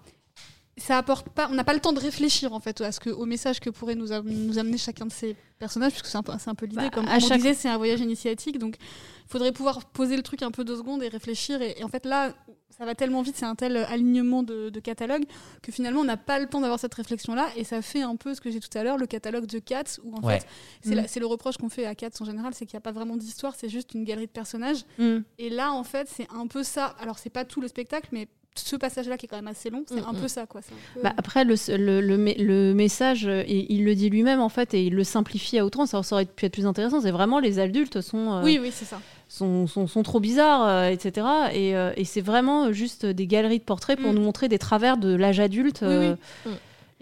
ça 0.76 0.98
apporte 0.98 1.28
pas, 1.28 1.48
on 1.51 1.55
n'a 1.55 1.62
pas 1.64 1.74
le 1.74 1.80
temps 1.80 1.92
de 1.92 2.01
réfléchir 2.01 2.52
en 2.52 2.60
fait 2.60 2.80
à 2.80 2.90
ce 2.90 2.98
que, 3.01 3.10
au 3.10 3.26
message 3.26 3.60
que 3.60 3.70
pourrait 3.70 3.94
nous, 3.94 4.10
am- 4.12 4.26
nous 4.28 4.59
amener 4.59 4.76
chacun 4.78 5.06
de 5.06 5.12
ces 5.12 5.36
personnages, 5.59 5.92
puisque 5.92 6.06
c'est 6.06 6.18
un 6.18 6.22
peu, 6.22 6.32
c'est 6.38 6.51
un 6.51 6.55
peu 6.56 6.66
l'idée. 6.66 6.76
Bah, 6.82 6.90
comme 6.90 7.06
à 7.06 7.14
comme 7.14 7.24
on 7.24 7.28
chaque- 7.28 7.38
disait, 7.38 7.55
c'est 7.55 7.68
un 7.68 7.76
voyage 7.78 8.01
initiatique, 8.01 8.59
donc 8.59 8.76
il 8.80 9.30
faudrait 9.30 9.52
pouvoir 9.52 9.84
poser 9.86 10.16
le 10.16 10.22
truc 10.22 10.42
un 10.42 10.51
peu 10.51 10.64
deux 10.64 10.76
secondes 10.76 11.02
et 11.02 11.09
réfléchir. 11.09 11.62
Et, 11.62 11.76
et 11.78 11.84
en 11.84 11.88
fait 11.88 12.05
là, 12.06 12.34
ça 12.76 12.84
va 12.84 12.96
tellement 12.96 13.22
vite, 13.22 13.36
c'est 13.36 13.44
un 13.44 13.55
tel 13.55 13.76
alignement 13.76 14.42
de, 14.42 14.68
de 14.68 14.80
catalogue 14.80 15.22
que 15.62 15.70
finalement 15.70 16.01
on 16.01 16.05
n'a 16.05 16.16
pas 16.16 16.40
le 16.40 16.46
temps 16.46 16.60
d'avoir 16.60 16.80
cette 16.80 16.94
réflexion-là 16.94 17.46
et 17.56 17.62
ça 17.62 17.80
fait 17.80 18.02
un 18.02 18.16
peu 18.16 18.34
ce 18.34 18.40
que 18.40 18.51
j'ai 18.51 18.59
tout 18.59 18.76
à 18.76 18.82
l'heure, 18.82 18.98
le 18.98 19.06
catalogue 19.06 19.46
de 19.46 19.60
Cats 19.60 19.84
où 20.02 20.12
en 20.16 20.20
Ouais. 20.26 20.40
fait 20.40 20.46
c'est 20.82 20.96
Mm. 20.96 21.05
c'est 21.06 21.20
le 21.20 21.26
reproche 21.26 21.56
qu'on 21.56 21.68
fait 21.68 21.86
à 21.86 21.94
Cats 21.94 22.10
en 22.20 22.24
général, 22.24 22.52
c'est 22.52 22.66
qu'il 22.66 22.74
n'y 22.76 22.78
a 22.78 22.80
pas 22.80 22.90
vraiment 22.90 23.16
d'histoire, 23.16 23.55
c'est 23.56 23.68
juste 23.68 23.94
une 23.94 24.02
galerie 24.05 24.26
de 24.26 24.32
personnages. 24.32 24.84
Mm. 24.98 25.18
Et 25.38 25.51
là 25.51 25.70
en 25.72 25.84
fait 25.84 26.09
c'est 26.12 26.26
un 26.34 26.48
peu 26.48 26.64
ça. 26.64 26.86
Alors 26.98 27.18
c'est 27.20 27.30
pas 27.30 27.44
tout 27.44 27.60
le 27.60 27.68
spectacle, 27.68 28.09
mais 28.10 28.26
ce 28.56 28.76
passage-là 28.76 29.16
qui 29.16 29.26
est 29.26 29.28
quand 29.28 29.36
même 29.36 29.48
assez 29.48 29.68
long, 29.70 29.82
c'est 29.86 29.97
Mm, 30.01 30.09
un 30.09 30.12
mm. 30.12 30.20
peu 30.20 30.28
ça 30.28 30.47
quoi. 30.47 30.60
Peu- 30.94 31.01
Bah, 31.02 31.12
après, 31.16 31.44
le, 31.44 31.55
le, 31.76 32.01
le, 32.01 32.16
me- 32.16 32.35
le 32.43 32.72
message, 32.74 33.26
euh, 33.26 33.43
il 33.48 33.85
le 33.85 33.94
dit 33.94 34.10
lui-même 34.10 34.40
en 34.40 34.48
fait, 34.48 34.74
et 34.74 34.85
il 34.85 34.94
le 34.94 35.02
simplifie 35.05 35.59
à 35.59 35.64
outrance. 35.66 35.93
Alors, 35.94 36.05
ça 36.05 36.14
aurait 36.16 36.24
pu 36.24 36.47
être 36.47 36.52
plus 36.52 36.66
intéressant. 36.66 37.01
C'est 37.01 37.10
vraiment 37.10 37.40
les 37.40 37.59
adultes 37.59 38.01
sont, 38.01 38.32
euh, 38.35 38.43
oui 38.44 38.59
oui 38.62 38.70
c'est 38.72 38.85
ça. 38.85 39.01
sont, 39.28 39.66
sont, 39.66 39.86
sont 39.89 40.02
trop 40.05 40.20
bizarres, 40.20 40.66
euh, 40.68 40.89
etc. 40.90 41.26
Et, 41.52 41.74
euh, 41.76 41.93
et 41.97 42.05
c'est 42.05 42.20
vraiment 42.20 42.72
juste 42.72 43.06
des 43.06 43.26
galeries 43.26 43.59
de 43.59 43.64
portraits 43.64 43.98
pour 44.01 44.12
Mm. 44.12 44.14
nous 44.16 44.22
montrer 44.22 44.48
des 44.48 44.59
travers 44.59 44.97
de 44.98 45.12
l'âge 45.14 45.40
adulte. 45.40 45.81
Oui, 45.82 45.97
oui. 45.97 46.09
Mm. 46.47 46.55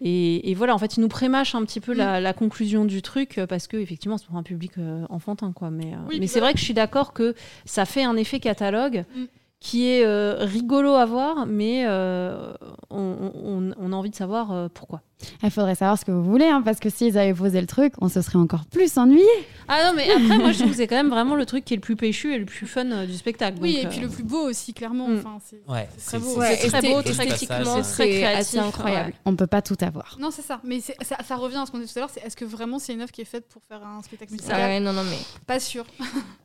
Et, 0.04 0.50
et 0.50 0.54
voilà, 0.54 0.74
en 0.74 0.78
fait, 0.78 0.96
il 0.96 1.00
nous 1.00 1.08
prémâche 1.08 1.54
un 1.54 1.64
petit 1.64 1.78
peu 1.80 1.92
la, 1.92 2.18
la 2.18 2.32
conclusion 2.32 2.84
du 2.84 3.02
truc 3.02 3.38
parce 3.48 3.68
que 3.68 3.76
effectivement, 3.76 4.18
c'est 4.18 4.26
pour 4.26 4.36
un 4.36 4.42
public 4.42 4.72
enfantin, 5.10 5.52
quoi. 5.52 5.70
Mais, 5.70 5.84
Oui, 6.08 6.14
mais 6.14 6.18
puis 6.20 6.28
c'est 6.28 6.40
vrai 6.40 6.54
que 6.54 6.58
je 6.58 6.64
suis 6.64 6.74
d'accord 6.74 7.12
que 7.12 7.34
ça 7.66 7.84
fait 7.84 8.02
un 8.02 8.16
effet 8.16 8.40
catalogue 8.40 9.04
Mm. 9.14 9.24
Qui 9.62 9.88
est 9.88 10.04
euh, 10.04 10.38
rigolo 10.40 10.94
à 10.94 11.06
voir, 11.06 11.46
mais 11.46 11.84
euh, 11.86 12.52
on, 12.90 13.72
a 13.92 13.94
envie 13.94 14.10
de 14.10 14.16
savoir 14.16 14.50
euh, 14.50 14.68
pourquoi. 14.72 15.02
Il 15.42 15.50
faudrait 15.50 15.74
savoir 15.74 15.98
ce 15.98 16.04
que 16.04 16.10
vous 16.12 16.24
voulez, 16.24 16.46
hein, 16.46 16.62
parce 16.64 16.78
que 16.78 16.90
s'ils 16.90 17.18
avaient 17.18 17.34
posé 17.34 17.60
le 17.60 17.66
truc, 17.66 17.92
on 18.00 18.08
se 18.08 18.20
serait 18.22 18.38
encore 18.38 18.64
plus 18.66 18.96
ennuyé. 18.98 19.24
Ah 19.68 19.86
non, 19.86 19.92
mais 19.96 20.10
après, 20.10 20.38
moi, 20.38 20.52
je 20.52 20.58
trouve 20.58 20.70
que 20.70 20.76
c'est 20.76 20.86
quand 20.86 20.96
même 20.96 21.10
vraiment 21.10 21.34
le 21.34 21.46
truc 21.46 21.64
qui 21.64 21.74
est 21.74 21.76
le 21.76 21.80
plus 21.82 21.96
péchu 21.96 22.34
et 22.34 22.38
le 22.38 22.44
plus 22.44 22.66
fun 22.66 22.90
euh, 22.90 23.06
du 23.06 23.14
spectacle. 23.14 23.58
Oui, 23.60 23.74
donc, 23.76 23.84
et 23.84 23.88
puis 23.88 23.98
euh, 23.98 24.02
le 24.02 24.08
plus 24.08 24.22
beau 24.24 24.48
aussi, 24.48 24.74
clairement. 24.74 25.08
Mm. 25.08 25.18
Enfin, 25.18 25.38
c'est 25.44 25.62
Ouais, 25.70 25.88
c'est 25.96 26.06
très 26.06 26.18
beau. 26.18 26.38
Ouais, 26.38 26.56
C'est 26.60 26.68
très 26.68 26.82
beau, 26.82 27.02
très 27.02 27.12
c'est 27.12 27.46
très 27.46 27.54
assez 27.78 28.08
créatif, 28.08 28.58
incroyable. 28.60 29.12
On 29.24 29.36
peut 29.36 29.46
pas 29.46 29.62
tout 29.62 29.76
avoir. 29.80 30.16
Non, 30.20 30.30
c'est 30.30 30.42
ça. 30.42 30.60
Mais 30.64 30.80
ça, 30.80 31.16
ça 31.26 31.36
revient 31.36 31.56
à 31.56 31.66
ce 31.66 31.70
qu'on 31.70 31.78
disait 31.78 31.92
tout 31.92 31.98
à 31.98 32.02
l'heure. 32.02 32.10
C'est 32.12 32.24
est-ce 32.24 32.36
que 32.36 32.44
vraiment 32.44 32.78
c'est 32.78 32.92
une 32.92 33.00
œuvre 33.02 33.12
qui 33.12 33.20
est 33.20 33.26
faite 33.26 33.48
pour 33.48 33.62
faire 33.62 33.80
un 33.86 34.02
spectacle 34.02 34.32
musical 34.32 34.56
ouais, 34.56 34.80
non, 34.80 34.92
non, 34.92 35.04
mais 35.04 35.18
Pas 35.46 35.60
sûr. 35.60 35.84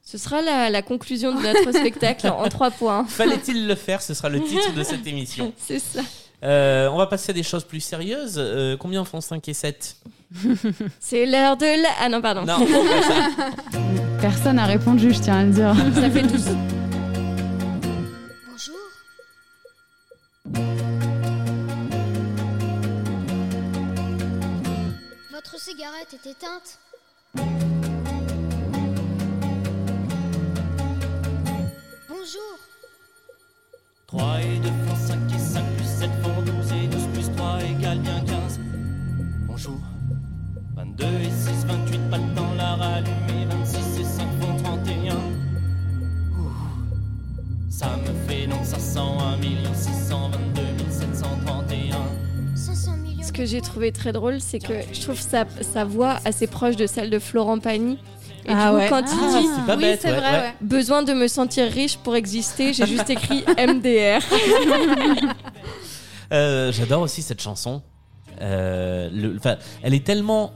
ce 0.04 0.18
sera 0.18 0.42
la, 0.42 0.70
la 0.70 0.82
conclusion 0.82 1.34
de 1.36 1.42
notre 1.42 1.72
spectacle 1.72 2.28
en 2.28 2.48
trois 2.50 2.72
points. 2.72 3.06
Fallait-il 3.06 3.68
le 3.68 3.76
faire 3.76 4.02
Ce 4.02 4.14
sera 4.14 4.30
le 4.30 4.42
titre 4.42 4.74
de 4.74 4.84
cette 4.84 5.06
émission. 5.08 5.54
C'est 5.58 5.80
ça. 5.80 6.02
Euh, 6.44 6.88
on 6.90 6.98
va 6.98 7.08
passer 7.08 7.32
à 7.32 7.34
des 7.34 7.42
choses 7.44 7.64
plus 7.64 7.80
sérieuses. 7.80 8.36
Euh, 8.38 8.78
combien 8.78 9.04
font 9.06 9.22
5 9.22 9.48
et 9.48 9.54
7 9.54 9.98
C'est 11.00 11.26
l'heure 11.26 11.58
de 11.58 11.82
la. 11.82 11.90
Ah 12.00 12.10
non, 12.10 12.22
pardon. 12.22 12.46
Non. 12.46 12.60
Personne 14.22 14.58
n'a 14.58 14.66
répondu, 14.66 15.14
je 15.14 15.20
tiens 15.20 15.38
à 15.40 15.44
le 15.44 15.52
dire. 15.52 15.76
Ça 15.96 16.10
fait 16.12 16.22
12. 16.22 16.46
Bonjour. 18.48 18.76
Votre 25.32 25.60
cigarette 25.60 26.14
est 26.14 26.30
éteinte 26.30 26.80
Bonjour. 32.10 32.58
3 34.08 34.42
et 34.42 34.58
2 34.60 34.70
font 34.70 34.96
5 35.08 35.18
et 35.36 35.40
5 35.40 35.64
plus 35.76 35.87
7 36.00 36.10
font 36.24 36.42
12 36.42 36.72
et 36.84 36.88
12 36.88 37.02
plus 37.14 37.32
3 37.36 37.60
égale 37.64 38.00
bien 38.00 38.20
15. 38.26 38.60
Bonjour. 39.48 39.80
22 40.76 41.04
et 41.06 41.32
6, 41.32 41.66
28, 41.66 42.10
pas 42.10 42.18
le 42.18 42.36
temps 42.36 42.54
la 42.58 42.76
rallumer. 42.76 43.46
26 43.50 44.00
et 44.00 44.04
5 44.04 44.22
font 44.40 44.64
31. 44.64 45.16
Ouh. 45.16 46.52
Ça 47.70 47.88
me 47.98 48.30
fait 48.30 48.46
donc 48.48 48.64
501 48.64 49.38
622 49.74 50.62
731. 50.90 51.98
500 52.56 52.92
millions. 52.98 53.24
Ce 53.24 53.32
que 53.32 53.46
j'ai 53.46 53.62
trouvé 53.62 53.92
très 53.92 54.12
drôle, 54.12 54.40
c'est 54.40 54.60
que 54.60 54.74
je 54.94 55.02
trouve 55.02 55.20
sa, 55.20 55.46
sa 55.62 55.84
voix 55.84 56.18
assez 56.26 56.48
proche 56.48 56.76
de 56.76 56.86
celle 56.86 57.10
de 57.10 57.20
Florent 57.20 57.58
Pagny. 57.60 57.98
Et 58.46 58.52
Ah 58.52 58.68
du 58.68 58.70
coup, 58.70 58.76
ouais. 58.78 58.88
quand 58.90 59.02
Ah, 59.04 59.12
il 59.12 59.42
dit 59.42 59.48
c'est 59.56 59.66
pas 59.66 59.76
oui, 59.76 59.82
bête. 59.82 60.04
ouais, 60.06 60.12
vrai, 60.12 60.32
ouais. 60.40 60.54
besoin 60.62 61.04
de 61.04 61.12
me 61.14 61.28
sentir 61.28 61.70
riche 61.70 61.98
pour 61.98 62.16
exister, 62.16 62.72
j'ai 62.72 62.86
juste 62.86 63.10
écrit 63.10 63.44
MDR. 63.58 64.22
Euh, 66.34 66.72
J'adore 66.72 67.02
aussi 67.02 67.22
cette 67.22 67.42
chanson. 67.42 67.82
Euh, 68.42 69.10
le- 69.12 69.40
elle 69.84 69.94
est 69.94 70.06
tellement 70.06 70.54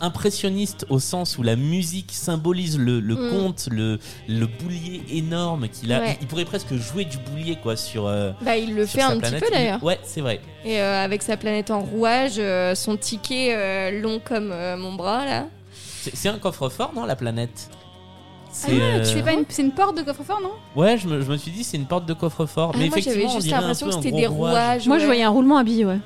impressionniste 0.00 0.86
au 0.90 0.98
sens 0.98 1.38
où 1.38 1.42
la 1.42 1.56
musique 1.56 2.10
symbolise 2.12 2.78
le, 2.78 3.00
le 3.00 3.14
Mm. 3.14 3.30
conte, 3.30 3.68
le, 3.70 3.98
le 4.28 4.46
boulier 4.46 5.02
énorme 5.10 5.68
qu'il 5.68 5.92
a. 5.92 6.00
Ouais. 6.00 6.18
Il, 6.20 6.26
pourrait 6.26 6.44
presque 6.44 6.74
jouer 6.74 7.04
du 7.04 7.16
boulier 7.18 7.56
quoi 7.62 7.76
sur. 7.76 8.06
euh, 8.06 8.32
Bah, 8.42 8.56
il 8.56 8.74
le 8.74 8.86
fait 8.86 9.02
un 9.02 9.18
planète. 9.18 9.40
petit 9.40 9.48
peu 9.50 9.54
d'ailleurs. 9.56 9.82
Ouais, 9.82 9.98
c'est 10.02 10.20
vrai. 10.20 10.40
Et 10.64 10.80
euh, 10.80 11.04
avec 11.04 11.22
sa 11.22 11.36
planète 11.36 11.70
en 11.70 11.80
rouage, 11.80 12.34
euh, 12.38 12.74
son 12.74 12.96
ticket 12.96 13.92
long 14.00 14.20
comme 14.22 14.48
mon 14.78 14.94
bras 14.94 15.24
là. 15.24 15.46
C'est 16.12 16.28
un 16.28 16.38
coffre-fort, 16.38 16.92
non, 16.94 17.06
la 17.06 17.16
planète? 17.16 17.70
C'est, 18.56 18.72
ouais, 18.72 18.80
euh, 18.80 19.00
tu 19.04 19.14
fais 19.16 19.22
pas 19.22 19.32
une... 19.32 19.44
C'est 19.48 19.62
une 19.62 19.72
porte 19.72 19.96
de 19.96 20.02
coffre-fort, 20.02 20.40
non? 20.40 20.52
Ouais, 20.80 20.96
je 20.96 21.08
me, 21.08 21.20
je 21.20 21.28
me 21.30 21.36
suis 21.36 21.50
dit 21.50 21.64
c'est 21.64 21.76
une 21.76 21.86
porte 21.86 22.06
de 22.06 22.14
coffre-fort. 22.14 22.70
Ah, 22.72 22.76
mais 22.78 22.86
moi 22.88 22.98
effectivement, 22.98 23.28
j'avais 23.28 23.36
on 23.36 23.40
juste 23.40 23.50
l'impression 23.50 23.86
que 23.88 23.92
c'était 23.94 24.12
des 24.12 24.26
rouage. 24.28 24.52
rouages. 24.52 24.86
Moi, 24.86 24.98
je 25.00 25.06
voyais 25.06 25.24
un 25.24 25.30
roulement 25.30 25.56
à 25.56 25.64
billes, 25.64 25.84
ouais. 25.84 25.98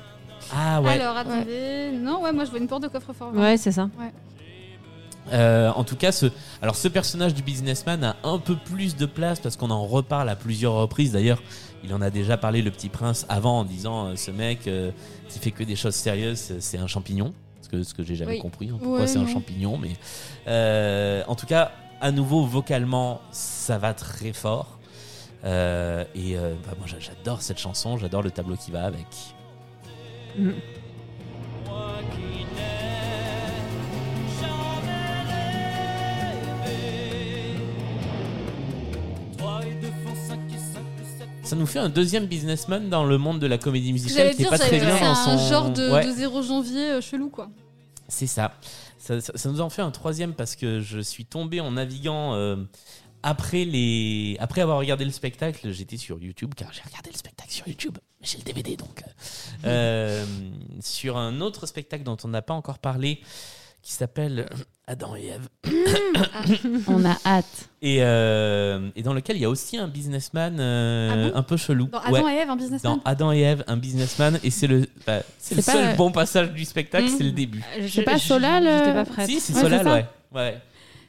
Ah 0.55 0.81
ouais. 0.81 0.89
Alors, 0.99 1.15
attendez. 1.15 1.91
Non, 1.93 2.23
ouais, 2.23 2.31
moi 2.31 2.45
je 2.45 2.49
vois 2.49 2.59
une 2.59 2.67
porte 2.67 2.81
de 2.81 2.87
coffre-fort. 2.87 3.31
Ouais, 3.35 3.55
c'est 3.57 3.71
ça. 3.71 3.87
Euh, 5.31 5.69
en 5.75 5.83
tout 5.83 5.95
cas, 5.95 6.11
ce, 6.11 6.25
alors 6.61 6.75
ce 6.75 6.87
personnage 6.87 7.35
du 7.35 7.43
businessman 7.43 8.03
a 8.03 8.15
un 8.23 8.39
peu 8.39 8.55
plus 8.55 8.95
de 8.95 9.05
place 9.05 9.39
parce 9.39 9.57
qu'on 9.57 9.69
en 9.69 9.85
reparle 9.85 10.27
à 10.27 10.35
plusieurs 10.35 10.73
reprises. 10.73 11.11
D'ailleurs, 11.11 11.43
il 11.83 11.93
en 11.93 12.01
a 12.01 12.09
déjà 12.09 12.35
parlé 12.35 12.63
le 12.63 12.71
petit 12.71 12.89
prince 12.89 13.27
avant 13.29 13.59
en 13.59 13.63
disant 13.63 14.07
euh, 14.07 14.15
ce 14.15 14.31
mec 14.31 14.65
euh, 14.67 14.89
qui 15.27 15.37
fait 15.37 15.51
que 15.51 15.63
des 15.63 15.75
choses 15.75 15.93
sérieuses, 15.93 16.39
c'est- 16.39 16.61
c'est 16.61 16.77
un 16.79 16.87
champignon. 16.87 17.31
Ce 17.61 17.69
que, 17.69 17.83
ce 17.83 17.93
que 17.93 18.03
j'ai 18.03 18.15
jamais 18.15 18.33
Oui. 18.33 18.39
compris. 18.39 18.69
hein, 18.73 18.77
pourquoi 18.79 19.01
Ouais, 19.01 19.07
c'est 19.07 19.19
un 19.19 19.23
non. 19.23 19.27
champignon, 19.27 19.77
mais 19.77 19.91
euh, 20.47 21.21
en 21.27 21.35
tout 21.35 21.45
cas, 21.45 21.71
à 22.01 22.11
nouveau 22.11 22.45
vocalement, 22.45 23.21
ça 23.31 23.77
va 23.77 23.93
très 23.93 24.33
fort. 24.33 24.77
Euh, 25.45 26.03
et 26.15 26.37
euh, 26.37 26.53
bah, 26.65 26.73
moi, 26.77 26.87
j'a- 26.87 26.99
j'adore 26.99 27.41
cette 27.41 27.59
chanson, 27.59 27.97
j'adore 27.97 28.21
le 28.21 28.31
tableau 28.31 28.55
qui 28.57 28.71
va 28.71 28.83
avec. 28.85 29.05
Moi 30.37 30.53
qui 32.11 32.43
n'ai 32.45 32.49
jamais 34.41 34.85
rêvé. 36.65 37.57
3 39.37 39.61
et 39.65 39.73
2 39.81 39.87
font 39.87 40.15
5 40.27 40.39
et 40.49 40.57
5 40.57 40.83
plus 40.95 41.05
7 41.19 41.27
Ça 41.43 41.55
nous 41.55 41.65
fait 41.65 41.79
un 41.79 41.89
deuxième 41.89 42.25
businessman 42.25 42.89
dans 42.89 43.05
le 43.05 43.17
monde 43.17 43.39
de 43.39 43.47
la 43.47 43.57
comédie 43.57 43.93
musicale 43.93 44.27
qui 44.27 44.33
est 44.33 44.37
dire, 44.37 44.49
pas 44.49 44.57
très 44.57 44.79
bien 44.79 44.95
c'est 44.97 45.03
dans 45.05 45.11
un 45.11 45.15
son 45.15 45.49
genre 45.49 45.69
de, 45.71 45.89
Ouais. 45.91 46.05
de 46.05 46.11
0 46.11 46.41
janvier 46.41 46.91
euh, 46.91 47.01
chelou, 47.01 47.29
quoi. 47.29 47.49
C'est 48.07 48.27
ça. 48.27 48.53
Ça, 48.99 49.19
ça- 49.21 49.33
ça 49.35 49.49
nous 49.49 49.61
en 49.61 49.69
fait 49.69 49.81
un 49.81 49.91
troisième 49.91 50.33
parce 50.33 50.55
que 50.55 50.79
je 50.81 50.99
suis 50.99 51.25
tombé 51.25 51.59
en 51.61 51.71
naviguant 51.71 52.33
euh, 52.35 52.57
après, 53.23 53.65
les... 53.65 54.37
après 54.39 54.61
avoir 54.61 54.77
regardé 54.77 55.05
le 55.05 55.11
spectacle. 55.11 55.71
J'étais 55.71 55.97
sur 55.97 56.21
YouTube 56.21 56.53
car 56.55 56.71
j'ai 56.73 56.81
regardé 56.85 57.09
le 57.11 57.17
spectacle 57.17 57.51
sur 57.51 57.67
YouTube. 57.67 57.97
Mais 58.21 58.27
j'ai 58.27 58.37
le 58.37 58.43
DVD 58.43 58.75
donc. 58.77 59.03
euh, 59.07 59.11
euh, 59.65 60.25
sur 60.81 61.17
un 61.17 61.41
autre 61.41 61.65
spectacle 61.65 62.03
dont 62.03 62.17
on 62.23 62.27
n'a 62.27 62.41
pas 62.41 62.53
encore 62.53 62.79
parlé 62.79 63.21
qui 63.81 63.93
s'appelle 63.93 64.47
Adam 64.87 65.15
et 65.15 65.27
Ève. 65.27 65.47
On 66.87 67.05
a 67.05 67.17
hâte. 67.25 67.69
Et, 67.81 67.97
euh, 68.01 68.89
et 68.95 69.03
dans 69.03 69.13
lequel 69.13 69.37
il 69.37 69.41
y 69.41 69.45
a 69.45 69.49
aussi 69.49 69.77
un 69.77 69.87
businessman 69.87 70.57
euh, 70.59 71.09
Ah 71.11 71.31
bon 71.31 71.37
un 71.37 71.43
peu 71.43 71.57
chelou. 71.57 71.85
Dans 71.91 71.99
Adam 71.99 72.23
Ouais. 72.25 72.35
et 72.35 72.37
Ève, 72.39 72.49
un 72.49 72.55
businessman. 72.55 72.95
Dans 72.97 73.01
Adam 73.05 73.31
et 73.31 73.39
Ève, 73.39 73.63
un 73.67 73.77
businessman, 73.77 74.39
et 74.43 74.49
c'est 74.51 74.67
le, 74.67 74.85
bah, 75.07 75.21
c'est 75.37 75.55
le 75.55 75.61
seul 75.61 75.85
pas- 75.91 75.95
bon 75.95 76.11
passage 76.11 76.51
du 76.51 76.65
spectacle, 76.65 77.05
Mhm. 77.05 77.15
c'est 77.17 77.23
le 77.23 77.31
début. 77.31 77.63
C'est 77.87 78.03
pas 78.03 78.17
Solal, 78.17 78.67
euh, 78.67 78.77
J'étais 78.79 78.93
pas 78.93 79.05
prête. 79.05 79.29
Si, 79.29 79.39
c'est 79.39 79.53
Ouais, 79.53 79.61
Solal, 79.61 79.87
ouais. 79.87 80.05
ouais. 80.33 80.57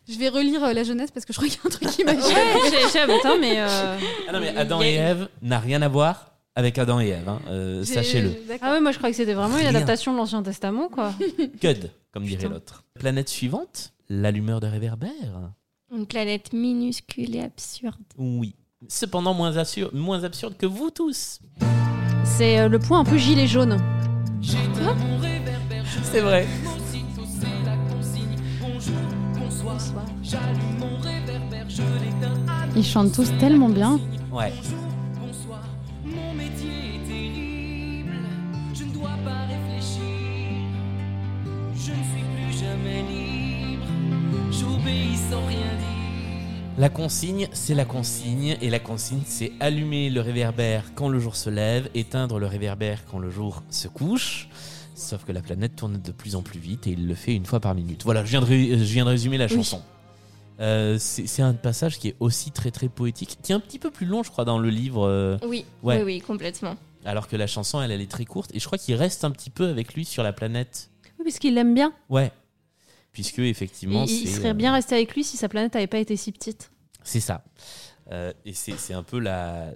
Je 0.09 0.19
vais 0.19 0.29
relire 0.29 0.65
euh, 0.65 0.73
la 0.73 0.83
jeunesse 0.83 1.11
parce 1.11 1.25
que 1.27 1.33
je 1.33 1.39
crois 1.39 1.49
qu'il 1.49 1.59
y 1.59 1.63
a 1.63 1.67
un 1.67 1.71
truc 1.71 1.89
qui 1.91 2.05
m'a 2.05 2.13
Ouais, 2.13 2.21
j'ai- 2.71 2.93
j'ai- 2.93 3.01
attends, 3.01 3.39
mais. 3.41 3.61
euh, 3.61 3.97
Ah 4.29 4.33
non, 4.33 4.41
mais 4.41 4.57
Adam 4.57 4.83
et 4.83 4.95
Ève 4.95 5.29
n'a 5.43 5.59
rien 5.59 5.83
à 5.83 5.89
voir 5.89 6.30
avec 6.57 6.79
Adam 6.79 7.01
et 7.01 7.09
Ève, 7.09 7.29
hein, 7.29 7.41
euh, 7.49 7.85
sachez-le. 7.85 8.33
Ah 8.61 8.73
ouais, 8.73 8.81
moi 8.81 8.93
je 8.93 8.99
croyais 8.99 9.13
que 9.13 9.17
c'était 9.17 9.35
vraiment 9.35 9.59
une 9.59 9.67
adaptation 9.67 10.13
de 10.13 10.19
l'Ancien 10.19 10.43
Testament, 10.43 10.89
quoi. 10.89 11.13
Cud, 11.61 11.91
comme 12.13 12.25
dirait 12.25 12.49
l'autre. 12.49 12.85
Planète 12.99 13.29
suivante, 13.29 13.93
l'allumeur 14.09 14.61
de 14.61 14.67
réverbère. 14.67 15.53
Une 15.97 16.07
planète 16.07 16.53
minuscule 16.53 17.37
et 17.37 17.41
absurde. 17.43 17.95
Oui. 18.19 18.55
Cependant 18.89 19.35
moins, 19.35 19.57
assur- 19.57 19.91
moins 19.95 20.25
absurde 20.25 20.57
que 20.57 20.67
vous 20.67 20.91
tous. 20.91 21.41
C'est 22.25 22.59
euh, 22.61 22.69
le 22.69 22.79
point 22.79 23.01
un 23.01 23.05
peu 23.05 23.17
gilet 23.19 23.47
jaune. 23.47 23.77
C'est 26.03 26.21
vrai. 26.21 26.47
Ils 32.77 32.85
chantent 32.85 33.13
tous 33.13 33.31
tellement 33.39 33.69
bien. 33.69 33.99
Ouais. 34.33 34.53
J'obéis 44.61 45.17
sans 45.31 45.47
rien 45.47 45.59
dire. 45.59 46.77
La 46.79 46.89
consigne, 46.89 47.49
c'est 47.53 47.75
la 47.75 47.85
consigne, 47.85 48.57
et 48.61 48.71
la 48.71 48.79
consigne, 48.79 49.23
c'est 49.27 49.53
allumer 49.61 50.11
le 50.11 50.21
réverbère 50.21 50.93
quand 50.95 51.09
le 51.09 51.19
jour 51.19 51.37
se 51.37 51.51
lève, 51.51 51.89
éteindre 51.95 52.39
le 52.39 52.47
réverbère 52.47 53.05
quand 53.11 53.19
le 53.19 53.31
jour 53.31 53.63
se 53.71 53.89
couche. 53.89 54.49
Sauf 54.95 55.25
que 55.25 55.33
la 55.33 55.41
planète 55.41 55.77
tourne 55.77 55.99
de 56.01 56.13
plus 56.13 56.37
en 56.37 56.43
plus 56.43 56.61
vite 56.61 56.87
et 56.87 56.91
il 56.91 57.07
le 57.07 57.15
fait 57.15 57.35
une 57.35 57.47
fois 57.47 57.61
par 57.61 57.75
minute. 57.75 58.03
Voilà, 58.05 58.25
je 58.25 58.31
viens 58.31 58.41
de, 58.41 58.47
ré- 58.47 58.69
je 58.71 58.93
viens 58.93 59.05
de 59.05 59.11
résumer 59.11 59.39
la 59.39 59.47
Oui. 59.47 59.55
chanson. 59.55 59.83
Euh, 60.61 60.97
c'est 60.99 61.27
c'est 61.27 61.41
un 61.41 61.55
passage 61.55 61.99
qui 61.99 62.09
est 62.09 62.17
aussi 62.21 62.51
très 62.51 62.71
très 62.71 62.89
poétique, 62.91 63.39
qui 63.43 63.53
est 63.53 63.55
un 63.55 63.61
petit 63.61 63.79
peu 63.79 63.91
plus 63.91 64.05
long, 64.05 64.23
je 64.23 64.31
crois, 64.31 64.45
dans 64.45 64.59
le 64.59 64.69
livre, 64.69 65.07
euh, 65.07 65.39
Oui, 65.47 65.65
Ouais. 65.83 65.99
oui, 65.99 66.03
oui, 66.05 66.21
complètement. 66.21 66.77
alors 67.07 67.29
que 67.29 67.37
la 67.37 67.47
chanson, 67.47 67.81
elle, 67.81 67.91
elle 67.93 68.03
est 68.03 68.11
très 68.11 68.27
courte. 68.27 68.51
Et 68.55 68.59
je 68.61 68.67
crois 68.67 68.77
qu'il 68.77 68.95
reste 68.95 69.25
un 69.25 69.31
petit 69.31 69.49
peu 69.49 69.69
avec 69.69 69.95
lui 69.95 70.05
sur 70.05 70.23
la 70.23 70.35
planète. 70.35 70.91
Oui, 71.19 71.25
parce 71.25 71.39
qu'il 71.39 71.55
l'aime 71.55 71.75
bien. 71.75 71.93
Ouais. 72.11 72.31
Puisque 73.13 73.41
effectivement, 73.41 74.05
Il, 74.07 74.23
il 74.23 74.29
serait 74.29 74.51
euh, 74.51 74.55
bien 74.55 74.73
resté 74.73 74.95
avec 74.95 75.15
lui 75.15 75.25
si 75.25 75.37
sa 75.37 75.49
planète 75.49 75.75
avait 75.77 75.87
pas 75.87 75.99
été 75.99 76.17
si 76.17 76.31
petite. 76.33 76.71
C'est 77.03 77.21
ça. 77.21 77.45
Euh, 78.13 78.33
et 78.45 78.55
c'est 78.55 78.93
un 78.93 79.05
peu 79.05 79.21
la, 79.21 79.73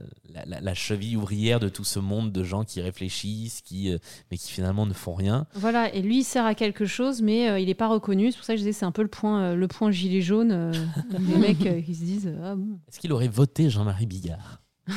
la, 0.61 0.75
cheville 0.75 1.17
ouvrière 1.17 1.61
de 1.61 1.69
tout 1.69 1.85
ce 1.85 2.01
monde 2.01 2.33
de 2.33 2.43
gens 2.43 2.65
qui 2.65 2.81
réfléchissent, 2.81 3.61
qui, 3.61 3.93
euh, 3.93 3.99
mais 4.31 4.37
qui 4.39 4.51
finalement 4.51 4.87
ne 4.87 4.93
font 4.93 5.15
rien. 5.15 5.47
Voilà, 5.55 5.95
et 5.95 6.03
lui, 6.03 6.19
il 6.21 6.25
sert 6.25 6.45
à 6.45 6.57
quelque 6.57 6.85
chose, 6.85 7.23
mais 7.23 7.49
euh, 7.49 7.61
il 7.61 7.67
n'est 7.67 7.75
pas 7.75 7.87
reconnu. 7.87 8.33
C'est 8.33 8.39
pour 8.39 8.45
ça 8.45 8.55
que 8.55 8.57
je 8.57 8.63
disais 8.63 8.73
c'est 8.73 8.85
un 8.87 8.91
peu 8.91 9.03
le 9.03 9.09
point, 9.09 9.41
euh, 9.43 9.55
le 9.55 9.69
point 9.69 9.93
gilet 9.93 10.21
jaune. 10.21 10.51
euh, 10.51 10.73
des 11.17 11.37
mecs 11.39 11.65
euh, 11.67 11.81
qui 11.81 11.95
se 11.95 12.03
disent 12.03 12.35
Ah 12.43 12.57
bon. 12.57 12.81
Est-ce 12.89 12.99
qu'il 12.99 13.13
aurait 13.13 13.29
voté 13.29 13.71
Jean-Marie 13.71 14.07
Bigard? 14.07 14.61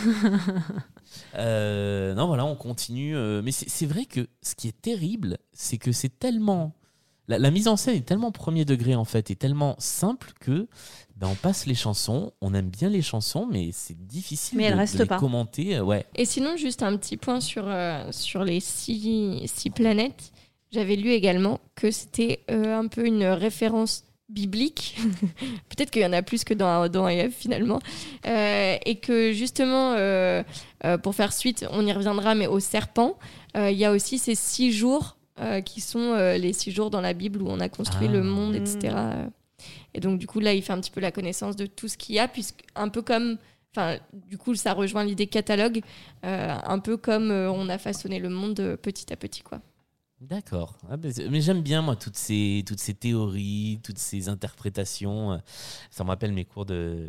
Euh, 1.35 2.14
non, 2.14 2.27
voilà, 2.27 2.45
on 2.45 2.55
continue. 2.55 3.15
euh, 3.15 3.41
mais 3.43 3.51
c'est 3.51 3.69
c'est 3.69 3.85
vrai 3.85 4.05
que 4.05 4.27
ce 4.41 4.55
qui 4.55 4.68
est 4.68 4.81
terrible, 4.81 5.38
c'est 5.53 5.77
que 5.77 5.91
c'est 5.91 6.19
tellement. 6.19 6.76
La, 7.27 7.37
la 7.39 7.51
mise 7.51 7.67
en 7.67 7.75
scène 7.77 7.95
est 7.95 8.05
tellement 8.05 8.31
premier 8.31 8.63
degré, 8.65 8.95
en 8.95 9.05
fait, 9.05 9.31
et 9.31 9.35
tellement 9.35 9.75
simple 9.79 10.31
que 10.39 10.67
ben, 11.17 11.27
on 11.27 11.35
passe 11.35 11.65
les 11.65 11.75
chansons, 11.75 12.31
on 12.41 12.53
aime 12.53 12.69
bien 12.69 12.89
les 12.89 13.01
chansons, 13.01 13.47
mais 13.51 13.71
c'est 13.73 13.97
difficile 14.07 14.57
Mais 14.59 14.71
de, 14.71 14.75
restent 14.77 14.99
les 14.99 15.05
pas. 15.05 15.17
commenter. 15.19 15.75
euh, 15.77 15.81
ouais. 15.83 16.05
Et 16.15 16.25
sinon, 16.25 16.55
juste 16.57 16.83
un 16.83 16.95
petit 16.97 17.17
point 17.17 17.39
sur, 17.41 17.63
euh, 17.67 18.07
sur 18.11 18.43
les 18.43 18.59
six, 18.59 19.41
six 19.45 19.69
planètes. 19.71 20.31
J'avais 20.71 20.95
lu 20.95 21.11
également 21.11 21.59
que 21.75 21.91
c'était 21.91 22.41
euh, 22.51 22.77
un 22.77 22.87
peu 22.87 23.05
une 23.05 23.23
référence 23.25 24.03
biblique. 24.29 24.97
Peut-être 25.69 25.89
qu'il 25.91 26.01
y 26.01 26.05
en 26.05 26.11
a 26.13 26.21
plus 26.21 26.43
que 26.43 26.53
dans 26.53 26.81
Adam 26.81 27.07
et 27.09 27.15
Ève 27.15 27.31
finalement. 27.31 27.79
Euh, 28.25 28.75
et 28.85 28.95
que 28.99 29.31
justement, 29.31 29.93
euh, 29.93 30.43
euh, 30.85 30.97
pour 30.97 31.15
faire 31.15 31.31
suite, 31.33 31.65
on 31.71 31.85
y 31.87 31.93
reviendra, 31.93 32.35
mais 32.35 32.47
au 32.47 32.59
serpent, 32.59 33.17
euh, 33.55 33.71
il 33.71 33.77
y 33.77 33.85
a 33.85 33.91
aussi 33.91 34.17
ces 34.17 34.35
six 34.35 34.71
jours 34.73 35.16
euh, 35.39 35.61
qui 35.61 35.81
sont 35.81 35.99
euh, 36.14 36.38
les 36.38 36.53
six 36.53 36.72
jours 36.72 36.89
dans 36.89 37.01
la 37.01 37.14
Bible 37.14 37.41
où 37.41 37.47
on 37.49 37.59
a 37.59 37.69
construit 37.69 38.07
Ah. 38.09 38.14
le 38.14 38.23
monde, 38.23 38.55
etc. 38.55 38.95
Et 39.93 39.99
donc, 39.99 40.19
du 40.19 40.27
coup, 40.27 40.39
là, 40.39 40.53
il 40.53 40.61
fait 40.61 40.73
un 40.73 40.80
petit 40.80 40.91
peu 40.91 41.01
la 41.01 41.11
connaissance 41.11 41.55
de 41.55 41.65
tout 41.65 41.88
ce 41.88 41.97
qu'il 41.97 42.15
y 42.15 42.19
a, 42.19 42.27
puisque 42.27 42.64
un 42.76 42.89
peu 42.89 43.01
comme. 43.01 43.38
Enfin, 43.76 43.97
du 44.14 44.38
coup, 44.38 44.55
ça 44.55 44.73
rejoint 44.73 45.03
l'idée 45.03 45.27
catalogue, 45.27 45.81
euh, 46.26 46.55
un 46.64 46.80
peu 46.80 46.97
comme 46.97 47.30
euh, 47.31 47.51
on 47.51 47.69
a 47.69 47.77
façonné 47.77 48.18
le 48.18 48.30
monde 48.30 48.59
euh, 48.59 48.77
petit 48.77 49.11
à 49.14 49.15
petit, 49.18 49.41
quoi. 49.41 49.61
D'accord. 50.19 50.77
Ah, 50.89 50.95
mais 50.97 51.41
j'aime 51.41 51.61
bien, 51.61 51.84
moi, 51.84 51.95
toutes 51.95 52.15
ces, 52.18 52.64
toutes 52.65 52.80
ces 52.80 52.95
théories, 52.95 53.80
toutes 53.84 53.99
ces 53.99 54.30
interprétations. 54.30 55.39
Ça 55.91 56.03
me 56.03 56.09
rappelle 56.09 56.31
mes 56.34 56.43
cours 56.45 56.65
de, 56.65 57.07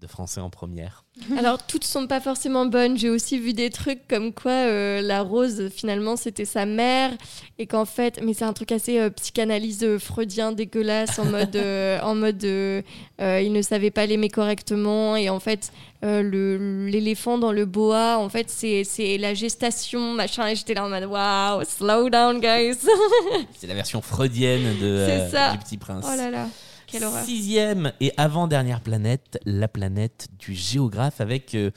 de 0.00 0.06
français 0.06 0.40
en 0.40 0.48
première. 0.50 1.04
Alors, 1.38 1.64
toutes 1.66 1.84
sont 1.84 2.06
pas 2.06 2.20
forcément 2.20 2.66
bonnes. 2.66 2.98
J'ai 2.98 3.08
aussi 3.08 3.38
vu 3.38 3.52
des 3.54 3.70
trucs 3.70 4.06
comme 4.06 4.32
quoi 4.32 4.52
euh, 4.52 5.00
la 5.00 5.22
rose, 5.22 5.70
finalement, 5.74 6.16
c'était 6.16 6.44
sa 6.44 6.66
mère. 6.66 7.10
Et 7.58 7.66
qu'en 7.66 7.86
fait, 7.86 8.20
mais 8.22 8.34
c'est 8.34 8.44
un 8.44 8.52
truc 8.52 8.70
assez 8.70 8.98
euh, 8.98 9.08
psychanalyse 9.08 9.82
euh, 9.82 9.98
freudien 9.98 10.52
dégueulasse, 10.52 11.18
en 11.18 11.24
mode, 11.24 11.56
euh, 11.56 11.98
en 12.02 12.14
mode 12.14 12.42
il 12.42 13.52
ne 13.52 13.62
savait 13.62 13.90
pas 13.90 14.04
l'aimer 14.04 14.28
correctement. 14.28 15.16
Et 15.16 15.30
en 15.30 15.40
fait, 15.40 15.72
l'éléphant 16.02 17.38
dans 17.38 17.52
le 17.52 17.64
boa, 17.64 18.18
en 18.18 18.28
fait, 18.28 18.50
c'est 18.50 18.84
c'est 18.84 19.16
la 19.16 19.32
gestation, 19.32 20.12
machin. 20.12 20.48
Et 20.48 20.54
j'étais 20.54 20.74
là 20.74 20.84
en 20.84 20.90
mode 20.90 21.04
waouh, 21.04 21.64
slow 21.64 22.10
down, 22.10 22.40
guys. 22.40 22.76
C'est 23.58 23.66
la 23.66 23.74
version 23.74 24.02
freudienne 24.02 24.78
de, 24.78 25.52
du 25.52 25.58
Petit 25.58 25.78
Prince. 25.78 26.04
oh 26.06 26.16
là 26.16 26.30
là, 26.30 26.48
quelle 26.86 27.04
horreur. 27.04 27.24
Sixième 27.24 27.92
et 28.00 28.12
avant-dernière 28.16 28.80
planète, 28.80 29.38
la 29.44 29.68
planète 29.68 30.28
du 30.38 30.54
géographe 30.54 31.20
avec 31.20 31.54
euh, 31.54 31.70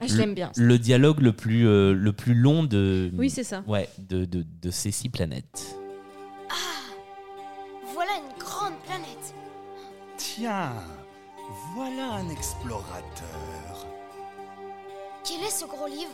Ah, 0.00 0.06
je 0.06 0.14
le, 0.14 0.18
l'aime 0.20 0.34
bien. 0.34 0.50
le 0.56 0.78
dialogue 0.78 1.20
le 1.20 1.32
plus, 1.32 1.66
euh, 1.68 1.92
le 1.92 2.12
plus 2.12 2.34
long 2.34 2.62
de, 2.64 3.10
Oui, 3.16 3.30
c'est 3.30 3.44
ça. 3.44 3.62
ouais, 3.66 3.88
de, 3.98 4.24
de, 4.24 4.44
de 4.62 4.70
ces 4.70 4.90
six 4.90 5.08
planètes. 5.10 5.76
Voilà 7.92 8.10
une 8.16 8.38
grande 8.38 8.74
planète. 8.86 9.34
Tiens, 10.16 10.72
voilà 11.76 12.14
un 12.14 12.28
explorateur. 12.30 13.86
Quel 15.24 15.40
est 15.42 15.50
ce 15.50 15.64
gros 15.64 15.86
livre? 15.86 16.10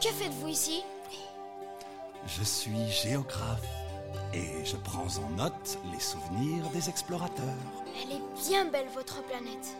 Que 0.00 0.08
faites-vous 0.08 0.48
ici? 0.48 0.82
Je 2.26 2.44
suis 2.44 2.88
géographe 2.88 3.66
et 4.34 4.64
je 4.64 4.76
prends 4.76 5.06
en 5.06 5.30
note 5.36 5.78
les 5.92 6.00
souvenirs 6.00 6.64
des 6.72 6.88
explorateurs. 6.88 7.44
Elle 8.02 8.16
est 8.16 8.48
bien 8.48 8.64
belle, 8.66 8.86
votre 8.94 9.22
planète. 9.24 9.76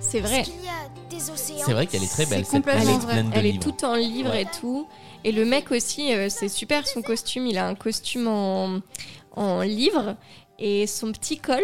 C'est 0.00 0.20
vrai. 0.20 0.42
Qu'il 0.42 0.54
y 0.64 0.68
a 0.68 0.88
des 1.08 1.30
océans 1.30 1.62
C'est 1.64 1.72
vrai 1.72 1.86
qu'elle 1.86 2.02
est 2.02 2.10
très 2.10 2.26
belle, 2.26 2.44
C'est 2.44 2.52
cette 2.52 2.64
complètement 2.64 2.82
planète 2.98 3.02
vrai. 3.02 3.12
pleine 3.14 3.30
de 3.30 3.36
Elle 3.36 3.46
est 3.46 3.62
toute 3.62 3.84
en 3.84 3.94
livres 3.94 4.30
Ouais. 4.30 4.42
et 4.42 4.46
tout. 4.60 4.86
Et 5.22 5.32
le 5.32 5.44
mec 5.44 5.70
aussi, 5.70 6.12
euh, 6.12 6.28
c'est 6.28 6.48
super 6.48 6.86
son 6.86 7.00
costume. 7.00 7.46
Il 7.46 7.56
a 7.58 7.66
un 7.66 7.74
costume 7.74 8.26
en, 8.28 8.80
en 9.36 9.60
livre. 9.62 10.16
Et 10.58 10.86
son 10.86 11.10
petit 11.12 11.38
col, 11.38 11.62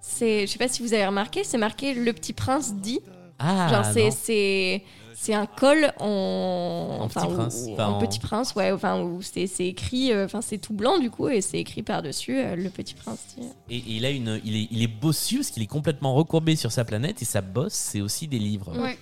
c'est, 0.00 0.46
je 0.46 0.52
sais 0.52 0.58
pas 0.58 0.68
si 0.68 0.82
vous 0.82 0.94
avez 0.94 1.06
remarqué, 1.06 1.42
c'est 1.42 1.58
marqué 1.58 1.94
Le 1.94 2.12
Petit 2.12 2.32
Prince 2.32 2.74
dit. 2.74 3.00
Ah, 3.38 3.68
Genre, 3.68 3.84
c'est. 4.12 4.84
C'est, 5.22 5.34
un 5.34 5.46
col 5.46 5.92
en, 6.00 6.98
En 7.00 7.04
enfin, 7.04 7.20
Petit 7.26 7.34
Prince, 7.34 7.66
enfin, 7.72 7.86
en 7.88 7.92
en- 7.96 7.98
Petit 8.00 8.18
Prince, 8.18 8.54
ouais. 8.54 8.72
Enfin, 8.72 9.00
où 9.02 9.20
c'est, 9.22 9.46
c'est 9.46 9.66
écrit, 9.66 10.12
euh, 10.12 10.24
enfin, 10.24 10.40
c'est 10.40 10.58
tout 10.58 10.72
blanc 10.72 10.98
du 10.98 11.10
coup, 11.10 11.28
et 11.28 11.40
c'est 11.40 11.58
écrit 11.58 11.82
par-dessus 11.82 12.38
euh, 12.38 12.56
Le 12.56 12.70
Petit 12.70 12.94
Prince. 12.94 13.36
Et, 13.68 13.76
et 13.76 13.82
il, 13.86 14.04
a 14.06 14.10
une, 14.10 14.40
il, 14.44 14.56
est, 14.56 14.68
il 14.70 14.82
est 14.82 14.86
bossu 14.88 15.36
parce 15.36 15.50
qu'il 15.50 15.62
est 15.62 15.66
complètement 15.66 16.14
recourbé 16.14 16.56
sur 16.56 16.72
sa 16.72 16.84
planète 16.84 17.20
et 17.20 17.24
sa 17.26 17.40
bosse, 17.42 17.74
c'est 17.74 18.00
aussi 18.00 18.26
des 18.28 18.38
livres. 18.38 18.72
Ouais. 18.78 18.98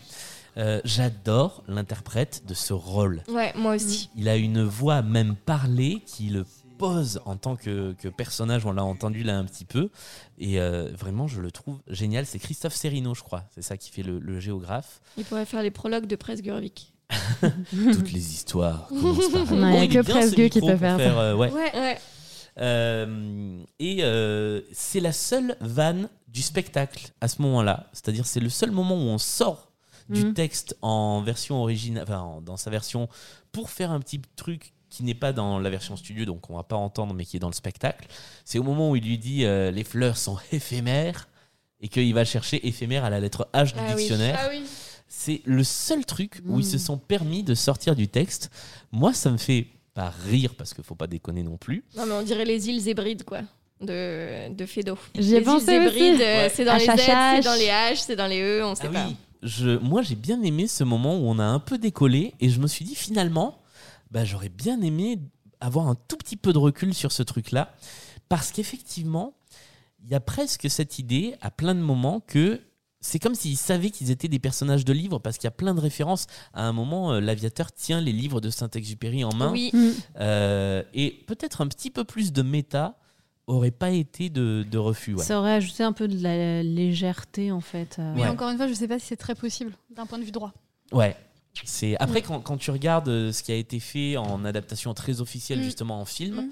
Euh, 0.56 0.80
J'adore 0.84 1.62
l'interprète 1.68 2.42
de 2.48 2.54
ce 2.54 2.72
rôle. 2.72 3.22
Ouais, 3.28 3.52
moi 3.56 3.76
aussi. 3.76 4.10
Il 4.16 4.28
a 4.28 4.34
une 4.36 4.64
voix 4.64 5.02
même 5.02 5.36
parlée 5.36 6.02
qui 6.04 6.30
le 6.30 6.44
pose 6.78 7.20
en 7.24 7.36
tant 7.36 7.56
que, 7.56 7.92
que 7.92 8.08
personnage. 8.08 8.64
On 8.64 8.72
l'a 8.72 8.84
entendu 8.84 9.22
là 9.22 9.36
un 9.38 9.44
petit 9.44 9.64
peu. 9.64 9.90
Et 10.38 10.60
euh, 10.60 10.90
vraiment, 10.96 11.26
je 11.26 11.40
le 11.40 11.50
trouve 11.50 11.78
génial. 11.88 12.24
C'est 12.26 12.38
Christophe 12.38 12.74
Serino, 12.74 13.14
je 13.14 13.22
crois. 13.22 13.44
C'est 13.54 13.62
ça 13.62 13.76
qui 13.76 13.90
fait 13.90 14.02
le, 14.02 14.18
le 14.18 14.40
géographe. 14.40 15.00
Il 15.16 15.24
pourrait 15.24 15.44
faire 15.46 15.62
les 15.62 15.70
prologues 15.70 16.06
de 16.06 16.16
Presse. 16.16 16.40
Toutes 17.40 18.12
les 18.12 18.32
histoires 18.32 18.88
il 18.90 18.98
y 18.98 19.00
a 19.02 19.86
que 19.86 20.02
Presse 20.02 20.34
qui 20.34 20.60
peut 20.60 20.76
faire 20.76 20.98
ça. 20.98 21.20
euh, 21.20 21.34
ouais. 21.34 21.50
Ouais, 21.50 21.72
ouais. 21.74 21.98
Euh, 22.60 23.62
et 23.78 23.98
euh, 24.02 24.60
c'est 24.72 25.00
la 25.00 25.12
seule 25.12 25.56
vanne 25.60 26.08
du 26.28 26.42
spectacle 26.42 27.10
à 27.20 27.28
ce 27.28 27.40
moment-là. 27.42 27.88
C'est-à-dire, 27.92 28.26
c'est 28.26 28.40
le 28.40 28.48
seul 28.50 28.70
moment 28.72 28.94
où 28.96 29.06
on 29.08 29.18
sort 29.18 29.70
du 30.08 30.24
Mhm. 30.24 30.34
texte 30.34 30.76
en 30.82 31.20
version 31.22 31.60
originale, 31.62 32.02
enfin, 32.04 32.20
en- 32.20 32.40
dans 32.40 32.56
sa 32.56 32.70
version, 32.70 33.08
pour 33.52 33.70
faire 33.70 33.90
un 33.90 34.00
petit 34.00 34.20
truc 34.36 34.72
qui 34.90 35.02
n'est 35.04 35.14
pas 35.14 35.32
dans 35.32 35.58
la 35.58 35.70
version 35.70 35.96
studio, 35.96 36.24
donc 36.24 36.48
on 36.50 36.56
va 36.56 36.62
pas 36.62 36.76
entendre, 36.76 37.12
mais 37.14 37.24
qui 37.24 37.36
est 37.36 37.40
dans 37.40 37.48
le 37.48 37.54
spectacle. 37.54 38.06
C'est 38.44 38.58
au 38.58 38.62
moment 38.62 38.90
où 38.90 38.96
il 38.96 39.04
lui 39.04 39.18
dit 39.18 39.44
euh, 39.44 39.70
les 39.70 39.84
fleurs 39.84 40.16
sont 40.16 40.38
éphémères 40.52 41.28
et 41.80 41.88
qu'il 41.88 42.12
va 42.14 42.24
chercher 42.24 42.66
éphémère 42.66 43.04
à 43.04 43.10
la 43.10 43.20
lettre 43.20 43.48
H 43.54 43.72
du 43.72 43.78
Ah 43.78 43.82
oui. 43.90 43.96
dictionnaire. 43.96 44.38
Ah 44.42 44.48
oui. 44.50 44.62
C'est 45.10 45.40
le 45.46 45.64
seul 45.64 46.04
truc 46.04 46.40
où 46.46 46.58
ils 46.58 46.64
se 46.66 46.76
sont 46.78 46.98
permis 46.98 47.42
de 47.42 47.54
sortir 47.54 47.96
du 47.96 48.08
texte. 48.08 48.50
Moi, 48.92 49.14
ça 49.14 49.30
me 49.30 49.38
fait 49.38 49.66
pas 49.94 50.12
rire 50.28 50.54
parce 50.56 50.74
qu'il 50.74 50.84
faut 50.84 50.94
pas 50.94 51.06
déconner 51.06 51.42
non 51.42 51.56
plus. 51.56 51.82
Non, 51.96 52.04
mais 52.06 52.12
on 52.12 52.22
dirait 52.22 52.44
les 52.44 52.68
îles 52.68 52.86
Hébrides, 52.88 53.24
quoi, 53.24 53.40
de, 53.80 54.52
de 54.52 54.66
Fédo. 54.66 54.98
J'y 55.18 55.34
ai 55.34 55.38
les 55.38 55.44
pensé 55.44 55.72
îles 55.76 55.86
aussi. 55.88 56.02
Euh, 56.02 56.16
Ouais. 56.44 56.52
c'est 56.54 56.64
dans 56.64 56.76
les 56.76 56.84
Z, 56.84 56.90
c'est 56.96 57.40
dans 57.42 57.54
les 57.58 57.66
H, 57.68 57.96
c'est 57.96 58.16
dans 58.16 58.26
les 58.26 58.40
E, 58.40 58.64
on 58.64 58.74
sait 58.74 58.82
Ah 58.86 58.92
pas. 58.92 59.06
oui, 59.08 59.16
je, 59.42 59.78
moi 59.78 60.02
j'ai 60.02 60.14
bien 60.16 60.42
aimé 60.42 60.66
ce 60.66 60.84
moment 60.84 61.16
où 61.16 61.26
on 61.28 61.38
a 61.38 61.44
un 61.44 61.58
peu 61.60 61.78
décollé 61.78 62.34
et 62.40 62.48
je 62.50 62.60
me 62.60 62.66
suis 62.66 62.84
dit 62.84 62.94
finalement, 62.94 63.58
bah, 64.10 64.24
j'aurais 64.24 64.48
bien 64.48 64.80
aimé 64.82 65.18
avoir 65.60 65.88
un 65.88 65.94
tout 65.94 66.16
petit 66.16 66.36
peu 66.36 66.52
de 66.52 66.58
recul 66.58 66.94
sur 66.94 67.12
ce 67.12 67.22
truc-là 67.22 67.74
parce 68.28 68.52
qu'effectivement, 68.52 69.34
il 70.04 70.10
y 70.10 70.14
a 70.14 70.20
presque 70.20 70.70
cette 70.70 70.98
idée 70.98 71.34
à 71.40 71.50
plein 71.50 71.74
de 71.74 71.80
moments 71.80 72.20
que 72.20 72.60
c'est 73.00 73.18
comme 73.20 73.34
s'ils 73.34 73.56
savaient 73.56 73.90
qu'ils 73.90 74.10
étaient 74.10 74.28
des 74.28 74.38
personnages 74.40 74.84
de 74.84 74.92
livres 74.92 75.18
parce 75.18 75.36
qu'il 75.38 75.44
y 75.44 75.48
a 75.48 75.52
plein 75.52 75.74
de 75.74 75.80
références. 75.80 76.26
À 76.52 76.64
un 76.66 76.72
moment, 76.72 77.12
euh, 77.12 77.20
l'aviateur 77.20 77.70
tient 77.72 78.00
les 78.00 78.12
livres 78.12 78.40
de 78.40 78.50
Saint-Exupéry 78.50 79.22
en 79.24 79.32
main 79.34 79.52
Oui, 79.52 79.70
Mm. 79.72 79.88
euh, 80.20 80.82
et 80.94 81.10
peut-être 81.26 81.60
un 81.60 81.68
petit 81.68 81.90
peu 81.90 82.04
plus 82.04 82.32
de 82.32 82.42
méta 82.42 82.96
aurait 83.46 83.70
pas 83.70 83.90
été 83.90 84.30
de, 84.30 84.66
de 84.70 84.78
refus. 84.78 85.14
ouais. 85.14 85.22
Ça 85.24 85.38
aurait 85.38 85.54
ajouté 85.54 85.82
un 85.82 85.92
peu 85.92 86.06
de 86.08 86.20
la 86.22 86.62
légèreté 86.62 87.50
en 87.52 87.60
fait. 87.60 87.96
euh. 87.98 88.12
Mais 88.14 88.22
Ouais. 88.22 88.28
encore 88.28 88.50
une 88.50 88.56
fois, 88.56 88.68
je 88.68 88.74
sais 88.74 88.88
pas 88.88 88.98
si 88.98 89.06
c'est 89.06 89.16
très 89.16 89.34
possible 89.34 89.72
d'un 89.94 90.04
point 90.06 90.18
de 90.18 90.24
vue 90.24 90.32
droit. 90.32 90.52
Ouais. 90.92 91.16
C'est 91.64 91.96
après 91.98 92.22
quand, 92.22 92.40
quand 92.40 92.56
tu 92.56 92.70
regardes 92.70 93.08
euh, 93.08 93.32
ce 93.32 93.42
qui 93.42 93.52
a 93.52 93.56
été 93.56 93.80
fait 93.80 94.16
en 94.16 94.44
adaptation 94.44 94.94
très 94.94 95.20
officielle 95.20 95.58
Mm. 95.60 95.64
justement 95.64 96.00
en 96.00 96.04
film, 96.04 96.36
Mm. 96.46 96.50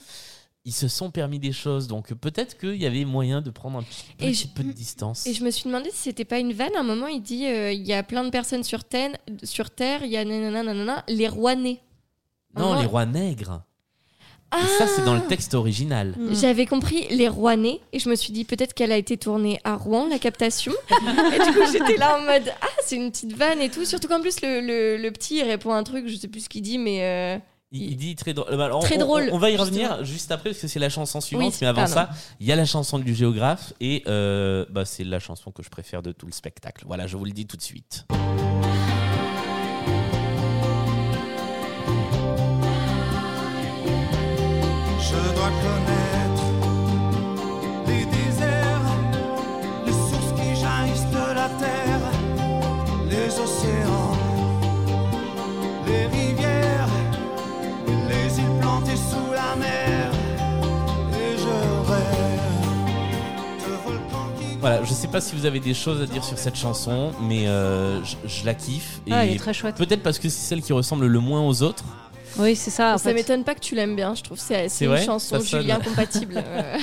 ils 0.65 0.73
se 0.73 0.89
sont 0.89 1.11
permis 1.13 1.39
des 1.39 1.53
choses 1.53 1.87
donc 1.87 2.13
peut-être 2.15 2.59
qu'il 2.59 2.75
y 2.77 2.87
avait 2.87 3.05
moyen 3.05 3.41
de 3.41 3.51
prendre 3.51 3.79
un 3.79 3.83
Et 4.19 4.33
petit 4.33 4.35
je- 4.35 4.49
peu 4.49 4.65
de 4.65 4.73
distance. 4.73 5.25
et 5.27 5.33
je 5.33 5.45
me 5.45 5.51
suis 5.51 5.65
demandé 5.65 5.91
si 5.93 5.99
c'était 6.05 6.25
pas 6.25 6.39
une 6.41 6.53
vanne. 6.53 6.75
À 6.77 6.81
un 6.81 6.83
moment, 6.83 7.07
il 7.07 7.23
dit 7.23 7.47
euh, 7.47 7.71
il 7.73 7.87
y 7.87 7.93
a 7.93 8.03
plein 8.03 8.25
de 8.25 8.31
personnes 8.31 8.65
sur 8.65 8.83
Terre, 8.85 9.13
sur 9.45 9.71
terre 9.71 10.03
il 10.05 10.11
y 10.11 10.17
a 10.17 10.25
nanana, 10.25 10.63
nanana, 10.65 11.05
les 11.09 11.29
rois 11.29 11.55
nés. 11.55 11.81
Non, 12.59 12.81
les 12.81 12.87
rois 12.87 13.07
nègres. 13.07 13.63
Et 14.55 14.67
ça 14.79 14.87
c'est 14.87 15.05
dans 15.05 15.15
le 15.15 15.21
texte 15.23 15.55
original. 15.55 16.15
Mm. 16.19 16.35
J'avais 16.35 16.67
compris 16.67 17.07
les 17.11 17.29
nés 17.57 17.81
et 17.93 17.99
je 17.99 18.09
me 18.09 18.15
suis 18.15 18.33
dit 18.33 18.45
peut-être 18.45 18.75
qu'elle 18.75 18.93
a 18.93 18.97
été 18.97 19.17
tournée 19.17 19.59
à 19.65 19.75
Rouen, 19.75 20.09
la 20.09 20.19
captation. 20.19 20.73
et 20.91 21.45
du 21.45 21.53
coup, 21.53 21.65
j'étais 21.73 21.97
là 21.97 22.17
en 22.19 22.21
mode 22.23 22.53
ah, 22.63 22.67
c'est 22.85 22.97
une 22.97 23.11
petite 23.11 23.33
vanne 23.37 23.61
et 23.61 23.69
tout. 23.71 23.85
Surtout 23.85 24.09
qu'en 24.09 24.21
plus, 24.21 24.41
le, 24.43 24.61
le, 24.61 24.97
le 24.97 25.11
petit 25.11 25.37
il 25.39 25.43
répond 25.43 25.73
un 25.73 25.83
truc, 25.83 26.07
je 26.09 26.17
sais 26.17 26.29
plus 26.29 26.41
ce 26.45 26.49
qu'il 26.49 26.63
dit, 26.63 26.79
mais 26.79 27.03
euh, 27.03 27.39
Il, 27.73 27.83
il 27.91 27.97
dit 27.97 28.15
très 28.15 28.33
drôle. 28.35 28.57
Bah, 28.57 28.67
alors, 28.67 28.81
Très 28.85 28.97
on- 28.97 29.01
drôle, 29.01 29.29
On, 29.33 29.37
on 29.37 29.39
va 29.39 29.51
y 29.51 29.59
justement. 29.59 29.71
revenir 29.89 30.05
juste 30.05 30.31
après 30.31 30.51
parce 30.51 30.61
que 30.63 30.69
c'est 30.69 30.79
la 30.79 30.89
chanson 30.91 31.21
suivante. 31.21 31.53
Oui, 31.53 31.59
mais 31.61 31.67
avant 31.67 31.81
pardon. 31.83 31.95
ça, 31.95 32.11
il 32.41 32.47
y 32.47 32.53
a 32.53 32.57
la 32.57 32.65
chanson 32.67 32.99
du 33.01 33.15
géographe 33.15 33.73
et 33.81 34.05
euh, 34.07 34.65
bah, 34.71 34.85
c'est 34.85 35.05
la 35.05 35.19
chanson 35.19 35.51
que 35.51 35.63
je 35.65 35.69
préfère 35.69 36.03
de 36.03 36.13
tout 36.13 36.27
le 36.27 36.33
spectacle. 36.33 36.85
Voilà, 36.87 37.07
je 37.09 37.17
vous 37.17 37.25
le 37.25 37.33
dis 37.33 37.47
tout 37.47 37.57
de 37.57 37.63
suite. 37.63 38.07
Voilà, 64.67 64.83
je 64.83 64.93
sais 64.95 65.07
pas 65.07 65.21
si 65.21 65.37
vous 65.37 65.47
avez 65.47 65.61
des 65.61 65.75
choses 65.75 66.03
à 66.03 66.07
dire 66.07 66.25
sur 66.25 66.37
cette 66.37 66.57
chanson, 66.57 67.13
mais 67.23 67.47
euh, 67.47 68.03
je, 68.03 68.17
je 68.27 68.45
la 68.45 68.53
kiffe. 68.53 69.01
Ah, 69.09 69.25
elle 69.25 69.35
est 69.35 69.39
très 69.39 69.55
chouette. 69.55 69.77
Peut-être 69.77 70.03
parce 70.03 70.19
que 70.19 70.29
c'est 70.29 70.41
celle 70.41 70.61
qui 70.61 70.73
ressemble 70.73 71.07
le 71.07 71.21
moins 71.21 71.47
aux 71.47 71.63
autres. 71.63 71.85
Oui, 72.39 72.57
c'est 72.57 72.71
ça. 72.71 72.95
en 72.95 72.99
ça 72.99 73.13
m'étonne 73.13 73.45
pas 73.45 73.55
que 73.55 73.61
tu 73.61 73.75
l'aimes 73.75 73.97
bien, 73.97 74.15
je 74.15 74.23
trouve. 74.23 74.39
C'est 74.39 74.67
une 74.81 74.89
vrai 74.89 75.05
chanson 75.05 75.41
Julien 75.41 75.79
compatible. 75.81 76.35
euh. 76.47 76.77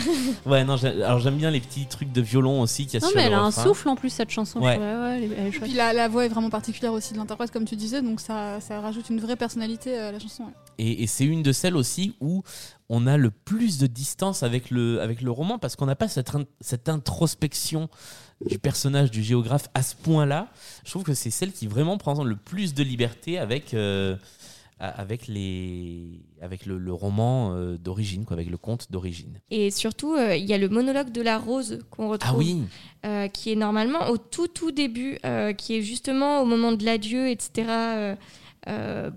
Ouais, 0.45 0.63
non, 0.63 0.75
alors 0.83 1.19
j'aime 1.19 1.37
bien 1.37 1.51
les 1.51 1.59
petits 1.61 1.85
trucs 1.85 2.11
de 2.11 2.21
violon 2.21 2.61
aussi 2.61 2.87
a 2.93 2.99
Non, 2.99 3.07
sur 3.07 3.15
mais 3.15 3.23
le 3.23 3.27
elle 3.27 3.33
a 3.33 3.41
un 3.41 3.51
souffle 3.51 3.89
en 3.89 3.95
plus, 3.95 4.09
cette 4.09 4.29
chanson. 4.31 4.59
Ouais. 4.61 4.73
je 4.73 4.79
trouve. 4.79 4.87
ouais, 4.87 5.17
elle 5.17 5.23
est- 5.23 5.35
elle 5.37 5.45
est 5.47 5.55
Et 5.55 5.59
puis 5.59 5.73
la, 5.73 5.93
la 5.93 6.07
voix 6.07 6.25
est 6.25 6.29
vraiment 6.29 6.49
particulière 6.49 6.93
aussi 6.93 7.13
de 7.13 7.17
l'interprète, 7.17 7.51
comme 7.51 7.65
tu 7.65 7.75
disais, 7.75 8.01
donc 8.01 8.19
ça, 8.19 8.59
ça 8.61 8.79
rajoute 8.81 9.09
une 9.09 9.19
vraie 9.19 9.35
personnalité 9.35 9.97
à 9.97 10.11
la 10.11 10.19
chanson. 10.19 10.43
ouais. 10.43 10.49
Et, 10.79 11.03
et 11.03 11.07
c'est 11.07 11.25
une 11.25 11.43
de 11.43 11.51
celles 11.51 11.75
aussi 11.75 12.15
où 12.19 12.41
on 12.89 13.05
a 13.05 13.15
le 13.17 13.29
plus 13.29 13.77
de 13.77 13.85
distance 13.87 14.41
avec 14.43 14.71
le, 14.71 15.01
avec 15.01 15.21
le 15.21 15.29
roman 15.29 15.59
parce 15.59 15.75
qu'on 15.75 15.85
n'a 15.85 15.95
pas 15.95 16.07
cette, 16.07 16.33
in- 16.33 16.45
cette 16.61 16.89
introspection 16.89 17.89
du 18.45 18.57
personnage 18.59 19.11
du 19.11 19.23
géographe 19.23 19.69
à 19.75 19.83
ce 19.83 19.95
point-là. 19.95 20.47
Je 20.83 20.89
trouve 20.91 21.03
que 21.03 21.13
c'est 21.13 21.29
celle 21.29 21.51
qui 21.53 21.67
vraiment 21.67 21.97
prend 21.97 22.23
le 22.23 22.35
plus 22.35 22.73
de 22.73 22.83
liberté 22.83 23.37
avec, 23.37 23.73
euh, 23.73 24.15
avec, 24.83 25.27
les, 25.27 26.19
avec 26.41 26.65
le, 26.65 26.77
le 26.77 26.93
roman 26.93 27.53
euh, 27.53 27.77
d'origine, 27.77 28.25
quoi, 28.25 28.35
avec 28.35 28.49
le 28.49 28.57
conte 28.57 28.91
d'origine. 28.91 29.39
Et 29.49 29.71
surtout, 29.71 30.13
euh, 30.13 30.35
il 30.35 30.45
y 30.45 30.53
a 30.53 30.57
le 30.57 30.67
monologue 30.67 31.11
de 31.11 31.21
la 31.21 31.37
rose 31.37 31.79
qu'on 31.89 32.09
retrouve. 32.09 32.31
Ah 32.33 32.37
oui 32.37 32.63
euh, 33.05 33.27
qui 33.27 33.51
est 33.51 33.55
normalement 33.55 34.09
au 34.09 34.17
tout 34.17 34.47
tout 34.47 34.71
début, 34.71 35.17
qui 35.57 35.75
est 35.75 35.81
justement 35.81 36.41
au 36.41 36.45
moment 36.45 36.71
de 36.71 36.85
l'adieu, 36.85 37.29
etc. 37.29 38.15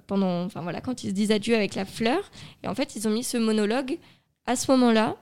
pendant, 0.09 0.45
enfin 0.45 0.61
voilà, 0.63 0.81
quand 0.81 1.05
ils 1.05 1.11
se 1.11 1.15
disent 1.15 1.31
adieu 1.31 1.55
avec 1.55 1.77
la 1.77 1.85
fleur. 1.85 2.19
Et 2.65 2.69
en 2.69 2.75
fait, 2.75 2.97
ils 2.97 3.07
ont 3.07 3.13
mis 3.13 3.23
ce 3.23 3.37
monologue 3.37 3.99
à 4.47 4.57
ce 4.57 4.71
moment-là. 4.73 5.17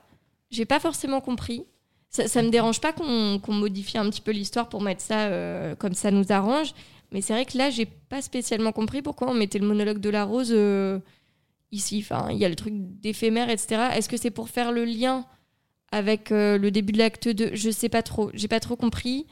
J'ai 0.50 0.64
pas 0.64 0.80
forcément 0.80 1.20
compris. 1.20 1.64
Ça, 2.08 2.26
ça 2.26 2.42
me 2.42 2.48
dérange 2.48 2.80
pas 2.80 2.92
qu'on 2.92 3.38
qu'on 3.38 3.52
modifie 3.52 3.98
un 3.98 4.08
petit 4.08 4.22
peu 4.22 4.30
l'histoire 4.30 4.70
pour 4.70 4.80
mettre 4.80 5.02
ça 5.02 5.28
comme 5.78 5.94
ça 5.94 6.10
nous 6.10 6.32
arrange. 6.32 6.72
Mais 7.14 7.22
c'est 7.22 7.32
vrai 7.32 7.46
que 7.46 7.56
là, 7.56 7.70
j'ai 7.70 7.86
pas 7.86 8.20
spécialement 8.20 8.72
compris 8.72 9.00
pourquoi 9.00 9.30
on 9.30 9.34
mettait 9.34 9.58
le 9.58 9.66
monologue 9.66 9.98
de 10.00 10.10
la 10.10 10.24
rose 10.24 10.52
euh, 10.52 10.98
ici. 11.72 12.00
Enfin, 12.02 12.28
il 12.30 12.36
y 12.36 12.44
a 12.44 12.48
le 12.50 12.56
truc 12.56 12.74
d'éphémère, 12.76 13.48
etc. 13.48 13.88
Est-ce 13.94 14.10
que 14.10 14.18
c'est 14.18 14.30
pour 14.30 14.50
faire 14.50 14.72
le 14.72 14.84
lien 14.84 15.24
avec 15.92 16.30
euh, 16.32 16.58
le 16.58 16.70
début 16.70 16.92
de 16.92 16.98
l'acte 16.98 17.28
2 17.28 17.52
Je 17.54 17.70
sais 17.70 17.88
pas 17.88 18.02
trop. 18.02 18.30
J'ai 18.34 18.48
pas 18.48 18.60
trop 18.60 18.76
compris. 18.76 19.26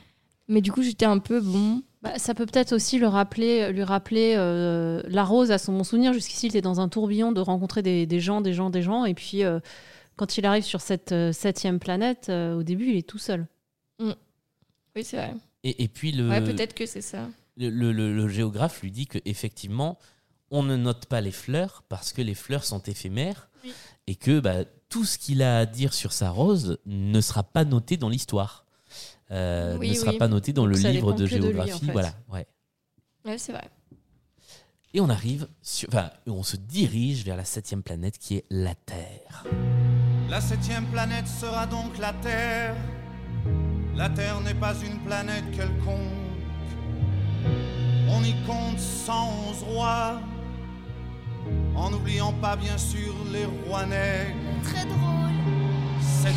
Mais 0.48 0.60
du 0.60 0.72
coup, 0.72 0.82
j'étais 0.82 1.04
un 1.04 1.18
peu 1.18 1.40
bon. 1.40 1.82
Bah, 2.02 2.18
ça 2.18 2.34
peut 2.34 2.46
peut-être 2.46 2.72
aussi 2.72 2.98
le 2.98 3.06
rappeler, 3.06 3.72
lui 3.72 3.84
rappeler 3.84 4.34
euh, 4.36 5.02
la 5.06 5.24
rose 5.24 5.50
à 5.50 5.58
son 5.58 5.72
bon 5.72 5.84
souvenir. 5.84 6.12
Jusqu'ici, 6.12 6.46
il 6.46 6.50
était 6.50 6.60
dans 6.62 6.80
un 6.80 6.88
tourbillon 6.88 7.32
de 7.32 7.40
rencontrer 7.40 7.82
des, 7.82 8.06
des 8.06 8.20
gens, 8.20 8.40
des 8.40 8.52
gens, 8.52 8.70
des 8.70 8.82
gens. 8.82 9.04
Et 9.04 9.14
puis, 9.14 9.44
euh, 9.44 9.60
quand 10.16 10.38
il 10.38 10.46
arrive 10.46 10.64
sur 10.64 10.80
cette 10.80 11.12
euh, 11.12 11.32
septième 11.32 11.78
planète, 11.78 12.26
euh, 12.28 12.56
au 12.58 12.62
début, 12.62 12.90
il 12.90 12.96
est 12.96 13.08
tout 13.08 13.18
seul. 13.18 13.46
Oui, 14.94 15.04
c'est 15.04 15.16
vrai. 15.16 15.34
Et, 15.64 15.84
et 15.84 15.88
puis 15.88 16.12
le, 16.12 16.28
Ouais, 16.28 16.42
peut-être 16.42 16.74
que 16.74 16.86
c'est 16.86 17.00
ça. 17.00 17.28
Le, 17.56 17.70
le- 17.70 17.92
le- 17.92 18.12
le 18.14 18.28
géographe 18.28 18.82
lui 18.82 18.90
dit 18.90 19.06
que 19.06 19.18
effectivement 19.24 19.98
on 20.50 20.62
ne 20.62 20.76
note 20.76 21.06
pas 21.06 21.20
les 21.20 21.30
fleurs 21.32 21.82
parce 21.88 22.12
que 22.12 22.20
les 22.22 22.34
fleurs 22.34 22.64
sont 22.64 22.82
éphémères 22.82 23.48
Oui. 23.64 23.72
et 24.06 24.16
que 24.16 24.40
bah, 24.40 24.64
tout 24.90 25.04
ce 25.04 25.16
qu'il 25.18 25.42
a 25.42 25.58
à 25.58 25.66
dire 25.66 25.94
sur 25.94 26.12
sa 26.12 26.28
rose 26.30 26.78
ne 26.86 27.20
sera 27.22 27.42
pas 27.42 27.64
noté 27.64 27.96
dans 27.96 28.08
l'histoire, 28.10 28.66
Euh, 29.30 29.78
Oui, 29.78 29.88
ne 29.90 29.94
sera 29.94 30.10
oui. 30.12 30.18
pas 30.18 30.28
noté 30.28 30.52
dans 30.52 30.66
Donc 30.66 30.76
le 30.76 30.90
livre 30.90 31.12
de 31.14 31.26
que 31.26 31.34
de 31.36 31.38
lui, 31.38 31.46
en 31.60 31.64
géographie. 31.64 31.86
fait. 31.86 31.92
Voilà, 31.92 32.12
ouais. 32.30 32.46
Ouais, 33.24 33.38
c'est 33.38 33.52
vrai. 33.52 33.70
Et 34.92 35.00
on 35.00 35.08
arrive, 35.08 35.48
sur, 35.62 35.88
enfin, 35.88 36.10
on 36.26 36.42
se 36.42 36.56
dirige 36.58 37.24
vers 37.24 37.36
la 37.36 37.46
septième 37.46 37.82
planète 37.82 38.18
qui 38.18 38.36
est 38.36 38.44
la 38.50 38.74
Terre. 38.74 39.44
La 40.28 40.42
septième 40.42 40.84
planète 40.88 41.26
sera 41.26 41.66
donc 41.66 41.96
la 41.96 42.12
Terre. 42.12 42.76
La 43.96 44.10
Terre 44.10 44.38
n'est 44.42 44.54
pas 44.66 44.74
une 44.84 44.98
planète 45.02 45.50
quelconque. 45.52 46.12
On 48.08 48.22
y 48.22 48.34
compte 48.46 48.78
111 48.78 49.62
rois. 49.74 50.20
En 51.74 51.90
n'oubliant 51.90 52.32
pas 52.34 52.56
bien 52.56 52.78
sûr 52.78 53.14
les 53.32 53.44
rois 53.44 53.86
nègres. 53.86 54.36
Très 54.62 54.84
drôle. 54.84 55.32
7000 56.00 56.36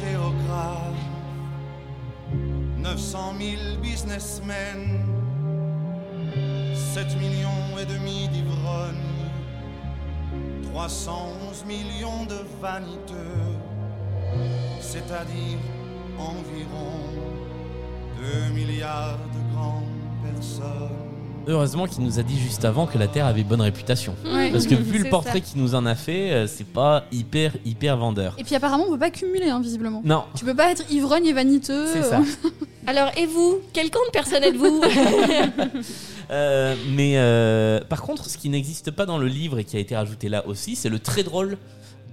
géographes. 0.00 0.94
900 2.76 3.34
000 3.38 3.80
businessmen. 3.80 5.00
7 6.74 7.18
millions 7.18 7.78
et 7.80 7.86
demi 7.86 8.28
d'ivrognes. 8.28 9.08
311 10.72 11.64
millions 11.66 12.24
de 12.26 12.38
vaniteux, 12.60 13.56
c'est-à-dire 14.80 15.58
environ 16.18 17.00
2 18.16 18.54
milliards 18.54 19.18
de. 19.18 19.47
Heureusement 21.50 21.86
qu'il 21.86 22.04
nous 22.04 22.18
a 22.18 22.22
dit 22.22 22.38
juste 22.38 22.66
avant 22.66 22.86
que 22.86 22.98
la 22.98 23.08
Terre 23.08 23.24
avait 23.24 23.42
bonne 23.42 23.62
réputation. 23.62 24.14
Ouais. 24.26 24.50
Parce 24.52 24.66
que 24.66 24.74
vu 24.74 24.98
le 24.98 25.08
portrait 25.08 25.40
qu'il 25.40 25.62
nous 25.62 25.74
en 25.74 25.86
a 25.86 25.94
fait, 25.94 26.30
euh, 26.30 26.46
c'est 26.46 26.66
pas 26.66 27.04
hyper, 27.10 27.52
hyper 27.64 27.96
vendeur. 27.96 28.34
Et 28.36 28.44
puis 28.44 28.54
apparemment, 28.54 28.84
on 28.86 28.92
peut 28.92 28.98
pas 28.98 29.10
cumuler, 29.10 29.48
hein, 29.48 29.58
visiblement. 29.58 30.02
Non, 30.04 30.24
Tu 30.36 30.44
peux 30.44 30.54
pas 30.54 30.70
être 30.70 30.82
ivrogne 30.92 31.24
et 31.24 31.32
vaniteux. 31.32 31.86
c'est 31.90 32.02
ça. 32.02 32.20
Alors, 32.86 33.10
et 33.16 33.24
vous? 33.24 33.60
Quel 33.72 33.90
camp 33.90 34.00
de 34.06 34.10
personne 34.12 34.42
êtes-vous? 34.44 34.82
Euh, 36.30 36.74
mais 36.90 37.14
euh, 37.16 37.80
par 37.88 38.02
contre, 38.02 38.28
ce 38.28 38.36
qui 38.36 38.50
n'existe 38.50 38.90
pas 38.90 39.06
dans 39.06 39.16
le 39.16 39.28
livre 39.28 39.58
et 39.58 39.64
qui 39.64 39.78
a 39.78 39.80
été 39.80 39.96
rajouté 39.96 40.28
là 40.28 40.46
aussi, 40.46 40.76
c'est 40.76 40.90
le 40.90 40.98
très 40.98 41.22
drôle 41.22 41.56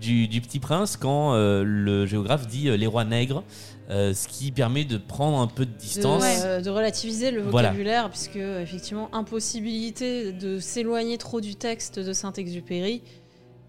du, 0.01 0.27
du 0.27 0.41
Petit 0.41 0.59
Prince 0.59 0.97
quand 0.97 1.33
euh, 1.33 1.63
le 1.65 2.05
géographe 2.05 2.47
dit 2.47 2.69
euh, 2.69 2.77
les 2.77 2.87
rois 2.87 3.05
nègres, 3.05 3.43
euh, 3.89 4.13
ce 4.13 4.27
qui 4.27 4.51
permet 4.51 4.83
de 4.85 4.97
prendre 4.97 5.37
un 5.39 5.47
peu 5.47 5.65
de 5.65 5.71
De, 5.71 5.77
distance. 5.77 6.23
euh, 6.43 6.61
de 6.61 6.69
relativiser 6.69 7.31
le 7.31 7.41
Voilà. 7.43 7.69
vocabulaire, 7.69 8.09
puisque 8.09 8.35
effectivement, 8.37 9.13
impossibilité 9.13 10.31
de 10.31 10.59
s'éloigner 10.59 11.17
trop 11.17 11.39
du 11.41 11.55
texte 11.55 11.99
de 11.99 12.13
Saint-Exupéry. 12.13 13.03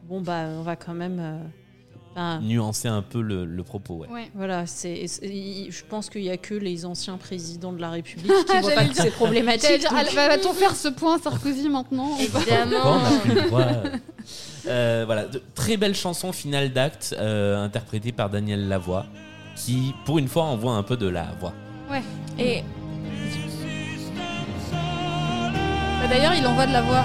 Bon, 0.09 0.21
bah, 0.21 0.47
on 0.59 0.63
va 0.63 0.77
quand 0.77 0.95
même. 0.95 1.41
Euh, 2.17 2.39
Nuancer 2.41 2.89
un 2.89 3.03
peu 3.03 3.21
le, 3.21 3.45
le 3.45 3.63
propos. 3.63 3.97
Ouais. 3.99 4.09
Ouais. 4.09 4.31
Voilà, 4.35 4.67
c'est, 4.67 5.07
je 5.07 5.83
pense 5.89 6.09
qu'il 6.09 6.23
n'y 6.23 6.31
a 6.31 6.37
que 6.37 6.55
les 6.55 6.85
anciens 6.87 7.17
présidents 7.19 7.73
de 7.73 7.81
la 7.81 7.91
République 7.91 8.33
qui 8.51 8.59
voient 8.61 8.73
pas 8.73 8.85
que 8.87 8.95
c'est 8.95 9.11
problématique. 9.11 9.81
dire, 9.81 9.91
donc- 9.91 10.13
va- 10.15 10.29
Va-t-on 10.29 10.53
faire 10.53 10.75
ce 10.75 10.89
point 10.89 11.19
Sarkozy 11.19 11.69
maintenant 11.69 12.11
ou 12.13 12.17
pas 12.33 12.39
Pourquoi 12.41 12.57
Évidemment. 12.63 13.47
droit 13.49 13.67
Euh, 14.69 15.03
Voilà, 15.07 15.27
de- 15.27 15.43
très 15.55 15.77
belle 15.77 15.95
chanson 15.95 16.33
finale 16.33 16.73
d'acte 16.73 17.15
euh, 17.19 17.63
interprétée 17.65 18.13
par 18.13 18.31
Daniel 18.31 18.67
Lavoie, 18.69 19.07
qui 19.55 19.95
pour 20.05 20.19
une 20.19 20.29
fois 20.29 20.45
envoie 20.45 20.73
un 20.73 20.83
peu 20.83 20.97
de 20.97 21.07
la 21.09 21.27
voix. 21.41 21.53
Et 22.39 22.63
Bah, 26.01 26.09
D'ailleurs, 26.09 26.35
il 26.35 26.47
envoie 26.47 26.67
de 26.67 26.73
la 26.73 26.83
voix. 26.83 27.05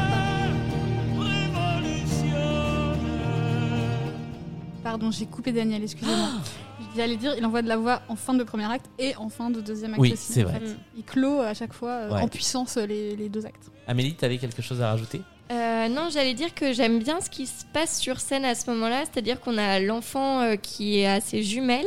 Pardon, 4.91 5.09
j'ai 5.09 5.26
coupé 5.26 5.51
Daniel, 5.53 5.81
excusez-moi. 5.84 6.27
J'allais 6.97 7.15
dire, 7.15 7.34
il 7.38 7.45
envoie 7.45 7.61
de 7.61 7.68
la 7.69 7.77
voix 7.77 8.01
en 8.09 8.18
fin 8.18 8.34
de 8.34 8.43
premier 8.43 8.69
acte 8.69 8.88
et 8.99 9.15
en 9.15 9.30
fin 9.30 9.49
de 9.49 9.61
deuxième 9.61 9.91
acte 9.93 10.01
Oui, 10.01 10.11
aussi. 10.11 10.34
c'est 10.34 10.43
en 10.43 10.49
vrai. 10.49 10.59
fait. 10.59 10.76
Il 10.97 11.03
clôt 11.03 11.39
à 11.39 11.53
chaque 11.53 11.72
fois 11.72 11.91
euh, 11.91 12.11
Ouais. 12.13 12.22
en 12.22 12.27
puissance 12.27 12.76
euh, 12.76 12.85
les, 12.85 13.15
les 13.15 13.30
deux 13.30 13.45
actes. 13.45 13.72
Amélie, 13.88 14.15
tu 14.15 14.26
avais 14.26 14.38
quelque 14.38 14.61
chose 14.61 14.81
à 14.81 14.89
rajouter? 14.89 15.22
Euh, 15.51 15.88
non, 15.88 16.09
j'allais 16.11 16.34
dire 16.34 16.53
que 16.53 16.73
j'aime 16.73 16.99
bien 16.99 17.22
ce 17.22 17.30
qui 17.30 17.45
se 17.47 17.63
passe 17.72 17.99
sur 18.01 18.19
scène 18.19 18.43
à 18.43 18.53
ce 18.55 18.69
moment-là, 18.72 19.03
c'est-à-dire 19.05 19.39
qu'on 19.39 19.57
a 19.57 19.80
l'enfant 19.80 20.41
euh, 20.41 20.55
qui 20.57 20.99
est 20.99 21.07
à 21.07 21.22
ses 21.22 21.41
jumelles, 21.43 21.85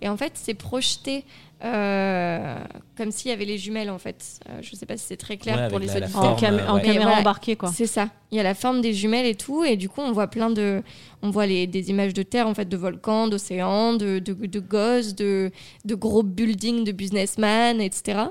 et 0.00 0.08
en 0.08 0.16
fait, 0.16 0.32
c'est 0.34 0.54
projeté 0.54 1.24
euh, 1.62 2.56
comme 2.96 3.10
s'il 3.10 3.30
y 3.30 3.34
avait 3.34 3.44
les 3.44 3.58
jumelles 3.58 3.90
en 3.90 3.98
fait. 3.98 4.40
Euh, 4.48 4.58
je 4.62 4.74
sais 4.74 4.86
pas 4.86 4.96
si 4.96 5.04
c'est 5.06 5.16
très 5.16 5.36
clair 5.36 5.56
Ouais, 5.56 5.68
pour 5.68 5.78
les 5.78 5.86
la- 5.86 6.00
la 6.00 6.06
auditeurs. 6.06 6.22
forme, 6.22 6.32
En 6.34 6.36
cam- 6.36 6.60
en 6.68 6.78
caméra 6.80 7.04
voilà, 7.04 7.20
embarquée, 7.20 7.56
quoi. 7.56 7.70
C'est 7.72 7.86
ça. 7.86 8.08
Il 8.30 8.36
y 8.36 8.40
a 8.40 8.42
la 8.42 8.54
forme 8.54 8.80
des 8.80 8.92
jumelles 8.92 9.26
et 9.26 9.34
tout, 9.36 9.62
et 9.64 9.76
du 9.76 9.88
coup 9.88 10.00
on 10.00 10.12
voit 10.12 10.26
plein 10.26 10.50
de, 10.50 10.82
on 11.22 11.30
voit 11.30 11.46
les, 11.46 11.66
des 11.66 11.90
images 11.90 12.12
de 12.14 12.22
terre 12.22 12.48
en 12.48 12.54
fait, 12.54 12.68
de 12.68 12.76
volcans, 12.76 13.28
d'océans, 13.28 13.92
de, 13.94 14.18
de, 14.18 14.32
de 14.46 14.60
gosses, 14.60 15.14
de, 15.14 15.50
de 15.84 15.94
gros 15.94 16.22
buildings, 16.22 16.84
de 16.84 16.92
businessmen, 16.92 17.80
etc. 17.80 18.22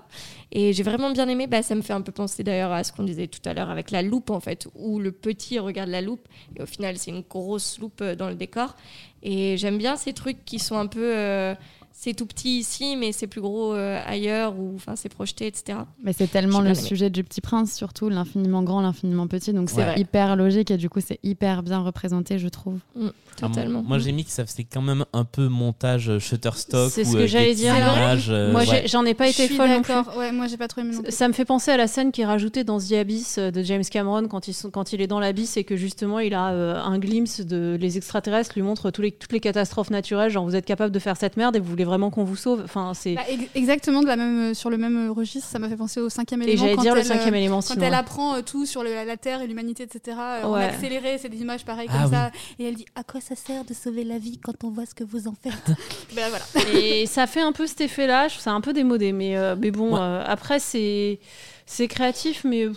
Et 0.51 0.73
j'ai 0.73 0.83
vraiment 0.83 1.09
bien 1.11 1.27
aimé. 1.29 1.47
Bah, 1.47 1.63
ça 1.63 1.73
me 1.73 1.81
fait 1.81 1.93
un 1.93 2.01
peu 2.01 2.11
penser 2.11 2.43
d'ailleurs 2.43 2.71
à 2.71 2.83
ce 2.83 2.91
qu'on 2.91 3.03
disait 3.03 3.27
tout 3.27 3.39
à 3.45 3.53
l'heure 3.53 3.69
avec 3.69 3.89
la 3.91 4.01
loupe 4.01 4.29
en 4.29 4.39
fait, 4.39 4.67
où 4.75 4.99
le 4.99 5.11
petit 5.11 5.57
regarde 5.59 5.89
la 5.89 6.01
loupe 6.01 6.27
et 6.57 6.61
au 6.61 6.65
final 6.65 6.97
c'est 6.97 7.11
une 7.11 7.23
grosse 7.27 7.79
loupe 7.79 8.01
euh, 8.01 8.15
dans 8.15 8.27
le 8.29 8.35
décor. 8.35 8.75
Et 9.23 9.55
j'aime 9.57 9.77
bien 9.77 9.95
ces 9.95 10.11
trucs 10.13 10.43
qui 10.43 10.59
sont 10.59 10.77
un 10.77 10.87
peu 10.87 11.15
euh, 11.15 11.55
c'est 12.03 12.13
tout 12.13 12.25
petit 12.25 12.59
ici, 12.59 12.97
mais 12.97 13.13
c'est 13.13 13.27
plus 13.27 13.39
gros 13.39 13.73
euh, 13.73 13.97
ailleurs, 14.05 14.59
ou 14.59 14.73
enfin 14.75 14.95
c'est 14.97 15.07
projeté, 15.09 15.47
etc. 15.47 15.79
Mais 16.03 16.11
c'est 16.11 16.27
tellement 16.27 16.59
le 16.59 16.67
aimé. 16.71 16.75
sujet 16.75 17.09
du 17.09 17.23
petit 17.23 17.39
prince, 17.39 17.73
surtout 17.73 18.09
l'infiniment 18.09 18.61
grand, 18.61 18.81
l'infiniment 18.81 19.27
petit. 19.27 19.53
Donc 19.53 19.69
C'est 19.69 19.77
c'est 19.93 19.99
hyper 20.01 20.35
logique 20.35 20.69
et 20.71 20.77
du 20.77 20.89
coup 20.89 20.99
c'est 20.99 21.19
hyper 21.23 21.63
bien 21.63 21.79
représenté, 21.79 22.39
je 22.39 22.49
trouve. 22.49 22.79
Mm, 22.95 23.07
Ah, 23.41 23.47
moi- 23.67 23.81
moi 23.83 23.97
j'ai 23.99 24.11
mis 24.11 24.25
que 24.25 24.31
ça 24.31 24.45
faisait 24.45 24.65
quand 24.65 24.81
même 24.81 25.05
un 25.13 25.23
peu 25.25 25.47
montage 25.47 26.09
euh, 26.09 26.19
Shutterstock. 26.19 26.91
C'est 26.91 27.03
ce 27.05 27.11
euh, 27.11 27.13
que 27.13 27.17
des 27.19 27.27
j'allais 27.27 27.55
dire. 27.55 27.75
images, 27.75 28.27
euh, 28.29 28.51
Moi, 28.51 28.61
ouais. 28.63 28.83
j'en 28.87 29.05
ai 29.05 29.13
pas 29.13 29.27
été 29.29 29.47
folle 29.47 29.69
d'accord. 29.69 30.15
Ouais, 30.17 30.31
moi 30.33 30.47
j'ai 30.47 30.57
pas 30.57 30.67
trop 30.67 30.81
aimé 30.81 30.93
non 30.95 31.03
plus. 31.03 31.11
Ça 31.11 31.27
me 31.29 31.33
fait 31.33 31.45
penser 31.45 31.71
à 31.71 31.77
la 31.77 31.87
scène 31.87 32.11
qui 32.11 32.21
est 32.21 32.25
rajoutée 32.25 32.63
dans 32.65 32.79
The 32.79 32.91
Abyss 32.93 33.37
euh, 33.37 33.49
de 33.51 33.63
James 33.63 33.83
Cameron 33.89 34.27
quand, 34.27 34.47
ils 34.49 34.53
sont, 34.53 34.69
quand 34.69 34.91
il 34.93 35.01
est 35.01 35.07
dans 35.07 35.19
l'abysse 35.21 35.55
et 35.57 35.63
que 35.63 35.75
justement 35.77 36.19
il 36.19 36.33
a 36.33 36.51
euh, 36.51 36.75
un 36.81 36.99
glimpse 36.99 37.39
de 37.41 37.77
les 37.79 37.97
extraterrestres 37.97 38.51
lui 38.55 38.61
montrent 38.61 38.91
tous 38.91 39.01
les, 39.01 39.11
toutes 39.13 39.31
les 39.31 39.39
catastrophes 39.39 39.89
naturelles 39.89 40.29
genre 40.31 40.43
vous 40.45 40.55
êtes 40.55 40.65
capable 40.65 40.91
de 40.91 40.99
faire 40.99 41.15
cette 41.17 41.37
merde 41.37 41.55
et 41.55 41.59
vous 41.59 41.69
voulez 41.69 41.85
vraiment 41.85 41.92
qu'on 42.11 42.23
vous 42.23 42.35
sauve 42.35 42.61
enfin 42.63 42.93
c'est 42.93 43.15
Bah, 43.15 43.21
ex- 43.29 43.43
exactement 43.55 44.01
de 44.01 44.07
la 44.07 44.15
même, 44.15 44.51
euh, 44.51 44.53
sur 44.53 44.69
le 44.69 44.77
même 44.77 45.07
euh, 45.09 45.11
registre, 45.11 45.47
ça 45.49 45.59
m'a 45.59 45.69
fait 45.69 45.75
penser 45.75 45.99
au 45.99 46.09
cinquième 46.09 46.41
Et 46.41 46.45
élément. 46.45 46.61
j'allais 46.63 46.75
quand 46.75 46.81
dire 46.81 46.93
le 46.95 46.99
elle, 47.01 47.05
cinquième 47.05 47.33
euh, 47.33 47.37
élément, 47.37 47.55
Quand 47.57 47.61
sinon, 47.73 47.83
elle 47.85 47.91
ouais. 47.91 47.97
apprend 47.97 48.35
euh, 48.35 48.41
tout 48.41 48.65
sur 48.65 48.83
le- 48.83 48.93
la 48.93 49.17
Terre 49.17 49.41
et 49.41 49.47
l'humanité, 49.47 49.83
etc. 49.83 50.17
euh, 50.19 50.43
En 50.43 50.53
Ouais. 50.53 50.63
accéléré, 50.63 51.17
c'est 51.17 51.29
des 51.29 51.41
images 51.41 51.65
pareilles 51.65 51.87
Ah 51.91 52.03
comme 52.03 52.11
oui. 52.11 52.17
ça. 52.17 52.31
Et 52.59 52.65
elle 52.65 52.75
dit 52.75 52.85
À 52.95 53.03
quoi 53.03 53.21
ça 53.21 53.35
sert 53.35 53.63
de 53.65 53.73
sauver 53.73 54.03
la 54.03 54.17
vie 54.17 54.37
quand 54.37 54.63
on 54.63 54.69
voit 54.69 54.85
ce 54.85 54.95
que 54.95 55.03
vous 55.03 55.27
en 55.27 55.33
faites 55.41 55.53
Ben 56.15 56.29
voilà. 56.29 56.45
et 56.79 57.05
ça 57.05 57.27
fait 57.27 57.41
un 57.41 57.51
peu 57.51 57.65
cet 57.67 57.81
effet 57.81 58.07
là 58.07 58.27
je 58.27 58.33
trouve 58.35 58.43
ça 58.43 58.51
un 58.51 58.61
peu 58.61 58.73
démodé 58.73 59.11
mais, 59.11 59.35
euh, 59.37 59.55
mais 59.59 59.71
bon 59.71 59.95
euh, 59.97 60.23
après 60.25 60.59
c'est 60.59 61.19
c'est 61.65 61.87
créatif 61.87 62.43
mais 62.43 62.67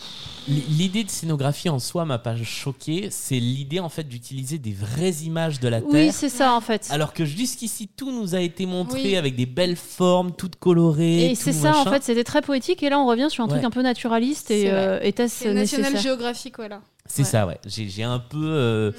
L'idée 0.49 1.03
de 1.03 1.11
scénographie 1.11 1.69
en 1.69 1.81
soi 1.81 2.05
m'a 2.05 2.19
pas 2.19 2.37
choqué. 2.37 3.09
C'est 3.11 3.41
l'idée 3.41 3.81
en 3.81 3.89
fait 3.89 4.05
d'utiliser 4.05 4.59
des 4.59 4.73
vraies 4.73 5.25
images 5.25 5.59
de 5.59 5.67
la 5.69 5.81
Terre. 5.81 5.91
oui 5.91 6.11
c'est 6.13 6.29
ça 6.29 6.53
en 6.55 6.61
fait 6.61 6.87
Alors 6.91 7.13
que 7.13 7.25
jusqu'ici 7.25 7.89
tout 7.89 8.13
nous 8.13 8.35
a 8.35 8.41
été 8.41 8.65
montré 8.67 9.03
Oui. 9.03 9.17
avec 9.17 9.35
des 9.35 9.47
belles 9.47 9.77
formes, 9.77 10.33
toutes 10.33 10.57
colorées. 10.57 11.31
et 11.31 11.35
c'est 11.35 11.53
ça 11.53 11.77
en 11.79 11.85
fait 11.85 12.03
c'était 12.05 12.25
très 12.25 12.43
poétique 12.43 12.83
et 12.83 12.91
là 12.91 12.99
on 13.01 13.07
revient 13.07 13.29
sur 13.31 13.43
un 13.45 13.49
truc 13.49 13.65
un 13.65 13.71
peu 13.71 13.83
naturaliste 13.83 14.51
et 14.51 14.71
euh, 14.71 15.01
C'est 15.29 15.53
National 15.53 15.99
Geographic, 16.01 16.57
voilà. 16.57 16.81
C'est 17.09 17.25
ça, 17.25 17.47
ouais. 17.47 17.59
J'ai 17.67 17.89
j'ai 17.89 18.03
un 18.03 18.19
peu. 18.19 18.45
euh, 18.47 18.93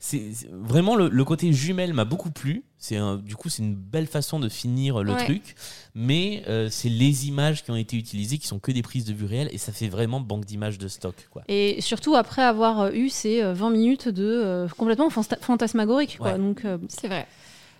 c'est 0.00 0.32
c'est- 0.32 0.48
vraiment 0.52 0.96
le, 0.96 1.08
le 1.08 1.24
côté 1.24 1.52
jumelle 1.52 1.92
m'a 1.94 2.04
beaucoup 2.04 2.30
plu. 2.30 2.64
C'est 2.78 2.96
un- 2.96 3.16
du 3.16 3.34
coup 3.36 3.48
c'est 3.48 3.62
une 3.62 3.74
belle 3.74 4.06
façon 4.06 4.38
de 4.38 4.48
finir 4.48 5.02
le 5.02 5.12
Ouais. 5.12 5.24
truc, 5.24 5.54
mais 5.94 6.42
euh, 6.48 6.68
c'est 6.70 6.88
les 6.90 7.28
images 7.28 7.64
qui 7.64 7.70
ont 7.70 7.76
été 7.76 7.96
utilisées 7.96 8.36
qui 8.38 8.46
sont 8.46 8.58
que 8.58 8.72
des 8.72 8.82
prises 8.82 9.04
de 9.06 9.14
vue 9.14 9.24
réelles 9.24 9.48
et 9.52 9.58
ça 9.58 9.72
fait 9.72 9.88
vraiment 9.88 10.20
banque 10.20 10.44
d'images 10.44 10.78
de 10.78 10.88
stock, 10.88 11.14
quoi. 11.30 11.42
Et 11.48 11.80
surtout 11.80 12.14
après 12.14 12.42
avoir 12.42 12.80
euh, 12.80 12.90
eu 12.92 13.08
ces 13.08 13.42
euh, 13.42 13.54
20 13.54 13.70
minutes 13.70 14.08
de 14.08 14.24
euh, 14.24 14.68
complètement 14.76 15.08
fanta- 15.08 15.40
fantasmagorique. 15.40 16.18
Quoi. 16.18 16.32
Ouais. 16.32 16.38
Donc, 16.38 16.64
euh, 16.64 16.76
C'est 16.88 17.08
vrai. 17.08 17.26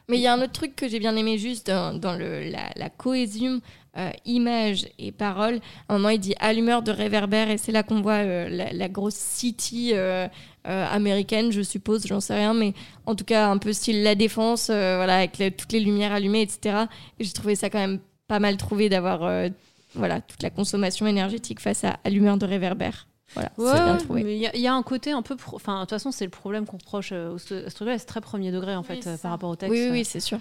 Mais 0.09 0.16
il 0.19 0.23
y 0.23 0.27
a 0.27 0.35
un 0.35 0.43
autre 0.43 0.52
truc 0.52 0.77
que 0.77 0.86
j'ai 0.89 0.98
bien 0.98 1.16
aimé 1.16 1.39
juste 1.39 1.66
dans, 1.69 1.98
dans 1.98 2.15
le, 2.15 2.51
la, 2.51 2.70
la 2.77 2.90
cohésion 2.90 3.61
euh, 3.97 4.11
image 4.25 4.87
et 4.99 5.12
parole. 5.12 5.61
À 5.89 5.95
un 5.95 5.99
moment, 5.99 6.09
il 6.11 6.19
dit 6.21 6.35
allumeur 6.41 6.83
de 6.83 6.91
réverbère 6.91 7.51
et 7.51 7.59
c'est 7.59 7.73
là 7.73 7.83
qu'on 7.83 8.01
voit 8.03 8.25
euh, 8.25 8.49
la, 8.49 8.73
la 8.73 8.89
grosse 8.89 9.15
city 9.15 9.91
euh, 9.95 10.27
euh, 10.66 10.87
américaine, 10.91 11.53
je 11.53 11.62
suppose, 11.62 12.07
j'en 12.07 12.21
sais 12.21 12.35
rien, 12.35 12.55
mais 12.55 12.73
en 13.07 13.15
tout 13.15 13.25
cas 13.25 13.49
un 13.49 13.59
peu 13.59 13.73
style 13.73 14.03
la 14.03 14.15
défense, 14.15 14.66
voilà, 14.66 15.16
avec 15.19 15.43
toutes 15.57 15.73
les 15.73 15.81
lumières 15.81 16.12
allumées, 16.12 16.43
etc. 16.43 16.87
Et 17.19 17.25
j'ai 17.25 17.33
trouvé 17.33 17.55
ça 17.55 17.71
quand 17.71 17.79
même 17.79 18.01
pas 18.27 18.39
mal 18.41 18.57
trouvé 18.57 18.89
d'avoir 18.89 19.51
voilà, 19.95 20.21
toute 20.23 20.43
la 20.43 20.51
consommation 20.51 21.07
énergétique 21.07 21.61
face 21.61 21.85
à 21.85 21.99
allumeur 22.05 22.37
de 22.39 22.47
réverbère. 22.47 23.07
Voilà, 23.35 23.51
ouais, 23.59 23.66
c'est 23.77 23.83
bien 23.83 23.93
ouais, 23.95 23.99
trouvé. 23.99 24.23
mais 24.25 24.37
il 24.37 24.41
y, 24.41 24.47
a- 24.47 24.55
il 24.55 24.61
y 24.61 24.66
a 24.66 24.75
un 24.75 24.83
côté 24.83 25.11
un 25.12 25.23
peu. 25.23 25.37
Enfin, 25.53 25.77
de 25.77 25.81
toute 25.81 25.91
façon, 25.91 26.11
c'est 26.12 26.25
le 26.25 26.31
problème 26.31 26.66
qu'on 26.66 26.77
reproche 26.79 27.11
au 27.12 27.37
ce 27.39 27.69
truc-là, 27.75 27.99
c'est 27.99 28.05
très 28.07 28.21
premier 28.21 28.51
degré 28.53 28.75
en 28.77 28.83
fait 28.83 29.09
par 29.23 29.31
rapport 29.33 29.51
au 29.51 29.57
texte. 29.57 29.73
Oui, 29.73 29.85
oui, 29.87 29.91
oui, 29.91 30.05
c'est 30.05 30.21
sûr. 30.21 30.39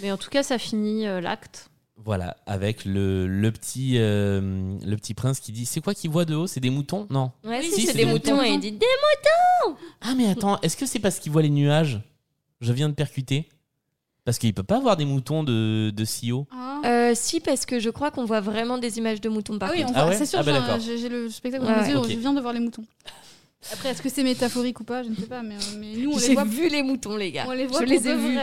Mais 0.00 0.10
en 0.10 0.16
tout 0.16 0.30
cas, 0.30 0.42
ça 0.42 0.58
finit 0.58 1.04
l'acte. 1.04 1.68
Voilà, 2.04 2.36
avec 2.46 2.84
le, 2.84 3.26
le 3.26 3.50
petit 3.50 3.94
euh, 3.96 4.76
le 4.84 4.96
petit 4.96 5.14
prince 5.14 5.40
qui 5.40 5.52
dit 5.52 5.64
c'est 5.64 5.80
quoi 5.80 5.94
qu'il 5.94 6.10
voit 6.10 6.24
de 6.26 6.34
haut? 6.34 6.46
C'est 6.46 6.60
des 6.60 6.68
moutons? 6.70 7.06
Non. 7.10 7.32
Ouais, 7.44 7.62
Si, 7.62 7.70
si, 7.72 7.80
c'est 7.82 7.86
c'est 7.92 7.98
des 7.98 8.04
des 8.04 8.10
moutons 8.12 8.42
et 8.42 8.50
il 8.50 8.60
dit 8.60 8.72
des 8.72 8.78
moutons 8.78 9.78
Ah 10.02 10.14
mais 10.14 10.28
attends, 10.28 10.60
est-ce 10.60 10.76
que 10.76 10.84
c'est 10.86 10.98
parce 10.98 11.18
qu'il 11.18 11.32
voit 11.32 11.40
les 11.42 11.48
nuages? 11.50 12.00
Je 12.60 12.72
viens 12.72 12.88
de 12.90 12.94
percuter. 12.94 13.48
Parce 14.26 14.38
qu'il 14.38 14.54
peut 14.54 14.62
pas 14.62 14.80
voir 14.80 14.96
des 14.96 15.04
moutons 15.04 15.44
de, 15.44 15.90
de 15.90 16.04
si 16.06 16.32
haut. 16.32 16.46
Euh, 16.86 17.12
si, 17.14 17.40
parce 17.40 17.66
que 17.66 17.78
je 17.78 17.90
crois 17.90 18.10
qu'on 18.10 18.24
voit 18.24 18.40
vraiment 18.40 18.78
des 18.78 18.96
images 18.96 19.20
de 19.20 19.28
moutons 19.28 19.58
par 19.58 19.68
Ah 19.68 19.72
oui, 19.74 19.80
on 19.82 19.86
contre. 19.88 19.98
voit, 19.98 20.02
Ah 20.06 20.08
ouais? 20.10 20.16
c'est 20.16 20.24
sûr, 20.26 20.38
Ah 20.40 20.42
bah 20.42 20.52
j'ai- 20.52 20.60
d'accord. 20.60 20.80
j'ai 20.80 20.98
j'ai 20.98 21.08
le 21.10 21.28
spectacle 21.28 21.64
Ouais, 21.64 21.90
je 22.10 22.18
viens 22.18 22.32
de 22.32 22.40
voir 22.40 22.54
les 22.54 22.60
moutons. 22.60 22.84
Après, 23.72 23.90
est-ce 23.90 24.00
que 24.02 24.08
c'est 24.08 24.22
métaphorique 24.24 24.80
ou 24.80 24.84
pas? 24.84 25.02
Je 25.02 25.08
ne 25.10 25.14
sais 25.14 25.26
pas, 25.26 25.42
mais, 25.42 25.56
euh, 25.56 25.58
mais 25.78 25.94
nous 25.96 26.12
on 26.12 26.18
les 26.18 26.26
J'ai 26.26 26.34
voit. 26.34 26.44
vu 26.44 26.68
les 26.70 26.82
moutons, 26.82 27.16
les 27.16 27.32
gars. 27.32 27.44
On 27.48 27.52
les 27.52 27.66
voit 27.66 27.80
je 27.80 27.84
les 27.86 28.08
ai 28.08 28.14
vus. 28.16 28.38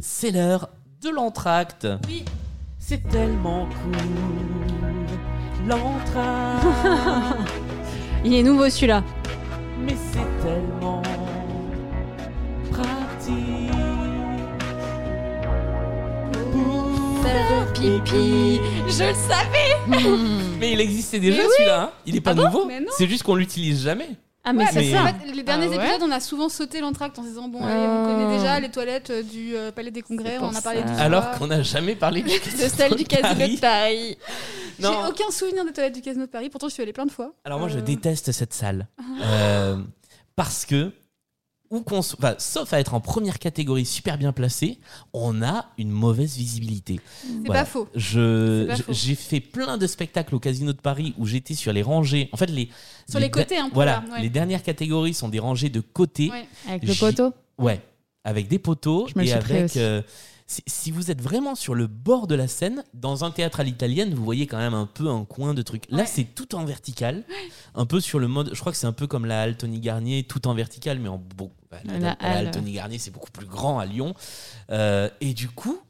C'est 0.00 0.30
l'heure 0.32 0.68
de 1.00 1.10
l'entracte. 1.10 1.86
Oui. 2.08 2.24
C'est 2.86 3.08
tellement 3.08 3.66
cool. 3.66 3.92
L'entracte. 5.66 6.66
Il 8.24 8.34
est 8.34 8.42
nouveau 8.42 8.68
celui-là. 8.68 9.02
mais 9.80 9.94
c'est 10.12 10.46
tellement 10.46 11.02
pratique. 12.70 13.70
Faire 17.22 17.72
pipi. 17.72 18.60
Je 18.86 19.04
le 19.04 19.14
savais. 19.14 19.78
Mais 20.60 20.72
il 20.72 20.80
existait 20.80 21.18
déjà 21.20 21.42
oui. 21.42 21.48
celui-là. 21.56 21.82
hein. 21.84 21.90
Il 22.06 22.16
est 22.16 22.20
pas 22.20 22.30
Ah 22.32 22.34
bon 22.34 22.44
nouveau. 22.44 22.66
Mais 22.66 22.80
non. 22.80 22.86
C'est 22.96 23.06
juste 23.08 23.22
qu'on 23.22 23.34
l'utilise 23.34 23.82
jamais. 23.82 24.08
Ah, 24.46 24.52
mais 24.52 24.64
Ouais, 24.64 24.70
c'est 24.72 24.90
ça. 24.92 25.06
fait, 25.06 25.32
les 25.34 25.42
derniers 25.42 25.66
Ah 25.66 25.70
ouais 25.70 25.76
épisodes, 25.76 26.02
on 26.02 26.10
a 26.10 26.20
souvent 26.20 26.48
sauté 26.50 26.80
l'entracte 26.80 27.18
en 27.18 27.22
se 27.22 27.28
disant 27.28 27.48
bon, 27.48 27.64
allez, 27.64 27.86
on 27.86 28.04
Ah. 28.04 28.06
connaît 28.06 28.36
déjà 28.36 28.60
les 28.60 28.70
toilettes 28.70 29.08
euh, 29.10 29.22
du 29.22 29.56
euh, 29.56 29.72
Palais 29.72 29.90
des 29.90 30.02
Congrès, 30.02 30.36
on 30.38 30.44
en 30.46 30.54
a 30.54 30.60
parlé 30.60 30.80
ça. 30.80 30.86
du 30.94 31.00
Alors 31.00 31.30
qu'on 31.32 31.46
n'a 31.46 31.62
jamais 31.62 31.94
parlé 31.96 32.20
du 32.22 32.28
De 32.28 32.68
celle 32.68 32.94
du 32.94 33.04
casino 33.04 33.46
de 33.48 33.58
Paris. 33.60 34.18
J'ai 34.78 34.86
aucun 34.86 35.30
souvenir 35.30 35.64
des 35.64 35.72
toilettes 35.72 35.94
du 35.94 36.02
Casino 36.02 36.26
de 36.26 36.30
Paris, 36.30 36.50
pourtant 36.50 36.68
je 36.68 36.74
suis 36.74 36.82
allée 36.82 36.92
plein 36.92 37.06
de 37.06 37.10
fois. 37.12 37.32
Alors 37.44 37.58
moi, 37.58 37.68
je 37.68 37.78
Euh, 37.78 37.80
déteste 37.82 38.32
cette 38.32 38.52
salle. 38.52 38.86
Euh, 39.22 39.76
parce 40.36 40.64
que, 40.66 40.90
où 41.74 41.80
qu'on 41.82 42.02
so- 42.02 42.16
enfin, 42.18 42.34
sauf 42.38 42.72
à 42.72 42.80
être 42.80 42.94
en 42.94 43.00
première 43.00 43.38
catégorie 43.38 43.84
super 43.84 44.16
bien 44.18 44.32
placé, 44.32 44.78
on 45.12 45.42
a 45.42 45.66
une 45.78 45.90
mauvaise 45.90 46.36
visibilité. 46.36 47.00
C'est 47.42 47.48
pas 47.48 47.64
faux. 47.64 47.88
Je- 47.94 48.62
C'est 48.62 48.66
pas 48.68 48.74
je- 48.76 48.82
faux. 48.82 48.92
J'ai 48.92 49.14
fait 49.14 49.40
plein 49.40 49.76
de 49.78 49.86
spectacles 49.86 50.34
au 50.34 50.38
Casino 50.40 50.72
de 50.72 50.80
Paris 50.80 51.14
où 51.18 51.26
j'étais 51.26 51.54
sur 51.54 51.72
les 51.72 51.82
rangées. 51.82 52.28
En 52.32 52.36
fait, 52.36 52.46
les, 52.46 52.68
Sur 53.08 53.20
les 53.20 53.30
côtés, 53.30 53.58
un 53.58 53.68
peu, 53.68 53.74
Voilà, 53.74 54.02
ouais. 54.12 54.22
les 54.22 54.30
dernières 54.30 54.62
catégories 54.62 55.14
sont 55.14 55.28
des 55.28 55.38
rangées 55.40 55.68
de 55.68 55.80
côté. 55.80 56.30
Ouais. 56.30 56.46
Avec 56.68 56.84
le 56.86 56.94
poteau 56.94 57.32
Ouais, 57.58 57.80
avec 58.24 58.48
des 58.48 58.58
poteaux 58.58 59.06
Je 59.14 59.20
et 59.22 59.32
avec. 59.32 59.76
euh, 59.76 60.02
si, 60.46 60.62
si 60.66 60.90
vous 60.90 61.10
êtes 61.10 61.22
vraiment 61.22 61.54
sur 61.54 61.74
le 61.74 61.86
bord 61.86 62.26
de 62.26 62.34
la 62.34 62.48
scène, 62.48 62.82
dans 62.92 63.24
un 63.24 63.30
théâtre 63.30 63.60
à 63.60 63.64
l'italienne, 63.64 64.12
vous 64.14 64.24
voyez 64.24 64.46
quand 64.46 64.58
même 64.58 64.74
un 64.74 64.86
peu 64.86 65.08
un 65.08 65.24
coin 65.24 65.54
de 65.54 65.62
truc. 65.62 65.84
Là, 65.90 65.98
Ouais. 66.02 66.06
c'est 66.06 66.24
tout 66.34 66.54
en 66.54 66.64
vertical, 66.64 67.24
un 67.74 67.86
peu 67.86 68.00
sur 68.00 68.18
le 68.18 68.28
mode. 68.28 68.50
Je 68.52 68.60
crois 68.60 68.72
que 68.72 68.76
c'est 68.78 68.86
un 68.86 68.92
peu 68.92 69.06
comme 69.06 69.24
la 69.24 69.40
halle 69.42 69.56
Tony 69.56 69.80
Garnier, 69.80 70.22
tout 70.24 70.46
en 70.48 70.54
vertical, 70.54 70.98
mais 70.98 71.08
en. 71.08 71.22
Bah, 71.84 71.92
la, 71.92 71.92
La 71.92 71.98
la 71.98 72.12
halle 72.12 72.46
halle. 72.46 72.50
Tony 72.50 72.72
Garnier, 72.72 72.98
c'est 72.98 73.10
beaucoup 73.10 73.30
plus 73.30 73.46
grand 73.46 73.78
à 73.78 73.86
Lyon. 73.86 74.14
Euh, 74.70 75.08
et 75.20 75.34
du 75.34 75.48
coup. 75.48 75.80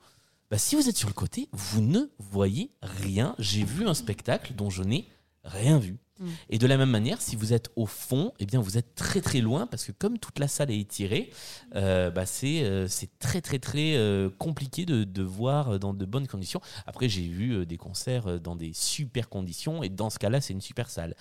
bah, 0.51 0.59
si 0.59 0.77
vous 0.77 0.89
êtes 0.89 0.97
sur 0.97 1.09
le 1.09 1.15
côté, 1.15 1.49
vous 1.53 1.81
ne 1.81 2.11
voyez 2.19 2.71
rien. 2.83 3.35
J'ai 3.39 3.65
vu 3.65 3.87
un 3.87 3.95
spectacle 3.95 4.55
dont 4.55 4.71
je 4.71 4.83
n'ai 4.83 5.09
rien 5.45 5.79
vu. 5.79 5.99
Mm. 6.21 6.27
Et 6.51 6.59
de 6.59 6.67
la 6.67 6.77
même 6.77 6.91
manière, 6.91 7.21
si 7.21 7.37
vous 7.37 7.53
êtes 7.53 7.71
au 7.77 7.87
fond, 7.87 8.33
eh 8.39 8.47
bien 8.47 8.61
vous 8.61 8.79
êtes 8.79 8.95
très 8.95 9.21
très 9.21 9.41
loin 9.41 9.67
parce 9.67 9.85
que 9.85 9.93
comme 9.93 10.19
toute 10.19 10.39
la 10.39 10.49
salle 10.49 10.71
est 10.71 10.79
étirée, 10.79 11.31
euh, 11.75 12.11
bah, 12.11 12.27
c'est 12.27 12.63
euh, 12.63 12.87
c'est 12.89 13.19
très 13.19 13.41
très 13.41 13.59
très 13.59 13.97
euh, 13.97 14.31
compliqué 14.39 14.87
de, 14.87 15.05
de 15.05 15.23
voir 15.23 15.79
dans 15.79 15.95
de 15.95 16.05
bonnes 16.05 16.29
conditions. 16.29 16.61
Après, 16.87 17.09
j'ai 17.09 17.27
vu 17.27 17.67
des 17.67 17.77
concerts 17.77 18.41
dans 18.41 18.57
des 18.57 18.73
super 18.73 19.29
conditions 19.29 19.83
et 19.83 19.89
dans 19.89 20.11
ce 20.11 20.19
cas-là, 20.19 20.41
c'est 20.41 20.53
une 20.53 20.61
super 20.61 20.89
salle. 20.91 21.15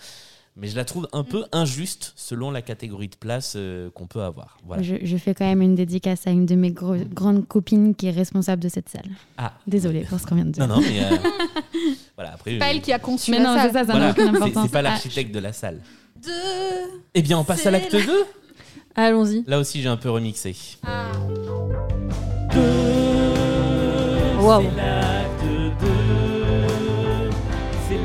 Mais 0.55 0.67
je 0.67 0.75
la 0.75 0.85
trouve 0.85 1.07
un 1.13 1.23
peu 1.23 1.45
injuste 1.51 2.13
selon 2.15 2.51
la 2.51 2.61
catégorie 2.61 3.07
de 3.07 3.15
place 3.15 3.53
euh, 3.55 3.89
qu'on 3.89 4.05
peut 4.05 4.21
avoir. 4.21 4.57
Voilà. 4.67 4.83
je, 4.83 4.95
je 5.01 5.17
fais 5.17 5.33
quand 5.33 5.45
même 5.45 5.63
une 5.63 5.73
dédicace 5.73 6.27
à 6.27 6.29
une 6.29 6.45
de 6.45 6.53
mes 6.53 6.69
gros- 6.69 6.95
grandes 7.11 7.47
copines 7.47 7.95
qui 7.95 8.05
est 8.05 8.11
responsable 8.11 8.61
de 8.61 8.69
cette 8.69 8.87
salle. 8.87 9.09
Ah. 9.37 9.53
Désolée 9.65 10.01
pour 10.01 10.19
ce 10.19 10.27
qu'on 10.27 10.35
vient 10.35 10.45
de 10.45 10.51
dire. 10.51 10.67
Non, 10.67 10.75
non, 10.75 10.81
mais 10.81 11.03
euh, 11.05 11.17
voilà. 12.15 12.33
Après, 12.33 12.51
C'est 12.51 12.57
pas 12.59 12.65
euh, 12.65 12.69
elle 12.71 12.81
qui 12.81 12.93
a 12.93 12.99
conçu 12.99 13.31
Mais 13.31 13.39
la 13.39 13.43
non, 13.45 13.55
salle. 13.55 13.67
c'est 13.71 13.73
ça, 13.79 13.85
ça 13.85 13.91
voilà, 13.93 14.13
c'est- 14.13 14.61
c'est 14.61 14.71
pas 14.71 14.79
Ah, 14.79 14.81
l'architecte 14.83 15.33
de 15.33 15.39
la 15.39 15.53
salle. 15.53 15.79
Deux. 16.23 16.29
Eh 17.15 17.21
bien, 17.23 17.39
on 17.39 17.43
passe 17.43 17.65
à 17.65 17.71
l'acte 17.71 17.91
2 17.95 18.23
Allons-y. 18.95 19.43
Là 19.47 19.57
aussi, 19.57 19.81
j'ai 19.81 19.89
un 19.89 19.97
peu 19.97 20.11
remixé. 20.11 20.55
Ah. 20.85 21.07
Wow. 24.39 24.61
C'est 24.61 24.75
l'acte 24.77 25.43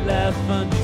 la 0.07 0.33
fin 0.33 0.65
du. 0.65 0.78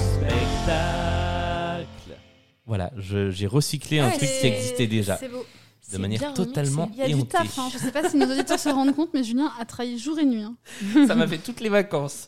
Voilà, 2.74 2.90
j'ai 2.98 3.46
recyclé 3.46 4.00
un 4.00 4.10
truc 4.10 4.28
qui 4.40 4.46
existait 4.48 4.88
déjà. 4.88 5.16
c'est 5.16 5.28
beau. 5.28 5.46
De 5.92 5.98
manière 5.98 6.18
bien 6.18 6.32
totalement 6.32 6.90
Il 6.92 6.98
y 6.98 7.02
a 7.02 7.06
du 7.16 7.24
taf. 7.24 7.56
hein. 7.56 7.68
Je 7.72 7.78
sais 7.78 7.92
pas 7.92 8.08
si 8.10 8.16
nos 8.16 8.26
auditeurs 8.26 8.58
se 8.58 8.68
rendent 8.68 8.96
compte, 8.96 9.10
mais 9.14 9.22
Julien 9.22 9.52
a 9.60 9.64
travaillé 9.64 9.96
jour 9.96 10.18
et 10.18 10.24
nuit. 10.24 10.42
hein. 10.42 10.56
Ça 11.06 11.14
m'a 11.14 11.28
fait 11.28 11.38
toutes 11.38 11.60
les 11.60 11.68
vacances. 11.68 12.26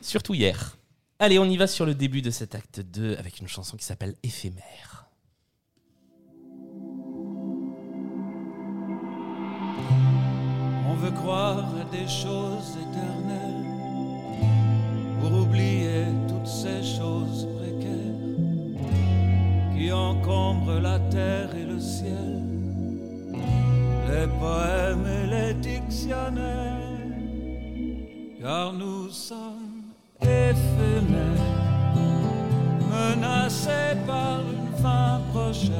Surtout 0.00 0.34
hier. 0.34 0.76
Allez, 1.20 1.38
on 1.38 1.44
y 1.44 1.56
va 1.56 1.68
sur 1.68 1.86
le 1.86 1.94
début 1.94 2.20
de 2.20 2.32
cet 2.32 2.56
acte 2.56 2.80
2 2.80 3.14
avec 3.16 3.38
une 3.38 3.46
chanson 3.46 3.76
qui 3.76 3.84
s'appelle 3.84 4.16
Éphémère. 4.24 5.06
On 10.88 10.94
veut 10.94 11.10
croire 11.10 11.58
à 11.80 11.84
des 11.90 12.08
choses 12.08 12.76
éternelles 12.80 13.64
pour 15.20 15.32
oublier 15.42 16.04
toutes 16.28 16.46
ces 16.46 16.82
choses 16.82 17.46
qui 19.76 19.92
encombrent 19.92 20.80
la 20.80 20.98
terre 21.10 21.50
et 21.56 21.64
le 21.64 21.78
ciel, 21.80 22.42
les 24.08 24.26
poèmes 24.38 25.04
et 25.06 25.26
les 25.30 25.54
dictionnaires, 25.54 26.78
car 28.40 28.72
nous 28.72 29.08
sommes 29.10 29.82
éphémères, 30.22 31.42
menacés 32.90 33.96
par 34.06 34.40
une 34.40 34.82
fin 34.82 35.20
prochaine. 35.32 35.72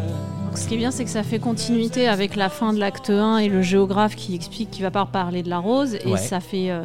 Ce 0.54 0.68
qui 0.68 0.74
est 0.74 0.78
bien, 0.78 0.90
c'est 0.90 1.04
que 1.04 1.10
ça 1.10 1.22
fait 1.22 1.38
continuité 1.38 2.08
avec 2.08 2.34
la 2.34 2.48
fin 2.48 2.72
de 2.72 2.78
l'acte 2.78 3.10
1 3.10 3.38
et 3.38 3.48
le 3.48 3.60
géographe 3.62 4.16
qui 4.16 4.34
explique 4.34 4.70
qu'il 4.70 4.82
va 4.82 4.90
pas 4.90 5.04
parler 5.06 5.42
de 5.42 5.50
la 5.50 5.58
rose. 5.58 5.94
Et 6.04 6.12
Ouais. 6.12 6.16
ça 6.18 6.40
fait. 6.40 6.70
euh, 6.70 6.84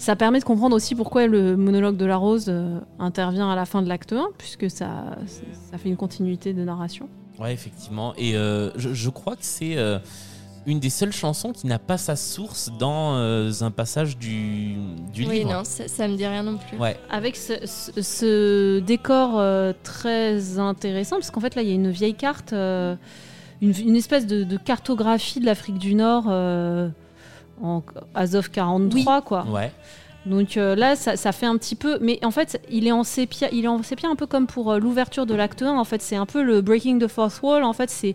ça 0.00 0.16
permet 0.16 0.38
de 0.40 0.44
comprendre 0.44 0.74
aussi 0.74 0.94
pourquoi 0.94 1.26
le 1.26 1.56
monologue 1.56 1.96
de 1.96 2.06
la 2.06 2.16
rose 2.16 2.46
euh, 2.48 2.80
intervient 2.98 3.50
à 3.50 3.54
la 3.56 3.66
fin 3.66 3.82
de 3.82 3.88
l'acte 3.88 4.12
1, 4.12 4.28
puisque 4.38 4.70
ça, 4.70 5.16
ça 5.70 5.78
fait 5.78 5.88
une 5.88 5.96
continuité 5.96 6.52
de 6.52 6.64
narration. 6.64 7.08
Ouais, 7.38 7.52
effectivement. 7.52 8.14
Et 8.16 8.34
euh, 8.36 8.70
je, 8.76 8.92
je 8.92 9.10
crois 9.10 9.34
que 9.36 9.42
c'est 9.44 9.76
euh, 9.76 9.98
une 10.66 10.78
des 10.80 10.90
seules 10.90 11.12
chansons 11.12 11.52
qui 11.52 11.66
n'a 11.66 11.78
pas 11.78 11.96
sa 11.96 12.16
source 12.16 12.70
dans 12.78 13.14
euh, 13.16 13.50
un 13.62 13.70
passage 13.70 14.18
du, 14.18 14.74
du 15.12 15.26
Oui, 15.26 15.38
livre. 15.40 15.52
non, 15.52 15.64
ça, 15.64 15.88
ça 15.88 16.06
me 16.08 16.16
dit 16.16 16.26
rien 16.26 16.42
non 16.42 16.58
plus. 16.58 16.76
Ouais. 16.78 16.96
Avec 17.10 17.36
ce, 17.36 17.54
ce- 17.66 18.02
ce 18.02 18.78
décor 18.80 19.38
euh, 19.38 19.72
très 19.82 20.58
intéressant, 20.58 21.16
parce 21.16 21.30
qu'en 21.30 21.40
fait 21.40 21.54
là 21.54 21.62
il 21.62 21.68
y 21.68 21.72
a 21.72 21.74
une 21.74 21.90
vieille 21.90 22.14
carte, 22.14 22.52
euh, 22.52 22.94
une, 23.62 23.72
une 23.78 23.96
espèce 23.96 24.26
de, 24.26 24.44
de 24.44 24.56
cartographie 24.58 25.40
de 25.40 25.46
l'Afrique 25.46 25.78
du 25.78 25.94
Nord 25.94 26.24
euh, 26.28 26.88
en 27.62 27.82
Azov 28.14 28.50
43 28.50 29.22
quoi. 29.22 29.44
Ouais. 29.46 29.70
Donc 30.26 30.56
euh, 30.58 30.76
là 30.76 30.96
ça, 30.96 31.16
ça 31.16 31.32
fait 31.32 31.46
un 31.46 31.56
petit 31.56 31.74
peu, 31.76 31.98
mais 32.02 32.18
en 32.24 32.30
fait 32.30 32.60
il 32.70 32.86
est 32.86 32.92
en 32.92 33.04
sépia, 33.04 33.48
il 33.52 33.64
est 33.64 33.68
en 33.68 33.82
sépia 33.82 34.08
un 34.08 34.16
peu 34.16 34.26
comme 34.26 34.46
pour 34.46 34.70
euh, 34.72 34.78
l'ouverture 34.78 35.24
de 35.24 35.34
l'acte 35.34 35.62
1. 35.62 35.78
En 35.78 35.84
fait 35.84 36.02
c'est 36.02 36.16
un 36.16 36.26
peu 36.26 36.42
le 36.42 36.60
breaking 36.60 36.98
the 36.98 37.06
fourth 37.08 37.40
wall. 37.42 37.62
En 37.64 37.72
fait 37.72 37.88
c'est 37.88 38.14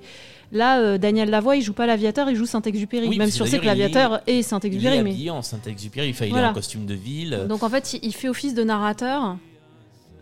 là 0.52 0.80
euh, 0.80 0.98
Daniel 1.00 1.32
Lavoie 1.32 1.56
il 1.56 1.64
joue 1.64 1.74
pas 1.74 1.88
l'aviateur, 1.88 2.30
il 2.30 2.36
joue 2.36 2.46
Saint-Exupéry. 2.46 3.08
Oui, 3.08 3.18
Même 3.18 3.32
si 3.32 3.42
on 3.42 3.46
que 3.46 3.50
sait 3.50 3.58
que 3.58 3.66
d'ailleurs, 3.66 3.90
il 3.90 3.94
l'aviateur 3.94 4.22
est, 4.28 4.34
Il 4.36 4.40
est 4.40 4.42
Saint-Exupéry, 4.44 5.02
mais 5.04 5.10
habillé 5.10 5.32
en 5.32 5.42
Saint-Exupéry, 5.42 6.12
enfin, 6.12 6.26
il 6.26 6.30
est 6.30 6.32
Voilà. 6.32 6.52
en 6.52 6.54
costume 6.54 6.86
de 6.86 6.94
ville. 6.94 7.46
donc 7.50 7.64
en 7.64 7.70
fait 7.70 7.94
il, 7.94 8.06
il 8.06 8.14
fait 8.14 8.30
office 8.30 8.54
de 8.54 8.64
narrateur. 8.64 9.38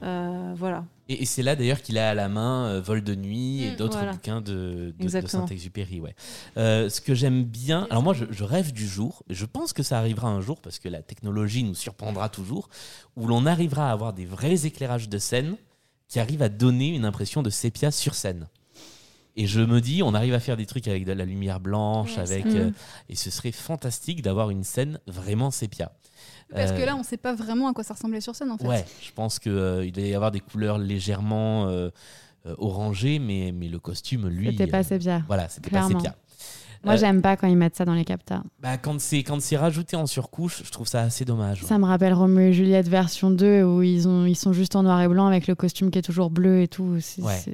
Euh, 0.04 0.54
voilà. 0.58 0.84
Et, 1.10 1.24
et 1.24 1.26
c'est 1.26 1.44
là 1.44 1.56
d'ailleurs 1.58 1.82
qu'il 1.82 1.98
a 1.98 2.10
à 2.12 2.14
la 2.14 2.30
main 2.30 2.68
euh, 2.68 2.82
Vol 2.82 3.04
de 3.04 3.14
nuit 3.16 3.64
et 3.64 3.72
Mm, 3.72 3.76
d'autres 3.76 3.98
voilà. 3.98 4.14
bouquins 4.14 4.40
de, 4.42 4.52
de- 4.54 4.94
de, 4.98 5.04
Exactement. 5.04 5.46
Saint-Exupéry. 5.48 6.00
Ouais. 6.00 6.16
Euh, 6.58 6.90
ce 6.90 7.02
que 7.02 7.14
j'aime 7.14 7.44
bien, 7.44 7.88
alors 7.90 8.04
moi 8.04 8.14
je, 8.14 8.26
je 8.30 8.44
rêve 8.44 8.72
du 8.72 8.88
jour, 8.88 9.24
je 9.30 9.46
pense 9.46 9.74
que 9.74 9.84
ça 9.84 9.98
arrivera 10.00 10.30
un 10.30 10.40
jour 10.40 10.62
parce 10.62 10.80
que 10.80 10.88
la 10.88 11.02
technologie 11.02 11.64
nous 11.64 11.76
surprendra 11.76 12.30
toujours, 12.30 12.70
où 13.18 13.28
l'on 13.28 13.46
arrivera 13.46 13.90
à 13.90 13.92
avoir 13.92 14.14
des 14.14 14.26
vrais 14.26 14.66
éclairages 14.66 15.10
de 15.10 15.18
scène 15.18 15.58
qui 16.08 16.20
arrivent 16.20 16.44
à 16.44 16.50
donner 16.50 16.90
une 16.90 17.06
impression 17.06 17.44
de 17.44 17.50
sépia 17.50 17.92
sur 17.92 18.16
scène. 18.16 18.48
Et 19.36 19.48
je 19.48 19.62
me 19.62 19.82
dis, 19.82 20.04
on 20.04 20.14
arrive 20.14 20.36
à 20.36 20.40
faire 20.40 20.58
des 20.58 20.68
trucs 20.68 20.88
avec 20.88 21.06
de 21.06 21.12
la 21.12 21.26
lumière 21.26 21.60
blanche, 21.60 22.18
Ouais, 22.18 22.22
avec, 22.22 22.46
Mm. 22.46 22.56
euh, 22.58 22.72
et 23.10 23.16
ce 23.16 23.32
serait 23.32 23.52
fantastique 23.52 24.22
d'avoir 24.22 24.52
une 24.52 24.64
scène 24.64 25.00
vraiment 25.08 25.50
sépia. 25.50 25.92
Parce 26.54 26.72
que 26.72 26.82
Euh, 26.82 26.86
là, 26.86 26.96
on 26.96 27.04
sait 27.04 27.18
pas 27.18 27.34
vraiment 27.34 27.68
à 27.68 27.74
quoi 27.74 27.84
ça 27.84 27.94
ressemblait 27.94 28.22
sur 28.22 28.36
scène 28.36 28.52
en 28.52 28.58
fait. 28.58 28.68
Ouais, 28.68 28.86
je 29.02 29.12
pense 29.12 29.40
qu'il 29.40 29.52
il 29.84 29.92
doit 29.92 30.04
y 30.04 30.14
avoir 30.14 30.32
des 30.32 30.40
couleurs 30.40 30.78
légèrement 30.78 31.68
euh, 31.68 31.90
euh, 32.46 32.56
orangées, 32.58 33.20
mais, 33.20 33.52
mais 33.54 33.68
le 33.68 33.80
costume, 33.80 34.28
lui. 34.28 34.48
C'était 34.52 34.68
pas 34.68 34.80
euh, 34.80 34.84
sépia. 34.84 35.22
Voilà, 35.28 35.48
c'était 35.50 35.70
pas 35.70 35.88
sépia. 35.88 36.16
Moi, 36.86 36.96
Euh, 36.96 36.98
j'aime 36.98 37.22
pas 37.22 37.38
quand 37.38 37.48
ils 37.48 37.56
mettent 37.56 37.78
ça 37.78 37.86
dans 37.86 37.94
les 37.94 38.04
captas. 38.04 38.44
bah, 38.62 38.78
quand 38.78 39.00
c'est 39.00 39.24
quand 39.24 39.42
c'est 39.42 39.56
rajouté 39.56 39.96
en 39.96 40.06
surcouche, 40.06 40.64
je 40.66 40.70
trouve 40.72 40.86
ça 40.86 41.02
assez 41.02 41.24
dommage. 41.24 41.64
Ça 41.64 41.78
me 41.78 41.86
rappelle 41.86 42.14
Roméo 42.14 42.48
et 42.50 42.54
Juliette 42.54 42.90
version 42.90 43.32
2 43.32 43.64
où 43.64 43.82
ils, 43.84 44.06
ont, 44.08 44.26
ils 44.26 44.36
sont 44.36 44.52
juste 44.52 44.76
en 44.76 44.84
noir 44.84 45.02
et 45.02 45.08
blanc 45.08 45.26
avec 45.28 45.48
le 45.48 45.56
costume 45.56 45.92
qui 45.92 46.00
est 46.00 46.02
toujours 46.02 46.30
bleu 46.30 46.62
et 46.62 46.68
tout. 46.68 46.98
C'est- 47.00 47.22
Ouais. 47.22 47.38
c'est- 47.42 47.54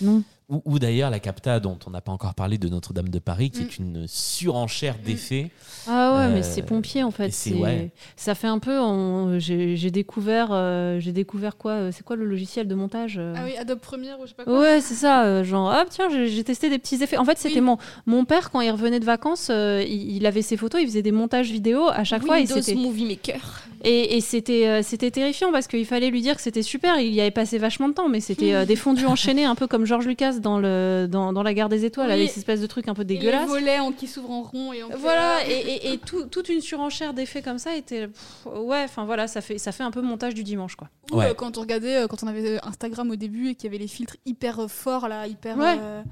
Non. 0.00 0.22
Ou, 0.50 0.60
ou 0.64 0.78
d'ailleurs 0.80 1.10
la 1.10 1.20
capta 1.20 1.60
dont 1.60 1.78
on 1.86 1.90
n'a 1.90 2.00
pas 2.00 2.10
encore 2.12 2.34
parlé 2.34 2.58
de 2.58 2.68
Notre-Dame 2.68 3.08
de 3.08 3.18
Paris, 3.20 3.50
Mm. 3.54 3.56
qui 3.56 3.62
est 3.62 3.78
une 3.78 4.06
surenchère 4.08 4.96
d'effets. 5.04 5.50
Ah 5.86 6.14
ouais, 6.14 6.24
Euh, 6.24 6.34
mais 6.34 6.42
c'est 6.42 6.62
pompier 6.62 7.02
en 7.04 7.10
fait. 7.10 7.30
c'est- 7.32 7.54
ouais. 7.54 7.90
Ça 8.16 8.34
fait 8.34 8.46
un 8.48 8.58
peu. 8.58 8.78
on- 8.80 9.38
J'ai 9.38 9.76
j'ai 9.76 9.90
découvert, 9.90 10.48
euh, 10.50 10.98
j'ai 11.00 11.12
découvert 11.12 11.56
quoi 11.56 11.72
euh, 11.72 11.90
C'est 11.92 12.02
quoi 12.04 12.16
le 12.16 12.24
logiciel 12.24 12.66
de 12.68 12.74
montage 12.74 13.16
euh 13.18 13.32
Ah 13.36 13.42
oui, 13.44 13.56
Adobe 13.56 13.78
Premiere 13.78 14.18
ou 14.20 14.24
je 14.24 14.30
sais 14.30 14.34
pas 14.34 14.44
quoi. 14.44 14.60
Ouais, 14.60 14.80
c'est 14.80 14.94
ça. 14.94 15.24
euh, 15.24 15.44
genre, 15.44 15.72
hop, 15.72 15.86
tiens, 15.90 16.08
j'ai 16.10 16.26
j'ai 16.28 16.44
testé 16.44 16.68
des 16.68 16.78
petits 16.78 17.02
effets. 17.02 17.16
En 17.16 17.24
fait, 17.24 17.38
c'était 17.38 17.60
mon, 17.60 17.78
mon 18.06 18.24
père, 18.24 18.50
quand 18.50 18.60
il 18.60 18.70
revenait 18.70 19.00
de 19.00 19.04
vacances, 19.04 19.48
euh, 19.50 19.82
il, 19.86 20.16
il 20.16 20.26
avait 20.26 20.42
ses 20.42 20.56
photos, 20.56 20.80
il 20.82 20.86
faisait 20.88 21.02
des 21.02 21.12
montages 21.12 21.50
vidéo 21.50 21.86
à 21.88 22.04
chaque 22.04 22.24
fois. 22.26 22.40
Et 22.40 22.46
c'était 22.46 22.74
Movie 22.74 23.04
Maker. 23.06 23.62
et, 23.84 24.16
et 24.16 24.20
c'était 24.20 24.66
euh, 24.66 24.82
c'était 24.82 25.10
terrifiant 25.10 25.52
parce 25.52 25.66
qu'il 25.68 25.86
fallait 25.86 26.10
lui 26.10 26.20
dire 26.22 26.34
que 26.36 26.42
c'était 26.42 26.62
super. 26.62 26.98
Il 26.98 27.12
y 27.14 27.20
avait 27.20 27.30
passé 27.30 27.58
vachement 27.58 27.88
de 27.88 27.94
temps, 27.94 28.08
mais 28.08 28.20
c'était 28.20 28.54
euh, 28.54 28.64
des 28.64 28.76
fondus 28.76 29.06
enchaînés, 29.06 29.44
un 29.44 29.54
peu 29.54 29.66
comme 29.68 29.84
George 29.86 30.06
Lucas 30.06 30.38
dans, 30.40 30.58
le, 30.58 31.06
dans, 31.08 31.32
dans 31.32 31.42
La 31.42 31.54
Guerre 31.54 31.68
des 31.68 31.84
Étoiles, 31.84 32.08
Oui. 32.08 32.12
avec 32.14 32.30
ces 32.30 32.40
espèces 32.40 32.60
de 32.60 32.66
trucs 32.66 32.88
un 32.88 32.94
peu 32.94 33.02
Et 33.02 33.04
les 33.06 33.16
dégueulasses. 33.18 33.48
volets 33.48 33.78
en- 33.78 33.92
qui 33.92 34.06
s'ouvrent 34.06 34.30
en 34.30 34.42
rond 34.42 34.72
et 34.72 34.82
en 34.82 34.88
Voilà, 34.96 35.46
et, 35.48 35.52
et- 35.52 35.92
et 35.92 35.98
tout- 35.98 36.24
toute 36.26 36.48
une 36.48 36.60
surenchère 36.60 37.14
d'effets 37.14 37.42
comme 37.42 37.58
ça 37.58 37.74
était. 37.76 38.08
pff, 38.08 38.46
ouais, 38.46 38.82
enfin 38.84 39.04
voilà, 39.04 39.28
ça 39.28 39.40
fait, 39.40 39.58
ça 39.58 39.72
fait 39.72 39.82
un 39.84 39.90
peu 39.90 40.00
montage 40.02 40.34
du 40.34 40.42
dimanche, 40.44 40.74
quoi. 40.76 40.88
Ou 41.12 41.20
euh, 41.20 41.34
quand 41.34 41.58
on 41.58 41.60
regardait, 41.60 41.96
euh, 41.96 42.06
quand 42.06 42.22
on 42.22 42.26
avait 42.26 42.56
euh, 42.56 42.58
Instagram 42.64 43.10
au 43.10 43.16
début 43.16 43.48
et 43.50 43.54
qu'il 43.54 43.64
y 43.64 43.74
avait 43.74 43.82
les 43.82 43.88
filtres 43.88 44.16
hyper 44.26 44.68
forts 44.70 45.08
là, 45.08 45.26
hyper. 45.26 45.56
Ouais. 45.56 45.76
euh, 45.80 46.02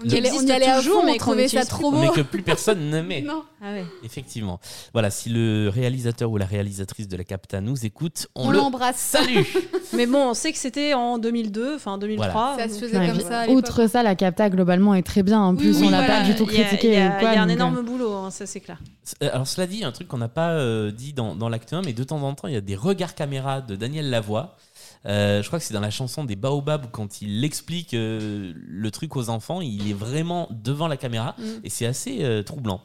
on 0.00 0.08
y 0.08 0.16
allait, 0.16 0.30
on 0.32 0.46
y 0.46 0.50
à 0.52 0.76
toujours, 0.78 1.00
fond, 1.00 1.06
mais 1.06 1.12
on 1.12 1.16
trouvait 1.16 1.48
ça 1.48 1.64
trop 1.64 1.90
Mais 1.90 2.06
beau. 2.08 2.12
que 2.12 2.20
plus 2.20 2.42
personne 2.42 2.90
ne 2.90 3.00
met. 3.02 3.22
Non. 3.28 3.42
Ah 3.60 3.72
ouais. 3.72 3.84
Effectivement. 4.04 4.60
Voilà, 4.92 5.10
si 5.10 5.28
le 5.30 5.68
réalisateur 5.68 6.30
ou 6.30 6.36
la 6.36 6.46
réalisatrice 6.46 7.08
de 7.08 7.16
la 7.16 7.24
capta 7.24 7.60
nous 7.60 7.84
écoute, 7.84 8.28
on, 8.36 8.46
On 8.46 8.50
le 8.50 8.58
l'embrasse. 8.58 8.96
Salue 8.98 9.42
Mais 9.94 10.06
bon, 10.06 10.30
on 10.30 10.34
sait 10.34 10.52
que 10.52 10.58
c'était 10.58 10.94
en 10.94 11.18
2002, 11.18 11.74
enfin 11.74 11.98
2003. 11.98 12.56
Ça 12.58 12.68
se 12.68 12.78
faisait 12.78 12.96
Ouais, 12.98 13.08
comme 13.08 13.20
ça 13.20 13.40
à 13.40 13.48
outre 13.48 13.88
ça, 13.88 14.02
la 14.02 14.14
capta 14.14 14.48
globalement 14.50 14.94
est 14.94 15.02
très 15.02 15.22
bien. 15.24 15.40
En 15.40 15.56
plus, 15.56 15.78
Oui, 15.80 15.86
on 15.86 15.90
l'a 15.90 15.98
voilà, 15.98 16.20
pas 16.20 16.24
du 16.26 16.34
tout 16.36 16.46
il 16.50 16.58
y 16.58 16.62
a- 16.62 16.64
critiqué. 16.66 16.88
Il 16.88 16.94
y 16.94 16.96
a, 17.02 17.08
ou 17.16 17.18
quoi, 17.20 17.32
il 17.32 17.34
y 17.34 17.38
a 17.38 17.42
un 17.42 17.46
donc, 17.46 17.50
euh, 17.50 17.54
énorme 17.54 17.82
boulot, 17.82 18.12
hein, 18.14 18.30
ça 18.30 18.46
c'est 18.46 18.60
clair. 18.60 18.78
Euh, 19.22 19.30
Alors 19.32 19.46
cela 19.48 19.66
dit, 19.66 19.82
un 19.84 19.90
truc 19.92 20.06
qu'on 20.08 20.18
n'a 20.18 20.28
pas 20.28 20.50
euh, 20.52 20.90
dit 20.92 21.12
dans, 21.12 21.34
dans 21.34 21.48
l'acte 21.48 21.72
1, 21.72 21.82
mais 21.82 21.92
de 21.92 22.04
temps 22.04 22.22
en 22.22 22.34
temps, 22.34 22.46
il 22.46 22.54
y 22.54 22.56
a 22.56 22.60
des 22.60 22.76
regards 22.76 23.14
caméra 23.16 23.60
de 23.60 23.74
Daniel 23.74 24.08
Lavoie. 24.10 24.56
Euh, 25.06 25.42
je 25.42 25.46
crois 25.46 25.58
que 25.58 25.64
c'est 25.64 25.74
dans 25.74 25.80
la 25.80 25.90
chanson 25.90 26.24
des 26.24 26.36
Baobabs 26.36 26.86
où 26.86 26.88
quand 26.88 27.22
il 27.22 27.44
explique 27.44 27.94
euh, 27.94 28.52
le 28.56 28.90
truc 28.90 29.16
aux 29.16 29.28
enfants, 29.30 29.60
il 29.60 29.88
est 29.90 29.94
vraiment 29.94 30.48
devant 30.50 30.88
la 30.88 30.96
caméra 30.96 31.34
Mm. 31.38 31.44
et 31.64 31.70
c'est 31.70 31.86
assez 31.86 32.24
euh, 32.24 32.42
troublant. 32.42 32.80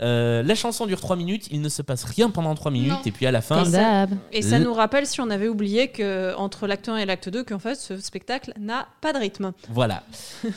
Euh, 0.00 0.42
la 0.42 0.54
chanson 0.54 0.86
dure 0.86 1.00
3 1.00 1.16
minutes, 1.16 1.48
il 1.50 1.60
ne 1.60 1.68
se 1.68 1.82
passe 1.82 2.04
rien 2.04 2.30
pendant 2.30 2.54
3 2.54 2.70
minutes 2.70 2.90
Non. 2.92 3.02
et 3.04 3.12
puis 3.12 3.26
à 3.26 3.30
la 3.30 3.42
fin... 3.42 3.68
D'hab. 3.68 4.10
Et 4.32 4.40
ça 4.40 4.58
nous 4.58 4.72
rappelle, 4.72 5.06
si 5.06 5.20
on 5.20 5.28
avait 5.28 5.48
oublié 5.48 5.88
que 5.88 6.34
entre 6.36 6.66
l'acte 6.66 6.88
1 6.88 6.96
et 6.96 7.04
l'acte 7.04 7.28
2, 7.28 7.44
qu'en 7.44 7.58
fait 7.58 7.74
ce 7.74 7.98
spectacle 8.00 8.52
n'a 8.58 8.88
pas 9.02 9.12
de 9.12 9.18
rythme. 9.18 9.52
Voilà. 9.68 10.02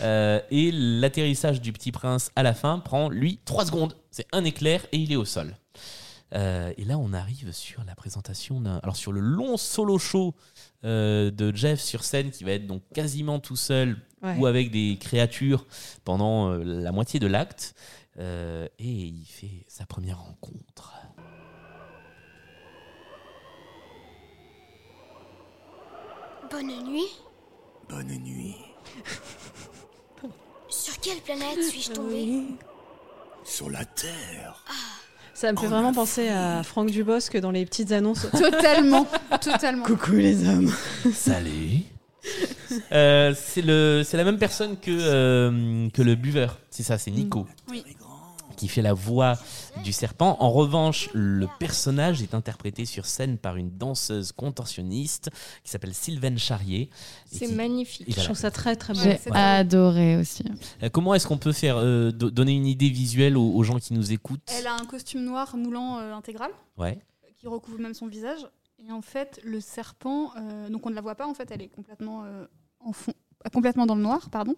Euh, 0.02 0.40
et 0.52 0.72
l'atterrissage 0.72 1.60
du 1.62 1.74
petit 1.74 1.92
prince 1.92 2.32
à 2.38 2.44
la 2.44 2.54
fin 2.54 2.80
prend, 2.80 3.10
lui, 3.10 3.40
3 3.46 3.66
secondes. 3.66 3.96
C'est 4.10 4.28
un 4.32 4.46
éclair 4.46 4.86
et 4.94 4.98
il 4.98 5.12
est 5.12 5.18
au 5.18 5.26
sol. 5.26 5.56
Euh, 6.34 6.74
et 6.78 6.86
là, 6.86 6.98
on 6.98 7.14
arrive 7.14 7.52
sur 7.52 7.84
la 7.86 7.94
présentation 7.96 8.60
d'un. 8.60 8.80
Alors, 8.84 8.96
sur 8.96 9.12
le 9.12 9.20
long 9.20 9.58
solo 9.58 10.00
show 10.00 10.34
euh, 10.86 11.32
de 11.32 11.54
Jeff 11.56 11.82
sur 11.82 12.04
scène, 12.04 12.32
qui 12.32 12.44
va 12.44 12.52
être 12.52 12.68
donc 12.68 12.82
quasiment 12.94 13.40
tout 13.40 13.56
seul 13.58 13.98
Ouais. 14.24 14.36
ou 14.40 14.46
avec 14.48 14.72
des 14.72 14.98
créatures 15.00 15.68
pendant 16.04 16.50
euh, 16.50 16.64
la 16.64 16.92
moitié 16.92 17.20
de 17.20 17.28
l'acte. 17.28 17.76
Euh, 18.18 18.68
et 18.80 18.88
il 18.90 19.26
fait 19.26 19.66
sa 19.68 19.86
première 19.86 20.20
rencontre. 20.20 20.94
Bonne 26.50 26.84
nuit. 26.86 27.08
Bonne 27.90 28.18
nuit. 28.20 28.56
Sur 30.70 31.00
quelle 31.00 31.20
planète 31.22 31.62
suis-je 31.64 31.92
tombée? 31.92 32.44
Sur 33.44 33.70
la 33.70 33.86
Terre. 33.86 34.64
Ça 35.36 35.52
me 35.52 35.58
fait 35.58 35.68
vraiment 35.68 35.94
penser 35.94 36.30
à 36.30 36.64
Franck 36.64 36.92
Dubosc 36.92 37.36
dans 37.38 37.52
les 37.52 37.66
petites 37.66 37.92
annonces. 37.92 38.26
Totalement, 38.32 39.06
totalement. 39.42 39.84
Coucou 39.84 40.14
les 40.14 40.48
hommes. 40.48 40.72
Salut. 41.14 41.82
Euh, 42.94 43.34
c'est 43.38 43.62
le, 43.62 44.04
c'est 44.06 44.16
la 44.16 44.24
même 44.24 44.38
personne 44.38 44.78
que 44.80 44.92
euh, 44.92 45.90
que 45.90 46.02
le 46.02 46.16
buveur. 46.16 46.60
C'est 46.70 46.84
ça, 46.84 46.98
c'est 46.98 47.12
Nico. 47.12 47.46
Oui. 47.70 47.84
Qui 48.56 48.68
fait 48.68 48.82
la 48.82 48.94
voix 48.94 49.38
du 49.84 49.92
serpent. 49.94 50.38
En 50.40 50.52
revanche, 50.52 51.10
le 51.14 51.48
personnage 51.60 52.22
est 52.22 52.34
interprété 52.34 52.86
sur 52.86 53.06
scène 53.06 53.38
par 53.38 53.56
une 53.58 53.70
danseuse 53.78 54.32
contorsionniste 54.32 55.30
qui 55.64 55.70
s'appelle 55.72 55.94
Sylvaine 55.94 56.38
Charrier. 56.38 56.90
C'est 57.26 57.48
qui- 57.48 57.54
magnifique. 57.54 58.08
voilà. 58.08 58.22
Je 58.22 58.26
trouve 58.26 58.38
ça 58.38 58.52
très 58.52 58.76
très 58.76 58.94
beau. 58.94 59.00
J'ai 59.02 59.20
adoré 59.32 60.18
aussi. 60.18 60.44
Euh, 60.84 60.90
Comment 60.90 61.14
est-ce 61.14 61.28
qu'on 61.28 61.38
peut 61.38 61.52
faire 61.54 61.78
euh, 61.78 62.12
do- 62.12 62.32
donner 62.32 62.54
une 62.54 62.66
idée 62.68 62.90
visuelle 62.90 63.38
aux, 63.38 63.52
aux 63.54 63.64
gens 63.64 63.78
qui 63.80 63.94
nous 63.94 64.12
écoutent 64.12 64.50
Elle 64.58 64.68
a 64.68 64.74
un 64.76 64.86
costume 64.86 65.24
noir 65.24 65.56
moulant 65.58 66.00
euh, 66.00 66.14
intégral 66.14 66.52
Ouais. 66.78 67.00
qui 67.38 67.48
recouvre 67.48 67.80
même 67.80 67.94
son 67.94 68.08
visage. 68.08 68.40
Et 68.88 68.92
en 68.92 69.02
fait, 69.02 69.40
le 69.44 69.60
serpent, 69.62 70.32
euh, 70.38 70.70
donc 70.70 70.86
on 70.86 70.90
ne 70.90 70.96
la 70.96 71.02
voit 71.02 71.16
pas, 71.16 71.28
en 71.28 71.34
fait, 71.34 71.50
elle 71.52 71.62
est 71.62 71.70
complètement, 71.70 72.24
euh, 72.26 72.46
en 72.80 72.92
fond, 72.94 73.14
complètement 73.50 73.86
dans 73.86 73.96
le 73.96 74.02
noir, 74.02 74.30
pardon. 74.30 74.56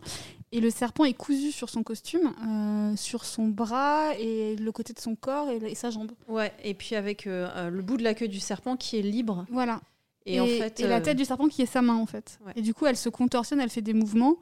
Et 0.52 0.62
le 0.62 0.70
serpent 0.70 1.04
est 1.04 1.14
cousu 1.14 1.52
sur 1.52 1.70
son 1.70 1.84
costume, 1.84 2.34
euh, 2.48 2.96
sur 2.96 3.26
son 3.26 3.48
bras 3.48 4.14
et 4.18 4.56
le 4.56 4.72
côté 4.72 4.94
de 4.94 5.00
son 5.00 5.16
corps 5.16 5.50
et, 5.50 5.58
et 5.58 5.76
sa 5.76 5.90
jambe. 5.90 6.12
Ouais, 6.28 6.54
et 6.64 6.74
puis 6.74 6.96
avec 6.96 7.28
euh, 7.28 7.50
euh, 7.56 7.70
le 7.70 7.82
bout 7.82 7.98
de 7.98 8.04
la 8.04 8.14
queue 8.14 8.28
du 8.30 8.40
serpent 8.40 8.78
qui 8.78 8.98
est 8.98 9.02
libre. 9.02 9.46
Voilà. 9.52 9.82
Et, 10.26 10.40
en 10.42 10.46
fait, 10.46 10.80
et 10.82 10.88
la 10.88 11.00
tête 11.02 11.18
du 11.18 11.24
serpent 11.26 11.48
qui 11.48 11.62
est 11.62 11.66
sa 11.68 11.82
main, 11.82 11.96
en 11.96 12.06
fait. 12.06 12.40
Ouais. 12.46 12.52
Et 12.58 12.62
du 12.62 12.74
coup, 12.74 12.86
elle 12.86 12.98
se 12.98 13.08
contorsionne, 13.10 13.60
elle 13.62 13.70
fait 13.70 13.82
des 13.82 13.94
mouvements. 13.94 14.36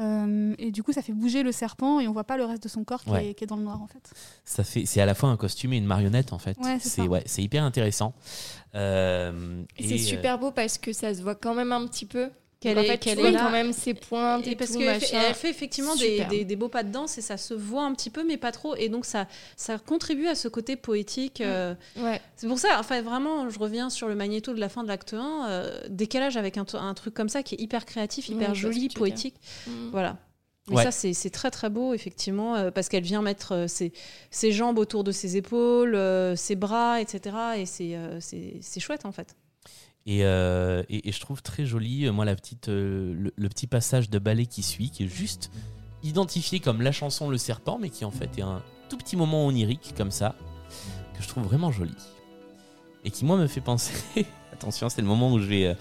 euh, 0.00 0.54
et 0.58 0.70
du 0.70 0.82
coup, 0.84 0.92
ça 0.92 1.02
fait 1.02 1.12
bouger 1.12 1.42
le 1.44 1.50
serpent 1.52 1.98
et 2.00 2.06
on 2.08 2.12
voit 2.12 2.22
pas 2.24 2.36
le 2.36 2.44
reste 2.44 2.62
de 2.62 2.68
son 2.68 2.84
corps 2.84 3.02
qui, 3.04 3.10
Ouais. 3.10 3.30
est, 3.30 3.34
qui 3.34 3.42
est 3.44 3.46
dans 3.48 3.56
le 3.56 3.62
noir, 3.64 3.80
en 3.82 3.86
fait. 3.88 4.10
Ça 4.44 4.62
fait, 4.64 4.84
c'est 4.86 5.00
à 5.00 5.06
la 5.06 5.14
fois 5.14 5.28
un 5.28 5.36
costume 5.36 5.72
et 5.72 5.76
une 5.76 5.86
marionnette 5.86 6.32
en 6.32 6.38
fait. 6.38 6.56
Ouais, 6.58 6.78
c'est 6.80 7.02
ouais, 7.02 7.22
c'est 7.26 7.42
hyper 7.42 7.64
intéressant. 7.64 8.14
Euh, 8.74 9.62
Et 9.76 9.84
et, 9.84 9.88
C'est 9.88 9.94
euh, 9.94 10.16
super 10.16 10.38
beau 10.38 10.50
parce 10.50 10.78
que 10.78 10.92
ça 10.92 11.14
se 11.14 11.22
voit 11.22 11.34
quand 11.34 11.54
même 11.54 11.72
un 11.72 11.86
petit 11.86 12.06
peu. 12.06 12.30
Qu'elle 12.60 12.76
en 12.76 12.82
est- 12.82 12.86
fait, 12.86 12.98
qu'elle 12.98 13.12
tu 13.14 13.18
est 13.20 13.22
vois 13.22 13.30
là. 13.30 13.38
quand 13.44 13.50
même 13.52 13.72
ses 13.72 13.94
pointes 13.94 14.44
et, 14.48 14.50
Et 14.50 14.56
parce 14.56 14.72
tout, 14.72 14.78
qu'elle 14.78 14.86
machin. 14.88 15.06
fait, 15.06 15.16
elle 15.28 15.34
fait 15.34 15.50
effectivement 15.50 15.94
des, 15.94 16.24
des- 16.24 16.44
des 16.44 16.56
beaux 16.56 16.68
pas 16.68 16.82
de 16.82 16.90
danse 16.90 17.16
et 17.16 17.20
ça 17.20 17.36
se 17.36 17.54
voit 17.54 17.84
un 17.84 17.92
petit 17.94 18.10
peu, 18.10 18.24
mais 18.24 18.36
pas 18.36 18.50
trop. 18.50 18.74
Et 18.74 18.88
donc 18.88 19.04
ça, 19.04 19.28
ça 19.56 19.78
contribue 19.78 20.26
à 20.26 20.34
ce 20.34 20.48
côté 20.48 20.74
poétique. 20.74 21.40
euh, 21.40 21.74
Ouais. 21.96 22.20
C'est 22.34 22.48
pour 22.48 22.58
ça, 22.58 22.76
enfin 22.80 23.00
vraiment, 23.00 23.48
je 23.48 23.58
reviens 23.60 23.90
sur 23.90 24.08
le 24.08 24.16
magnéto 24.16 24.52
de 24.54 24.58
la 24.60 24.68
fin 24.68 24.82
de 24.82 24.88
l'acte 24.88 25.14
1, 25.14 25.46
euh, 25.48 25.80
décalage 25.88 26.36
avec 26.36 26.56
un, 26.58 26.64
un 26.74 26.94
truc 26.94 27.14
comme 27.14 27.28
ça 27.28 27.44
qui 27.44 27.54
est 27.54 27.60
hyper 27.60 27.86
créatif, 27.86 28.28
Ouais, 28.28 28.34
hyper 28.34 28.54
joli, 28.56 28.88
poétique. 28.88 29.36
Mm. 29.68 29.70
Voilà. 29.92 30.16
Mais 30.68 30.76
Ouais. 30.76 30.82
ça, 30.82 30.90
c'est 30.90 31.14
c'est 31.14 31.30
très 31.30 31.50
très 31.52 31.70
beau, 31.70 31.94
effectivement, 31.94 32.56
euh, 32.56 32.70
parce 32.72 32.88
qu'elle 32.90 33.02
vient 33.04 33.22
mettre 33.22 33.52
euh, 33.52 33.66
ses, 33.68 33.92
ses 34.30 34.50
jambes 34.52 34.78
autour 34.78 35.02
de 35.04 35.12
ses 35.12 35.36
épaules, 35.36 35.94
euh, 35.94 36.34
ses 36.36 36.56
bras, 36.56 37.00
etc. 37.00 37.36
Et 37.56 37.66
c'est 37.66 37.94
euh, 37.94 38.18
c'est 38.20 38.56
c'est 38.62 38.80
chouette, 38.80 39.06
en 39.06 39.12
fait. 39.12 39.34
Et, 40.10 40.24
euh, 40.24 40.82
et, 40.88 41.08
et 41.10 41.12
je 41.12 41.20
trouve 41.20 41.42
très 41.42 41.66
joli, 41.66 42.06
euh, 42.06 42.12
moi, 42.12 42.24
la 42.24 42.34
petite, 42.34 42.68
euh, 42.70 43.12
le, 43.14 43.32
le 43.36 43.48
petit 43.50 43.66
passage 43.66 44.08
de 44.08 44.18
ballet 44.18 44.46
qui 44.46 44.62
suit, 44.62 44.88
qui 44.90 45.04
est 45.04 45.08
juste 45.08 45.50
identifié 46.02 46.60
comme 46.60 46.80
la 46.80 46.92
chanson 46.92 47.28
Le 47.28 47.36
Serpent, 47.36 47.78
mais 47.78 47.90
qui 47.90 48.04
en 48.06 48.10
fait 48.10 48.30
est 48.38 48.42
un 48.42 48.62
tout 48.88 48.96
petit 48.96 49.16
moment 49.16 49.46
onirique, 49.46 49.92
comme 49.96 50.10
ça, 50.10 50.34
que 51.16 51.22
je 51.22 51.28
trouve 51.28 51.44
vraiment 51.44 51.70
joli. 51.72 51.92
Et 53.04 53.10
qui, 53.10 53.24
moi, 53.24 53.36
me 53.36 53.46
fait 53.46 53.60
penser. 53.60 53.92
Attention, 54.52 54.88
c'est 54.88 55.02
le 55.02 55.06
moment 55.06 55.30
où 55.32 55.38
je 55.38 55.44
vais. 55.44 55.66
euh, 55.66 55.74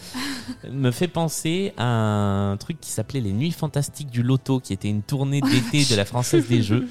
me 0.71 0.91
fait 0.91 1.07
penser 1.07 1.73
à 1.77 1.85
un 1.85 2.57
truc 2.57 2.79
qui 2.79 2.91
s'appelait 2.91 3.21
Les 3.21 3.31
Nuits 3.33 3.51
Fantastiques 3.51 4.09
du 4.11 4.21
Loto, 4.23 4.59
qui 4.59 4.71
était 4.73 4.89
une 4.89 5.01
tournée 5.01 5.41
d'été 5.41 5.83
de 5.85 5.95
la 5.95 6.05
Française 6.05 6.47
des 6.47 6.61
Jeux. 6.61 6.87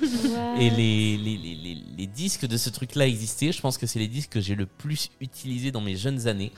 Et 0.59 0.71
les, 0.71 1.17
les, 1.17 1.37
les, 1.37 1.55
les- 1.55 1.83
les 1.97 2.07
disques 2.07 2.47
de 2.47 2.57
ce 2.57 2.71
truc-là 2.71 3.07
existaient. 3.07 3.53
Je 3.53 3.61
pense 3.61 3.79
que 3.79 3.87
c'est 3.87 3.99
les 4.01 4.09
disques 4.09 4.31
que 4.33 4.41
j'ai 4.41 4.55
le 4.57 4.67
plus 4.67 5.11
utilisés 5.21 5.71
dans 5.71 5.81
mes 5.81 5.97
jeunes 5.97 6.27
années. 6.27 6.51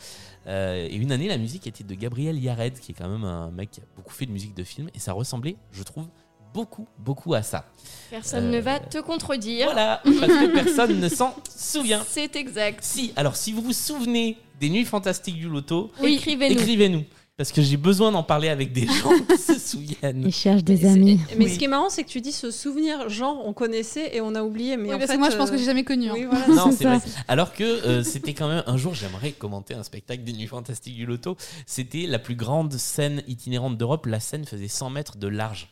Euh, 0.46 0.86
et 0.90 0.94
une 0.96 1.12
année, 1.12 1.28
la 1.28 1.36
musique 1.38 1.66
était 1.66 1.84
de 1.84 1.94
Gabriel 1.94 2.38
Yared, 2.38 2.78
qui 2.78 2.92
est 2.92 2.94
quand 2.94 3.08
même 3.08 3.24
un 3.24 3.50
mec 3.50 3.70
qui 3.72 3.80
a 3.80 3.84
beaucoup 3.96 4.12
fait 4.12 4.26
de 4.26 4.32
musique 4.32 4.54
de 4.54 4.64
film. 4.64 4.88
Et 4.94 4.98
ça 4.98 5.12
ressemblait, 5.12 5.56
je 5.72 5.82
trouve, 5.82 6.06
beaucoup, 6.54 6.86
beaucoup 6.98 7.34
à 7.34 7.42
ça. 7.42 7.66
Personne 8.10 8.46
Euh, 8.46 8.50
ne 8.56 8.58
va 8.60 8.80
te 8.80 8.98
contredire. 8.98 9.66
Voilà, 9.66 10.00
parce 10.04 10.32
que 10.32 10.52
personne 10.52 10.98
ne 10.98 11.08
s'en 11.08 11.34
souvient. 11.54 12.02
C'est 12.08 12.34
exact. 12.36 12.82
Si, 12.82 13.12
alors 13.16 13.36
si 13.36 13.52
vous 13.52 13.60
vous 13.62 13.72
souvenez 13.74 14.38
des 14.58 14.70
Nuits 14.70 14.84
Fantastiques 14.86 15.36
du 15.36 15.48
Loto, 15.48 15.90
Oui. 16.00 16.14
Écrivez-nous. 16.14 16.54
écrivez-nous. 16.58 17.04
Parce 17.38 17.52
que 17.52 17.62
j'ai 17.62 17.76
besoin 17.76 18.10
d'en 18.10 18.24
parler 18.24 18.48
avec 18.48 18.72
des 18.72 18.84
gens 18.86 19.12
qui 19.30 19.38
se 19.38 19.58
souviennent. 19.70 20.24
Il 20.26 20.34
cherche 20.34 20.64
des 20.64 20.84
amis. 20.84 21.20
Mais 21.38 21.44
Oui. 21.44 21.54
ce 21.54 21.58
qui 21.58 21.66
est 21.66 21.68
marrant, 21.68 21.88
c'est 21.88 22.02
que 22.02 22.08
tu 22.08 22.20
dis 22.20 22.32
ce 22.32 22.50
souvenir, 22.50 23.08
genre, 23.08 23.40
on 23.46 23.52
connaissait 23.52 24.14
et 24.16 24.20
on 24.20 24.34
a 24.34 24.42
oublié. 24.42 24.76
Mais 24.76 24.88
Oui, 24.88 24.94
en 24.94 24.98
parce 24.98 25.06
que 25.06 25.12
fait, 25.12 25.18
moi, 25.18 25.30
je 25.30 25.36
pense 25.36 25.48
euh, 25.48 25.52
que 25.52 25.58
j'ai 25.58 25.64
jamais 25.64 25.84
connu. 25.84 26.08
hein. 26.10 26.14
Oui, 26.14 26.24
voilà. 26.28 26.46
Non, 26.48 26.72
C'est 26.72 26.78
c'est 26.78 26.84
vrai. 26.84 26.98
ça. 26.98 27.06
Alors 27.28 27.52
que 27.54 27.62
euh, 27.62 28.02
c'était 28.02 28.34
quand 28.34 28.48
même 28.48 28.64
un 28.66 28.76
jour, 28.76 28.92
j'aimerais 28.94 29.30
commenter 29.30 29.74
un 29.74 29.84
spectacle 29.84 30.24
des 30.24 30.32
Nuits 30.32 30.48
Fantastiques 30.48 30.96
du 30.96 31.06
Loto. 31.06 31.36
C'était 31.64 32.06
la 32.08 32.18
plus 32.18 32.34
grande 32.34 32.72
scène 32.74 33.22
itinérante 33.28 33.78
d'Europe. 33.78 34.06
La 34.06 34.18
scène 34.18 34.44
faisait 34.44 34.66
100 34.66 34.90
mètres 34.90 35.16
de 35.16 35.28
large. 35.28 35.68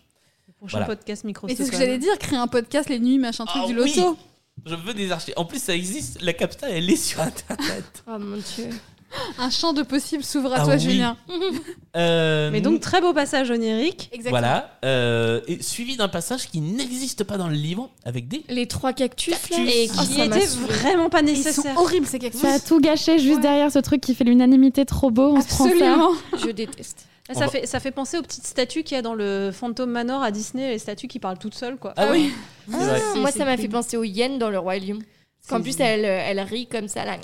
Prochain 0.59 0.78
Voilà. 0.78 0.86
podcast 0.86 1.24
micro. 1.24 1.48
Mais 1.48 1.56
c'est 1.56 1.64
ce 1.66 1.72
que 1.72 1.76
j'allais 1.78 1.98
dire, 1.98 2.16
créer 2.18 2.38
un 2.38 2.47
podcast 2.47 2.88
les 2.88 3.01
nuits, 3.01 3.18
machin 3.18 3.44
truc 3.44 3.62
Ah 3.64 3.66
du 3.66 3.76
oui. 3.78 3.93
loto. 3.97 4.16
Je 4.64 4.74
veux 4.76 4.94
des 4.94 5.10
archives. 5.10 5.34
En 5.36 5.44
plus, 5.44 5.60
ça 5.60 5.74
existe. 5.74 6.22
La 6.22 6.32
capitale, 6.32 6.70
elle 6.72 6.88
est 6.88 6.94
sur 6.97 7.20
Internet. 7.20 8.05
Oh 8.06 8.18
mon 8.20 8.36
dieu. 8.36 8.70
Un 9.38 9.50
champ 9.50 9.72
de 9.72 9.82
possibles 9.82 10.24
s'ouvre 10.24 10.52
à 10.52 10.56
Ah 10.60 10.64
toi, 10.64 10.74
oui. 10.74 10.80
Julien. 10.80 11.16
Euh, 11.96 12.50
Mais 12.50 12.60
donc, 12.60 12.80
très 12.80 13.00
beau 13.00 13.14
passage 13.14 13.50
onirique. 13.50 14.10
Exactement. 14.12 14.30
voilà. 14.38 14.78
Euh, 14.84 15.40
et 15.48 15.62
suivi 15.62 15.96
d'un 15.96 16.08
passage 16.08 16.46
qui 16.50 16.60
n'existe 16.60 17.24
pas 17.24 17.38
dans 17.38 17.48
le 17.48 17.54
livre 17.54 17.88
avec 18.04 18.28
des. 18.28 18.44
Les 18.50 18.66
trois 18.66 18.92
cactus, 18.92 19.32
là. 19.50 19.56
Et 19.66 19.88
Ah, 19.96 20.02
qui 20.04 20.18
m'a 20.18 20.24
était 20.26 20.46
saoulé. 20.46 20.66
vraiment 20.74 21.08
pas 21.08 21.22
Ils 21.22 21.28
sont 21.28 21.34
nécessaire. 21.48 21.78
horribles 21.80 22.06
ces 22.06 22.18
cactus. 22.18 22.42
Ça 22.42 22.52
a 22.52 22.58
tout 22.60 22.80
gâché 22.80 23.18
juste 23.18 23.40
derrière 23.40 23.72
ce 23.72 23.78
truc 23.78 24.02
qui 24.02 24.14
fait 24.14 24.24
l'unanimité 24.24 24.84
trop 24.84 25.10
beau. 25.10 25.36
On 25.36 25.40
se 25.40 25.48
prend 25.48 25.64
ça. 25.64 25.70
Absolument. 25.72 26.10
Je 26.44 26.50
déteste. 26.50 27.06
Ça, 27.32 27.40
va- 27.40 27.48
fait, 27.48 27.66
ça 27.66 27.80
fait 27.80 27.90
penser 27.92 28.18
aux 28.18 28.22
petites 28.22 28.46
statues 28.46 28.82
qu'il 28.82 28.94
y 28.94 28.98
a 28.98 29.02
dans 29.02 29.14
le 29.14 29.50
Phantom 29.52 29.90
Manor 29.90 30.22
à 30.22 30.30
Disney, 30.30 30.68
les 30.72 30.78
statues 30.78 31.08
qui 31.08 31.18
parlent 31.18 31.38
toutes 31.38 31.54
seules. 31.54 31.76
Quoi. 31.78 31.94
Ah 31.96 32.08
oui. 32.12 32.30
Ah, 32.72 32.76
vrai. 32.76 33.00
moi, 33.16 33.30
ça 33.32 33.46
m'a 33.46 33.56
fait 33.56 33.68
penser 33.68 33.96
aux 33.96 34.04
hyènes 34.04 34.38
dans 34.38 34.50
le 34.50 34.58
Roi 34.58 34.76
Lion. 34.78 34.98
Parce 34.98 35.06
qu'en 35.48 35.60
plus, 35.62 35.78
elle, 35.81 36.05
elle 36.05 36.40
rit 36.40 36.66
comme 36.66 36.89
ça, 36.89 37.05
là. 37.05 37.16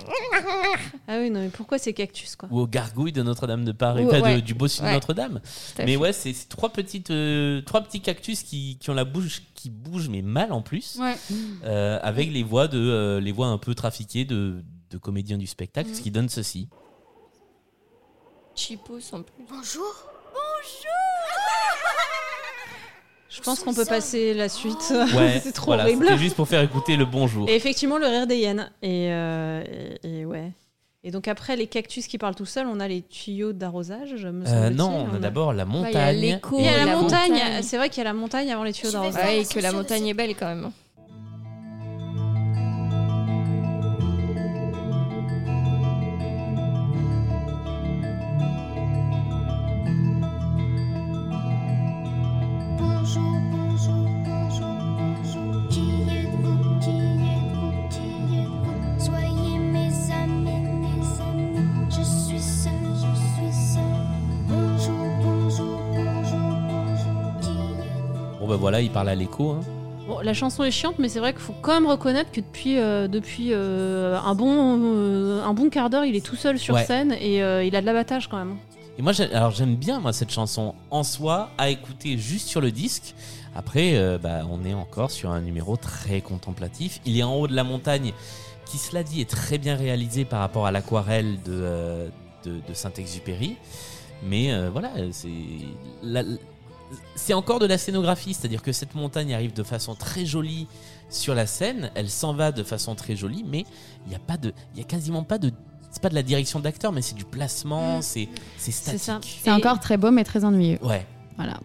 Ah 1.09 1.19
oui, 1.19 1.31
non, 1.31 1.40
mais 1.40 1.49
pourquoi 1.49 1.78
ces 1.78 1.93
cactus 1.93 2.36
quoi? 2.36 2.49
Ou 2.53 2.61
aux 2.61 2.66
gargouilles 2.66 3.12
de 3.12 3.23
Notre-Dame 3.23 3.65
de 3.65 3.73
Paris, 3.73 4.05
Ou- 4.05 4.09
pas 4.09 4.19
de- 4.19 4.23
ouais. 4.24 4.43
du 4.43 4.55
bossu 4.55 4.81
de 4.81 4.86
Ouais. 4.86 4.93
Notre-Dame. 4.93 5.40
Mais 5.78 5.86
fait. 5.86 5.97
ouais, 5.97 6.12
c'est 6.12 6.35
trois 6.49 6.70
petites, 6.70 7.11
euh, 7.11 7.61
trois 7.62 7.81
petits 7.82 8.01
cactus 8.01 8.43
qui, 8.43 8.78
qui 8.81 8.90
ont 8.90 8.94
la 8.94 9.05
bouche 9.05 9.43
qui 9.55 9.70
bouge 9.70 10.09
mais 10.09 10.23
mal 10.23 10.53
en 10.53 10.62
plus, 10.62 10.99
Ouais. 11.01 11.16
euh, 11.65 11.99
avec 12.03 12.31
les 12.32 12.43
voix 12.43 12.69
de, 12.69 12.78
euh, 12.78 13.20
les 13.20 13.32
voix 13.32 13.47
un 13.49 13.59
peu 13.59 13.74
trafiquées 13.74 14.24
de, 14.24 14.62
de 14.90 14.99
comédiens 14.99 15.39
du 15.39 15.47
spectacle, 15.47 15.90
Mm. 15.90 15.94
ce 15.94 16.01
qui 16.01 16.11
donne 16.11 16.28
ceci. 16.28 16.69
Cheapos 18.55 19.12
en 19.12 19.23
plus. 19.23 19.44
Bonjour. 19.49 20.09
Je 23.34 23.40
pense 23.40 23.60
qu'on 23.60 23.72
peut 23.74 23.84
passer 23.86 24.34
la 24.34 24.48
suite. 24.48 24.92
Ouais, 25.16 25.40
c'est 25.42 25.52
trop 25.52 25.66
voilà, 25.66 25.84
horrible. 25.84 26.06
C'était 26.06 26.18
juste 26.18 26.36
pour 26.36 26.46
faire 26.48 26.62
écouter 26.62 26.96
le 26.96 27.04
bonjour. 27.06 27.48
Et 27.48 27.54
effectivement, 27.56 27.98
le 27.98 28.06
rire 28.06 28.26
des 28.26 28.36
hyènes. 28.36 28.70
Et, 28.82 29.09
euh, 29.10 29.62
et, 30.02 30.20
et 30.20 30.24
ouais. 30.26 30.52
Et 31.04 31.10
donc 31.10 31.26
après 31.26 31.56
les 31.56 31.66
cactus 31.66 32.06
qui 32.06 32.16
parlent 32.16 32.34
tout 32.36 32.46
seuls, 32.46 32.66
on 32.68 32.78
a 32.78 32.86
les 32.86 33.02
tuyaux 33.02 33.52
d'arrosage, 33.52 34.12
me 34.24 34.46
Euh, 34.46 34.70
non, 34.70 35.09
on 35.10 35.16
a 35.16 35.18
d'abord 35.18 35.52
la 35.52 35.64
Bah, 35.64 35.72
il 35.74 35.82
y 35.82 35.96
a 35.96 36.12
montagne. 36.12 36.16
l'écho. 36.20 36.56
Il 36.60 36.64
y 36.64 36.68
a 36.68 36.76
la, 36.76 36.84
La 36.86 36.96
montagne. 36.96 37.32
montagne. 37.32 37.62
C'est 37.62 37.76
vrai 37.76 37.88
qu'il 37.88 37.98
y 37.98 38.00
a 38.02 38.04
la 38.04 38.12
montagne 38.12 38.52
avant 38.52 38.62
les 38.62 38.72
tuyaux 38.72 38.92
d'arrosage. 38.92 39.24
Ouais, 39.24 39.40
et 39.40 39.44
que 39.44 39.59
la 39.59 39.72
montagne 39.72 40.06
est 40.06 40.14
belle 40.14 40.36
quand 40.36 40.46
même. 40.46 40.70
Il 68.82 68.90
parle 68.90 69.09
à 69.09 69.14
l'écho. 69.14 69.50
hein. 69.50 69.60
Bon, 70.09 70.18
la 70.20 70.34
chanson 70.34 70.64
est 70.64 70.70
chiante, 70.72 70.96
mais 70.98 71.09
c'est 71.09 71.20
vrai 71.20 71.32
qu'il 71.32 71.42
faut 71.42 71.54
quand 71.62 71.74
même 71.74 71.86
reconnaître 71.88 72.32
que 72.32 72.40
depuis, 72.40 72.78
euh, 72.78 73.06
depuis 73.06 73.50
euh, 73.52 74.18
un, 74.18 74.34
bon, 74.34 74.78
euh, 74.82 75.44
un 75.44 75.54
bon 75.54 75.70
quart 75.70 75.90
d'heure, 75.90 76.04
il 76.04 76.16
est 76.16 76.24
tout 76.24 76.34
seul 76.36 76.59
sur 76.59 76.74
Ouais. 76.74 76.84
scène 76.84 77.12
et 77.20 77.38
il 77.66 77.76
a 77.76 77.80
de 77.80 77.86
l'abattage 77.86 78.28
quand 78.28 78.36
même. 78.38 78.56
Et 78.98 79.02
moi, 79.02 79.12
alors 79.32 79.52
j'aime 79.52 79.76
bien 79.76 80.00
moi 80.00 80.12
cette 80.12 80.30
chanson 80.32 80.74
en 80.90 81.02
soi 81.02 81.48
à 81.56 81.70
écouter 81.70 82.18
juste 82.18 82.48
sur 82.48 82.60
le 82.60 82.70
disque. 82.72 83.14
Après, 83.54 84.18
bah, 84.18 84.40
on 84.50 84.64
est 84.64 84.74
encore 84.74 85.10
sur 85.10 85.30
un 85.30 85.40
numéro 85.40 85.76
très 85.76 86.20
contemplatif. 86.20 87.00
Il 87.06 87.18
est 87.18 87.22
en 87.22 87.34
haut 87.36 87.46
de 87.46 87.54
la 87.54 87.64
montagne, 87.64 88.12
qui 88.66 88.78
cela 88.78 89.02
dit 89.02 89.20
est 89.20 89.30
très 89.30 89.56
bien 89.59 89.76
réalisé 89.76 90.24
par 90.24 90.40
rapport 90.40 90.66
à 90.66 90.72
l'aquarelle 90.72 91.38
de, 91.44 92.10
de, 92.44 92.56
de 92.68 92.74
Saint-Exupéry. 92.74 93.56
Mais 94.24 94.52
euh, 94.52 94.68
voilà, 94.70 94.90
c'est 95.12 95.28
la- 96.02 96.22
c'est 97.14 97.35
encore 97.35 97.59
de 97.59 97.66
la 97.66 97.78
scénographie, 97.78 98.35
c'est-à-dire 98.35 98.62
que 98.62 98.73
cette 98.73 98.94
montagne 98.94 99.35
arrive 99.35 99.52
de 99.52 99.62
façon 99.62 99.94
très 99.94 100.24
jolie 100.27 100.66
sur 101.10 101.35
la 101.35 101.47
scène, 101.47 101.90
elle 101.94 102.09
s'en 102.10 102.35
va 102.35 102.52
de 102.52 102.62
façon 102.62 102.94
très 102.94 103.16
jolie, 103.16 103.44
mais 103.47 103.64
il 104.06 104.10
n'y 104.10 104.14
a 104.14 104.19
pas 104.20 104.36
de, 104.36 104.52
il 104.74 104.78
y 104.78 104.82
a 104.82 104.85
quasiment 104.86 105.23
pas 105.24 105.39
de, 105.39 105.51
c'est 105.90 106.02
pas 106.02 106.09
de 106.09 106.14
la 106.14 106.23
direction 106.23 106.60
d'acteur, 106.60 106.93
mais 106.93 107.02
c'est 107.02 107.14
du 107.14 107.24
placement, 107.24 108.01
c'est 108.02 108.28
c'est 108.56 108.73
statique. 108.73 109.40
C'est 109.43 109.51
encore 109.51 109.78
très 109.81 109.97
beau 109.97 110.10
mais 110.10 110.24
très 110.24 110.44
ennuyeux. 110.44 110.78
Ouais. 110.82 111.06
Voilà. 111.36 111.60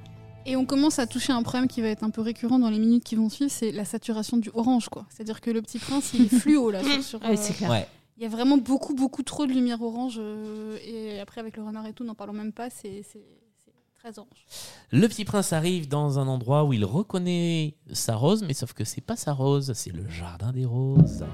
Et 0.46 0.56
on 0.56 0.66
commence 0.66 0.98
à 1.00 1.08
toucher 1.08 1.34
un 1.34 1.44
problème 1.44 1.68
qui 1.68 1.82
va 1.82 1.90
être 1.90 2.04
un 2.04 2.10
peu 2.10 2.22
récurrent 2.22 2.58
dans 2.60 2.70
les 2.70 2.80
minutes 2.80 3.04
qui 3.04 3.16
vont 3.16 3.30
suivre, 3.30 3.52
c'est 3.52 3.72
la 3.74 3.84
saturation 3.84 4.38
du 4.38 4.50
orange, 4.54 4.88
quoi. 4.88 5.06
C'est-à-dire 5.10 5.42
que 5.42 5.52
le 5.52 5.62
petit 5.62 5.78
prince, 5.78 6.12
il 6.14 6.24
est 6.24 6.30
fluo 6.40 6.72
là. 6.72 6.82
sur- 6.84 7.04
sur, 7.04 7.22
Ouais, 7.22 7.32
euh, 7.34 7.36
c'est 7.38 7.54
clair. 7.54 7.70
Ouais. 7.70 7.86
Il 8.18 8.24
y 8.24 8.26
a 8.26 8.30
vraiment 8.30 8.58
beaucoup, 8.58 8.96
beaucoup 8.96 9.24
trop 9.24 9.46
de 9.46 9.52
lumière 9.52 9.82
orange. 9.82 10.16
euh, 10.20 10.78
et 10.86 11.20
après, 11.20 11.42
avec 11.42 11.58
le 11.58 11.64
renard 11.64 11.86
et 11.86 11.92
tout, 11.94 12.04
n'en 12.06 12.16
parlons 12.16 12.34
même 12.34 12.54
pas, 12.54 12.70
c'est 12.70 13.04
très 14.12 14.20
orange. 14.20 14.46
Le 14.92 15.08
petit 15.08 15.26
prince 15.26 15.54
arrive 15.54 15.88
dans 15.88 16.20
un 16.20 16.28
endroit 16.28 16.64
où 16.64 16.74
il 16.74 16.86
reconnaît 16.86 17.76
sa 17.92 18.16
rose, 18.16 18.44
mais 18.44 18.54
sauf 18.54 18.74
que 18.74 18.84
c'est 18.84 19.02
pas 19.02 19.16
sa 19.16 19.34
rose, 19.34 19.74
c'est 19.74 19.94
le 19.94 20.08
jardin 20.08 20.52
des 20.52 20.66
roses. 20.66 21.26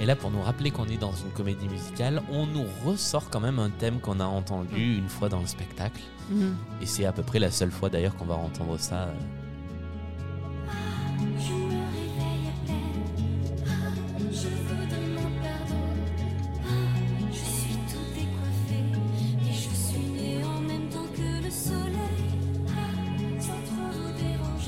Et 0.00 0.04
là, 0.04 0.16
pour 0.16 0.32
nous 0.32 0.42
rappeler 0.42 0.72
qu'on 0.72 0.86
est 0.86 0.96
dans 0.96 1.12
une 1.12 1.30
comédie 1.30 1.68
musicale, 1.68 2.22
on 2.28 2.44
nous 2.46 2.64
ressort 2.84 3.30
quand 3.30 3.38
même 3.38 3.60
un 3.60 3.70
thème 3.70 4.00
qu'on 4.00 4.18
a 4.18 4.24
entendu 4.24 4.96
une 4.96 5.08
fois 5.08 5.28
dans 5.28 5.38
le 5.38 5.46
spectacle. 5.46 6.00
Mhm. 6.28 6.56
Et 6.80 6.86
c'est 6.86 7.04
à 7.04 7.12
peu 7.12 7.22
près 7.22 7.38
la 7.38 7.52
seule 7.52 7.70
fois 7.70 7.88
d'ailleurs 7.88 8.16
qu'on 8.16 8.24
va 8.24 8.34
entendre 8.34 8.80
ça. 8.80 9.12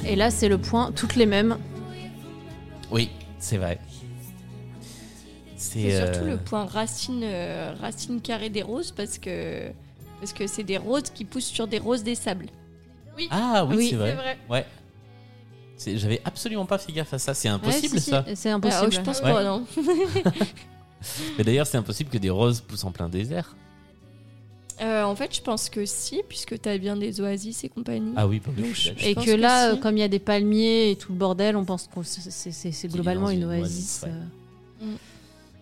Et. 0.06 0.12
Ah, 0.12 0.16
là, 0.16 0.30
c'est 0.30 0.48
le 0.48 0.58
point, 0.58 0.92
toutes 0.92 1.16
les 1.16 1.26
mêmes. 1.26 1.58
Oui, 2.90 3.10
c'est 3.38 3.56
vrai. 3.56 3.78
C'est 5.56 5.90
surtout 5.90 6.24
euh, 6.26 6.30
le 6.32 6.36
point 6.36 6.66
racine, 6.66 7.22
euh, 7.24 7.74
racine 7.80 8.20
carrée 8.20 8.50
des 8.50 8.62
roses 8.62 8.92
parce 8.92 9.18
que 9.18 9.70
parce 10.20 10.32
que 10.32 10.46
c'est 10.46 10.62
des 10.62 10.76
roses 10.76 11.10
qui 11.10 11.24
poussent 11.24 11.46
sur 11.46 11.66
des 11.66 11.78
roses 11.78 12.02
des 12.02 12.14
sables. 12.14 12.46
Oui. 13.16 13.28
Ah 13.30 13.64
oui, 13.68 13.76
Oui, 13.76 13.88
c'est 13.90 13.96
vrai. 13.96 14.10
c'est 14.10 14.16
vrai. 14.16 14.38
Ouais. 14.50 14.66
J'avais 15.78 16.20
absolument 16.24 16.66
pas 16.66 16.78
fait 16.78 16.92
gaffe 16.92 17.12
à 17.14 17.18
ça. 17.18 17.34
C'est 17.34 17.48
impossible 17.48 17.94
Ouais, 17.94 17.98
si, 18.00 18.04
si, 18.04 18.10
ça. 18.10 18.24
C'est 18.34 18.50
Ah, 18.50 18.54
impossible. 18.54 18.92
je 18.92 19.00
pense 19.00 19.20
Ouais. 19.20 19.32
pas, 19.32 19.44
non. 19.44 19.64
Mais 21.38 21.44
d'ailleurs, 21.44 21.66
c'est 21.66 21.76
impossible 21.76 22.10
que 22.10 22.18
des 22.18 22.30
roses 22.30 22.60
poussent 22.60 22.84
en 22.84 22.92
plein 22.92 23.08
désert. 23.08 23.56
Euh, 24.80 25.04
en 25.04 25.14
fait, 25.14 25.34
je 25.36 25.40
pense 25.40 25.68
que 25.68 25.84
si, 25.86 26.22
puisque 26.28 26.60
t'as 26.60 26.78
bien 26.78 26.96
des 26.96 27.20
oasis 27.20 27.62
et 27.64 27.68
compagnie. 27.68 28.12
Ah 28.16 28.26
oui, 28.26 28.40
bah 28.44 28.50
oui, 28.56 28.62
Donc, 28.64 28.74
je 28.74 28.80
suis 28.80 28.94
je-. 28.96 29.06
Et 29.08 29.14
que 29.14 29.24
que 29.24 29.30
là, 29.30 29.74
si. 29.74 29.80
comme 29.80 29.96
il 29.96 30.00
y 30.00 30.04
a 30.04 30.08
des 30.08 30.18
palmiers 30.18 30.90
et 30.90 30.96
tout 30.96 31.12
le 31.12 31.18
bordel, 31.18 31.56
on 31.56 31.64
pense 31.64 31.88
que 31.94 32.02
c'est- 32.02 32.88
globalement 32.88 33.30
une 33.30 33.42
une 33.42 33.44
oasis. 33.44 34.02
oasis, 34.02 34.02
ouais. 34.02 34.08
euh. 34.86 34.96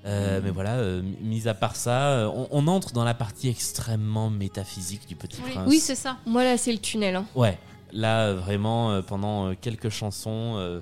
Euh, 0.04 0.40
mais 0.42 0.50
voilà, 0.50 0.76
euh, 0.78 1.02
mis 1.20 1.46
à 1.46 1.54
part 1.54 1.76
ça, 1.76 2.08
euh, 2.10 2.26
on, 2.34 2.48
on 2.50 2.66
entre 2.68 2.92
dans 2.92 3.04
la 3.04 3.14
partie 3.14 3.48
extrêmement 3.48 4.30
métaphysique 4.30 5.06
du 5.06 5.14
Petit 5.14 5.40
Oui. 5.44 5.52
Prince. 5.52 5.68
Oui, 5.68 5.78
c'est 5.78 5.94
ça. 5.94 6.16
Moi, 6.26 6.42
là, 6.42 6.56
c'est 6.56 6.72
le 6.72 6.78
tunnel. 6.78 7.14
hein. 7.16 7.26
Ouais, 7.36 7.56
là 7.92 8.32
vraiment 8.34 8.90
euh, 8.90 9.02
pendant 9.02 9.48
euh, 9.48 9.54
quelques 9.60 9.88
chansons, 9.90 10.54
euh, 10.56 10.80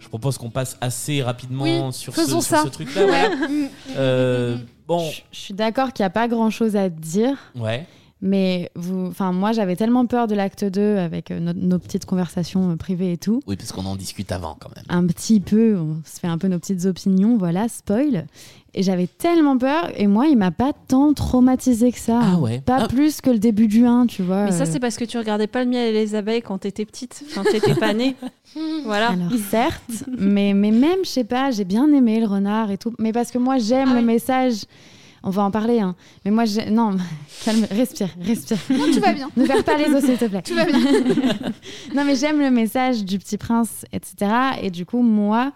je 0.00 0.08
propose 0.08 0.36
qu'on 0.38 0.50
passe 0.50 0.76
assez 0.80 1.22
rapidement 1.22 1.64
Oui, 1.64 1.92
sur, 1.92 2.14
ce, 2.14 2.40
sur 2.40 2.70
truc-là. 2.70 3.06
voilà. 3.06 3.30
Euh, 3.96 4.56
bon, 4.88 5.08
Je 5.10 5.20
je 5.32 5.38
suis 5.38 5.54
d'accord 5.54 5.92
qu'il 5.92 6.02
n'y 6.02 6.06
a 6.08 6.10
pas 6.10 6.28
grand 6.28 6.50
chose 6.50 6.76
à 6.76 6.88
dire, 6.88 7.36
ouais. 7.56 7.86
mais 8.20 8.70
vous, 8.74 9.06
enfin 9.06 9.32
moi 9.32 9.52
j'avais 9.52 9.76
tellement 9.76 10.06
peur 10.06 10.26
de 10.26 10.34
l'acte 10.34 10.64
2 10.64 10.96
avec 10.98 11.30
euh, 11.30 11.38
nos, 11.40 11.52
nos 11.52 11.78
petites 11.78 12.04
conversations 12.06 12.70
euh, 12.72 12.76
privées 12.76 13.12
et 13.12 13.18
tout. 13.18 13.42
Oui, 13.46 13.56
parce 13.56 13.70
qu'on 13.72 13.84
en 13.86 13.96
discute 13.96 14.32
avant 14.32 14.56
quand 14.58 14.70
même. 14.74 14.84
Un 14.88 15.06
petit 15.06 15.40
peu, 15.40 15.76
on 15.78 15.96
se 16.04 16.18
fait 16.20 16.26
un 16.26 16.38
peu 16.38 16.48
nos 16.48 16.58
petites 16.58 16.84
opinions, 16.86 17.36
voilà, 17.36 17.68
spoil. 17.68 18.26
Et 18.74 18.82
j'avais 18.82 19.06
tellement 19.06 19.58
peur, 19.58 19.90
et 19.96 20.06
moi 20.06 20.28
il 20.28 20.36
m'a 20.38 20.50
pas 20.50 20.72
tant 20.72 21.12
traumatisé 21.12 21.92
que 21.92 21.98
ça. 21.98 22.20
Ah 22.22 22.36
ouais. 22.38 22.60
Pas 22.64 22.78
Ah. 22.84 22.88
plus 22.88 23.20
que 23.20 23.28
le 23.28 23.38
début 23.38 23.66
du 23.68 23.84
1, 23.86 24.06
tu 24.06 24.22
vois. 24.22 24.44
Mais 24.44 24.52
ça, 24.52 24.62
euh. 24.62 24.66
c'est 24.70 24.80
parce 24.80 24.96
que 24.96 25.04
tu 25.04 25.18
regardais 25.18 25.46
pas 25.46 25.62
le 25.62 25.68
miel 25.68 25.88
et 25.88 25.92
les 25.92 26.14
abeilles 26.14 26.40
quand 26.40 26.56
t'étais 26.56 26.86
petite. 26.86 27.22
Enfin, 27.28 27.42
t'étais 27.44 27.74
pas 27.74 27.92
née. 27.92 28.16
voilà. 28.86 29.10
Alors 29.10 29.28
certes, 29.50 30.04
mais, 30.18 30.54
mais 30.54 30.70
même, 30.70 31.00
je 31.04 31.08
sais 31.10 31.24
pas, 31.24 31.50
j'ai 31.50 31.64
bien 31.64 31.92
aimé 31.92 32.18
le 32.20 32.26
renard 32.26 32.70
et 32.70 32.78
tout. 32.78 32.94
Mais 32.98 33.12
parce 33.12 33.30
que 33.30 33.36
moi, 33.36 33.58
j'aime 33.58 33.88
Ah 33.90 33.94
le 33.94 34.00
oui. 34.00 34.06
message. 34.06 34.62
On 35.22 35.30
va 35.30 35.42
en 35.44 35.50
parler, 35.52 35.78
hein. 35.80 35.94
Mais 36.24 36.30
moi, 36.32 36.46
j'ai- 36.46 36.70
non, 36.70 36.96
calme, 37.44 37.66
respire, 37.70 38.08
respire. 38.22 38.56
Non, 38.70 38.86
tout 38.92 39.00
va 39.00 39.12
bien. 39.12 39.28
Ne 39.36 39.46
perds 39.46 39.64
pas 39.64 39.76
les 39.76 39.92
os, 39.94 40.02
s'il 40.02 40.16
te 40.16 40.24
plaît. 40.24 40.42
Tout 40.42 40.54
va 40.54 40.64
bien. 40.64 40.80
non, 41.94 42.04
mais 42.04 42.16
j'aime 42.16 42.40
le 42.40 42.50
message 42.50 43.04
du 43.04 43.18
petit 43.18 43.36
prince, 43.36 43.84
etc. 43.92 44.32
Et 44.62 44.70
du 44.70 44.86
coup, 44.86 45.02
moi, 45.02 45.52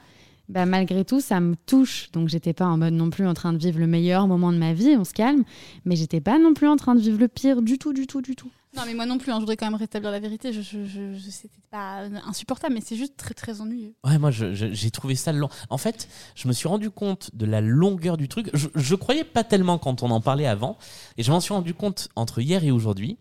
bah, 0.48 0.66
malgré 0.66 1.04
tout, 1.04 1.20
ça 1.20 1.40
me 1.40 1.54
touche. 1.56 2.10
Donc, 2.12 2.28
j'étais 2.28 2.52
pas 2.52 2.66
en 2.66 2.76
mode 2.78 2.94
non 2.94 3.10
plus 3.10 3.26
en 3.26 3.34
train 3.34 3.52
de 3.52 3.58
vivre 3.58 3.78
le 3.78 3.86
meilleur 3.86 4.26
moment 4.28 4.52
de 4.52 4.58
ma 4.58 4.72
vie, 4.72 4.94
on 4.98 5.04
se 5.04 5.12
calme. 5.12 5.44
Mais 5.84 5.96
j'étais 5.96 6.20
pas 6.20 6.38
non 6.38 6.54
plus 6.54 6.68
en 6.68 6.76
train 6.76 6.94
de 6.94 7.00
vivre 7.00 7.18
le 7.18 7.28
pire 7.28 7.62
du 7.62 7.78
tout, 7.78 7.92
du 7.92 8.06
tout, 8.06 8.22
du 8.22 8.36
tout. 8.36 8.50
Non, 8.76 8.82
mais 8.86 8.92
moi 8.92 9.06
non 9.06 9.16
plus, 9.16 9.32
hein, 9.32 9.36
je 9.36 9.40
voudrais 9.40 9.56
quand 9.56 9.64
même 9.64 9.74
rétablir 9.74 10.10
la 10.10 10.20
vérité. 10.20 10.52
Je, 10.52 10.60
je, 10.60 10.84
je, 10.84 11.14
je- 11.14 11.30
C'était 11.30 11.62
pas 11.70 12.02
insupportable, 12.26 12.74
mais 12.74 12.82
c'est 12.84 12.96
juste 12.96 13.16
très 13.16 13.32
très 13.32 13.62
ennuyeux. 13.62 13.94
Ouais, 14.04 14.18
moi 14.18 14.30
j'ai 14.30 14.90
trouvé 14.90 15.14
ça 15.14 15.32
long. 15.32 15.48
En 15.70 15.78
fait, 15.78 16.08
je 16.34 16.46
me 16.46 16.52
suis 16.52 16.68
rendu 16.68 16.90
compte 16.90 17.30
de 17.32 17.46
la 17.46 17.62
longueur 17.62 18.18
du 18.18 18.28
truc. 18.28 18.50
Je, 18.52 18.68
je 18.74 18.94
croyais 18.94 19.24
pas 19.24 19.44
tellement 19.44 19.78
quand 19.78 20.02
on 20.02 20.10
en 20.10 20.20
parlait 20.20 20.46
avant, 20.46 20.76
et 21.16 21.22
je 21.22 21.30
m'en 21.32 21.40
suis 21.40 21.54
rendu 21.54 21.72
compte 21.72 22.08
entre 22.16 22.40
hier 22.42 22.64
et 22.64 22.70
aujourd'hui, 22.70 23.16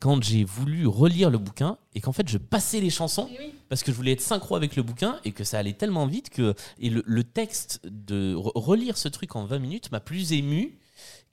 quand 0.00 0.22
j'ai 0.22 0.44
voulu 0.44 0.86
relire 0.86 1.28
le 1.30 1.38
bouquin, 1.38 1.76
et 1.94 2.00
qu'en 2.00 2.12
fait 2.12 2.26
je 2.28 2.38
passais 2.38 2.80
les 2.80 2.88
chansons, 2.90 3.28
parce 3.68 3.82
que 3.82 3.92
je 3.92 3.96
voulais 3.96 4.12
être 4.12 4.20
synchro 4.22 4.56
avec 4.56 4.74
le 4.74 4.82
bouquin, 4.82 5.20
et 5.24 5.32
que 5.32 5.44
ça 5.44 5.58
allait 5.58 5.74
tellement 5.74 6.06
vite 6.06 6.30
que. 6.30 6.54
Et 6.78 6.88
le, 6.90 7.02
le 7.06 7.22
texte 7.22 7.80
de 7.84 8.34
re- 8.34 8.52
relire 8.54 8.96
ce 8.96 9.08
truc 9.08 9.36
en 9.36 9.44
20 9.44 9.58
minutes 9.58 9.92
m'a 9.92 10.00
plus 10.00 10.32
ému 10.32 10.78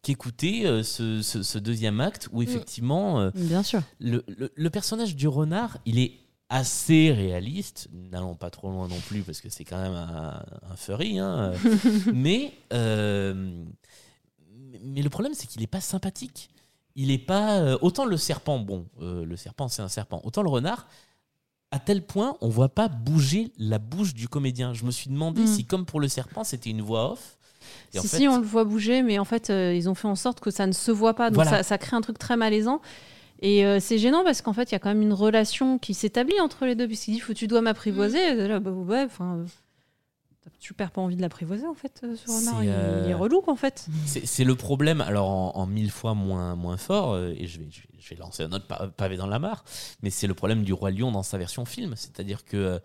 qu'écouter 0.02 0.66
euh, 0.68 0.84
ce, 0.84 1.22
ce- 1.22 1.44
ce 1.44 1.58
deuxième 1.58 2.00
acte 2.02 2.30
où 2.32 2.42
effectivement 2.42 3.20
euh, 3.20 3.32
Bien 3.34 3.64
sûr. 3.64 3.82
le, 4.00 4.24
le- 4.28 4.52
le 4.54 4.70
personnage 4.70 5.16
du 5.16 5.28
renard, 5.28 5.78
il 5.86 5.98
est 6.00 6.14
assez 6.50 7.12
réaliste. 7.12 7.90
N'allons 7.94 8.36
pas 8.36 8.50
trop 8.50 8.70
loin 8.70 8.88
non 8.88 9.00
plus 9.08 9.22
parce 9.22 9.42
que 9.42 9.50
c'est 9.50 9.64
quand 9.66 9.82
même 9.82 9.94
un, 9.96 10.44
un 10.70 10.76
furry. 10.76 11.20
hein. 11.20 11.54
mais, 12.14 12.54
euh, 12.74 13.64
mais 14.84 15.02
le 15.02 15.10
problème, 15.10 15.34
c'est 15.34 15.48
qu'il 15.48 15.62
n'est 15.62 15.68
pas 15.68 15.82
sympathique. 15.82 16.50
Il 16.98 17.12
est 17.12 17.18
pas. 17.18 17.60
euh, 17.60 17.78
autant 17.82 18.04
le 18.06 18.18
serpent, 18.18 18.60
bon, 18.60 18.86
euh, 19.02 19.24
le 19.24 19.36
serpent, 19.38 19.68
c'est 19.70 19.82
un 19.82 19.88
serpent. 19.88 20.20
Autant 20.26 20.42
le 20.42 20.50
renard, 20.50 20.88
à 21.72 21.80
tel 21.80 22.02
point, 22.06 22.36
on 22.42 22.50
voit 22.50 22.70
pas 22.70 22.88
bouger 22.90 23.52
la 23.58 23.78
bouche 23.78 24.14
du 24.14 24.28
comédien. 24.28 24.74
Je 24.74 24.84
me 24.84 24.92
suis 24.92 25.10
demandé 25.10 25.44
Mm. 25.44 25.48
si, 25.48 25.66
comme 25.66 25.86
pour 25.86 26.00
le 26.00 26.08
serpent, 26.08 26.44
c'était 26.44 26.70
une 26.72 26.82
voix 26.82 27.12
off. 27.14 27.38
Et 27.94 28.00
en 28.00 28.02
si, 28.02 28.08
fait- 28.08 28.18
si, 28.18 28.28
on 28.28 28.40
le 28.40 28.46
voit 28.46 28.64
bouger, 28.64 29.04
mais 29.04 29.20
en 29.20 29.26
fait, 29.26 29.50
euh, 29.50 29.74
ils 29.76 29.90
ont 29.90 29.96
fait 29.96 30.08
en 30.08 30.16
sorte 30.16 30.40
que 30.40 30.50
ça 30.52 30.66
ne 30.68 30.72
se 30.72 30.90
voit 30.92 31.14
pas. 31.14 31.30
Donc 31.30 31.36
Voilà. 31.36 31.52
ça, 31.52 31.64
ça 31.64 31.78
crée 31.78 31.96
un 31.96 32.02
truc 32.02 32.18
très 32.18 32.36
malaisant. 32.38 32.82
Et 33.42 33.66
euh, 33.66 33.80
c'est 33.80 33.98
gênant 34.00 34.24
parce 34.24 34.42
qu'en 34.42 34.54
fait, 34.54 34.72
il 34.72 34.74
y 34.74 34.76
a 34.76 34.80
quand 34.80 34.90
même 34.90 35.02
une 35.04 35.14
relation 35.14 35.78
qui 35.78 35.94
s'établit 35.94 36.40
entre 36.40 36.66
les 36.66 36.74
deux. 36.76 36.88
Puisqu'il 36.88 37.12
dit 37.12 37.20
faut, 37.20 37.34
Tu 37.34 37.46
dois 37.48 37.62
m'apprivoiser. 37.62 38.34
Là, 38.48 38.60
bah, 38.60 38.72
ouais, 38.72 39.04
enfin. 39.06 39.46
T'as 40.50 40.60
super 40.60 40.92
pas 40.92 41.02
envie 41.02 41.16
de 41.18 41.22
l'apprivoiser 41.22 41.68
en 41.68 41.74
fait, 41.74 42.02
euh, 42.04 42.16
ce 42.16 42.26
renard. 42.32 42.60
C'est, 42.62 42.66
Il, 42.66 42.70
euh, 42.72 43.02
il 43.06 43.12
est 43.12 43.14
relou 43.14 43.44
en 43.48 43.56
fait. 43.56 43.88
C'est 44.06 44.44
le 44.44 44.56
problème, 44.56 45.02
alors 45.02 45.28
en, 45.30 45.52
en 45.56 45.66
mille 45.68 45.92
fois 45.92 46.14
moins, 46.14 46.56
moins 46.56 46.78
fort, 46.78 47.14
euh, 47.14 47.34
et 47.38 47.48
je 47.48 47.60
vais, 47.60 47.68
je, 47.70 47.82
vais, 47.82 47.88
je 48.00 48.10
vais 48.10 48.16
lancer 48.16 48.44
un 48.44 48.52
autre 48.54 48.66
pa- 48.68 48.88
pavé 48.88 49.18
dans 49.18 49.28
la 49.28 49.40
mare, 49.40 49.66
mais 50.02 50.10
c'est 50.10 50.28
le 50.28 50.34
problème 50.34 50.64
du 50.64 50.72
Roi 50.74 50.92
Lion 50.92 51.12
dans 51.12 51.24
sa 51.24 51.38
version 51.38 51.66
film. 51.66 51.94
C'est-à-dire 51.98 52.46
que 52.46 52.56
euh, 52.58 52.80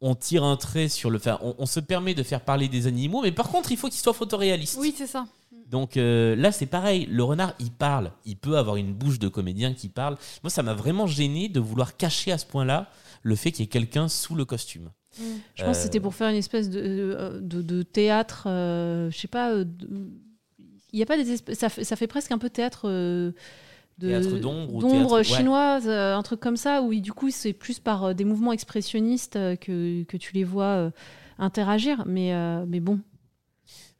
on 0.00 0.14
tire 0.14 0.44
un 0.44 0.56
trait 0.56 0.88
sur 0.88 1.10
le. 1.10 1.18
Enfin, 1.18 1.38
on, 1.42 1.54
on 1.58 1.66
se 1.66 1.80
permet 1.80 2.14
de 2.14 2.22
faire 2.22 2.40
parler 2.40 2.68
des 2.68 2.86
animaux, 2.86 3.22
mais 3.22 3.32
par 3.32 3.48
contre, 3.48 3.70
il 3.72 3.76
faut 3.78 3.88
qu'ils 3.88 4.00
soient 4.00 4.14
photoréalistes. 4.14 4.78
Oui, 4.80 4.94
c'est 4.96 5.06
ça. 5.06 5.26
Donc 5.70 5.96
euh, 5.96 6.36
là, 6.36 6.52
c'est 6.52 6.66
pareil. 6.66 7.06
Le 7.06 7.22
renard, 7.24 7.54
il 7.58 7.70
parle. 7.70 8.12
Il 8.26 8.36
peut 8.36 8.58
avoir 8.58 8.76
une 8.76 8.92
bouche 8.92 9.18
de 9.18 9.28
comédien 9.28 9.72
qui 9.72 9.88
parle. 9.88 10.16
Moi, 10.42 10.50
ça 10.50 10.62
m'a 10.62 10.74
vraiment 10.74 11.06
gêné 11.06 11.48
de 11.48 11.58
vouloir 11.60 11.96
cacher 11.96 12.32
à 12.32 12.38
ce 12.38 12.44
point-là 12.46 12.90
le 13.22 13.34
fait 13.34 13.50
qu'il 13.50 13.60
y 13.60 13.64
ait 13.64 13.68
quelqu'un 13.70 14.08
sous 14.08 14.34
le 14.34 14.44
costume. 14.44 14.90
Je 15.54 15.64
pense 15.64 15.76
que 15.78 15.82
c'était 15.82 15.98
Euh, 15.98 16.02
pour 16.02 16.14
faire 16.14 16.28
une 16.28 16.36
espèce 16.36 16.68
de, 16.70 16.80
euh, 16.80 17.40
de, 17.40 17.62
de 17.62 17.82
théâtre, 17.82 18.44
euh, 18.48 19.10
je 19.10 19.18
sais 19.18 19.28
pas. 19.28 19.52
euh, 19.52 19.64
Il 20.92 20.98
y 20.98 21.02
a 21.02 21.06
pas 21.06 21.16
des 21.16 21.36
ça, 21.54 21.68
fait, 21.68 21.84
ça 21.84 21.96
fait 21.96 22.06
presque 22.06 22.32
un 22.32 22.38
peu 22.38 22.50
théâtre. 22.50 22.88
euh, 22.88 23.32
de, 23.98 24.38
d'ombre 24.40 25.12
ouais. 25.18 25.24
chinoise, 25.24 25.86
euh, 25.86 26.16
un 26.16 26.22
truc 26.22 26.40
comme 26.40 26.56
ça, 26.56 26.82
où 26.82 26.92
du 26.94 27.12
coup 27.12 27.30
c'est 27.30 27.52
plus 27.52 27.78
par 27.78 28.04
euh, 28.06 28.12
des 28.12 28.24
mouvements 28.24 28.52
expressionnistes 28.52 29.36
euh, 29.36 29.54
que, 29.54 30.02
que 30.02 30.16
tu 30.16 30.32
les 30.34 30.42
vois 30.42 30.64
euh, 30.64 30.90
interagir. 31.38 32.02
Mais, 32.06 32.34
euh, 32.34 32.64
mais 32.66 32.80
bon, 32.80 32.98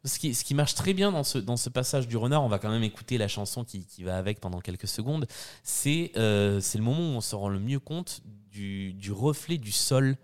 Ce 0.05 0.19
qui, 0.19 0.35
ce 0.35 0.43
qui 0.45 0.55
marche 0.55 0.75
très 0.75 0.95
bien 0.95 1.13
dans 1.13 1.23
ce, 1.23 1.39
dans 1.39 1.57
ce 1.57 1.71
passage 1.71 2.09
du 2.09 2.17
renard, 2.17 2.43
on 2.45 2.49
va 2.49 2.59
quand 2.59 2.71
même 2.71 2.83
écouter 2.83 3.19
la 3.19 3.29
chanson 3.29 3.63
qui, 3.65 3.87
qui 3.87 4.03
va 4.03 4.17
avec 4.19 4.41
pendant 4.41 4.61
quelques 4.61 4.89
secondes, 4.89 5.27
c'est 5.63 6.11
euh, 6.17 6.59
c'est 6.61 6.79
le 6.79 6.85
moment 6.85 6.99
où 7.13 7.17
on 7.17 7.21
se 7.21 7.35
rend 7.37 7.49
le 7.49 7.61
mieux 7.61 7.79
compte 7.81 8.21
du, 8.51 8.95
du 8.95 9.13
reflet 9.13 9.59
du 9.59 9.73
sol. 9.73 10.17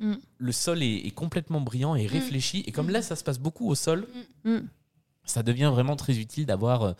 Mm. 0.00 0.14
Le 0.38 0.52
sol 0.52 0.82
est, 0.82 1.06
est 1.06 1.10
complètement 1.12 1.60
brillant 1.60 1.94
et 1.94 2.06
réfléchi, 2.06 2.64
et 2.66 2.72
comme 2.72 2.90
là 2.90 3.00
ça 3.02 3.16
se 3.16 3.24
passe 3.24 3.38
beaucoup 3.38 3.68
au 3.68 3.74
sol, 3.74 4.06
Mm. 4.44 4.58
ça 5.24 5.42
devient 5.42 5.70
vraiment 5.72 5.96
très 5.96 6.18
utile 6.18 6.44
d'avoir 6.46 6.82
euh, 6.82 6.92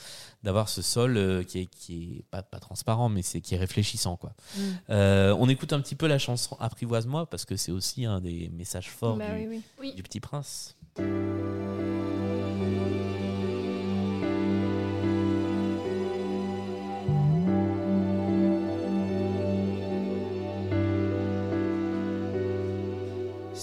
d'avoir 0.43 0.69
ce 0.69 0.81
sol 0.81 1.17
euh, 1.17 1.43
qui 1.43 1.59
est 1.61 1.67
qui 1.67 2.19
est 2.21 2.25
pas, 2.31 2.43
pas 2.43 2.59
transparent 2.61 3.09
mais 3.11 3.21
c'est 3.23 3.41
qui 3.43 3.55
est 3.55 3.59
réfléchissant 3.59 4.17
quoi. 4.17 4.35
Mm. 4.57 4.61
Euh, 4.91 5.37
on 5.39 5.49
écoute 5.49 5.73
un 5.73 5.81
petit 5.81 5.95
peu 5.97 6.07
la 6.07 6.19
chanson 6.19 6.57
Apprivoise-moi 6.61 7.27
parce 7.27 7.45
que 7.45 7.57
c'est 7.57 7.73
aussi 7.73 8.05
un 8.07 8.21
des 8.21 8.49
messages 8.55 8.91
forts 8.91 9.17
Bah 9.17 9.35
du, 9.37 9.47
oui, 9.49 9.63
oui. 9.81 9.95
du 9.95 10.03
Petit 10.03 10.21
Prince. 10.21 10.75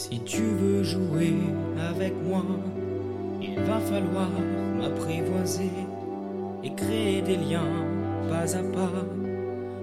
Si 0.04 0.20
tu 0.22 0.42
veux 0.42 0.82
jouer 0.82 1.36
avec 1.78 2.14
moi, 2.28 2.44
il 3.40 3.54
va 3.60 3.80
falloir 3.80 4.32
m'apprivoiser 4.76 5.70
et 6.64 6.74
créer 6.74 7.22
des 7.22 7.38
liens 7.38 7.86
pas 8.28 8.58
à 8.58 8.64
pas 8.64 9.06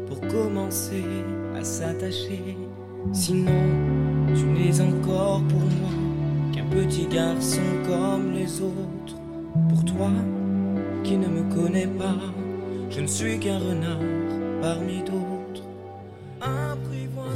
pour 0.09 0.21
commencer 0.23 1.05
à 1.57 1.63
s'attacher. 1.63 2.59
Sinon, 3.13 3.63
tu 4.35 4.45
n'es 4.47 4.81
encore 4.81 5.41
pour 5.45 5.61
moi 5.61 5.95
qu'un 6.53 6.67
petit 6.67 7.07
garçon 7.07 7.63
comme 7.87 8.33
les 8.33 8.61
autres. 8.61 9.17
Pour 9.69 9.85
toi, 9.85 10.11
qui 11.05 11.17
ne 11.17 11.29
me 11.29 11.55
connais 11.55 11.87
pas, 11.87 12.19
je 12.91 13.03
ne 13.03 13.07
suis 13.07 13.39
qu'un 13.39 13.61
renard 13.61 14.01
parmi 14.61 14.99
d'autres. 14.99 15.63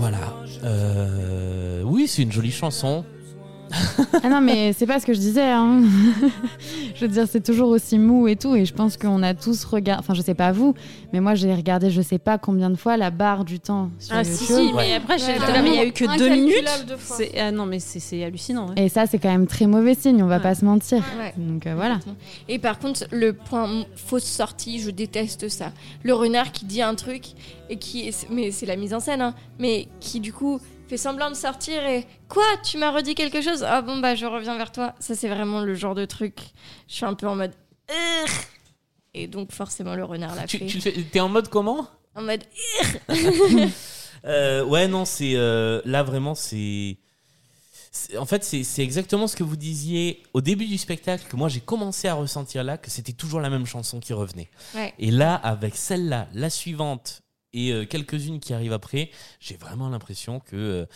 Voilà. 0.01 0.35
Euh, 0.65 1.42
oui, 2.03 2.09
c'est 2.09 2.23
une 2.23 2.33
jolie 2.33 2.51
chanson. 2.51 3.05
Ah 4.23 4.29
non, 4.29 4.43
mais 4.43 4.75
c'est 4.75 4.85
pas 4.87 5.01
ce 5.01 5.07
que 5.07 5.15
je 5.15 5.19
disais. 5.19 5.41
hein. 5.51 5.81
je 6.95 7.01
veux 7.01 7.09
dire, 7.09 7.27
c'est 7.27 7.43
toujours 7.43 7.71
aussi 7.71 7.99
mou 7.99 8.29
et 8.29 8.37
tout. 8.37 8.55
Et 8.55 8.67
je 8.67 8.75
pense 8.75 8.99
qu'on 8.99 9.23
a 9.23 9.33
tous 9.33 9.65
regardé. 9.65 9.99
Enfin, 10.01 10.13
je 10.13 10.21
sais 10.21 10.35
pas 10.35 10.53
vous, 10.53 10.75
mais 11.15 11.21
moi, 11.21 11.35
j'ai 11.35 11.55
regardé 11.55 11.89
je 11.91 12.03
sais 12.03 12.19
pas 12.19 12.37
combien 12.37 12.69
de 12.69 12.77
fois 12.77 12.99
la 12.99 13.11
barre 13.11 13.47
du 13.47 13.61
temps 13.61 13.91
sur 13.99 14.15
Ah 14.15 14.25
si, 14.25 14.53
mais 14.77 14.93
après, 14.95 15.15
Ouais. 15.15 15.19
j'étais 15.19 15.53
là, 15.53 15.63
mais 15.63 15.71
il 15.71 15.75
y 15.77 15.79
a 15.79 15.87
eu 15.87 15.93
que 15.93 16.19
deux 16.19 16.29
minutes. 16.29 16.69
Ah 17.39 17.51
non, 17.51 17.65
mais 17.65 17.79
c'est- 17.79 18.23
hallucinant. 18.23 18.69
ouais. 18.69 18.85
Et 18.85 18.89
ça, 18.91 19.07
c'est 19.07 19.19
quand 19.19 19.31
même 19.31 19.47
très 19.47 19.67
mauvais 19.67 19.95
signe, 19.95 20.23
on 20.23 20.27
va 20.27 20.41
pas 20.41 20.55
se 20.55 20.67
mentir. 20.67 20.99
Ouais. 21.19 21.33
Donc 21.39 21.67
euh, 21.67 21.75
voilà. 21.75 21.99
Et 22.49 22.59
par 22.59 22.79
contre, 22.79 23.05
le 23.11 23.33
point 23.33 23.85
fausse 23.97 24.25
sortie, 24.25 24.81
je 24.81 24.91
déteste 24.91 25.49
ça. 25.49 25.73
Le 26.03 26.13
renard 26.13 26.53
qui 26.53 26.67
dit 26.67 26.83
un 26.83 26.95
truc 26.95 27.25
et 27.71 27.77
qui, 27.77 28.09
est- 28.09 28.29
mais 28.31 28.51
c'est 28.51 28.67
la 28.67 28.77
mise 28.77 28.93
en 28.93 29.01
scène, 29.01 29.23
hein, 29.23 29.35
mais 29.59 29.89
qui 30.01 30.21
du 30.21 30.35
coup 30.35 30.61
fait 30.89 30.97
semblant 30.97 31.31
de 31.31 31.35
sortir 31.37 31.85
et 31.87 32.07
quoi, 32.29 32.45
tu 32.65 32.79
m'as 32.79 32.91
redit 32.91 33.15
quelque 33.15 33.41
chose? 33.41 33.63
Ah 33.63 33.83
bon 33.83 33.99
bah 33.99 34.15
je 34.15 34.27
reviens 34.27 34.57
vers 34.57 34.73
toi. 34.73 34.95
Ça 35.01 35.15
c'est 35.15 35.29
vraiment 35.29 35.61
le 35.63 35.75
genre 35.75 35.95
de 35.95 36.05
truc. 36.05 36.39
Je 36.89 36.95
suis 36.95 37.05
un 37.05 37.15
peu 37.15 37.27
en 37.29 37.37
mode. 37.37 37.53
Et 39.15 39.27
donc 39.27 39.53
forcément 39.53 39.95
le 39.95 40.05
renard 40.05 40.35
l'a 40.35 40.47
Tu, 40.47 40.59
fait. 40.59 40.67
tu 40.67 40.81
t'es 41.05 41.21
en 41.21 41.29
mode 41.29 41.49
comment? 41.49 41.87
En 42.15 42.23
mode. 42.23 42.45
Euh, 44.25 44.65
ouais, 44.65 44.87
non, 44.87 45.05
c'est 45.05 45.33
euh, 45.35 45.83
là 45.85 46.05
vraiment, 46.05 46.37
c'est. 46.37 46.97
En 48.17 48.25
fait, 48.25 48.45
c'est 48.45 48.63
c'est 48.63 48.83
exactement 48.85 49.27
ce 49.27 49.35
que 49.35 49.43
vous 49.43 49.57
disiez 49.57 50.23
au 50.33 50.41
début 50.41 50.67
du 50.67 50.79
spectacle 50.79 51.25
que 51.29 51.35
moi 51.35 51.49
j'ai 51.49 51.59
commencé 51.61 52.07
à 52.07 52.15
ressentir 52.15 52.63
là, 52.63 52.79
que 52.79 52.89
c'était 52.89 53.13
toujours 53.13 53.41
la 53.41 53.51
même 53.51 53.67
chanson 53.67 53.99
qui 53.99 54.13
revenait. 54.13 54.49
Ouais. 54.77 54.95
Et 55.01 55.11
là, 55.11 55.35
avec 55.35 55.75
celle-là, 55.75 56.29
la 56.35 56.51
suivante 56.51 57.22
et 57.53 57.73
euh, 57.73 57.85
quelques-unes 57.85 58.41
qui 58.41 58.55
arrivent 58.55 58.73
après, 58.73 59.11
j'ai 59.41 59.57
vraiment 59.57 59.89
l'impression 59.89 60.41
que 60.41 60.57
euh, 60.57 60.87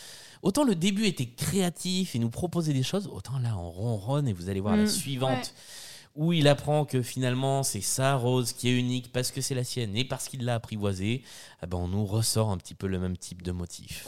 autant 0.42 0.64
le 0.64 0.74
début 0.74 1.06
était 1.06 1.26
créatif 1.26 2.14
et 2.14 2.18
nous 2.18 2.30
proposait 2.30 2.72
des 2.72 2.82
choses, 2.82 3.08
autant 3.12 3.38
là 3.38 3.56
on 3.58 3.70
ronronne 3.70 4.26
et 4.28 4.32
vous 4.32 4.48
allez 4.48 4.60
voir 4.60 4.76
la 4.76 4.84
Mm. 4.84 4.88
suivante 4.88 5.54
où 6.14 6.32
il 6.32 6.48
apprend 6.48 6.86
que 6.86 7.02
finalement 7.02 7.62
c'est 7.62 7.82
sa 7.82 8.14
rose 8.14 8.52
qui 8.54 8.68
est 8.70 8.78
unique 8.78 9.12
parce 9.12 9.30
que 9.30 9.40
c'est 9.42 9.54
la 9.54 9.64
sienne 9.64 9.94
et 9.96 10.04
parce 10.04 10.28
qu'il 10.28 10.44
l'a 10.44 10.54
apprivoisée, 10.54 11.22
eh 11.62 11.66
ben 11.66 11.76
on 11.76 11.88
nous 11.88 12.06
ressort 12.06 12.50
un 12.50 12.56
petit 12.56 12.74
peu 12.74 12.86
le 12.86 12.98
même 12.98 13.18
type 13.18 13.42
de 13.42 13.52
motif. 13.52 14.06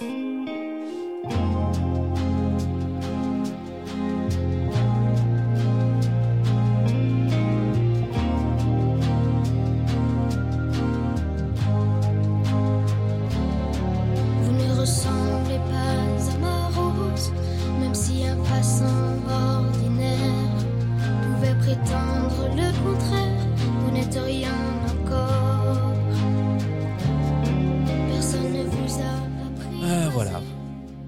Euh, 29.89 30.09
voilà. 30.13 30.41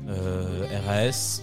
Euh, 0.09 0.65
RAS. 0.87 1.40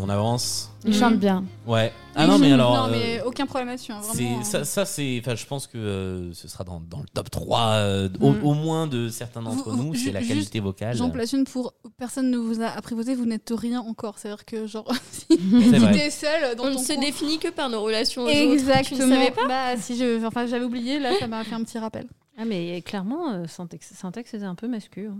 On 0.00 0.08
avance. 0.08 0.70
Il 0.84 0.94
chante 0.94 1.16
bien. 1.16 1.44
Ouais. 1.66 1.92
Ah 2.14 2.26
non, 2.26 2.38
mais 2.38 2.52
alors. 2.52 2.74
Non, 2.76 2.92
euh, 2.94 2.96
mais 2.98 3.20
aucun 3.22 3.46
problème 3.46 3.68
là-dessus. 3.68 3.90
hein, 3.92 4.00
c'est- 4.02 4.22
vraiment. 4.22 4.44
ça, 4.44 4.64
ça 4.64 4.84
c'est. 4.84 5.18
Enfin, 5.20 5.34
je 5.34 5.44
pense 5.44 5.66
que 5.66 5.76
euh, 5.76 6.32
ce 6.34 6.46
sera 6.46 6.62
dans, 6.62 6.80
dans 6.88 7.00
le 7.00 7.06
top 7.12 7.30
3, 7.30 7.60
euh, 7.78 8.08
au, 8.20 8.30
Mm. 8.32 8.44
au 8.44 8.54
moins 8.54 8.86
de 8.86 9.08
certains 9.08 9.42
d'entre 9.42 9.70
Vous- 9.70 9.76
nous. 9.82 9.94
C'est 9.94 10.12
la 10.12 10.20
juste, 10.20 10.32
qualité 10.32 10.60
vocale. 10.60 10.96
J'en 10.96 11.10
place 11.10 11.32
une 11.32 11.44
pour 11.44 11.74
personne 11.98 12.30
ne 12.30 12.38
vous 12.38 12.60
a 12.62 12.66
apprivoisé, 12.68 13.14
vous 13.16 13.26
n'êtes 13.26 13.52
rien 13.56 13.80
encore. 13.80 14.18
C'est-à-dire 14.18 14.44
que 14.44 14.66
genre 14.66 14.86
C'est 15.28 15.36
si 15.36 15.68
vrai. 15.78 15.92
t'es 15.92 16.10
seul 16.10 16.54
dans 16.56 16.64
On 16.64 16.68
ne 16.70 16.74
ton 16.74 16.78
se 16.80 16.92
coin- 16.92 17.00
définit 17.00 17.38
que 17.38 17.48
par 17.48 17.68
nos 17.70 17.82
relations 17.82 18.22
aux 18.22 18.26
autres. 18.26 18.36
Exactement. 18.36 19.00
Tu 19.00 19.04
ne 19.06 19.14
savais 19.14 19.30
pas 19.32 19.46
Bah 19.48 19.76
si 19.78 19.96
je, 19.96 20.24
enfin 20.24 20.46
j'avais 20.46 20.64
oublié 20.64 20.98
là, 21.00 21.10
ça 21.18 21.26
m'a 21.26 21.42
fait 21.44 21.54
un 21.54 21.64
petit 21.64 21.78
rappel. 21.78 22.06
Ah, 22.40 22.44
mais 22.44 22.80
clairement, 22.82 23.32
euh, 23.32 23.46
Syntex, 23.48 23.92
Syntex 23.96 24.30
c'était 24.30 24.44
un 24.44 24.54
peu 24.54 24.68
mascu. 24.68 25.08
hein. 25.12 25.18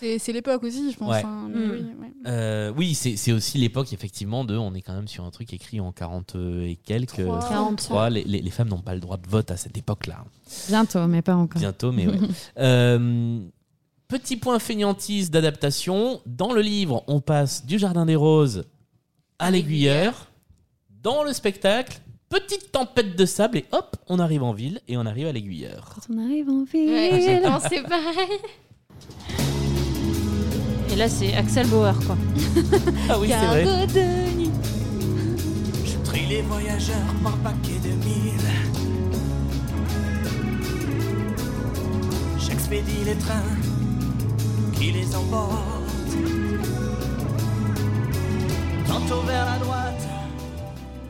C'est 0.00 0.32
l'époque 0.32 0.62
aussi, 0.62 0.92
je 0.92 0.96
pense. 0.98 1.10
Ouais. 1.10 1.22
hein, 1.24 1.48
Mm. 1.48 1.70
oui, 1.70 1.78
ouais. 2.00 2.12
Euh, 2.26 2.72
oui, 2.76 2.94
c'est 2.94 3.32
aussi 3.32 3.58
l'époque, 3.58 3.92
effectivement, 3.92 4.44
de. 4.44 4.56
On 4.56 4.74
est 4.74 4.82
quand 4.82 4.94
même 4.94 5.08
sur 5.08 5.24
un 5.24 5.30
truc 5.30 5.52
écrit 5.52 5.80
en 5.80 5.92
40 5.92 6.34
et 6.36 6.78
quelques. 6.84 7.24
Trois. 7.24 7.40
43. 7.48 8.10
Les, 8.10 8.24
les- 8.24 8.42
les 8.42 8.50
femmes 8.50 8.68
n'ont 8.68 8.80
pas 8.82 8.94
le 8.94 9.00
droit 9.00 9.16
de 9.16 9.28
vote 9.28 9.50
à 9.50 9.56
cette 9.56 9.76
époque-là. 9.78 10.24
Bientôt, 10.68 11.06
mais 11.06 11.22
pas 11.22 11.34
encore. 11.36 11.60
Bientôt, 11.60 11.92
mais 11.92 12.06
ouais. 12.06 12.18
Euh, 12.58 13.40
petit 14.08 14.36
point 14.36 14.58
feignantise 14.58 15.30
d'adaptation. 15.30 16.20
Dans 16.26 16.52
le 16.52 16.60
livre, 16.62 17.04
on 17.06 17.20
passe 17.20 17.64
du 17.66 17.78
Jardin 17.78 18.06
des 18.06 18.16
Roses 18.16 18.64
à 19.38 19.50
l'Aiguilleur. 19.50 20.28
Dans 21.02 21.22
le 21.22 21.32
spectacle, 21.32 22.00
petite 22.28 22.72
tempête 22.72 23.16
de 23.16 23.24
sable 23.26 23.58
et 23.58 23.64
hop, 23.72 23.96
on 24.08 24.18
arrive 24.18 24.42
en 24.42 24.52
ville 24.52 24.80
et 24.88 24.96
on 24.96 25.06
arrive 25.06 25.26
à 25.28 25.32
l'Aiguilleur. 25.32 25.92
Quand 25.94 26.14
on 26.14 26.18
arrive 26.24 26.48
en 26.48 26.64
ville. 26.64 26.88
Ouais, 26.90 27.40
non, 27.40 27.58
c'est 27.60 27.82
pareil. 27.82 28.40
Et 30.96 30.98
là, 30.98 31.10
c'est 31.10 31.34
Axel 31.34 31.66
Bauer, 31.66 31.92
quoi. 32.06 32.16
Ah 33.10 33.18
oui, 33.20 33.28
c'est 33.28 33.46
vrai. 33.46 33.66
Je 35.84 35.98
trie 36.02 36.24
les 36.26 36.40
voyageurs 36.40 36.96
par 37.22 37.36
paquet 37.36 37.78
de 37.84 37.88
mille. 37.88 38.40
J'expédie 42.38 43.04
les 43.04 43.14
trains 43.16 43.42
qui 44.72 44.92
les 44.92 45.14
emportent. 45.14 46.16
Tantôt 48.88 49.20
vers 49.26 49.44
la 49.44 49.58
droite, 49.58 50.08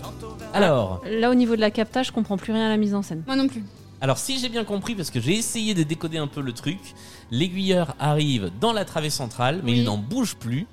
tantôt 0.02 0.34
vers 0.36 0.48
Alors, 0.52 1.00
Là, 1.08 1.30
au 1.30 1.34
niveau 1.36 1.54
de 1.54 1.60
la 1.60 1.70
captage, 1.70 2.08
je 2.08 2.12
comprends 2.12 2.36
plus 2.36 2.52
rien 2.52 2.66
à 2.66 2.70
la 2.70 2.76
mise 2.76 2.96
en 2.96 3.02
scène. 3.02 3.22
Moi 3.24 3.36
non 3.36 3.46
plus. 3.46 3.62
Alors, 4.00 4.18
si 4.18 4.38
j'ai 4.38 4.48
bien 4.48 4.64
compris, 4.64 4.94
parce 4.94 5.10
que 5.10 5.20
j'ai 5.20 5.34
essayé 5.34 5.74
de 5.74 5.82
décoder 5.82 6.18
un 6.18 6.26
peu 6.26 6.40
le 6.40 6.52
truc, 6.52 6.78
l'aiguilleur 7.30 7.94
arrive 7.98 8.50
dans 8.60 8.72
la 8.72 8.84
travée 8.84 9.10
centrale, 9.10 9.60
mais 9.64 9.72
Oui. 9.72 9.78
il 9.78 9.84
n'en 9.84 9.98
bouge 9.98 10.34
plus. 10.36 10.66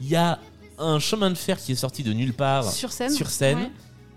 Il 0.00 0.08
y 0.08 0.16
a 0.16 0.38
un 0.78 0.98
chemin 0.98 1.30
de 1.30 1.36
fer 1.36 1.58
qui 1.58 1.72
est 1.72 1.76
sorti 1.76 2.02
de 2.02 2.12
nulle 2.12 2.32
part 2.32 2.64
Sur 3.12 3.28
scène. 3.28 3.58
Ouais. 3.58 3.70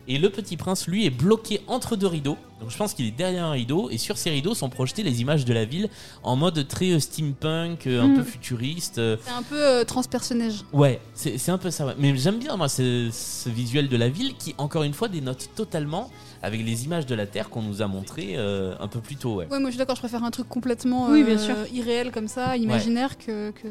Et 0.08 0.18
le 0.20 0.30
petit 0.30 0.56
prince, 0.58 0.88
lui, 0.88 1.06
est 1.06 1.10
bloqué 1.10 1.62
entre 1.68 1.96
deux 1.96 2.08
rideaux. 2.08 2.38
Donc 2.62 2.70
je 2.72 2.78
pense 2.78 2.94
qu'il 2.94 3.06
est 3.06 3.12
derrière 3.12 3.46
un 3.46 3.52
rideau. 3.52 3.90
Et 3.90 3.98
sur 3.98 4.18
ces 4.18 4.30
rideaux 4.30 4.54
sont 4.54 4.70
projetées 4.70 5.04
les 5.04 5.20
images 5.22 5.46
de 5.46 5.54
la 5.54 5.66
ville 5.66 5.90
en 6.24 6.36
mode 6.36 6.68
très 6.68 6.92
euh, 6.92 7.00
steampunk, 7.00 7.88
euh, 7.88 8.02
un 8.02 8.08
Mm. 8.10 8.16
peu 8.18 8.24
futuriste. 8.24 8.98
euh. 9.00 9.18
C'est 9.26 9.32
un 9.32 9.44
peu 9.44 9.62
euh, 9.62 9.84
transpersonnage. 9.84 10.64
Ouais, 10.74 11.00
c'est 11.14 11.38
c'est 11.38 11.52
un 11.52 11.58
peu 11.58 11.72
ça. 11.72 11.86
ouais. 11.88 11.96
Mais 11.98 12.16
j'aime 12.16 12.38
bien, 12.40 12.56
moi, 12.56 12.70
ce, 12.70 13.10
ce 13.12 13.50
visuel 13.50 13.90
de 13.90 13.98
la 13.98 14.08
ville 14.10 14.36
qui, 14.38 14.54
encore 14.58 14.84
une 14.84 14.94
fois, 14.94 15.08
dénote 15.08 15.50
totalement 15.56 16.10
avec 16.44 16.64
les 16.64 16.86
images 16.86 17.06
de 17.08 17.16
la 17.16 17.26
Terre 17.26 17.50
qu'on 17.50 17.64
nous 17.64 17.82
a 17.82 17.88
montrées 17.88 18.34
euh, 18.38 18.76
un 18.80 18.88
peu 18.88 19.00
plus 19.00 19.16
tôt. 19.16 19.36
Ouais. 19.36 19.48
Ouais, 19.50 19.60
moi 19.60 19.70
je 19.70 19.72
suis 19.72 19.78
d'accord, 19.80 19.96
je 19.96 20.02
préfère 20.02 20.24
un 20.24 20.32
truc 20.32 20.48
complètement 20.48 21.10
Oui, 21.10 21.24
bien 21.24 21.38
sûr. 21.40 21.56
irréel 21.74 22.12
comme 22.12 22.28
ça, 22.28 22.56
imaginaire 22.58 23.18
que, 23.18 23.50
que, 23.52 23.68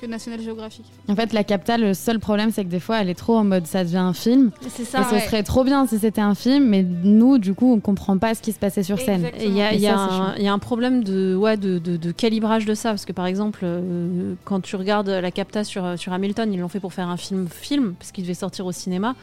que 0.00 0.06
National 0.06 0.40
Geographic. 0.40 0.84
En 1.08 1.14
fait, 1.16 1.32
la 1.32 1.44
capta, 1.44 1.78
le 1.78 1.94
seul 1.94 2.18
problème, 2.18 2.50
c'est 2.52 2.64
que 2.64 2.68
des 2.70 2.80
fois, 2.80 3.00
elle 3.00 3.08
est 3.08 3.14
trop 3.14 3.36
en 3.36 3.44
mode 3.44 3.66
ça 3.66 3.84
devient 3.84 3.96
un 3.98 4.12
film. 4.12 4.50
C'est 4.68 4.82
Et 4.82 4.86
ça. 4.86 5.04
ce 5.04 5.18
serait 5.20 5.42
trop 5.42 5.64
bien 5.64 5.86
si 5.86 5.98
c'était 5.98 6.20
un 6.20 6.34
film, 6.34 6.64
mais 6.68 6.82
nous, 6.82 7.38
du 7.38 7.54
coup, 7.54 7.72
on 7.72 7.80
comprend 7.80 8.18
pas 8.18 8.34
ce 8.34 8.42
qui 8.42 8.52
se 8.52 8.58
passait 8.58 8.82
sur 8.82 8.98
scène. 8.98 9.26
Et 9.38 9.46
il 9.46 9.56
y, 9.56 9.62
a- 9.62 9.72
Et 9.72 9.78
y 9.78 9.88
un- 9.88 10.08
chiant. 10.08 10.32
il 10.36 10.42
y 10.42 10.48
a 10.48 10.52
un 10.52 10.58
problème 10.58 11.04
de, 11.04 11.34
ouais, 11.34 11.56
de, 11.56 11.78
de- 11.78 11.96
de 11.96 12.10
calibrage 12.12 12.66
de 12.66 12.74
ça. 12.74 12.90
Parce 12.90 13.04
que 13.04 13.12
par 13.12 13.26
exemple, 13.26 13.60
euh, 13.62 14.34
quand 14.44 14.60
tu 14.60 14.76
regardes 14.76 15.08
la 15.08 15.30
capta 15.30 15.64
sur, 15.64 15.98
sur 15.98 16.12
Hamilton, 16.12 16.52
ils 16.52 16.60
l'ont 16.60 16.68
fait 16.68 16.80
pour 16.80 16.92
faire 16.92 17.08
un 17.08 17.16
film-film, 17.16 17.94
parce 17.98 18.12
qu'il 18.12 18.24
devait 18.24 18.34
sortir 18.34 18.66
au 18.66 18.72
cinéma. 18.72 19.14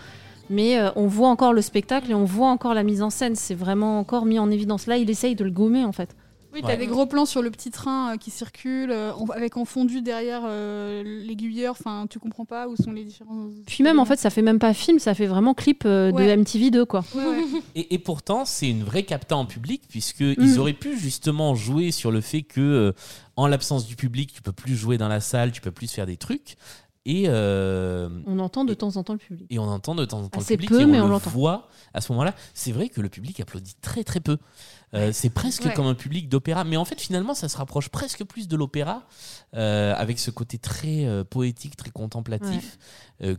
Mais 0.49 0.77
euh, 0.79 0.89
on 0.97 1.07
voit 1.07 1.29
encore 1.29 1.53
le 1.53 1.61
spectacle 1.61 2.11
et 2.11 2.13
on 2.13 2.25
voit 2.25 2.49
encore 2.49 2.73
la 2.73 2.83
mise 2.83 3.01
en 3.01 3.09
scène. 3.09 3.35
C'est 3.35 3.55
vraiment 3.55 3.99
encore 3.99 4.25
mis 4.25 4.37
en 4.39 4.51
évidence. 4.51 4.85
Là, 4.87 4.97
il 4.97 5.09
essaye 5.09 5.35
de 5.35 5.43
le 5.45 5.51
gommer 5.51 5.85
en 5.85 5.91
fait. 5.93 6.09
Oui, 6.53 6.61
t'as 6.61 6.69
Ouais. 6.69 6.77
des 6.77 6.87
gros 6.87 7.05
plans 7.05 7.25
sur 7.25 7.41
le 7.41 7.49
petit 7.51 7.71
train 7.71 8.13
euh, 8.13 8.17
qui 8.17 8.29
circule, 8.31 8.91
euh, 8.91 9.11
avec 9.33 9.55
en 9.57 9.65
fondu 9.65 10.01
derrière 10.01 10.41
euh, 10.45 11.01
l'aiguilleur. 11.03 11.71
Enfin, 11.79 12.07
tu 12.09 12.19
comprends 12.19 12.45
pas 12.45 12.67
où 12.67 12.75
sont 12.75 12.91
les 12.91 13.03
différents. 13.05 13.47
Puis 13.65 13.83
même 13.83 13.99
en 13.99 14.05
fait, 14.05 14.17
ça 14.17 14.29
fait 14.29 14.41
même 14.41 14.59
pas 14.59 14.73
film, 14.73 14.99
ça 14.99 15.13
fait 15.13 15.27
vraiment 15.27 15.53
clip 15.53 15.83
euh, 15.85 16.11
Ouais. 16.11 16.35
de 16.35 16.41
MTV2 16.43 16.85
quoi. 16.85 17.03
Ouais, 17.15 17.25
ouais. 17.25 17.43
Et, 17.75 17.93
et 17.95 17.99
pourtant, 17.99 18.43
c'est 18.45 18.69
une 18.69 18.83
vraie 18.83 19.03
capta 19.03 19.35
en 19.37 19.45
public, 19.45 19.83
puisque 19.87 20.21
Mm. 20.21 20.35
ils 20.39 20.59
auraient 20.59 20.73
pu 20.73 20.97
justement 20.99 21.55
jouer 21.55 21.91
sur 21.91 22.11
le 22.11 22.21
fait 22.21 22.41
que, 22.41 22.59
euh, 22.61 22.91
en 23.37 23.47
l'absence 23.47 23.85
du 23.87 23.95
public, 23.95 24.33
tu 24.33 24.41
peux 24.41 24.51
plus 24.51 24.75
jouer 24.75 24.97
dans 24.97 25.07
la 25.07 25.19
salle, 25.21 25.51
tu 25.51 25.61
peux 25.61 25.71
plus 25.71 25.91
faire 25.91 26.05
des 26.05 26.17
trucs. 26.17 26.57
Et, 27.05 27.23
euh, 27.27 28.09
On 28.27 28.37
entend 28.37 28.63
de 28.63 28.73
temps 28.75 28.95
en 28.97 29.03
temps 29.03 29.13
le 29.13 29.19
public. 29.19 29.47
et 29.49 29.57
on 29.57 29.63
entend 29.63 29.95
de 29.95 30.05
temps 30.05 30.19
en 30.21 30.27
temps 30.29 30.39
Assez 30.39 30.53
le 30.53 30.57
public 30.57 30.69
peu, 30.69 30.81
et 30.81 30.85
mais 30.85 30.99
on, 30.99 31.05
on 31.05 31.07
le 31.07 31.13
l'entend. 31.13 31.31
voit 31.31 31.67
à 31.95 32.01
ce 32.01 32.11
moment-là. 32.11 32.35
C'est 32.53 32.71
vrai 32.71 32.89
que 32.89 33.01
le 33.01 33.09
public 33.09 33.39
applaudit 33.39 33.73
très 33.81 34.03
très 34.03 34.19
peu. 34.19 34.37
Euh, 34.93 35.11
c'est 35.13 35.29
presque 35.29 35.63
Ouais. 35.65 35.73
comme 35.73 35.85
un 35.87 35.93
public 35.95 36.27
d'opéra, 36.27 36.63
mais 36.63 36.75
en 36.75 36.83
fait 36.85 36.99
finalement 36.99 37.33
ça 37.33 37.47
se 37.47 37.55
rapproche 37.57 37.87
presque 37.89 38.25
plus 38.25 38.47
de 38.47 38.57
l'opéra 38.57 39.03
euh, 39.55 39.93
avec 39.95 40.19
ce 40.19 40.31
côté 40.31 40.57
très 40.57 41.05
euh, 41.05 41.23
poétique, 41.23 41.77
très 41.77 41.91
contemplatif 41.91 42.77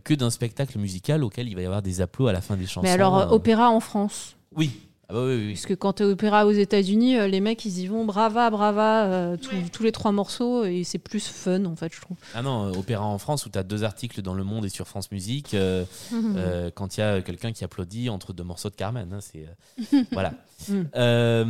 que 0.03 0.13
d'un 0.13 0.29
spectacle 0.29 0.79
musical 0.79 1.23
auquel 1.25 1.49
il 1.49 1.55
va 1.55 1.61
y 1.61 1.65
avoir 1.65 1.81
des 1.81 1.99
applauds 1.99 2.27
à 2.27 2.31
la 2.31 2.39
fin 2.41 2.55
des 2.55 2.65
chansons. 2.65 2.83
Mais 2.83 2.91
alors, 2.91 3.33
opéra 3.33 3.69
en 3.69 3.81
France? 3.81 4.37
Oui. 4.55 4.71
Ah 5.13 5.17
bah 5.17 5.25
oui, 5.27 5.35
oui, 5.35 5.45
oui. 5.47 5.53
Parce 5.53 5.65
que 5.67 5.73
quand 5.75 5.93
t'es 5.93 6.03
opéra 6.03 6.47
aux 6.47 6.51
États-Unis, 6.51 7.17
euh, 7.17 7.27
les 7.27 7.39
mecs 7.39 7.63
ils 7.65 7.79
y 7.79 7.87
vont 7.87 8.03
brava, 8.03 8.49
brava, 8.49 9.03
euh, 9.05 9.37
tous- 9.37 9.69
tous 9.71 9.83
les 9.83 9.91
trois 9.91 10.11
morceaux 10.11 10.65
et 10.65 10.83
c'est 10.83 10.97
plus 10.97 11.27
fun 11.27 11.65
en 11.65 11.75
fait, 11.75 11.93
je 11.93 12.01
trouve. 12.01 12.17
Ah 12.33 12.41
non, 12.41 12.65
euh, 12.67 12.77
Opéra 12.79 13.05
en 13.05 13.17
France 13.19 13.45
où 13.45 13.49
tu 13.49 13.59
as 13.59 13.63
deux 13.63 13.83
articles 13.83 14.21
dans 14.23 14.33
Le 14.33 14.43
Monde 14.43 14.65
et 14.65 14.69
sur 14.69 14.87
France 14.87 15.11
Musique 15.11 15.53
euh, 15.53 15.85
Mhm. 16.11 16.33
euh, 16.37 16.71
quand 16.73 16.97
il 16.97 17.01
y 17.01 17.03
a 17.03 17.21
quelqu'un 17.21 17.51
qui 17.51 17.63
applaudit 17.63 18.09
entre 18.09 18.33
deux 18.33 18.43
morceaux 18.43 18.69
de 18.71 18.75
Carmen. 18.75 19.13
hein, 19.13 19.19
c'est 19.21 19.45
euh, 19.93 20.03
voilà. 20.11 20.33
Mm. 20.69 20.81
Euh, 20.95 21.45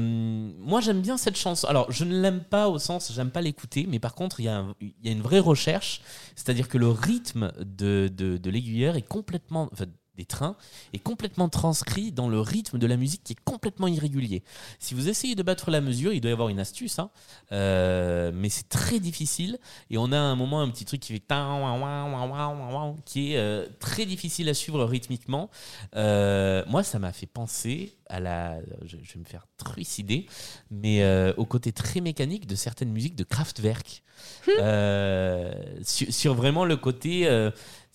moi 0.60 0.81
j'aime 0.81 1.02
bien 1.02 1.18
cette 1.18 1.38
chanson. 1.38 1.68
Alors 1.68 1.91
je 1.91 2.03
ne 2.03 2.19
l'aime 2.19 2.41
pas 2.41 2.68
au 2.69 2.80
sens 2.80 3.11
j'aime 3.15 3.30
pas 3.31 3.41
l'écouter, 3.41 3.85
mais 3.90 3.99
par 3.99 4.15
contre 4.15 4.40
il 4.40 4.44
y, 4.45 4.49
a 4.49 4.57
un- 4.57 4.76
il 4.81 4.91
y 5.03 5.10
a 5.10 5.11
une 5.11 5.22
vraie 5.22 5.40
recherche, 5.40 6.02
c'est-à-dire 6.35 6.68
que 6.68 6.77
le 6.77 6.90
rythme 6.90 7.52
de, 7.60 8.10
de, 8.14 8.38
de 8.38 8.49
l'aiguilleur 8.49 8.95
est 8.95 9.07
complètement 9.07 9.69
enfin, 9.72 9.85
des 10.15 10.26
trains 10.26 10.56
est 10.94 10.99
complètement 10.99 11.49
transcrit 11.49 12.11
dans 12.11 12.30
le 12.30 12.40
rythme 12.40 12.77
de 12.77 12.88
la 12.88 12.98
musique 12.98 13.23
qui 13.23 13.34
est 13.34 13.44
complètement 13.44 13.88
irrégulier. 13.88 14.44
Si 14.80 14.94
vous 14.94 15.10
essayez 15.10 15.35
de 15.35 15.44
battre 15.44 15.72
la 15.72 15.81
mesure, 15.81 16.14
il 16.14 16.22
doit 16.22 16.30
y 16.30 16.34
avoir 16.34 16.49
une 16.49 16.60
astuce, 16.60 16.99
hein, 16.99 17.10
euh, 17.52 18.31
mais 18.34 18.49
c'est 18.49 18.69
très 18.69 18.99
difficile. 18.99 19.57
Et 19.90 19.98
on 19.98 20.11
a 20.11 20.18
à 20.18 20.22
un 20.22 20.35
moment 20.35 20.61
un 20.61 20.69
petit 20.69 20.85
truc 20.85 21.02
qui 21.02 21.14
fait 21.14 21.23
qui 23.06 23.34
est 23.34 23.38
euh, 23.38 23.68
très 23.80 24.06
difficile 24.06 24.49
à 24.49 24.53
suivre 24.53 24.84
rythmiquement. 24.85 25.49
Euh, 25.95 26.64
moi, 26.68 26.84
ça 26.84 26.99
m'a 26.99 27.11
fait 27.11 27.26
penser 27.26 27.98
à 28.07 28.19
la. 28.19 28.60
Je, 28.85 28.98
je 29.02 29.14
vais 29.14 29.19
me 29.19 29.26
faire 29.26 29.48
trucider, 29.57 30.27
mais 30.69 31.03
au 31.38 31.45
côté 31.45 31.72
très 31.72 32.02
mécanique 32.02 32.45
de 32.45 32.56
certaines 32.56 32.91
musiques 32.91 33.15
de 33.15 33.23
Kraftwerk. 33.23 34.03
Sur, 35.84 36.14
sur 36.14 36.34
vraiment 36.35 36.65
le 36.65 36.77
côté. 36.77 37.27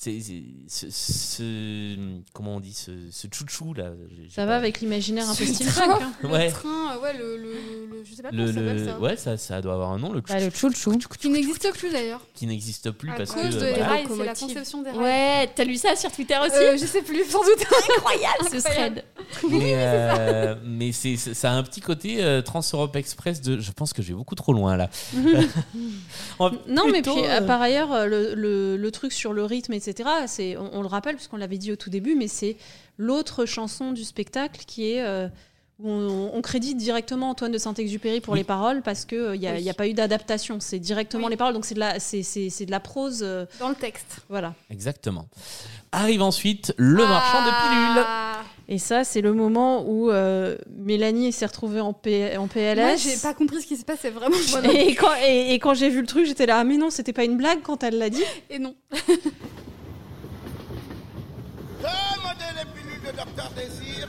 C'est- 0.01 0.21
ce, 0.69 0.87
ce- 0.91 2.21
comment 2.33 2.57
on 2.57 2.61
dit 2.61 2.73
ce, 2.73 2.93
ce 3.11 3.27
chouchou 3.33 3.75
là 3.75 3.91
j'ai- 4.11 4.25
j'ai 4.25 4.31
Ça 4.31 4.43
pas- 4.43 4.47
va 4.47 4.57
avec 4.57 4.81
l'imaginaire 4.81 5.29
un 5.29 5.35
peu 5.35 5.45
steampunk. 5.45 6.03
hein. 6.03 6.13
le 6.23 6.29
Ouais. 6.29 6.49
train, 6.51 6.95
euh, 6.97 7.01
ouais, 7.03 7.19
le, 7.19 7.37
le, 7.37 7.53
le- 7.91 8.05
je 8.05 8.15
sais 8.15 8.23
pas 8.23 8.31
comment 8.31 8.47
ça 8.47 8.53
s'appelle 8.53 8.85
ça. 8.87 8.99
ouais 9.01 9.17
ça, 9.17 9.37
ça 9.37 9.61
doit 9.61 9.75
avoir 9.75 9.91
un 9.91 9.99
nom 9.99 10.13
le 10.13 10.21
Bah, 10.21 10.39
le 10.39 10.51
chouchou. 10.51 10.97
Qui 11.19 11.29
n'existe 11.31 11.73
plus 11.73 11.91
d'ailleurs. 11.91 12.25
qui 12.35 12.47
n'existe 12.47 12.93
plus 12.93 13.11
À 13.11 13.15
parce 13.17 13.33
cause 13.33 13.43
que 13.43 13.49
de 13.61 13.65
les 13.65 13.71
voilà. 13.71 13.87
rails, 13.89 14.07
c'est 14.09 14.25
la 14.25 14.35
conception 14.37 14.83
des 14.83 14.91
rails. 14.91 15.01
Ouais, 15.45 15.51
t'as 15.55 15.65
lu 15.65 15.75
ça 15.77 15.97
sur 15.97 16.13
Twitter 16.13 16.37
aussi 16.47 16.55
Euh, 16.57 16.77
je 16.77 16.87
sais 16.87 17.03
plus, 17.03 17.25
sans 17.25 17.43
doute. 17.43 17.59
Incroyable 17.97 18.45
ce 18.53 18.59
thread. 18.63 19.05
mais, 19.51 19.73
euh, 19.75 20.55
mais 20.65 20.93
c'est, 20.93 21.17
ça 21.17 21.51
a 21.51 21.55
un 21.55 21.63
petit 21.65 21.81
côté 21.81 22.23
euh, 22.23 22.41
Trans-Europe 22.41 22.95
Express 22.95 23.41
de 23.41 23.59
je 23.59 23.73
pense 23.73 23.93
que 23.93 24.03
je 24.03 24.09
vais 24.09 24.15
beaucoup 24.15 24.37
trop 24.37 24.53
loin 24.53 24.77
là 24.77 24.91
Non, 26.69 26.87
mais 26.91 27.03
puis 27.03 27.13
par 27.49 27.61
ailleurs, 27.61 28.07
le, 28.07 28.35
le- 28.35 28.77
le 28.77 28.91
truc 28.93 29.13
sur 29.13 29.33
le 29.33 29.45
rythme, 29.45 29.73
etc., 29.73 29.88
c'est, 30.27 30.57
on, 30.57 30.71
on 30.75 30.83
le 30.83 30.89
rappelle, 30.89 31.15
puisqu'on 31.17 31.37
l'avait 31.37 31.59
dit 31.59 31.73
au 31.73 31.77
tout 31.77 31.91
début, 31.91 32.15
mais 32.15 32.29
c'est 32.29 32.57
l'autre 32.97 33.45
chanson 33.47 33.93
du 33.93 34.05
spectacle 34.05 34.63
qui 34.67 34.93
est. 34.93 35.03
euh, 35.03 35.29
où 35.81 35.89
on, 35.89 36.33
on 36.35 36.43
crédite 36.43 36.77
directement 36.77 37.31
Antoine 37.31 37.53
de 37.53 37.59
Saint-Exupéry 37.59 38.21
pour 38.21 38.33
Oui. 38.33 38.41
les 38.41 38.45
paroles 38.45 38.83
parce 38.83 39.05
qu'il 39.05 39.35
n'y 39.39 39.47
a, 39.47 39.53
Oui. 39.55 39.63
y 39.63 39.71
a 39.71 39.75
pas 39.75 39.87
eu 39.87 39.95
d'adaptation. 39.95 40.59
C'est 40.59 40.81
directement 40.81 41.27
Oui. 41.27 41.31
les 41.31 41.37
paroles, 41.37 41.55
donc 41.55 41.65
c'est 41.65 41.77
de 41.77 41.79
la, 41.79 42.01
c'est, 42.01 42.25
c'est- 42.25 42.51
c'est 42.51 42.67
de 42.67 42.73
la 42.73 42.81
prose. 42.81 43.21
euh, 43.23 43.47
Dans 43.61 43.69
le 43.69 43.77
texte. 43.77 44.23
voilà. 44.29 44.55
exactement 44.71 45.27
arrive 45.93 46.21
ensuite 46.21 46.75
le 46.79 46.97
marchand 47.07 47.45
de 47.47 47.51
pilules 47.51 48.05
Ah. 48.07 48.43
Et 48.69 48.79
ça, 48.79 49.05
c'est 49.05 49.21
le 49.23 49.33
moment 49.33 49.85
où 49.89 50.11
euh, 50.11 50.59
Mélanie 50.77 51.31
s'est 51.33 51.47
retrouvée 51.47 51.81
en, 51.81 51.93
P- 51.95 52.37
en 52.37 52.49
PLS. 52.49 52.77
Moi, 52.81 52.97
j'ai 52.97 53.17
pas 53.23 53.33
compris 53.33 53.63
ce 53.63 53.67
qui 53.69 53.77
se 53.77 53.85
passe, 53.85 54.01
c'est 54.03 54.11
vraiment 54.11 54.37
moi 54.51 54.61
non 54.65 54.71
Et 54.71 54.95
quand, 54.97 55.15
et, 55.27 55.55
et 55.55 55.59
quand 55.61 55.75
j'ai 55.75 55.89
vu 55.91 56.01
le 56.01 56.07
truc, 56.09 56.27
j'étais 56.27 56.45
là, 56.47 56.59
ah, 56.59 56.65
mais 56.65 56.77
non, 56.77 56.91
c'était 56.91 57.13
pas 57.15 57.25
une 57.25 57.37
blague 57.39 57.63
quand 57.63 57.85
elle 57.85 57.99
l'a 57.99 58.11
dit. 58.11 58.25
Et 58.51 58.59
non. 58.59 58.75
Demandez 61.81 62.51
les 62.57 62.65
pilules 62.75 63.01
de 63.03 63.08
Docteur 63.19 63.51
Désir. 63.51 64.07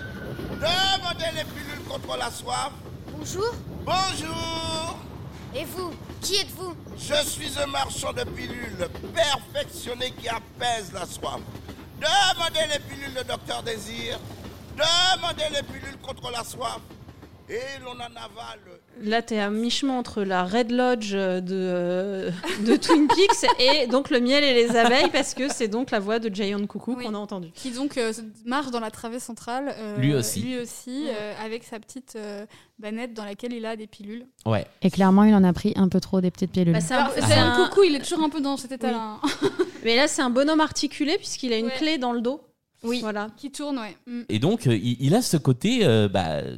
Demandez 0.51 1.31
les 1.35 1.43
pilules 1.43 1.83
contre 1.89 2.15
la 2.15 2.29
soif. 2.29 2.69
Bonjour. 3.11 3.51
Bonjour. 3.83 4.99
Et 5.55 5.65
vous 5.65 5.91
Qui 6.21 6.35
êtes-vous? 6.35 6.75
Je 6.95 7.27
suis 7.27 7.51
un 7.59 7.65
marchand 7.65 8.13
de 8.13 8.23
pilules 8.23 8.87
perfectionné 9.15 10.11
qui 10.11 10.29
apaise 10.29 10.91
la 10.93 11.07
soif. 11.07 11.39
Demandez 11.99 12.71
les 12.71 12.79
pilules 12.79 13.15
de 13.15 13.23
Docteur 13.23 13.63
Désir. 13.63 14.19
Demandez 14.77 15.49
les 15.55 15.63
pilules 15.63 15.97
contre 16.03 16.29
la 16.29 16.43
soif. 16.43 16.77
Et 17.49 17.83
l'on 17.83 17.91
en 17.91 18.15
avale. 18.15 18.59
Là, 19.01 19.21
t'es 19.21 19.39
à 19.39 19.49
mi-chemin 19.49 19.93
entre 19.97 20.23
la 20.23 20.43
Red 20.43 20.71
Lodge 20.71 21.13
de, 21.13 21.41
euh, 21.51 22.31
de 22.65 22.75
Twin 22.75 23.07
Peaks 23.07 23.49
et 23.59 23.87
donc 23.87 24.09
le 24.11 24.19
miel 24.19 24.43
et 24.43 24.53
les 24.53 24.75
abeilles, 24.75 25.09
parce 25.11 25.33
que 25.33 25.51
c'est 25.51 25.67
donc 25.67 25.89
la 25.89 25.99
voix 25.99 26.19
de 26.19 26.29
Giant 26.33 26.63
Coucou 26.67 26.95
Oui. 26.97 27.05
qu'on 27.05 27.15
a 27.15 27.17
entendue. 27.17 27.49
Qui 27.55 27.71
donc 27.71 27.97
euh, 27.97 28.11
marche 28.45 28.69
dans 28.71 28.79
la 28.81 28.91
travée 28.91 29.19
centrale. 29.19 29.73
euh, 29.79 29.97
Lui 29.97 30.13
aussi. 30.13 30.41
Lui 30.41 30.59
aussi, 30.59 31.05
euh, 31.07 31.33
avec 31.43 31.63
sa 31.63 31.79
petite 31.79 32.13
euh, 32.17 32.45
banette 32.77 33.13
dans 33.13 33.23
laquelle 33.25 33.53
il 33.53 33.65
a 33.65 33.75
des 33.75 33.87
pilules. 33.87 34.25
ouais 34.45 34.67
Et 34.83 34.91
clairement, 34.91 35.23
il 35.23 35.33
en 35.33 35.43
a 35.43 35.53
pris 35.53 35.73
un 35.75 35.87
peu 35.87 35.99
trop 36.01 36.21
des 36.21 36.29
petites 36.29 36.51
pilules. 36.51 36.73
Bah, 36.73 36.81
c'est 36.81 36.93
un- 36.93 37.05
un 37.07 37.53
un- 37.53 37.65
coucou, 37.67 37.83
il 37.83 37.95
est 37.95 37.99
toujours 38.07 38.23
un 38.23 38.29
peu 38.29 38.41
dans 38.41 38.57
cet 38.57 38.73
état-là. 38.73 39.17
Mais 39.83 39.95
là, 39.95 40.07
c'est 40.07 40.21
un 40.21 40.29
bonhomme 40.29 40.61
articulé 40.61 41.17
puisqu'il 41.17 41.51
a 41.53 41.57
une 41.57 41.67
Ouais. 41.67 41.73
clé 41.77 41.97
dans 41.97 42.11
le 42.11 42.21
dos. 42.21 42.41
Oui. 42.83 42.99
Voilà. 43.01 43.27
Qui 43.37 43.51
tourne, 43.51 43.77
ouais. 43.79 43.95
Mm. 44.07 44.21
et 44.29 44.39
donc 44.39 44.65
euh, 44.67 44.73
il, 44.75 44.95
il 45.01 45.13
a 45.15 45.21
ce 45.21 45.35
côté 45.35 45.79
euh, 45.83 46.07
bah, 46.07 46.35
euh, 46.35 46.55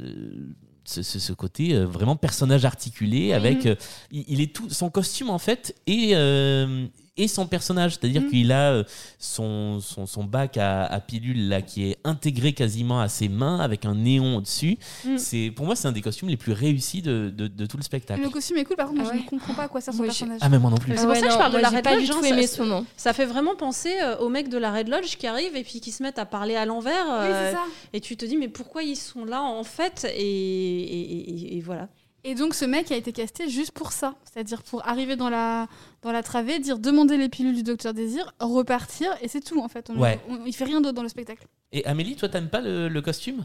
ce, 0.84 1.02
ce- 1.02 1.18
ce 1.18 1.32
côté 1.32 1.74
euh, 1.74 1.84
vraiment 1.86 2.16
personnage 2.16 2.64
articulé 2.64 3.32
avec 3.32 3.66
euh, 3.66 3.74
il, 4.10 4.24
il 4.28 4.40
est 4.40 4.54
tout 4.54 4.68
son 4.70 4.90
costume 4.90 5.30
en 5.30 5.38
fait 5.38 5.74
et 5.86 6.10
euh, 6.14 6.86
et 7.18 7.28
son 7.28 7.46
personnage 7.46 7.92
c'est-à-dire 7.98 8.22
Mhm. 8.22 8.30
qu'il 8.30 8.52
a 8.52 8.72
euh, 8.72 8.84
son, 9.18 9.80
son, 9.80 10.06
son 10.06 10.24
bac 10.24 10.56
à, 10.56 10.84
à 10.86 10.98
pilules 11.00 11.48
là 11.48 11.60
qui 11.60 11.84
est 11.90 11.98
intégré 12.04 12.54
quasiment 12.54 13.00
à 13.00 13.08
ses 13.08 13.28
mains 13.28 13.58
avec 13.60 13.84
un 13.84 13.94
néon 13.94 14.36
au-dessus 14.38 14.78
c'est 15.18 15.50
pour 15.54 15.66
moi 15.66 15.76
c'est 15.76 15.88
un 15.88 15.92
des 15.92 16.00
costumes 16.00 16.28
les 16.28 16.38
plus 16.38 16.52
réussis 16.52 17.02
de, 17.02 17.30
de, 17.34 17.48
de 17.48 17.66
tout 17.66 17.76
le 17.76 17.82
spectacle 17.82 18.22
Le 18.22 18.30
costume 18.30 18.56
est 18.56 18.64
cool, 18.64 18.76
par 18.76 18.88
contre, 18.88 19.00
Ah 19.00 19.04
moi, 19.04 19.12
je 19.14 19.18
ne 19.22 19.28
comprends 19.28 19.52
pas 19.54 19.64
à 19.64 19.68
quoi 19.68 19.80
sert 19.82 19.92
son 19.92 20.02
personnage. 20.04 20.38
ah 20.40 20.48
mais 20.48 20.58
moi 20.58 20.70
non 20.70 20.76
plus 20.78 20.96
C'est 20.96 21.06
pour 21.06 21.14
ça 21.14 21.26
que 21.26 21.32
je 21.32 21.36
parle 21.38 21.52
de 21.52 21.58
la 21.58 21.68
Red 21.68 21.84
pas 21.84 21.94
Lodge, 21.94 22.04
du 22.04 22.08
tout 22.10 22.22
ça- 22.22 22.28
aimé 22.28 22.46
moment. 22.58 22.84
Ça 22.96 23.12
fait 23.12 23.26
vraiment 23.26 23.54
penser 23.56 23.92
euh, 24.02 24.16
aux 24.18 24.28
mecs 24.30 24.48
de 24.48 24.56
la 24.58 24.72
Red 24.72 24.88
Lodge 24.88 25.16
qui 25.16 25.26
arrivent 25.26 25.54
et 25.56 25.64
puis 25.64 25.80
qui 25.80 25.92
se 25.92 26.02
mettent 26.02 26.18
à 26.18 26.24
parler 26.26 26.56
à 26.56 26.64
l'envers. 26.64 27.04
Oui, 27.06 27.26
euh, 27.28 27.52
et 27.92 28.00
tu 28.00 28.16
te 28.16 28.24
dis, 28.24 28.36
mais 28.38 28.48
pourquoi 28.48 28.82
ils 28.82 28.96
sont 28.96 29.24
là 29.24 29.42
en 29.42 29.64
fait? 29.64 30.06
Et, 30.16 30.22
et- 30.22 31.30
et- 31.30 31.56
et 31.56 31.60
voilà. 31.60 31.88
Et 32.24 32.34
donc 32.36 32.54
ce 32.54 32.64
mec 32.64 32.92
a 32.92 32.96
été 32.96 33.10
casté 33.12 33.48
juste 33.48 33.72
pour 33.72 33.90
ça, 33.92 34.14
c'est-à-dire 34.32 34.62
pour 34.62 34.86
arriver 34.86 35.16
dans 35.16 35.28
la, 35.28 35.66
dans 36.02 36.12
la 36.12 36.22
travée, 36.22 36.60
dire 36.60 36.78
demander 36.78 37.16
les 37.16 37.28
pilules 37.28 37.54
du 37.56 37.64
docteur 37.64 37.94
Désir, 37.94 38.32
repartir, 38.38 39.08
et 39.22 39.28
c'est 39.28 39.40
tout 39.40 39.60
en 39.60 39.68
fait. 39.68 39.90
On, 39.90 39.98
Ouais. 39.98 40.20
on- 40.28 40.44
il 40.46 40.52
fait 40.54 40.64
rien 40.64 40.80
d'autre 40.80 40.94
dans 40.94 41.02
le 41.02 41.08
spectacle. 41.08 41.46
et 41.72 41.84
Amélie 41.84 42.14
toi 42.14 42.28
t'aimes 42.28 42.48
pas 42.48 42.60
le, 42.60 42.88
le 42.88 43.02
costume? 43.02 43.44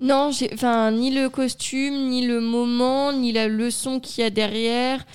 Non, 0.00 0.30
enfin, 0.52 0.90
ni 0.90 1.10
le 1.14 1.28
costume, 1.30 2.08
ni 2.10 2.26
le 2.26 2.40
moment, 2.40 3.12
ni 3.12 3.32
la 3.32 3.46
leçon 3.48 3.98
qu'il 4.00 4.22
y 4.22 4.26
a 4.26 4.30
derrière. 4.30 5.06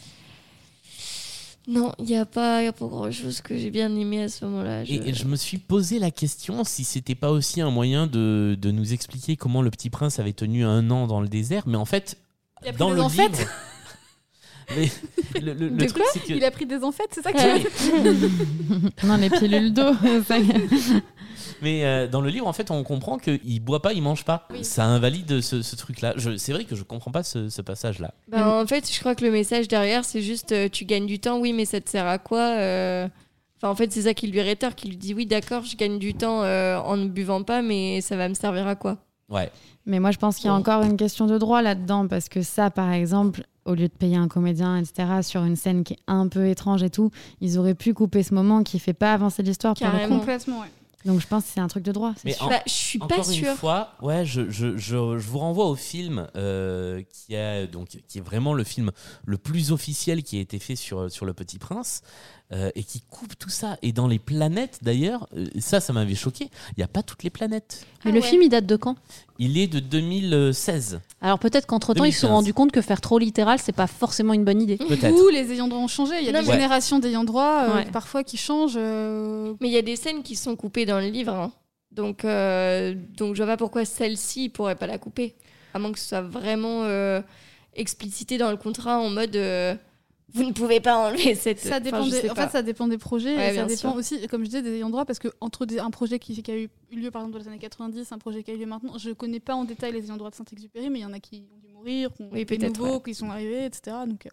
Non, 1.67 1.91
il 1.99 2.05
n'y 2.05 2.15
a 2.17 2.25
pas, 2.25 2.63
y 2.63 2.67
a 2.67 2.73
pas 2.73 2.87
grand-chose 2.87 3.41
que 3.41 3.55
j'ai 3.55 3.69
bien 3.69 3.95
aimé 3.95 4.23
à 4.23 4.29
ce 4.29 4.43
moment-là. 4.45 4.83
Je- 4.83 4.93
et 4.95 5.13
je 5.13 5.25
me 5.25 5.35
suis 5.35 5.59
posé 5.59 5.99
la 5.99 6.09
question 6.09 6.63
si 6.63 6.83
c'était 6.83 7.13
pas 7.13 7.29
aussi 7.29 7.61
un 7.61 7.69
moyen 7.69 8.07
de, 8.07 8.57
de 8.59 8.71
nous 8.71 8.93
expliquer 8.93 9.35
comment 9.35 9.61
le 9.61 9.69
petit 9.69 9.91
prince 9.91 10.17
avait 10.17 10.33
tenu 10.33 10.63
un 10.65 10.89
an 10.89 11.05
dans 11.05 11.21
le 11.21 11.27
désert, 11.27 11.67
mais 11.67 11.77
en 11.77 11.85
fait, 11.85 12.17
Il 12.63 12.69
a 12.69 12.71
pris 12.73 12.79
dans 12.79 12.89
des 12.89 12.95
le 12.95 13.01
enfêtes. 13.01 13.37
livre. 13.39 13.51
mais 14.75 15.41
le, 15.41 15.53
le- 15.53 15.69
le 15.69 15.75
De 15.77 15.85
truc, 15.85 16.03
quoi 16.03 16.11
c'est 16.13 16.19
que. 16.21 16.33
Il 16.33 16.43
a 16.43 16.51
pris 16.51 16.65
des 16.65 16.83
enfêtes, 16.83 17.09
c'est 17.11 17.21
ça 17.21 17.31
que 17.33 17.37
Ouais. 17.37 18.29
non, 19.03 19.17
les 19.17 19.29
pilules 19.29 19.73
d'eau. 19.73 19.93
ça- 20.27 20.37
Mais 21.61 21.85
euh, 21.85 22.07
dans 22.07 22.21
le 22.21 22.29
livre, 22.29 22.47
en 22.47 22.53
fait, 22.53 22.71
on 22.71 22.83
comprend 22.83 23.17
qu'il 23.17 23.59
boit 23.61 23.81
pas, 23.81 23.93
il 23.93 24.01
mange 24.01 24.23
pas. 24.25 24.47
Oui. 24.51 24.63
Ça 24.63 24.85
invalide 24.85 25.41
ce, 25.41 25.61
ce 25.61 25.75
truc-là. 25.75 26.15
C'est 26.37 26.53
vrai 26.53 26.63
que 26.65 26.75
je 26.75 26.83
comprends 26.83 27.11
pas 27.11 27.23
ce, 27.23 27.49
ce 27.49 27.61
passage-là. 27.61 28.13
Bah, 28.29 28.61
en 28.61 28.65
fait, 28.65 28.91
je 28.91 28.99
crois 28.99 29.15
que 29.15 29.23
le 29.25 29.31
message 29.31 29.67
derrière, 29.67 30.05
c'est 30.05 30.21
juste 30.21 30.51
euh, 30.53 30.69
tu 30.71 30.85
gagnes 30.85 31.05
du 31.07 31.19
temps, 31.19 31.39
oui, 31.39 31.53
mais 31.53 31.65
ça 31.65 31.81
te 31.81 31.89
sert 31.89 32.07
à 32.07 32.17
quoi 32.17 32.57
euh, 32.57 33.07
Enfin, 33.57 33.69
en 33.69 33.75
fait, 33.75 33.91
c'est 33.91 34.01
ça 34.03 34.13
qui 34.15 34.27
lui 34.27 34.41
réitère, 34.41 34.73
qui 34.75 34.87
lui 34.87 34.97
dit 34.97 35.13
oui, 35.13 35.25
d'accord, 35.27 35.63
je 35.63 35.75
gagne 35.75 35.99
du 35.99 36.13
temps 36.15 36.41
euh, 36.43 36.77
en 36.77 36.97
ne 36.97 37.07
buvant 37.07 37.43
pas, 37.43 37.61
mais 37.61 38.01
ça 38.01 38.15
va 38.17 38.27
me 38.27 38.33
servir 38.33 38.65
à 38.67 38.75
quoi? 38.75 38.97
Ouais. 39.29 39.51
Mais 39.85 39.99
moi, 39.99 40.11
je 40.11 40.17
pense 40.17 40.35
qu'il 40.37 40.45
y 40.45 40.49
a 40.49 40.53
encore 40.53 40.83
une 40.83 40.97
question 40.97 41.25
de 41.27 41.37
droit 41.37 41.61
là-dedans, 41.61 42.07
parce 42.07 42.29
que 42.29 42.41
ça, 42.43 42.69
par 42.69 42.91
exemple, 42.91 43.43
au 43.65 43.73
lieu 43.73 43.87
de 43.87 43.93
payer 43.93 44.15
un 44.17 44.27
comédien, 44.27 44.77
etc., 44.77 45.21
sur 45.23 45.43
une 45.43 45.55
scène 45.55 45.83
qui 45.83 45.93
est 45.93 45.99
un 46.07 46.27
peu 46.27 46.47
étrange 46.47 46.83
et 46.83 46.89
tout, 46.89 47.09
ils 47.41 47.57
auraient 47.57 47.75
pu 47.75 47.93
couper 47.93 48.21
ce 48.23 48.33
moment 48.33 48.63
qui 48.63 48.77
fait 48.79 48.93
pas 48.93 49.13
avancer 49.13 49.41
l'histoire. 49.43 49.73
Carrément. 49.75 50.19
Complètement, 50.19 50.59
ouais. 50.61 50.67
Donc 51.03 51.19
je 51.19 51.25
pense 51.25 51.45
que 51.45 51.49
c'est 51.51 51.59
un 51.59 51.67
truc 51.67 51.83
de 51.83 51.91
droit. 51.91 52.13
Mais 52.25 52.39
en- 52.41 52.47
Bah, 52.47 52.61
je 52.67 52.71
suis 52.71 52.99
pas 52.99 53.05
encore 53.05 53.25
sûre. 53.25 53.49
une 53.49 53.57
fois, 53.57 53.93
ouais, 54.03 54.23
je, 54.23 54.51
je, 54.51 54.77
je, 54.77 55.17
je 55.17 55.27
vous 55.29 55.39
renvoie 55.39 55.65
au 55.65 55.73
film 55.75 56.27
euh, 56.35 57.01
qui, 57.11 57.35
a, 57.35 57.65
donc, 57.65 57.87
qui 58.07 58.19
est 58.19 58.21
vraiment 58.21 58.53
le 58.53 58.63
film 58.63 58.91
le 59.25 59.37
plus 59.39 59.71
officiel 59.71 60.21
qui 60.21 60.37
a 60.37 60.41
été 60.41 60.59
fait 60.59 60.75
sur, 60.75 61.09
sur 61.09 61.25
Le 61.25 61.33
Petit 61.33 61.57
Prince 61.57 62.03
euh, 62.51 62.69
et 62.75 62.83
qui 62.83 63.01
coupe 63.01 63.35
tout 63.39 63.49
ça. 63.49 63.77
Et 63.81 63.93
dans 63.93 64.07
les 64.07 64.19
planètes, 64.19 64.77
d'ailleurs, 64.83 65.27
euh, 65.35 65.47
ça, 65.59 65.79
ça 65.79 65.91
m'avait 65.91 66.13
choqué, 66.13 66.51
il 66.69 66.73
n'y 66.77 66.83
a 66.83 66.87
pas 66.87 67.01
toutes 67.01 67.23
les 67.23 67.31
planètes. 67.31 67.83
Mais 68.05 68.11
le 68.11 68.21
film, 68.21 68.43
il 68.43 68.49
date 68.49 68.67
de 68.67 68.75
quand? 68.75 68.95
Il 69.43 69.57
est 69.57 69.65
de 69.67 69.79
2016. 69.79 70.99
Alors 71.19 71.39
peut-être 71.39 71.65
qu'entre-temps, 71.65 72.03
ils 72.03 72.13
se 72.13 72.19
sont 72.21 72.27
2015. 72.27 72.35
rendus 72.37 72.53
compte 72.53 72.71
que 72.71 72.81
faire 72.81 73.01
trop 73.01 73.17
littéral, 73.17 73.57
c'est 73.59 73.71
pas 73.71 73.87
forcément 73.87 74.33
une 74.33 74.43
bonne 74.45 74.61
idée. 74.61 74.77
Peut-être. 74.77 75.11
Ou 75.15 75.29
les 75.29 75.51
ayants 75.51 75.67
droit 75.67 75.81
ont 75.81 75.87
changé. 75.87 76.13
Il 76.19 76.25
y 76.25 76.29
a 76.29 76.31
Non, 76.31 76.41
des 76.41 76.47
mais- 76.47 76.53
générations 76.53 76.99
d'ayants 76.99 77.23
droit 77.23 77.65
euh, 77.67 77.75
Ouais. 77.77 77.85
parfois 77.91 78.23
qui 78.23 78.37
changent. 78.37 78.75
euh, 78.77 79.53
Mais 79.59 79.67
il 79.69 79.73
y 79.73 79.77
a 79.77 79.81
des 79.81 79.95
scènes 79.95 80.21
qui 80.21 80.35
sont 80.35 80.55
coupées 80.55 80.85
dans 80.85 80.99
le 80.99 81.07
livre. 81.07 81.33
hein. 81.33 81.51
Donc, 81.91 82.23
euh, 82.23 82.93
donc 83.17 83.35
je 83.35 83.41
vois 83.43 83.53
pas 83.53 83.57
pourquoi 83.57 83.83
celle-ci 83.83 84.49
pourrait 84.49 84.75
pas 84.75 84.87
la 84.87 84.97
couper. 84.99 85.33
À 85.73 85.79
moins 85.79 85.91
que 85.91 85.99
ce 85.99 86.07
soit 86.07 86.21
vraiment 86.21 86.83
euh, 86.83 87.21
explicité 87.75 88.37
dans 88.37 88.51
le 88.51 88.57
contrat 88.57 88.99
en 88.99 89.09
mode 89.09 89.35
euh, 89.35 89.73
vous 90.33 90.43
ne 90.43 90.51
pouvez 90.51 90.79
pas 90.79 90.95
enlever 90.97 91.35
cette. 91.35 91.59
Ça 91.59 91.79
dépend 91.79 91.97
Enfin, 91.99 92.05
je 92.07 92.11
des- 92.11 92.21
sais 92.21 92.29
en 92.29 92.33
pas. 92.35 92.47
fait, 92.47 92.51
ça 92.53 92.61
dépend 92.63 92.87
des 92.87 92.97
projets. 92.97 93.35
Ouais, 93.35 93.53
et 93.53 93.57
ça 93.57 93.65
dépend 93.65 93.75
sûr. 93.91 93.95
aussi, 93.95 94.27
comme 94.27 94.41
je 94.41 94.49
disais, 94.49 94.61
des 94.61 94.75
ayants 94.75 94.89
droit, 94.89 95.05
parce 95.05 95.19
que 95.19 95.27
entre 95.41 95.65
des- 95.65 95.79
un 95.79 95.89
projet 95.91 96.19
qui, 96.19 96.41
qui 96.41 96.51
a 96.51 96.57
eu 96.57 96.69
lieu 96.91 97.11
par 97.11 97.21
exemple 97.23 97.37
dans 97.37 97.43
les 97.43 97.47
années 97.49 97.59
90, 97.59 98.11
un 98.11 98.17
projet 98.17 98.43
qui 98.43 98.51
a 98.51 98.53
eu 98.53 98.57
lieu 98.57 98.65
maintenant, 98.65 98.97
je 98.97 99.11
connais 99.11 99.39
pas 99.39 99.55
en 99.55 99.63
détail 99.65 99.91
les 99.93 100.05
ayants 100.05 100.17
droit 100.17 100.29
de 100.29 100.35
Saint-Exupéry, 100.35 100.89
mais 100.89 100.99
il 100.99 101.03
y 101.03 101.05
en 101.05 101.13
a 101.13 101.19
qui 101.19 101.43
ont 101.53 101.60
mourir, 101.81 102.09
qui 102.13 102.21
ont 102.23 102.29
Oui, 102.31 102.45
peut-être, 102.45 102.77
nouveaux, 102.79 102.95
ouais. 102.95 103.01
qui 103.05 103.13
sont 103.13 103.29
arrivés, 103.29 103.65
etc. 103.65 103.97
Donc, 104.07 104.25
euh, 104.25 104.29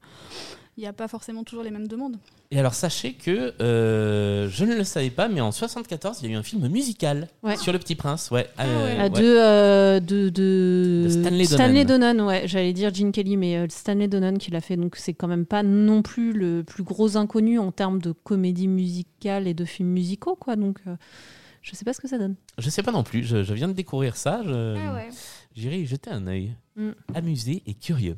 il 0.76 0.82
n'y 0.82 0.86
a 0.86 0.92
pas 0.92 1.08
forcément 1.08 1.42
toujours 1.42 1.64
les 1.64 1.70
mêmes 1.72 1.88
demandes. 1.88 2.16
Et 2.50 2.58
alors, 2.58 2.72
sachez 2.72 3.12
que 3.14 3.52
euh, 3.60 4.48
je 4.48 4.64
ne 4.64 4.74
le 4.76 4.84
savais 4.84 5.10
pas, 5.10 5.28
mais 5.28 5.40
en 5.40 5.50
74, 5.50 6.20
il 6.22 6.26
y 6.28 6.32
a 6.32 6.34
eu 6.34 6.38
un 6.38 6.42
film 6.42 6.68
musical 6.68 7.28
Ouais. 7.42 7.56
sur 7.56 7.72
Le 7.72 7.78
Petit 7.80 7.96
Prince. 7.96 8.30
Ouais. 8.30 8.46
Ah 8.56 8.64
euh, 8.64 9.02
ouais. 9.02 9.10
deux, 9.10 9.38
euh, 9.38 10.00
de, 10.00 10.28
de... 10.28 11.02
De 11.04 11.08
Stanley 11.44 11.84
Donen. 11.84 12.14
Donen, 12.16 12.20
ouais. 12.22 12.42
J'allais 12.46 12.72
dire 12.72 12.94
Gene 12.94 13.10
Kelly, 13.12 13.36
mais 13.36 13.56
euh, 13.56 13.66
Stanley 13.68 14.06
Donen 14.08 14.38
qui 14.38 14.50
l'a 14.52 14.60
fait. 14.60 14.76
Donc 14.76 14.94
c'est 14.96 15.14
quand 15.14 15.26
même 15.28 15.46
pas 15.46 15.62
non 15.64 16.02
plus 16.02 16.32
le 16.32 16.62
plus 16.62 16.84
gros 16.84 17.16
inconnu 17.16 17.58
en 17.58 17.72
termes 17.72 18.00
de 18.00 18.12
comédie 18.12 18.68
musicale 18.68 19.46
et 19.48 19.54
de 19.54 19.64
films 19.64 19.90
musicaux, 19.90 20.36
quoi. 20.36 20.54
Donc 20.56 20.78
euh, 20.86 20.94
je 21.60 21.74
sais 21.74 21.84
pas 21.84 21.92
ce 21.92 22.00
que 22.00 22.08
ça 22.08 22.18
donne. 22.18 22.36
Je 22.56 22.70
sais 22.70 22.82
pas 22.84 22.92
non 22.92 23.02
plus, 23.02 23.24
je, 23.24 23.42
je 23.42 23.52
viens 23.54 23.68
de 23.68 23.72
découvrir 23.74 24.16
ça. 24.16 24.42
Je, 24.46 24.76
Ah 24.78 24.94
ouais. 24.94 25.08
J'irai 25.54 25.80
y 25.80 25.86
jeter 25.86 26.10
un 26.10 26.26
œil. 26.28 26.54
Mm. 26.78 26.92
Amusé 27.14 27.62
et 27.66 27.74
curieux. 27.74 28.16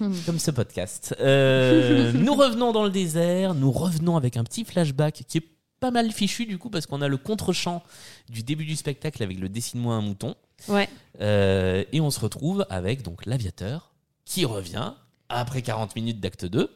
Hmm. 0.00 0.12
Comme 0.26 0.38
ce 0.40 0.50
podcast. 0.50 1.14
Euh, 1.20 2.12
nous 2.14 2.34
revenons 2.34 2.72
dans 2.72 2.82
le 2.82 2.90
désert, 2.90 3.54
nous 3.54 3.70
revenons 3.70 4.16
avec 4.16 4.36
un 4.36 4.42
petit 4.42 4.64
flashback 4.64 5.22
qui 5.28 5.38
est 5.38 5.46
pas 5.78 5.92
mal 5.92 6.10
fichu 6.10 6.44
du 6.44 6.58
coup 6.58 6.70
parce 6.70 6.86
qu'on 6.86 7.00
a 7.02 7.08
le 7.08 7.16
contre-champ 7.16 7.82
du 8.28 8.42
début 8.42 8.64
du 8.64 8.74
spectacle 8.74 9.22
avec 9.22 9.38
le 9.38 9.48
dessine-moi 9.48 9.94
un 9.94 10.00
mouton. 10.02 10.34
Ouais. 10.68 10.88
Euh, 11.20 11.84
et 11.92 12.00
on 12.00 12.10
se 12.10 12.18
retrouve 12.20 12.66
avec 12.68 13.02
donc 13.02 13.24
l'aviateur 13.26 13.92
qui 14.24 14.44
revient 14.44 14.92
après 15.28 15.62
40 15.62 15.94
minutes 15.94 16.20
d'acte 16.20 16.44
2. 16.44 16.68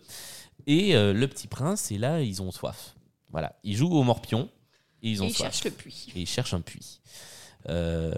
Et 0.66 0.94
euh, 0.94 1.12
le 1.12 1.26
petit 1.28 1.48
prince, 1.48 1.90
et 1.90 1.98
là, 1.98 2.22
ils 2.22 2.40
ont 2.40 2.52
soif. 2.52 2.94
Voilà, 3.32 3.58
ils 3.64 3.76
jouent 3.76 3.92
au 3.92 4.04
morpion 4.04 4.48
et 5.02 5.10
ils 5.10 5.20
ont 5.22 5.26
Et 5.26 5.30
ils 5.30 5.34
soif. 5.34 5.50
cherchent 5.52 5.64
le 5.64 5.70
puits. 5.72 6.12
Et 6.14 6.20
ils 6.20 6.28
cherchent 6.28 6.54
un 6.54 6.60
puits. 6.60 7.00
Euh, 7.68 8.12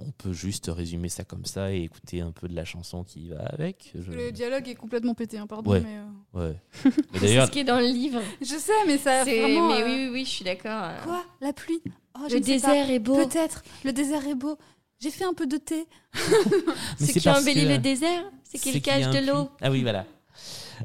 on 0.00 0.10
peut 0.12 0.32
juste 0.32 0.70
résumer 0.74 1.08
ça 1.08 1.24
comme 1.24 1.44
ça 1.44 1.72
et 1.72 1.82
écouter 1.82 2.20
un 2.22 2.32
peu 2.32 2.48
de 2.48 2.54
la 2.54 2.64
chanson 2.64 3.04
qui 3.04 3.28
va 3.28 3.40
avec. 3.46 3.92
Je- 3.94 4.12
Le 4.12 4.32
dialogue 4.32 4.66
est 4.68 4.74
complètement 4.74 5.14
pété, 5.14 5.36
hein, 5.38 5.46
pardon. 5.46 5.70
Ouais. 5.70 5.80
Mais, 5.80 5.98
euh, 5.98 6.48
Ouais. 6.48 6.56
C'est 7.14 7.20
D'ailleurs, 7.20 7.46
ce 7.46 7.50
qui 7.52 7.58
est 7.60 7.64
dans 7.64 7.78
le 7.80 7.86
livre. 7.86 8.20
Je 8.40 8.46
sais, 8.56 8.72
mais 8.86 8.96
ça 8.98 9.24
vraiment. 9.24 9.68
Mais 9.68 9.82
euh, 9.82 9.86
oui, 9.86 9.94
oui, 10.06 10.08
oui, 10.12 10.24
je 10.24 10.30
suis 10.30 10.44
d'accord. 10.44 10.82
euh. 10.84 11.02
Quoi? 11.04 11.24
La 11.40 11.52
pluie? 11.52 11.80
Oh, 12.18 12.24
je 12.28 12.34
Le 12.34 12.40
désert 12.40 12.86
pas. 12.86 12.92
est 12.92 12.98
beau. 12.98 13.16
Peut-être. 13.26 13.62
Le 13.84 13.92
désert 13.92 14.26
est 14.26 14.34
beau. 14.34 14.56
J'ai 15.00 15.10
fait 15.10 15.24
un 15.24 15.34
peu 15.34 15.46
de 15.46 15.56
thé. 15.58 15.86
C'est 16.98 17.12
qui 17.20 17.28
embellit 17.28 17.64
que- 17.64 17.68
le 17.68 17.78
désert, 17.78 18.24
c'est 18.42 18.58
qu'il 18.58 18.80
cache 18.82 19.10
de 19.10 19.26
l'eau? 19.30 19.48
Ah 19.60 19.70
oui, 19.70 19.82
voilà. 19.82 20.04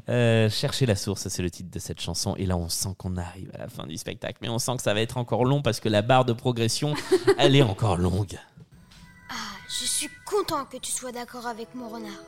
Euh, 0.08 0.48
chercher 0.50 0.86
la 0.86 0.96
source, 0.96 1.28
c'est 1.28 1.42
le 1.42 1.50
titre 1.50 1.70
de 1.70 1.78
cette 1.78 2.00
chanson. 2.00 2.34
Et 2.36 2.46
là, 2.46 2.56
on 2.56 2.68
sent 2.68 2.90
qu'on 2.98 3.16
arrive 3.16 3.50
à 3.54 3.58
la 3.58 3.68
fin 3.68 3.86
du 3.86 3.96
spectacle. 3.96 4.38
Mais 4.42 4.48
on 4.48 4.58
sent 4.58 4.76
que 4.76 4.82
ça 4.82 4.94
va 4.94 5.00
être 5.00 5.16
encore 5.16 5.44
long 5.44 5.62
parce 5.62 5.80
que 5.80 5.88
la 5.88 6.02
barre 6.02 6.24
de 6.24 6.32
progression, 6.32 6.94
elle 7.38 7.56
est 7.56 7.62
encore 7.62 7.96
longue. 7.96 8.38
Ah, 9.30 9.34
je 9.68 9.84
suis 9.84 10.10
content 10.26 10.64
que 10.64 10.76
tu 10.78 10.90
sois 10.90 11.12
d'accord 11.12 11.46
avec 11.46 11.74
mon 11.74 11.88
renard. 11.88 12.22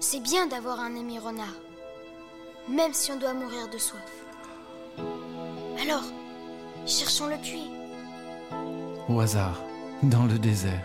C'est 0.00 0.20
bien 0.20 0.46
d'avoir 0.46 0.80
un 0.80 0.96
ami 0.96 1.18
renard, 1.18 1.54
même 2.68 2.94
si 2.94 3.12
on 3.12 3.18
doit 3.18 3.34
mourir 3.34 3.68
de 3.70 3.76
soif. 3.78 4.00
Alors, 5.82 6.04
cherchons 6.86 7.26
le 7.26 7.36
puits. 7.36 7.70
Au 9.08 9.20
hasard, 9.20 9.60
dans 10.02 10.24
le 10.24 10.38
désert, 10.38 10.82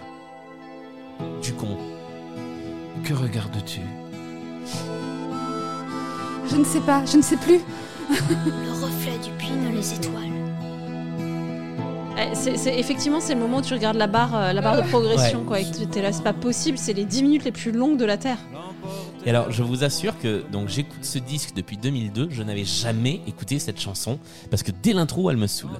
Du 1.41 1.53
con. 1.53 1.77
que 3.05 3.13
regardes-tu? 3.13 3.81
Je 6.49 6.57
ne 6.57 6.63
sais 6.63 6.79
pas, 6.81 7.03
je 7.05 7.17
ne 7.17 7.21
sais 7.21 7.37
plus. 7.37 7.59
Le 8.09 8.71
reflet 8.85 9.17
du 9.23 9.31
puits 9.37 9.49
dans 9.63 9.71
les 9.75 9.93
étoiles. 9.93 10.21
Eh, 12.17 12.33
c'est- 12.35 12.55
c'est- 12.57 12.79
effectivement, 12.79 13.19
c'est 13.19 13.33
le 13.33 13.39
moment 13.41 13.57
où 13.57 13.61
tu 13.61 13.73
regardes 13.73 13.97
la 13.97 14.07
barre, 14.07 14.35
euh, 14.35 14.53
la 14.53 14.61
barre 14.61 14.77
de 14.81 14.87
progression, 14.87 15.43
quoi. 15.43 15.59
Et 15.59 15.65
que 15.65 15.75
tu- 15.79 15.87
t'es 15.87 16.01
là, 16.01 16.11
c'est 16.13 16.23
pas 16.23 16.33
possible. 16.33 16.77
C'est 16.77 16.93
les 16.93 17.03
10 17.05 17.23
minutes 17.23 17.43
les 17.43 17.51
plus 17.51 17.71
longues 17.71 17.97
de 17.97 18.05
la 18.05 18.17
Terre. 18.17 18.37
Et 19.25 19.29
alors, 19.31 19.51
je 19.51 19.63
vous 19.63 19.83
assure 19.83 20.17
que 20.19 20.43
donc 20.51 20.69
j'écoute 20.69 21.03
ce 21.03 21.17
disque 21.17 21.55
depuis 21.55 21.77
2002. 21.77 22.27
Je 22.29 22.43
n'avais 22.43 22.63
jamais 22.63 23.21
écouté 23.27 23.57
cette 23.57 23.81
chanson 23.81 24.19
parce 24.51 24.61
que 24.61 24.71
dès 24.83 24.93
l'intro, 24.93 25.31
elle 25.31 25.37
me 25.37 25.47
saoule. 25.47 25.71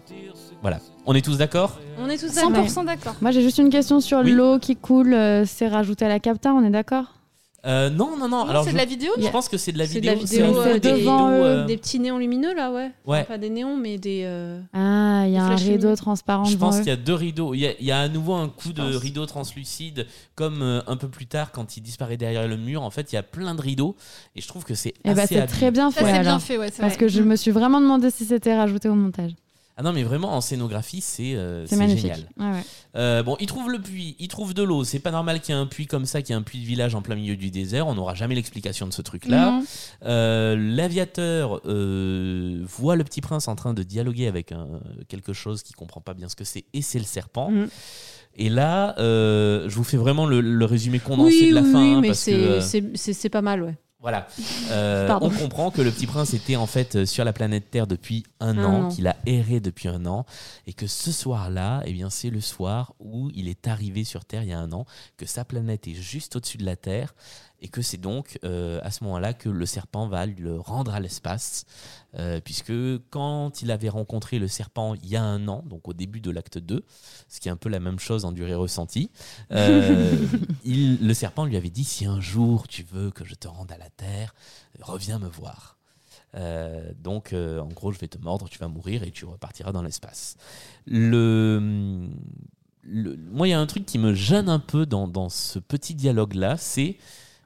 Voilà. 0.63 0.79
On 1.05 1.13
est 1.13 1.21
tous 1.23 1.37
d'accord? 1.37 1.77
On 2.03 2.09
est 2.09 2.17
tous 2.17 2.31
100% 2.33 2.83
d'accord. 2.83 3.13
Moi 3.21 3.29
j'ai 3.29 3.43
juste 3.43 3.59
une 3.59 3.69
question 3.69 3.99
sur 3.99 4.21
Oui. 4.21 4.31
l'eau 4.31 4.57
qui 4.57 4.75
coule, 4.75 5.13
euh, 5.13 5.45
c'est 5.45 5.67
rajouté 5.67 6.05
à 6.05 6.07
la 6.09 6.19
capta, 6.19 6.53
on 6.53 6.63
est 6.65 6.71
d'accord? 6.71 7.13
Euh, 7.65 7.89
Non, 7.89 8.15
non, 8.17 8.27
non. 8.29 8.45
Non, 8.45 8.63
c'est 8.63 8.69
je, 8.69 8.73
de 8.73 8.77
la 8.77 8.85
vidéo, 8.85 9.11
je 9.17 9.27
pense 9.29 9.49
que 9.49 9.57
c'est 9.57 9.71
de 9.71 9.77
la 9.79 9.87
C'est 9.87 9.99
de 10.01 10.09
vidéo. 10.09 10.13
la 10.13 10.19
vidéo, 10.23 10.59
un 10.61 10.67
euh, 10.67 10.79
devant, 10.79 11.29
euh, 11.29 11.33
euh, 11.43 11.65
Des 11.65 11.77
petits 11.77 11.99
néons 11.99 12.17
lumineux, 12.17 12.53
là, 12.53 12.71
ouais. 12.71 12.91
Ouais. 13.05 13.19
Enfin, 13.19 13.23
pas 13.25 13.37
des 13.37 13.49
néons, 13.49 13.75
mais 13.77 13.97
des. 13.97 14.21
euh, 14.25 14.59
Ah, 14.73 15.23
il 15.27 15.33
y 15.33 15.37
a 15.37 15.43
un 15.45 15.55
rideau 15.55 15.71
lumineux. 15.73 15.95
transparent 15.95 16.45
Je 16.45 16.57
pense 16.57 16.77
qu'il 16.77 16.87
y 16.87 16.91
a 16.91 16.95
deux 16.95 17.13
rideaux. 17.15 17.53
Il 17.53 17.59
y 17.61 17.67
a, 17.67 17.71
il 17.79 17.85
y 17.85 17.91
a 17.91 17.99
à 18.01 18.07
nouveau 18.07 18.33
un 18.33 18.49
coup 18.49 18.71
de 18.73 18.81
pense. 18.81 18.95
rideau 18.97 19.25
translucide, 19.25 20.05
comme 20.35 20.61
euh, 20.61 20.81
un 20.87 20.97
peu 20.97 21.07
plus 21.07 21.25
tard 21.25 21.51
quand 21.51 21.75
il 21.77 21.81
disparaît 21.81 22.17
derrière 22.17 22.47
le 22.47 22.57
mur. 22.57 22.83
En 22.83 22.91
fait, 22.91 23.11
il 23.11 23.15
y 23.15 23.17
a 23.17 23.23
plein 23.23 23.55
de 23.55 23.61
rideaux 23.61 23.95
et 24.35 24.41
je 24.41 24.47
trouve 24.47 24.63
que 24.63 24.75
c'est 24.75 24.93
Eh 25.03 25.13
bah, 25.13 25.23
assez 25.23 25.35
c'est 25.35 25.47
très 25.47 25.71
bien 25.71 25.89
Ça, 25.91 26.01
fait 26.01 26.05
c'est 26.05 26.11
bien 26.19 26.29
alors. 26.31 26.41
fait, 26.41 26.57
ouais, 26.57 26.69
c'est 26.71 26.81
Parce 26.81 26.93
vrai. 26.95 27.05
que 27.05 27.07
je 27.07 27.21
me 27.23 27.35
suis 27.35 27.51
vraiment 27.51 27.81
demandé 27.81 28.11
si 28.11 28.25
c'était 28.25 28.55
rajouté 28.55 28.89
au 28.89 28.95
montage. 28.95 29.31
Ah 29.77 29.83
non, 29.83 29.91
mais 29.91 30.03
vraiment 30.03 30.33
en 30.33 30.39
scénographie, 30.39 31.01
c'est 31.01 31.35
euh, 31.35 31.65
C'est 31.67 31.75
magnifique. 31.75 32.03
génial. 32.13 32.29
Ouais, 32.37 32.45
ouais. 32.59 32.63
Euh, 32.95 33.23
bon, 33.23 33.35
il 33.41 33.45
trouve 33.47 33.69
le 33.69 33.79
puits, 33.79 34.15
il 34.19 34.29
trouve 34.29 34.53
de 34.53 34.63
l'eau. 34.63 34.85
C'est 34.85 34.99
pas 34.99 35.11
normal 35.11 35.41
qu'il 35.41 35.53
y 35.53 35.57
ait 35.57 35.61
un 35.61 35.65
puits 35.65 35.85
comme 35.85 36.05
ça, 36.05 36.21
qu'il 36.21 36.33
y 36.33 36.37
ait 36.37 36.39
un 36.39 36.43
puits 36.43 36.61
de 36.61 36.65
village 36.65 36.95
en 36.95 37.01
plein 37.01 37.15
milieu 37.15 37.35
du 37.35 37.51
désert. 37.51 37.85
On 37.85 37.95
n'aura 37.95 38.13
jamais 38.15 38.35
l'explication 38.35 38.87
de 38.87 38.93
ce 38.93 39.01
truc-là. 39.01 39.61
Euh, 40.05 40.55
L'aviateur 40.57 41.61
voit 41.65 42.95
le 42.95 43.03
petit 43.03 43.19
prince 43.21 43.47
en 43.49 43.55
train 43.55 43.73
de 43.73 43.83
dialoguer 43.83 44.27
avec 44.27 44.51
un, 44.53 44.67
quelque 45.09 45.33
chose 45.33 45.61
qu'il 45.61 45.75
comprend 45.75 45.99
pas 46.01 46.13
bien 46.13 46.29
ce 46.29 46.35
que 46.37 46.45
c'est, 46.45 46.63
et 46.73 46.81
c'est 46.81 46.99
le 46.99 47.05
serpent. 47.05 47.51
Mhm. 47.51 47.67
Et 48.37 48.49
là, 48.49 48.95
je 48.97 49.73
vous 49.75 49.83
fais 49.83 49.97
vraiment 49.97 50.25
le, 50.25 50.39
le 50.41 50.65
résumé 50.65 50.99
condensé 50.99 51.37
Oui, 51.41 51.49
de 51.49 51.55
la 51.55 51.61
oui, 51.61 51.71
fin. 51.71 51.81
oui, 51.81 51.93
hein, 51.95 52.01
mais 52.01 52.09
que, 52.09 52.95
c'est 52.95 53.29
pas 53.29 53.41
mal, 53.41 53.61
ouais. 53.63 53.77
Voilà. 54.05 54.27
Euh, 54.71 55.09
on 55.21 55.29
comprend 55.29 55.69
que 55.69 55.81
le 55.81 55.91
petit 55.91 56.07
prince 56.07 56.33
était 56.33 56.55
en 56.55 56.65
fait 56.65 56.95
euh, 56.95 57.05
sur 57.05 57.23
la 57.23 57.33
planète 57.33 57.69
Terre 57.69 57.85
depuis 57.87 58.23
un, 58.39 58.57
Un 58.57 58.63
an, 58.63 58.81
an. 58.85 58.89
qu'il 58.89 59.07
a 59.07 59.15
erré 59.25 59.59
depuis 59.59 59.87
un 59.87 60.05
an, 60.05 60.25
et 60.65 60.73
que 60.73 60.87
ce 60.87 61.11
soir-là, 61.11 61.83
eh 61.85 61.93
bien, 61.93 62.09
c'est 62.09 62.29
le 62.31 62.41
soir 62.41 62.93
où 62.99 63.29
il 63.35 63.47
est 63.47 63.67
arrivé 63.67 64.03
sur 64.03 64.25
Terre 64.25 64.41
il 64.43 64.49
y 64.49 64.53
a 64.53 64.59
un 64.59 64.71
an, 64.71 64.85
que 65.17 65.25
sa 65.25 65.45
planète 65.45 65.87
est 65.87 65.93
juste 65.93 66.35
au-dessus 66.35 66.57
de 66.57 66.65
la 66.65 66.75
Terre, 66.75 67.13
et 67.65 67.67
que 67.67 67.81
c'est 67.81 67.97
donc 67.97 68.37
euh, 68.43 68.79
à 68.83 68.91
ce 68.91 69.03
moment-là 69.05 69.33
que 69.33 69.49
le 69.49 69.65
serpent 69.65 70.07
va 70.07 70.27
le 70.27 70.59
rendre 70.59 70.93
à 70.93 70.99
l'espace, 70.99 71.65
euh, 72.13 72.39
puisque 72.39 72.71
quand 73.09 73.63
il 73.63 73.71
avait 73.71 73.89
rencontré 73.89 74.37
le 74.37 74.47
serpent 74.47 74.93
il 74.93 75.07
y 75.09 75.15
a 75.15 75.23
un 75.23 75.47
an, 75.47 75.63
donc 75.65 75.87
au 75.87 75.93
début 75.93 76.21
de 76.21 76.29
l'acte 76.29 76.59
2, 76.59 76.83
ce 77.27 77.39
qui 77.39 77.47
est 77.47 77.51
un 77.51 77.55
peu 77.55 77.69
la 77.69 77.79
même 77.79 77.97
chose 77.97 78.23
en 78.23 78.31
durée 78.31 78.53
ressentie, 78.53 79.09
euh, 79.49 80.15
il- 80.63 81.05
le 81.05 81.13
serpent 81.15 81.43
lui 81.45 81.57
avait 81.57 81.71
dit 81.71 81.83
si 81.83 82.05
un 82.05 82.21
jour 82.21 82.67
tu 82.67 82.83
veux 82.83 83.09
que 83.09 83.25
je 83.25 83.33
te 83.33 83.47
rende 83.47 83.71
à 83.71 83.77
la 83.79 83.89
terre, 83.89 84.35
reviens 84.79 85.17
me 85.17 85.27
voir. 85.27 85.77
Euh, 86.35 86.91
donc, 87.01 87.33
euh, 87.33 87.61
en 87.61 87.67
gros, 87.69 87.91
je 87.91 87.97
vais 87.97 88.07
te 88.09 88.19
mordre, 88.19 88.47
tu 88.47 88.59
vas 88.59 88.67
mourir 88.67 89.01
et 89.01 89.09
tu 89.09 89.25
repartiras 89.25 89.71
dans 89.71 89.81
l'espace. 89.81 90.35
Le, 90.85 92.09
le- 92.83 93.17
moi, 93.31 93.47
il 93.47 93.51
y 93.51 93.53
a 93.53 93.59
un 93.59 93.65
truc 93.65 93.85
qui 93.87 93.97
me 93.97 94.13
gêne 94.13 94.49
un 94.49 94.59
peu 94.59 94.85
dans, 94.85 95.07
dans 95.07 95.29
ce 95.29 95.57
petit 95.59 95.95
dialogue-là, 95.95 96.57
c'est 96.57 96.97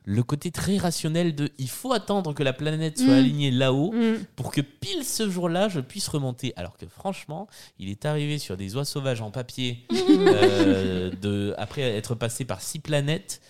le 0.06 0.24
côté 0.24 0.50
très 0.52 0.78
rationnel 0.78 1.36
de 1.36 1.50
il 1.60 1.70
faut 1.70 1.94
attendre 1.94 2.34
que 2.34 2.42
la 2.42 2.54
planète 2.54 2.98
soit 2.98 3.08
Mm. 3.16 3.20
alignée 3.20 3.52
là-haut 3.52 3.92
Mm. 3.94 4.24
pour 4.36 4.52
que 4.52 4.62
pile 4.62 5.04
ce 5.04 5.30
jour-là 5.30 5.68
je 5.70 5.80
puisse 5.80 6.08
remonter. 6.08 6.54
Alors 6.56 6.78
que 6.78 6.86
franchement, 6.88 7.48
il 7.78 7.90
est 7.90 8.06
arrivé 8.06 8.38
sur 8.40 8.58
des 8.58 8.76
oies 8.76 8.86
sauvages 8.86 9.22
en 9.22 9.30
papier 9.32 9.86
euh, 10.20 11.12
de, 11.22 11.54
après 11.58 11.82
être 11.82 12.16
passé 12.16 12.46
par 12.46 12.62
six 12.62 12.80
planètes. 12.80 13.42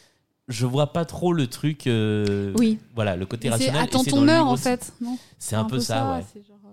Je 0.47 0.65
vois 0.65 0.91
pas 0.93 1.05
trop 1.05 1.31
le 1.31 1.45
truc. 1.47 1.85
euh, 1.85 2.53
Oui. 2.57 2.79
Voilà, 2.95 3.15
le 3.15 3.25
côté 3.27 3.49
rationnel. 3.49 3.81
attends 3.83 4.03
ton 4.03 4.27
heure, 4.27 4.47
en 4.47 4.57
fait, 4.57 4.91
C'est 5.37 5.55
un, 5.55 5.65
peu 5.65 5.79
ça, 5.79 5.95
ouais. 6.15 6.21
genre, 6.47 6.57
euh, 6.65 6.69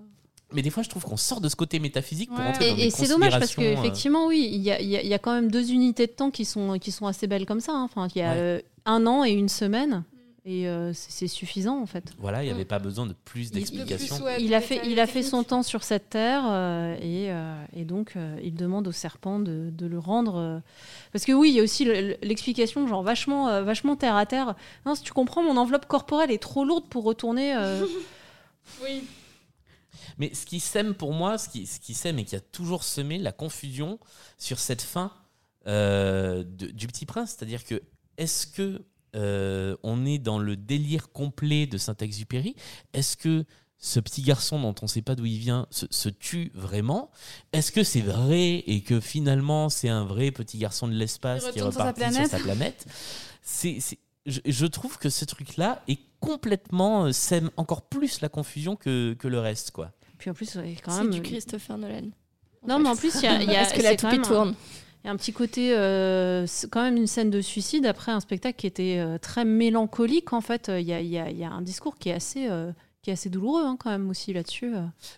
Mais 0.55 0.63
des 0.63 0.71
fois, 0.71 0.83
je 0.83 0.89
trouve 0.89 1.05
qu'on 1.05 1.19
sort 1.19 1.43
de 1.43 1.49
ce 1.51 1.57
côté 1.57 1.79
métaphysique 1.79 2.31
pour 2.31 2.39
Ouais. 2.39 2.47
entrer 2.47 2.71
dans 2.71 2.77
Et, 2.79 2.87
et 2.87 2.91
c'est 2.91 3.07
dommage 3.09 3.33
parce 3.33 3.51
que 3.51 3.57
considérations, 3.57 3.83
euh, 3.83 3.85
effectivement, 3.87 4.27
oui, 4.29 4.49
il 4.51 4.63
y 4.63 4.71
a, 4.71 4.81
y 4.81 4.97
a- 4.97 5.03
il 5.03 5.09
y 5.09 5.13
a 5.13 5.19
quand 5.19 5.33
même 5.35 5.51
deux 5.51 5.71
unités 5.73 6.07
de 6.07 6.13
temps 6.13 6.31
qui 6.31 6.47
sont, 6.47 6.79
qui 6.79 6.91
sont 6.91 7.07
assez 7.07 7.27
belles 7.27 7.45
comme 7.45 7.61
ça. 7.61 7.73
hein. 7.73 7.83
Enfin, 7.85 8.09
il 8.15 8.19
y 8.19 8.23
a 8.23 8.33
Ouais. 8.33 8.65
Un 8.87 9.07
an 9.07 9.25
et 9.25 9.31
une 9.33 9.49
semaine, 9.49 10.05
et 10.45 10.69
euh, 10.69 10.93
c'est 10.95 11.27
suffisant 11.27 11.81
en 11.83 11.87
fait. 11.87 12.13
Voilà, 12.19 12.43
il 12.43 12.47
n'y 12.47 12.53
avait 12.53 12.65
pas 12.65 12.79
besoin 12.79 13.05
de 13.07 13.15
plus 13.25 13.47
Il- 13.49 13.51
d'explications. 13.51 14.25
il 14.39 14.55
a 14.55 14.61
fait, 14.61 14.81
il 14.87 15.01
a 15.01 15.07
fait 15.09 15.25
son 15.25 15.43
temps 15.43 15.65
sur 15.65 15.83
cette 15.83 16.09
terre 16.09 16.45
euh, 16.47 16.95
et, 17.01 17.33
euh, 17.33 17.65
et 17.75 17.85
donc 17.85 18.13
euh, 18.15 18.39
il 18.45 18.55
demande 18.55 18.87
au 18.87 18.93
serpent 18.93 19.41
de, 19.41 19.71
de 19.71 19.87
le 19.87 19.99
rendre. 19.99 20.37
euh, 20.37 20.59
parce 21.13 21.25
que 21.25 21.33
oui, 21.33 21.51
il 21.51 21.57
y 21.57 21.61
a 21.61 21.65
aussi 21.65 21.85
le- 21.85 22.17
l'explication 22.23 22.87
genre 22.87 23.03
vachement, 23.03 23.49
euh, 23.49 23.63
vachement 23.65 23.97
terre 23.97 24.15
à 24.15 24.25
terre. 24.25 24.55
Non, 24.87 24.95
si 24.95 25.03
tu 25.03 25.13
comprends, 25.13 25.43
mon 25.43 25.57
enveloppe 25.57 25.87
corporelle 25.87 26.31
est 26.31 26.39
trop 26.43 26.65
lourde 26.65 26.89
pour 26.89 27.03
retourner. 27.05 27.55
euh, 27.57 27.85
Oui. 28.83 29.03
Mais 30.19 30.33
ce 30.33 30.47
qui 30.47 30.61
sème 30.61 30.95
pour 30.95 31.13
moi, 31.13 31.39
ce 31.39 31.49
qui, 31.49 31.67
ce 31.67 31.79
qui 31.81 31.93
sème 31.95 32.19
et 32.21 32.25
qui 32.25 32.37
a 32.37 32.41
toujours 32.41 32.85
semé 32.85 33.19
la 33.19 33.33
confusion 33.33 33.99
sur 34.39 34.59
cette 34.61 34.83
fin 34.83 35.13
euh, 35.67 36.45
de- 36.47 36.67
du 36.69 36.87
Petit 36.87 37.05
Prince, 37.07 37.35
c'est-à-dire 37.37 37.65
que 37.65 37.83
est-ce 38.19 38.47
que 38.47 38.83
euh, 39.15 39.77
on 39.83 40.05
est 40.05 40.19
dans 40.19 40.39
le 40.39 40.57
délire 40.57 41.11
complet 41.11 41.67
de 41.67 41.79
Saint-Exupéry? 41.79 42.55
Est-ce 42.93 43.17
que 43.17 43.45
ce 43.79 44.01
petit 44.01 44.23
garçon 44.23 44.61
dont 44.61 44.75
on 44.83 44.87
ne 44.87 44.91
sait 44.91 45.03
pas 45.03 45.15
d'où 45.15 45.27
il 45.27 45.39
vient 45.39 45.67
se, 45.71 45.87
se 45.91 46.09
tue 46.09 46.51
vraiment? 46.55 47.11
Est-ce 47.53 47.73
que 47.73 47.83
c'est 47.83 48.01
vrai 48.01 48.65
et 48.67 48.83
que 48.83 49.01
finalement 49.01 49.69
c'est 49.69 49.89
un 49.89 50.05
vrai 50.05 50.31
petit 50.31 50.59
garçon 50.59 50.89
de 50.89 50.95
l'espace 50.95 51.45
Il 51.49 51.53
qui 51.53 51.59
est 51.59 51.63
sur 51.63 51.73
sa 51.73 51.91
reparti 51.91 52.01
sur 52.01 52.11
planète. 52.13 52.31
sa 52.31 52.39
planète 52.39 52.87
C'est- 53.43 53.79
c'est- 53.81 53.99
je, 54.27 54.41
je 54.45 54.67
trouve 54.67 54.99
que 54.99 55.09
ce 55.09 55.25
truc-là 55.25 55.83
est 55.89 56.01
complètement 56.21 57.05
euh, 57.07 57.13
sème 57.13 57.51
encore 57.57 57.83
plus 57.83 58.21
la 58.21 58.29
confusion 58.29 58.75
que, 58.75 59.15
que 59.15 59.29
le 59.29 59.39
reste, 59.39 59.71
quoi. 59.71 59.93
Puis 60.19 60.31
en 60.31 60.35
plus, 60.35 60.55
ouais, 60.57 60.77
quand 60.83 60.91
C'est 60.93 61.03
même. 61.05 61.11
du 61.13 61.23
Christopher 61.23 61.79
Nolan. 61.79 62.09
Non, 62.67 62.79
mais 62.81 62.89
en 62.89 62.97
plus, 62.97 63.15
il 63.17 63.23
y 63.23 63.27
a, 63.27 63.41
y 63.43 63.55
a- 63.55 63.63
Est-ce 63.63 63.75
que 63.75 63.83
la 63.83 63.91
c'est 63.91 63.97
toupie 63.99 64.21
tourne 64.23 64.55
y 65.07 65.09
a 65.09 65.13
un 65.13 65.17
petit 65.17 65.33
côté, 65.33 65.75
euh, 65.77 66.47
quand 66.71 66.83
même 66.83 66.97
une 66.97 67.07
scène 67.07 67.31
de 67.31 67.41
suicide 67.41 67.87
après 67.87 68.13
un 68.13 68.21
spectacle 68.21 68.57
qui 68.57 68.67
était 68.67 68.97
euh, 68.99 69.19
très 69.19 69.45
mélancolique. 69.45 70.33
En 70.33 70.41
fait, 70.41 70.71
il 70.75 70.83
y, 70.87 70.93
a, 70.93 71.01
il 71.01 71.09
y 71.09 71.19
a- 71.19 71.31
il 71.31 71.37
y 71.39 71.45
a 71.45 71.51
un 71.51 71.63
discours 71.63 71.97
qui 71.97 72.09
est 72.09 72.15
assez, 72.15 72.49
euh, 72.49 72.73
qui 73.03 73.11
est 73.11 73.13
assez 73.13 73.31
douloureux 73.31 73.65
hein, 73.65 73.77
quand 73.79 73.91
même 73.91 74.09
aussi 74.11 74.33
là-dessus. 74.33 74.73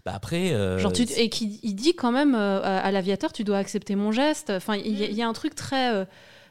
Bah 0.05 0.12
après, 0.15 0.51
Genre 0.78 0.93
tu- 0.93 1.06
et 1.16 1.28
qui 1.31 1.59
il 1.62 1.74
dit 1.74 1.94
quand 1.94 2.12
même 2.12 2.35
à, 2.35 2.90
l'aviateur, 2.90 3.32
tu 3.32 3.44
dois 3.44 3.59
accepter 3.59 3.94
mon 3.97 4.12
geste. 4.12 4.51
Enfin, 4.51 4.77
il 4.77 4.98
y, 4.98 5.05
a- 5.05 5.09
il 5.09 5.15
y 5.16 5.23
a 5.23 5.28
un 5.28 5.32
truc 5.32 5.55
très, 5.55 6.06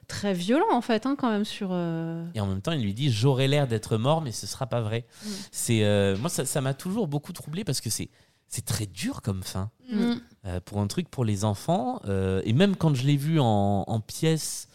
très 0.08 0.34
violent 0.34 0.72
en 0.72 0.82
fait, 0.82 1.06
hein, 1.06 1.16
quand 1.18 1.30
même 1.30 1.46
sur. 1.46 1.70
euh, 1.72 2.26
Et 2.34 2.40
en 2.40 2.48
même 2.48 2.62
temps, 2.62 2.72
il 2.72 2.82
lui 2.82 2.94
dit 2.94 3.12
J'aurais 3.12 3.48
l'air 3.48 3.68
d'être 3.68 3.98
mort, 3.98 4.22
mais 4.22 4.32
ce 4.32 4.48
sera 4.48 4.66
pas 4.66 4.82
vrai. 4.82 5.06
Mm. 5.24 5.30
C'est 5.52 5.84
euh, 5.84 6.18
Moi, 6.18 6.30
ça 6.30 6.46
ça 6.46 6.62
m'a 6.62 6.74
toujours 6.74 7.08
beaucoup 7.08 7.34
troublé 7.34 7.64
parce 7.64 7.82
que 7.82 7.90
c'est 7.92 8.10
c'est 8.48 8.66
très 8.66 8.86
dur 8.86 9.22
comme 9.22 9.44
fin. 9.44 9.70
Mm. 9.90 10.14
Euh, 10.46 10.60
pour 10.64 10.80
un 10.80 10.88
truc 10.88 11.10
pour 11.10 11.26
les 11.26 11.44
enfants. 11.46 12.02
euh, 12.06 12.42
et 12.46 12.54
même 12.54 12.76
quand 12.76 12.94
je 12.96 13.06
l'ai 13.06 13.18
vu 13.18 13.40
en, 13.40 13.84
en 13.88 14.00
pièce 14.00 14.68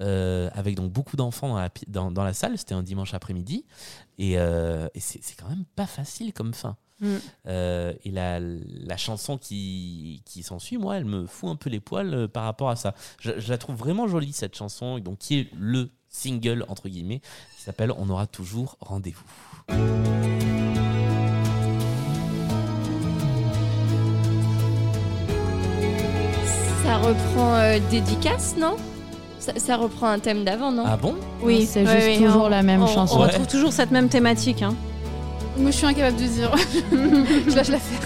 euh, 0.00 0.50
avec 0.54 0.74
donc 0.74 0.90
beaucoup 0.92 1.16
d'enfants 1.16 1.48
dans 1.48 1.58
la, 1.58 1.70
pi- 1.70 1.84
dans, 1.88 2.10
dans 2.10 2.24
la 2.24 2.32
salle, 2.32 2.58
c'était 2.58 2.74
un 2.74 2.82
dimanche 2.82 3.14
après-midi. 3.14 3.64
Et, 4.18 4.38
euh, 4.38 4.88
et 4.94 5.00
c'est 5.00 5.20
quand 5.38 5.48
même 5.48 5.64
pas 5.76 5.86
facile 5.86 6.32
comme 6.32 6.54
fin. 6.54 6.76
Mm. 7.00 7.06
Euh, 7.46 7.92
et 8.04 8.10
la, 8.10 8.38
la 8.40 8.96
chanson 8.96 9.38
qui, 9.38 10.22
qui 10.24 10.42
s'ensuit, 10.42 10.76
moi, 10.78 10.96
elle 10.96 11.04
me 11.04 11.26
fout 11.26 11.50
un 11.50 11.56
peu 11.56 11.70
les 11.70 11.80
poils 11.80 12.28
par 12.28 12.44
rapport 12.44 12.70
à 12.70 12.76
ça. 12.76 12.94
Je, 13.20 13.32
je 13.38 13.48
la 13.48 13.58
trouve 13.58 13.76
vraiment 13.76 14.06
jolie, 14.08 14.32
cette 14.32 14.56
chanson, 14.56 14.98
donc, 14.98 15.18
qui 15.18 15.38
est 15.40 15.48
le 15.58 15.90
single, 16.08 16.64
entre 16.68 16.88
guillemets, 16.88 17.20
qui 17.56 17.62
s'appelle 17.62 17.92
On 17.96 18.08
aura 18.10 18.26
toujours 18.26 18.76
rendez-vous. 18.80 19.24
Ça 26.84 26.96
reprend 26.98 27.54
euh, 27.54 27.78
dédicace, 27.90 28.54
non? 28.58 28.76
Ça, 29.38 29.52
ça 29.56 29.76
reprend 29.76 30.08
un 30.08 30.18
thème 30.18 30.44
d'avant, 30.44 30.72
non? 30.72 30.84
Ah 30.86 30.96
bon? 30.96 31.14
Oui, 31.42 31.66
C'est 31.70 31.86
juste 31.86 32.24
toujours 32.24 32.48
la 32.48 32.62
même 32.62 32.82
on, 32.82 32.86
chanson. 32.86 33.16
On 33.16 33.20
Ouais. 33.22 33.28
retrouve 33.28 33.46
toujours 33.46 33.72
cette 33.72 33.90
même 33.90 34.08
thématique. 34.08 34.62
hein. 34.62 34.74
Moi, 35.58 35.70
je 35.70 35.76
suis 35.76 35.86
incapable 35.86 36.16
de 36.16 36.26
dire. 36.26 36.50
je 36.92 37.54
lâche 37.54 37.68
l'affaire. 37.68 38.00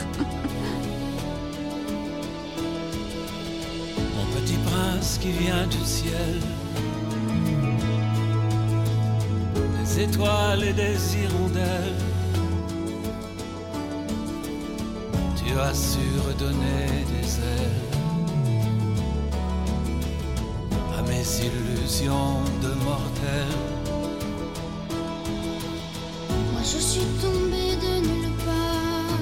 Mon 4.17 4.41
petit 4.41 4.57
prince 4.71 5.19
qui 5.21 5.31
vient 5.31 5.67
du 5.67 5.85
ciel. 5.85 6.41
Des 9.85 10.03
étoiles 10.03 10.65
et 10.65 10.73
des 10.73 11.17
hirondelles. 11.17 11.95
Tu 15.37 15.59
as 15.59 15.75
su 15.75 15.99
redonner 16.27 16.96
à 21.27 21.43
mes 21.43 21.47
illusions 21.47 22.41
de 22.63 22.69
mortel. 22.85 23.47
Moi 26.53 26.61
je 26.63 26.79
suis 26.79 27.01
tombée 27.21 27.77
de 27.77 28.07
nulle 28.07 28.31
part. 28.45 29.19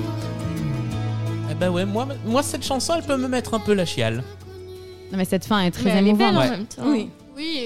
Eh 1.50 1.54
ben 1.54 1.70
ouais, 1.70 1.84
moi, 1.84 2.06
moi, 2.26 2.42
cette 2.42 2.64
chanson, 2.64 2.94
elle 2.96 3.04
peut 3.04 3.16
me 3.16 3.28
mettre 3.28 3.54
un 3.54 3.60
peu 3.60 3.74
la 3.74 3.84
chiale. 3.84 4.22
Non, 5.12 5.18
mais 5.18 5.24
cette 5.24 5.44
fin 5.44 5.60
est 5.60 5.70
très 5.70 5.84
Mais 5.84 5.90
elle 5.90 6.06
est 6.06 6.10
émouvante. 6.10 6.28
belle 6.34 6.36
en 6.36 6.40
Ouais. 6.40 6.50
même 6.50 6.66
temps. 6.66 6.82
Oui. 6.86 7.10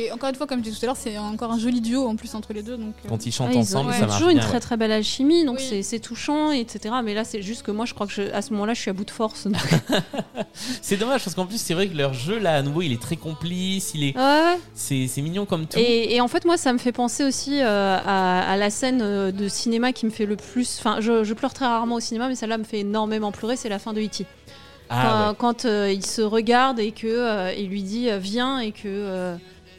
Et 0.09 0.13
encore 0.13 0.29
une 0.31 0.35
fois, 0.35 0.47
comme 0.47 0.59
je 0.61 0.65
disais 0.65 0.77
tout 0.79 0.85
à 0.85 0.87
l'heure, 0.87 0.97
c'est 0.97 1.19
encore 1.19 1.53
un 1.53 1.59
joli 1.59 1.81
duo 1.81 2.07
en 2.07 2.17
plus 2.17 2.35
entre 2.35 2.53
les 2.53 2.63
deux. 2.63 2.77
Donc, 2.77 2.95
euh, 3.05 3.09
Quand 3.09 3.27
ils 3.27 3.33
chantent 3.33 3.49
Ah, 3.51 3.55
ils 3.55 3.59
ont- 3.59 3.61
ensemble, 3.61 3.91
ils 3.91 3.99
ça 3.99 4.05
ont 4.05 4.07
marche 4.07 4.15
toujours 4.19 4.31
une 4.31 4.39
bien, 4.39 4.45
très 4.47 4.55
ouais. 4.55 4.61
très 4.61 4.77
belle 4.77 4.93
alchimie, 4.93 5.45
donc 5.45 5.59
Oui. 5.59 5.83
c'est- 5.83 5.99
touchant, 6.01 6.51
etc. 6.53 6.95
Mais 7.05 7.13
là, 7.15 7.25
c'est 7.25 7.43
juste 7.43 7.63
que 7.63 7.71
moi, 7.71 7.85
je 7.85 7.93
crois 7.95 8.07
que 8.07 8.13
je- 8.13 8.33
à 8.33 8.41
ce 8.43 8.53
moment-là, 8.53 8.73
je 8.75 8.81
suis 8.81 8.91
à 8.91 8.95
bout 8.95 9.05
de 9.05 9.11
force. 9.11 9.47
C'est 10.83 10.97
dommage 10.97 11.23
parce 11.25 11.35
qu'en 11.35 11.47
plus, 11.47 11.61
c'est 11.61 11.75
vrai 11.75 11.89
que 11.89 11.97
leur 11.97 12.15
jeu, 12.15 12.39
là, 12.39 12.57
à 12.57 12.63
nouveau, 12.63 12.83
il 12.83 12.93
est 12.93 13.01
très 13.01 13.17
complice, 13.17 13.93
il 13.95 14.05
est... 14.05 14.17
Ouais, 14.17 14.23
ouais. 14.23 14.59
C'est 14.75 15.07
c'est 15.07 15.23
mignon 15.23 15.45
comme 15.47 15.67
tout. 15.67 15.79
Et, 15.79 16.15
et 16.15 16.21
en 16.21 16.29
fait, 16.29 16.45
moi, 16.45 16.57
ça 16.57 16.73
me 16.73 16.79
fait 16.79 16.93
penser 16.93 17.25
aussi 17.25 17.61
euh, 17.61 17.99
à, 18.05 18.41
à 18.51 18.57
la 18.57 18.71
scène 18.71 19.01
euh, 19.03 19.31
de 19.33 19.49
cinéma 19.49 19.93
qui 19.93 20.07
me 20.07 20.11
fait 20.11 20.27
le 20.27 20.37
plus. 20.37 20.77
Enfin, 20.79 20.99
je, 21.01 21.25
je 21.25 21.35
pleure 21.35 21.53
très 21.55 21.67
rarement 21.67 21.97
au 21.97 22.01
cinéma, 22.01 22.29
mais 22.29 22.35
celle-là 22.35 22.59
me 22.59 22.65
fait 22.65 22.81
énormément 22.81 23.33
pleurer. 23.33 23.57
C'est 23.57 23.69
la 23.69 23.79
fin 23.79 23.93
de 23.93 24.01
E.T. 24.01 24.27
Ah, 24.91 25.03
quand 25.03 25.29
ouais. 25.29 25.35
quand, 25.39 25.65
euh, 25.67 25.93
il 25.93 26.05
se 26.05 26.23
regarde 26.23 26.79
et 26.81 26.93
que 26.93 27.07
euh, 27.07 27.53
il 27.53 27.69
lui 27.69 27.83
dit 27.83 28.09
viens 28.19 28.59
et 28.61 28.73
que 28.73 28.81
euh, 28.87 29.37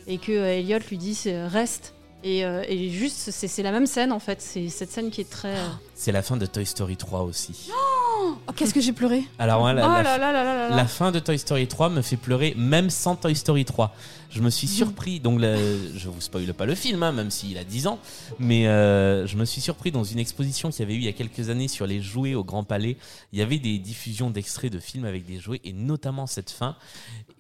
et 0.09 0.17
que 0.17 0.31
euh, 0.31 0.57
Elliot 0.57 0.79
lui 0.89 0.97
dit 0.97 1.15
c'est, 1.15 1.47
reste. 1.47 1.93
Et, 2.23 2.43
euh, 2.43 2.63
juste, 2.89 3.31
c'est, 3.31 3.63
la 3.63 3.71
même 3.71 3.85
scène 3.85 4.11
en 4.11 4.19
fait. 4.19 4.41
C'est 4.41 4.67
cette 4.67 4.91
scène 4.91 5.11
qui 5.11 5.21
est 5.21 5.29
très. 5.29 5.55
euh, 5.55 5.67
C'est 6.01 6.13
la 6.13 6.21
fin 6.21 6.37
de 6.37 6.45
Toy 6.45 6.65
Story 6.65 6.95
3 6.95 7.23
aussi. 7.23 7.69
Oh, 8.17 8.35
qu'est-ce 8.55 8.73
que 8.73 8.79
j'ai 8.79 8.93
pleuré 8.93 9.23
Alors, 9.37 9.63
ouais, 9.63 9.73
la, 9.73 9.85
Oh 9.85 10.01
la- 10.01 10.17
là. 10.17 10.69
la 10.69 10.85
fin 10.85 11.11
de 11.11 11.19
Toy 11.19 11.37
Story 11.37 11.67
3 11.67 11.89
me 11.89 12.01
fait 12.01 12.15
pleurer, 12.15 12.53
même 12.57 12.89
sans 12.89 13.17
Toy 13.17 13.35
Story 13.35 13.65
3. 13.65 13.93
Je 14.29 14.41
me 14.41 14.49
suis 14.49 14.67
surpris, 14.67 15.19
donc 15.19 15.41
le- 15.41 15.91
je 15.97 16.07
vous 16.07 16.21
spoile 16.21 16.53
pas 16.53 16.65
le 16.65 16.75
film, 16.75 17.01
hein, 17.03 17.11
même 17.11 17.31
s'il 17.31 17.57
a 17.57 17.63
10 17.63 17.87
ans, 17.87 17.99
mais 18.37 18.67
euh, 18.67 19.25
je 19.27 19.35
me 19.35 19.43
suis 19.43 19.59
surpris 19.59 19.91
dans 19.91 20.03
une 20.03 20.19
exposition 20.19 20.69
qu'il 20.69 20.81
y 20.81 20.83
avait 20.83 20.93
eu 20.93 20.97
il 20.99 21.03
y 21.03 21.07
a 21.09 21.13
quelques 21.13 21.49
années 21.49 21.67
sur 21.67 21.85
les 21.87 22.01
jouets 22.01 22.35
au 22.35 22.43
Grand 22.43 22.63
Palais. 22.63 22.95
Il 23.33 23.39
y 23.39 23.41
avait 23.41 23.57
des 23.57 23.77
diffusions 23.79 24.29
d'extraits 24.29 24.71
de 24.71 24.79
films 24.79 25.05
avec 25.05 25.25
des 25.25 25.39
jouets, 25.39 25.59
et 25.65 25.73
notamment 25.73 26.27
cette 26.27 26.51
fin. 26.51 26.75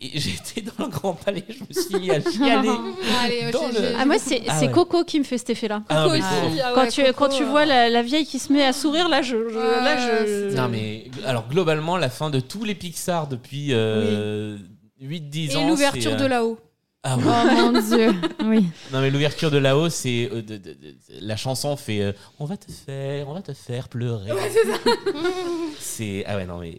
Et 0.01 0.09
j'étais 0.19 0.61
dans 0.61 0.85
le 0.85 0.89
Grand 0.89 1.13
Palais, 1.13 1.45
je 1.47 1.59
me 1.63 1.81
suis 1.81 1.99
mis 1.99 2.09
à 2.11 2.19
chialer. 2.21 2.69
Allez, 3.23 3.45
ouais, 3.45 3.51
le- 3.51 3.95
Ah 3.99 4.05
moi 4.05 4.17
c'est, 4.17 4.41
Ah 4.47 4.57
c'est 4.59 4.65
ouais. 4.67 4.71
Coco 4.71 5.03
qui 5.03 5.19
me 5.19 5.23
fait 5.25 5.37
cet 5.37 5.51
effet-là. 5.51 5.83
Ah, 5.89 6.03
Coco 6.03 6.15
mais 6.15 6.19
aussi. 6.19 6.27
faut- 6.57 6.61
Ah 6.63 6.71
quand, 6.73 6.81
ouais, 6.81 6.89
tu, 6.91 7.01
Coco, 7.03 7.13
quand 7.13 7.29
tu 7.29 7.43
euh, 7.43 7.49
vois 7.49 7.65
la, 7.65 7.89
la 7.89 8.01
vieille 8.01 8.25
qui 8.25 8.39
se 8.39 8.48
met 8.53 8.65
à 8.65 8.73
sourire, 8.73 9.07
là, 9.09 9.21
je, 9.21 9.49
je- 9.49 9.55
Ouais, 9.57 9.83
là, 9.83 9.97
je, 10.25 10.55
Non 10.55 10.67
mais 10.69 11.09
alors 11.25 11.47
globalement 11.47 11.97
la 11.97 12.09
fin 12.09 12.29
de 12.29 12.39
tous 12.39 12.63
les 12.63 12.75
Pixar 12.75 13.27
depuis 13.27 13.69
euh, 13.73 14.57
8-10 15.01 15.55
ans. 15.57 15.61
Et 15.65 15.69
l'ouverture 15.69 16.11
c'est, 16.11 16.17
de 16.17 16.23
euh, 16.23 16.27
là-haut. 16.27 16.59
Ah 17.03 17.15
Oh 17.17 17.21
ouais. 17.21 17.55
mon 17.55 17.71
dieu, 17.81 18.11
oui. 18.43 18.65
Non 18.91 18.99
mais 18.99 19.09
l'ouverture 19.09 19.51
de 19.51 19.57
là-haut 19.57 19.89
c'est 19.89 20.29
euh, 20.33 20.41
de- 20.41 20.57
de- 20.57 20.73
de- 20.73 20.95
la 21.21 21.37
chanson 21.37 21.77
fait 21.77 22.01
euh, 22.01 22.11
on 22.39 22.45
va 22.45 22.57
te 22.57 22.69
faire 22.71 23.29
on 23.29 23.33
va 23.33 23.41
te 23.41 23.53
faire 23.53 23.87
pleurer. 23.87 24.29
c'est 25.79 26.23
ah 26.25 26.35
ouais 26.35 26.45
non 26.45 26.59
mais 26.59 26.77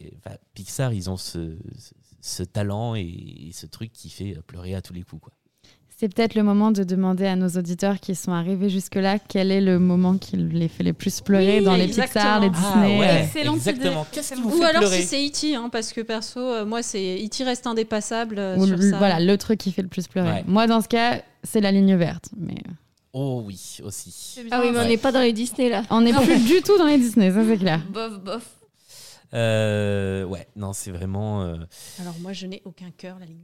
Pixar 0.55 0.93
ils 0.93 1.09
ont 1.11 1.17
ce, 1.17 1.57
ce, 1.79 1.93
ce 2.21 2.43
talent 2.43 2.95
et, 2.95 3.01
et 3.49 3.53
ce 3.53 3.67
truc 3.67 3.93
qui 3.93 4.11
fait 4.11 4.37
pleurer 4.47 4.75
à 4.75 4.83
tous 4.83 4.93
les 4.93 5.03
coups 5.03 5.23
quoi. 5.23 5.33
C'est 6.01 6.09
peut-être 6.09 6.35
le 6.35 6.43
moment 6.43 6.71
de 6.71 6.83
demander 6.83 7.27
à 7.27 7.37
nos 7.37 7.49
auditeurs 7.51 8.01
qui 8.01 8.15
sont 8.15 8.33
arrivés 8.33 8.71
jusque-là 8.71 9.19
quel 9.19 9.51
est 9.53 9.61
le 9.61 9.79
moment 9.79 10.17
qui 10.17 10.39
les 10.39 10.69
fait 10.69 10.83
les 10.83 10.95
plus 10.95 11.21
pleurer 11.21 11.59
Oui, 11.59 11.65
dans 11.67 11.75
les 11.77 11.85
exactement. 11.85 12.25
Pixar, 12.25 12.41
les 12.41 12.47
Ah 12.47 12.51
Disney. 12.81 12.99
ouais, 13.01 13.09
euh, 13.47 13.53
exactement. 13.55 14.01
idée. 14.01 14.09
Qu'est-ce 14.11 14.29
qui 14.29 14.33
Excellente 14.33 14.45
vous 14.51 14.57
Ou 14.57 14.63
fait 14.63 14.65
alors 14.65 14.81
pleurer 14.81 15.03
si 15.03 15.07
c'est 15.07 15.27
E.T. 15.27 15.55
hein, 15.57 15.69
parce 15.71 15.93
que 15.93 16.01
perso, 16.01 16.41
euh, 16.41 16.65
moi 16.65 16.83
c'est 16.83 17.23
E.T. 17.23 17.45
reste 17.45 17.67
indépassable 17.67 18.39
euh, 18.39 18.57
ou 18.57 18.67
sur 18.67 18.79
le- 18.79 18.91
ça. 18.93 18.97
Voilà, 18.97 19.21
le 19.21 19.37
truc 19.37 19.61
qui 19.61 19.73
fait 19.73 19.83
le 19.83 19.89
plus 19.89 20.09
pleurer. 20.09 20.31
Ouais. 20.31 20.45
Moi, 20.47 20.67
dans 20.67 20.81
ce 20.81 20.89
cas, 20.89 21.21
c'est 21.45 21.61
la 21.61 21.71
ligne 21.71 21.95
verte. 21.97 22.31
Mais 22.35 22.55
Oh 23.13 23.43
oui, 23.45 23.79
aussi. 23.85 24.41
Ah 24.51 24.63
oui, 24.65 24.71
mais 24.73 24.79
on 24.79 24.89
n'est 24.89 24.97
pas 24.97 25.13
dans 25.13 25.21
les 25.21 25.35
Disney 25.35 25.69
là. 25.69 25.83
On 25.91 26.01
n'est 26.01 26.15
plus 26.15 26.39
du 26.47 26.63
tout 26.63 26.79
dans 26.79 26.87
les 26.87 26.97
Disney, 26.97 27.31
ça 27.31 27.43
c'est 27.47 27.59
clair. 27.59 27.83
Bof, 27.93 28.19
bof. 28.21 28.49
Euh, 29.35 30.25
ouais, 30.25 30.49
non, 30.57 30.73
c'est 30.73 30.93
vraiment. 30.93 31.43
euh, 31.43 31.57
Alors 32.01 32.15
moi, 32.21 32.33
je 32.33 32.47
n'ai 32.47 32.63
aucun 32.65 32.91
cœur. 32.97 33.19
La 33.21 33.27
ligne 33.27 33.37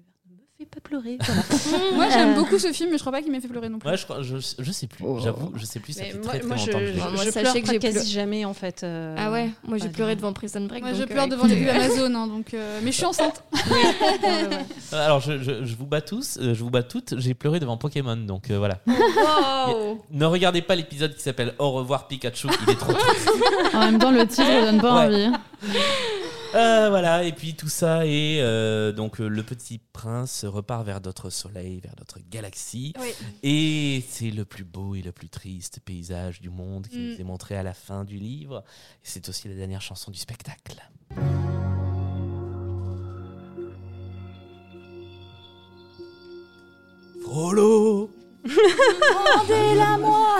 fait 0.58 0.64
pas 0.66 0.80
pleurer. 0.80 1.18
Voilà. 1.26 1.92
Moi, 1.94 2.08
j'aime 2.10 2.30
Euh, 2.30 2.34
beaucoup 2.34 2.58
ce 2.58 2.72
film, 2.72 2.90
mais 2.90 2.96
je 2.96 3.02
crois 3.02 3.12
pas 3.12 3.20
qu'il 3.22 3.30
m'ait 3.32 3.40
fait 3.40 3.48
pleurer 3.48 3.68
non 3.68 3.78
plus. 3.78 3.88
Ouais, 3.90 3.96
je, 3.96 4.04
crois, 4.04 4.22
je, 4.22 4.36
je 4.58 4.72
sais 4.72 4.86
plus. 4.86 5.04
J'avoue, 5.22 5.52
je 5.54 5.64
sais 5.66 5.80
plus. 5.80 5.92
Ça 5.92 6.02
mais 6.02 6.10
fait 6.12 6.18
moi, 6.18 6.26
très 6.28 6.38
très 6.38 6.48
moi, 6.48 6.56
je, 6.56 6.66
longtemps 6.66 6.78
que 6.78 6.86
je 6.86 6.92
vu. 6.92 6.98
Moi, 7.00 7.10
je 7.24 7.30
sachez 7.30 7.40
pleure 7.42 7.62
que 7.62 7.70
j'ai 7.72 7.78
quasi 7.78 8.10
jamais 8.12 8.44
en 8.44 8.54
fait. 8.54 8.82
euh, 8.82 9.14
Ah 9.18 9.30
ouais, 9.30 9.50
moi 9.66 9.76
j'ai 9.78 9.88
pleuré 9.88 10.16
devant 10.16 10.32
Prison 10.32 10.60
Break. 10.62 10.82
Moi, 10.82 10.92
donc, 10.92 10.98
je 11.00 11.04
euh, 11.04 11.06
pleure 11.06 11.24
avec 11.24 11.32
devant 11.32 11.46
les 11.46 11.56
deux. 11.60 11.66
pubs 11.66 11.74
Amazon, 11.76 12.14
hein, 12.14 12.26
donc, 12.26 12.54
euh, 12.54 12.80
mais 12.82 12.90
je 12.92 12.96
suis 12.96 13.04
enceinte. 13.04 13.42
Alors, 14.92 15.20
je, 15.20 15.38
je, 15.42 15.64
je 15.64 15.76
vous 15.76 15.86
bats 15.86 16.00
tous, 16.00 16.38
euh, 16.40 16.54
je 16.54 16.62
vous 16.62 16.70
bats 16.70 16.82
toutes. 16.82 17.18
J'ai 17.18 17.34
pleuré 17.34 17.60
devant 17.60 17.76
Pokémon, 17.76 18.16
donc 18.16 18.50
euh, 18.50 18.58
voilà. 18.58 18.78
Wow. 18.86 20.02
Ne 20.10 20.24
regardez 20.24 20.62
pas 20.62 20.74
l'épisode 20.74 21.14
qui 21.14 21.22
s'appelle 21.22 21.54
Au 21.58 21.72
revoir 21.72 22.06
Pikachu, 22.08 22.48
il 22.66 22.70
est 22.72 22.76
trop 22.76 22.92
triste. 22.92 23.28
En 23.74 23.80
même 23.80 23.98
temps, 23.98 24.10
le 24.10 24.26
titre 24.26 24.44
donne 24.64 24.80
pas 24.80 25.06
envie. 25.06 25.28
Euh, 26.54 26.88
voilà, 26.88 27.24
et 27.24 27.32
puis 27.32 27.54
tout 27.54 27.68
ça, 27.68 28.06
et 28.06 28.38
euh, 28.40 28.92
donc 28.92 29.20
euh, 29.20 29.28
le 29.28 29.42
petit 29.42 29.78
prince 29.92 30.44
repart 30.44 30.86
vers 30.86 31.00
d'autres 31.02 31.28
soleils, 31.28 31.80
vers 31.80 31.94
d'autres 31.96 32.20
galaxies. 32.30 32.94
Oui. 32.98 33.08
Et 33.42 34.04
c'est 34.08 34.30
le 34.30 34.44
plus 34.44 34.64
beau 34.64 34.94
et 34.94 35.02
le 35.02 35.12
plus 35.12 35.28
triste 35.28 35.80
paysage 35.84 36.40
du 36.40 36.48
monde 36.48 36.86
qui 36.88 36.98
Mm. 36.98 37.10
nous 37.10 37.20
est 37.20 37.24
montré 37.24 37.56
à 37.56 37.62
la 37.62 37.74
fin 37.74 38.04
du 38.04 38.16
livre. 38.16 38.64
C'est 39.02 39.28
aussi 39.28 39.48
la 39.48 39.54
dernière 39.54 39.82
chanson 39.82 40.10
du 40.10 40.18
spectacle. 40.18 40.80
Frollo 47.22 48.10
Rendez-la 49.34 49.98
moi 49.98 50.38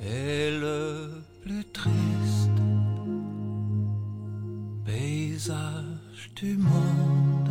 le 0.00 1.08
plus 1.42 1.64
triste 1.72 2.23
paysage 4.84 6.30
du 6.36 6.56
monde, 6.56 7.50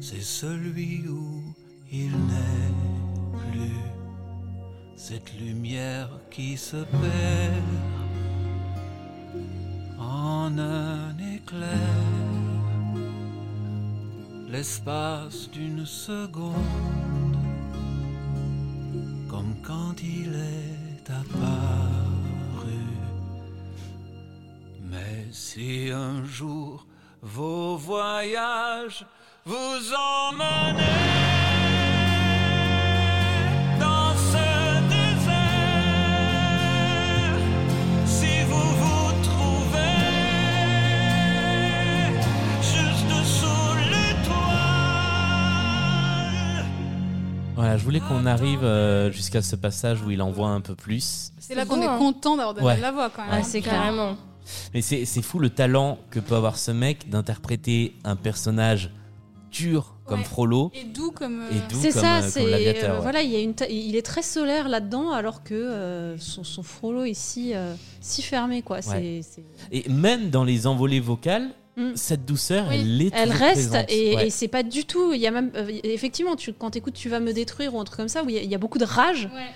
c'est 0.00 0.22
celui 0.22 1.06
où 1.08 1.42
il 1.90 2.10
n'est 2.10 3.40
plus. 3.50 3.80
Cette 4.96 5.38
lumière 5.38 6.08
qui 6.30 6.56
se 6.56 6.76
perd 6.76 7.72
en 9.98 10.56
un 10.58 11.16
éclair, 11.18 11.68
l'espace 14.48 15.50
d'une 15.50 15.84
seconde 15.84 16.54
comme 19.28 19.54
quand 19.62 19.94
il 20.02 20.34
est 20.34 21.10
apparu. 21.10 22.01
Mais 24.92 25.26
si 25.32 25.90
un 25.90 26.22
jour 26.24 26.86
vos 27.22 27.76
voyages 27.76 29.06
vous 29.46 29.54
emmenez 29.54 30.82
dans 33.80 34.14
ce 34.14 34.82
désert, 34.88 35.32
si 38.04 38.42
vous 38.44 38.70
vous 38.82 39.12
trouvez 39.22 39.80
juste 42.60 43.12
sous 43.24 43.74
l'étoile, 43.90 44.36
Voilà, 47.56 47.76
je 47.78 47.84
voulais 47.84 48.00
qu'on 48.00 48.26
arrive 48.26 48.62
euh, 48.62 49.10
jusqu'à 49.10 49.40
ce 49.42 49.56
passage 49.56 50.02
où 50.02 50.10
il 50.10 50.20
envoie 50.22 50.48
un 50.48 50.60
peu 50.60 50.74
plus. 50.74 51.32
C'est 51.38 51.54
là 51.54 51.64
qu'on 51.64 51.80
est 51.80 51.86
hein. 51.86 51.96
content 51.98 52.36
d'avoir 52.36 52.54
donné 52.54 52.66
Ouais. 52.66 52.76
la 52.78 52.92
voix 52.92 53.08
quand 53.10 53.22
même. 53.24 53.32
Ouais. 53.36 53.42
c'est 53.42 53.62
carrément. 53.62 54.16
Mais 54.74 54.82
c'est 54.82 55.04
c'est 55.04 55.22
fou 55.22 55.38
le 55.38 55.50
talent 55.50 55.98
que 56.10 56.20
peut 56.20 56.34
avoir 56.34 56.56
ce 56.58 56.70
mec 56.70 57.08
d'interpréter 57.10 57.94
un 58.04 58.16
personnage 58.16 58.90
dur 59.50 59.94
comme 60.06 60.20
Ouais. 60.20 60.24
Frollo. 60.24 60.70
Et 60.74 60.84
doux 60.84 61.10
comme. 61.10 61.42
euh, 61.42 61.50
C'est 61.70 61.90
ça, 61.90 62.18
euh, 62.18 62.28
c'est 62.28 62.40
euh, 62.42 62.94
ouais. 62.94 63.00
voilà, 63.00 63.22
il 63.22 63.30
y 63.30 63.36
a 63.36 63.40
une 63.40 63.54
ta- 63.54 63.68
il 63.68 63.94
est 63.96 64.02
très 64.02 64.22
solaire 64.22 64.68
là-dedans, 64.68 65.10
alors 65.12 65.42
que 65.44 65.54
euh, 65.54 66.16
son, 66.18 66.42
son 66.42 66.62
frollo 66.62 67.04
est 67.04 67.14
si, 67.14 67.54
euh, 67.54 67.74
si 68.00 68.22
fermé 68.22 68.62
quoi. 68.62 68.82
C'est- 68.82 68.90
Ouais. 68.92 69.20
c'est- 69.22 69.44
Et 69.70 69.88
même 69.90 70.30
dans 70.30 70.44
les 70.44 70.66
envolées 70.66 71.00
vocales, 71.00 71.50
Mm. 71.76 71.92
cette 71.94 72.26
douceur, 72.26 72.66
Oui. 72.68 72.76
elle 72.80 73.02
est 73.02 73.10
Elle 73.14 73.30
reste 73.32 73.70
présente. 73.70 73.90
et, 73.90 74.14
Ouais. 74.16 74.26
et 74.26 74.30
c'est 74.30 74.48
pas 74.48 74.62
du 74.62 74.84
tout. 74.84 75.12
Il 75.14 75.20
y 75.20 75.26
a 75.26 75.30
même 75.30 75.50
euh, 75.54 75.70
effectivement, 75.84 76.36
tu, 76.36 76.52
quand 76.52 76.74
écoutes, 76.76 76.92
tu 76.94 77.08
vas 77.08 77.18
me 77.20 77.32
détruire 77.32 77.74
ou 77.74 77.80
un 77.80 77.84
truc 77.84 77.96
comme 77.98 78.08
ça 78.08 78.22
où 78.24 78.28
il 78.28 78.34
y 78.34 78.38
a- 78.38 78.42
il 78.42 78.50
y, 78.50 78.54
a 78.54 78.58
beaucoup 78.58 78.78
de 78.78 78.84
rage. 78.84 79.30
Ouais. 79.34 79.46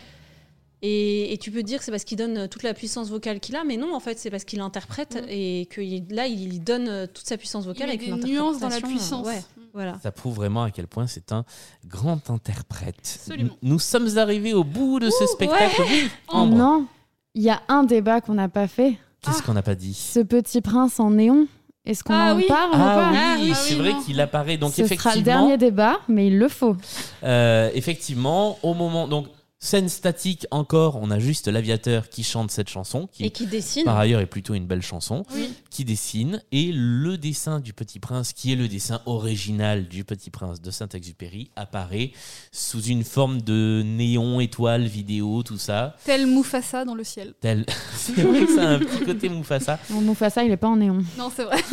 Et, 0.83 1.33
et 1.33 1.39
tu 1.39 1.51
peux 1.51 1.63
dire 1.63 1.79
que 1.79 1.85
c'est 1.85 1.91
parce 1.91 2.05
qu'il 2.05 2.19
donne 2.19 2.37
euh, 2.37 2.47
toute 2.49 2.63
la 2.63 2.75
puissance 2.75 3.09
vocale 3.09 3.41
qu'il 3.41 3.57
a, 3.57 3.65
mais 3.65 3.77
non, 3.79 3.95
en 3.95 4.01
fait, 4.01 4.19
c'est 4.19 4.31
parce 4.31 4.45
qu'il 4.45 4.61
interprète 4.61 5.15
Mm. 5.23 5.29
et 5.31 5.67
que 5.71 5.81
il- 5.81 6.05
là, 6.11 6.27
il 6.27 6.49
lui 6.51 6.59
donne 6.61 6.89
euh, 6.89 7.07
toute 7.07 7.27
sa 7.27 7.37
puissance 7.39 7.65
vocale 7.65 7.87
met 7.89 7.95
avec 7.95 8.01
des 8.01 8.13
une 8.13 8.25
nuances 8.35 8.59
dans 8.61 8.69
la 8.69 8.77
euh, 8.77 8.81
puissance. 8.81 9.27
Ouais, 9.27 9.43
voilà. 9.73 9.99
Ça 10.03 10.13
prouve 10.13 10.35
vraiment 10.37 10.63
à 10.65 10.71
quel 10.71 10.87
point 10.87 11.07
c'est 11.07 11.33
un 11.33 11.45
grand 11.87 12.29
interprète. 12.31 12.97
Absolument. 13.21 13.55
Nous 13.63 13.79
sommes 13.79 14.19
arrivés 14.19 14.53
au 14.53 14.65
bout 14.65 15.01
de 15.01 15.09
ce 15.11 15.27
spectacle. 15.27 15.81
Oui, 15.89 16.09
Oh 16.29 16.33
Ambre, 16.37 16.57
non, 16.57 16.87
il 17.35 17.43
y 17.43 17.51
a 17.51 17.63
un 17.69 17.83
débat 17.85 18.21
qu'on 18.21 18.35
n'a 18.35 18.49
pas 18.51 18.69
fait. 18.69 18.97
qu'est-ce 19.23 19.43
qu'on 19.43 19.55
n'a 19.55 19.63
pas 19.63 19.75
dit 19.75 19.95
Ce 19.95 20.21
petit 20.21 20.61
prince 20.61 21.01
en 21.01 21.11
néon, 21.11 21.47
est-ce 21.87 22.05
qu'on 22.05 22.13
Ah 22.15 22.35
en 22.35 22.37
oui. 22.37 22.45
parle 22.49 22.71
ou 22.71 22.75
Ah 22.75 22.95
pas 22.97 23.11
oui, 23.13 23.19
Ah 23.19 23.37
oui, 23.41 23.53
c'est 23.55 23.73
oui, 23.75 23.81
vrai 23.81 23.93
non. 23.95 24.03
qu'il 24.03 24.21
apparaît. 24.21 24.57
Donc 24.59 24.71
Ce 24.73 24.77
sera 24.77 24.89
le 24.89 24.93
effectivement, 24.95 25.23
dernier 25.25 25.57
débat, 25.57 26.01
mais 26.09 26.27
il 26.29 26.39
le 26.39 26.49
faut. 26.49 26.77
euh, 27.25 27.71
effectivement, 27.75 28.59
au 28.63 28.75
moment 28.75 29.09
donc 29.09 29.27
scène 29.59 29.89
statique 29.89 30.47
encore, 30.51 30.97
on 31.01 31.11
a 31.11 31.19
juste 31.19 31.49
l'aviateur 31.49 32.09
qui 32.11 32.23
chante 32.23 32.51
cette 32.51 32.69
chanson, 32.69 33.09
qui 33.11 33.25
Et 33.25 33.31
qui 33.31 33.47
dessine. 33.47 33.85
par 33.85 33.97
ailleurs 33.99 34.21
est 34.21 34.27
plutôt 34.27 34.55
une 34.55 34.67
belle 34.67 34.83
chanson, 34.83 35.25
Oui. 35.35 35.53
qui 35.71 35.85
dessine 35.85 36.43
et 36.53 36.71
le 36.75 37.17
dessin 37.17 37.59
du 37.61 37.73
Petit 37.73 37.99
Prince, 37.99 38.33
qui 38.35 38.53
est 38.53 38.57
le 38.57 38.69
dessin 38.69 39.01
original 39.07 39.89
du 39.89 40.05
Petit 40.05 40.31
Prince 40.31 40.61
de 40.61 40.71
Saint-Exupéry, 40.71 41.51
apparaît 41.57 42.13
sous 42.53 42.83
une 42.83 43.03
forme 43.03 43.41
de 43.41 43.83
néon, 43.85 44.41
étoile, 44.41 44.85
vidéo, 44.85 45.43
tout 45.43 45.59
ça. 45.59 45.97
Tel 46.05 46.27
Mufasa 46.27 46.85
dans 46.85 46.95
le 46.95 47.05
ciel. 47.05 47.33
Tel... 47.41 47.65
C'est 47.97 48.23
vrai 48.23 48.45
que 48.45 48.55
ça 48.55 48.63
a 48.63 48.73
un 48.75 48.79
petit 48.79 49.05
côté 49.05 49.29
Mufasa. 49.31 49.79
Mon 49.91 50.03
Mufasa, 50.03 50.45
il 50.45 50.53
est 50.53 50.57
pas 50.59 50.69
en 50.69 50.77
néon. 50.77 50.99
Non, 51.19 51.31
c'est 51.35 51.45
vrai. 51.45 51.57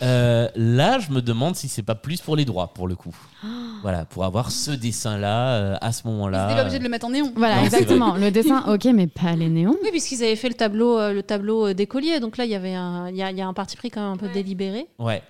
Euh, 0.00 0.48
là, 0.54 1.00
je 1.00 1.10
me 1.10 1.20
demande 1.20 1.56
si 1.56 1.66
c'est 1.68 1.82
pas 1.82 1.96
plus 1.96 2.20
pour 2.20 2.36
les 2.36 2.44
droits, 2.44 2.72
pour 2.72 2.86
le 2.86 2.94
coup. 2.94 3.14
Voilà, 3.82 4.04
pour 4.04 4.24
avoir 4.24 4.50
ce 4.52 4.70
dessin-là 4.72 5.54
euh, 5.54 5.76
à 5.80 5.90
ce 5.92 6.06
moment-là. 6.06 6.46
pas 6.54 6.60
obligés 6.62 6.78
de 6.78 6.84
le 6.84 6.88
mettre 6.88 7.06
en 7.06 7.10
néon. 7.10 7.17
Voilà, 7.36 7.56
Non, 7.56 7.60
c'est 7.62 7.66
exactement. 7.78 8.14
Le 8.16 8.30
dessin, 8.30 8.64
ok, 8.72 8.84
mais 8.94 9.06
pas 9.06 9.34
les 9.36 9.48
néons. 9.48 9.76
Oui, 9.82 9.90
puisqu'ils 9.90 10.22
avaient 10.22 10.36
fait 10.36 10.48
le 10.48 10.54
tableau, 10.54 10.98
euh, 10.98 11.12
le 11.12 11.22
tableau 11.22 11.68
euh, 11.68 11.74
d'écolier, 11.74 12.20
donc 12.20 12.36
là, 12.36 12.44
il 12.44 12.50
y 12.50 12.54
avait 12.54 12.74
un, 12.74 13.08
il 13.10 13.16
y 13.16 13.22
a, 13.22 13.30
il 13.30 13.36
y 13.38 13.40
a 13.40 13.46
un 13.48 13.52
parti 13.54 13.76
pris 13.76 13.90
quand 13.90 14.00
même 14.02 14.12
un 14.12 14.16
peu 14.16 14.26
Ouais. 14.26 14.32
délibéré. 14.32 14.86
Ouais. 14.98 15.22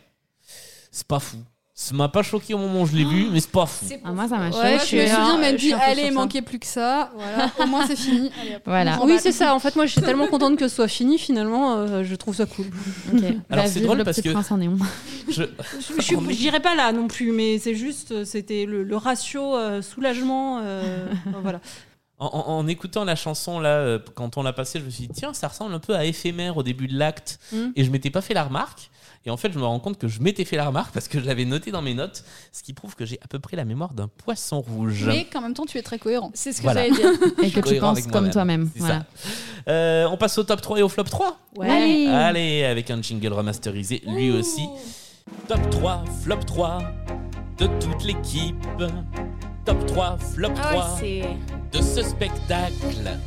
C'est 0.90 1.06
pas 1.06 1.18
fou. 1.20 1.36
Ça 1.80 1.94
m'a 1.94 2.08
pas 2.08 2.24
choqué 2.24 2.54
au 2.54 2.58
moment 2.58 2.82
où 2.82 2.86
je 2.86 2.96
l'ai 2.96 3.04
vu, 3.04 3.28
mais 3.30 3.38
c'est 3.38 3.52
pas 3.52 3.64
fou. 3.64 3.86
Ah, 4.04 4.10
moi, 4.10 4.26
ça 4.26 4.36
m'a 4.36 4.48
Ouais, 4.50 4.80
choqué. 4.80 4.96
je 4.96 5.02
me 5.02 5.06
souviens 5.06 5.36
euh, 5.36 5.40
même 5.40 5.54
je 5.56 5.60
suis 5.60 5.68
dit, 5.68 5.74
allez, 5.80 6.02
il 6.06 6.12
manquait 6.12 6.42
plus 6.42 6.58
que 6.58 6.66
ça. 6.66 7.12
Voilà, 7.14 7.52
au 7.60 7.66
moins 7.66 7.86
c'est 7.86 7.94
fini. 7.94 8.32
Allez, 8.42 8.56
hop, 8.56 8.62
Voilà. 8.66 8.98
on 9.00 9.06
Oui, 9.06 9.18
c'est 9.20 9.30
ça. 9.30 9.54
En 9.54 9.60
fait, 9.60 9.76
moi, 9.76 9.86
je 9.86 9.92
suis 9.92 10.00
tellement 10.02 10.26
contente 10.30 10.58
que 10.58 10.66
ce 10.66 10.74
soit 10.74 10.88
fini. 10.88 11.18
Finalement, 11.20 11.76
euh, 11.76 12.02
je 12.02 12.16
trouve 12.16 12.34
ça 12.34 12.46
cool. 12.46 12.66
Ok. 13.14 13.22
Alors, 13.48 13.64
Bah, 13.64 13.66
c'est 13.70 13.78
drôle 13.78 13.98
le 13.98 14.02
parce 14.04 14.20
que- 14.20 14.28
prince 14.30 14.50
en 14.50 14.56
néon. 14.56 14.76
Je- 15.28 15.44
Je, 15.44 16.02
je, 16.02 16.14
je 16.16 16.36
dirais 16.36 16.58
pas 16.58 16.74
là 16.74 16.90
non 16.90 17.06
plus, 17.06 17.30
mais 17.30 17.58
c'est 17.60 17.76
juste, 17.76 18.10
euh, 18.10 18.24
c'était 18.24 18.64
le, 18.66 18.82
le 18.82 18.96
ratio 18.96 19.54
euh, 19.54 19.80
soulagement. 19.80 20.58
euh, 20.64 21.06
voilà. 21.42 21.60
En, 22.18 22.26
en- 22.26 22.48
en 22.58 22.66
écoutant 22.66 23.04
la 23.04 23.14
chanson 23.14 23.60
là, 23.60 23.68
euh, 23.76 23.98
quand 24.16 24.36
on 24.36 24.42
l'a 24.42 24.52
passée, 24.52 24.80
je 24.80 24.84
me 24.84 24.90
suis 24.90 25.06
dit 25.06 25.12
tiens, 25.14 25.32
ça 25.32 25.46
ressemble 25.46 25.72
un 25.74 25.78
peu 25.78 25.94
à 25.94 26.04
éphémère 26.04 26.56
au 26.56 26.64
début 26.64 26.88
de 26.88 26.98
l'acte, 26.98 27.38
Mm. 27.52 27.66
et 27.76 27.84
je 27.84 27.90
m'étais 27.92 28.10
pas 28.10 28.20
fait 28.20 28.34
la 28.34 28.42
remarque. 28.42 28.90
Et 29.26 29.30
en 29.30 29.36
fait, 29.36 29.52
je 29.52 29.58
me 29.58 29.64
rends 29.64 29.80
compte 29.80 29.98
que 29.98 30.08
je 30.08 30.20
m'étais 30.20 30.44
fait 30.44 30.56
la 30.56 30.66
remarque 30.66 30.92
parce 30.94 31.08
que 31.08 31.20
je 31.20 31.24
l'avais 31.26 31.44
noté 31.44 31.70
dans 31.70 31.82
mes 31.82 31.92
notes, 31.94 32.24
ce 32.52 32.62
qui 32.62 32.72
prouve 32.72 32.94
que 32.96 33.04
j'ai 33.04 33.18
à 33.22 33.26
peu 33.28 33.38
près 33.38 33.56
la 33.56 33.64
mémoire 33.64 33.92
d'un 33.94 34.08
poisson 34.08 34.60
rouge. 34.60 35.04
Mais 35.06 35.24
qu'en 35.24 35.40
même 35.42 35.54
temps, 35.54 35.66
tu 35.66 35.76
es 35.78 35.82
très 35.82 35.98
cohérent. 35.98 36.30
C'est 36.34 36.52
ce 36.52 36.58
que 36.58 36.62
Voilà. 36.62 36.82
j'allais 36.88 36.96
dire. 36.96 37.10
Et 37.42 37.50
que 37.50 37.56
tu 37.56 37.60
cohérent 37.62 37.94
penses 37.94 38.06
comme 38.06 38.30
toi-même. 38.30 38.70
Voilà. 38.76 39.04
Euh, 39.68 40.06
on 40.10 40.16
passe 40.16 40.38
au 40.38 40.44
top 40.44 40.60
3 40.62 40.78
et 40.78 40.82
au 40.82 40.88
flop 40.88 41.04
3 41.04 41.36
Ouais. 41.56 41.68
Allez. 41.68 42.06
Allez, 42.06 42.64
avec 42.64 42.90
un 42.90 43.02
jingle 43.02 43.32
remasterisé, 43.32 44.02
lui 44.06 44.30
aussi. 44.30 44.66
Top 45.46 45.60
3, 45.70 46.04
flop 46.22 46.38
3 46.46 46.78
de 47.58 47.66
toute 47.80 48.04
l'équipe. 48.04 48.56
Top 49.66 49.84
3, 49.86 50.16
flop 50.18 50.54
3 50.54 50.64
Ah 50.64 51.02
ouais, 51.02 51.36
de 51.72 51.82
ce 51.82 52.02
spectacle. 52.02 53.18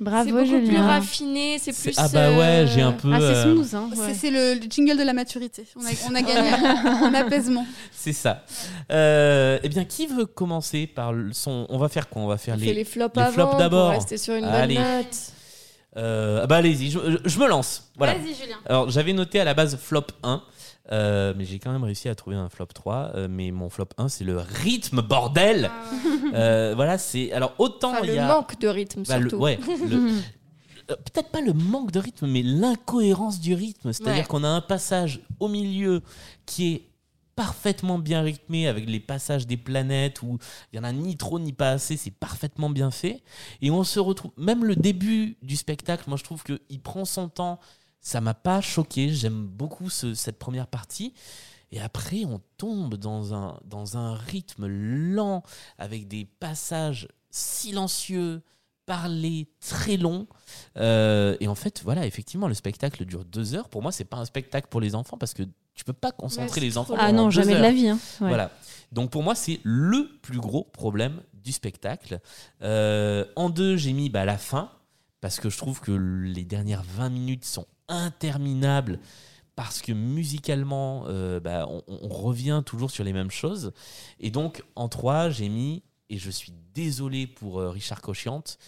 C'est 0.00 0.04
Bravo, 0.04 0.30
beaucoup 0.30 0.44
plus 0.44 0.66
Julien. 0.66 0.86
raffiné, 0.86 1.58
c'est 1.60 1.72
plus. 1.78 1.94
Ah 1.98 2.08
bah 2.08 2.30
ouais, 2.30 2.38
euh, 2.38 2.66
j'ai 2.66 2.80
un 2.80 2.92
peu. 2.92 3.10
Ah, 3.12 3.18
c'est 3.20 3.24
euh, 3.26 3.54
smooth. 3.54 3.74
Hein, 3.74 3.90
C'est- 3.94 4.00
ouais. 4.00 4.14
C'est 4.14 4.30
le, 4.30 4.54
le 4.54 4.60
jingle 4.70 4.96
de 4.98 5.02
la 5.02 5.12
maturité. 5.12 5.64
On 5.76 5.84
a, 5.84 5.90
on 6.10 6.14
a 6.14 6.22
gagné 6.22 6.50
en 7.04 7.12
apaisement. 7.14 7.66
C'est 7.92 8.12
ça. 8.14 8.42
Euh, 8.90 9.58
eh 9.62 9.68
bien, 9.68 9.84
qui 9.84 10.06
veut 10.06 10.26
commencer 10.26 10.86
par 10.86 11.12
le 11.12 11.32
son 11.32 11.66
On 11.68 11.78
va 11.78 11.88
faire 11.88 12.08
quoi? 12.08 12.22
On 12.22 12.26
va 12.26 12.38
faire 12.38 12.54
On 12.54 12.58
les, 12.58 12.66
fait 12.68 12.72
les 12.74 12.84
flops 12.84 13.14
les 13.16 13.22
avant 13.22 13.32
flops 13.32 13.58
d'abord. 13.58 13.90
rester 13.90 14.16
sur 14.16 14.34
une 14.34 14.44
Allez. 14.44 14.76
bonne 14.76 14.84
note. 14.84 15.16
Euh, 15.96 16.46
bah 16.46 16.56
allez-y, 16.56 16.90
je, 16.90 16.98
je- 16.98 17.28
je 17.28 17.38
me 17.38 17.48
lance. 17.48 17.90
Voilà. 17.98 18.14
Vas-y, 18.14 18.34
Julien. 18.34 18.56
Alors 18.66 18.88
j'avais 18.90 19.12
noté 19.12 19.40
à 19.40 19.44
la 19.44 19.54
base 19.54 19.76
flop 19.76 20.04
1. 20.22 20.40
Euh, 20.92 21.34
mais 21.36 21.44
j'ai 21.44 21.58
quand 21.58 21.72
même 21.72 21.84
réussi 21.84 22.08
à 22.08 22.14
trouver 22.14 22.36
un 22.36 22.48
flop 22.48 22.66
3. 22.66 23.12
euh, 23.14 23.28
mais 23.30 23.50
mon 23.52 23.68
flop 23.70 23.88
1, 23.98 24.08
c'est 24.08 24.24
le 24.24 24.38
rythme, 24.38 25.02
bordel 25.02 25.70
Euh, 26.34 26.72
Voilà, 26.74 26.98
c'est. 26.98 27.32
Alors, 27.32 27.54
autant 27.58 27.90
Enfin, 27.92 28.00
il 28.04 28.08
le 28.10 28.14
y 28.16 28.18
a. 28.18 28.26
manque 28.26 28.58
de 28.60 28.68
rythme, 28.68 29.02
Bah, 29.06 29.18
le- 29.18 29.28
surtout. 29.30 29.42
ouais, 29.44 29.58
le- 29.88 30.10
Euh, 30.90 30.96
Peut-être 30.96 31.28
pas 31.28 31.40
le 31.40 31.52
manque 31.52 31.92
de 31.92 32.00
rythme, 32.00 32.26
mais 32.26 32.42
l'incohérence 32.42 33.38
du 33.38 33.54
rythme. 33.54 33.92
C'est-à-dire 33.92 34.22
Ouais. 34.22 34.26
qu'on 34.26 34.42
a 34.42 34.48
un 34.48 34.60
passage 34.60 35.20
au 35.38 35.46
milieu 35.46 36.02
qui 36.46 36.72
est 36.72 36.86
parfaitement 37.36 37.98
bien 38.00 38.22
rythmé 38.22 38.66
avec 38.66 38.88
les 38.90 38.98
passages 38.98 39.46
des 39.46 39.56
planètes 39.56 40.20
où 40.22 40.36
il 40.72 40.76
y 40.76 40.80
en 40.80 40.84
a 40.84 40.90
ni 40.92 41.16
trop 41.16 41.38
ni 41.38 41.52
pas 41.52 41.70
assez, 41.70 41.96
c'est 41.96 42.10
parfaitement 42.10 42.68
bien 42.70 42.90
fait. 42.90 43.22
Et 43.62 43.70
on 43.70 43.84
se 43.84 44.00
retrouve, 44.00 44.32
même 44.36 44.64
le 44.64 44.74
début 44.74 45.36
du 45.42 45.54
spectacle, 45.56 46.04
moi 46.08 46.18
je 46.18 46.24
trouve 46.24 46.42
qu'il 46.42 46.80
prend 46.82 47.04
son 47.04 47.28
temps, 47.28 47.60
ça 48.00 48.20
m'a 48.20 48.34
pas 48.34 48.60
choqué, 48.60 49.10
j'aime 49.14 49.46
beaucoup 49.46 49.90
ce- 49.90 50.14
cette 50.14 50.38
première 50.38 50.66
partie. 50.66 51.12
Et 51.72 51.80
après, 51.80 52.24
on 52.24 52.40
tombe 52.56 52.96
dans 52.96 53.32
un, 53.34 53.60
dans 53.64 53.96
un 53.96 54.14
rythme 54.14 54.66
lent, 54.66 55.42
avec 55.78 56.08
des 56.08 56.24
passages 56.24 57.06
silencieux, 57.30 58.42
parlés, 58.86 59.46
très 59.60 59.96
longs. 59.96 60.26
Euh, 60.76 61.36
et 61.40 61.46
en 61.46 61.54
fait, 61.54 61.82
voilà, 61.84 62.06
effectivement, 62.06 62.48
le 62.48 62.54
spectacle 62.54 63.04
dure 63.04 63.24
deux 63.24 63.54
heures. 63.54 63.68
Pour 63.68 63.82
moi, 63.82 63.92
c'est 63.92 64.04
pas 64.04 64.16
un 64.16 64.24
spectacle 64.24 64.66
pour 64.68 64.80
les 64.80 64.94
enfants 64.96 65.16
parce 65.16 65.32
que 65.34 65.44
tu 65.74 65.84
peux 65.84 65.92
pas 65.92 66.10
concentrer 66.10 66.60
Ouais, 66.60 66.66
les 66.66 66.76
enfants. 66.78 66.94
Ah 66.98 67.12
non, 67.12 67.26
deux 67.26 67.30
jamais 67.30 67.54
de 67.54 67.60
la 67.60 67.70
vie, 67.70 67.88
hein. 67.88 67.98
Ouais. 68.20 68.28
Voilà. 68.28 68.50
Donc 68.90 69.10
pour 69.10 69.22
moi, 69.22 69.34
c'est 69.36 69.60
le 69.62 70.08
plus 70.22 70.40
gros 70.40 70.64
problème 70.64 71.22
du 71.32 71.52
spectacle. 71.52 72.18
Euh, 72.62 73.24
en 73.36 73.48
deux, 73.48 73.76
j'ai 73.76 73.92
mis 73.92 74.10
bah, 74.10 74.24
la 74.24 74.36
fin 74.38 74.70
parce 75.20 75.38
que 75.38 75.48
je 75.50 75.56
trouve 75.56 75.80
que 75.80 75.92
les 75.92 76.44
dernières 76.44 76.82
20 76.82 77.10
minutes 77.10 77.44
sont 77.44 77.66
interminables 77.90 78.98
parce 79.56 79.82
que 79.82 79.92
musicalement, 79.92 81.04
euh, 81.08 81.38
bah, 81.38 81.68
on, 81.68 82.08
revient 82.08 82.62
toujours 82.64 82.90
sur 82.90 83.04
les 83.04 83.12
mêmes 83.12 83.30
choses. 83.30 83.72
Et 84.18 84.30
donc, 84.30 84.64
en 84.74 84.88
trois, 84.88 85.28
j'ai 85.28 85.50
mis, 85.50 85.82
et 86.08 86.16
je 86.16 86.30
suis 86.30 86.54
désolé 86.72 87.26
pour 87.26 87.60
euh, 87.60 87.68
Richard 87.68 88.00
Cochiante, 88.00 88.58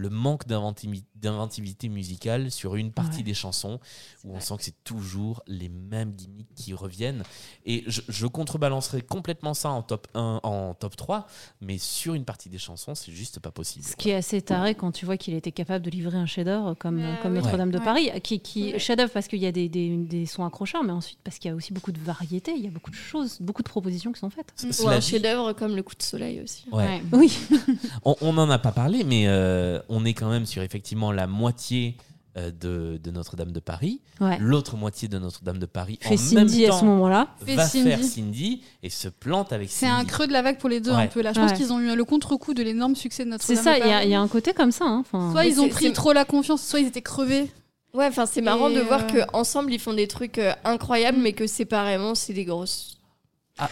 le 0.00 0.08
manque 0.10 0.46
d'inventivi- 0.46 1.04
d'inventivité 1.14 1.88
musicale 1.88 2.50
sur 2.50 2.74
une 2.76 2.92
partie 2.92 3.18
Ouais. 3.18 3.22
des 3.24 3.34
chansons 3.34 3.78
où 4.24 4.34
on 4.34 4.40
sent 4.40 4.56
que 4.56 4.64
c'est 4.64 4.84
toujours 4.84 5.42
les 5.46 5.68
mêmes 5.68 6.12
gimmicks 6.12 6.54
qui 6.54 6.72
reviennent. 6.74 7.22
Et 7.66 7.84
je, 7.86 8.00
je 8.08 8.26
contrebalancerai 8.26 9.02
complètement 9.02 9.52
ça 9.54 9.70
en 9.70 9.82
top 9.82 10.06
1, 10.14 10.40
en 10.42 10.74
top 10.74 10.96
3, 10.96 11.26
mais 11.60 11.76
sur 11.78 12.14
une 12.14 12.24
partie 12.24 12.48
des 12.48 12.58
chansons, 12.58 12.94
c'est 12.94 13.12
juste 13.12 13.38
pas 13.40 13.50
possible. 13.50 13.84
Ce 13.84 13.96
qui 13.96 14.10
est 14.10 14.14
assez 14.14 14.40
taré 14.40 14.74
quand 14.74 14.92
tu 14.92 15.04
vois 15.04 15.16
qu'il 15.18 15.34
était 15.34 15.52
capable 15.52 15.84
de 15.84 15.90
livrer 15.90 16.16
un 16.16 16.26
chef-d'œuvre 16.26 16.74
comme, 16.74 16.98
Ouais, 16.98 17.18
comme 17.22 17.34
ouais. 17.34 17.42
Notre-Dame 17.42 17.70
de 17.70 17.78
Ouais. 17.78 17.84
Paris, 17.84 18.10
qui, 18.22 18.40
qui 18.40 18.72
Ouais. 18.72 18.78
chef-d'œuvre 18.78 19.12
parce 19.12 19.28
qu'il 19.28 19.40
y 19.40 19.46
a 19.46 19.52
des, 19.52 19.68
des, 19.68 19.96
des 19.96 20.26
sons 20.26 20.44
accrocheurs, 20.44 20.82
mais 20.84 20.92
ensuite 20.92 21.18
parce 21.22 21.38
qu'il 21.38 21.50
y 21.50 21.52
a 21.52 21.54
aussi 21.54 21.72
beaucoup 21.72 21.92
de 21.92 22.00
variétés, 22.00 22.52
il 22.56 22.64
y 22.64 22.68
a 22.68 22.70
beaucoup 22.70 22.90
de 22.90 22.96
choses, 22.96 23.36
beaucoup 23.40 23.62
de 23.62 23.68
propositions 23.68 24.12
qui 24.12 24.20
sont 24.20 24.30
faites. 24.30 24.52
C- 24.56 24.82
Ou 24.82 24.88
un 24.88 25.00
chef-d'œuvre 25.00 25.52
comme 25.52 25.76
Le 25.76 25.82
Coup 25.82 25.94
de 25.94 26.02
Soleil 26.02 26.40
aussi. 26.40 26.64
Ouais. 26.72 27.02
Oui. 27.12 27.30
on 28.04 28.16
on 28.22 28.32
n'en 28.32 28.48
a 28.50 28.58
pas 28.58 28.72
parlé, 28.72 29.04
mais 29.04 29.24
euh, 29.26 29.80
on 29.90 30.04
est 30.06 30.14
quand 30.14 30.30
même 30.30 30.46
sur 30.46 30.62
effectivement 30.62 31.12
la 31.12 31.26
moitié 31.26 31.96
euh, 32.36 32.50
de, 32.52 32.98
de 33.02 33.10
Notre-Dame 33.10 33.50
de 33.50 33.58
Paris. 33.60 34.00
Ouais. 34.20 34.38
L'autre 34.38 34.76
moitié 34.76 35.08
de 35.08 35.18
Notre-Dame 35.18 35.58
de 35.58 35.66
Paris 35.66 35.98
Fait 36.00 36.14
en 36.14 36.16
Cindy 36.16 36.62
même 36.62 36.70
à 36.70 36.78
ce 36.78 36.84
moment-là. 36.84 37.28
Fait 37.44 37.56
va 37.56 37.66
Cindy. 37.66 37.88
faire 37.88 38.04
Cindy 38.04 38.62
et 38.84 38.88
se 38.88 39.08
plante 39.08 39.52
avec 39.52 39.68
C'est 39.68 39.86
Cindy. 39.86 40.00
un 40.02 40.04
creux 40.04 40.26
de 40.28 40.32
la 40.32 40.40
vague 40.42 40.58
pour 40.58 40.68
les 40.68 40.80
deux, 40.80 40.92
Ouais. 40.92 41.02
un 41.02 41.06
peu 41.08 41.22
là. 41.22 41.32
Je 41.32 41.40
pense 41.40 41.52
qu'ils 41.54 41.72
ont 41.72 41.80
eu 41.80 41.94
le 41.94 42.04
contre-coup 42.04 42.54
de 42.54 42.62
l'énorme 42.62 42.94
succès 42.94 43.24
de 43.24 43.30
notre 43.30 43.44
C'est 43.44 43.56
ça, 43.56 43.76
il 43.78 43.84
y, 43.84 44.10
y 44.10 44.14
a 44.14 44.20
un 44.20 44.28
côté 44.28 44.52
comme 44.52 44.70
ça. 44.70 44.84
hein, 44.86 45.00
enfin. 45.00 45.32
Soit 45.32 45.44
ils 45.46 45.60
ont 45.60 45.64
c'est- 45.64 45.70
pris 45.70 45.86
c'est- 45.86 45.92
trop 45.92 46.12
la 46.12 46.24
confiance, 46.24 46.62
soit 46.62 46.78
ils 46.80 46.86
étaient 46.86 47.02
crevés. 47.02 47.50
Ouais, 47.94 48.06
enfin 48.06 48.26
c'est 48.26 48.42
marrant 48.42 48.68
Et, 48.68 48.76
de 48.76 48.80
voir 48.82 49.00
euh, 49.00 49.06
que 49.08 49.18
ensemble 49.32 49.72
ils 49.72 49.80
font 49.80 49.92
des 49.94 50.06
trucs 50.06 50.38
euh, 50.38 50.52
incroyables, 50.64 51.18
mais 51.18 51.32
que 51.32 51.48
séparément 51.48 52.14
c'est 52.14 52.32
des 52.32 52.44
grosses. 52.44 52.96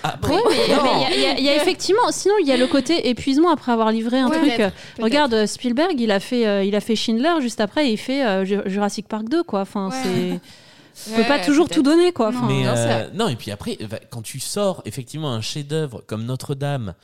Après, 0.03 0.35
Ouais, 0.35 0.41
mais 0.49 0.57
il 1.17 1.21
y 1.21 1.27
a- 1.27 1.39
y, 1.39 1.43
y 1.45 1.49
effectivement, 1.49 2.11
sinon 2.11 2.35
il 2.41 2.47
y 2.47 2.53
a 2.53 2.57
le 2.57 2.67
côté 2.67 3.09
épuisement 3.09 3.51
après 3.51 3.73
avoir 3.73 3.91
livré 3.93 4.19
un 4.19 4.29
Ouais, 4.29 4.37
truc. 4.39 4.55
peut-être, 4.57 4.75
peut-être. 4.75 5.03
Regarde 5.05 5.47
Spielberg, 5.47 5.99
il 6.01 6.11
a 6.11 6.21
fait, 6.21 6.47
euh, 6.47 6.65
il 6.65 6.75
a 6.75 6.81
fait 6.81 6.97
Schindler 6.97 7.41
juste 7.41 7.61
après, 7.61 7.91
il 7.91 7.97
fait 7.97 8.25
euh, 8.25 8.45
Ju- 8.45 8.61
Jurassic 8.67 9.09
Park 9.09 9.29
2 9.29 9.43
quoi. 9.43 9.61
Enfin, 9.63 9.89
Ouais. 9.91 10.41
c'est, 10.95 11.11
on 11.13 11.17
peut 11.17 11.25
pas 11.29 11.39
toujours 11.39 11.69
tout 11.69 11.83
donner 11.83 12.13
quoi. 12.13 12.29
Enfin, 12.29 12.47
Mais 12.49 12.65
Non, 12.65 12.73
c'est 12.75 12.93
euh, 12.93 13.09
non, 13.15 13.29
et 13.29 13.37
puis 13.37 13.51
après, 13.51 13.79
quand 14.11 14.23
tu 14.23 14.41
sors 14.41 14.83
effectivement 14.85 15.33
un 15.33 15.41
chef-d'œuvre 15.41 16.03
comme 16.07 16.25
Notre-Dame, 16.25 16.95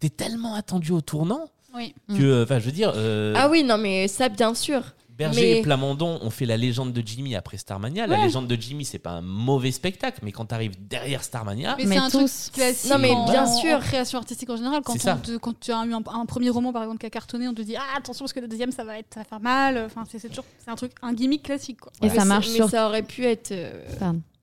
t'es 0.00 0.08
tellement 0.10 0.54
attendu 0.54 0.92
au 0.92 1.00
tournant 1.00 1.44
Oui. 1.76 1.94
que, 2.08 2.42
enfin, 2.42 2.58
je 2.58 2.64
veux 2.66 2.72
dire, 2.72 2.92
euh, 2.96 3.34
Ah 3.36 3.48
oui, 3.48 3.62
non 3.62 3.78
mais 3.78 4.08
ça 4.08 4.28
bien 4.28 4.54
sûr. 4.54 4.80
Berger 5.16 5.40
mais- 5.40 5.58
et 5.58 5.62
Plamondon 5.62 6.18
ont 6.22 6.30
fait 6.30 6.46
la 6.46 6.56
légende 6.56 6.92
de 6.92 7.02
Jimmy 7.06 7.34
après 7.36 7.56
Starmania. 7.58 8.06
La 8.06 8.24
légende 8.24 8.46
de 8.48 8.54
Jimmy, 8.60 8.84
c'est 8.84 8.98
pas 8.98 9.10
un 9.10 9.20
mauvais 9.20 9.70
spectacle, 9.70 10.20
mais 10.22 10.32
quand 10.32 10.46
t'arrives 10.46 10.74
derrière 10.88 11.22
Starmania, 11.22 11.74
Mais, 11.78 11.84
Mais 11.84 11.96
c'est 11.96 12.00
un 12.02 12.10
tous. 12.10 12.42
truc 12.44 12.54
classique 12.54 12.90
Non, 12.90 12.98
mais 12.98 13.10
en, 13.10 13.24
bien 13.30 13.44
en- 13.44 13.58
sûr. 13.60 13.76
en 13.76 13.80
création 13.80 14.18
artistique 14.18 14.48
en 14.50 14.56
général. 14.56 14.82
Quand, 14.84 14.94
C'est 14.94 15.00
ça. 15.00 15.18
on 15.22 15.26
te- 15.26 15.36
quand 15.36 15.58
tu 15.60 15.70
as 15.72 15.84
eu 15.84 15.92
un, 15.92 16.02
un 16.06 16.26
premier 16.26 16.50
roman, 16.50 16.72
par 16.72 16.82
exemple, 16.82 16.98
qui 17.00 17.06
a 17.06 17.10
cartonné, 17.10 17.46
on 17.48 17.54
te 17.54 17.62
dit 17.62 17.76
Ah, 17.76 17.96
attention, 17.98 18.24
parce 18.24 18.32
que 18.32 18.40
le 18.40 18.48
deuxième, 18.48 18.72
ça 18.72 18.84
va, 18.84 18.98
être, 18.98 19.12
ça 19.12 19.20
va 19.20 19.24
faire 19.24 19.40
mal. 19.40 19.78
Enfin, 19.86 20.04
c'est 20.10 20.28
toujours 20.28 20.44
c'est 20.64 20.70
un 20.70 20.76
truc, 20.76 20.92
un 21.02 21.12
gimmick 21.12 21.42
classique. 21.42 21.80
Quoi. 21.80 21.92
Et 22.02 22.06
Mais 22.08 22.14
ça 22.14 22.24
marche 22.24 22.48
mais 22.48 22.54
sur. 22.56 22.68
ça 22.70 22.86
aurait 22.88 23.02
pu 23.02 23.24
être 23.24 23.52
euh, 23.52 23.84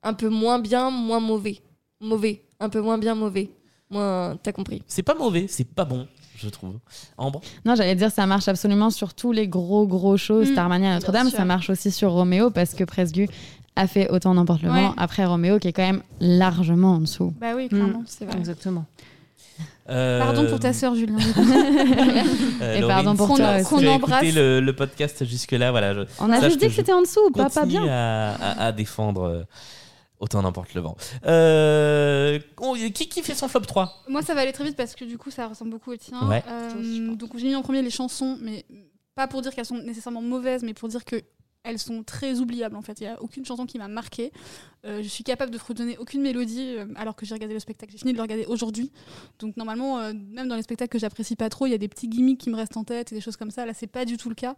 un 0.02 0.14
peu 0.14 0.28
moins 0.28 0.58
bien, 0.58 0.90
moins 0.90 1.20
mauvais. 1.20 1.60
Mauvais. 2.00 2.42
Un 2.60 2.68
peu 2.68 2.80
moins 2.80 2.96
bien 2.98 3.14
mauvais. 3.14 3.50
Moins. 3.90 4.36
T'as 4.42 4.52
compris. 4.52 4.82
c'est 4.86 5.02
pas 5.02 5.14
mauvais, 5.14 5.46
c'est 5.48 5.64
pas 5.64 5.84
bon, 5.84 6.06
je 6.42 6.48
trouve. 6.48 6.74
Ambre 7.18 7.40
Non, 7.64 7.74
j'allais 7.74 7.94
dire, 7.94 8.10
ça 8.10 8.26
marche 8.26 8.48
absolument 8.48 8.90
sur 8.90 9.14
tous 9.14 9.32
les 9.32 9.46
gros, 9.48 9.86
gros 9.86 10.16
shows. 10.16 10.42
Mm, 10.42 10.46
Starmania, 10.52 10.94
Notre-Dame, 10.94 11.30
ça 11.30 11.44
marche 11.44 11.70
aussi 11.70 11.90
sur 11.90 12.10
Roméo 12.12 12.50
parce 12.50 12.74
que 12.74 12.84
Presgu 12.84 13.28
a 13.76 13.86
fait 13.86 14.10
autant 14.10 14.34
n'emporte 14.34 14.62
le 14.62 14.70
Ouais. 14.70 14.82
vent 14.82 14.94
après 14.96 15.24
Roméo, 15.24 15.58
qui 15.58 15.68
est 15.68 15.72
quand 15.72 15.82
même 15.86 16.02
largement 16.20 16.94
en 16.94 17.00
dessous. 17.00 17.32
Bah 17.40 17.48
oui, 17.56 17.68
clairement. 17.68 18.02
C'est 18.06 18.24
vrai. 18.24 18.36
exactement. 18.38 18.84
Euh, 19.88 20.20
Pardon 20.20 20.46
pour 20.46 20.60
ta 20.60 20.72
sœur, 20.72 20.94
Julien. 20.94 21.16
euh, 21.18 22.74
Et 22.76 22.80
Laurine, 22.80 22.88
pardon 22.94 23.16
pour 23.16 23.36
toi 23.36 23.62
Qu'on 23.62 23.78
écouté 23.78 23.88
embrasse. 23.88 24.34
le, 24.34 24.60
le 24.60 24.72
podcast 24.76 25.24
jusque-là, 25.24 25.70
voilà. 25.72 25.94
je- 25.94 26.00
On 26.20 26.30
a 26.30 26.40
juste 26.40 26.58
dit 26.60 26.66
que 26.66 26.70
que 26.70 26.76
c'était 26.76 26.92
en 26.92 27.02
dessous, 27.02 27.30
pas, 27.34 27.50
pas 27.50 27.66
bien. 27.66 27.84
À, 27.88 28.34
à- 28.34 28.66
à 28.66 28.72
défendre 28.72 29.22
euh, 29.22 29.42
autant 30.20 30.42
n'importe 30.42 30.74
le 30.74 30.82
vent. 30.82 30.96
Euh, 31.26 32.38
qui, 32.94 33.08
qui 33.08 33.22
fait 33.22 33.34
son 33.34 33.48
flop 33.48 33.60
3 33.60 34.04
Moi, 34.08 34.22
ça 34.22 34.34
va 34.34 34.42
aller 34.42 34.52
très 34.52 34.64
vite 34.64 34.76
parce 34.76 34.94
que 34.94 35.04
du 35.04 35.18
coup, 35.18 35.30
ça 35.30 35.48
ressemble 35.48 35.70
beaucoup 35.72 35.90
au 35.92 35.96
tien. 35.96 36.28
Ouais. 36.28 36.44
Euh, 36.46 37.14
donc, 37.16 37.36
j'ai 37.36 37.48
mis 37.48 37.56
en 37.56 37.62
premier 37.62 37.82
les 37.82 37.90
chansons, 37.90 38.38
mais 38.40 38.64
pas 39.14 39.26
pour 39.26 39.42
dire 39.42 39.54
qu'elles 39.54 39.66
sont 39.66 39.78
nécessairement 39.78 40.22
mauvaises, 40.22 40.62
mais 40.62 40.74
pour 40.74 40.88
dire 40.88 41.04
que 41.04 41.16
elles 41.62 41.78
sont 41.78 42.02
très 42.02 42.38
oubliables 42.38 42.76
en 42.76 42.82
fait. 42.82 43.00
Il 43.00 43.04
n'y 43.04 43.08
a 43.08 43.20
aucune 43.22 43.44
chanson 43.44 43.66
qui 43.66 43.78
m'a 43.78 43.88
marqué. 43.88 44.32
Euh, 44.86 45.02
je 45.02 45.08
suis 45.08 45.24
capable 45.24 45.52
de 45.52 45.58
fredonner 45.58 45.98
aucune 45.98 46.22
mélodie 46.22 46.76
euh, 46.76 46.86
alors 46.96 47.14
que 47.14 47.26
j'ai 47.26 47.34
regardé 47.34 47.54
le 47.54 47.60
spectacle. 47.60 47.92
J'ai 47.92 47.98
fini 47.98 48.12
de 48.12 48.16
le 48.16 48.22
regarder 48.22 48.46
aujourd'hui. 48.46 48.90
Donc 49.38 49.56
normalement, 49.56 49.98
euh, 49.98 50.12
même 50.14 50.48
dans 50.48 50.56
les 50.56 50.62
spectacles 50.62 50.90
que 50.90 50.98
j'apprécie 50.98 51.36
pas 51.36 51.50
trop, 51.50 51.66
il 51.66 51.70
y 51.70 51.74
a 51.74 51.78
des 51.78 51.88
petits 51.88 52.08
gimmicks 52.08 52.40
qui 52.40 52.50
me 52.50 52.56
restent 52.56 52.76
en 52.76 52.84
tête 52.84 53.12
et 53.12 53.14
des 53.14 53.20
choses 53.20 53.36
comme 53.36 53.50
ça. 53.50 53.66
Là, 53.66 53.74
c'est 53.74 53.86
pas 53.86 54.04
du 54.04 54.16
tout 54.16 54.30
le 54.30 54.34
cas. 54.34 54.56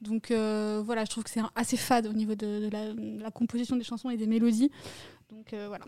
Donc 0.00 0.30
voilà, 0.30 1.04
je 1.04 1.10
trouve 1.10 1.24
que 1.24 1.30
c'est 1.30 1.40
assez 1.54 1.76
fade 1.76 2.06
au 2.06 2.12
niveau 2.12 2.34
de, 2.34 2.68
la, 2.70 3.30
composition 3.30 3.76
des 3.76 3.84
chansons 3.84 4.10
et 4.10 4.16
des 4.16 4.26
mélodies. 4.26 4.70
Donc 5.30 5.54
voilà. 5.54 5.84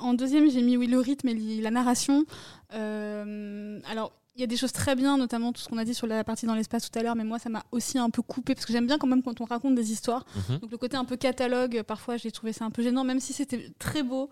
En 0.00 0.14
deuxième, 0.14 0.50
j'ai 0.50 0.62
mis 0.62 0.76
oui, 0.76 0.86
le 0.86 0.98
rythme 0.98 1.28
et 1.28 1.60
la 1.60 1.70
narration. 1.70 2.24
Alors, 2.70 4.12
il 4.34 4.40
y 4.40 4.44
a 4.44 4.46
des 4.46 4.56
choses 4.56 4.72
très 4.72 4.94
bien, 4.96 5.18
notamment 5.18 5.52
tout 5.52 5.60
ce 5.60 5.68
qu'on 5.68 5.76
a 5.78 5.84
dit 5.84 5.94
sur 5.94 6.06
la 6.06 6.24
partie 6.24 6.46
dans 6.46 6.54
l'espace 6.54 6.90
tout 6.90 6.98
à 6.98 7.02
l'heure, 7.02 7.14
mais 7.16 7.24
moi, 7.24 7.38
ça 7.38 7.50
m'a 7.50 7.64
aussi 7.70 7.98
un 7.98 8.08
peu 8.10 8.22
coupé, 8.22 8.54
parce 8.54 8.64
que 8.66 8.72
j'aime 8.72 8.86
bien 8.86 8.96
quand 8.98 9.06
même 9.06 9.22
quand 9.22 9.40
on 9.40 9.44
raconte 9.44 9.74
des 9.74 9.92
histoires. 9.92 10.24
Mhm. 10.48 10.58
Donc, 10.60 10.70
le 10.70 10.78
côté 10.78 10.96
un 10.96 11.04
peu 11.04 11.16
catalogue, 11.16 11.82
parfois, 11.82 12.16
j'ai 12.16 12.30
trouvé 12.30 12.52
ça 12.52 12.64
un 12.64 12.70
peu 12.70 12.82
gênant, 12.82 13.04
même 13.04 13.20
si 13.20 13.32
c'était 13.32 13.70
très 13.78 14.02
beau. 14.02 14.30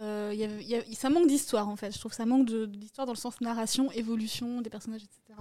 euh, 0.00 0.32
y 0.34 0.38
y 0.68 0.74
a- 0.74 0.82
ça 0.94 1.10
manque 1.10 1.26
d'histoire, 1.28 1.68
en 1.68 1.76
fait. 1.76 1.92
Je 1.92 1.98
trouve 1.98 2.10
que 2.10 2.16
ça 2.16 2.26
manque 2.26 2.46
d'histoire 2.46 3.06
dans 3.06 3.12
le 3.12 3.18
sens 3.18 3.40
narration, 3.40 3.92
évolution 3.92 4.60
des 4.60 4.70
personnages, 4.70 5.02
etc. 5.04 5.38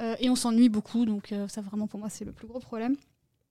Euh, 0.00 0.16
et 0.18 0.30
on 0.30 0.34
s'ennuie 0.36 0.68
beaucoup, 0.68 1.04
donc 1.04 1.30
euh, 1.32 1.46
ça, 1.48 1.60
vraiment, 1.60 1.86
pour 1.86 2.00
moi, 2.00 2.08
c'est 2.08 2.24
le 2.24 2.32
plus 2.32 2.46
gros 2.48 2.58
problème. 2.60 2.96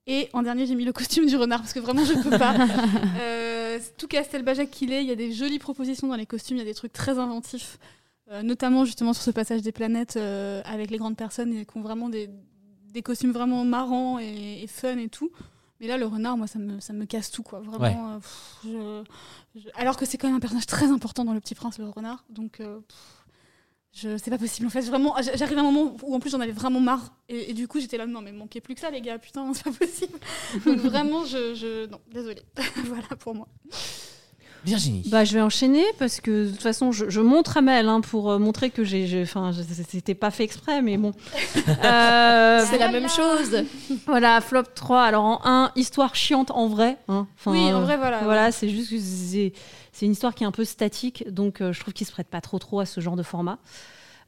Et 0.05 0.29
en 0.33 0.41
dernier, 0.41 0.65
j'ai 0.65 0.75
mis 0.75 0.83
le 0.85 0.91
costume 1.01 1.27
du 1.27 1.37
renard 1.37 1.59
parce 1.61 1.71
que 1.71 1.79
vraiment, 1.79 2.03
je 2.03 2.13
peux 2.15 2.37
pas. 2.37 2.55
Tout 3.97 4.07
Castelbajac 4.07 4.69
qu'il 4.69 4.91
est, 4.91 5.03
il 5.03 5.07
y 5.07 5.11
a 5.11 5.15
des 5.15 5.31
jolies 5.31 5.59
propositions 5.59 6.07
dans 6.07 6.15
les 6.15 6.25
costumes, 6.25 6.57
il 6.57 6.59
y 6.59 6.63
a 6.63 6.65
des 6.65 6.73
trucs 6.73 6.93
très 6.93 7.17
inventifs, 7.19 7.77
notamment 8.41 8.85
justement 8.85 9.13
sur 9.13 9.21
ce 9.23 9.31
passage 9.31 9.61
des 9.61 9.71
planètes 9.71 10.15
euh, 10.17 10.61
avec 10.65 10.89
les 10.89 10.97
grandes 10.97 11.17
personnes 11.17 11.53
et 11.53 11.65
qui 11.65 11.77
ont 11.77 11.81
vraiment 11.81 12.09
des, 12.09 12.29
des 12.93 13.01
costumes 13.03 13.31
vraiment 13.31 13.63
marrants 13.65 14.17
et, 14.19 14.63
et 14.63 14.67
fun 14.67 14.97
et 14.97 15.09
tout. 15.09 15.29
Mais 15.79 15.87
là, 15.87 15.97
le 15.97 16.05
renard, 16.05 16.37
moi, 16.37 16.47
ça 16.47 16.59
me, 16.59 16.79
ça 16.79 16.93
me 16.93 17.03
casse 17.05 17.29
tout, 17.29 17.43
quoi. 17.43 17.59
Vraiment. 17.59 18.13
euh, 18.13 18.17
pff, 18.17 18.57
je- 18.63 19.03
je- 19.59 19.69
alors 19.75 19.97
que 19.97 20.05
c'est 20.05 20.17
quand 20.17 20.27
même 20.27 20.37
un 20.37 20.39
personnage 20.39 20.65
très 20.65 20.85
important 20.89 21.25
dans 21.25 21.33
Le 21.33 21.41
Petit 21.41 21.55
Prince, 21.55 21.77
le 21.77 21.89
renard. 21.89 22.23
Donc. 22.29 22.59
euh, 22.61 22.79
pff, 22.79 22.97
je, 23.95 24.17
c'est 24.17 24.31
pas 24.31 24.39
possible 24.39 24.65
en 24.65 24.71
fait, 24.71 24.81
vraiment. 24.81 25.13
J'arrive 25.35 25.55
à 25.55 25.61
un 25.61 25.65
moment 25.65 25.95
où 26.01 26.15
en 26.15 26.19
plus 26.19 26.31
j'en 26.31 26.39
avais 26.39 26.51
vraiment 26.51 26.79
marre. 26.79 27.13
Et, 27.29 27.51
et 27.51 27.53
du 27.53 27.67
coup 27.67 27.79
j'étais 27.79 27.97
là, 27.97 28.07
non 28.07 28.21
mais 28.21 28.31
manquez 28.31 28.59
plus 28.59 28.73
que 28.73 28.81
ça 28.81 28.89
les 28.89 29.01
gars, 29.01 29.19
putain, 29.19 29.53
c'est 29.53 29.65
pas 29.65 29.71
possible. 29.71 30.17
Donc 30.65 30.77
vraiment, 30.79 31.25
je. 31.25 31.53
je... 31.53 31.85
Non, 31.85 31.99
désolé. 32.11 32.41
voilà 32.85 33.09
pour 33.19 33.35
moi. 33.35 33.47
Virginie. 34.65 35.03
Bah, 35.07 35.23
je 35.25 35.33
vais 35.33 35.41
enchaîner 35.41 35.83
parce 35.99 36.21
que 36.21 36.45
de 36.45 36.49
toute 36.51 36.61
façon, 36.61 36.91
je, 36.91 37.09
je 37.09 37.19
montre 37.21 37.57
à 37.57 37.61
Mel 37.61 37.89
hein, 37.89 37.99
pour 38.01 38.31
euh, 38.31 38.39
montrer 38.39 38.69
que 38.69 38.83
j'ai. 38.83 39.21
Enfin, 39.23 39.51
c'était 39.89 40.15
pas 40.15 40.31
fait 40.31 40.43
exprès, 40.43 40.81
mais 40.81 40.97
bon. 40.97 41.11
Euh, 41.83 42.65
C'est 42.69 42.77
la 42.77 42.89
même 42.91 43.09
chose. 43.09 43.63
Voilà, 44.05 44.39
flop 44.41 44.63
3. 44.75 45.01
Alors 45.03 45.23
en 45.25 45.41
1, 45.43 45.71
histoire 45.75 46.15
chiante 46.15 46.51
en 46.51 46.67
vrai. 46.67 46.97
hein. 47.07 47.27
Enfin, 47.37 47.51
Oui, 47.51 47.73
en 47.73 47.81
vrai, 47.81 47.97
voilà, 47.97 48.19
Voilà, 48.23 48.45
ouais. 48.45 48.51
c'est 48.51 48.69
juste 48.69 48.89
que 48.91 48.99
c'est 48.99 50.05
une 50.05 50.11
histoire 50.13 50.33
qui 50.33 50.43
est 50.43 50.47
un 50.47 50.51
peu 50.51 50.65
statique, 50.65 51.23
donc 51.29 51.61
euh, 51.61 51.71
je 51.73 51.79
trouve 51.79 51.93
qu'il 51.93 52.07
se 52.07 52.11
prête 52.11 52.27
pas 52.27 52.41
trop 52.41 52.57
trop 52.59 52.79
à 52.79 52.85
ce 52.85 52.99
genre 53.01 53.15
de 53.15 53.23
format. 53.23 53.59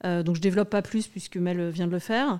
Euh, 0.03 0.21
donc 0.23 0.35
je 0.35 0.41
développe 0.41 0.69
pas 0.69 0.81
plus 0.81 1.07
puisque 1.07 1.37
Mel 1.37 1.69
vient 1.69 1.87
de 1.87 1.91
le 1.91 1.99
faire. 1.99 2.39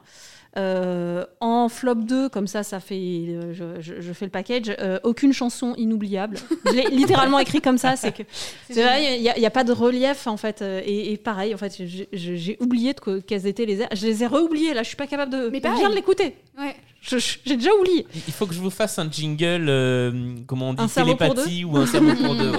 Euh, 0.57 1.25
en 1.41 1.67
flop 1.67 1.95
2, 1.95 2.29
comme 2.29 2.47
ça, 2.47 2.63
ça 2.63 2.79
fait, 2.79 2.95
euh, 2.95 3.53
je, 3.53 3.81
je- 3.81 3.99
je 3.99 4.13
fais 4.13 4.23
le 4.25 4.31
package. 4.31 4.73
euh, 4.79 4.99
aucune 5.03 5.33
chanson 5.33 5.75
inoubliable. 5.77 6.37
Je 6.65 6.71
l'ai 6.71 6.83
littéralement 6.91 7.39
écrit 7.39 7.59
comme 7.59 7.77
ça. 7.77 7.97
C'est 7.97 8.13
que 8.15 8.23
il 8.69 8.75
n'y 8.75 8.81
a, 9.29 9.35
il 9.37 9.41
y 9.41 9.45
a 9.45 9.49
pas 9.51 9.65
de 9.65 9.73
relief 9.73 10.27
en 10.27 10.37
fait. 10.37 10.61
euh, 10.61 10.81
Et, 10.85 11.11
et 11.11 11.17
pareil, 11.17 11.53
en 11.53 11.57
fait, 11.57 11.81
j'ai- 12.13 12.57
oublié 12.61 12.93
de 12.93 12.99
que- 13.01 13.19
quelles 13.19 13.47
étaient 13.47 13.65
les 13.65 13.81
airs. 13.81 13.89
Je 13.93 14.05
les 14.07 14.23
ai 14.23 14.27
re-oubliées. 14.27 14.73
Là, 14.73 14.83
je 14.83 14.87
suis 14.87 14.95
pas 14.97 15.07
capable 15.07 15.31
de. 15.33 15.49
Mais 15.49 15.57
je 15.57 15.63
viens 15.63 15.71
pareil. 15.73 15.89
de 15.89 15.95
l'écouter. 15.95 16.35
Ouais. 16.57 16.75
J'ai 17.01 17.55
déjà 17.57 17.71
oublié. 17.79 18.07
Il 18.27 18.33
faut 18.33 18.45
que 18.47 18.53
je 18.53 18.59
vous 18.61 18.69
fasse 18.71 18.97
un 18.97 19.11
jingle, 19.11 19.65
euh, 19.67 20.35
comment 20.47 20.69
on 20.69 20.73
dit, 20.73 20.81
Un 20.81 20.87
cerveau 20.87 21.15
pour 21.15 21.33
télépathie 21.35 21.61
deux 21.63 21.67
ou 21.67 21.77
un 21.77 21.85
cerveau 21.85 22.13
pour 22.15 22.33
deux. 22.35 22.51
ouais. 22.51 22.57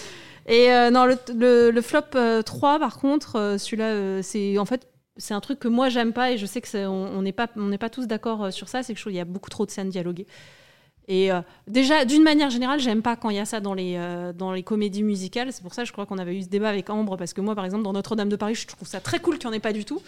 Et 0.50 0.70
euh, 0.72 0.90
non, 0.90 1.04
le, 1.04 1.16
le- 1.34 1.70
le 1.70 1.82
flop 1.82 2.00
euh, 2.14 2.42
3, 2.42 2.78
par 2.78 2.98
contre, 2.98 3.36
euh, 3.36 3.58
celui-là, 3.58 3.86
euh, 3.86 4.20
c'est 4.22 4.56
en 4.58 4.64
fait. 4.66 4.86
C'est 5.18 5.34
un 5.34 5.40
truc 5.40 5.58
que 5.58 5.68
moi 5.68 5.88
j'aime 5.88 6.12
pas 6.12 6.30
et 6.32 6.38
je 6.38 6.46
sais 6.46 6.60
que 6.60 6.68
c'est- 6.68 6.86
on 6.86 7.20
n'est 7.22 7.32
pas 7.32 7.48
on 7.56 7.66
n'est 7.66 7.78
pas 7.78 7.90
tous 7.90 8.06
d'accord 8.06 8.44
euh, 8.44 8.50
sur 8.50 8.68
ça. 8.68 8.82
C'est 8.82 8.92
que 8.94 8.98
je 8.98 9.02
trouve 9.02 9.10
qu'il 9.12 9.18
y 9.18 9.20
a 9.20 9.24
beaucoup 9.24 9.50
trop 9.50 9.66
de 9.66 9.70
scènes 9.70 9.90
dialoguées. 9.90 10.26
Et 11.10 11.32
euh, 11.32 11.40
déjà, 11.66 12.04
d'une 12.04 12.22
manière 12.22 12.50
générale, 12.50 12.80
j'aime 12.80 13.00
pas 13.02 13.16
quand 13.16 13.30
il 13.30 13.36
y 13.36 13.40
a 13.40 13.46
ça 13.46 13.60
dans 13.60 13.72
les, 13.74 13.94
euh, 13.96 14.32
dans 14.34 14.52
les 14.52 14.62
comédies 14.62 15.02
musicales. 15.02 15.52
C'est 15.52 15.62
pour 15.62 15.72
ça, 15.74 15.84
je 15.84 15.92
crois 15.92 16.04
qu'on 16.06 16.18
avait 16.18 16.36
eu 16.36 16.42
ce 16.42 16.48
débat 16.48 16.68
avec 16.68 16.90
Ambre, 16.90 17.16
parce 17.16 17.32
que 17.32 17.40
moi, 17.40 17.54
par 17.54 17.64
exemple, 17.64 17.82
dans 17.82 17.94
Notre-Dame 17.94 18.28
de 18.28 18.36
Paris, 18.36 18.54
je 18.54 18.66
trouve 18.66 18.86
ça 18.86 19.00
très 19.00 19.18
cool 19.18 19.38
qu'il 19.38 19.48
n'y 19.48 19.54
en 19.54 19.56
ait 19.56 19.60
pas 19.60 19.72
du 19.72 19.84
tout. 19.86 20.02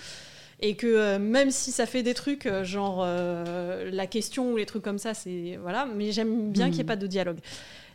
Et 0.62 0.74
que 0.76 0.86
euh, 0.86 1.18
même 1.18 1.50
si 1.50 1.72
ça 1.72 1.86
fait 1.86 2.02
des 2.02 2.12
trucs, 2.12 2.46
genre 2.64 3.02
la 3.04 4.06
question 4.06 4.52
ou 4.52 4.56
les 4.58 4.66
trucs 4.66 4.82
comme 4.82 4.98
ça, 4.98 5.14
c'est. 5.14 5.58
Voilà, 5.62 5.86
mais 5.86 6.12
j'aime 6.12 6.50
bien 6.52 6.66
Mm. 6.66 6.68
qu'il 6.68 6.76
n'y 6.76 6.80
ait 6.82 6.84
pas 6.84 6.96
de 6.96 7.06
dialogue. 7.06 7.38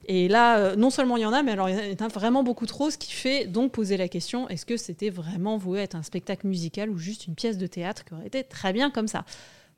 Et 0.08 0.28
là, 0.28 0.60
euh, 0.60 0.76
non 0.76 0.90
seulement 0.90 1.18
il 1.18 1.22
y 1.22 1.26
en 1.26 1.34
a, 1.34 1.42
mais 1.42 1.52
alors 1.52 1.70
il 1.70 1.76
y 1.76 2.04
en 2.04 2.06
a 2.06 2.08
vraiment 2.08 2.44
beaucoup 2.44 2.66
trop, 2.66 2.92
ce 2.92 2.98
qui 2.98 3.12
fait 3.12 3.48
donc 3.48 3.72
poser 3.72 3.98
la 3.98 4.08
question 4.08 4.48
est-ce 4.50 4.66
que 4.66 4.78
c'était 4.78 5.10
vraiment 5.10 5.58
voué 5.58 5.80
à 5.80 5.84
être 5.84 5.96
un 5.96 6.04
spectacle 6.04 6.48
musical 6.48 6.90
ou 6.90 6.98
juste 6.98 7.28
une 7.28 7.36
pièce 7.36 7.58
de 7.58 7.66
théâtre 7.66 8.06
qui 8.06 8.14
aurait 8.14 8.28
été 8.28 8.44
très 8.44 8.72
bien 8.72 8.92
comme 8.92 9.08
ça? 9.08 9.26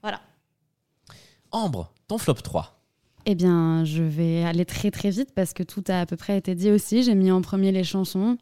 Voilà. 0.01 0.21
Ambre, 1.51 1.93
ton 2.07 2.17
flop 2.17 2.35
3. 2.35 2.77
Eh 3.25 3.35
bien, 3.35 3.83
je 3.83 4.03
vais 4.03 4.43
aller 4.43 4.65
très 4.65 4.91
très 4.91 5.09
vite 5.09 5.31
parce 5.33 5.53
que 5.53 5.63
tout 5.63 5.83
a 5.87 6.01
à 6.01 6.05
peu 6.05 6.15
près 6.15 6.37
été 6.37 6.55
dit 6.55 6.71
aussi. 6.71 7.03
J'ai 7.03 7.15
mis 7.15 7.31
en 7.31 7.41
premier 7.41 7.71
les 7.71 7.83
chansons. 7.83 8.37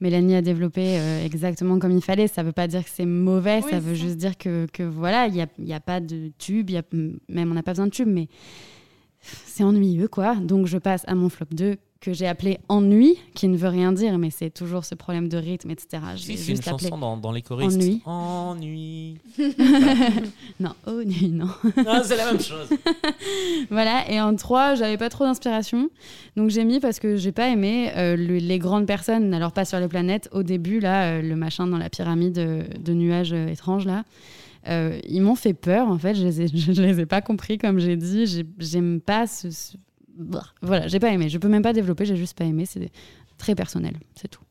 Mélanie 0.00 0.36
a 0.36 0.42
développé 0.42 0.98
euh, 0.98 1.24
exactement 1.24 1.78
comme 1.78 1.90
il 1.90 2.02
fallait. 2.02 2.28
Ça 2.28 2.42
veut 2.42 2.52
pas 2.52 2.66
dire 2.66 2.84
que 2.84 2.90
c'est 2.90 3.06
mauvais, 3.06 3.60
Oui, 3.64 3.70
ça 3.70 3.80
veut 3.80 3.94
juste 3.94 4.16
dire 4.16 4.38
que, 4.38 4.66
que 4.72 4.82
voilà, 4.82 5.26
il 5.26 5.34
n'y 5.34 5.42
a, 5.42 5.46
il 5.58 5.66
y 5.66 5.72
a 5.72 5.80
pas 5.80 6.00
de 6.00 6.30
tube, 6.38 6.70
il 6.70 6.74
y 6.74 6.78
a, 6.78 6.82
même 7.28 7.50
on 7.50 7.54
n'a 7.54 7.62
pas 7.62 7.72
besoin 7.72 7.86
de 7.86 7.90
tube, 7.90 8.08
mais 8.08 8.28
c'est 9.20 9.64
ennuyeux 9.64 10.08
quoi. 10.08 10.34
Donc 10.36 10.66
je 10.66 10.78
passe 10.78 11.02
à 11.06 11.14
mon 11.14 11.28
flop 11.28 11.46
2 11.52 11.76
que 12.00 12.14
j'ai 12.14 12.26
appelé 12.26 12.56
Ennui, 12.70 13.18
qui 13.34 13.46
ne 13.46 13.58
veut 13.58 13.68
rien 13.68 13.92
dire, 13.92 14.16
mais 14.16 14.30
c'est 14.30 14.48
toujours 14.48 14.86
ce 14.86 14.94
problème 14.94 15.28
de 15.28 15.36
rythme, 15.36 15.68
etc. 15.70 16.02
Si, 16.16 16.38
c'est 16.38 16.52
une 16.52 16.62
chanson 16.62 16.96
dans, 16.96 17.18
dans 17.18 17.30
les 17.30 17.42
choristes. 17.42 17.76
Ennui. 17.76 18.00
Ennui. 18.06 19.18
non, 20.60 20.70
Ennui, 20.86 21.28
non. 21.28 21.48
Non, 21.76 22.00
c'est 22.02 22.16
la 22.16 22.24
même 22.32 22.40
chose. 22.40 22.68
voilà, 23.70 24.10
et 24.10 24.18
en 24.20 24.34
3, 24.34 24.76
j'avais 24.76 24.96
pas 24.96 25.10
trop 25.10 25.24
d'inspiration. 25.24 25.90
Donc 26.36 26.48
j'ai 26.50 26.64
mis 26.64 26.80
parce 26.80 26.98
que 27.00 27.16
j'ai 27.16 27.32
pas 27.32 27.48
aimé 27.48 27.90
euh, 27.96 28.16
le- 28.16 28.38
les 28.38 28.58
grandes 28.58 28.86
personnes, 28.86 29.34
alors 29.34 29.52
pas 29.52 29.66
sur 29.66 29.78
les 29.78 29.88
planètes. 29.88 30.30
Au 30.32 30.42
début, 30.42 30.80
là, 30.80 31.18
euh, 31.18 31.22
le 31.22 31.36
machin 31.36 31.66
dans 31.66 31.76
la 31.78 31.90
pyramide 31.90 32.38
euh, 32.38 32.62
de 32.78 32.94
nuages 32.94 33.32
étranges, 33.34 33.84
là, 33.84 34.04
euh, 34.68 34.98
ils 35.08 35.22
m'ont 35.22 35.34
fait 35.36 35.54
peur, 35.54 35.88
en 35.88 35.98
fait. 35.98 36.14
Je 36.14 36.24
les 36.24 36.42
ai, 36.42 36.48
je 36.54 36.82
les 36.82 37.00
ai 37.00 37.06
pas 37.06 37.20
compris, 37.20 37.58
comme 37.58 37.78
j'ai 37.78 37.96
dit. 37.96 38.26
J'ai- 38.26 38.46
J'aime 38.58 39.00
pas 39.00 39.26
ce. 39.26 39.50
ce- 39.50 39.76
Voilà, 40.62 40.86
j'ai 40.88 41.00
pas 41.00 41.10
aimé. 41.10 41.28
Je 41.28 41.38
peux 41.38 41.48
même 41.48 41.62
pas 41.62 41.72
développer, 41.72 42.04
j'ai 42.04 42.16
juste 42.16 42.36
pas 42.36 42.44
aimé. 42.44 42.66
C'est 42.66 42.90
très 43.38 43.54
personnel, 43.54 43.94
c'est 44.14 44.28
tout. 44.28 44.42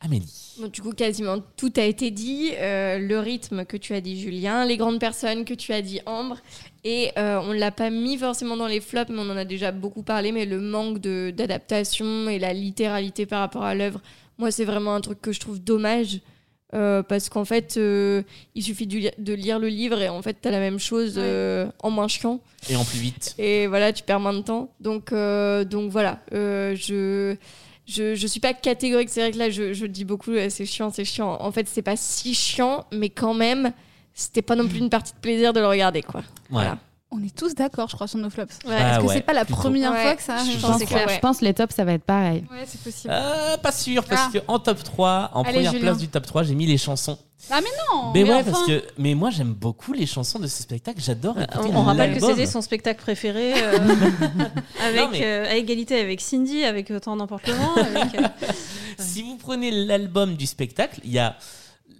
Amélie. 0.00 0.54
Bon, 0.60 0.68
du 0.68 0.82
coup, 0.82 0.92
quasiment 0.92 1.38
tout 1.56 1.72
a 1.78 1.82
été 1.82 2.10
dit. 2.10 2.50
Euh, 2.58 2.98
le 2.98 3.18
rythme 3.18 3.64
que 3.64 3.78
tu 3.78 3.94
as 3.94 4.02
dit, 4.02 4.20
Julien, 4.20 4.66
les 4.66 4.76
grandes 4.76 5.00
personnes 5.00 5.44
que 5.46 5.54
tu 5.54 5.72
as 5.72 5.80
dit, 5.80 6.00
Ambre. 6.04 6.36
Et 6.84 7.10
euh, 7.18 7.40
on 7.42 7.54
ne 7.54 7.58
l'a 7.58 7.70
pas 7.70 7.88
mis 7.88 8.18
forcément 8.18 8.56
dans 8.58 8.66
les 8.66 8.80
flops, 8.82 9.10
mais 9.10 9.18
on 9.18 9.30
en 9.30 9.36
a 9.38 9.46
déjà 9.46 9.72
beaucoup 9.72 10.02
parlé. 10.02 10.32
Mais 10.32 10.44
le 10.44 10.60
manque 10.60 10.98
de- 11.00 11.32
d'adaptation 11.34 12.28
et 12.28 12.38
la 12.38 12.52
littéralité 12.52 13.24
par 13.26 13.40
rapport 13.40 13.64
à 13.64 13.74
l'œuvre, 13.74 14.00
moi, 14.38 14.50
c'est 14.50 14.66
vraiment 14.66 14.94
un 14.94 15.00
truc 15.00 15.20
que 15.22 15.32
je 15.32 15.40
trouve 15.40 15.60
dommage. 15.64 16.20
Euh, 16.74 17.02
parce 17.04 17.28
qu'en 17.28 17.44
fait, 17.44 17.76
euh, 17.76 18.22
il 18.56 18.62
suffit 18.62 18.88
de, 18.88 18.96
li- 18.98 19.10
de 19.18 19.32
lire 19.34 19.58
le 19.60 19.68
livre 19.68 20.00
et 20.02 20.08
en 20.08 20.20
fait, 20.20 20.36
tu 20.42 20.48
as 20.48 20.50
la 20.50 20.58
même 20.58 20.80
chose 20.80 21.14
euh, 21.16 21.66
en 21.82 21.90
moins 21.90 22.08
chiant. 22.08 22.40
Et 22.68 22.74
en 22.74 22.84
plus 22.84 22.98
vite. 22.98 23.34
Et 23.38 23.68
voilà, 23.68 23.92
tu 23.92 24.02
perds 24.02 24.18
moins 24.20 24.32
de 24.32 24.40
temps. 24.40 24.72
Donc, 24.80 25.12
euh, 25.12 25.64
donc 25.64 25.90
voilà, 25.92 26.18
euh, 26.34 26.74
je, 26.74 27.36
je, 27.86 28.16
je 28.16 28.26
suis 28.26 28.40
pas 28.40 28.52
catégorique. 28.52 29.10
C'est 29.10 29.20
vrai 29.20 29.30
que 29.30 29.38
là, 29.38 29.48
je, 29.48 29.72
je 29.74 29.86
dis 29.86 30.04
beaucoup, 30.04 30.32
c'est 30.48 30.66
chiant, 30.66 30.90
c'est 30.90 31.04
chiant. 31.04 31.36
En 31.40 31.52
fait, 31.52 31.68
c'est 31.68 31.82
pas 31.82 31.96
si 31.96 32.34
chiant, 32.34 32.84
mais 32.92 33.10
quand 33.10 33.34
même, 33.34 33.72
c'était 34.12 34.42
pas 34.42 34.56
non 34.56 34.66
plus 34.66 34.78
une 34.78 34.90
partie 34.90 35.12
de 35.12 35.18
plaisir 35.18 35.52
de 35.52 35.60
le 35.60 35.68
regarder, 35.68 36.02
quoi. 36.02 36.22
Voilà. 36.50 36.78
On 37.12 37.22
est 37.22 37.34
tous 37.34 37.54
d'accord, 37.54 37.88
je 37.88 37.94
crois, 37.94 38.08
sur 38.08 38.18
nos 38.18 38.28
flops. 38.30 38.58
Ouais. 38.66 38.76
Parce 38.76 38.96
Ah 38.96 38.98
que 39.00 39.04
ouais, 39.06 39.14
c'est 39.14 39.20
pas 39.22 39.32
la 39.32 39.44
plutôt. 39.44 39.60
première 39.60 39.92
Ouais. 39.92 40.02
fois 40.02 40.16
que 40.16 40.22
ça 40.22 40.34
arrive. 40.34 40.52
Je 40.56 40.58
pense 40.60 40.70
pense, 40.72 40.82
que- 40.82 40.88
que- 40.88 40.94
ouais. 40.94 41.14
je 41.14 41.20
pense 41.20 41.38
que 41.38 41.44
les 41.44 41.54
tops, 41.54 41.74
ça 41.74 41.84
va 41.84 41.92
être 41.92 42.04
pareil. 42.04 42.44
Ouais, 42.50 42.64
c'est 42.66 42.80
possible. 42.82 43.14
Euh, 43.16 43.56
pas 43.58 43.70
sûr, 43.72 44.04
parce 44.04 44.22
Ah. 44.26 44.30
que 44.32 44.38
en 44.48 44.58
top 44.58 44.82
3, 44.82 45.30
en 45.32 45.42
Allez, 45.42 45.52
première 45.54 45.70
Julien. 45.72 45.84
place 45.86 45.98
du 45.98 46.08
top 46.08 46.26
3, 46.26 46.42
j'ai 46.42 46.56
mis 46.56 46.66
les 46.66 46.78
chansons. 46.78 47.16
Ah 47.48 47.60
mais 47.62 47.68
non 47.92 48.10
mais, 48.12 48.24
mais 48.24 48.30
ouais, 48.30 48.36
enfin. 48.40 48.50
parce 48.50 48.66
que. 48.66 48.82
Mais 48.98 49.14
moi, 49.14 49.30
j'aime 49.30 49.52
beaucoup 49.52 49.92
les 49.92 50.04
chansons 50.06 50.40
de 50.40 50.48
ce 50.48 50.62
spectacle. 50.64 51.00
J'adore 51.00 51.40
écouter 51.40 51.68
On, 51.72 51.76
on 51.76 51.82
rappelle 51.84 52.18
que 52.18 52.26
c'était 52.26 52.46
son 52.46 52.60
spectacle 52.60 53.00
préféré, 53.00 53.52
euh, 53.54 53.78
avec, 54.84 55.00
Non, 55.00 55.08
mais- 55.12 55.24
euh, 55.24 55.44
à 55.48 55.54
égalité 55.54 56.00
avec 56.00 56.20
Cindy, 56.20 56.64
avec 56.64 56.90
Autant 56.90 57.14
n'emporte 57.14 57.46
le 57.46 57.54
vent. 57.54 57.74
avec, 57.76 58.14
euh, 58.16 58.26
Si 58.98 59.22
vous 59.22 59.36
prenez 59.36 59.70
l'album 59.70 60.34
du 60.34 60.46
spectacle, 60.46 61.00
il 61.04 61.12
y 61.12 61.18
a 61.20 61.36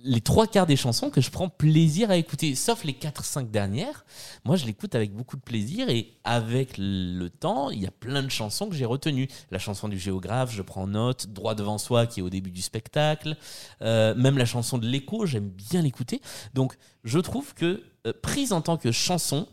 les 0.07 0.21
trois 0.21 0.47
quarts 0.47 0.67
des 0.67 0.77
chansons 0.77 1.11
que 1.11 1.21
je 1.21 1.31
prends 1.31 1.49
plaisir 1.49 2.11
à 2.11 2.17
écouter, 2.17 2.55
sauf 2.55 2.85
les 2.85 2.93
4-5 2.93 3.51
dernières. 3.51 4.05
Moi, 4.45 4.57
je 4.57 4.65
l'écoute 4.65 4.95
avec 4.95 5.13
beaucoup 5.13 5.37
de 5.37 5.43
plaisir 5.43 5.91
et 5.91 6.15
avec 6.25 6.75
le 6.79 7.29
temps, 7.29 7.71
il 7.71 7.83
y 7.83 7.87
a 7.87 7.91
plein 7.91 8.23
de 8.23 8.31
chansons 8.31 8.69
que 8.69 8.75
j'ai 8.75 8.85
retenues. 8.85 9.29
La 9.51 9.59
chanson 9.59 9.89
du 9.89 9.99
géographe, 9.99 10.53
je 10.53 10.63
prends 10.63 10.87
note. 10.87 11.27
Droit 11.29 11.55
devant 11.55 11.79
soi, 11.79 12.07
qui 12.07 12.21
est 12.21 12.23
au 12.23 12.31
début 12.31 12.53
du 12.53 12.63
spectacle. 12.63 13.37
Euh, 13.83 14.15
même 14.15 14.39
la 14.39 14.47
chanson 14.47 14.79
de 14.79 14.87
l'écho, 14.87 15.27
j'aime 15.27 15.49
bien 15.49 15.83
l'écouter. 15.83 16.21
Donc, 16.55 16.77
je 17.05 17.19
trouve 17.19 17.53
que, 17.55 17.83
euh, 18.07 18.13
prise 18.23 18.53
en 18.53 18.61
tant 18.61 18.77
que 18.77 18.93
chanson, 18.93 19.49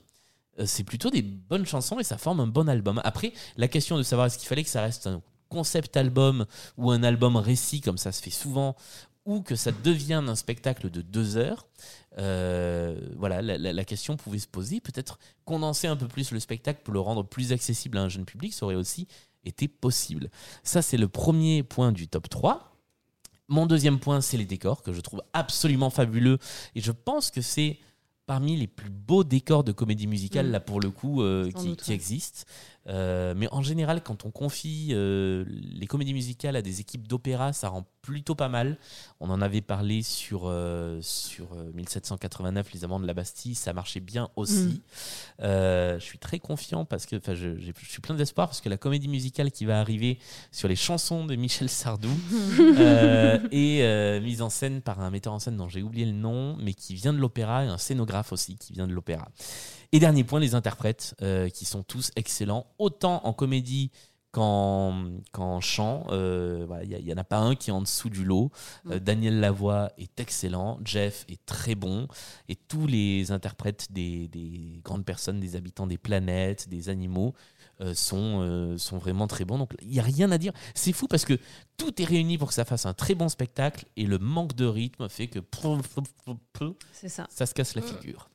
euh, 0.60 0.66
c'est 0.68 0.84
plutôt 0.84 1.10
des 1.10 1.24
bonnes 1.24 1.66
chansons 1.66 2.00
et 2.00 2.04
ça 2.04 2.18
forme 2.18 2.40
un 2.40 2.48
bon 2.48 2.70
album. 2.70 3.02
Après, 3.04 3.34
la 3.58 3.68
question 3.68 3.98
de 3.98 4.04
savoir 4.04 4.28
est-ce 4.28 4.38
qu'il 4.38 4.48
fallait 4.48 4.64
que 4.64 4.70
ça 4.70 4.84
reste 4.84 5.08
un 5.08 5.22
concept 5.50 5.98
album 5.98 6.46
ou 6.78 6.92
un 6.92 7.04
album 7.04 7.36
récit, 7.36 7.82
comme 7.82 7.98
ça 7.98 8.12
se 8.12 8.22
fait 8.22 8.32
souvent, 8.32 8.76
ou 9.26 9.42
que 9.42 9.56
ça 9.56 9.72
devienne 9.72 10.28
un 10.30 10.36
spectacle 10.36 10.90
de 10.90 11.02
deux 11.02 11.38
heures, 11.38 11.68
euh, 12.18 13.00
voilà, 13.18 13.42
la, 13.42 13.58
la- 13.58 13.74
la 13.74 13.86
question 13.86 14.18
pouvait 14.18 14.40
se 14.40 14.48
poser. 14.48 14.80
Peut-être 14.82 15.18
condenser 15.46 15.88
un 15.88 15.96
peu 15.96 16.08
plus 16.08 16.32
le 16.32 16.40
spectacle 16.40 16.82
pour 16.84 16.94
le 16.94 17.00
rendre 17.00 17.24
plus 17.24 17.52
accessible 17.52 17.98
à 17.98 18.02
un 18.04 18.10
jeune 18.10 18.26
public, 18.26 18.54
ça 18.54 18.66
aurait 18.66 18.76
aussi 18.76 19.08
été 19.46 19.68
possible. 19.68 20.30
Ça, 20.64 20.82
c'est 20.82 20.98
le 20.98 21.08
premier 21.08 21.64
point 21.64 21.92
du 21.92 22.08
top 22.08 22.30
3. 22.30 22.70
Mon 23.50 23.66
deuxième 23.66 24.00
point, 24.00 24.22
c'est 24.22 24.38
les 24.38 24.46
décors, 24.46 24.82
que 24.84 24.94
je 24.94 25.02
trouve 25.02 25.22
absolument 25.34 25.90
fabuleux. 25.90 26.38
Et 26.76 26.82
je 26.82 26.92
pense 26.92 27.30
que 27.30 27.42
c'est 27.42 27.78
parmi 28.26 28.56
les 28.56 28.68
plus 28.68 28.90
beaux 28.90 29.26
décors 29.26 29.66
de 29.66 29.74
comédie 29.74 30.08
musicale, 30.08 30.48
Mm. 30.48 30.52
là 30.52 30.60
pour 30.62 30.80
le 30.80 30.90
coup, 30.92 31.22
euh, 31.22 31.52
qui, 31.52 31.92
existent. 31.92 32.44
Euh, 32.90 33.34
mais 33.36 33.48
en 33.52 33.62
général, 33.62 34.04
quand 34.04 34.26
on 34.26 34.32
confie 34.32 34.90
euh, 34.92 35.46
les 35.48 35.88
comédies 35.88 36.14
musicales 36.14 36.56
à 36.56 36.62
des 36.62 36.82
équipes 36.82 37.08
d'opéra, 37.08 37.54
ça 37.54 37.70
rend 37.70 37.86
plutôt 38.02 38.36
pas 38.36 38.50
mal. 38.50 38.78
On 39.22 39.30
en 39.30 39.42
avait 39.42 39.62
parlé 39.62 40.02
sur, 40.02 40.44
euh, 40.46 41.00
sur 41.02 41.54
euh, 41.54 41.72
1789, 41.74 42.74
Les 42.74 42.84
Amants 42.84 43.00
de 43.00 43.08
la 43.08 43.14
Bastille, 43.14 43.56
ça 43.56 43.72
marchait 43.72 44.02
bien 44.02 44.30
aussi. 44.36 44.82
Mm. 45.40 45.44
Je 45.44 46.00
suis 46.02 46.20
très 46.20 46.40
confiant 46.40 46.84
parce 46.84 47.06
que 47.06 47.16
enfin, 47.16 47.36
je, 47.36 47.72
suis 47.88 48.02
plein 48.02 48.16
d'espoir 48.16 48.48
parce 48.48 48.60
que 48.60 48.70
la 48.70 48.78
comédie 48.78 49.08
musicale 49.08 49.52
qui 49.52 49.66
va 49.66 49.80
arriver 49.80 50.20
sur 50.52 50.68
les 50.68 50.76
chansons 50.76 51.26
de 51.26 51.36
Michel 51.36 51.70
Sardou 51.70 52.10
est 53.52 54.20
mise 54.22 54.42
en 54.42 54.50
scène 54.50 54.82
par 54.82 55.00
un 55.00 55.10
metteur 55.10 55.34
en 55.34 55.40
scène 55.40 55.56
dont 55.56 55.70
j'ai 55.70 55.82
oublié 55.82 56.06
le 56.06 56.12
nom, 56.12 56.58
mais 56.58 56.74
qui 56.74 56.96
vient 56.96 57.14
de 57.14 57.20
l'opéra 57.20 57.64
et 57.64 57.68
un 57.68 57.78
scénographe 57.78 58.34
aussi 58.34 58.58
qui 58.58 58.74
vient 58.74 58.88
de 58.88 58.94
l'opéra. 58.94 59.30
Et 59.94 60.00
dernier 60.00 60.24
point, 60.24 60.40
les 60.40 60.56
interprètes 60.56 61.16
euh, 61.22 61.50
qui 61.50 61.66
sont 61.66 61.84
tous 61.84 62.10
excellents, 62.16 62.66
autant 62.80 63.22
en 63.26 63.32
comédie 63.32 63.92
qu'en 64.32 65.12
qu'en 65.32 65.62
chant. 65.62 66.08
Euh, 66.10 66.66
voilà, 66.68 66.84
Il 66.84 67.06
n'y 67.06 67.14
en 67.14 67.18
a 67.18 67.24
pas 67.24 67.38
un 67.38 67.54
qui 67.54 67.70
est 67.70 67.74
en 67.74 67.82
dessous 67.82 68.10
du 68.10 68.26
lot. 68.26 68.50
Euh, 68.90 68.98
Daniel 69.00 69.40
Lavoie 69.40 69.92
est 70.00 70.20
excellent, 70.20 70.80
Jeff 70.84 71.26
est 71.30 71.46
très 71.46 71.76
bon, 71.76 72.08
et 72.50 72.56
tous 72.56 72.88
les 72.88 73.32
interprètes 73.32 73.92
des, 73.92 74.28
des 74.30 74.82
grandes 74.84 75.06
personnes, 75.06 75.40
des 75.40 75.56
habitants 75.56 75.86
des 75.86 76.00
planètes, 76.00 76.68
des 76.70 76.90
animaux, 76.90 77.36
sont, 77.94 78.42
euh, 78.42 78.78
sont 78.80 78.98
vraiment 78.98 79.28
très 79.28 79.46
bons. 79.46 79.60
Donc 79.60 79.74
il 79.84 79.90
n'y 79.90 80.00
a 80.00 80.04
rien 80.04 80.32
à 80.32 80.40
dire. 80.40 80.54
C'est 80.74 80.94
fou 80.94 81.08
parce 81.08 81.26
que 81.26 81.38
tout 81.78 82.02
est 82.02 82.06
réuni 82.06 82.40
pour 82.40 82.48
que 82.48 82.54
ça 82.56 82.66
fasse 82.66 82.88
un 82.88 82.94
très 82.94 83.14
bon 83.14 83.30
spectacle 83.30 83.86
et 83.96 84.08
le 84.08 84.18
manque 84.18 84.56
de 84.56 84.66
rythme 84.66 85.08
fait 85.08 85.28
que 85.28 85.40
ça. 87.10 87.28
ça 87.30 87.46
se 87.46 87.54
casse 87.54 87.76
la 87.76 87.84
figure. 87.84 88.30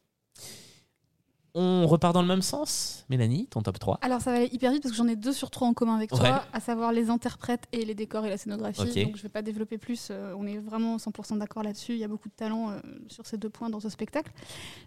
On 1.55 1.87
repart 1.87 2.15
dans 2.15 2.23
le 2.23 2.29
même 2.29 2.43
sens 2.43 3.05
Mélanie, 3.09 3.47
ton 3.51 3.63
top 3.63 3.79
3 3.79 3.99
Alors 4.03 4.21
ça 4.21 4.31
va 4.33 4.37
aller 4.39 4.49
hyper 4.53 4.71
vite 4.73 4.83
parce 4.83 4.93
que 4.93 4.97
j'en 4.99 5.09
ai 5.09 5.17
deux 5.17 5.33
sur 5.33 5.51
trois 5.51 5.67
en 5.67 5.75
commun 5.75 5.97
avec 5.97 6.11
toi, 6.11 6.21
Ouais. 6.21 6.31
à 6.53 6.61
savoir 6.61 6.93
les 6.93 7.11
interprètes 7.11 7.65
et 7.73 7.85
les 7.85 7.95
décors 7.95 8.25
et 8.27 8.29
la 8.31 8.37
scénographie. 8.37 9.05
Donc 9.05 9.17
je 9.17 9.23
vais 9.23 9.29
pas 9.29 9.43
développer 9.43 9.79
plus, 9.79 10.09
euh, 10.11 10.35
on 10.39 10.47
est 10.47 10.59
vraiment 10.59 10.97
100% 10.99 11.39
d'accord 11.39 11.63
là-dessus, 11.63 11.93
il 11.93 11.99
y 11.99 12.05
a 12.05 12.09
beaucoup 12.09 12.29
de 12.29 12.35
talent 12.35 12.71
euh, 12.71 12.79
sur 13.09 13.27
ces 13.27 13.39
deux 13.39 13.49
points 13.49 13.71
dans 13.71 13.81
ce 13.81 13.89
spectacle. 13.89 14.31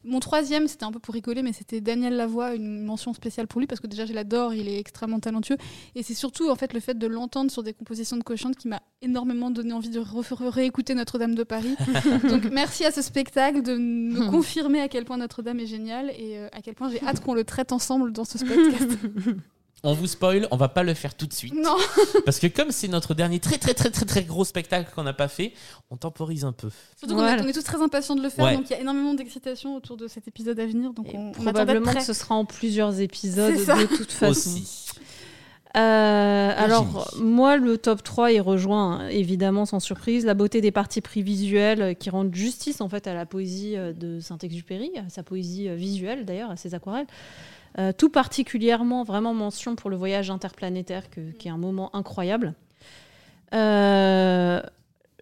Mon 0.04 0.20
troisième, 0.20 0.68
c'était 0.68 0.84
un 0.86 0.92
peu 0.92 1.00
pour 1.00 1.14
rigoler, 1.14 1.42
mais 1.42 1.54
c'était 1.54 1.82
Daniel 1.82 2.16
Lavoie, 2.16 2.54
une 2.56 2.84
mention 2.84 3.14
spéciale 3.14 3.48
pour 3.48 3.60
lui 3.60 3.68
parce 3.68 3.82
que 3.82 3.88
déjà 3.88 4.06
je 4.06 4.14
l'adore, 4.14 4.54
il 4.54 4.68
est 4.68 4.80
extrêmement 4.80 5.20
talentueux 5.20 5.58
et 5.96 6.04
c'est 6.04 6.14
surtout 6.14 6.50
en 6.50 6.56
fait 6.56 6.74
le 6.74 6.80
fait 6.80 6.98
de 6.98 7.08
l'entendre 7.08 7.52
sur 7.52 7.64
des 7.64 7.74
compositions 7.74 8.18
de 8.18 8.24
Cochantes 8.24 8.56
qui 8.56 8.68
m'a 8.68 8.82
énormément 9.02 9.50
donné 9.52 9.74
envie 9.74 9.90
de 9.90 10.00
réécouter 10.48 10.94
Notre-Dame 10.96 11.36
de 11.36 11.44
Paris. 11.44 11.76
Donc 12.30 12.46
merci 12.52 12.86
à 12.86 12.92
ce 12.92 13.02
spectacle 13.02 13.62
de 13.64 13.76
me 13.78 14.30
confirmer 14.32 14.80
à 14.82 14.88
quel 14.88 15.06
point 15.06 15.18
Notre-Dame 15.18 15.60
est 15.60 15.66
géniale 15.66 16.12
et 16.12 16.38
euh, 16.38 16.48
à 16.52 16.61
quel 16.62 16.76
point 16.76 16.90
j'ai 16.90 17.02
hâte 17.04 17.22
qu'on 17.24 17.34
le 17.34 17.44
traite 17.44 17.72
ensemble 17.72 18.12
dans 18.14 18.26
ce 18.26 18.38
podcast. 18.40 18.90
On 19.84 19.94
vous 19.96 20.06
spoil, 20.06 20.48
on 20.52 20.58
va 20.58 20.70
pas 20.70 20.84
le 20.84 20.94
faire 20.94 21.16
tout 21.16 21.26
de 21.26 21.34
suite. 21.34 21.56
Non. 21.56 21.76
Parce 22.26 22.38
que 22.38 22.46
comme 22.46 22.70
c'est 22.70 22.88
notre 22.88 23.16
dernier 23.16 23.40
très 23.40 23.58
très 23.58 23.74
très 23.74 23.90
très 23.90 24.06
très 24.06 24.24
gros 24.24 24.46
spectacle 24.46 24.92
qu'on 24.94 25.02
n'a 25.02 25.14
pas 25.14 25.28
fait, 25.28 25.54
on 25.90 25.98
temporise 25.98 26.46
un 26.46 26.52
peu. 26.52 26.70
Surtout 27.00 27.16
qu'on 27.16 27.22
est- 27.22 27.26
Voilà. 27.26 27.44
on 27.44 27.48
est 27.48 27.54
tous 27.54 27.64
très 27.64 27.82
impatients 27.82 28.16
de 28.16 28.22
le 28.22 28.30
faire, 28.30 28.46
Ouais. 28.46 28.56
donc 28.58 28.70
il 28.70 28.74
y 28.74 28.76
a 28.76 28.80
énormément 28.80 29.16
d'excitation 29.16 29.76
autour 29.76 29.98
de 29.98 30.08
cet 30.08 30.28
épisode 30.28 30.60
à 30.60 30.68
venir. 30.68 30.94
Donc 30.94 31.08
on, 31.16 31.32
Probablement 31.32 31.96
que 31.96 32.04
ce 32.04 32.14
sera 32.14 32.36
en 32.36 32.46
plusieurs 32.46 33.00
épisodes 33.00 33.56
C'est 33.58 33.66
ça. 33.66 33.76
de 33.76 33.88
toute 33.88 34.12
façon. 34.12 34.30
Aussi. 34.52 34.86
Euh, 35.78 36.52
alors, 36.58 37.14
moi, 37.22 37.56
le 37.56 37.78
top 37.78 38.04
3, 38.04 38.32
il 38.34 38.42
rejoint 38.42 39.00
hein, 39.00 39.08
évidemment 39.08 39.66
sans 39.66 39.80
surprise 39.80 40.26
la 40.26 40.34
beauté 40.34 40.60
des 40.60 40.72
parties 40.72 41.00
pris 41.00 41.22
visuelles 41.22 41.82
euh, 41.82 41.94
qui 41.94 42.10
rendent 42.10 42.36
justice 42.36 42.82
en 42.82 42.90
fait 42.90 43.08
à 43.08 43.14
la 43.14 43.26
poésie 43.26 43.78
euh, 43.78 43.94
de 43.94 44.20
Saint-Exupéry, 44.20 44.92
à 44.98 45.10
sa 45.10 45.24
poésie 45.24 45.70
visuelle 45.70 46.26
d'ailleurs, 46.26 46.52
à 46.52 46.58
ses 46.58 46.76
aquarelles. 46.76 47.08
Euh, 47.80 47.94
tout 47.94 48.10
particulièrement, 48.10 49.04
vraiment 49.06 49.34
mention 49.34 49.76
pour 49.78 49.90
le 49.90 49.96
voyage 49.96 50.30
interplanétaire, 50.30 51.10
que- 51.10 51.32
qui 51.32 51.48
est 51.48 51.52
un 51.52 51.58
moment 51.58 51.90
incroyable. 51.96 52.54
Euh, 53.54 54.62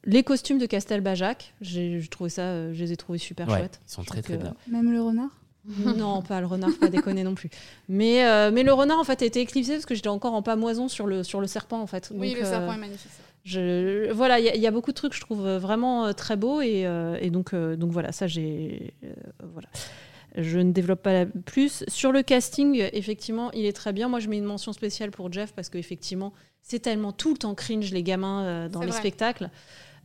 les 0.06 0.24
costumes 0.24 0.58
de 0.58 0.66
Castelbajac, 0.66 1.54
j'ai 1.62 2.02
trouvé 2.10 2.30
ça, 2.32 2.42
euh, 2.44 2.74
je 2.74 2.84
les 2.84 2.92
ai 2.92 2.98
trouvés 2.98 3.18
super 3.20 3.48
Ouais, 3.50 3.58
chouettes. 3.60 3.80
ils 3.88 3.92
sont 3.92 4.04
très, 4.04 4.22
très 4.24 4.38
que- 4.38 4.42
bien. 4.42 4.56
Même 4.68 4.92
le 4.92 5.02
renard? 5.02 5.30
non, 5.98 6.22
pas 6.22 6.40
le 6.42 6.48
renard, 6.48 6.72
pas 6.80 6.88
déconner 6.90 7.24
non 7.24 7.36
plus. 7.36 7.50
Mais, 7.88 8.26
euh, 8.26 8.50
mais 8.52 8.64
le 8.64 8.74
renard, 8.74 9.00
en 9.00 9.04
fait, 9.04 9.22
a 9.22 9.26
été 9.26 9.40
éclipsé 9.42 9.74
parce 9.74 9.86
que 9.86 9.94
j'étais 9.96 10.08
encore 10.10 10.34
en 10.34 10.42
pamoison 10.42 10.88
sur 10.88 11.06
le, 11.08 11.24
sur 11.24 11.40
le 11.42 11.48
serpent, 11.48 11.80
en 11.80 11.88
fait. 11.88 12.12
Oui, 12.14 12.30
Donc, 12.30 12.40
le 12.40 12.46
euh, 12.46 12.50
serpent 12.50 12.74
est 12.74 12.78
magnifique. 12.78 13.12
je, 13.46 14.12
voilà, 14.12 14.40
il 14.40 14.46
y, 14.46 14.50
a- 14.50 14.56
il 14.56 14.62
y 14.62 14.68
a 14.68 14.72
beaucoup 14.72 14.92
de 14.92 14.96
trucs 14.96 15.12
que 15.12 15.16
je 15.18 15.22
trouve 15.22 15.48
vraiment 15.48 16.08
euh, 16.08 16.14
très 16.14 16.36
beaux 16.38 16.62
et, 16.62 16.86
euh, 16.86 17.18
et 17.22 17.30
donc, 17.30 17.54
donc 17.54 17.92
voilà, 17.92 18.12
ça 18.12 18.28
j'ai. 18.28 18.94
voilà. 19.54 19.68
Je 20.36 20.60
ne 20.60 20.72
développe 20.72 21.02
pas 21.02 21.14
la- 21.14 21.26
plus. 21.26 21.84
Sur 21.88 22.12
le 22.12 22.22
casting, 22.24 22.84
effectivement, 22.94 23.52
il 23.52 23.66
est 23.66 23.74
très 23.74 23.94
bien. 23.94 24.08
Moi, 24.10 24.20
je 24.20 24.28
mets 24.30 24.38
une 24.38 24.44
mention 24.46 24.74
spéciale 24.74 25.12
pour 25.12 25.32
Jeff 25.32 25.54
parce 25.54 25.70
qu'effectivement, 25.70 26.34
c'est 26.62 26.80
tellement 26.80 27.12
tout 27.12 27.32
le 27.32 27.38
temps 27.38 27.56
cringe, 27.56 27.92
les 27.92 28.04
gamins, 28.04 28.68
dans 28.70 28.82
les 28.82 28.88
vrai. 28.88 28.98
spectacles. 29.00 29.50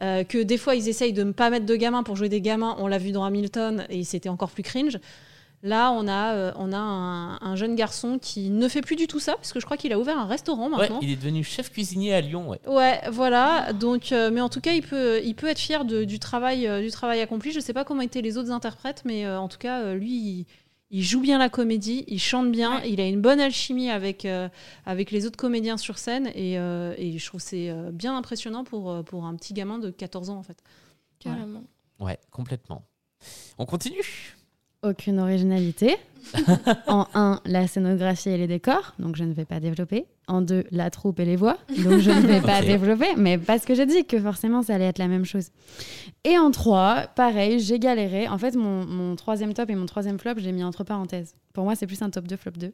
que 0.01 0.43
des 0.43 0.57
fois 0.57 0.75
ils 0.77 0.89
essayent 0.89 1.13
de 1.13 1.23
ne 1.25 1.33
pas 1.33 1.51
mettre 1.51 1.67
de 1.67 1.77
gamins 1.77 2.03
pour 2.03 2.17
jouer 2.17 2.31
des 2.31 2.41
gamins. 2.41 2.75
On 2.79 2.87
l'a 2.87 2.97
vu 2.99 3.13
dans 3.13 3.23
Hamilton 3.25 3.85
et 3.91 4.03
c'était 4.05 4.31
encore 4.31 4.51
plus 4.51 4.63
cringe. 4.63 4.99
Là, 5.67 5.93
on 5.93 6.07
a, 6.07 6.35
euh, 6.35 6.53
on 6.57 6.73
a 6.75 6.77
un, 6.79 7.39
un 7.41 7.57
jeune 7.57 7.75
garçon 7.75 8.19
qui 8.21 8.51
ne 8.51 8.69
fait 8.69 8.83
plus 8.83 8.97
du 8.97 9.07
tout 9.07 9.19
ça, 9.19 9.35
parce 9.37 9.51
que 9.53 9.61
je 9.61 9.65
crois 9.65 9.79
qu'il 9.79 9.95
a 9.95 9.99
ouvert 9.99 10.19
un 10.19 10.27
restaurant 10.27 10.71
Ouais, 10.71 10.77
maintenant. 10.77 10.99
il 11.01 11.11
est 11.11 11.17
devenu 11.17 11.43
chef 11.43 11.73
cuisinier 11.73 12.13
à 12.13 12.21
Lyon. 12.21 12.51
Ouais. 12.51 12.61
Ouais, 12.69 13.01
voilà. 13.11 13.73
Donc, 13.73 14.13
euh, 14.13 14.31
mais 14.31 14.43
en 14.43 14.51
tout 14.51 14.61
cas, 14.61 14.73
il 14.75 14.83
peut, 14.83 15.23
il 15.25 15.35
peut 15.35 15.47
être 15.49 15.59
fier 15.59 15.87
de- 15.87 16.05
du 16.05 16.19
travail, 16.19 16.67
euh, 16.69 16.83
du 16.83 16.91
travail 16.91 17.23
accompli. 17.23 17.51
Je 17.51 17.61
sais 17.61 17.73
pas 17.73 17.83
comment 17.85 18.03
étaient 18.03 18.21
les 18.21 18.37
autres 18.37 18.51
interprètes, 18.51 19.03
mais 19.07 19.25
euh, 19.25 19.41
en 19.41 19.49
tout 19.49 19.57
cas, 19.57 19.81
euh, 19.81 19.95
lui, 19.95 20.11
il, 20.13 20.47
il 20.91 21.03
joue 21.03 21.23
bien 21.23 21.39
la 21.39 21.49
comédie, 21.49 22.05
il 22.09 22.21
chante 22.21 22.53
bien, 22.53 22.83
il 22.85 23.01
a 23.01 23.09
une 23.09 23.23
bonne 23.23 23.41
alchimie 23.41 23.89
avec 23.91 24.27
euh, 24.27 24.51
avec 24.85 25.11
les 25.13 25.25
autres 25.25 25.39
comédiens 25.39 25.79
sur 25.79 25.97
scène, 25.97 26.27
et, 26.35 26.59
euh, 26.59 26.95
et 26.99 27.17
je 27.19 27.27
trouve 27.27 27.41
que 27.41 27.47
c'est 27.49 27.71
euh, 27.71 27.91
bien 27.91 28.15
impressionnant 28.17 28.65
pour 28.65 29.03
pour 29.05 29.25
un 29.25 29.35
petit 29.35 29.55
gamin 29.55 29.79
de 29.79 29.89
14 29.91 30.29
ans 30.29 30.37
en 30.37 30.43
fait. 30.43 30.59
Carrément. 31.21 31.65
Ouais, 32.01 32.19
complètement. 32.31 32.83
On 33.57 33.65
continue? 33.65 34.37
Aucune 34.85 35.19
originalité. 35.19 35.97
en 36.87 37.07
1, 37.15 37.41
la 37.45 37.67
scénographie 37.67 38.31
et 38.31 38.37
les 38.37 38.47
décors, 38.47 38.95
donc 38.99 39.17
je 39.17 39.25
ne 39.25 39.33
vais 39.33 39.45
pas 39.45 39.61
développer. 39.61 40.07
En 40.27 40.41
2, 40.41 40.65
la 40.71 40.91
troupe 40.91 41.21
et 41.21 41.25
les 41.25 41.37
voix, 41.37 41.59
donc 41.83 41.99
je 42.01 42.11
ne 42.11 42.27
vais 42.27 42.41
pas 42.41 42.63
développer, 42.63 43.15
mais 43.17 43.37
parce 43.37 43.65
que 43.65 43.75
j'ai 43.75 43.85
dit 43.85 44.05
que 44.07 44.19
forcément 44.19 44.63
ça 44.63 44.75
allait 44.75 44.87
être 44.87 44.99
la 44.99 45.09
même 45.09 45.25
chose. 45.25 45.49
Et 46.25 46.39
en 46.39 46.51
3, 46.51 47.09
pareil, 47.15 47.61
j'ai 47.61 47.79
galéré. 47.79 48.27
En 48.29 48.39
fait, 48.39 48.57
mon, 48.57 48.87
mon 48.87 49.17
troisième 49.17 49.53
top 49.53 49.71
et 49.71 49.75
mon 49.75 49.87
troisième 49.87 50.19
flop, 50.19 50.35
j'ai 50.39 50.53
mis 50.53 50.65
entre 50.65 50.85
parenthèses. 50.85 51.35
Pour 51.53 51.65
moi, 51.65 51.77
c'est 51.77 51.87
plus 51.87 52.01
un 52.03 52.11
top 52.11 52.27
2, 52.27 52.37
flop 52.37 52.53
2. 52.53 52.73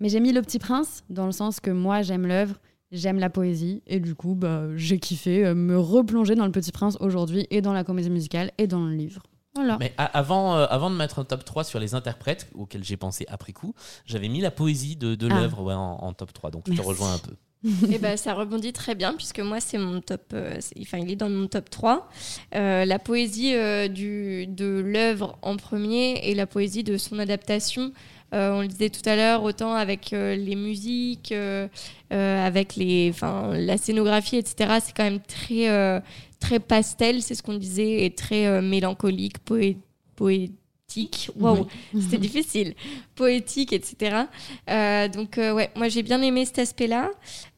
Mais 0.00 0.08
j'ai 0.08 0.20
mis 0.20 0.32
Le 0.32 0.42
Petit 0.42 0.58
Prince, 0.58 1.04
dans 1.08 1.26
le 1.26 1.32
sens 1.32 1.60
que 1.60 1.70
moi, 1.70 2.02
j'aime 2.02 2.26
l'œuvre, 2.26 2.56
j'aime 2.92 3.18
la 3.18 3.30
poésie, 3.30 3.82
et 3.86 4.00
du 4.00 4.14
coup, 4.14 4.34
bah, 4.34 4.64
j'ai 4.76 4.98
kiffé 4.98 5.44
euh, 5.44 5.54
me 5.54 5.78
replonger 5.78 6.34
dans 6.34 6.46
Le 6.46 6.52
Petit 6.52 6.72
Prince 6.72 6.96
aujourd'hui, 7.00 7.46
et 7.50 7.62
dans 7.62 7.72
la 7.72 7.84
comédie 7.84 8.10
musicale, 8.10 8.50
et 8.58 8.66
dans 8.66 8.84
le 8.84 8.94
livre. 8.94 9.22
Voilà. 9.54 9.76
Mais 9.78 9.92
avant, 9.96 10.56
euh, 10.56 10.66
avant 10.68 10.90
de 10.90 10.96
mettre 10.96 11.20
un 11.20 11.24
top 11.24 11.44
3 11.44 11.64
sur 11.64 11.78
les 11.78 11.94
interprètes, 11.94 12.48
auxquels 12.54 12.82
j'ai 12.84 12.96
pensé 12.96 13.24
après 13.28 13.52
coup, 13.52 13.74
j'avais 14.04 14.28
mis 14.28 14.40
la 14.40 14.50
poésie 14.50 14.96
de, 14.96 15.14
de 15.14 15.28
Ah. 15.30 15.34
l'œuvre 15.40 15.62
ouais, 15.62 15.74
en, 15.74 15.98
en 16.02 16.12
top 16.12 16.32
3. 16.32 16.50
Donc 16.50 16.62
je 16.66 16.72
te 16.72 16.76
Merci. 16.76 16.88
rejoins 16.88 17.14
un 17.14 17.18
peu. 17.18 17.32
Et 17.90 17.98
ben 17.98 18.16
ça 18.18 18.34
rebondit 18.34 18.74
très 18.74 18.94
bien 18.94 19.14
puisque 19.14 19.40
moi 19.40 19.58
c'est 19.58 19.78
mon 19.78 20.02
top, 20.02 20.20
euh, 20.34 20.58
enfin 20.82 20.98
il 20.98 21.10
est 21.10 21.16
dans 21.16 21.30
mon 21.30 21.46
top 21.46 21.70
3. 21.70 22.10
Euh, 22.56 22.84
la 22.84 22.98
poésie 22.98 23.54
euh, 23.54 23.88
du, 23.88 24.46
de 24.46 24.82
l'œuvre 24.84 25.38
en 25.40 25.56
premier 25.56 26.18
et 26.28 26.34
la 26.34 26.46
poésie 26.46 26.84
de 26.84 26.98
son 26.98 27.18
adaptation. 27.18 27.92
Euh, 28.34 28.50
on 28.52 28.62
le 28.62 28.66
disait 28.68 28.90
tout 28.90 29.08
à 29.08 29.14
l'heure, 29.16 29.44
autant 29.44 29.74
avec 29.74 30.12
euh, 30.12 30.34
les 30.34 30.56
musiques, 30.56 31.30
euh, 31.32 31.68
euh, 32.12 32.44
avec 32.46 32.74
les, 32.74 33.08
enfin 33.14 33.52
la 33.54 33.76
scénographie, 33.78 34.36
etc. 34.36 34.80
C'est 34.84 34.92
quand 34.94 35.04
même 35.04 35.20
très, 35.20 35.70
euh, 35.70 36.00
très 36.44 36.60
pastel, 36.60 37.22
c'est 37.22 37.34
ce 37.34 37.42
qu'on 37.42 37.58
disait, 37.58 38.04
et 38.04 38.10
très 38.14 38.46
euh, 38.46 38.60
mélancolique, 38.62 39.36
poé- 39.46 39.78
poétique. 40.16 41.30
Waouh, 41.40 41.66
c'était 42.00 42.18
difficile. 42.18 42.74
Poétique, 43.16 43.72
etc. 43.72 44.24
Euh, 44.70 45.08
donc 45.08 45.38
euh, 45.38 45.52
ouais, 45.52 45.70
moi 45.76 45.88
j'ai 45.88 46.02
bien 46.02 46.20
aimé 46.22 46.44
cet 46.44 46.58
aspect-là. 46.60 47.10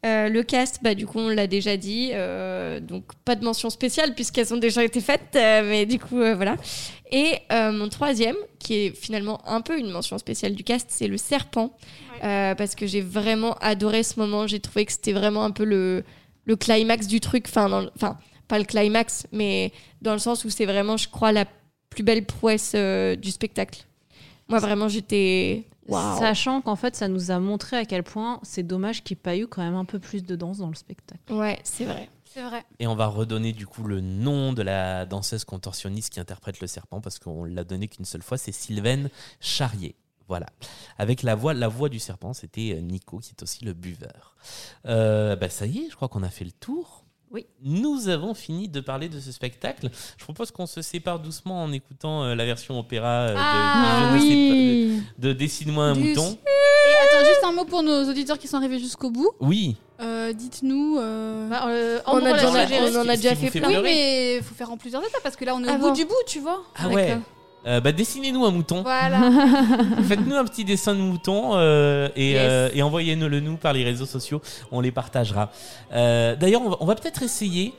Euh, 0.06 0.28
le 0.28 0.42
cast, 0.42 0.78
bah 0.82 0.94
du 0.94 1.06
coup 1.06 1.18
on 1.18 1.28
l'a 1.28 1.46
déjà 1.46 1.76
dit, 1.76 2.10
euh, 2.14 2.80
donc 2.80 3.04
pas 3.24 3.34
de 3.34 3.44
mention 3.44 3.68
spéciale 3.68 4.14
puisqu'elles 4.14 4.54
ont 4.54 4.58
déjà 4.68 4.82
été 4.84 5.00
faites, 5.00 5.34
euh, 5.36 5.68
mais 5.68 5.84
du 5.86 5.98
coup 5.98 6.20
euh, 6.20 6.34
voilà. 6.34 6.56
Et 7.10 7.32
euh, 7.52 7.72
mon 7.72 7.88
troisième, 7.88 8.36
qui 8.58 8.74
est 8.74 8.96
finalement 8.96 9.38
un 9.46 9.60
peu 9.60 9.78
une 9.78 9.90
mention 9.90 10.16
spéciale 10.18 10.54
du 10.54 10.64
cast, 10.64 10.86
c'est 10.90 11.08
le 11.08 11.18
serpent, 11.18 11.70
Euh, 12.24 12.54
parce 12.54 12.74
que 12.74 12.86
j'ai 12.86 13.02
vraiment 13.02 13.54
adoré 13.60 14.02
ce 14.02 14.18
moment. 14.18 14.46
J'ai 14.46 14.60
trouvé 14.60 14.86
que 14.86 14.92
c'était 14.92 15.12
vraiment 15.12 15.44
un 15.44 15.50
peu 15.52 15.64
le 15.66 16.02
le 16.46 16.56
climax 16.56 17.06
du 17.08 17.20
truc, 17.20 17.44
enfin 17.48 17.66
enfin 17.96 18.16
pas 18.48 18.58
le 18.58 18.64
climax, 18.64 19.26
mais 19.32 19.72
dans 20.02 20.12
le 20.12 20.18
sens 20.18 20.44
où 20.44 20.50
c'est 20.50 20.66
vraiment, 20.66 20.96
je 20.96 21.08
crois, 21.08 21.32
la 21.32 21.46
plus 21.90 22.02
belle 22.02 22.24
prouesse 22.24 22.72
euh, 22.74 23.16
du 23.16 23.30
spectacle. 23.30 23.84
Moi 24.48 24.58
vraiment 24.58 24.88
j'étais. 24.88 25.64
Sachant 26.18 26.62
qu'en 26.62 26.74
fait, 26.74 26.96
ça 26.96 27.06
nous 27.06 27.30
a 27.30 27.38
montré 27.38 27.76
à 27.76 27.84
quel 27.84 28.02
point 28.02 28.40
c'est 28.42 28.64
dommage 28.64 29.04
qu'il 29.04 29.14
n'y 29.14 29.20
ait 29.20 29.22
pas 29.22 29.36
eu 29.36 29.46
quand 29.46 29.62
même 29.62 29.76
un 29.76 29.84
peu 29.84 30.00
plus 30.00 30.24
de 30.24 30.34
danse 30.34 30.58
dans 30.58 30.68
le 30.68 30.74
spectacle. 30.74 31.32
Ouais, 31.32 31.60
c'est 31.62 31.84
vrai. 31.84 32.08
C'est 32.24 32.42
vrai. 32.42 32.64
Et 32.80 32.88
on 32.88 32.96
va 32.96 33.06
redonner 33.06 33.52
du 33.52 33.68
coup 33.68 33.84
le 33.84 34.00
nom 34.00 34.52
de 34.52 34.62
la 34.62 35.06
danseuse 35.06 35.44
contorsionniste 35.44 36.12
qui 36.12 36.20
interprète 36.20 36.60
le 36.60 36.66
serpent 36.66 37.00
parce 37.00 37.20
qu'on 37.20 37.44
l'a 37.44 37.62
donné 37.62 37.86
qu'une 37.86 38.04
seule 38.04 38.22
fois, 38.22 38.36
c'est 38.36 38.52
Sylvaine 38.52 39.10
Charrier. 39.40 39.94
Voilà. 40.28 40.46
Avec 40.98 41.22
la 41.22 41.34
voix, 41.34 41.54
la 41.54 41.68
voix 41.68 41.88
du 41.88 41.98
serpent, 41.98 42.34
c'était 42.34 42.74
euh, 42.76 42.80
Nico 42.80 43.20
qui 43.20 43.30
est 43.30 43.42
aussi 43.42 43.64
le 43.64 43.72
buveur. 43.72 44.36
Euh, 44.86 45.36
bah, 45.36 45.48
ça 45.48 45.66
y 45.66 45.78
est, 45.78 45.90
je 45.90 45.96
crois 45.96 46.08
qu'on 46.08 46.24
a 46.24 46.28
fait 46.28 46.44
le 46.44 46.52
tour. 46.52 47.05
Oui. 47.36 47.44
Nous 47.62 48.08
avons 48.08 48.32
fini 48.32 48.66
de 48.68 48.80
parler 48.80 49.08
de 49.10 49.20
ce 49.20 49.30
spectacle. 49.30 49.90
Je 50.16 50.24
propose 50.24 50.50
qu'on 50.50 50.64
se 50.66 50.80
sépare 50.80 51.18
doucement 51.20 51.62
en 51.62 51.70
écoutant 51.70 52.22
euh, 52.24 52.34
la 52.34 52.46
version 52.46 52.78
opéra 52.78 53.08
euh, 53.28 53.32
de, 53.34 53.38
Ah, 53.38 54.10
oui. 54.14 55.02
de, 55.18 55.28
de 55.28 55.32
Dessine-moi 55.34 55.84
un 55.84 55.92
Du- 55.92 56.00
mouton. 56.08 56.30
Et 56.32 57.16
attends, 57.16 57.26
juste 57.28 57.44
un 57.44 57.52
mot 57.52 57.64
pour 57.66 57.82
nos 57.82 58.08
auditeurs 58.08 58.38
qui 58.38 58.48
sont 58.48 58.56
arrivés 58.56 58.78
jusqu'au 58.78 59.10
bout. 59.10 59.30
Oui. 59.40 59.76
Euh, 60.00 60.32
Dites-nous. 60.32 60.96
euh, 60.98 61.48
Bah, 61.50 61.66
euh, 61.68 61.98
On 62.06 62.12
en 62.12 62.24
a 62.24 63.16
déjà 63.16 63.34
fait 63.36 63.50
fait 63.50 63.60
plein. 63.60 63.68
Oui, 63.68 63.76
mais 63.82 64.36
il 64.38 64.42
faut 64.42 64.54
faire 64.54 64.70
en 64.70 64.76
plusieurs 64.78 65.02
étapes 65.06 65.22
parce 65.22 65.36
que 65.36 65.44
là 65.44 65.54
on 65.54 65.62
est 65.62 65.66
au 65.68 65.72
Avant. 65.74 65.88
bout 65.90 65.94
du 65.94 66.04
bout, 66.06 66.14
tu 66.26 66.40
vois. 66.40 66.62
Ah 66.76 66.88
ouais. 66.88 67.18
Euh, 67.66 67.80
bah, 67.80 67.92
dessinez-nous 67.92 68.44
un 68.44 68.52
mouton. 68.52 68.82
Voilà. 68.82 69.30
Faites-nous 70.08 70.36
un 70.36 70.44
petit 70.44 70.64
dessin 70.64 70.94
de 70.94 71.00
mouton 71.00 71.52
euh, 71.54 72.08
et, 72.14 72.30
Yes. 72.30 72.40
euh, 72.42 72.70
et 72.74 72.82
envoyez-nous-le 72.82 73.40
nous 73.40 73.56
par 73.56 73.72
les 73.72 73.82
réseaux 73.82 74.06
sociaux. 74.06 74.40
On 74.70 74.80
les 74.80 74.92
partagera. 74.92 75.50
D'ailleurs, 75.90 76.62
on 76.80 76.86
va, 76.86 76.94
peut-être 76.94 77.22
essayer 77.22 77.74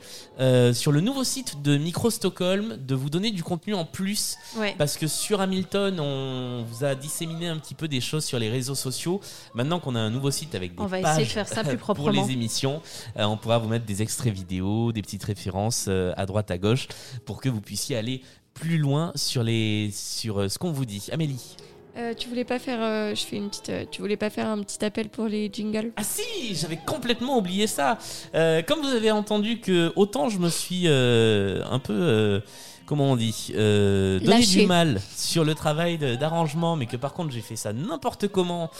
sur 0.72 0.92
le 0.92 1.00
nouveau 1.00 1.24
site 1.24 1.62
de 1.62 1.76
Micro 1.76 2.10
Stockholm 2.10 2.76
de 2.78 2.94
vous 2.94 3.10
donner 3.10 3.30
du 3.30 3.42
contenu 3.42 3.74
en 3.74 3.84
plus. 3.84 4.36
Ouais. 4.56 4.74
Parce 4.76 4.96
que 4.96 5.06
sur 5.06 5.40
Hamilton, 5.40 5.98
on 6.00 6.64
vous 6.68 6.84
a 6.84 6.94
disséminé 6.94 7.48
un 7.48 7.58
petit 7.58 7.74
peu 7.74 7.88
des 7.88 8.00
choses 8.00 8.24
sur 8.24 8.38
les 8.38 8.50
réseaux 8.50 8.74
sociaux. 8.74 9.20
Maintenant 9.54 9.80
qu'on 9.80 9.94
a 9.94 10.00
un 10.00 10.10
nouveau 10.10 10.30
site 10.30 10.54
avec 10.54 10.74
des 10.74 10.82
On 10.82 10.86
va 10.86 11.00
pages 11.00 11.12
essayer 11.12 11.26
de 11.26 11.32
faire 11.32 11.48
ça 11.48 11.64
plus 11.64 11.76
pour 11.78 11.94
proprement. 11.94 12.26
les 12.26 12.32
émissions, 12.32 12.82
on 13.16 13.36
pourra 13.36 13.58
vous 13.58 13.68
mettre 13.68 13.86
des 13.86 14.02
extraits 14.02 14.32
vidéo, 14.32 14.92
des 14.92 15.02
petites 15.02 15.24
références 15.24 15.88
à 15.88 16.26
droite 16.26 16.50
à 16.50 16.58
gauche 16.58 16.88
pour 17.24 17.40
que 17.40 17.48
vous 17.48 17.60
puissiez 17.60 17.96
aller 17.96 18.22
plus 18.58 18.78
loin 18.78 19.12
sur 19.14 19.42
les 19.42 19.90
sur 19.94 20.40
euh, 20.40 20.48
ce 20.48 20.58
qu'on 20.58 20.72
vous 20.72 20.84
dit. 20.84 21.08
Amélie. 21.12 21.56
Euh, 21.96 22.14
tu 22.14 22.28
voulais 22.28 22.44
pas 22.44 22.60
faire, 22.60 22.78
euh, 22.80 23.12
je 23.14 23.24
fais 23.24 23.36
une 23.36 23.48
petite, 23.48 23.70
euh, 23.70 23.84
tu 23.90 24.00
voulais 24.02 24.16
pas 24.16 24.30
faire 24.30 24.46
un 24.46 24.62
petit 24.62 24.84
appel 24.84 25.08
pour 25.08 25.26
les 25.26 25.50
jingles? 25.52 25.90
Ah 25.96 26.04
si, 26.04 26.54
j'avais 26.54 26.76
complètement 26.76 27.38
oublié 27.38 27.66
ça. 27.66 27.98
Euh, 28.36 28.62
comme 28.62 28.80
vous 28.80 28.92
avez 28.94 29.10
entendu 29.10 29.58
que 29.58 29.92
autant 29.96 30.28
je 30.28 30.38
me 30.38 30.48
suis 30.48 30.82
euh, 30.86 31.60
un 31.68 31.80
peu, 31.80 31.92
euh, 31.92 32.40
comment 32.86 33.10
on 33.10 33.16
dit, 33.16 33.52
euh, 33.56 34.20
donné 34.20 34.30
Lâché. 34.30 34.60
du 34.60 34.66
mal 34.66 35.00
sur 35.16 35.42
le 35.44 35.56
travail 35.56 35.98
d'arrangement, 35.98 36.76
mais 36.76 36.86
que 36.86 36.96
par 36.96 37.14
contre 37.14 37.32
j'ai 37.32 37.40
fait 37.40 37.56
ça 37.56 37.72
n'importe 37.72 38.28
comment. 38.28 38.70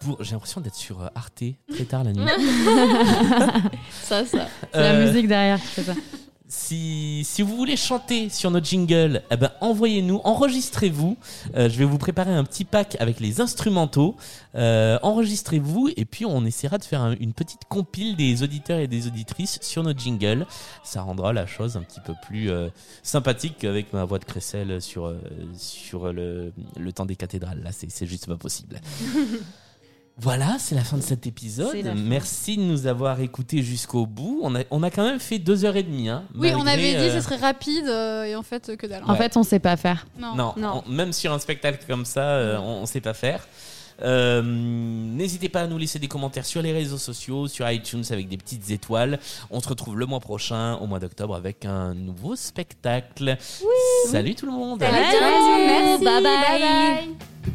Pour, 0.00 0.22
j'ai 0.22 0.32
l'impression 0.32 0.60
d'être 0.60 0.76
sur 0.76 1.02
Arte 1.16 1.42
très 1.72 1.84
tard 1.84 2.04
la 2.04 2.12
nuit. 2.12 2.22
ça, 4.04 4.24
ça. 4.24 4.46
C'est 4.72 4.80
la 4.80 5.04
musique 5.04 5.26
derrière 5.26 5.60
qui 5.60 5.66
fait 5.66 5.82
ça. 5.82 5.94
Si, 6.50 7.22
si 7.24 7.42
vous 7.42 7.54
voulez 7.56 7.76
chanter 7.76 8.30
sur 8.30 8.50
notre 8.50 8.66
jingle, 8.66 9.22
eh 9.30 9.36
ben 9.36 9.50
envoyez-nous, 9.60 10.22
enregistrez-vous. 10.24 11.18
Euh, 11.54 11.68
je 11.68 11.76
vais 11.78 11.84
vous 11.84 11.98
préparer 11.98 12.32
un 12.32 12.42
petit 12.42 12.64
pack 12.64 12.96
avec 13.00 13.20
les 13.20 13.42
instrumentaux. 13.42 14.16
Euh, 14.54 14.98
enregistrez-vous 15.02 15.90
et 15.94 16.06
puis 16.06 16.24
on 16.24 16.46
essaiera 16.46 16.78
de 16.78 16.84
faire 16.84 17.02
un- 17.02 17.16
une 17.20 17.34
petite 17.34 17.66
compile 17.68 18.16
des 18.16 18.42
auditeurs 18.42 18.78
et 18.78 18.86
des 18.86 19.06
auditrices 19.06 19.58
sur 19.60 19.82
notre 19.82 20.00
jingle. 20.00 20.46
Ça 20.84 21.02
rendra 21.02 21.34
la 21.34 21.46
chose 21.46 21.76
un 21.76 21.82
petit 21.82 22.00
peu 22.00 22.14
plus 22.26 22.50
euh, 22.50 22.70
sympathique 23.02 23.56
qu'avec 23.58 23.92
ma 23.92 24.04
voix 24.06 24.18
de 24.18 24.24
crécelle 24.24 24.80
sur, 24.80 25.04
euh, 25.04 25.20
sur 25.54 26.12
le, 26.14 26.54
le 26.78 26.92
temps 26.94 27.04
des 27.04 27.16
cathédrales. 27.16 27.62
Là, 27.62 27.70
c'est 27.72 28.06
juste 28.06 28.26
pas 28.26 28.36
possible. 28.36 28.80
Voilà, 30.20 30.56
c'est 30.58 30.74
la 30.74 30.82
fin 30.82 30.96
de 30.96 31.02
cet 31.02 31.26
épisode. 31.28 31.76
Merci 31.96 32.56
de 32.56 32.62
nous 32.62 32.86
avoir 32.88 33.20
écoutés 33.20 33.62
jusqu'au 33.62 34.04
bout. 34.04 34.40
On 34.42 34.54
a, 34.56 34.60
on 34.70 34.82
a 34.82 34.90
quand 34.90 35.04
même 35.04 35.20
fait 35.20 35.38
deux 35.38 35.64
heures 35.64 35.76
et 35.76 35.84
demie. 35.84 36.08
Hein, 36.08 36.24
Oui, 36.34 36.50
on 36.56 36.66
avait 36.66 36.90
dit 36.94 36.96
euh, 37.08 37.14
ce 37.14 37.20
serait 37.20 37.36
rapide 37.36 37.86
euh, 37.86 38.24
et 38.24 38.34
en 38.34 38.42
fait 38.42 38.76
que 38.76 38.86
dalle. 38.86 39.04
En 39.06 39.14
fait, 39.14 39.36
on 39.36 39.42
sait 39.44 39.60
pas 39.60 39.76
faire. 39.76 40.06
Non. 40.18 40.34
Non, 40.34 40.54
Non. 40.56 40.82
on- 40.84 40.90
même 40.90 41.12
sur 41.12 41.32
un 41.32 41.38
spectacle 41.38 41.84
comme 41.86 42.04
ça, 42.04 42.22
euh, 42.22 42.58
on, 42.58 42.82
on 42.82 42.86
sait 42.86 43.00
pas 43.00 43.14
faire. 43.14 43.46
Euh, 44.02 44.42
N'hésitez 44.44 45.48
pas 45.48 45.62
à 45.62 45.66
nous 45.66 45.78
laisser 45.78 45.98
des 46.00 46.06
commentaires 46.08 46.46
sur 46.46 46.62
les 46.62 46.72
réseaux 46.72 46.98
sociaux, 46.98 47.46
sur 47.48 47.68
iTunes 47.70 48.04
avec 48.10 48.28
des 48.28 48.36
petites 48.36 48.70
étoiles. 48.70 49.18
On 49.50 49.60
se 49.60 49.68
retrouve 49.68 49.96
le 49.98 50.06
mois 50.06 50.20
prochain, 50.20 50.74
au 50.76 50.86
mois 50.86 50.98
d'octobre, 51.00 51.34
avec 51.36 51.64
un 51.64 51.94
nouveau 51.94 52.34
spectacle. 52.36 53.36
Salut 54.06 54.34
tout 54.34 54.46
le 54.46 54.52
monde. 54.52 54.80
Salut 54.80 54.96
tout 55.10 55.24
le 55.24 55.30
monde. 55.30 55.66
Merci. 55.66 56.04
Bye 56.04 56.22
bye. 56.22 56.42
bye, 56.42 56.60
bye. 56.60 57.54